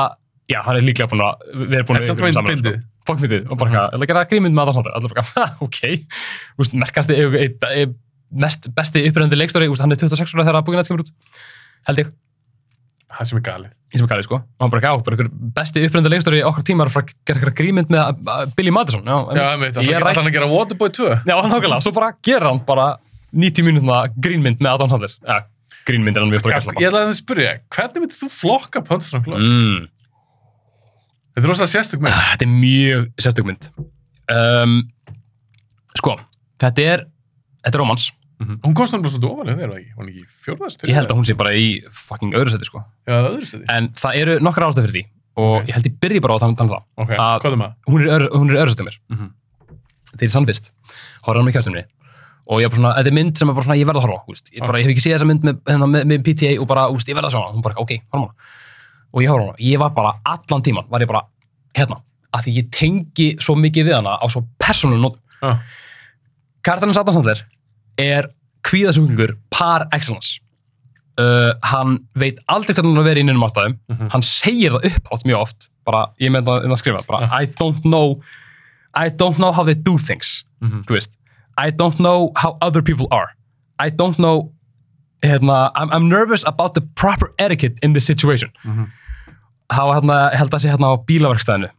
já, 0.53 0.59
hann 0.67 0.79
er 0.79 0.87
líklega 0.87 1.11
búin 1.13 1.25
að 1.27 1.45
við 1.53 1.77
erum 1.79 1.91
búin 1.91 2.01
að 2.01 2.09
er 2.13 2.37
saman, 2.39 2.63
sko. 2.63 2.75
Fokkmyndið, 3.03 3.47
og 3.51 3.59
bara 3.59 3.85
ætla 3.91 3.99
að 3.99 4.11
gera 4.13 4.25
grínmynd 4.31 4.55
með 4.55 4.69
Sandler 4.77 4.95
allir 4.95 5.15
bara 5.17 5.47
ok 5.67 5.81
Úst, 6.63 6.77
merkasti, 6.79 7.17
e, 7.19 7.49
e, 7.75 7.87
mest 8.45 8.69
besti 8.77 9.03
uppröndi 9.09 9.39
leikstjóri, 9.41 9.67
úst, 9.73 9.83
hann 9.83 9.91
er 9.91 9.99
26 9.99 10.37
ára 10.37 10.45
þegar 10.47 10.67
búin 10.69 10.79
að 10.79 10.91
kemur 10.93 11.03
út 11.03 11.11
held 11.89 12.03
ég, 12.05 12.13
Það 13.13 13.29
sem 13.29 13.39
er 13.41 13.45
galið. 13.45 13.73
í 13.93 13.99
sem 13.99 14.07
er 14.07 14.13
galið, 14.15 14.27
sko 14.29 14.39
og 14.39 14.63
hann 14.63 14.71
bara 14.73 14.81
ekki 14.81 14.93
á, 14.95 14.97
bara 15.05 15.27
besti 15.59 15.83
uppröndi 15.89 16.13
leikstjóri 16.15 16.39
í 16.41 16.45
okkar 16.47 16.65
tíma 16.69 16.87
er 16.87 16.93
að 16.93 16.95
að 17.03 17.43
gera 17.43 17.55
grínmynd 17.59 17.91
með 17.93 18.23
Billy 18.57 18.73
Madison, 18.73 19.03
já, 19.03 19.17
Já, 19.37 19.43
ég 19.43 19.61
veit, 19.65 19.81
ég 19.83 19.99
það 19.99 20.07
rætt 20.07 20.21
er 20.23 20.31
að 20.31 20.37
gera 20.39 20.49
Waterboy 20.55 20.95
2. 20.97 21.11
Já, 21.27 21.35
nákvæmlega, 21.43 21.81
svo 21.85 21.93
bara 21.99 22.13
gera 22.25 22.53
hann 22.53 22.63
bara 22.71 22.87
90 23.35 23.67
mínútna 23.67 23.99
grínmynd 24.17 24.63
með 24.63 24.79
Adam 24.79 24.95
Sandler. 24.95 25.13
Ja, 25.27 25.43
grínmynd 25.89 26.17
er 26.17 26.23
hann 26.25 26.31
mjög 26.33 26.47
Já, 26.53 26.61
stór 26.63 26.79
ég 26.81 26.89
ætlaði 26.91 27.11
að 27.13 27.19
spyrja, 27.19 27.53
hvernig 27.75 28.03
myndir 28.05 28.19
þú 28.21 28.29
flokka 28.33 28.83
Punch 28.87 29.11
Drunk 29.11 29.25
Glove? 29.27 29.43
mm. 29.43 29.89
Þetta 31.33 31.47
er 31.47 31.49
rosalega 31.49 31.73
sérstök 31.73 32.03
með. 32.05 32.17
Þetta 32.33 32.45
er 32.45 32.51
mjög 32.53 33.05
sérstök 33.25 33.47
mynd. 33.49 33.69
Um, 34.33 34.75
sko, 35.97 36.17
þetta 36.61 36.85
er, 36.93 37.05
þetta 37.65 37.73
er 37.79 37.81
romans. 37.83 38.11
Hún 38.43 38.75
komst 38.75 38.93
bara 38.99 39.07
svolítið 39.13 39.31
ofalega 39.31 39.55
þegar, 39.61 39.73
ekki? 39.79 39.93
Hún 39.97 40.09
er 40.09 40.13
ekki 40.13 40.25
fjórðast? 40.45 40.81
Ég 40.91 40.97
held 40.99 41.13
að 41.13 41.19
hún 41.21 41.27
sé 41.29 41.35
bara 41.39 41.53
í 41.55 41.67
fucking 41.95 42.33
öðru 42.35 42.51
seti, 42.53 42.67
sko. 42.67 42.81
Já, 43.07 43.15
það 43.15 43.29
öðru 43.37 43.49
seti. 43.53 43.67
En 43.71 43.87
það 44.03 44.17
eru 44.19 44.35
nokkra 44.43 44.67
ástæð 44.73 44.89
fyrir 44.89 44.97
því 44.97 45.03
og 45.43 45.53
Ok. 45.63 45.69
ég 45.71 45.77
held 45.79 45.87
ég 45.89 45.95
byrji 46.03 46.21
bara 46.25 46.35
á 46.35 46.37
að 46.37 46.43
tala 46.43 46.53
um 46.53 46.73
það. 46.73 46.83
Ok, 47.05 47.13
að- 47.17 47.41
hvað 47.41 47.53
er 47.53 47.61
maður? 47.63 47.77
Hún 47.87 48.01
er, 48.03 48.07
í 48.07 48.13
öðru- 48.17 48.59
er 48.59 48.67
í 48.67 48.75
setið 48.75 48.89
mér. 48.89 48.99
Mhm. 49.15 49.29
Þegar 50.13 50.27
ég 50.29 50.35
sannfist, 50.35 50.71
horfði 51.23 51.39
hann 51.39 51.47
með 51.49 51.55
kjæftunni 51.57 51.85
og 52.49 52.61
ég 52.61 52.67
er 52.67 52.73
bara 52.73 52.81
svona, 52.81 52.95
þetta 52.99 53.13
er 53.13 53.17
mynd 53.19 53.39
sem 53.39 53.51
er 53.51 53.57
bara 53.57 53.67
svona, 53.67 53.79
ég 53.79 53.89
verð 53.89 54.01
að 54.01 54.07
horfa 54.09 54.33
úst. 54.35 54.51
Ég, 54.53 54.61
bara, 54.65 54.81
ég 54.81 54.87
hef 54.89 54.93
ekki 54.95 55.05
séð 55.05 55.15
þessa 55.17 55.29
mynd 55.31 55.47
með, 55.47 55.61
hérna, 55.71 55.89
með, 55.93 56.07
með 56.11 56.25
PTA 56.27 56.53
og 56.59 56.69
bara, 56.71 56.89
úst, 56.93 57.09
ég 57.09 57.19
verð 57.19 57.29
að 57.31 57.35
sjá 57.37 57.41
hana. 57.43 57.55
Hún 57.55 57.65
bara, 57.65 57.79
ok, 57.83 57.93
horfum 58.11 58.25
hana. 58.27 58.51
Og 59.13 59.23
ég 59.23 59.33
horfði 59.33 59.47
á 59.47 59.51
hana. 59.53 59.63
Ég 59.69 59.83
var 59.83 59.95
bara, 59.97 60.13
allan 60.35 60.65
tíman, 60.67 60.89
var 60.91 61.05
ég 61.05 61.11
bara, 61.13 61.23
hérna, 61.79 62.01
að 62.35 62.47
því 62.47 62.55
ég 62.59 62.71
tengi 62.75 63.29
svo 63.43 63.57
mikið 63.61 63.89
við 63.91 63.99
hana 64.01 64.19
á 64.19 64.27
svo 64.33 64.45
persónulegum 64.63 65.07
nótum. 65.07 65.23
Já. 65.43 65.53
Karakterinn 66.67 66.97
Satan 66.97 67.17
Sandler 67.17 67.43
er 68.03 68.31
kvíðasjúklingur 68.67 69.37
par 69.55 69.87
excellence. 69.95 70.39
Uh, 71.21 71.53
hann 71.69 71.99
veit 72.17 72.39
aldrei 72.51 72.73
hvernig 72.73 72.95
hann 72.95 73.01
er 73.01 73.05
að 73.05 73.11
vera 73.11 73.21
í 73.21 73.25
innum 73.27 73.45
áttæðum. 73.45 73.75
Mhm. 73.93 74.13
Hann 74.15 74.23
segir 74.25 74.73
það 74.73 74.87
upphátt 74.91 75.27
mjög 75.29 75.43
oft. 75.45 75.69
Bara, 75.85 76.07
ég 76.23 76.33
með 76.33 76.47
það 76.49 76.65
inn 76.65 76.73
að 76.75 76.81
skrifa, 76.81 77.03
bara, 77.07 77.29
I 77.37 77.51
don't 77.59 77.85
know 77.85 78.23
I 78.95 79.09
don't 79.09 79.39
know 79.41 79.53
how 79.53 79.65
they 79.65 79.75
do 79.75 79.97
things. 79.99 80.45
Mhm. 80.63 80.85
Þú 80.87 80.97
veist, 80.97 81.17
I 81.59 81.71
don't 81.71 81.99
know 81.99 82.33
how 82.37 82.57
other 82.61 82.83
people 82.83 83.07
are. 83.11 83.31
I 83.79 83.91
don't 83.91 84.19
know 84.19 84.53
hérna, 85.23 85.71
I'm, 85.75 85.91
I'm 85.91 86.09
nervous 86.09 86.45
about 86.47 86.75
the 86.75 86.81
proper 86.81 87.33
etiquette 87.39 87.79
in 87.83 87.93
this 87.93 88.05
situation. 88.05 88.51
Mhm. 88.65 88.89
Há 89.73 89.83
hérna, 89.95 90.35
held 90.35 90.51
að 90.53 90.65
sé 90.65 90.71
hérna 90.73 90.93
á 90.93 90.97
bílaverkstæðinu. 91.07 91.71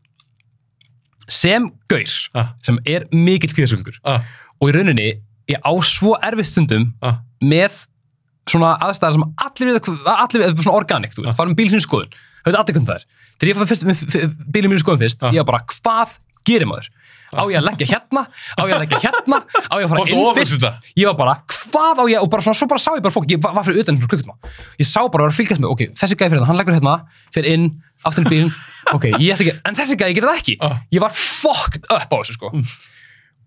Sem 1.29 1.71
gaur, 1.87 2.29
Ah, 2.33 2.53
sem 2.63 2.79
er 2.85 3.05
mikill 3.11 3.53
kvíðasjúklingur 3.53 3.95
ah, 4.03 4.23
og 4.59 4.69
í 4.69 4.73
rauninni 4.75 5.05
ég 5.47 5.59
á 5.63 5.71
svo 5.83 6.17
erfitt 6.19 6.49
stundum 6.49 6.93
ah. 7.01 7.21
með 7.41 7.85
svona 8.49 8.73
aðstæðar 8.83 9.15
sem 9.15 9.23
allir 9.45 9.69
við, 9.71 9.91
allir 10.03 10.43
við, 10.43 10.63
svona 10.65 10.75
organic, 10.75 11.13
þú 11.15 11.23
veist, 11.23 11.37
farum 11.37 11.55
bíl 11.55 11.69
sinni 11.71 11.83
skoðun, 11.83 12.11
veit 12.43 12.57
allir 12.59 12.75
hvernig 12.75 12.89
það 12.89 12.97
er. 12.99 13.05
Þegar 13.39 13.51
ég 13.51 13.57
fann 13.61 14.35
bílinn 14.51 14.73
mínu 14.73 14.83
skoðun 14.83 15.03
fyrst, 15.05 15.23
Já. 15.23 15.31
ég 15.31 15.43
var 15.43 15.49
bara, 15.53 15.63
hvað 15.71 16.17
gerir 16.47 16.67
maður? 16.67 16.89
Á 17.33 17.43
ég 17.49 17.57
að 17.59 17.65
leggja 17.67 17.87
hérna? 17.93 18.23
Á 18.29 18.61
ég 18.69 18.73
að 18.75 18.81
leggja 18.83 18.99
hérna? 19.03 19.39
Á 19.43 19.73
ég 19.81 19.85
að 19.87 19.93
fara 19.93 20.05
inn 20.13 20.37
fyrst? 20.37 20.67
Ég 20.99 21.09
var 21.09 21.17
bara, 21.19 21.33
hvað 21.49 22.01
á 22.01 22.05
ég, 22.13 22.19
og 22.23 22.29
bara 22.33 22.45
svona, 22.45 22.59
svo 22.59 22.67
bara 22.71 22.83
sá 22.83 22.91
ég 22.95 23.03
bara 23.05 23.15
fólk, 23.15 23.27
ég 23.33 23.41
var 23.43 23.65
fyrir 23.65 23.81
utan 23.83 23.95
einhvern 23.97 24.11
klukkutma. 24.13 24.53
Ég 24.81 24.87
sá 24.89 25.01
bara, 25.09 25.27
að 25.27 25.37
fylgjast 25.41 25.63
með, 25.63 25.73
ok, 25.73 25.83
þessi 25.99 26.15
gæði 26.19 26.29
fyrir 26.33 26.39
þetta, 26.43 26.49
hann 26.51 26.61
leggur 26.61 26.77
hérna, 26.77 26.95
fyrir 27.35 27.57
inn, 27.57 27.67
aftur 28.05 28.25
í 28.27 28.31
bílinn, 28.33 28.53
ok, 28.93 29.09
ég 29.17 29.35
ætla 29.35 29.47
ekki, 29.47 29.55
en 29.69 29.77
þessi 29.81 29.99
gæði 29.99 30.17
gerir 30.19 30.29
það 30.31 30.41
ekki. 30.43 30.57
Ah. 30.63 30.81
Ég 30.93 31.03
var 31.03 31.13
fucked 31.17 31.87
up 31.89 32.09
á 32.13 32.17
þessu, 32.21 32.37
sko. 32.39 32.53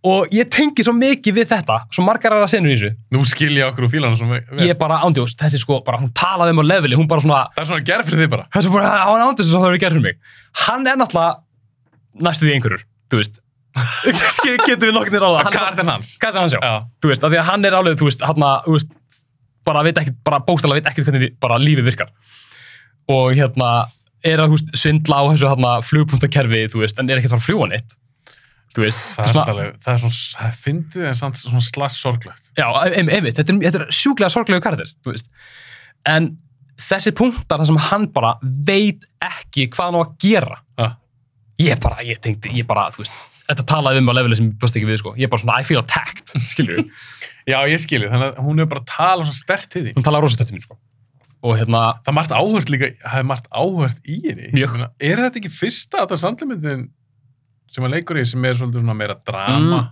Og 0.07 0.29
ég 0.31 0.47
tengi 0.53 0.85
svo 0.87 0.93
mikið 0.95 1.35
við 1.41 1.49
þetta, 1.51 1.81
svo 1.91 2.05
margar 2.07 2.37
aðra 2.37 2.47
senur 2.53 2.71
í 2.71 2.77
þessu, 2.77 2.93
Nú 3.17 3.25
skilja 3.27 3.71
okkur 3.73 3.87
úr 3.89 3.91
fílana 3.91 4.19
sem 4.21 4.29
við... 4.31 4.61
ég 4.69 4.77
bara 4.79 5.01
ándjós, 5.03 5.35
þessi 5.41 5.59
sko, 5.59 5.81
bara 5.87 5.99
hún 5.99 6.13
talaði 6.15 6.53
um 6.55 6.61
á 6.63 6.65
leveli, 6.69 6.99
hún 7.01 7.09
bara 7.11 7.25
svona, 7.25 7.41
Það 7.57 7.63
er 7.65 7.69
svona 7.73 7.87
gerð 7.89 8.11
fyrir 8.11 8.23
þig 8.23 8.31
bara. 8.37 8.45
þessi 8.55 8.71
bara, 8.77 8.93
hann 9.09 9.25
ándjós 9.25 9.49
sem 9.51 9.57
það 9.57 9.67
hefur 9.67 9.83
gerð 9.83 9.97
fyrir 9.99 10.05
mig. 10.07 10.21
Hann 10.63 10.87
er 10.93 11.01
náttúrulega 11.01 12.23
næstu 12.29 12.47
því 12.47 12.55
einhverjur, 12.59 12.85
þú 13.11 13.21
veist. 13.23 13.41
Getum 13.77 14.86
við 14.89 14.94
nokkurnir 14.97 15.27
á 15.27 15.31
það. 15.36 15.51
Kartinn 15.57 15.90
hans. 15.93 16.15
Hvað 16.23 16.36
er 16.39 16.40
hann 16.44 16.53
sjá? 16.55 16.61
Já. 16.62 16.74
Þú 17.03 17.11
veist, 17.12 17.27
af 17.27 17.32
því 17.35 17.40
að 17.43 17.48
hann 17.51 17.69
er 17.69 17.77
alveg, 17.81 17.98
þú 18.01 18.09
veist, 18.09 18.24
hann 18.28 18.47
að, 18.47 18.57
þú 18.69 18.77
veist, 18.77 18.94
bara 19.66 19.82
veit 19.86 20.01
ekkert, 20.03 20.16
bara 20.27 20.40
bókstala 20.47 20.78
veit 20.78 20.89
ekkert 20.90 21.11
hvernig 21.11 21.35
bara 21.43 21.59
lífið 21.61 21.89
virkar. 21.90 22.11
Og 23.12 23.35
hérna, 23.36 23.70
er 24.27 24.43
að, 24.43 24.51
þú 24.55 24.59
veist, 24.59 24.73
svindla 24.81 25.20
á 25.20 25.24
þessu 25.32 25.51
hérna 25.51 25.74
flugpuntakerfi, 25.86 26.62
þú 26.73 26.82
veist, 26.85 26.98
en 27.03 27.11
er 27.12 27.20
ekkert 27.20 27.35
fara 27.36 27.43
að 27.44 27.48
fljúa 27.51 27.69
neitt. 27.74 27.94
Þú 28.77 28.82
veist, 28.82 29.05
Það 29.16 29.28
er 29.28 29.36
svona, 29.36 29.69
það 29.85 29.93
er 29.93 30.01
svona, 30.03 30.16
það 30.39 30.48
er 30.51 30.57
fyndið 30.65 31.05
en 31.11 31.15
samt 31.20 31.39
svona 31.40 31.62
slags 31.65 32.01
sorglegt. 32.03 32.43
Já, 32.59 32.66
ein- 32.82 33.12
einmitt, 33.15 33.36
þetta 33.39 33.55
er, 33.55 33.61
þetta 33.69 33.85
er 33.86 33.94
sjúklega 33.94 34.32
sorglegu 34.35 34.65
karakter, 34.65 34.90
þú 35.07 35.15
veist. 35.15 35.31
En 36.07 36.27
þessi 36.77 37.12
punktar 37.16 37.62
þar 37.62 37.70
sem 37.70 37.78
hann 37.90 38.09
bara 38.12 38.35
veit 38.43 39.07
ekki 39.24 39.69
hvað 39.73 39.86
hann 39.93 39.97
á 39.97 40.03
að 40.03 40.16
gera. 40.27 40.59
Já. 40.82 40.89
Ég 41.62 41.81
bara, 41.81 42.03
ég 42.05 42.19
tengdi, 42.20 42.53
ég 42.59 42.66
bara, 42.69 42.89
þú 42.93 43.05
veist, 43.05 43.15
þetta 43.48 43.64
talaði 43.70 44.02
um 44.02 44.10
á 44.10 44.14
leveli 44.18 44.36
sem 44.39 44.48
ég 44.51 44.59
búst 44.62 44.77
ekki 44.78 44.89
við, 44.89 44.98
sko. 45.02 45.14
Ég 45.20 45.31
bara 45.32 45.43
svona, 45.44 45.60
I 45.62 45.66
feel 45.68 45.81
attacked, 45.82 46.35
við. 46.68 46.85
Já, 47.47 47.59
ég 47.70 47.81
skilji, 47.82 48.09
þannig 48.10 48.32
að 48.35 48.44
hún 48.48 48.60
er 48.64 48.68
bara 48.70 48.82
að 48.82 48.90
tala 48.90 49.27
svona 49.28 49.39
stert 49.39 49.68
til 49.73 49.85
því. 49.86 49.94
Hún 49.98 50.06
talaði 50.06 50.27
rosa 50.27 50.39
stöttum 50.40 50.56
mín, 50.59 50.64
sko. 50.66 50.78
Og 51.47 51.59
hérna, 51.60 51.82
Það 52.02 52.10
er 52.10 52.16
margt 52.18 52.32
áhört 52.35 52.70
líka, 52.73 52.89
það 53.05 53.20
er 53.23 53.27
margt 53.28 53.47
áhört 53.55 54.01
í 54.09 54.16
henni. 54.24 54.48
Mjög. 54.56 54.64
Ég 54.66 54.73
meina, 54.74 54.89
Er 55.10 55.20
þetta 55.23 55.39
ekki 55.43 55.52
fyrsta 55.55 56.01
að 56.02 56.14
það 56.14 56.23
sandlemyndin 56.24 56.86
sem 57.77 57.85
að 57.86 57.93
leikur 57.98 58.18
í 58.18 58.24
sem 58.27 58.44
er 58.48 58.56
svolítið 58.59 58.82
svona 58.82 58.97
meira 58.98 59.16
drama? 59.28 59.82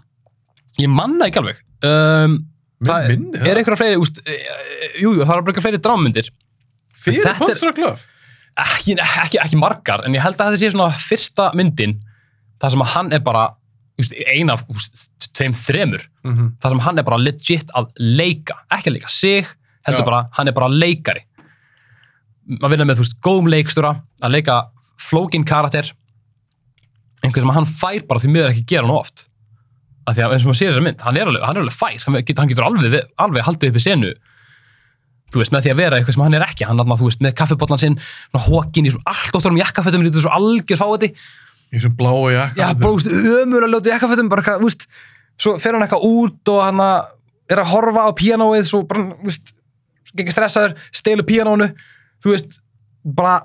ég 0.80 0.90
manna 0.90 1.28
ekki 1.30 1.38
alveg. 1.42 1.60
Um, 1.86 2.40
Mm. 2.84 2.88
það 2.88 3.04
Mér 3.06 3.12
minni 3.14 3.48
er 3.48 3.56
einhverja 3.60 3.78
fleiri, 3.78 3.98
úst, 4.02 4.18
jú, 5.00 5.12
jú, 5.14 5.20
það 5.22 5.30
er 5.38 5.42
bara 5.46 5.52
einhverja 5.52 5.62
fleiri 5.64 5.78
drámyndir. 5.84 6.26
Fyrir 7.04 7.22
þetta 7.22 7.30
er- 7.30 7.38
Pótsra 7.54 7.70
Glöf? 7.76 8.02
Ekki, 8.60 8.96
ekki, 8.98 9.38
ekki 9.40 9.56
margar, 9.60 10.02
en 10.04 10.12
ég 10.12 10.20
held 10.20 10.36
að 10.36 10.50
þetta 10.50 10.58
sé 10.60 10.70
svona 10.74 10.88
fyrsta 10.92 11.46
myndin, 11.54 11.94
það 12.64 12.74
sem 12.74 12.84
að 12.84 12.92
hann 12.94 13.12
er 13.16 13.22
bara, 13.24 13.44
úst, 14.00 14.14
ein 14.34 14.50
af 14.52 14.64
tveim 15.34 15.54
þremur, 15.58 16.06
Mm 16.24 16.34
-hmm. 16.34 16.48
það 16.62 16.70
sem 16.70 16.82
hann 16.86 16.98
er 16.98 17.06
bara 17.06 17.20
legit 17.20 17.70
að 17.76 17.90
leika, 18.00 18.56
ekki 18.72 18.90
að 18.90 18.96
leika 18.96 19.08
sig, 19.12 19.46
heldur 19.86 20.02
Já. 20.02 20.08
bara, 20.08 20.28
hann 20.32 20.48
er 20.48 20.52
bara 20.56 20.68
leikari. 20.68 21.24
Maður 22.48 22.70
vinna 22.70 22.84
með, 22.84 22.96
þú 22.96 23.04
veist, 23.04 23.20
góðum 23.20 23.50
leikstjóra, 23.52 23.92
að 24.22 24.30
leika 24.30 24.56
flókin 25.00 25.44
karakter, 25.44 25.92
einhver 27.24 27.40
sem 27.40 27.54
hann 27.56 27.66
fær 27.68 28.06
bara 28.08 28.20
því 28.20 28.30
miður 28.32 28.52
ekki 28.52 28.66
gera 28.74 28.86
nú 28.86 28.98
oft. 28.98 29.26
af 30.04 30.18
því 30.18 30.20
að 30.20 30.32
eins 30.34 30.44
og 30.44 30.48
maður 30.50 30.58
sér 30.60 30.72
þessa 30.72 30.84
mynd, 30.84 31.00
hann 31.00 31.16
er 31.16 31.28
alveg, 31.30 31.42
hann 31.48 31.56
er 31.56 31.62
alveg 31.62 31.76
fær 31.80 32.02
hann 32.04 32.16
getur, 32.20 32.42
hann 32.42 32.50
getur 32.50 32.64
alveg, 32.66 33.06
alveg 33.16 33.46
haldið 33.46 33.70
upp 33.70 33.78
í 33.78 33.80
senu 33.80 34.10
þú 35.32 35.40
veist, 35.40 35.54
með 35.54 35.64
því 35.64 35.72
að 35.72 35.80
vera 35.80 35.96
eitthvað 35.96 36.16
sem 36.18 36.24
hann 36.26 36.36
er 36.36 36.44
ekki 36.44 36.66
hann 36.68 36.82
er 36.82 36.90
þú 37.00 37.08
veist, 37.08 37.22
með 37.24 37.34
kaffibotlan 37.40 37.80
sinn 37.80 37.96
hókin 38.36 38.84
í 38.84 38.92
svona 38.92 39.14
allt 39.14 39.38
ótturum 39.38 39.56
jakkafötum 39.62 40.04
lítur 40.04 40.20
svo 40.26 40.34
algjör 40.36 40.80
fáiði, 40.82 41.08
Í 41.72 41.78
þessum 41.78 41.96
bláu 41.98 42.28
jakka. 42.34 42.60
já, 42.60 42.68
bara, 42.74 42.90
þú 42.90 42.94
veist, 42.98 43.10
ömur 43.42 43.66
að 43.66 43.72
ljóta 43.74 43.92
jakkafötum, 43.94 44.28
bara 44.30 44.42
þú 44.60 44.68
veist 44.68 44.86
svo 45.40 45.56
fer 45.58 45.72
hann 45.74 45.82
eitthvað 45.86 46.04
út 46.06 46.52
og 46.54 46.60
hann 46.62 46.82
er 47.50 47.58
að 47.64 47.70
horfa 47.72 48.04
á 48.06 48.10
píanóið, 48.14 48.68
svo 48.68 48.82
bara, 48.86 49.08
þú 49.18 49.30
veist 49.30 49.50
ekki 50.14 50.30
stressaður, 50.36 50.76
stelu 50.94 51.24
píanónu 51.26 51.72
þú 52.22 52.34
veist, 52.36 52.60
bara 53.04 53.40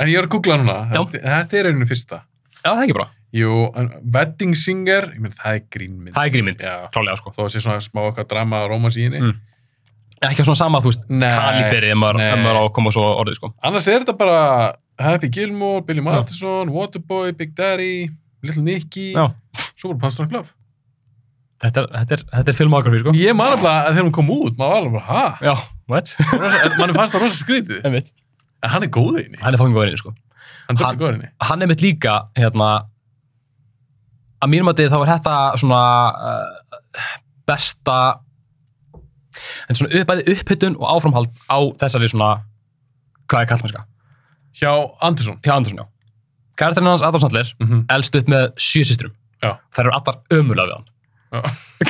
En 0.00 0.08
ég 0.08 0.16
er 0.16 0.24
að 0.24 0.30
googla 0.32 0.56
núna. 0.56 0.74
Þetta, 0.88 1.18
þetta 1.20 1.56
er 1.60 1.66
einu 1.68 1.84
fyrsta. 1.86 2.22
já, 2.64 2.70
það 2.72 2.78
er 2.78 2.84
ekki 2.88 2.94
bara, 2.96 3.08
Jú, 3.36 3.50
en 3.78 3.90
Wedding 4.14 4.54
Singer, 4.58 5.04
ég 5.14 5.20
meina 5.22 5.36
það 5.36 5.54
er 5.54 5.60
grínmynd. 5.76 6.14
það 6.16 6.24
er 6.26 6.32
grímynd 6.34 6.62
Já. 6.64 6.74
klálega, 6.90 7.16
sko, 7.20 7.30
Þó 7.36 7.42
að 7.44 7.50
sé 7.52 7.60
svona 7.62 7.82
smá 7.84 8.00
okkar 8.08 8.26
drama 8.26 8.64
og 8.64 8.70
rómans 8.72 8.96
í 8.98 9.04
henni. 9.06 9.20
Mm. 9.20 9.36
ekki 10.26 10.42
svona 10.44 10.56
sama, 10.58 10.80
þú 10.80 10.90
veist 10.90 11.04
Nei. 11.08 11.30
kaliberi, 11.30 11.90
ef 11.92 11.96
maður, 12.00 12.16
Nei. 12.18 12.30
ef 12.32 12.38
maður 12.42 12.58
á 12.58 12.62
að 12.66 12.72
koma 12.74 12.90
svo 12.96 13.04
orðið, 13.22 13.36
sko 13.38 13.52
Annars 13.62 13.86
er 13.88 14.00
þetta 14.02 14.16
bara 14.18 14.40
Happy 15.00 15.28
Gilmore, 15.32 15.82
Billy 15.86 16.02
Madison, 16.04 16.70
Waterboy, 16.74 17.32
Big 17.36 17.54
Daddy, 17.56 18.10
Little 18.44 18.62
Nicky, 18.66 19.12
já, 19.16 19.26
svo 19.76 19.92
bara 19.94 20.00
Panster 20.06 20.26
Glove. 20.30 20.48
þetta 21.60 21.82
er, 21.82 21.88
þetta 21.98 22.16
er, 22.18 22.22
þetta 22.34 22.52
er 22.54 22.56
filmografi, 22.56 23.00
sko 23.02 23.12
Ég 23.16 23.34
man 23.36 23.52
alveg 23.56 23.68
að 23.72 23.90
þegar 23.94 24.06
hún 24.08 24.14
kom 24.16 24.30
út, 24.32 24.54
maður 24.60 24.70
var 24.70 24.78
alveg 24.80 24.96
bara, 24.96 25.06
ha? 25.08 25.24
já, 25.44 25.54
what? 25.92 26.14
Mann 26.78 26.94
fannst 26.96 27.16
það 27.16 27.24
rosa 27.26 27.36
skrítið. 27.42 27.82
Einmitt. 27.84 28.12
En 28.64 28.72
hann 28.74 28.84
er 28.86 28.92
góður 28.92 29.20
í 29.22 29.26
henni. 29.26 29.40
hann 29.42 29.54
er 29.56 29.60
fokkin 29.60 29.76
góður 29.76 29.92
inn, 29.94 30.00
sko 30.00 30.14
Hann 30.70 30.78
dörfið 30.80 31.00
góður 31.02 31.12
í 31.12 31.18
henni. 31.18 31.30
hann 31.48 31.62
er 31.64 31.70
mitt 31.72 31.82
líka 31.84 32.14
hérna 32.38 32.70
að 34.40 34.52
mínum 34.54 34.70
að 34.72 34.84
þá 34.88 34.96
er 35.02 35.10
þetta 35.14 35.36
svona 35.60 35.80
uh, 36.16 37.14
besta 37.48 37.96
en 39.68 39.76
svona 39.78 39.92
upp, 40.00 40.06
bæði 40.10 40.24
upphittun 40.34 40.76
og 40.80 40.86
áframhald 40.94 41.32
á 41.48 41.58
þessari 41.82 42.08
svona 42.12 42.30
hvað 43.30 43.44
er 43.44 43.50
kallmennska? 43.52 43.82
Hjá 44.56 44.72
Andersson. 45.00 45.38
Hjá 45.44 45.52
Andersson, 45.56 45.78
já. 45.78 45.86
Karakterinn 46.56 46.90
hans 46.90 47.02
Adam 47.02 47.20
Sandler 47.20 47.52
Mm 47.60 47.68
-hmm. 47.68 47.84
elst 47.94 48.14
upp 48.14 48.26
með 48.28 48.52
sjö 48.56 48.84
systrum. 48.84 49.12
Já. 49.42 49.56
Það 49.72 49.78
eru 49.84 49.90
allar 49.92 50.16
ömulega 50.30 50.66
við 50.66 50.74
hann. 50.76 50.86
Já. 51.32 51.40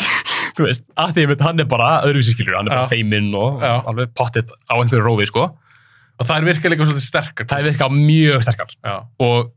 Þú 0.56 0.64
veist, 0.66 0.82
að 0.96 1.12
því 1.14 1.26
að 1.30 1.40
hann 1.40 1.60
er 1.60 1.64
bara 1.64 2.02
öðruvísi 2.04 2.34
skilur, 2.34 2.56
hann 2.56 2.66
er 2.68 2.74
bara 2.74 2.88
feiminn 2.88 3.34
og 3.34 3.62
Já. 3.62 3.82
alveg 3.86 4.08
pottitt 4.14 4.50
á 4.70 4.74
einhverju 4.76 5.02
rófi, 5.04 5.26
sko. 5.26 5.42
Og 6.20 6.26
það 6.26 6.36
er 6.36 6.44
virkilega 6.52 6.70
líka 6.76 6.84
svolítið 6.84 7.08
sterkar. 7.08 7.46
Það 7.46 7.58
er 7.58 7.70
virkað 7.70 7.90
mjög 7.96 8.42
sterkar. 8.42 8.66
Já. 8.84 9.04
og 9.20 9.50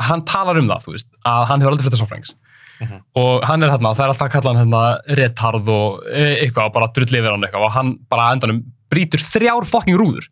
hann 0.00 0.24
talar 0.24 0.56
um 0.58 0.68
það, 0.68 0.82
þú 0.86 0.92
veist, 0.92 1.08
að 1.24 1.46
hann 1.46 1.60
hefur 1.60 1.72
aldrei 1.72 1.86
flyttað 1.88 2.02
sáfrængs 2.04 2.32
Mhm. 2.80 3.00
og 3.16 3.44
hann 3.44 3.62
er 3.62 3.70
hérna, 3.70 3.94
það 3.96 4.04
er 4.04 4.08
alltaf 4.12 4.28
að 4.28 4.32
kalla 4.32 4.52
hann 4.54 4.60
hérna 4.66 4.98
retard 5.16 5.68
og 5.68 6.02
e- 6.12 6.36
eitthvað 6.44 6.72
bara 6.74 6.86
drull 6.92 7.06
yfir 7.16 7.30
hann 7.30 7.40
eitthvað 7.44 7.64
og 7.64 7.72
hann 7.72 7.98
bara 8.10 8.32
endanum 8.34 8.62
brýtur 8.90 9.16
þrjár 9.20 9.64
fokking 9.64 9.96
rúður 9.96 10.26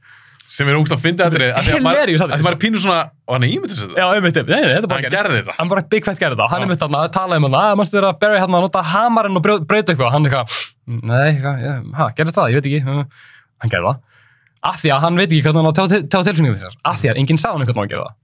Sem 0.55 0.69
er 0.71 0.77
úgst 0.79 0.93
að 0.95 1.01
fyndi 1.03 1.25
þetta. 1.25 1.47
Að 1.59 1.67
því 1.67 1.79
maður 1.83 2.53
er 2.55 2.59
pínu 2.63 2.79
svona, 2.83 2.99
og 3.27 3.35
hann 3.35 3.45
er 3.47 3.51
nei, 4.53 4.61
nei, 4.63 4.75
þetta 4.77 4.87
er 4.87 4.91
bara 4.93 5.01
Hann 5.03 5.15
gerði 5.15 5.39
þetta. 5.41 5.55
hann 5.59 5.71
bara 5.73 5.83
big 5.91 6.05
fett 6.07 6.21
gerði 6.21 6.39
það, 6.39 6.51
hann 6.53 6.63
er 6.71 6.79
þarna 6.85 7.01
að 7.03 7.13
tala 7.17 7.39
um 7.41 7.47
hann, 7.49 7.57
að 7.59 7.77
mannstu 7.81 7.97
þeirra 7.99 8.11
að 8.15 8.19
Barry 8.23 8.39
hérna 8.43 8.59
að 8.61 8.67
nota 8.69 8.83
hamarinn 8.93 9.39
og 9.41 9.43
brauta 9.49 9.93
eitthvað, 9.95 10.13
hann 10.15 10.29
eitthvað 10.29 10.59
nei, 11.11 11.25
eitthvað, 11.33 11.63
já, 11.65 11.73
ha, 11.99 12.07
gerði 12.21 12.35
það, 12.37 12.51
ég 12.53 12.61
veit 12.61 12.69
ekki. 12.71 12.81
Uh, 12.87 13.25
hann 13.65 13.73
gerði 13.75 13.89
það, 13.91 13.99
af 14.71 14.79
því 14.85 14.93
að 14.95 15.03
hann 15.09 15.19
veit 15.19 15.27
ekki 15.33 15.43
hvernig 15.49 15.61
hann 15.65 15.67
á 15.67 15.73
að 15.75 15.97
tjá, 16.07 16.19
tilfinningum 16.29 16.59
þessar 16.61 16.77
af 16.93 17.01
því 17.03 17.11
að 17.11 17.19
enginn 17.25 17.41
sagði 17.43 17.53
hann 17.55 17.67
hann 17.67 17.91
það. 18.05 18.15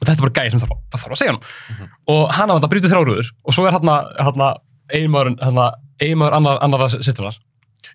Og 0.00 0.04
þetta 0.08 0.16
er 0.16 0.24
bara 0.26 0.36
gæði 0.40 0.50
sem 0.52 0.60
að- 0.74 0.82
það 0.92 1.00
þarf 1.04 1.14
að 1.16 1.20
segja 1.20 1.32
hann 1.32 1.40
Mhm. 1.70 1.88
og 2.14 2.22
hann 2.36 2.50
á 2.50 2.54
þetta 2.56 2.70
brýtið 2.72 2.92
þrjárúður 2.92 3.26
og 3.44 3.52
svo 3.56 3.66
er 3.68 3.72
hann 3.76 3.90
að 3.96 4.60
einmaður 4.90 5.32
annar, 5.40 5.74
sittunar 7.04 7.36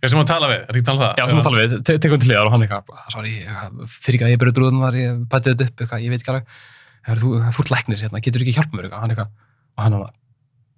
Já, 0.02 0.08
sem 0.12 0.20
hann 0.20 0.30
tala 0.30 0.50
við. 0.52 0.60
Er 0.60 0.66
þetta 0.66 0.78
ekki 0.80 0.86
tala 0.90 0.98
um 0.98 1.04
það? 1.06 1.14
já, 1.20 1.26
sem 1.30 1.40
að 1.40 1.48
tala 1.48 1.62
við, 1.62 1.76
te 1.86 1.96
tekum 2.06 2.22
til 2.22 2.30
hliðar 2.30 2.50
og 2.50 2.54
hann 2.56 2.66
eitthvað 2.66 3.12
sorry, 3.16 3.34
fyrir 3.88 4.18
ekki 4.20 4.28
að 4.28 4.34
ég 4.36 4.42
breyta 4.44 4.62
rúðunar 4.64 5.00
ég 5.00 5.24
bæti 5.32 5.54
þetta 5.54 5.68
upp, 5.70 5.82
eitthvað, 5.86 6.06
ég 6.06 6.14
veit 6.14 6.22
ekki 6.24 6.34
alveg 6.34 6.60
"Heyrðu, 7.06 7.26
þú, 7.26 7.52
þú 7.56 7.64
ert 7.66 7.74
læknir, 7.76 8.00
hérna, 8.06 8.22
getur 8.26 8.46
ekki 8.46 8.56
hjálpa 8.58 8.78
mér 8.78 8.88
eitthvað, 8.88 9.02
hann 9.06 9.14
eitthvað, 9.16 9.30
og 9.76 9.84
hann 9.86 9.98
hann 9.98 10.14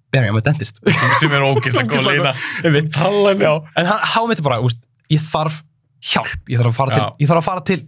Björn, 0.08 0.24
ég 0.24 0.30
er 0.32 0.36
með 0.38 0.44
dentist 0.48 0.78
Sem, 1.20 1.32
er 1.36 1.42
ógeðslega 1.44 1.88
góð 1.90 2.06
lína. 2.08 2.30
Einmitt. 2.64 2.94
Já, 2.96 3.50
en 3.76 3.88
hann 3.90 4.04
há 4.08 4.20
mitt 4.30 4.40
bara, 4.46 4.56
úst, 4.64 4.80
ég 5.12 5.20
þarf 5.20 5.58
hjálp, 6.00 6.40
ég 6.48 6.56
þarf 6.62 6.70
að 6.72 6.78
fara 6.78 6.94
til, 6.96 7.02
Já. 7.02 7.08
ég 7.20 7.28
þarf 7.28 7.42
að 7.42 7.48
fara 7.48 7.64
til 7.68 7.80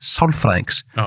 sálfræðings 0.00 0.80
Já. 0.96 1.04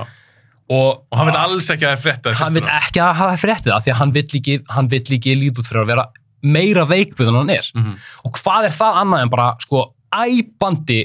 og, 0.70 1.04
Og 1.10 1.18
hann 1.18 1.28
vil 1.28 1.36
alls 1.40 1.68
ekki 1.74 1.84
að 1.84 1.90
það 1.90 1.96
er 1.96 2.02
frétta 2.04 2.34
hann 2.40 2.54
vil 2.56 2.68
ekki 2.78 3.02
að 3.04 3.14
hafa 3.20 3.38
fréttið 3.42 3.72
það 3.74 3.84
því 3.86 3.92
að 3.94 3.98
hann 4.00 4.14
vill 4.14 4.26
ekki, 4.40 4.56
hann 4.76 4.90
vill 4.92 5.02
ekki 5.18 5.34
lítið 5.40 5.60
út 5.64 5.70
fyrir 5.70 5.82
að 5.84 5.90
vera 5.92 6.06
meira 6.44 6.84
veikbuð 6.86 7.28
en 7.30 7.34
hann 7.40 7.50
er 7.50 7.66
Mm 7.74 7.82
-hmm. 7.84 7.96
og 8.24 8.32
hvað 8.38 8.66
er 8.68 8.74
það 8.76 9.00
annað 9.02 9.22
en 9.22 9.28
bara 9.32 9.56
sko 9.60 9.94
æbandi 10.14 11.00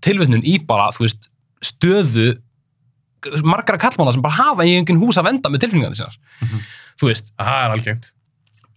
tilvittnun 0.00 0.42
í 0.46 0.58
bara, 0.66 0.90
þú 0.94 1.00
veist, 1.04 1.28
stöðu 1.62 2.38
margara 3.44 3.78
kallmána 3.78 4.12
sem 4.14 4.22
bara 4.24 4.34
hafa 4.38 4.64
í 4.64 4.76
engin 4.78 4.96
hús 5.00 5.18
að 5.20 5.24
venda 5.28 5.50
með 5.52 5.60
tilfinningandi 5.66 5.98
sínar 6.00 6.16
Mhm. 6.40 6.60
þú 7.00 7.06
veist, 7.10 7.32
Það 7.38 7.64
er 7.64 7.70
algengt. 7.76 8.12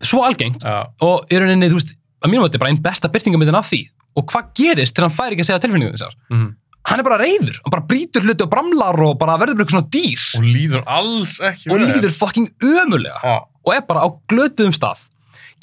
svo 0.01 0.23
algengt 0.27 0.63
Já. 0.63 0.87
og 1.01 1.25
í 1.31 1.37
rauninni, 1.39 1.69
þú 1.69 1.73
veist, 1.79 1.93
að 2.25 2.29
mínum 2.31 2.43
þetta 2.45 2.55
er 2.55 2.59
bara 2.59 2.71
einn 2.71 2.81
besta 2.83 3.07
byrtingamindin 3.07 3.55
af 3.55 3.69
því 3.71 3.87
og 4.17 4.25
hvað 4.27 4.43
gerist 4.53 4.95
til 4.95 5.03
hann 5.03 5.11
fær 5.15 5.31
ekki 5.31 5.39
að 5.41 5.45
segja 5.47 5.59
tilfinningandi 5.59 5.97
sínar 5.97 6.15
Mm 6.29 6.55
hann 6.85 6.99
er 6.99 7.03
bara 7.03 7.17
reyður, 7.23 7.55
hann 7.63 7.71
bara 7.71 7.85
brýtur 7.87 8.21
hluti 8.27 8.43
og 8.43 8.49
bramlar 8.51 8.99
og 8.99 9.17
bara 9.17 9.37
verður 9.37 9.55
bara 9.55 9.63
eitthvað 9.63 9.79
svona 9.79 9.89
dýr 9.89 10.23
Og 10.35 10.43
líður 10.43 10.83
alls 10.85 11.39
ekki 11.39 11.71
og 11.71 11.79
vel. 11.79 11.87
líður 11.87 12.11
fucking 12.11 12.49
ömulega 12.59 13.19
Já. 13.23 13.39
og 13.65 13.73
er 13.73 13.81
bara 13.87 14.01
á 14.03 14.09
glötuðum 14.27 14.73
stað 14.75 14.99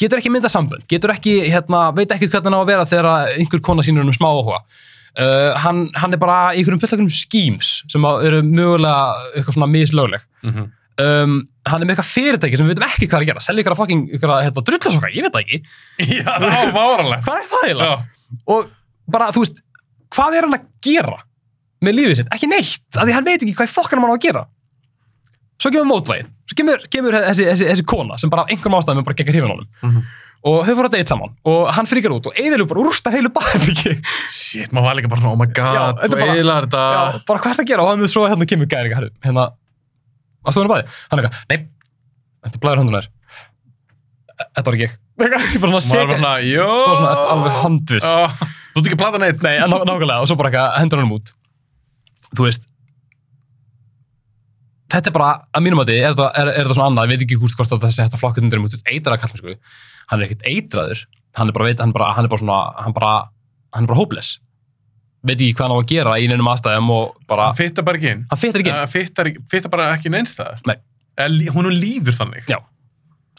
getur 0.00 0.20
ekki 0.20 0.32
mynda 0.32 0.48
sambönd, 0.52 0.86
getur 0.90 1.12
ekki 1.14 1.34
hérna, 1.52 1.90
veit 1.96 2.10
ekki 2.14 2.28
hvernig 2.32 2.48
hann 2.50 2.56
á 2.56 2.62
að 2.64 2.70
vera 2.72 2.86
þegar 2.88 3.34
einhver 3.36 3.60
kona 3.66 3.84
sínur 3.86 4.06
um 4.08 4.12
smá 4.16 4.28
áhuga 4.32 4.58
uh, 4.62 5.52
hann, 5.60 5.86
hann 6.00 6.16
er 6.16 6.20
bara 6.22 6.38
í 6.54 6.60
einhverjum 6.62 6.80
fulltakunum 6.82 7.12
skíms 7.12 7.70
sem 7.92 8.04
eru 8.10 8.42
mögulega 8.46 9.14
eitthvað 9.36 9.56
svona 9.58 9.70
mislögleg 9.76 10.26
Mm 10.40 10.52
-hmm. 10.54 10.68
um, 11.04 11.32
hann 11.68 11.82
er 11.82 11.86
með 11.86 11.92
eitthvað 11.98 12.12
fyrirtæki 12.14 12.56
sem 12.56 12.64
við 12.66 12.78
veitum 12.78 12.86
ekki 12.88 13.06
hvað 13.10 13.18
er 13.18 13.24
að 13.24 13.28
gera 13.30 13.40
selja 13.44 13.60
ykkur 13.62 13.74
að 13.74 13.80
fucking 13.82 14.04
ykkur 14.16 14.30
að 14.32 14.44
hérna, 14.46 14.62
drullasoka, 14.68 15.10
ég 15.12 15.22
veit 15.26 15.34
það 15.34 15.42
ekki 15.44 15.58
Já, 16.16 16.30
það 16.40 16.46
var 16.54 16.70
váranlegt. 16.78 17.24
hvað 17.26 17.36
er 17.42 17.48
það 17.50 17.66
eiginlega? 17.66 17.98
Og 18.54 18.70
bara, 19.12 19.26
þú 19.36 19.42
veist, 19.44 19.60
hvað 20.16 20.36
er 20.38 20.46
hann 20.48 20.56
að 20.56 20.64
gera 20.88 21.18
með 21.84 21.94
lífið 21.98 22.16
sitt? 22.22 22.32
Ekki 22.32 22.48
neitt, 22.48 22.96
af 22.96 23.04
því 23.04 23.12
hann 23.18 23.28
veit 23.28 23.42
ekki 23.44 23.54
hvað 23.58 23.68
í 23.68 23.74
fokkanum 23.76 24.04
hann 24.08 24.12
á 24.12 24.16
að 24.16 24.24
gera 24.24 24.42
svo 25.60 25.70
kemur 25.74 25.88
mótvægið 25.90 26.26
svo 26.50 26.56
kemur, 26.60 26.82
kemur 26.92 27.16
þessi, 27.20 27.46
þessi, 27.50 27.68
þessi 27.70 27.86
kona 27.92 28.16
sem 28.20 28.32
bara 28.32 28.46
af 28.46 28.52
einhverjum 28.54 28.78
ástæðum 28.80 29.02
er 29.02 29.06
bara 29.10 29.18
geggar 29.20 29.36
hrifin 29.36 29.52
honum 29.54 29.68
Mhm. 29.84 30.02
og 30.50 30.58
þau 30.66 30.74
fóru 30.78 30.88
að 30.88 30.94
date 30.96 31.12
saman 31.12 31.34
og 31.52 31.68
hann 31.76 31.88
fríkar 31.90 32.14
út 32.16 32.26
og 32.30 32.38
eðilur 32.40 32.68
bara 32.70 32.80
og 32.80 32.86
rústar 32.88 33.12
heilu 33.12 33.28
barbyggi 33.34 33.92
Shit, 34.32 34.72
maður 34.72 34.86
var 34.88 34.96
líka 35.00 35.10
bara 35.12 35.20
svona, 35.20 35.34
oh 35.36 35.40
my 35.42 35.46
god, 35.52 35.76
Já, 35.76 35.82
þetta 36.00 36.16
þú 36.16 36.22
er 36.24 36.40
eilar 36.40 36.66
þetta. 36.68 36.84
Já, 36.96 37.20
bara 37.28 37.42
hvað 37.44 37.50
er 37.52 37.58
það 37.60 37.64
að 37.66 37.70
gera 37.74 37.84
og 37.84 37.90
hann 37.92 38.00
með 38.04 38.12
svo 38.14 38.24
hérna 38.30 38.48
kemur 38.54 38.70
gæri 38.72 38.94
hérna, 38.96 39.44
að 40.46 40.56
stóðinu 40.56 40.72
bæði, 40.72 40.86
hann 41.10 41.20
er 41.20 41.28
eitthvað, 41.28 41.44
nei 41.52 41.58
þetta 42.48 42.62
blæður 42.64 42.80
hundunar 42.84 43.10
þetta 44.40 44.64
var 44.70 44.78
ekki 44.78 44.88
ég 44.88 45.60
bara 45.66 45.80
svona 45.84 46.16
bara 46.16 46.32
jó. 46.40 46.64
bara 46.64 46.96
svona, 46.96 47.12
ertu 47.12 47.28
alveg 47.34 47.58
handviss 47.60 48.08
Já. 48.08 48.48
Þú 48.70 48.78
ert 48.80 48.86
ekki 48.86 48.94
að 48.96 49.00
plata 49.02 49.18
neitt. 49.18 49.40
Nei, 49.42 49.56
ná, 49.66 49.76
nákvæmlega, 49.82 50.22
og 50.22 50.28
svo 50.30 50.36
bara 50.38 50.60
hendur 50.78 51.00
hann 51.02 51.10
út. 51.10 51.32
Þú 52.38 52.44
veist, 52.46 52.68
þetta 54.90 55.10
er 55.10 55.14
bara, 55.16 55.30
að 55.56 55.64
mínum 55.66 55.80
að 55.82 55.90
þið, 55.92 56.00
er, 56.08 56.14
þetta- 56.18 56.32
er, 56.42 56.50
er 56.60 56.70
svona 56.74 56.88
annað, 56.90 57.06
ég 57.06 57.12
veit 57.14 57.24
ekki 57.26 57.38
hvort 57.40 57.56
hvort 57.60 57.74
að 57.76 57.84
þessi 57.86 58.04
hætta 58.04 58.20
flokkut 58.20 58.44
undir 58.44 58.60
um 58.60 58.68
út, 58.68 58.76
eitraða 58.90 59.20
kallum, 59.22 59.40
sko. 59.40 59.54
Hann 60.10 60.20
er 60.22 60.26
ekkert 60.28 60.46
eitraður, 60.50 61.02
hann 61.38 61.48
er 61.48 61.56
bara, 61.56 61.68
veit, 61.70 61.80
hann 61.84 61.92
er 61.94 61.98
bara, 61.98 62.12
hann 62.16 62.24
er 62.28 62.32
bara 62.32 62.42
svona, 62.44 62.60
hann 62.84 62.96
bara, 62.96 63.12
hann 63.76 63.84
er 63.86 63.92
bara 63.92 64.00
hopeless. 64.00 64.38
Veit 65.22 65.36
ekki 65.36 65.52
hvað 65.58 65.66
hann 65.68 65.76
á 65.76 65.80
að 65.82 65.88
gera 65.92 66.16
í 66.18 66.26
neinum 66.30 66.48
aðstæðum 66.48 66.90
og 66.94 67.16
bara, 67.28 67.50
Hann 67.52 67.58
fittar 67.60 67.84
bara 67.84 67.98
ekki 68.00 68.10
inn. 68.14 68.26
hann 68.30 68.40
fittir 68.40 68.62
ekki 68.62 68.70
inn. 68.72 68.80
Hann 68.80 68.88
ekki- 69.30 69.44
fittar 69.52 69.70
bara 69.70 69.90
ekki 69.94 70.10
neins 70.10 70.32
það. 70.34 70.60
Nei. 70.66 70.76
Hún 71.52 71.68
líður 71.76 72.16
þannig. 72.16 72.46
Já. 72.48 72.56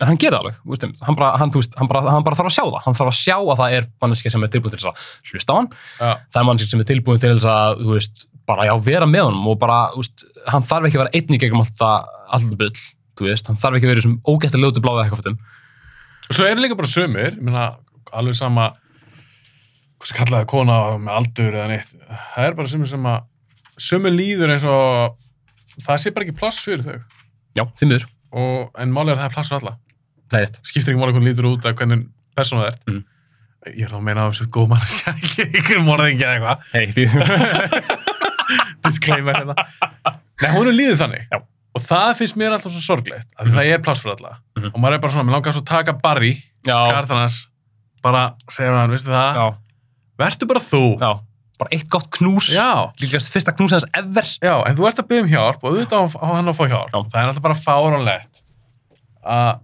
En 0.01 0.07
hann 0.07 0.17
það 0.17 0.37
alveg, 0.39 0.55
veist, 0.65 0.83
einmitt. 0.85 1.01
hann 1.05 1.15
bara, 1.17 1.37
hann, 1.37 1.51
veist, 1.51 1.73
hann 1.77 1.87
bara, 1.89 2.01
hann 2.09 2.23
bara 2.25 2.35
þarf 2.37 2.49
að 2.49 2.55
sjá 2.55 2.63
það. 2.65 2.81
Hann 2.85 2.95
þarf 2.97 3.11
að 3.11 3.17
sjá 3.21 3.35
að 3.37 3.57
það 3.59 3.73
er 3.77 3.87
manneskja 4.01 4.31
sem 4.31 4.43
er 4.43 4.47
tilbúin 4.53 4.71
til 4.73 4.79
þess 4.79 4.89
að 4.89 5.01
hlusta 5.31 5.53
á 5.53 5.55
hann 5.59 5.67
Já. 5.99 6.11
það 6.33 6.39
er 6.41 6.47
mannskip 6.47 6.69
sem 6.71 6.79
er 6.81 6.87
tilbúin 6.89 7.19
til 7.21 7.33
þess 7.35 7.49
að 7.51 7.83
veist, 7.91 8.23
bara 8.49 8.65
já, 8.67 8.73
vera 8.83 9.05
með 9.09 9.27
honum 9.29 9.47
og 9.51 9.59
bara, 9.61 9.79
veist, 9.95 10.25
hann 10.49 10.65
þarf 10.65 10.87
ekki 10.89 10.97
að 10.99 11.03
vera 11.05 11.15
einnig 11.19 11.41
gegnum 11.43 11.61
alltaf, 11.63 12.07
alltaf 12.33 12.57
bull, 12.59 12.83
þú 13.19 13.27
veist 13.27 13.47
hann 13.51 13.59
þarf 13.61 13.77
ekki 13.77 13.87
að 13.87 13.91
vera 13.93 14.01
í 14.01 14.03
þessum 14.03 14.19
ógætt 14.33 14.55
að 14.57 14.63
ljótu 14.65 14.83
bláða 14.83 15.05
eitthvað 15.07 15.35
Og 16.31 16.35
svo 16.37 16.45
er 16.47 16.55
líka 16.63 16.77
bara 16.79 16.87
sömur, 16.87 17.33
ég 17.35 17.41
meina, 17.43 17.65
alveg 18.15 18.37
sama, 18.37 18.69
hvað 19.99 20.07
sem 20.07 20.17
kallaði 20.21 20.47
kona 20.47 20.77
með 21.01 21.17
aldur 21.17 21.57
eða 21.57 21.65
neitt. 21.67 21.89
Það 22.35 22.45
er 22.47 22.55
bara 22.55 22.71
sömur 22.71 22.87
sem 22.87 23.07
að, 23.11 23.25
sömur 23.89 24.13
líður 24.15 24.53
eins 24.53 24.63
og, 24.63 25.17
það 25.83 25.99
sé 26.05 26.13
bara 26.15 26.27
ekki 26.27 26.37
pláss 26.39 26.61
fyrir 26.63 26.85
þau. 26.87 27.01
já, 27.59 27.65
Og, 28.31 28.69
en 28.79 28.93
málið 28.95 29.11
er 29.11 29.17
að 29.17 29.23
það 29.25 29.27
er 29.27 29.33
pláss 29.35 29.49
fyrir 29.51 29.59
alla. 29.65 29.73
það 30.31 30.37
er 30.39 30.45
rétt 30.45 30.59
Skiptir 30.63 30.93
ekki 30.93 31.01
máli 31.01 31.11
hvernig 31.17 31.33
lítur 31.33 31.49
út 31.49 31.65
eða 31.67 31.75
hvernig 31.81 32.05
persónu 32.39 32.61
það 32.63 32.69
ert. 32.71 32.85
Mm. 32.87 33.01
Ég 33.75 33.83
er 33.83 33.91
þá 33.91 33.97
að 33.99 34.05
meina 34.07 34.23
að 34.23 34.31
þessu 34.31 34.47
góð 34.55 34.69
mannskja, 34.71 35.11
ekki 35.19 35.49
ykkur 35.59 35.81
morðingi 35.83 36.23
eða 36.23 36.37
eitthvað. 36.37 36.57
hei, 36.71 36.85
bí- 36.95 37.09
disclaimer 38.85 39.33
hérna 39.39 39.55
Nei, 40.41 40.51
hún 40.55 40.67
er 40.71 40.75
líðið 40.77 40.99
þannig 41.03 41.25
Já. 41.31 41.39
og 41.75 41.81
það 41.85 42.11
finnst 42.21 42.37
mér 42.41 42.55
alltaf 42.57 42.73
svo 42.75 42.81
sorglegt 42.85 43.27
að 43.39 43.51
það 43.55 43.71
er 43.75 43.81
pláss 43.85 44.01
fyrir 44.03 44.17
alla 44.19 44.37
Mhm. 44.57 44.71
og 44.73 44.79
maður 44.81 44.93
er 44.97 45.03
bara 45.05 45.13
svona, 45.13 45.27
mér 45.29 45.35
langar 45.39 45.53
svo 45.55 45.61
að 45.61 45.69
taka 45.71 45.93
Barry, 46.01 46.33
Já, 46.65 46.77
kartanars, 46.91 47.47
bara 48.03 48.23
segja 48.49 48.71
hann, 48.79 48.89
veistu 48.91 49.09
það, 49.09 49.35
já, 49.35 49.45
vertu 50.19 50.47
bara 50.47 50.59
þú. 50.59 50.83
já. 50.99 51.11
Bara 51.61 51.69
eitt 51.77 51.89
gott 51.93 52.07
knús. 52.09 52.47
Já, 52.49 52.89
Líklegast 52.97 53.29
fyrsta 53.29 53.53
knús 53.53 53.69
hans 53.71 53.85
ever. 53.93 54.25
já, 54.41 54.53
en 54.65 54.75
þú 54.75 54.87
ert 54.89 54.97
að 54.97 55.07
byggja 55.11 55.21
um 55.21 55.29
hjálp 55.29 55.63
og 55.63 55.67
auðvitað 55.75 55.99
á, 56.01 56.05
á 56.17 56.25
hann 56.33 56.47
að 56.49 56.57
fá 56.57 56.65
hjálp. 56.71 56.89
Já. 56.89 56.99
Það 57.11 57.19
er 57.21 57.27
alltaf 57.29 57.43
bara 57.45 57.59
fáránlegt 57.61 58.41
að 59.21 59.59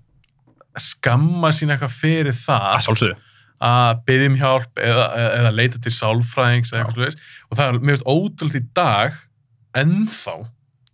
skamma 0.77 1.49
sín 1.55 1.71
eitthvað 1.73 1.95
fyrir 1.97 2.35
það. 2.37 2.67
Það 2.69 2.83
sjálfsögðu. 2.85 3.15
Að 3.61 4.03
byggja 4.05 4.27
um 4.29 4.35
hjálp 4.37 4.81
eða, 4.83 5.05
eða, 5.39 5.51
leita 5.51 5.79
til 5.81 5.91
sálfræðings 5.91 6.71
eða 6.73 6.83
eitthvað 6.83 6.97
slúðis 6.97 7.17
og 7.49 7.57
það 7.57 7.67
er 7.67 7.79
mjög 7.89 8.03
ótrúlega 8.05 8.61
í 8.61 8.67
dag 8.77 9.13
ennþá 9.77 10.35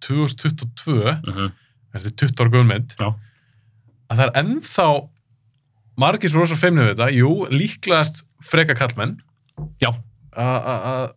2022 0.04 1.18
Mm 1.24 1.34
-hmm. 1.34 1.52
þetta 1.94 2.08
er 2.08 2.16
20 2.18 2.42
ára 2.42 2.50
guðmynd 2.54 2.96
Já. 3.00 3.10
að 4.10 4.18
það 4.18 4.26
er 4.28 4.38
ennþá 4.44 4.88
margir 5.98 6.30
svo 6.30 6.40
rosa 6.40 6.56
feimnið 6.56 6.88
við 6.88 6.96
þetta 6.96 7.12
jú, 7.14 7.32
líklegast 7.52 8.24
freka 8.42 8.74
kallmenn 8.76 9.20
að- 9.82 10.64
að 10.66 10.80
að 10.92 11.12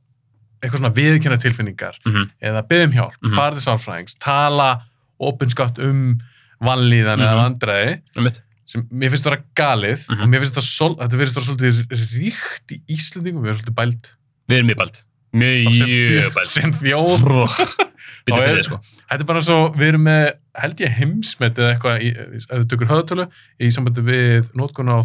eitthvað 0.63 0.79
svona 0.81 0.95
viðkynna 0.95 1.37
tilfinningar 1.41 1.95
Mm 2.05 2.13
-hmm. 2.13 2.31
eða 2.43 2.63
byggja 2.69 2.85
um 2.85 2.93
hjálp, 2.93 3.17
Mhm. 3.23 3.35
fara 3.35 3.55
til 3.55 3.61
sálfræðings 3.63 4.15
tala 4.19 4.83
opinskátt 5.21 5.79
um 5.79 6.19
vannlíðan 6.61 7.21
eða 7.21 7.35
Mhm. 7.35 7.43
vandræði 7.59 8.01
Um 8.17 8.25
mitt. 8.25 8.41
Sem 8.67 8.83
mér 8.91 9.13
finnst 9.15 9.27
það 9.27 9.37
vera 9.37 9.45
galið 9.61 10.07
Mhm. 10.11 10.23
og 10.23 10.29
mér 10.33 10.41
finnst 10.45 10.57
það 10.59 10.67
sol, 10.69 10.95
þetta 11.01 11.19
það 11.39 11.47
svolítið 11.49 11.77
ríkt 12.17 12.73
í 12.75 12.79
Íslandingum, 12.97 13.43
við 13.45 13.53
erum 13.53 13.61
svolítið 13.63 13.79
bælt 13.81 14.13
Við 14.49 14.57
erum 14.61 14.69
mjög 14.71 14.79
bælt. 14.83 14.99
Mjög 15.37 16.33
bælt. 16.35 16.47
sem 16.49 16.73
þjóð 16.73 17.25
sko. 18.67 18.79
þetta 19.11 19.21
er 19.23 19.29
bara 19.29 19.41
svo, 19.45 19.57
við 19.77 19.89
erum 19.93 20.05
með 20.07 20.25
held 20.63 20.81
ég 20.83 20.95
heimsmet 20.99 21.59
eða 21.59 21.73
eitthvað 21.75 22.05
í- 22.07 22.13
ef 22.17 22.47
þú 22.63 22.67
tökur 22.73 22.91
höðatölu 22.91 23.27
í 23.61 23.71
sambandi 23.75 24.05
við 24.07 24.51
nótkun 24.59 24.91
á 24.91 25.03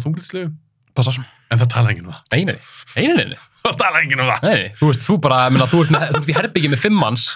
Passar. 0.94 1.18
en 1.50 1.58
það 1.58 1.68
tala 1.72 1.90
enginn 1.92 2.06
um 2.06 2.12
það 2.12 2.22
Nei, 2.32 2.44
nei, 2.44 2.56
nei, 2.96 3.06
nei, 3.06 3.14
nei, 3.14 3.24
nei. 3.34 3.38
það 3.66 3.76
tala 3.82 4.02
enginn 4.02 4.20
um 4.20 4.30
það 4.30 4.42
Nei, 4.46 4.54
nei, 4.62 4.68
þú 4.80 4.90
veist, 4.90 5.04
þú 5.06 5.18
bara, 5.26 5.38
minna, 5.50 5.66
þú 5.70 5.82
ert 5.86 5.94
í 6.28 6.36
herbyggi 6.38 6.70
með 6.72 6.82
fimm 6.86 6.98
manns, 7.00 7.26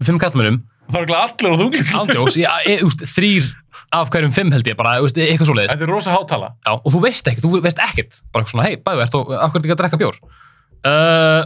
með 0.00 0.10
fimm 0.10 0.18
kallmennum, 0.22 0.58
það 0.86 0.98
er 0.98 1.06
ekki 1.06 1.16
allir 1.20 1.52
á 1.52 1.60
þunglitsliðum 1.60 2.00
ándjóks, 2.02 2.96
þrýr 3.16 3.48
af 3.96 4.10
hverjum 4.12 4.32
fimm 4.34 4.52
held 4.54 4.66
ég 4.70 4.76
bara, 4.78 4.96
úst, 5.04 5.16
eitthvað 5.20 5.50
svoleiðis. 5.50 5.72
þetta 5.74 5.86
er 5.86 5.92
rosa 5.92 6.14
hátala 6.14 6.48
Já, 6.66 6.72
og 6.76 6.88
þú 6.94 7.00
veist 7.04 7.28
ekkert, 7.30 7.44
þú 7.46 7.60
veist 7.64 7.80
ekkert, 7.82 8.18
bara 8.32 8.42
eitthvað 8.44 8.54
svona, 8.54 8.66
hei, 8.68 8.76
bæðu, 8.86 9.02
ertu, 9.06 9.20
hverju 9.30 9.62
ekki 9.62 9.74
að 9.76 9.80
drekka 9.82 10.00
bjór? 10.02 10.18
Uh, 10.86 11.42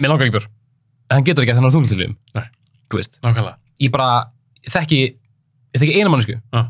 mér 0.00 0.12
langar 0.12 0.26
ekki 0.26 0.36
bjór. 0.38 0.48
En 1.10 1.18
hann 1.18 1.26
getur 1.26 1.44
ekki 1.44 1.52
að 1.54 1.58
þennan 1.60 1.74
þunglindilíum. 1.76 2.14
Nei. 2.36 2.46
Þú 2.90 3.00
veist, 3.00 3.18
nákvæmlega, 3.24 3.56
ég 3.84 3.92
bara, 3.94 4.08
ég 4.66 4.72
þekki, 4.74 5.00
ég 5.76 5.82
þekki 5.82 5.98
eina 6.00 6.10
mannesku 6.12 6.36
Já. 6.40 6.62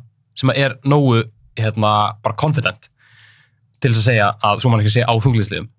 sem 0.42 0.52
er 0.56 0.76
nógu, 0.84 1.22
hérna, 1.56 1.92
bara 2.24 2.36
confident 2.40 2.90
til 3.80 3.92
þess 3.92 4.02
að 4.02 4.08
segja 4.10 4.28
að 4.44 4.62
svo 4.64 4.72
manneski 4.72 4.92
sé 4.98 5.04
á 5.06 5.12
þunglindilíum. 5.20 5.70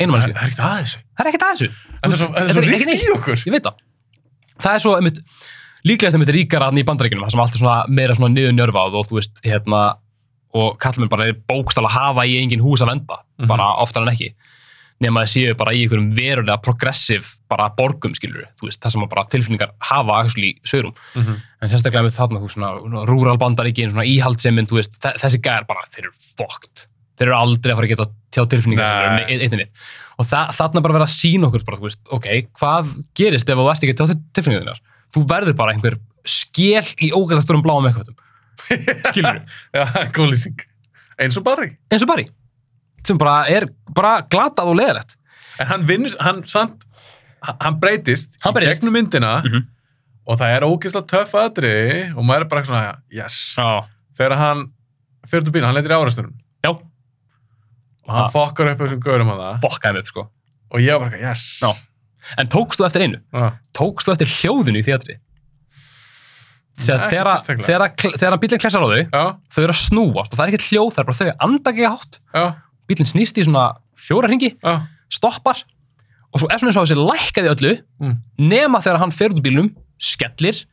Eina 0.00 0.10
það 0.10 0.14
mannesku. 0.14 0.34
er 0.34 0.46
ekkert 0.48 0.62
aðeins 0.66 0.94
Það 1.14 1.24
er 1.24 1.28
ekkert 1.30 1.44
að 1.46 1.52
þessu. 1.54 1.68
þetta 1.94 2.14
er 2.14 2.18
svo, 2.18 2.28
er 2.34 2.48
svo 2.50 2.60
er 2.60 2.64
ekki 2.64 2.72
ríkt 2.74 2.88
neitt. 2.90 3.02
í 3.04 3.12
okkur 3.14 3.42
Ég 3.46 3.54
veit 3.54 3.66
það. 3.68 3.83
Það 4.64 4.78
er 4.78 4.84
svo, 4.84 4.94
einmitt, 4.96 5.18
líklegast 5.84 6.16
einmitt 6.16 6.32
ríkara 6.34 6.70
í 6.72 6.84
bandaríkjunum, 6.88 7.26
það 7.28 7.34
sem 7.36 7.44
allt 7.44 7.58
er 7.58 7.62
svona 7.62 7.76
meira 7.92 8.16
svona 8.16 8.32
niður 8.32 8.56
njörfað 8.56 8.96
og 9.00 9.06
þú 9.10 9.18
veist, 9.20 9.42
hérna, 9.44 9.82
og 10.54 10.78
kallmenn 10.80 11.10
bara 11.12 11.28
er 11.28 11.38
bókstala 11.50 11.90
að 11.90 11.96
hafa 11.98 12.24
í 12.30 12.38
engin 12.40 12.62
hús 12.64 12.80
að 12.84 12.92
venda, 12.94 13.20
Mhm. 13.38 13.48
bara 13.50 13.66
oftar 13.82 14.02
en 14.06 14.12
ekki. 14.14 14.34
Nefn 15.02 15.18
að 15.18 15.24
það 15.24 15.32
séu 15.34 15.56
bara 15.58 15.72
í 15.74 15.80
einhverjum 15.82 16.14
verulega 16.14 16.62
progressiv 16.62 17.26
bara 17.50 17.68
borgum, 17.76 18.14
skilur 18.14 18.46
þú 18.56 18.68
veist, 18.70 18.80
það 18.80 18.92
sem 18.92 19.08
bara 19.10 19.24
tilfinningar 19.24 19.70
hafa 19.82 20.20
actually 20.22 20.54
sögurum. 20.64 20.94
Mhm. 21.16 21.40
En 21.62 21.68
sérstaklega 21.70 22.06
með 22.06 22.16
þarna, 22.16 23.06
rural 23.08 23.36
bandaríkin, 23.36 23.90
svona 23.90 24.06
íhaldseminn, 24.06 24.66
þú 24.70 24.78
veist, 24.78 24.96
þe- 25.02 25.18
þessi 25.18 25.40
gæðar 25.42 25.66
bara, 25.66 25.80
þeir 25.90 26.04
eru 26.06 26.12
fucked. 26.38 26.86
Þeir 27.18 27.26
eru 27.26 27.34
aldrei 27.36 27.72
að 27.72 27.76
fara 27.76 27.86
að 27.86 27.92
geta 27.96 28.06
tjá 28.32 28.46
tilfinningar 28.48 28.86
Nei. 28.86 29.18
sem 29.18 29.40
eru 29.40 29.42
eitt 29.42 29.68
og 30.18 30.26
þarna 30.28 30.82
bara 30.84 30.94
verið 30.98 31.06
að 31.08 31.14
sína 31.16 31.48
okkur 31.48 31.64
bara, 31.66 31.80
veist, 31.82 32.00
ok, 32.14 32.28
hvað 32.60 32.92
gerist 33.18 33.48
ef 33.50 33.58
þú 33.58 33.66
ert 33.72 33.82
ekki 33.86 33.96
tilfinningar 33.98 34.62
þínar? 34.64 34.80
Þú 35.14 35.24
verður 35.30 35.56
bara 35.58 35.74
einhver 35.74 35.96
skél 36.24 36.86
í 37.04 37.10
ógæðasturum 37.14 37.62
bláum 37.64 37.86
eitthvað. 37.88 38.14
Skilur 39.10 39.40
þú? 39.40 39.58
já, 39.74 39.84
góð 40.16 40.30
lýsing 40.32 40.62
eins 41.20 41.36
og 41.38 41.44
Barry 41.46 41.72
Eins 41.92 42.02
og 42.06 42.08
Barry. 42.10 42.24
Sem 43.04 43.18
bara 43.20 43.44
er 43.52 43.66
bara 43.94 44.20
glatað 44.30 44.70
og 44.72 44.78
leðilegt. 44.78 45.16
en 45.60 45.66
hann 45.70 45.84
vinnur, 45.86 46.14
hann 46.20 46.42
hann 47.60 47.76
breytist, 47.80 48.38
Hann 48.42 48.54
breytist. 48.56 48.80
gegnum 48.80 48.94
myndina 48.96 49.42
Mhm. 49.44 49.66
og 50.26 50.38
það 50.40 50.54
er 50.56 50.64
ógeðslega 50.64 51.06
töff 51.12 51.34
aðri 51.36 51.74
og 52.16 52.24
maður 52.24 52.40
er 52.40 52.48
bara 52.48 52.64
svona, 52.64 52.96
yes 53.12 53.54
Já. 53.58 53.84
þegar 54.16 54.36
hann 54.40 54.64
fyrir 55.28 55.42
út 55.44 55.48
úr 55.50 55.52
bílinn, 55.52 55.66
hann 55.68 55.74
leitir 55.76 55.92
í 55.92 55.98
árastunum. 56.00 56.32
Og 58.04 58.14
hann 58.14 58.30
fokkar 58.34 58.70
upp 58.72 58.78
þessum 58.84 59.00
gaurum 59.04 59.30
að 59.34 59.42
það 59.44 59.60
Bokkaði 59.64 59.92
mig 59.96 60.02
upp, 60.04 60.08
sko. 60.12 60.24
og 60.74 60.80
ég 60.84 60.98
var 60.98 61.08
bara, 61.10 61.20
yes 61.30 61.44
Já. 61.62 61.70
En 62.40 62.48
tókstu 62.48 62.84
eftir 62.86 63.02
einu? 63.04 63.18
Já. 63.32 63.50
Tókstu 63.76 64.12
eftir 64.14 64.30
hljóðinu 64.32 64.80
í 64.80 64.84
ekkert 67.94 68.18
Þegar 68.18 68.36
bílinn 68.42 68.60
klessar 68.62 68.82
á 68.82 68.88
þau, 68.90 68.98
já, 68.98 69.22
þau 69.54 69.60
eru 69.62 69.74
að 69.76 69.78
snúast 69.84 70.32
og 70.32 70.38
það 70.40 70.44
er 70.44 70.50
ekkert 70.54 70.66
hljóð, 70.72 70.88
það 70.96 71.02
er 71.02 71.08
bara 71.10 71.18
þau 71.20 71.44
anda 71.46 71.70
ekki 71.74 71.84
hátt. 71.92 72.18
já, 72.34 72.44
Bílinn 72.90 73.08
snýst 73.08 73.38
í 73.38 73.44
svona 73.46 73.66
fjóra 73.94 74.28
ringi, 74.28 74.50
stoppar 75.14 75.62
og 76.34 76.42
svo 76.42 76.48
er 76.50 76.58
svona 76.58 76.72
eins 76.72 76.80
og 76.80 76.88
þessi 76.88 76.98
lækkaði 76.98 77.52
öllu 77.54 77.74
Mm. 78.02 78.16
nema 78.50 78.80
þegar 78.82 78.98
hann 79.04 79.12
fer 79.14 79.30
út 79.30 79.38
úr 79.38 79.44
bílnum, 79.46 79.68
skellir, 80.02 80.64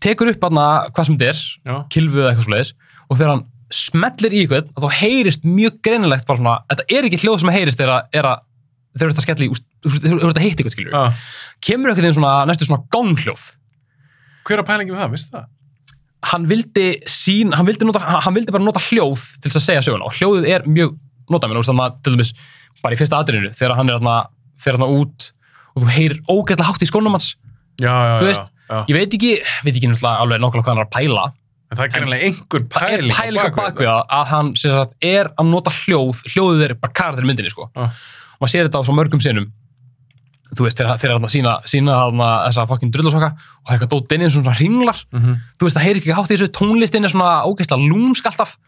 tekur 0.00 0.30
upp 0.32 0.40
aðna 0.48 0.64
hvað 0.90 1.06
sem 1.06 1.18
þetta 1.20 1.28
er, 1.28 1.84
kilfu 1.92 2.22
eða 2.22 2.30
eitthvað 2.32 2.46
svoleiðis 2.48 2.72
og 3.10 3.18
þegar 3.20 3.30
hann 3.36 3.44
smellir 3.74 4.34
í 4.34 4.42
eitthvað 4.44 4.70
þá 4.84 4.98
heyrist 5.00 5.44
mjög 5.48 5.78
greinilegt 5.84 6.26
bara 6.28 6.40
svona, 6.40 6.54
þetta 6.70 6.86
er 6.98 7.08
ekki 7.08 7.20
hljóð 7.24 7.42
sem 7.42 7.52
heyrist 7.54 7.80
þegar 7.80 8.06
þeir 8.12 9.06
eru 9.06 9.14
þetta 9.14 9.24
skelli, 9.24 9.48
þeir 9.86 10.12
eru 10.12 10.30
þetta 10.30 10.42
að 10.42 10.46
hitta 10.46 10.62
eitthvað 10.62 10.76
skilur. 10.76 10.92
já. 10.92 11.26
Kemur 11.64 11.92
eitthvað 11.92 12.08
inn 12.10 12.16
svona, 12.18 12.32
næstu 12.48 12.68
svona 12.68 12.84
gánhljóð. 12.92 13.44
hver 14.46 14.60
er 14.62 14.66
pælingi 14.68 14.92
með 14.92 15.02
það, 15.02 15.12
veistu 15.16 15.36
það? 15.36 15.50
Hann 16.32 16.44
vildi 16.50 16.86
sín, 17.10 17.52
hann 17.56 17.66
vildi, 17.66 17.86
nota, 17.88 18.02
hann 18.02 18.34
vildi 18.36 18.54
bara 18.54 18.62
nota 18.62 18.82
hljóð 18.82 19.22
til 19.42 19.50
þess 19.50 19.62
að 19.62 19.68
segja 19.68 19.84
söguna 19.88 20.06
og 20.06 20.14
hljóðið 20.18 20.48
er 20.54 20.66
mjög 20.70 20.96
notamenn, 21.32 21.64
þannig 21.66 21.86
að 21.88 21.96
til 22.04 22.14
dæmis 22.14 22.32
bara 22.82 22.94
í 22.94 23.00
fyrsta 23.00 23.18
aðrinu 23.18 23.50
þegar 23.56 23.76
hann 23.78 23.90
er 23.90 24.02
þarna, 24.62 24.88
út 25.00 25.30
og 25.72 25.82
þú 25.82 25.94
heyrir 25.96 26.18
ógætlega 26.30 26.68
hátt 26.68 26.84
í 26.84 26.90
skónum 26.90 27.16
hans. 27.16 27.32
já, 27.80 27.90
já, 27.90 28.16
Þú 28.20 28.28
veist, 28.28 28.50
já. 28.68 28.78
Ég 28.90 28.96
veit 28.98 29.14
ekki, 29.16 29.32
veit 29.64 29.76
ekki 29.78 29.90
alveg 29.90 30.42
nákvæmlega 30.42 30.62
hvað 30.62 30.72
hann 30.74 30.82
er 30.82 30.86
að 30.86 30.94
pæla, 30.98 31.24
en 31.72 31.78
það 31.78 31.86
er 31.86 31.92
greinlega 31.94 32.28
einhver 32.28 32.66
það 32.68 32.84
er 32.84 33.00
pæling 33.00 33.16
pæling 33.16 33.48
á 33.48 33.56
bakvið 33.56 33.88
það 33.88 34.14
að 34.18 34.30
hann 34.32 34.52
sagt, 34.60 34.94
er 35.08 35.32
að 35.40 35.48
nota 35.48 35.72
hljóð 35.72 36.22
hljóðið 36.28 36.64
er 36.66 36.74
bara 36.82 36.96
karakter 37.00 37.24
í 37.24 37.30
myndinni 37.30 37.52
sko. 37.52 37.68
Já. 37.72 37.88
og 37.88 38.44
maður 38.44 38.52
sér 38.54 38.68
þetta 38.68 38.82
á 38.82 38.86
svo 38.86 38.96
mörgum 38.96 39.24
sinnum 39.24 39.48
þú 40.52 40.66
veist, 40.66 40.76
þegar 40.76 40.98
þeir 41.00 41.10
eru 41.14 41.22
að 41.22 41.32
sína, 41.32 41.52
sína 41.64 41.98
þessa 42.46 42.66
fokkin 42.68 42.92
drullasokka 42.92 43.30
og 43.32 43.62
það 43.64 43.72
er 43.72 43.78
eitthvað 43.78 43.92
dótt 43.94 44.12
inn 44.12 44.24
eins 44.26 44.36
og 44.36 44.42
svona 44.42 44.56
ringlar 44.58 44.98
mm 45.08 45.20
-hmm. 45.20 45.38
þú 45.56 45.68
veist, 45.68 45.76
það 45.78 45.86
heyrir 45.86 46.00
ekki 46.02 46.16
hátt 46.18 46.30
í 46.30 46.34
þessu 46.34 46.50
tónlistin 46.58 47.08
er 47.08 47.12
svona 47.14 47.30
ógeðslega 47.48 47.88
lúmsk 47.88 48.26
alltaf 48.28 48.58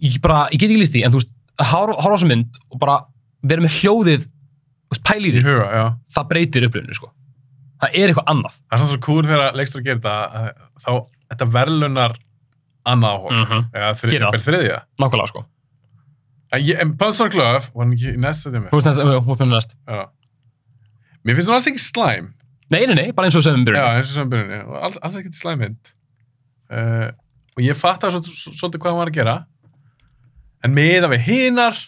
ég 0.00 0.20
bara, 0.24 0.48
ég 0.48 0.58
get 0.58 0.70
ekki 0.70 0.80
líst 0.80 0.96
í, 0.96 1.04
en 1.04 1.12
þú 1.12 1.20
veist 1.20 1.34
horfa 1.60 2.00
á 2.00 2.06
þessa 2.08 2.30
mynd 2.30 2.56
og 2.70 2.80
bara 2.80 2.96
vera 3.42 3.60
með 3.60 3.76
hljóðið 3.82 4.24
þú 4.24 4.94
veist, 4.94 5.04
pæli 5.04 5.28
í 5.28 5.36
í 5.36 5.44
huga, 5.44 5.84
það 6.08 6.28
breytir 6.30 6.66
upplifinu 6.68 6.96
sko. 6.96 7.12
Það 7.84 7.98
er 8.00 8.12
eitthvað 8.12 8.30
annað 8.32 8.58
það 8.58 8.76
er 8.76 8.82
svona 8.82 8.92
svo 8.92 9.02
kúr 9.04 9.28
þegar 9.30 9.58
leikstur 9.60 9.82
að 9.82 9.88
gera 9.88 10.00
þetta 10.00 10.70
þá, 10.84 10.92
þetta 11.32 11.50
verðlunar 11.58 12.16
annað 12.84 13.16
áhór, 13.16 13.34
mm 13.34 13.44
-hmm. 13.48 13.66
eða 13.78 13.90
þrið, 14.00 14.26
þriðja 14.44 14.78
nákvæmlega 15.00 15.30
sko. 15.32 15.44
en, 16.54 16.96
Panzer 17.00 17.30
Glove, 17.32 17.64
var 17.74 17.84
hann 17.84 17.94
ekki 17.96 18.12
í 18.12 18.20
næsta 18.20 18.52
tími? 18.52 18.70
það 18.70 19.40
er 19.40 19.50
næst. 19.50 19.76
Mér 21.24 21.38
finnst 21.38 21.48
hún 21.48 21.56
alls 21.56 21.68
ekki 21.70 21.80
slæm. 21.80 22.32
nei, 22.70 22.86
nei, 22.86 22.94
nei, 22.94 23.12
bara 23.12 23.28
eins 23.28 23.36
og 23.38 23.44
sögum 23.44 23.62
um 23.62 23.66
Já, 23.66 23.72
byrjun 23.72 23.96
eins 23.98 24.10
og 24.10 24.14
sem 24.14 24.30
byrjunni. 24.30 24.60
Alls, 24.80 24.98
alls 25.02 25.16
ekki 25.16 25.32
slæmynd. 25.32 25.92
Uh, 26.72 27.08
og 27.56 27.62
ég 27.64 27.78
fatt 27.78 28.04
að 28.04 28.18
svolítið 28.24 28.80
hvað 28.82 28.92
hann 28.92 29.00
var 29.00 29.12
að 29.12 29.18
gera. 29.18 29.34
En 30.64 30.74
miða 30.76 31.10
við 31.12 31.26
hinar, 31.28 31.80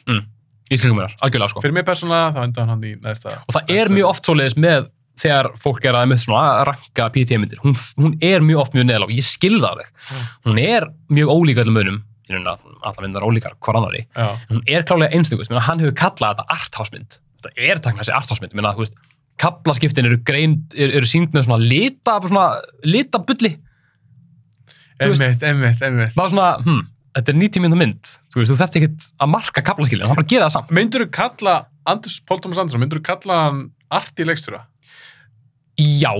í 0.70 0.78
skilgum 0.78 1.00
mér, 1.00 1.14
algjörlega 1.24 1.52
sko. 1.52 1.62
fyrir 1.64 1.76
mig 1.76 1.86
persónulega, 1.86 2.32
þá 2.36 2.40
endaði 2.44 2.72
hann 2.72 2.84
í 2.84 2.92
neðsta. 3.02 3.38
og 3.46 3.56
það 3.56 3.72
er 3.76 3.92
mjög 3.92 4.10
oft 4.10 4.28
svoleiðis 4.28 4.56
með 4.56 4.88
þegar 5.20 5.48
fólk 5.60 5.86
er 5.88 5.96
að 5.96 6.10
með 6.10 6.20
svona 6.24 6.42
að 6.50 6.64
ranka 6.70 7.06
PT-myndir, 7.14 7.60
hún, 7.64 7.76
hún 8.00 8.16
er 8.24 8.44
mjög 8.44 8.62
oft 8.64 8.76
mjög 8.76 8.88
neðal 8.90 9.06
og 9.08 9.14
ég 9.16 9.26
skilða 9.26 9.72
það 9.72 9.84
Mm. 10.06 10.26
hún 10.46 10.58
er 10.62 10.84
mjög 11.10 11.30
ólíka 11.32 11.62
öllum 11.64 11.74
munum 11.80 12.02
allar 12.30 13.02
myndar 13.02 13.24
ólíkar 13.26 13.54
hvar 13.62 13.78
annari 13.80 14.02
Já, 14.14 14.38
hún 14.50 14.62
er 14.66 14.82
klálega 14.86 15.14
einstakust, 15.16 15.50
menn 15.50 15.62
hann 15.62 15.80
hefur 15.82 15.94
kallað 15.98 16.34
þetta 16.36 16.56
arthouse-mynd, 16.56 17.18
þetta 17.42 17.68
er 17.70 17.80
takna 17.82 18.02
þessi 18.02 18.14
arthouse-mynd 18.16 18.56
menn 18.58 18.66
að, 18.68 18.76
þú 18.78 18.84
veist, 18.84 18.98
kaplaskiptin 19.42 20.08
eru 20.10 20.18
eru, 20.26 20.92
eru 21.00 21.06
sínd 21.06 21.32
með 21.34 21.46
svona 21.46 21.62
lita 21.62 22.18
svona 22.26 22.46
litabulli, 22.84 23.52
einmitt, 25.00 25.42
einmitt. 25.82 26.14
það 26.16 26.24
er 26.24 26.34
svona, 26.34 26.50
hm 26.66 26.84
þetta 27.16 27.32
er 27.32 27.38
90 27.40 27.62
mynda 27.64 27.78
mynd, 27.80 28.08
þú 28.32 28.40
veist, 28.40 28.50
þú 28.50 28.56
þarft 28.60 28.78
ekkert 28.80 29.04
að 29.24 29.30
marka 29.32 29.62
kaplaskilin, 29.64 30.04
hann 30.08 30.18
bara 30.18 30.28
gera 30.28 30.48
það 30.48 30.54
samt 30.58 30.72
Myndur 30.76 31.06
þú 31.06 31.10
kalla, 31.16 31.54
Anders, 31.88 32.18
Pól 32.28 32.42
Thomas 32.44 32.60
Andersson, 32.60 32.82
myndur 32.82 33.00
þú 33.00 33.06
kalla 33.08 33.38
hann 33.46 33.62
arti 33.96 34.26
leikstjóra? 34.26 34.66
Já, 35.76 36.12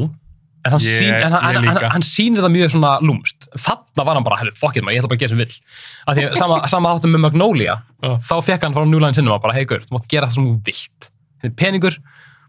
en 0.67 0.73
hann, 0.75 0.81
Ég- 0.83 0.99
sín, 0.99 1.13
en 1.15 1.33
hann, 1.33 1.65
hann, 1.67 1.85
hann, 1.95 2.03
sýnir 2.05 2.43
það 2.43 2.53
mjög 2.57 2.71
svona 2.75 2.93
lúmst 3.07 3.47
þarna 3.55 4.05
var 4.09 4.19
hann 4.19 4.25
bara, 4.27 4.39
hefði, 4.43 4.55
fuck 4.59 4.77
it 4.77 4.83
maður, 4.85 4.97
ég 4.97 5.03
ætla 5.05 5.11
bara 5.13 5.17
að 5.17 5.23
gera 5.23 5.33
sem 5.35 5.39
vill. 5.39 5.59
Af 6.07 6.17
því 6.17 6.25
að 6.27 6.37
sama, 6.41 6.57
sama 6.73 6.95
áttum 6.97 7.13
með 7.15 7.23
Magnolia 7.27 7.77
Já. 8.03 8.11
þá 8.31 8.35
fekk 8.49 8.67
hann 8.67 8.75
frá 8.75 8.87
New 8.89 8.99
Line 8.99 9.15
Cinema 9.15 9.39
bara, 9.43 9.55
hei 9.55 9.65
gaur, 9.65 9.85
þú 9.87 9.95
mátt 9.97 10.09
gera 10.11 10.27
það 10.27 10.35
sem 10.41 10.49
þú 10.49 10.55
vilt. 10.67 11.11
Þetta 11.41 11.53
er 11.53 11.57
peningur, 11.63 11.99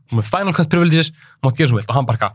þú 0.09 0.17
með 0.19 0.31
Final 0.33 0.53
Cut 0.57 0.71
privileges 0.73 1.11
þú 1.13 1.45
mátt 1.51 1.61
gera 1.61 1.69
sem 1.69 1.77
þú 1.77 1.81
vilt. 1.83 1.91
Og 1.93 1.99
hann 1.99 2.09
bara, 2.09 2.31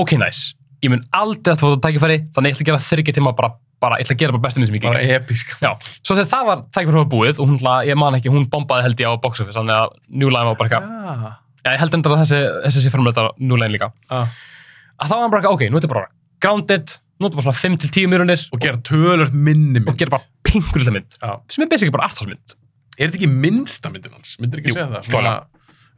ok 0.00 0.16
nice, 0.18 0.54
ég 0.82 0.90
mun 0.92 1.06
aldrei 1.14 1.54
að 1.54 1.62
þú 1.62 1.70
fótt 1.70 1.78
að 1.78 1.86
tækifæri 1.86 2.18
þannig 2.34 2.50
ég 2.50 2.58
ætla 2.58 2.66
að 2.66 2.70
gera 2.72 2.82
þryggja 2.90 3.16
tíma 3.20 3.36
bara, 3.38 3.52
bara, 3.80 4.00
ég 4.02 4.08
ætla 4.08 4.16
að 4.18 4.22
gera 4.24 4.34
bara 4.34 4.44
bestu 4.48 4.60
minn 4.60 4.66
sem 4.72 4.76
ég 4.80 4.82
Bara 4.90 5.00
get 5.06 5.22
episk. 5.22 5.54
Já, 5.62 5.70
svo 6.02 6.18
þegar 6.18 6.30
það 6.34 6.46
var 6.50 6.62
tækifæri 6.74 7.00
var 7.04 7.10
búið 7.14 7.38
og 7.40 7.50
hún, 7.52 7.58
ég 7.86 7.96
man 8.02 8.18
ekki, 8.18 8.32
hún 8.34 8.48
bombaði 8.50 8.88
held 8.90 9.00
ég 9.00 9.06
á 9.06 9.14
box 9.22 9.40
office 9.44 9.56
þannig 9.56 9.78
að 9.86 9.94
New 10.10 10.28
Line 10.34 10.50
var 10.50 10.58
bara 10.58 10.68
eitthvað 10.68 11.36
Já. 11.66 11.72
ég 11.74 11.80
held 11.82 11.96
endur 11.98 12.14
að 12.14 12.22
þessi, 12.24 12.38
þessi 12.66 12.84
sé 12.86 12.92
framleita 12.94 13.26
Line 13.42 13.68
líka 13.74 13.90
Já. 14.10 14.20
að 14.22 15.10
þá 15.10 15.14
var 15.16 15.24
hann 15.26 15.34
bara, 15.34 15.50
ok, 15.52 15.66
nú 15.70 15.76
er 15.78 15.82
þetta 15.84 15.92
bara 15.92 16.06
grounded, 16.46 16.96
nú 17.18 17.26
er 17.26 17.32
þetta 17.32 17.40
bara 17.42 17.46
svona 17.48 17.76
5-10 17.76 18.10
mjörunir 18.12 18.46
Og 18.54 18.62
gera 18.62 18.80
tölvört 18.86 19.34
minni 19.34 19.80
mynd. 19.80 19.88
og 19.90 19.98
gera 20.00 20.14
bara 20.16 20.28
pingulega 20.46 20.94
mynd 20.94 21.18
Já. 21.20 21.32
sem 21.50 21.64
er 21.66 21.70
basically 21.74 21.94
bara 21.98 22.06
arthouse-mynd 22.10 22.56
Er 22.96 23.10
þetta 23.10 23.18
ekki 23.20 23.28
minnsta 23.28 23.90
myndin 23.92 24.14
hans? 24.16 24.36
Myndir 24.40 24.62
ekki 24.62 24.70
Jú, 24.72 24.78
segja 24.78 24.88
það? 24.94 25.08
klárlega. 25.12 25.46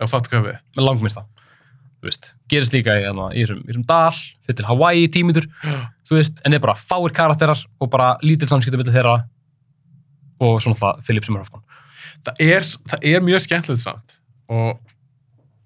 Já, 0.00 0.06
fattu 0.10 0.32
hvað 0.32 0.46
við. 0.48 0.56
með 0.78 0.88
langminnsta 0.88 1.24
þú 1.98 2.06
veist, 2.06 2.28
gerist 2.50 2.74
líka 2.74 2.94
í, 2.94 3.02
hérna, 3.06 3.24
í, 3.34 3.42
þessum, 3.42 3.84
dal 3.86 4.14
fyrir 4.14 4.56
til 4.60 4.66
Hawaii 4.68 5.00
í 5.04 5.08
tímitur 5.10 5.46
þú 6.08 6.14
veist, 6.18 6.38
en 6.46 6.54
er 6.54 6.62
bara 6.62 6.74
fáir 6.78 7.10
karakterar 7.14 7.58
og 7.82 7.90
bara 7.90 8.12
lítil 8.22 8.46
samskipti 8.50 8.78
millir 8.78 8.94
þeirra 8.94 9.16
og 10.38 10.60
svona 10.62 10.76
alltaf 10.78 11.02
Philip 11.06 11.26
Seymour 11.26 11.42
Hoffman 11.42 11.64
Það 12.26 12.40
er, 12.44 12.66
það 12.90 13.04
er 13.10 13.20
mjög 13.22 13.42
skemmtilegt 13.44 13.82
samt. 13.82 14.14
Og 14.50 14.78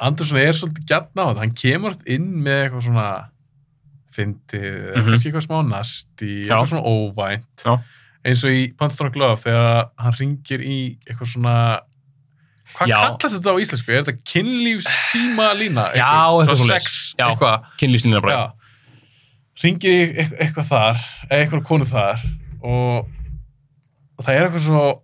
Andersson 0.02 0.39
er 0.42 0.52
svolítið 0.58 0.89
gætna 0.90 1.22
á 1.22 1.28
þetta. 1.31 1.42
Hann 1.44 1.55
kemur 1.62 1.94
inn 2.10 2.28
með 2.42 2.58
eitthvað 2.66 2.86
svona 2.89 3.06
fyndið, 4.12 4.64
eða 4.92 4.97
Mhm. 4.98 5.06
kannski 5.08 5.31
eitthvað 5.31 5.47
smá 5.47 5.58
nasti, 5.68 6.31
Já. 6.44 6.56
eitthvað 6.56 6.68
svona 6.68 6.89
óvænt. 6.90 7.64
Já. 7.64 7.78
Eins 8.24 8.44
og 8.44 8.50
í 8.50 8.72
Pantheon 8.76 9.12
Love 9.16 9.40
þegar 9.42 9.89
hann 9.98 10.12
ringir 10.12 10.60
í 10.60 10.98
eitthvað 11.08 11.32
svona 11.34 11.81
Hvað 12.72 12.89
kallast 12.89 13.36
þetta 13.36 13.52
á 13.52 13.60
íslensku? 13.60 13.89
Er 13.92 14.02
þetta 14.02 14.22
kynlífs 14.24 14.86
síma 15.12 15.52
lína? 15.52 15.92
Já, 15.92 16.08
eitthvað 16.32 16.56
Svo 16.56 16.64
svoleiðis. 16.64 16.81
sex, 16.81 17.14
eitthvað. 17.18 17.64
bara 18.22 18.32
Já. 18.32 18.52
Ringir 19.62 19.90
í 19.92 20.16
eit- 20.16 20.39
eitthvað 20.40 20.68
þar, 20.70 20.97
eitthvað 21.31 21.64
konu 21.64 21.84
þar 21.84 22.18
og, 22.64 23.08
og 24.18 24.24
það 24.24 24.34
er 24.34 24.48
eitthvað 24.48 24.64
svo 24.64 25.01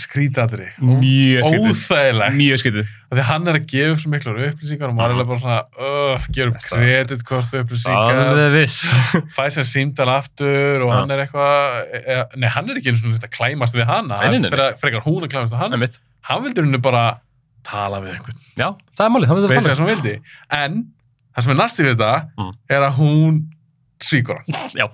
skrítadri. 0.00 0.66
Óþægilegt. 1.44 2.36
mjög 2.38 2.60
skrítið 2.62 2.92
Því 3.14 3.22
hann 3.28 3.46
er 3.46 3.54
að 3.60 3.66
gefa 3.70 3.90
upp 3.94 4.00
svo 4.02 4.10
miklar 4.10 4.38
upplýsingar 4.48 4.88
og 4.90 4.94
maður 4.98 5.20
er 5.22 5.26
bara 5.28 5.38
svona, 5.38 5.58
Veist 6.56 6.66
það. 6.66 6.80
kreditkort 6.82 7.52
upplýsingar, 7.60 8.40
fæ 9.36 9.44
sér 9.54 9.68
símdal 9.70 10.08
aftur 10.16 10.82
og 10.82 10.90
Já. 10.90 10.96
hann 10.98 11.14
er 11.14 11.22
eitthvað, 11.22 11.78
e, 11.94 12.16
nei 12.42 12.48
hann 12.56 12.72
er 12.72 12.80
ekki 12.80 12.90
eins 12.90 13.04
og 13.04 13.14
þetta 13.14 13.30
klæmast 13.36 13.78
við 13.78 13.86
nei. 14.10 14.50
frekar 14.82 15.04
hún 15.06 15.22
að 15.22 15.30
klæmast 15.36 15.54
við 15.54 15.62
hann, 15.62 15.76
hann 16.26 16.42
vildur 16.42 16.66
henni 16.66 16.82
bara 16.82 17.04
tala 17.62 18.02
við 18.02 18.16
einhvern, 18.16 18.42
já, 18.58 18.68
það 18.98 19.06
er 19.06 19.14
málið, 19.14 19.30
er 19.54 19.62
það 19.62 19.78
sem 19.78 19.86
hún 19.86 19.92
vildi, 19.94 20.16
en 20.58 20.82
það 21.36 21.46
sem 21.46 21.54
er 21.54 21.60
næsti 21.62 21.86
við 21.86 21.94
þetta 21.94 22.12
Mm. 22.34 22.52
er 22.74 22.88
að 22.90 22.98
hún 22.98 23.38
svíkur 24.02 24.42
hann 24.42 24.74
já, 24.74 24.88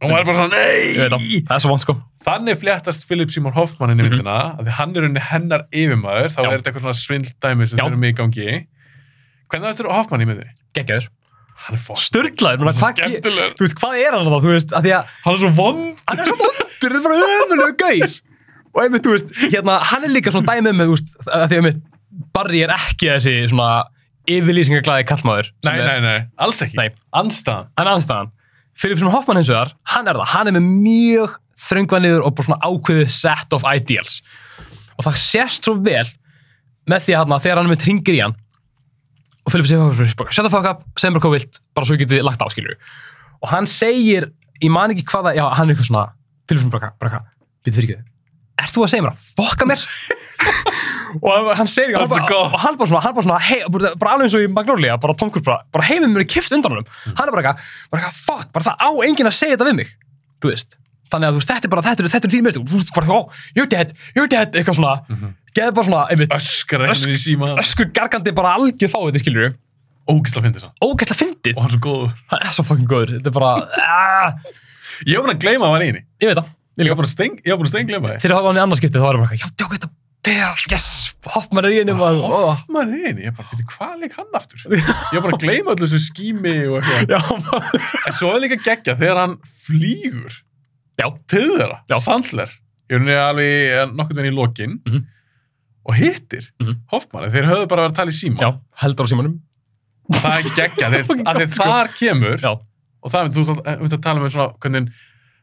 og 0.00 0.08
maður 0.10 0.20
er 0.24 0.28
bara 0.32 0.38
svona, 0.40 0.56
nei! 0.56 1.44
það 1.44 1.56
er 1.58 1.62
svo 1.66 1.70
vant 1.76 1.84
sko 1.84 1.94
Þannig 2.26 2.56
fléttast 2.58 3.04
Philip 3.06 3.30
Seymour 3.30 3.52
Hoffman 3.54 3.90
inn 3.92 4.00
í 4.00 4.02
Mhm. 4.02 4.10
myndina, 4.16 4.58
af 4.58 4.64
því 4.66 4.72
hann 4.80 4.96
er 4.96 5.02
henni 5.06 5.20
hennar 5.20 5.62
yfirmaður, 5.72 6.30
þá 6.34 6.40
Já. 6.42 6.50
er 6.52 6.58
þetta 6.58 6.72
eitthvað 6.72 6.86
svona 6.86 7.00
svindldæmi 7.02 7.68
sem 7.68 7.78
þeir 7.78 7.86
eru 7.86 7.96
í 8.10 8.16
gangi. 8.18 8.66
Hvernig 9.48 9.66
veist 9.68 9.78
þér 9.80 9.92
Hoffman 9.94 10.20
í 10.20 10.26
myndinni? 10.26 10.50
geggjaður, 10.74 11.06
Hann 11.56 11.74
er 11.74 11.80
að 12.68 12.74
hvað 12.76 12.96
ge- 12.96 13.04
Skemmtilegur. 13.06 13.54
þú 13.56 13.62
veist, 13.64 13.76
hvað 13.80 13.94
er 14.06 14.10
hann 14.12 14.26
þá, 14.26 14.40
þú 14.44 14.50
veist, 14.52 14.70
að 14.76 14.82
því 14.84 14.90
að 14.92 15.06
Hann 15.24 15.34
er 15.34 15.38
svo 15.38 15.50
vond. 15.56 16.00
hann 16.08 16.18
er 16.20 16.24
svo 16.26 16.36
vondur, 16.36 16.66
þetta 16.80 16.96
er 16.96 17.02
bara 17.06 17.16
ömulegu 17.16 17.76
gauð 17.80 18.20
og 18.74 18.82
einmitt, 18.84 19.02
þú 19.06 19.12
veist, 19.14 19.30
hérna, 19.54 19.78
hann 19.80 20.04
er 20.04 20.08
líka 20.08 20.30
svona 20.34 20.46
dæmið 20.46 20.74
með, 20.76 20.86
þú 20.86 20.94
veist, 20.96 21.10
að 21.32 21.48
því 21.48 21.54
að 21.54 21.60
einmitt 21.62 21.82
Barry 22.32 22.60
er 22.62 22.68
ekki 22.68 23.06
þessi 23.08 23.48
svona 23.50 23.84
yfirlýsingaglæði 24.28 25.06
kallmaður 25.06 25.48
Nei, 25.64 25.78
er- 25.78 25.86
nei, 25.86 26.00
nei, 26.00 26.26
alls 26.38 26.60
ekki. 26.60 26.74
Nei. 26.76 26.88
Anstæðan. 27.14 27.68
hann 27.78 27.86
er 27.86 27.94
anstæðan 27.96 28.30
Philip 28.74 28.98
Hoffman 28.98 29.36
hins 29.36 29.48
vegar, 29.48 29.72
hann 29.84 30.08
er 30.08 30.14
það 30.14 30.26
hann 30.34 30.46
er 30.48 30.52
með 30.52 30.66
mjög 30.82 31.36
þröngvað 31.56 32.08
og 32.20 32.34
bara 32.36 32.48
svona 32.48 32.60
ákveðið 32.66 33.12
set 33.12 33.56
of 33.56 33.66
ideals. 33.70 34.20
Og 34.96 35.06
það 35.06 35.20
sést 35.22 35.66
svo 35.68 35.76
vel 35.80 36.06
með 36.86 37.06
því 37.06 37.16
að 37.16 37.22
hann, 37.24 37.40
þegar 37.42 37.60
hann 37.60 37.70
með 37.72 37.82
tringir 37.84 38.16
í 38.18 38.22
hann 38.24 38.36
og 39.46 39.54
Hoffman 39.54 40.16
bara, 40.18 40.34
shut 40.34 40.42
the 40.46 40.50
fuck 40.50 40.66
up, 40.66 40.82
segð 40.98 41.14
mér 41.14 41.22
hvað 41.22 41.34
vilt 41.36 41.60
bara 41.76 41.86
svo 41.86 41.94
ég 41.94 42.02
geti 42.02 42.18
lagt 42.24 42.42
á, 42.42 42.46
skilju 42.50 42.74
og 43.44 43.48
hann 43.52 43.68
segir, 43.70 44.30
ég 44.62 44.72
man 44.74 44.90
ekki 44.94 45.04
hvaða 45.06 45.36
já, 45.36 45.44
hann 45.54 45.68
er 45.70 45.76
eitthvað 45.76 45.90
svona, 45.90 46.04
Seymour 46.50 46.72
bara, 46.74 46.90
bara 46.98 47.20
býtu 47.66 47.76
fyrir 47.78 47.92
ekki, 47.94 48.06
ert 48.64 48.74
þú 48.74 48.86
að 48.86 48.92
segja 48.94 49.04
mér 49.06 49.12
að 49.14 49.28
fokka 49.38 49.68
mér? 49.70 49.84
Og 51.16 51.46
hann- 51.56 51.70
segir 51.70 51.94
ekki, 51.94 52.00
hann 52.02 52.10
bara, 52.10 52.40
hann 52.64 52.78
bara 52.80 52.90
svona, 52.90 53.02
hann 53.04 53.14
bara 53.16 53.26
svona 53.28 53.38
hei, 53.46 53.60
bara, 53.72 53.92
bara 54.00 54.16
alveg 54.16 54.26
eins 54.26 54.34
og 54.36 54.42
í 54.42 54.48
Magnolia, 54.52 54.96
bara 55.00 55.14
Tom 55.18 55.30
Cruise 55.30 55.46
bara, 55.46 55.62
bara 55.72 55.86
heiminn 55.86 56.10
mér 56.12 56.24
er 56.24 56.30
kift 56.32 56.52
undan 56.56 56.74
honum. 56.74 56.88
Hann 57.06 57.30
er 57.30 57.36
bara 57.36 57.54
eitthvað, 57.54 58.18
fuck, 58.26 58.50
bara 58.56 58.66
það 58.66 58.82
á 58.82 58.90
enginn 59.06 59.30
að 59.30 59.36
segja 59.38 59.54
þetta 59.54 59.68
við 59.70 59.78
mig, 59.78 59.94
þú 60.42 60.50
veist 60.50 60.76
þannig 61.12 61.28
að 61.28 61.36
þú 61.36 61.40
veist, 61.40 61.50
þetta 61.52 61.68
er 61.68 61.72
bara, 61.74 61.84
þetta 61.86 62.04
er, 62.04 62.08
þetta 62.14 62.28
er 62.28 62.32
þín 62.34 62.44
mér 62.46 62.56
þú 62.56 62.64
veist, 62.72 62.92
bara, 62.96 63.16
oh, 63.16 63.44
you're 63.56 63.70
dead, 63.70 63.92
you're 64.16 64.30
dead, 64.32 64.56
eitthvað 64.58 64.78
svona 64.80 64.94
geði 65.56 65.74
bara 65.78 65.86
svona, 65.88 66.02
einmitt, 66.12 66.34
Öskar 66.36 66.84
síma. 67.22 67.52
öskur 67.62 67.90
gargandi 67.96 68.34
bara 68.36 68.54
algjör 68.58 68.92
fáið 68.92 69.08
þetta, 69.12 69.22
skilur 69.24 69.46
við, 69.46 69.56
Ógislega 70.06 70.46
fyndið 70.46 70.62
svo. 70.62 70.70
ógæslega 70.86 71.18
fyndið 71.22 71.56
Og 71.56 71.62
hann 71.64 71.70
er 71.70 71.74
svo 71.76 71.80
góður. 71.86 72.12
hann 72.30 72.44
er 72.46 72.52
svo 72.54 72.64
fucking 72.68 72.90
góður, 72.90 73.14
þetta 73.16 73.32
er 73.32 73.34
bara 73.34 73.50
ah, 73.82 74.36
Ég 75.06 75.16
var 75.18 75.26
búin 75.26 75.34
að 75.34 75.42
gleyma 75.42 75.70
hann 75.72 75.82
henni. 75.86 76.02
ég 76.22 76.30
veit 76.30 76.38
það, 76.38 76.52
Ég 76.76 76.92
var 76.92 77.08
að 77.08 77.10
steng, 77.14 77.40
ég 77.42 77.56
var 77.56 77.66
að 77.66 77.72
steng 77.72 77.88
gleyma 77.90 78.12
því. 78.12 78.20
þegar 78.22 78.36
ég 78.36 78.38
á 78.38 78.46
hann 78.46 78.60
í 78.60 78.64
annarskipti 78.66 79.00
þá 79.00 79.06
var 79.08 79.18
ég 79.18 79.24
bara, 79.24 79.40
já, 79.40 79.48
já, 79.56 79.66
þetta 79.72 79.90
yes, 80.74 80.86
Hoffman 81.34 81.66
er 81.66 81.74
í 81.74 81.78
henni 81.80 81.94
maður, 81.98 82.22
ó. 82.30 82.38
Hoffman 82.52 82.92
er 82.94 82.98
í 83.00 83.06
henni. 83.08 83.24
Ég 83.26 83.34
bara, 83.34 83.48
veitir, 83.50 83.66
hvað 83.72 83.94
leik 84.02 84.14
hann 84.18 84.36
aftur? 84.38 84.62
Ég 84.70 84.84
var 85.16 85.24
bara 85.24 85.34
að 85.36 85.42
gleyma 85.42 85.74
öllu 85.74 85.88
þessu 85.88 86.00
skými 86.04 86.54
og 86.70 86.76
eitthvað. 86.78 87.10
já. 87.14 88.02
En 88.06 88.14
svo 88.14 88.30
er 88.34 88.42
líka 88.44 88.58
geggja 88.62 88.94
þegar 89.00 89.20
hann 89.24 89.36
flýgur 89.66 90.36
já, 90.98 91.06
til 91.28 91.48
þeirra, 91.58 91.80
Já. 91.90 91.96
Sandler 92.02 92.50
í 92.90 92.94
rauninni 92.94 93.16
alveg 93.18 93.94
nokkurn 93.96 94.16
veginn 94.20 94.32
í 94.32 94.36
lokin 94.36 94.78
Mhm. 94.86 95.04
og 95.86 95.94
hittir 95.94 96.48
Mhm. 96.60 96.76
Hoffmann, 96.92 97.30
þeir 97.30 97.46
höfðu 97.50 97.68
bara 97.68 97.82
verið 97.88 97.92
að 97.92 97.96
tala 98.00 98.10
í 98.10 98.20
síma 98.20 98.40
já, 98.40 98.50
heldur 98.82 99.06
á 99.06 99.08
símanum 99.12 99.40
það 100.12 100.38
er 100.38 100.50
geggja, 100.56 100.90
þeir 100.90 101.04
sko. 101.52 101.62
þar 101.64 101.88
kemur 101.98 102.38
já, 102.38 102.52
og 103.02 103.10
það, 103.12 103.32
þú 103.34 103.56
ert 103.66 103.92
að 103.98 104.02
tala 104.02 104.20
um 104.22 104.30
svona 104.30 104.48
hvernig 104.58 104.92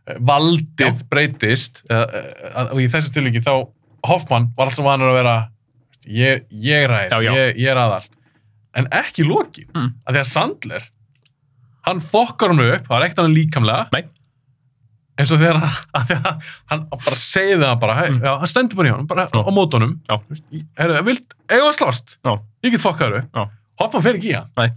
eh, 0.08 0.18
valdið 0.20 1.04
breytist 1.10 1.84
uh, 1.90 2.04
uh, 2.04 2.74
og 2.74 2.80
í 2.84 2.88
þessu 2.92 3.12
tilvíki 3.16 3.44
þá 3.44 3.70
Hoffmann 4.08 4.50
var 4.58 4.68
alltaf 4.68 4.84
vanur 4.84 5.12
að 5.14 5.20
vera 5.22 5.36
ég, 6.08 6.44
ég 6.52 6.88
ræð, 6.92 7.10
Já, 7.12 7.20
já. 7.24 7.32
Ég, 7.38 7.56
ég 7.64 7.70
er 7.72 7.78
aðal 7.80 8.04
en 8.76 8.88
ekki 8.92 9.24
lokin 9.28 9.68
Mm. 9.76 9.94
að 10.08 10.16
því 10.16 10.20
að 10.20 10.32
Sandler 10.32 10.90
hann 11.86 12.00
fokkar 12.00 12.50
hann 12.52 12.60
upp, 12.64 12.88
það 12.88 12.98
er 12.98 13.06
ekkert 13.08 13.22
hann 13.24 13.36
líkamlega 13.36 13.88
Nei. 13.94 14.04
Eins 15.20 15.32
og 15.34 15.40
þegar 15.42 15.60
hann, 15.62 15.80
að 16.00 16.14
að 16.18 16.54
hann 16.74 16.86
bara 16.94 17.18
segði 17.20 17.60
það 17.64 17.80
bara, 17.84 17.96
hey, 18.02 18.10
Mm. 18.14 18.22
já, 18.26 18.32
hann 18.42 18.50
stendur 18.50 18.80
bara 18.80 18.88
í 18.90 18.94
honum 18.96 19.08
bara 19.10 19.28
Já. 19.30 19.42
á 19.46 19.52
mótunum. 19.54 19.92
Heru, 20.80 21.02
vilt, 21.06 21.36
að 21.50 21.74
slást 21.78 22.18
Já. 22.26 22.40
ég 22.66 22.72
get 22.74 22.82
fokkaður. 22.82 23.28
Hoffmann 23.80 24.04
fer 24.06 24.18
ekki 24.18 24.32
í 24.34 24.38
hann 24.38 24.50
Nei. 24.58 24.72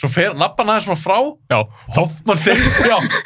svo 0.00 0.08
fer, 0.08 0.30
lappa 0.34 0.62
hann 0.64 0.70
aðeins 0.72 0.86
svona 0.86 1.02
frá 1.02 1.66
Hoffmann 1.96 2.38
segir, 2.40 2.62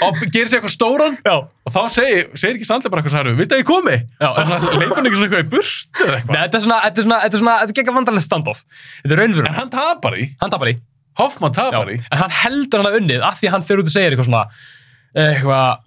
og 0.03 0.19
gerir 0.33 0.49
sér 0.51 0.59
eitthvað 0.59 0.73
stóran 0.75 1.19
og 1.29 1.71
þá 1.71 1.81
segir, 1.93 2.27
segir 2.35 2.57
ekki 2.59 2.67
Sandler 2.69 2.91
bara 2.91 3.03
eitthvað 3.05 3.37
vilt 3.39 3.53
að 3.55 3.61
ég 3.63 3.69
komi? 3.69 3.95
Þá 4.19 4.81
leipur 4.81 4.97
hann 4.97 5.07
ekki 5.07 5.21
svona 5.21 5.29
eitthvað 5.29 5.45
í 5.45 5.53
burtu 5.53 6.09
eða 6.09 6.41
þetta 6.41 6.59
er 6.59 6.65
svona, 6.65 6.81
þetta 6.89 6.99
er 6.99 7.07
svona, 7.07 7.21
þetta 7.23 7.39
er 7.39 7.45
svona, 7.45 7.55
þetta 7.61 7.77
er 7.77 7.85
ekki 7.85 7.95
vandarlega 8.01 8.27
standoff. 8.27 8.65
Þetta 9.05 9.15
er 9.15 9.23
raunveru. 9.23 9.47
en 9.53 9.55
hann 9.61 9.71
tapar 9.71 10.19
í, 10.19 10.27
Hann 10.41 10.51
tapar 10.57 10.73
í. 10.73 10.77
Hoffmann 11.21 11.53
tapar 11.55 11.93
í 11.95 12.01
En 12.11 12.19
hann 12.25 12.31
heldur 12.43 12.83
hann 12.83 12.91
að 12.91 12.99
unnið 13.03 13.23
af 13.23 13.39
því 13.39 13.47
að 13.49 13.53
hann 13.55 13.63
fyrir 13.69 13.85
út 13.85 13.91
og 13.93 13.95
segir 13.95 14.11
eitthvað 14.17 14.27
svona, 14.33 14.45
eitthvað, 15.15 15.84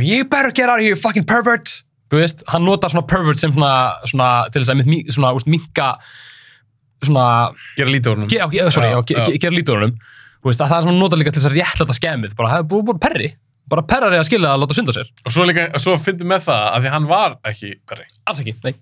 you 0.00 0.24
better 0.24 0.50
get 0.52 0.68
out 0.68 0.78
of 0.80 0.84
here, 0.84 0.96
fucking 0.96 1.24
pervert. 1.24 1.82
Þú 2.10 2.20
veist, 2.20 2.44
hann 2.48 2.64
notar 2.64 2.90
svona 2.92 3.06
pervert 3.08 3.40
sem 3.40 3.52
svona, 3.52 3.72
svona, 4.06 4.28
til 4.52 4.62
þess 4.62 4.74
að 4.74 4.84
mí- 4.86 5.04
svona, 5.12 5.32
úst, 5.36 5.46
minka, 5.50 5.94
svona, 7.04 7.52
gera 7.76 7.90
úr 7.90 8.12
honum 8.14 8.28
ge, 8.28 8.42
okay, 8.44 8.70
sorry, 8.70 8.88
Já, 8.92 8.98
já, 8.98 9.02
ge, 9.06 9.14
já. 9.14 9.24
ge, 9.32 9.38
gera 9.38 9.78
honum. 9.78 9.96
Þú 10.44 10.50
veist, 10.50 10.60
að 10.60 10.68
það 10.68 10.78
er 10.78 10.86
svona 10.88 11.00
notað 11.00 11.20
líka 11.22 11.32
til 11.32 11.40
þess 11.42 11.50
að 11.50 11.58
réttlæta 11.58 11.94
skemmið. 11.96 12.34
Bara, 12.36 12.48
það 12.52 12.64
er 12.64 12.82
bara 12.84 12.98
perri. 13.00 13.28
Bara 13.72 13.82
perrar 13.88 14.12
er 14.12 14.20
að 14.20 14.26
skilja 14.28 14.50
að 14.52 14.60
láta 14.60 14.76
synda 14.76 14.92
sér. 14.92 15.08
og 15.24 15.32
svo, 15.32 15.44
líka, 15.48 15.70
svo 15.80 15.94
fyndi 15.96 16.26
með 16.28 16.42
það 16.50 16.66
að 16.74 16.82
því 16.84 16.90
hann 16.92 17.06
var 17.08 17.36
ekki 17.48 17.70
perri 17.88 18.04
Alls 18.28 18.42
ekki, 18.42 18.52
nei. 18.64 18.74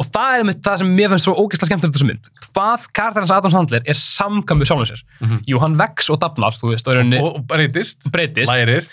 Og 0.00 0.08
það 0.08 0.34
er 0.34 0.42
einmitt 0.42 0.60
það 0.66 0.82
sem 0.82 0.90
mér 0.96 1.12
finnst 1.12 1.26
svo 1.28 1.34
ógeðslega 1.40 1.70
skemmtilegt 1.70 1.96
þessu 1.96 2.08
mynd. 2.08 2.28
Hvað 2.50 2.84
karakterins 2.96 3.32
Adam 3.32 3.52
Sandler 3.54 3.86
er 3.88 3.98
samkvæm 4.00 4.60
með 4.60 4.70
sjálfum 4.70 4.88
sér. 4.90 5.02
Mhm. 5.20 5.40
Jú, 5.48 5.60
hann 5.62 5.76
vex 5.80 6.10
og 6.12 6.20
dafnar, 6.20 6.56
þú 6.58 6.72
veist, 6.72 6.88
og 6.90 7.00
og 7.00 7.28
og 7.30 7.46
breytist, 7.48 8.10
breytist, 8.12 8.52
lærir 8.52 8.88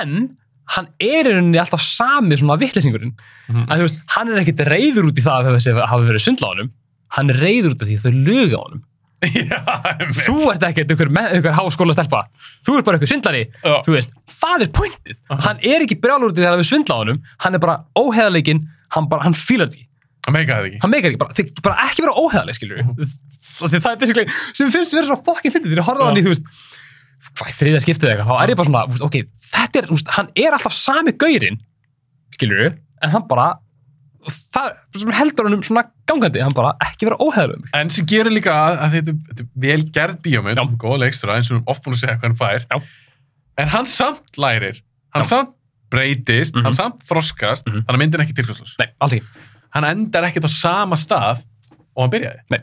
en 0.00 0.36
hann 0.72 0.88
er 1.00 1.28
í 1.28 1.34
rauninni 1.34 1.58
alltaf 1.60 1.80
sami 1.84 2.36
svona 2.40 2.56
vitleysingurinn. 2.60 3.12
Mhm. 3.50 3.66
Að 3.68 3.76
þú 3.78 3.86
veist, 3.88 3.98
hann 4.16 4.28
er 4.32 4.40
ekkit 4.44 4.64
reyður 4.68 5.10
út 5.10 5.18
í 5.20 5.24
það 5.24 5.46
að 5.50 5.56
þessi 5.58 5.76
hafi 5.86 6.08
verið 6.08 6.24
sundla 6.24 6.48
á 6.48 6.52
honum. 6.54 6.70
Hann 7.14 7.30
er 7.30 7.36
reyður 7.44 7.74
út 7.74 7.82
af 7.82 7.88
því 7.88 7.96
að 7.98 8.04
þau 8.08 8.14
luga 8.24 8.56
á 8.56 8.64
einmitt. 8.68 8.84
þú 10.26 10.34
ert 10.52 10.64
ekkert 10.68 10.90
einhver, 10.92 11.08
einhver 11.32 11.54
háskóla 11.56 11.94
stelpa 11.96 12.24
þú 12.66 12.74
ert 12.76 12.84
bara 12.84 12.98
einhver 12.98 13.08
svindlari 13.08 13.44
Já. 13.64 13.76
þú 13.86 13.94
veist, 13.94 14.10
það 14.28 14.64
er 14.66 14.70
pointið 14.76 15.16
Aha. 15.30 15.38
hann 15.46 15.62
er 15.64 15.84
ekki 15.86 15.96
brjálur 16.02 16.28
út 16.32 16.36
í 16.36 16.42
þegar 16.44 16.60
við 16.60 16.68
svindla 16.68 16.96
á 16.96 17.00
honum 17.00 17.20
hann 17.40 17.54
er 17.56 17.62
bara 17.62 17.76
óheðalegin 17.96 18.60
hann, 18.92 19.08
hann 19.24 19.34
þetta 19.38 19.78
ekki 19.78 19.86
Það 20.24 20.34
meikaði 20.36 20.56
það 20.60 20.68
ekki. 20.68 20.78
hann 20.82 20.92
meikar 20.92 21.08
ekki, 21.10 21.20
bara, 21.20 21.34
þið, 21.38 21.48
bara 21.64 21.86
ekki 21.88 22.04
vera 22.04 22.14
óheðaleg 22.20 22.58
skilur 22.58 22.78
Mhm. 22.84 22.94
við 22.98 23.80
það 23.80 23.90
er 23.94 23.98
basically 24.04 24.26
sem 24.52 24.70
finnst 24.76 24.92
vera 24.98 25.06
svo 25.08 25.16
fokkin 25.24 25.52
fyndið 25.56 25.72
þegar 25.72 25.82
ég 25.84 25.88
horfði 25.88 26.04
á 26.04 26.08
hann 26.10 26.20
í 26.20 26.24
þú 26.24 26.32
veist 26.34 26.44
hvað 27.34 27.50
í 27.50 27.56
þriðja 27.58 27.82
skiptið 27.84 28.10
eitthvað, 28.12 28.30
þá 28.30 28.42
er 28.44 28.52
ég 28.52 28.56
bara 28.60 28.70
svona 28.70 29.06
ok, 29.08 29.16
þetta 29.54 29.80
er, 29.82 29.88
hann 30.16 30.28
er 30.44 30.56
alltaf 30.56 30.72
sami 30.76 31.12
gaurinn 31.12 31.60
skilur 32.34 32.60
við, 32.64 32.76
en 33.02 33.10
hann 33.14 33.26
bara 33.30 33.48
það 34.24 34.70
sem 34.96 35.10
heldur 35.12 35.48
honum 35.50 35.62
svona 35.66 35.82
gangandi, 36.08 36.40
hann 36.40 36.54
bara 36.56 36.72
ekki 36.86 37.08
vera 37.10 37.18
óheðaleg 37.20 37.66
En 37.76 37.90
sem 37.92 38.06
gerir 38.08 38.32
líka 38.32 38.54
að, 38.54 38.78
að 38.86 38.94
þetta, 38.98 39.14
þetta 39.28 39.44
er 39.44 39.48
vel 39.66 39.82
gerð 39.98 40.28
Já. 40.32 40.64
góð 40.80 40.96
leikstura, 41.02 41.36
eins 41.36 41.50
og 41.52 41.66
oft 41.68 41.84
búin 41.84 41.96
að 41.96 42.00
segja 42.04 42.16
hvað 42.16 42.30
hann 42.30 42.38
fær. 42.40 42.64
Já. 42.70 42.78
En 43.60 43.68
hann 43.74 43.86
samt 43.86 44.38
lærir, 44.40 44.80
hann 45.14 45.22
Já. 45.26 45.28
samt 45.28 45.52
breytist, 45.92 46.56
Mhm. 46.56 46.64
hann 46.64 46.72
samt 46.74 47.02
þroskast, 47.06 47.66
Mhm. 47.68 47.84
þannig 47.84 47.98
að 47.98 48.02
myndin 48.02 48.20
ekki 48.24 48.34
tilkvæmslos. 48.34 48.78
nei, 48.78 48.88
alls 49.00 49.12
ekki, 49.12 49.26
Hann 49.74 49.84
endar 49.84 50.22
ekkert 50.22 50.46
á 50.46 50.50
sama 50.54 50.94
stað 50.96 51.44
og 51.96 52.02
hann 52.04 52.10
byrjaði. 52.10 52.40
Nei. 52.50 52.60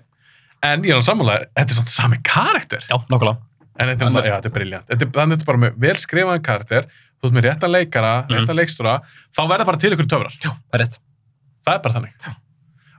En 0.63 0.81
ég 0.81 0.91
er 0.95 0.97
á 0.97 1.03
sammála, 1.03 1.45
þetta 1.57 1.69
er 1.71 1.75
samt 1.75 1.89
sami 1.89 2.17
karakter. 2.23 2.79
já, 2.89 2.97
nákvæmlega 3.07 3.37
En 3.79 3.87
þetta 3.87 4.09
er, 4.19 4.25
já, 4.27 4.35
er 4.43 4.53
briljant. 4.55 4.85
Þetta 4.89 5.05
þannig 5.15 5.21
að 5.21 5.37
þetta 5.37 5.45
er 5.45 5.49
bara 5.51 5.61
með 5.63 5.77
vel 5.85 5.95
skrifaðan 5.95 6.43
karakter, 6.43 6.87
þú 7.21 7.29
ert 7.29 7.35
með 7.37 7.45
réttan 7.47 7.71
leikara, 7.71 8.11
Mhm. 8.27 8.35
réttan 8.35 8.57
leikstúra, 8.59 8.99
þá 9.31 9.41
verða 9.47 9.65
bara 9.65 9.77
til 9.77 9.91
ykkur 9.95 10.07
töfrar. 10.11 10.33
já, 10.43 10.49
það 10.51 10.73
er 10.73 10.79
rétt 10.85 10.99
Það 11.65 11.75
er 11.75 11.79
bara 11.79 11.93
þannig. 11.93 12.13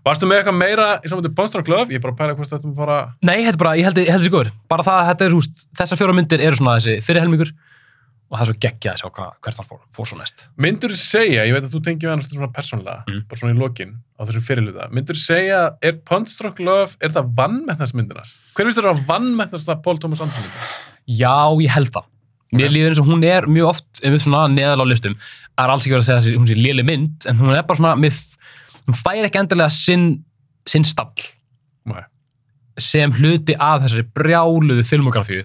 Varstu 0.06 0.26
með 0.26 0.38
eitthvað 0.42 0.56
meira 0.58 0.86
í 1.02 1.08
samvættu 1.10 1.34
Bonstra 1.34 1.62
Glöf? 1.62 1.88
Ég 1.90 1.94
er 1.98 2.00
bara 2.02 2.12
að 2.12 2.18
pæla 2.18 2.34
hvort 2.34 2.48
þetta 2.50 2.68
er 2.68 2.74
bara... 2.74 2.96
Nei, 3.22 3.42
þetta 3.44 3.52
er 3.54 3.56
bara, 3.58 3.74
ég 3.76 3.84
held 3.84 3.96
þessi 3.96 4.30
góður. 4.30 4.50
Bara 4.68 4.82
það 4.82 4.98
að 5.02 5.08
þetta 5.10 5.24
er, 5.26 5.30
húst, 5.36 5.66
þessar 5.78 5.98
fjóra 6.00 6.14
myndir 6.14 6.40
eru 6.42 6.56
svona 6.58 6.74
þessi 6.78 7.02
fyrirhelmingur 7.06 7.50
og 8.32 8.38
það 8.38 8.42
er 8.42 8.48
svo 8.48 8.60
geggjað 8.64 8.94
að 8.94 9.00
sjá 9.02 9.08
hva, 9.12 9.24
hvert 9.44 9.58
hann 9.60 9.66
fór, 9.68 9.80
fór 9.92 10.06
svo 10.08 10.16
næst. 10.16 10.46
Myndur 10.56 10.92
þú 10.94 10.96
segja, 10.96 11.42
ég 11.44 11.52
veit 11.52 11.66
að 11.66 11.74
þú 11.74 11.80
tengir 11.84 12.08
við 12.08 12.12
hann 12.14 12.22
svona 12.24 12.48
persónlega, 12.56 13.02
Mm. 13.06 13.24
bara 13.28 13.38
svona 13.42 13.52
í 13.52 13.58
lokin 13.60 13.90
á 14.16 14.20
þessum 14.24 14.46
fyrirluta, 14.46 14.86
myndur 14.90 15.18
þú 15.18 15.24
segja, 15.26 15.58
er 15.82 15.98
Bonstra 16.08 16.50
Glöf, 16.56 16.96
er 17.02 17.10
það 17.12 17.34
vannmennast 17.36 17.92
myndinas? 17.94 18.32
Hver 18.56 18.64
finnst 18.64 18.80
þér 18.80 18.88
að 18.94 19.04
vannmennast 19.10 19.68
það 19.68 19.82
Pól 19.84 19.98
Tómas 20.00 20.22
Andersson 20.24 20.46
myndina? 20.48 20.72
Já, 21.06 21.36
ég 21.60 21.70
held 21.76 21.92
það. 21.92 22.08
Mér 22.52 22.68
Ok. 22.68 22.72
líður 22.72 22.88
eins 22.92 23.00
og 23.00 23.06
hún 23.06 23.24
er 23.24 23.42
mjög 23.48 23.68
oft 23.68 24.00
neðal 24.02 24.80
á 24.80 24.86
listum. 24.88 25.14
Það 25.56 25.64
er 25.64 25.70
alls 25.72 25.84
ekki 25.86 25.94
verið 25.94 26.02
að 26.02 26.08
segja 26.08 26.20
að 26.32 26.38
hún 26.40 26.48
sé 26.48 26.56
léli 26.56 26.84
mynd, 26.84 27.26
en 27.26 27.36
hún 27.38 27.52
er 27.56 27.62
bara 27.62 27.76
svona, 27.78 27.96
með, 28.00 28.36
hún 28.88 28.96
fær 28.96 29.24
ekki 29.28 29.40
endilega 29.40 29.70
sinn, 29.70 30.24
sinn 30.66 30.84
stall 30.84 31.12
Nei. 31.84 32.04
sem 32.78 33.12
hluti 33.12 33.54
af 33.58 33.82
þessari 33.82 34.04
brjáluðu 34.14 34.84
filmografíu 34.84 35.44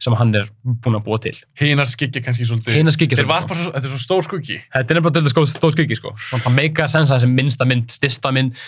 sem 0.00 0.14
hann 0.16 0.34
er 0.34 0.46
búinn 0.64 0.96
að 0.96 1.04
búa 1.04 1.18
til. 1.20 1.34
Hinar 1.60 1.88
skikja 1.90 2.22
kannski 2.24 2.46
svolítið. 2.48 2.72
Hinar 2.78 2.94
Þeir 2.96 3.10
svolítið, 3.10 3.26
var 3.28 3.42
sko. 3.44 3.48
bara 3.52 3.60
svo, 3.64 3.72
þetta 3.74 3.86
er 3.86 3.92
svo 3.92 4.00
stór 4.00 4.22
skuggi. 4.24 4.56
Þetta 4.72 4.94
er 4.94 5.00
nefnilega 5.00 5.32
stóð 5.34 5.50
stóð 5.52 5.74
skuggi, 5.76 5.98
sko. 6.00 6.12
Þannig 6.30 6.40
að 6.40 6.46
það 6.46 6.54
meikar 6.56 6.88
sens 6.92 7.10
að 7.12 7.18
þessi 7.20 7.32
minnsta 7.34 7.66
mynd, 7.68 7.90
styrsta 7.92 8.32
mynd, 8.32 8.62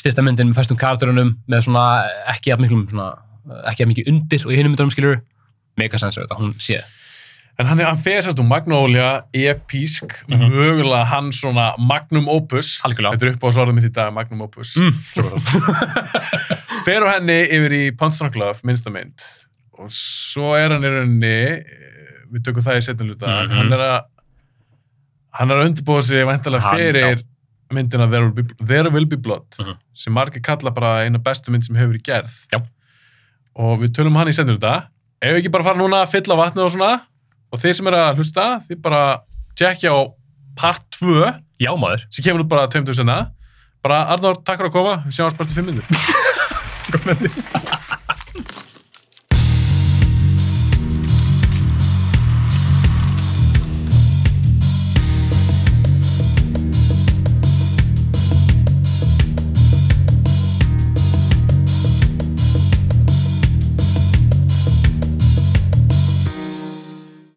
styrsta 0.00 0.24
myndin 0.24 0.48
með 0.52 0.60
fæstum 0.62 0.78
karakterunum, 0.80 1.34
með 1.52 1.66
svona 1.68 1.84
ekki 2.32 2.54
að 2.54 2.64
miklum, 2.64 2.86
svona, 2.88 3.10
ekki 3.68 3.84
að 3.84 3.92
mikið 3.92 4.08
undir 4.14 4.46
og 4.46 4.54
í 4.54 4.56
hinum 4.56 4.72
myndunum, 4.74 4.94
skilur, 4.94 5.20
meikar 5.76 6.00
sens 6.00 6.16
að 6.16 6.24
þetta, 6.26 6.40
hún 6.40 6.56
sé. 6.58 6.80
En 7.60 7.66
hann, 7.68 7.82
hann 7.84 7.98
fer 8.00 8.22
sérst 8.24 8.38
úr 8.40 8.46
Magnólia, 8.48 9.08
episk, 9.36 10.14
Mhm. 10.32 10.48
mögulega 10.48 11.04
hann 11.10 11.28
svona 11.36 11.74
magnum 11.76 12.26
opus. 12.32 12.78
Algjörlega. 12.88 13.18
Þetta 13.18 13.26
er 13.26 13.32
upp 13.34 13.44
á 13.44 13.48
svarðum 13.52 13.82
í 13.84 13.92
dag, 13.92 14.14
magnum 14.16 14.40
opus. 14.46 14.76
Mm. 14.80 14.94
fer 16.86 17.04
úr 17.04 17.10
henni 17.12 17.36
yfir 17.52 17.74
í 17.76 17.82
Bonstra 17.96 18.30
Glöf, 18.32 18.62
minnsta 18.64 18.88
mynd. 18.94 19.20
Og 19.80 19.88
svo 19.94 20.52
er 20.58 20.74
hann 20.74 20.84
í 20.84 20.90
rauninni, 20.92 21.34
eh, 21.56 22.24
við 22.30 22.44
tökum 22.46 22.62
það 22.66 22.76
í 22.80 22.84
setna 22.84 23.06
luta, 23.08 23.26
Mhm. 23.26 23.54
hann 23.56 23.72
er 23.72 23.78
að 23.86 24.00
hann 25.32 25.50
er 25.50 25.56
að 25.62 25.66
undirbúa 25.70 26.02
sig 26.02 26.24
væntalega 26.26 26.60
Hann, 26.60 26.78
fyrir 26.78 27.22
myndina 27.72 28.10
There 28.10 28.22
Will 28.28 28.32
Be, 28.42 28.42
There 28.66 28.90
Will 28.90 29.06
Be 29.06 29.16
Blood 29.16 29.46
Mhm. 29.58 29.76
sem 29.94 30.12
margir 30.12 30.42
kalla 30.42 30.70
bara 30.70 31.04
eina 31.06 31.18
bestu 31.18 31.50
mynd 31.50 31.64
sem 31.64 31.76
hefur 31.76 31.94
verið 31.96 32.02
gerð. 32.02 32.46
Já. 32.52 32.62
og 33.56 33.78
við 33.80 33.88
tölum 33.92 34.06
um 34.08 34.14
hann 34.16 34.28
í 34.28 34.32
setna 34.34 34.52
luta 34.54 34.86
ef 35.20 35.34
við 35.34 35.42
ekki 35.42 35.50
bara 35.52 35.64
fara 35.64 35.76
núna 35.78 36.02
að 36.06 36.10
fylla 36.12 36.36
vatnið 36.36 36.64
og 36.64 36.70
svona? 36.72 37.00
Og 37.52 37.58
þeir 37.58 37.74
sem 37.74 37.86
eru 37.88 37.96
að 37.96 38.16
hlusta, 38.16 38.44
þið 38.68 38.80
bara 38.82 39.18
tjekkja 39.56 39.90
á 39.90 40.12
part 40.56 40.84
2 40.92 41.24
Já, 41.60 41.74
maður. 41.76 42.04
sem 42.10 42.22
kemur 42.24 42.42
út 42.44 42.48
bara 42.48 42.68
2000 42.68 42.94
senna 42.94 43.30
bara 43.82 44.06
Arnór, 44.16 44.36
takk 44.44 44.58
fyrir 44.60 44.70
að 44.70 44.72
koma, 44.72 45.02
við 45.06 45.12
sjáum 45.12 45.26
oss 45.26 45.34
bara 45.36 45.48
til 45.48 45.56
5 45.56 45.66
minnir 45.66 45.84